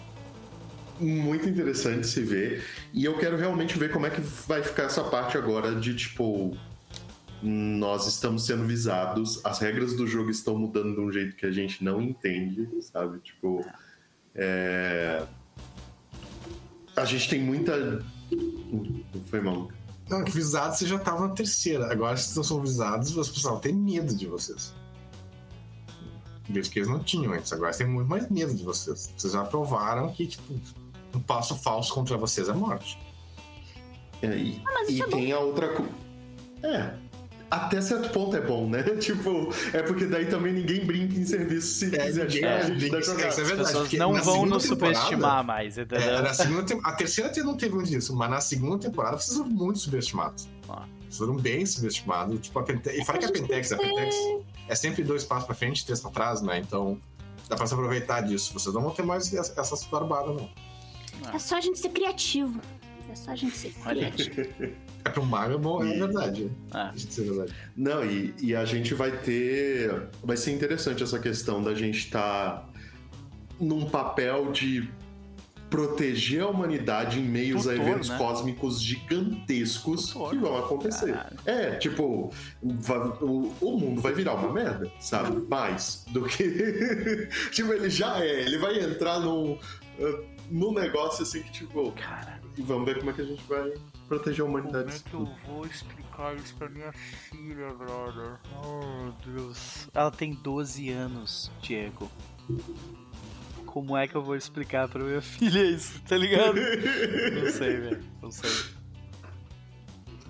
muito 1.00 1.48
interessante 1.48 2.06
se 2.06 2.22
ver. 2.22 2.64
E 2.92 3.04
eu 3.04 3.18
quero 3.18 3.36
realmente 3.36 3.76
ver 3.76 3.90
como 3.90 4.06
é 4.06 4.10
que 4.10 4.20
vai 4.20 4.62
ficar 4.62 4.84
essa 4.84 5.02
parte 5.02 5.36
agora 5.36 5.74
de 5.74 5.94
tipo 5.94 6.56
nós 7.44 8.06
estamos 8.06 8.47
sendo 8.47 8.64
visados, 8.64 9.39
as 9.44 9.58
regras 9.58 9.94
do 9.94 10.06
jogo 10.06 10.31
estão 10.31 10.58
mudando 10.58 10.94
de 10.94 11.00
um 11.00 11.12
jeito 11.12 11.36
que 11.36 11.44
a 11.44 11.50
gente 11.50 11.84
não 11.84 12.00
entende, 12.00 12.66
sabe? 12.81 13.18
Tipo, 13.20 13.62
é... 14.34 15.23
a 16.97 17.05
gente 17.05 17.28
tem 17.28 17.42
muita. 17.42 18.02
Não 18.32 19.24
foi 19.26 19.42
mal. 19.42 19.68
Não, 20.08 20.24
que 20.24 20.31
visados 20.31 20.78
vocês 20.78 20.89
já 20.89 20.97
estavam 20.97 21.28
na 21.28 21.34
terceira. 21.34 21.92
Agora 21.92 22.16
vocês 22.16 22.34
não 22.34 22.44
são 22.44 22.60
visados, 22.62 23.16
as 23.18 23.28
pessoas 23.28 23.60
têm 23.60 23.74
medo 23.74 24.14
de 24.14 24.26
vocês. 24.26 24.74
Desde 26.48 26.70
que 26.70 26.78
eles 26.78 26.89
não 26.89 27.05
tinham 27.05 27.32
antes. 27.34 27.52
Agora 27.52 27.68
eles 27.68 27.76
têm 27.76 27.86
muito 27.86 28.08
mais 28.08 28.31
medo 28.31 28.55
de 28.55 28.62
vocês. 28.62 29.12
Vocês 29.16 29.34
já 29.34 29.44
provaram 29.44 30.10
que, 30.12 30.26
tipo, 30.26 30.55
um 31.14 31.20
passo 31.20 31.55
falso 31.56 31.92
contra 31.92 32.16
vocês 32.16 32.48
é 32.48 32.55
morte. 32.55 32.98
É, 34.23 34.34
e 34.34 34.62
mas 34.64 34.89
e 34.89 35.02
é 35.02 35.06
tem 35.06 35.32
a 35.32 35.39
outra 35.39 35.68
coisa. 35.68 35.92
É. 36.62 37.03
Até 37.50 37.81
certo 37.81 38.10
ponto 38.10 38.36
é 38.36 38.40
bom, 38.40 38.68
né? 38.68 38.82
Tipo, 38.98 39.48
é 39.73 39.82
porque 39.82 40.06
daí 40.06 40.26
também 40.26 40.52
ninguém 40.52 40.84
brinca 40.84 41.14
em 41.18 41.24
serviço 41.24 41.66
se 41.74 41.86
É, 41.94 42.06
quiser 42.06 42.24
ninguém- 42.24 42.28
tirar 42.28 42.50
a 42.50 42.58
é, 42.58 42.66
gente 42.66 42.90
da 42.90 42.98
isso 43.00 43.10
é. 43.10 43.26
As 43.28 43.36
verdade, 43.36 43.58
pessoas 43.58 43.78
porque 43.82 43.97
não 43.98 44.14
vão 44.23 44.47
nos 44.47 44.64
subestimar 44.64 45.44
mais, 45.44 45.78
entendeu? 45.78 46.00
É, 46.00 46.23
na 46.23 46.34
segunda 46.34 46.64
a 46.84 46.92
terceira 46.92 47.31
te- 47.31 47.42
não 47.42 47.56
teve 47.56 47.74
muito 47.74 47.89
disso, 47.89 48.14
mas 48.16 48.31
na 48.31 48.40
segunda 48.40 48.78
temporada 48.78 49.16
vocês 49.18 49.36
foram 49.36 49.50
muito 49.50 49.78
subestimados. 49.78 50.48
Ó. 50.68 50.81
Vocês 51.00 51.18
foram 51.18 51.36
bem 51.36 51.64
subestimados. 51.64 52.40
Tipo, 52.40 52.58
a 52.58 52.62
Pente... 52.64 52.89
E 52.90 53.05
fora 53.05 53.18
que 53.18 53.24
a 53.26 53.31
Pentex, 53.32 53.70
a 53.73 53.76
Pentex 53.76 54.16
é 54.68 54.74
sempre 54.74 55.05
dois 55.05 55.23
passos 55.23 55.47
pra 55.47 55.55
frente 55.55 55.81
e 55.81 55.84
três 55.84 56.00
pra 56.00 56.10
trás, 56.10 56.42
né? 56.42 56.58
Então 56.58 56.98
dá 57.48 57.55
pra 57.55 57.66
se 57.66 57.74
aproveitar 57.74 58.23
disso. 58.23 58.52
Vocês 58.52 58.74
não 58.74 58.82
vão 58.82 58.90
ter 58.90 59.05
mais 59.05 59.32
ess- 59.32 59.52
essas 59.56 59.84
barbadas, 59.84 60.34
não. 60.34 60.48
É 61.32 61.39
só 61.39 61.56
a 61.56 61.60
gente 61.60 61.78
ser 61.78 61.90
criativo. 61.90 62.60
É 63.15 63.17
só 63.17 63.31
a 63.31 63.36
gente 63.36 63.57
ser. 63.57 63.73
É 65.05 65.09
pro 65.09 65.25
mago, 65.25 65.55
é 65.55 65.59
bom, 65.59 65.84
é 65.84 65.94
E- 65.94 65.99
verdade. 66.01 66.51
Ah, 66.73 66.91
A 66.91 66.97
gente 66.97 67.15
ser 67.15 67.23
verdade. 67.23 67.55
Não, 67.76 68.05
e, 68.05 68.34
e 68.43 68.57
a 68.57 68.65
gente 68.65 68.93
vai 68.93 69.12
ter. 69.12 70.09
Vai 70.23 70.36
ser 70.36 70.51
interessante 70.52 71.01
essa 71.01 71.18
questão 71.20 71.62
da 71.62 71.75
gente 71.76 71.99
estar 71.99 72.68
num 73.60 73.89
papel 73.89 74.51
de 74.51 74.91
proteger 75.70 76.43
a 76.43 76.49
humanidade 76.49 77.20
em 77.20 77.25
meios 77.25 77.68
a 77.68 77.75
eventos 77.75 78.09
né? 78.09 78.18
cosmicos 78.18 78.81
gigantescos 78.81 80.09
Tutor. 80.09 80.31
que 80.31 80.36
vão 80.39 80.57
acontecer. 80.59 81.12
Caralho. 81.12 81.36
É, 81.47 81.70
tipo, 81.76 82.33
va- 82.62 83.17
o, 83.20 83.52
o 83.60 83.78
mundo 83.78 84.01
vai 84.01 84.12
virar 84.12 84.34
uma 84.34 84.52
merda, 84.52 84.91
sabe? 84.99 85.41
Mais 85.49 86.05
do 86.10 86.25
que. 86.25 87.28
tipo, 87.52 87.73
ele 87.73 87.91
já 87.91 88.18
é, 88.25 88.41
ele 88.43 88.59
vai 88.59 88.78
entrar 88.81 89.20
num, 89.20 89.52
uh, 89.52 90.25
num 90.51 90.73
negócio 90.73 91.23
assim 91.23 91.43
que, 91.43 91.51
tipo, 91.52 91.91
cara, 91.93 92.41
e 92.57 92.62
vamos 92.62 92.84
ver 92.84 92.99
como 92.99 93.10
é 93.10 93.12
que 93.15 93.20
a 93.20 93.24
gente 93.24 93.42
vai 93.44 93.73
proteger 94.08 94.44
a 94.44 94.49
humanidade. 94.49 94.89
disso 94.89 95.05
tudo. 95.10 95.31
vou 95.47 95.66
explicar 95.66 96.34
isso 96.36 96.55
pra 96.57 96.68
minha 96.68 96.92
filha, 96.92 97.73
brother? 97.74 98.39
Oh, 98.65 99.12
Deus. 99.26 99.89
Ela 99.92 100.10
tem 100.10 100.34
12 100.34 100.91
anos, 100.91 101.50
Diego. 101.60 102.10
Como 103.66 103.97
é 103.97 104.07
que 104.07 104.15
eu 104.15 104.23
vou 104.23 104.36
explicar 104.36 104.89
pra 104.89 105.02
minha 105.02 105.20
filha 105.23 105.65
isso, 105.65 106.00
tá 106.02 106.16
ligado? 106.16 106.55
Não 106.55 107.50
sei, 107.50 107.76
velho. 107.76 108.05
Não 108.23 108.31
sei. 108.31 108.50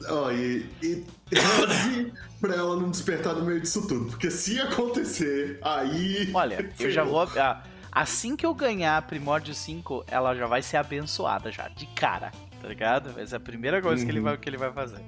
Ó, 0.08 0.30
e, 0.30 0.66
e 0.82 1.04
reze 1.30 2.12
pra 2.40 2.54
ela 2.54 2.76
não 2.76 2.90
despertar 2.90 3.34
no 3.34 3.44
meio 3.44 3.60
disso 3.60 3.86
tudo. 3.86 4.06
Porque 4.06 4.30
se 4.30 4.60
acontecer, 4.60 5.58
aí. 5.62 6.30
Olha, 6.34 6.70
eu 6.78 6.90
já 6.90 7.04
vou. 7.04 7.22
ah, 7.22 7.62
assim 7.94 8.34
que 8.36 8.44
eu 8.44 8.52
ganhar 8.54 9.00
Primórdio 9.02 9.54
5, 9.54 10.04
ela 10.08 10.34
já 10.34 10.46
vai 10.46 10.60
ser 10.62 10.76
abençoada 10.78 11.50
já, 11.52 11.68
de 11.68 11.86
cara, 11.88 12.32
tá 12.60 12.68
ligado? 12.68 13.12
Vai 13.12 13.26
ser 13.26 13.36
a 13.36 13.40
primeira 13.40 13.80
coisa 13.80 14.04
que, 14.04 14.10
ele 14.10 14.18
Uhum. 14.18 14.24
vai, 14.24 14.36
que 14.36 14.48
ele 14.48 14.56
vai 14.56 14.72
fazer. 14.72 14.98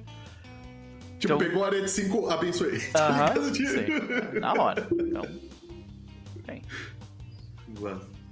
Tipo, 1.19 1.33
então- 1.33 1.37
pegou 1.39 1.63
a 1.63 1.67
areia 1.67 1.83
de 1.83 1.89
5, 1.91 2.29
abençoei. 2.29 2.79
Tá 2.91 3.09
ligado? 3.09 3.51
Tipo- 3.51 3.69
sei. 3.69 4.39
Na 4.39 4.53
hora. 4.53 4.87
Então, 4.91 5.23
bem, 6.45 6.61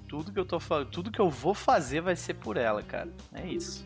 tudo 0.08 0.32
que 0.32 0.40
eu 0.40 0.46
tô 0.46 0.60
falando, 0.60 0.90
tudo 0.90 1.12
que 1.12 1.20
eu 1.20 1.30
vou 1.30 1.54
fazer 1.54 2.02
vai 2.02 2.16
ser 2.16 2.36
por 2.36 2.58
ela, 2.58 2.82
cara. 2.84 3.10
É 3.34 3.46
isso. 3.48 3.86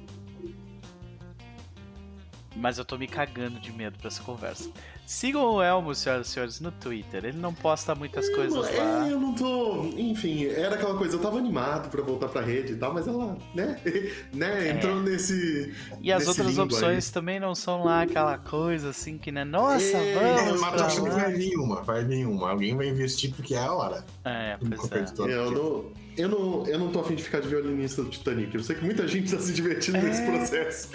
Mas 2.55 2.77
eu 2.77 2.83
tô 2.85 2.97
me 2.97 3.07
cagando 3.07 3.59
de 3.59 3.71
medo 3.71 3.97
pra 3.97 4.07
essa 4.07 4.21
conversa. 4.21 4.69
Sigam 5.09 5.55
o 5.55 5.59
Elmo, 5.59 5.95
senhoras 5.95 6.27
e 6.27 6.29
senhores, 6.29 6.59
no 6.59 6.71
Twitter. 6.71 7.25
Ele 7.25 7.37
não 7.39 7.51
posta 7.51 7.95
muitas 7.95 8.29
coisas 8.29 8.67
é, 8.69 8.77
lá. 8.79 9.07
eu 9.09 9.19
não 9.19 9.33
tô. 9.33 9.85
Enfim, 9.97 10.45
era 10.45 10.75
aquela 10.75 10.95
coisa, 10.95 11.15
eu 11.15 11.19
tava 11.19 11.39
animado 11.39 11.89
pra 11.89 12.03
voltar 12.03 12.27
pra 12.29 12.41
rede 12.41 12.73
e 12.73 12.75
tal, 12.75 12.93
mas 12.93 13.07
ela, 13.07 13.35
né? 13.55 13.79
né 14.31 14.67
É. 14.67 14.69
entrou 14.69 15.01
nesse. 15.01 15.73
E 15.99 16.11
as 16.13 16.27
nesse 16.27 16.29
outras 16.41 16.59
opções 16.59 17.09
também 17.09 17.39
não 17.39 17.55
são 17.55 17.83
lá 17.83 18.03
aquela 18.03 18.37
coisa 18.37 18.89
assim 18.89 19.17
que, 19.17 19.31
né? 19.31 19.43
Nossa, 19.43 19.97
É, 19.97 20.13
É, 20.13 20.43
vamos 20.45 20.61
mas 20.61 20.73
pra 20.75 20.85
achando 20.85 21.09
que 21.09 21.15
vai 21.15 21.33
vir 21.33 21.55
uma, 21.57 21.81
vai 21.81 22.05
vir 22.05 22.27
uma. 22.27 22.51
Alguém 22.51 22.77
vai 22.77 22.87
investir 22.87 23.33
porque 23.33 23.55
é 23.55 23.63
a 23.63 23.73
hora. 23.73 24.05
É, 24.23 24.57
No 24.61 24.77
pois 24.77 24.91
é. 24.91 25.23
aí. 25.23 25.31
Eu 25.31 25.51
não, 25.51 25.85
eu, 26.19 26.29
não, 26.29 26.65
eu 26.67 26.77
não 26.79 26.91
tô 26.91 26.99
afim 26.99 27.15
de 27.15 27.23
ficar 27.23 27.39
de 27.39 27.47
violinista 27.47 28.03
do 28.03 28.09
Titanic. 28.09 28.53
Eu 28.53 28.63
sei 28.63 28.75
que 28.75 28.83
muita 28.85 29.07
gente 29.07 29.31
tá 29.31 29.39
se 29.39 29.53
divertindo 29.53 29.97
É. 29.97 30.01
nesse 30.01 30.23
processo 30.25 30.89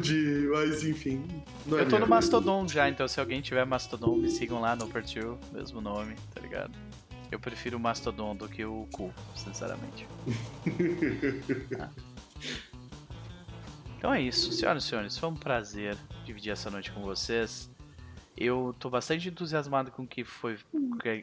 de. 0.00 0.48
Mas 0.52 0.84
enfim. 0.84 1.24
não 1.66 1.78
é 1.78 1.82
Eu 1.82 1.84
tô 1.84 1.96
minha 1.96 2.00
no 2.00 2.06
vida. 2.06 2.06
Mastodon 2.06 2.66
já, 2.68 2.88
então 2.88 3.06
se 3.08 3.18
alguém 3.20 3.40
tiver 3.40 3.64
Mastodon, 3.66 4.16
me 4.16 4.30
sigam 4.30 4.60
lá 4.60 4.74
no 4.76 4.86
perfil, 4.88 5.38
mesmo 5.52 5.80
nome, 5.80 6.14
tá 6.34 6.40
ligado? 6.40 6.72
Eu 7.30 7.38
prefiro 7.38 7.76
o 7.76 7.80
Mastodon 7.80 8.34
do 8.34 8.48
que 8.48 8.64
o 8.64 8.86
cu, 8.92 9.12
sinceramente. 9.34 10.06
Ah. 11.78 11.90
Então 13.98 14.14
é 14.14 14.22
isso, 14.22 14.52
senhoras 14.52 14.84
e 14.84 14.86
senhores, 14.88 15.18
foi 15.18 15.28
um 15.28 15.34
prazer 15.34 15.96
dividir 16.24 16.50
essa 16.52 16.70
noite 16.70 16.92
com 16.92 17.02
vocês. 17.02 17.68
Eu 18.36 18.72
tô 18.78 18.88
bastante 18.88 19.28
entusiasmado 19.28 19.90
com 19.90 20.04
o 20.04 20.06
que 20.06 20.22
foi 20.22 20.56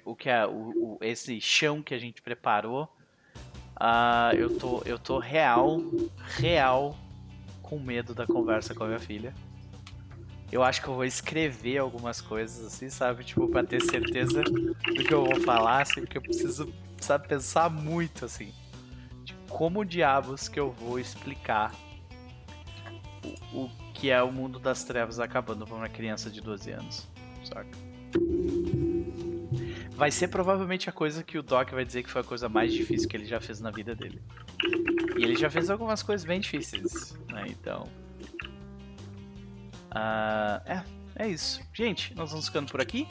o 0.03 0.13
que 0.15 0.29
é 0.29 0.45
o, 0.45 0.49
o- 0.75 0.97
esse 1.01 1.39
chão 1.39 1.81
que 1.81 1.93
a 1.93 1.97
gente 1.97 2.21
preparou. 2.21 2.93
Ah, 3.75 4.31
eu 4.33 4.57
tô 4.57 4.81
eu 4.85 4.97
tô 4.97 5.19
real, 5.19 5.81
real 6.37 6.95
com 7.61 7.79
medo 7.79 8.13
da 8.13 8.25
conversa 8.25 8.73
com 8.73 8.83
a 8.83 8.87
minha 8.87 8.99
filha. 8.99 9.33
Eu 10.51 10.63
acho 10.63 10.81
que 10.81 10.87
eu 10.87 10.93
vou 10.93 11.03
escrever 11.03 11.79
algumas 11.79 12.21
coisas 12.21 12.65
assim, 12.65 12.89
sabe? 12.89 13.23
Tipo, 13.23 13.47
pra 13.47 13.63
ter 13.63 13.81
certeza 13.81 14.43
do 14.43 15.03
que 15.03 15.13
eu 15.13 15.25
vou 15.25 15.41
falar, 15.41 15.81
assim, 15.81 16.01
porque 16.01 16.17
eu 16.17 16.21
preciso, 16.21 16.71
sabe, 17.01 17.27
pensar 17.27 17.69
muito, 17.69 18.25
assim. 18.25 18.53
De 19.23 19.33
como 19.49 19.83
diabos 19.83 20.47
que 20.47 20.59
eu 20.59 20.71
vou 20.71 20.99
explicar 20.99 21.73
o, 23.51 23.63
o 23.63 23.69
que 23.93 24.11
é 24.11 24.21
o 24.21 24.31
mundo 24.31 24.59
das 24.59 24.83
trevas 24.83 25.19
acabando 25.19 25.65
pra 25.65 25.75
uma 25.75 25.89
criança 25.89 26.29
de 26.29 26.39
12 26.39 26.71
anos, 26.71 27.07
saca? 27.43 27.77
Vai 29.95 30.11
ser 30.11 30.27
provavelmente 30.27 30.89
a 30.89 30.91
coisa 30.91 31.23
que 31.23 31.37
o 31.37 31.43
Doc 31.43 31.71
vai 31.71 31.85
dizer 31.85 32.03
que 32.03 32.11
foi 32.11 32.21
a 32.21 32.23
coisa 32.23 32.49
mais 32.49 32.73
difícil 32.73 33.07
que 33.07 33.15
ele 33.15 33.25
já 33.25 33.39
fez 33.39 33.61
na 33.61 33.71
vida 33.71 33.95
dele. 33.95 34.21
E 35.17 35.23
ele 35.23 35.35
já 35.37 35.49
fez 35.49 35.69
algumas 35.69 36.03
coisas 36.03 36.25
bem 36.25 36.39
difíceis, 36.39 37.17
né? 37.29 37.45
Então. 37.47 37.87
Ah, 39.91 40.61
é, 40.65 40.83
é 41.23 41.27
isso. 41.29 41.61
Gente, 41.73 42.13
nós 42.15 42.31
vamos 42.31 42.47
ficando 42.47 42.69
por 42.69 42.81
aqui. 42.81 43.07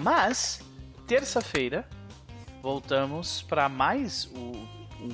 Mas, 0.00 0.62
terça-feira, 1.06 1.86
voltamos 2.62 3.42
para 3.42 3.68
mais 3.68 4.24
o- 4.34 4.66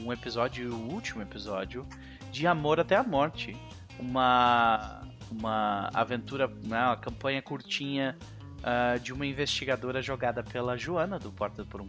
um 0.04 0.12
episódio, 0.12 0.72
o 0.72 0.92
último 0.92 1.20
episódio, 1.20 1.84
de 2.30 2.46
Amor 2.46 2.78
até 2.78 2.94
a 2.94 3.02
Morte. 3.02 3.56
Uma, 3.98 5.02
uma 5.32 5.90
aventura, 5.92 6.46
né, 6.46 6.84
uma 6.86 6.96
campanha 6.96 7.42
curtinha 7.42 8.16
ah, 8.62 8.98
de 8.98 9.12
uma 9.12 9.24
investigadora 9.24 10.02
jogada 10.02 10.42
pela 10.42 10.76
Joana, 10.76 11.18
do 11.18 11.30
Porta, 11.30 11.64
por 11.64 11.80
um 11.80 11.88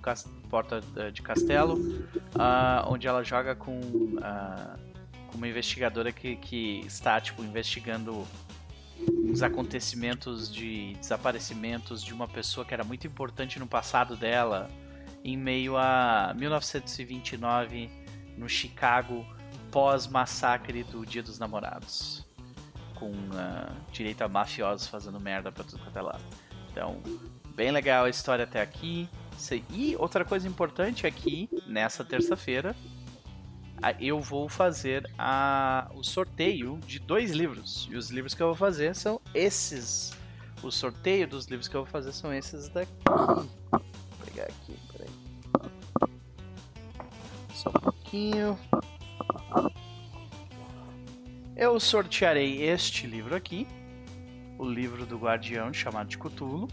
Porta 0.50 0.82
eh, 0.96 1.12
de 1.12 1.22
Castelo, 1.22 1.80
ah, 2.36 2.86
onde 2.88 3.08
ela 3.08 3.24
joga 3.24 3.56
com, 3.56 3.80
ah, 4.22 4.78
com 5.28 5.38
uma 5.38 5.48
investigadora 5.48 6.12
que, 6.12 6.36
que 6.36 6.82
está 6.86 7.20
tipo, 7.20 7.44
investigando 7.44 8.26
os 9.32 9.42
acontecimentos 9.42 10.52
de 10.52 10.94
desaparecimentos 10.96 12.04
de 12.04 12.14
uma 12.14 12.28
pessoa 12.28 12.66
que 12.66 12.74
era 12.74 12.84
muito 12.84 13.08
importante 13.08 13.58
no 13.58 13.66
passado 13.66 14.16
dela, 14.16 14.70
em 15.24 15.36
meio 15.36 15.76
a 15.76 16.34
1929, 16.36 17.90
no 18.38 18.48
Chicago, 18.48 19.26
pós-massacre 19.72 20.84
do 20.84 21.06
Dia 21.06 21.24
dos 21.24 21.40
Namorados. 21.40 22.28
Com 22.94 23.12
ah, 23.34 23.74
direito 23.92 24.22
a 24.22 24.28
mafiosos 24.28 24.88
fazendo 24.88 25.20
merda 25.20 25.52
pra 25.52 25.64
tudo 25.64 25.82
quanto 25.84 25.98
é 25.98 26.02
lado. 26.02 26.49
Então, 26.72 27.02
bem 27.56 27.72
legal 27.72 28.06
a 28.06 28.10
história 28.10 28.44
até 28.44 28.62
aqui. 28.62 29.10
E 29.70 29.96
outra 29.98 30.26
coisa 30.26 30.48
importante 30.48 31.08
é 31.08 31.12
nessa 31.66 32.04
terça-feira, 32.04 32.76
eu 34.00 34.20
vou 34.20 34.50
fazer 34.50 35.10
a, 35.18 35.90
o 35.96 36.04
sorteio 36.04 36.78
de 36.86 37.00
dois 37.00 37.32
livros. 37.32 37.88
E 37.90 37.96
os 37.96 38.10
livros 38.10 38.34
que 38.34 38.44
eu 38.44 38.48
vou 38.48 38.56
fazer 38.56 38.96
são 38.96 39.22
esses. 39.34 40.12
O 40.62 40.70
sorteio 40.70 41.28
dos 41.28 41.46
livros 41.46 41.70
que 41.70 41.76
eu 41.76 41.84
vou 41.84 41.92
fazer 41.92 42.12
são 42.12 42.34
esses 42.34 42.68
daqui. 42.70 42.92
Vou 43.08 43.80
pegar 44.26 44.44
aqui, 44.44 44.78
peraí. 44.92 45.10
Só 47.54 47.70
um 47.70 47.74
pouquinho. 47.74 48.60
Eu 51.56 51.80
sortearei 51.80 52.62
este 52.64 53.08
livro 53.08 53.36
aqui. 53.36 53.66
O 54.60 54.70
livro 54.70 55.06
do 55.06 55.18
Guardião, 55.18 55.74
chamado 55.74 56.10
de 56.10 56.18
Cthulhu. 56.18 56.68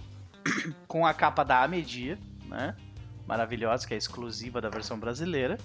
Com 0.88 1.06
a 1.06 1.14
capa 1.14 1.44
da 1.44 1.62
Amedia, 1.62 2.18
né? 2.46 2.76
Maravilhosa, 3.28 3.86
que 3.86 3.94
é 3.94 3.96
exclusiva 3.96 4.60
da 4.60 4.68
versão 4.68 4.98
brasileira. 4.98 5.56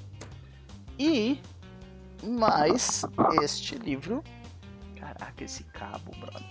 E 0.99 1.41
mais 2.23 3.03
este 3.41 3.73
livro. 3.73 4.23
Caraca, 4.95 5.43
esse 5.43 5.63
cabo, 5.63 6.11
brother. 6.11 6.45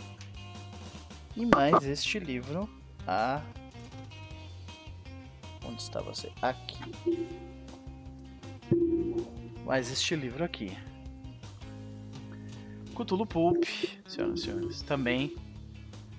E 1.36 1.46
mais 1.46 1.84
este 1.84 2.18
livro. 2.18 2.68
Ah. 3.06 3.40
Onde 5.64 5.80
está 5.80 6.00
você? 6.00 6.32
Aqui. 6.42 6.80
Mais 9.64 9.88
este 9.88 10.16
livro 10.16 10.42
aqui. 10.42 10.76
Cthulhu 12.96 13.24
Pulp, 13.24 13.64
senhoras 14.08 14.40
e 14.40 14.42
senhores. 14.42 14.82
Também 14.82 15.36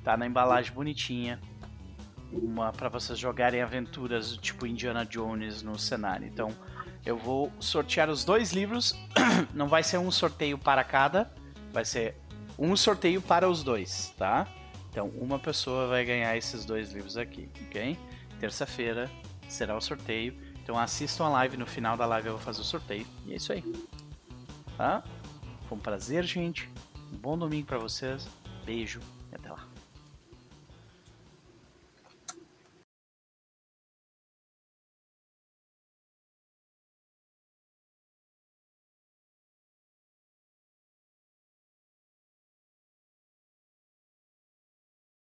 tá 0.03 0.17
na 0.17 0.25
embalagem 0.25 0.73
bonitinha. 0.73 1.39
Uma 2.31 2.71
para 2.71 2.89
vocês 2.89 3.19
jogarem 3.19 3.61
aventuras 3.61 4.37
tipo 4.37 4.65
Indiana 4.65 5.05
Jones 5.05 5.61
no 5.61 5.77
cenário. 5.77 6.25
Então, 6.25 6.55
eu 7.05 7.17
vou 7.17 7.51
sortear 7.59 8.09
os 8.09 8.23
dois 8.23 8.53
livros. 8.53 8.95
Não 9.53 9.67
vai 9.67 9.83
ser 9.83 9.97
um 9.97 10.11
sorteio 10.11 10.57
para 10.57 10.83
cada, 10.83 11.31
vai 11.73 11.83
ser 11.83 12.15
um 12.57 12.75
sorteio 12.75 13.21
para 13.21 13.49
os 13.49 13.63
dois, 13.63 14.13
tá? 14.17 14.47
Então, 14.89 15.07
uma 15.09 15.39
pessoa 15.39 15.87
vai 15.87 16.05
ganhar 16.05 16.35
esses 16.37 16.65
dois 16.65 16.91
livros 16.91 17.17
aqui, 17.17 17.49
ok? 17.67 17.97
Terça-feira 18.39 19.09
será 19.47 19.75
o 19.75 19.81
sorteio. 19.81 20.37
Então, 20.61 20.77
assistam 20.77 21.25
a 21.25 21.29
live. 21.29 21.57
No 21.57 21.65
final 21.65 21.97
da 21.97 22.05
live 22.05 22.27
eu 22.27 22.33
vou 22.33 22.41
fazer 22.41 22.61
o 22.61 22.65
sorteio. 22.65 23.05
E 23.25 23.33
é 23.33 23.35
isso 23.35 23.51
aí, 23.51 23.63
tá? 24.77 25.03
Foi 25.67 25.77
um 25.77 25.81
prazer, 25.81 26.23
gente. 26.23 26.69
Um 27.11 27.17
bom 27.17 27.37
domingo 27.37 27.65
para 27.65 27.77
vocês. 27.77 28.27
Beijo. 28.65 28.99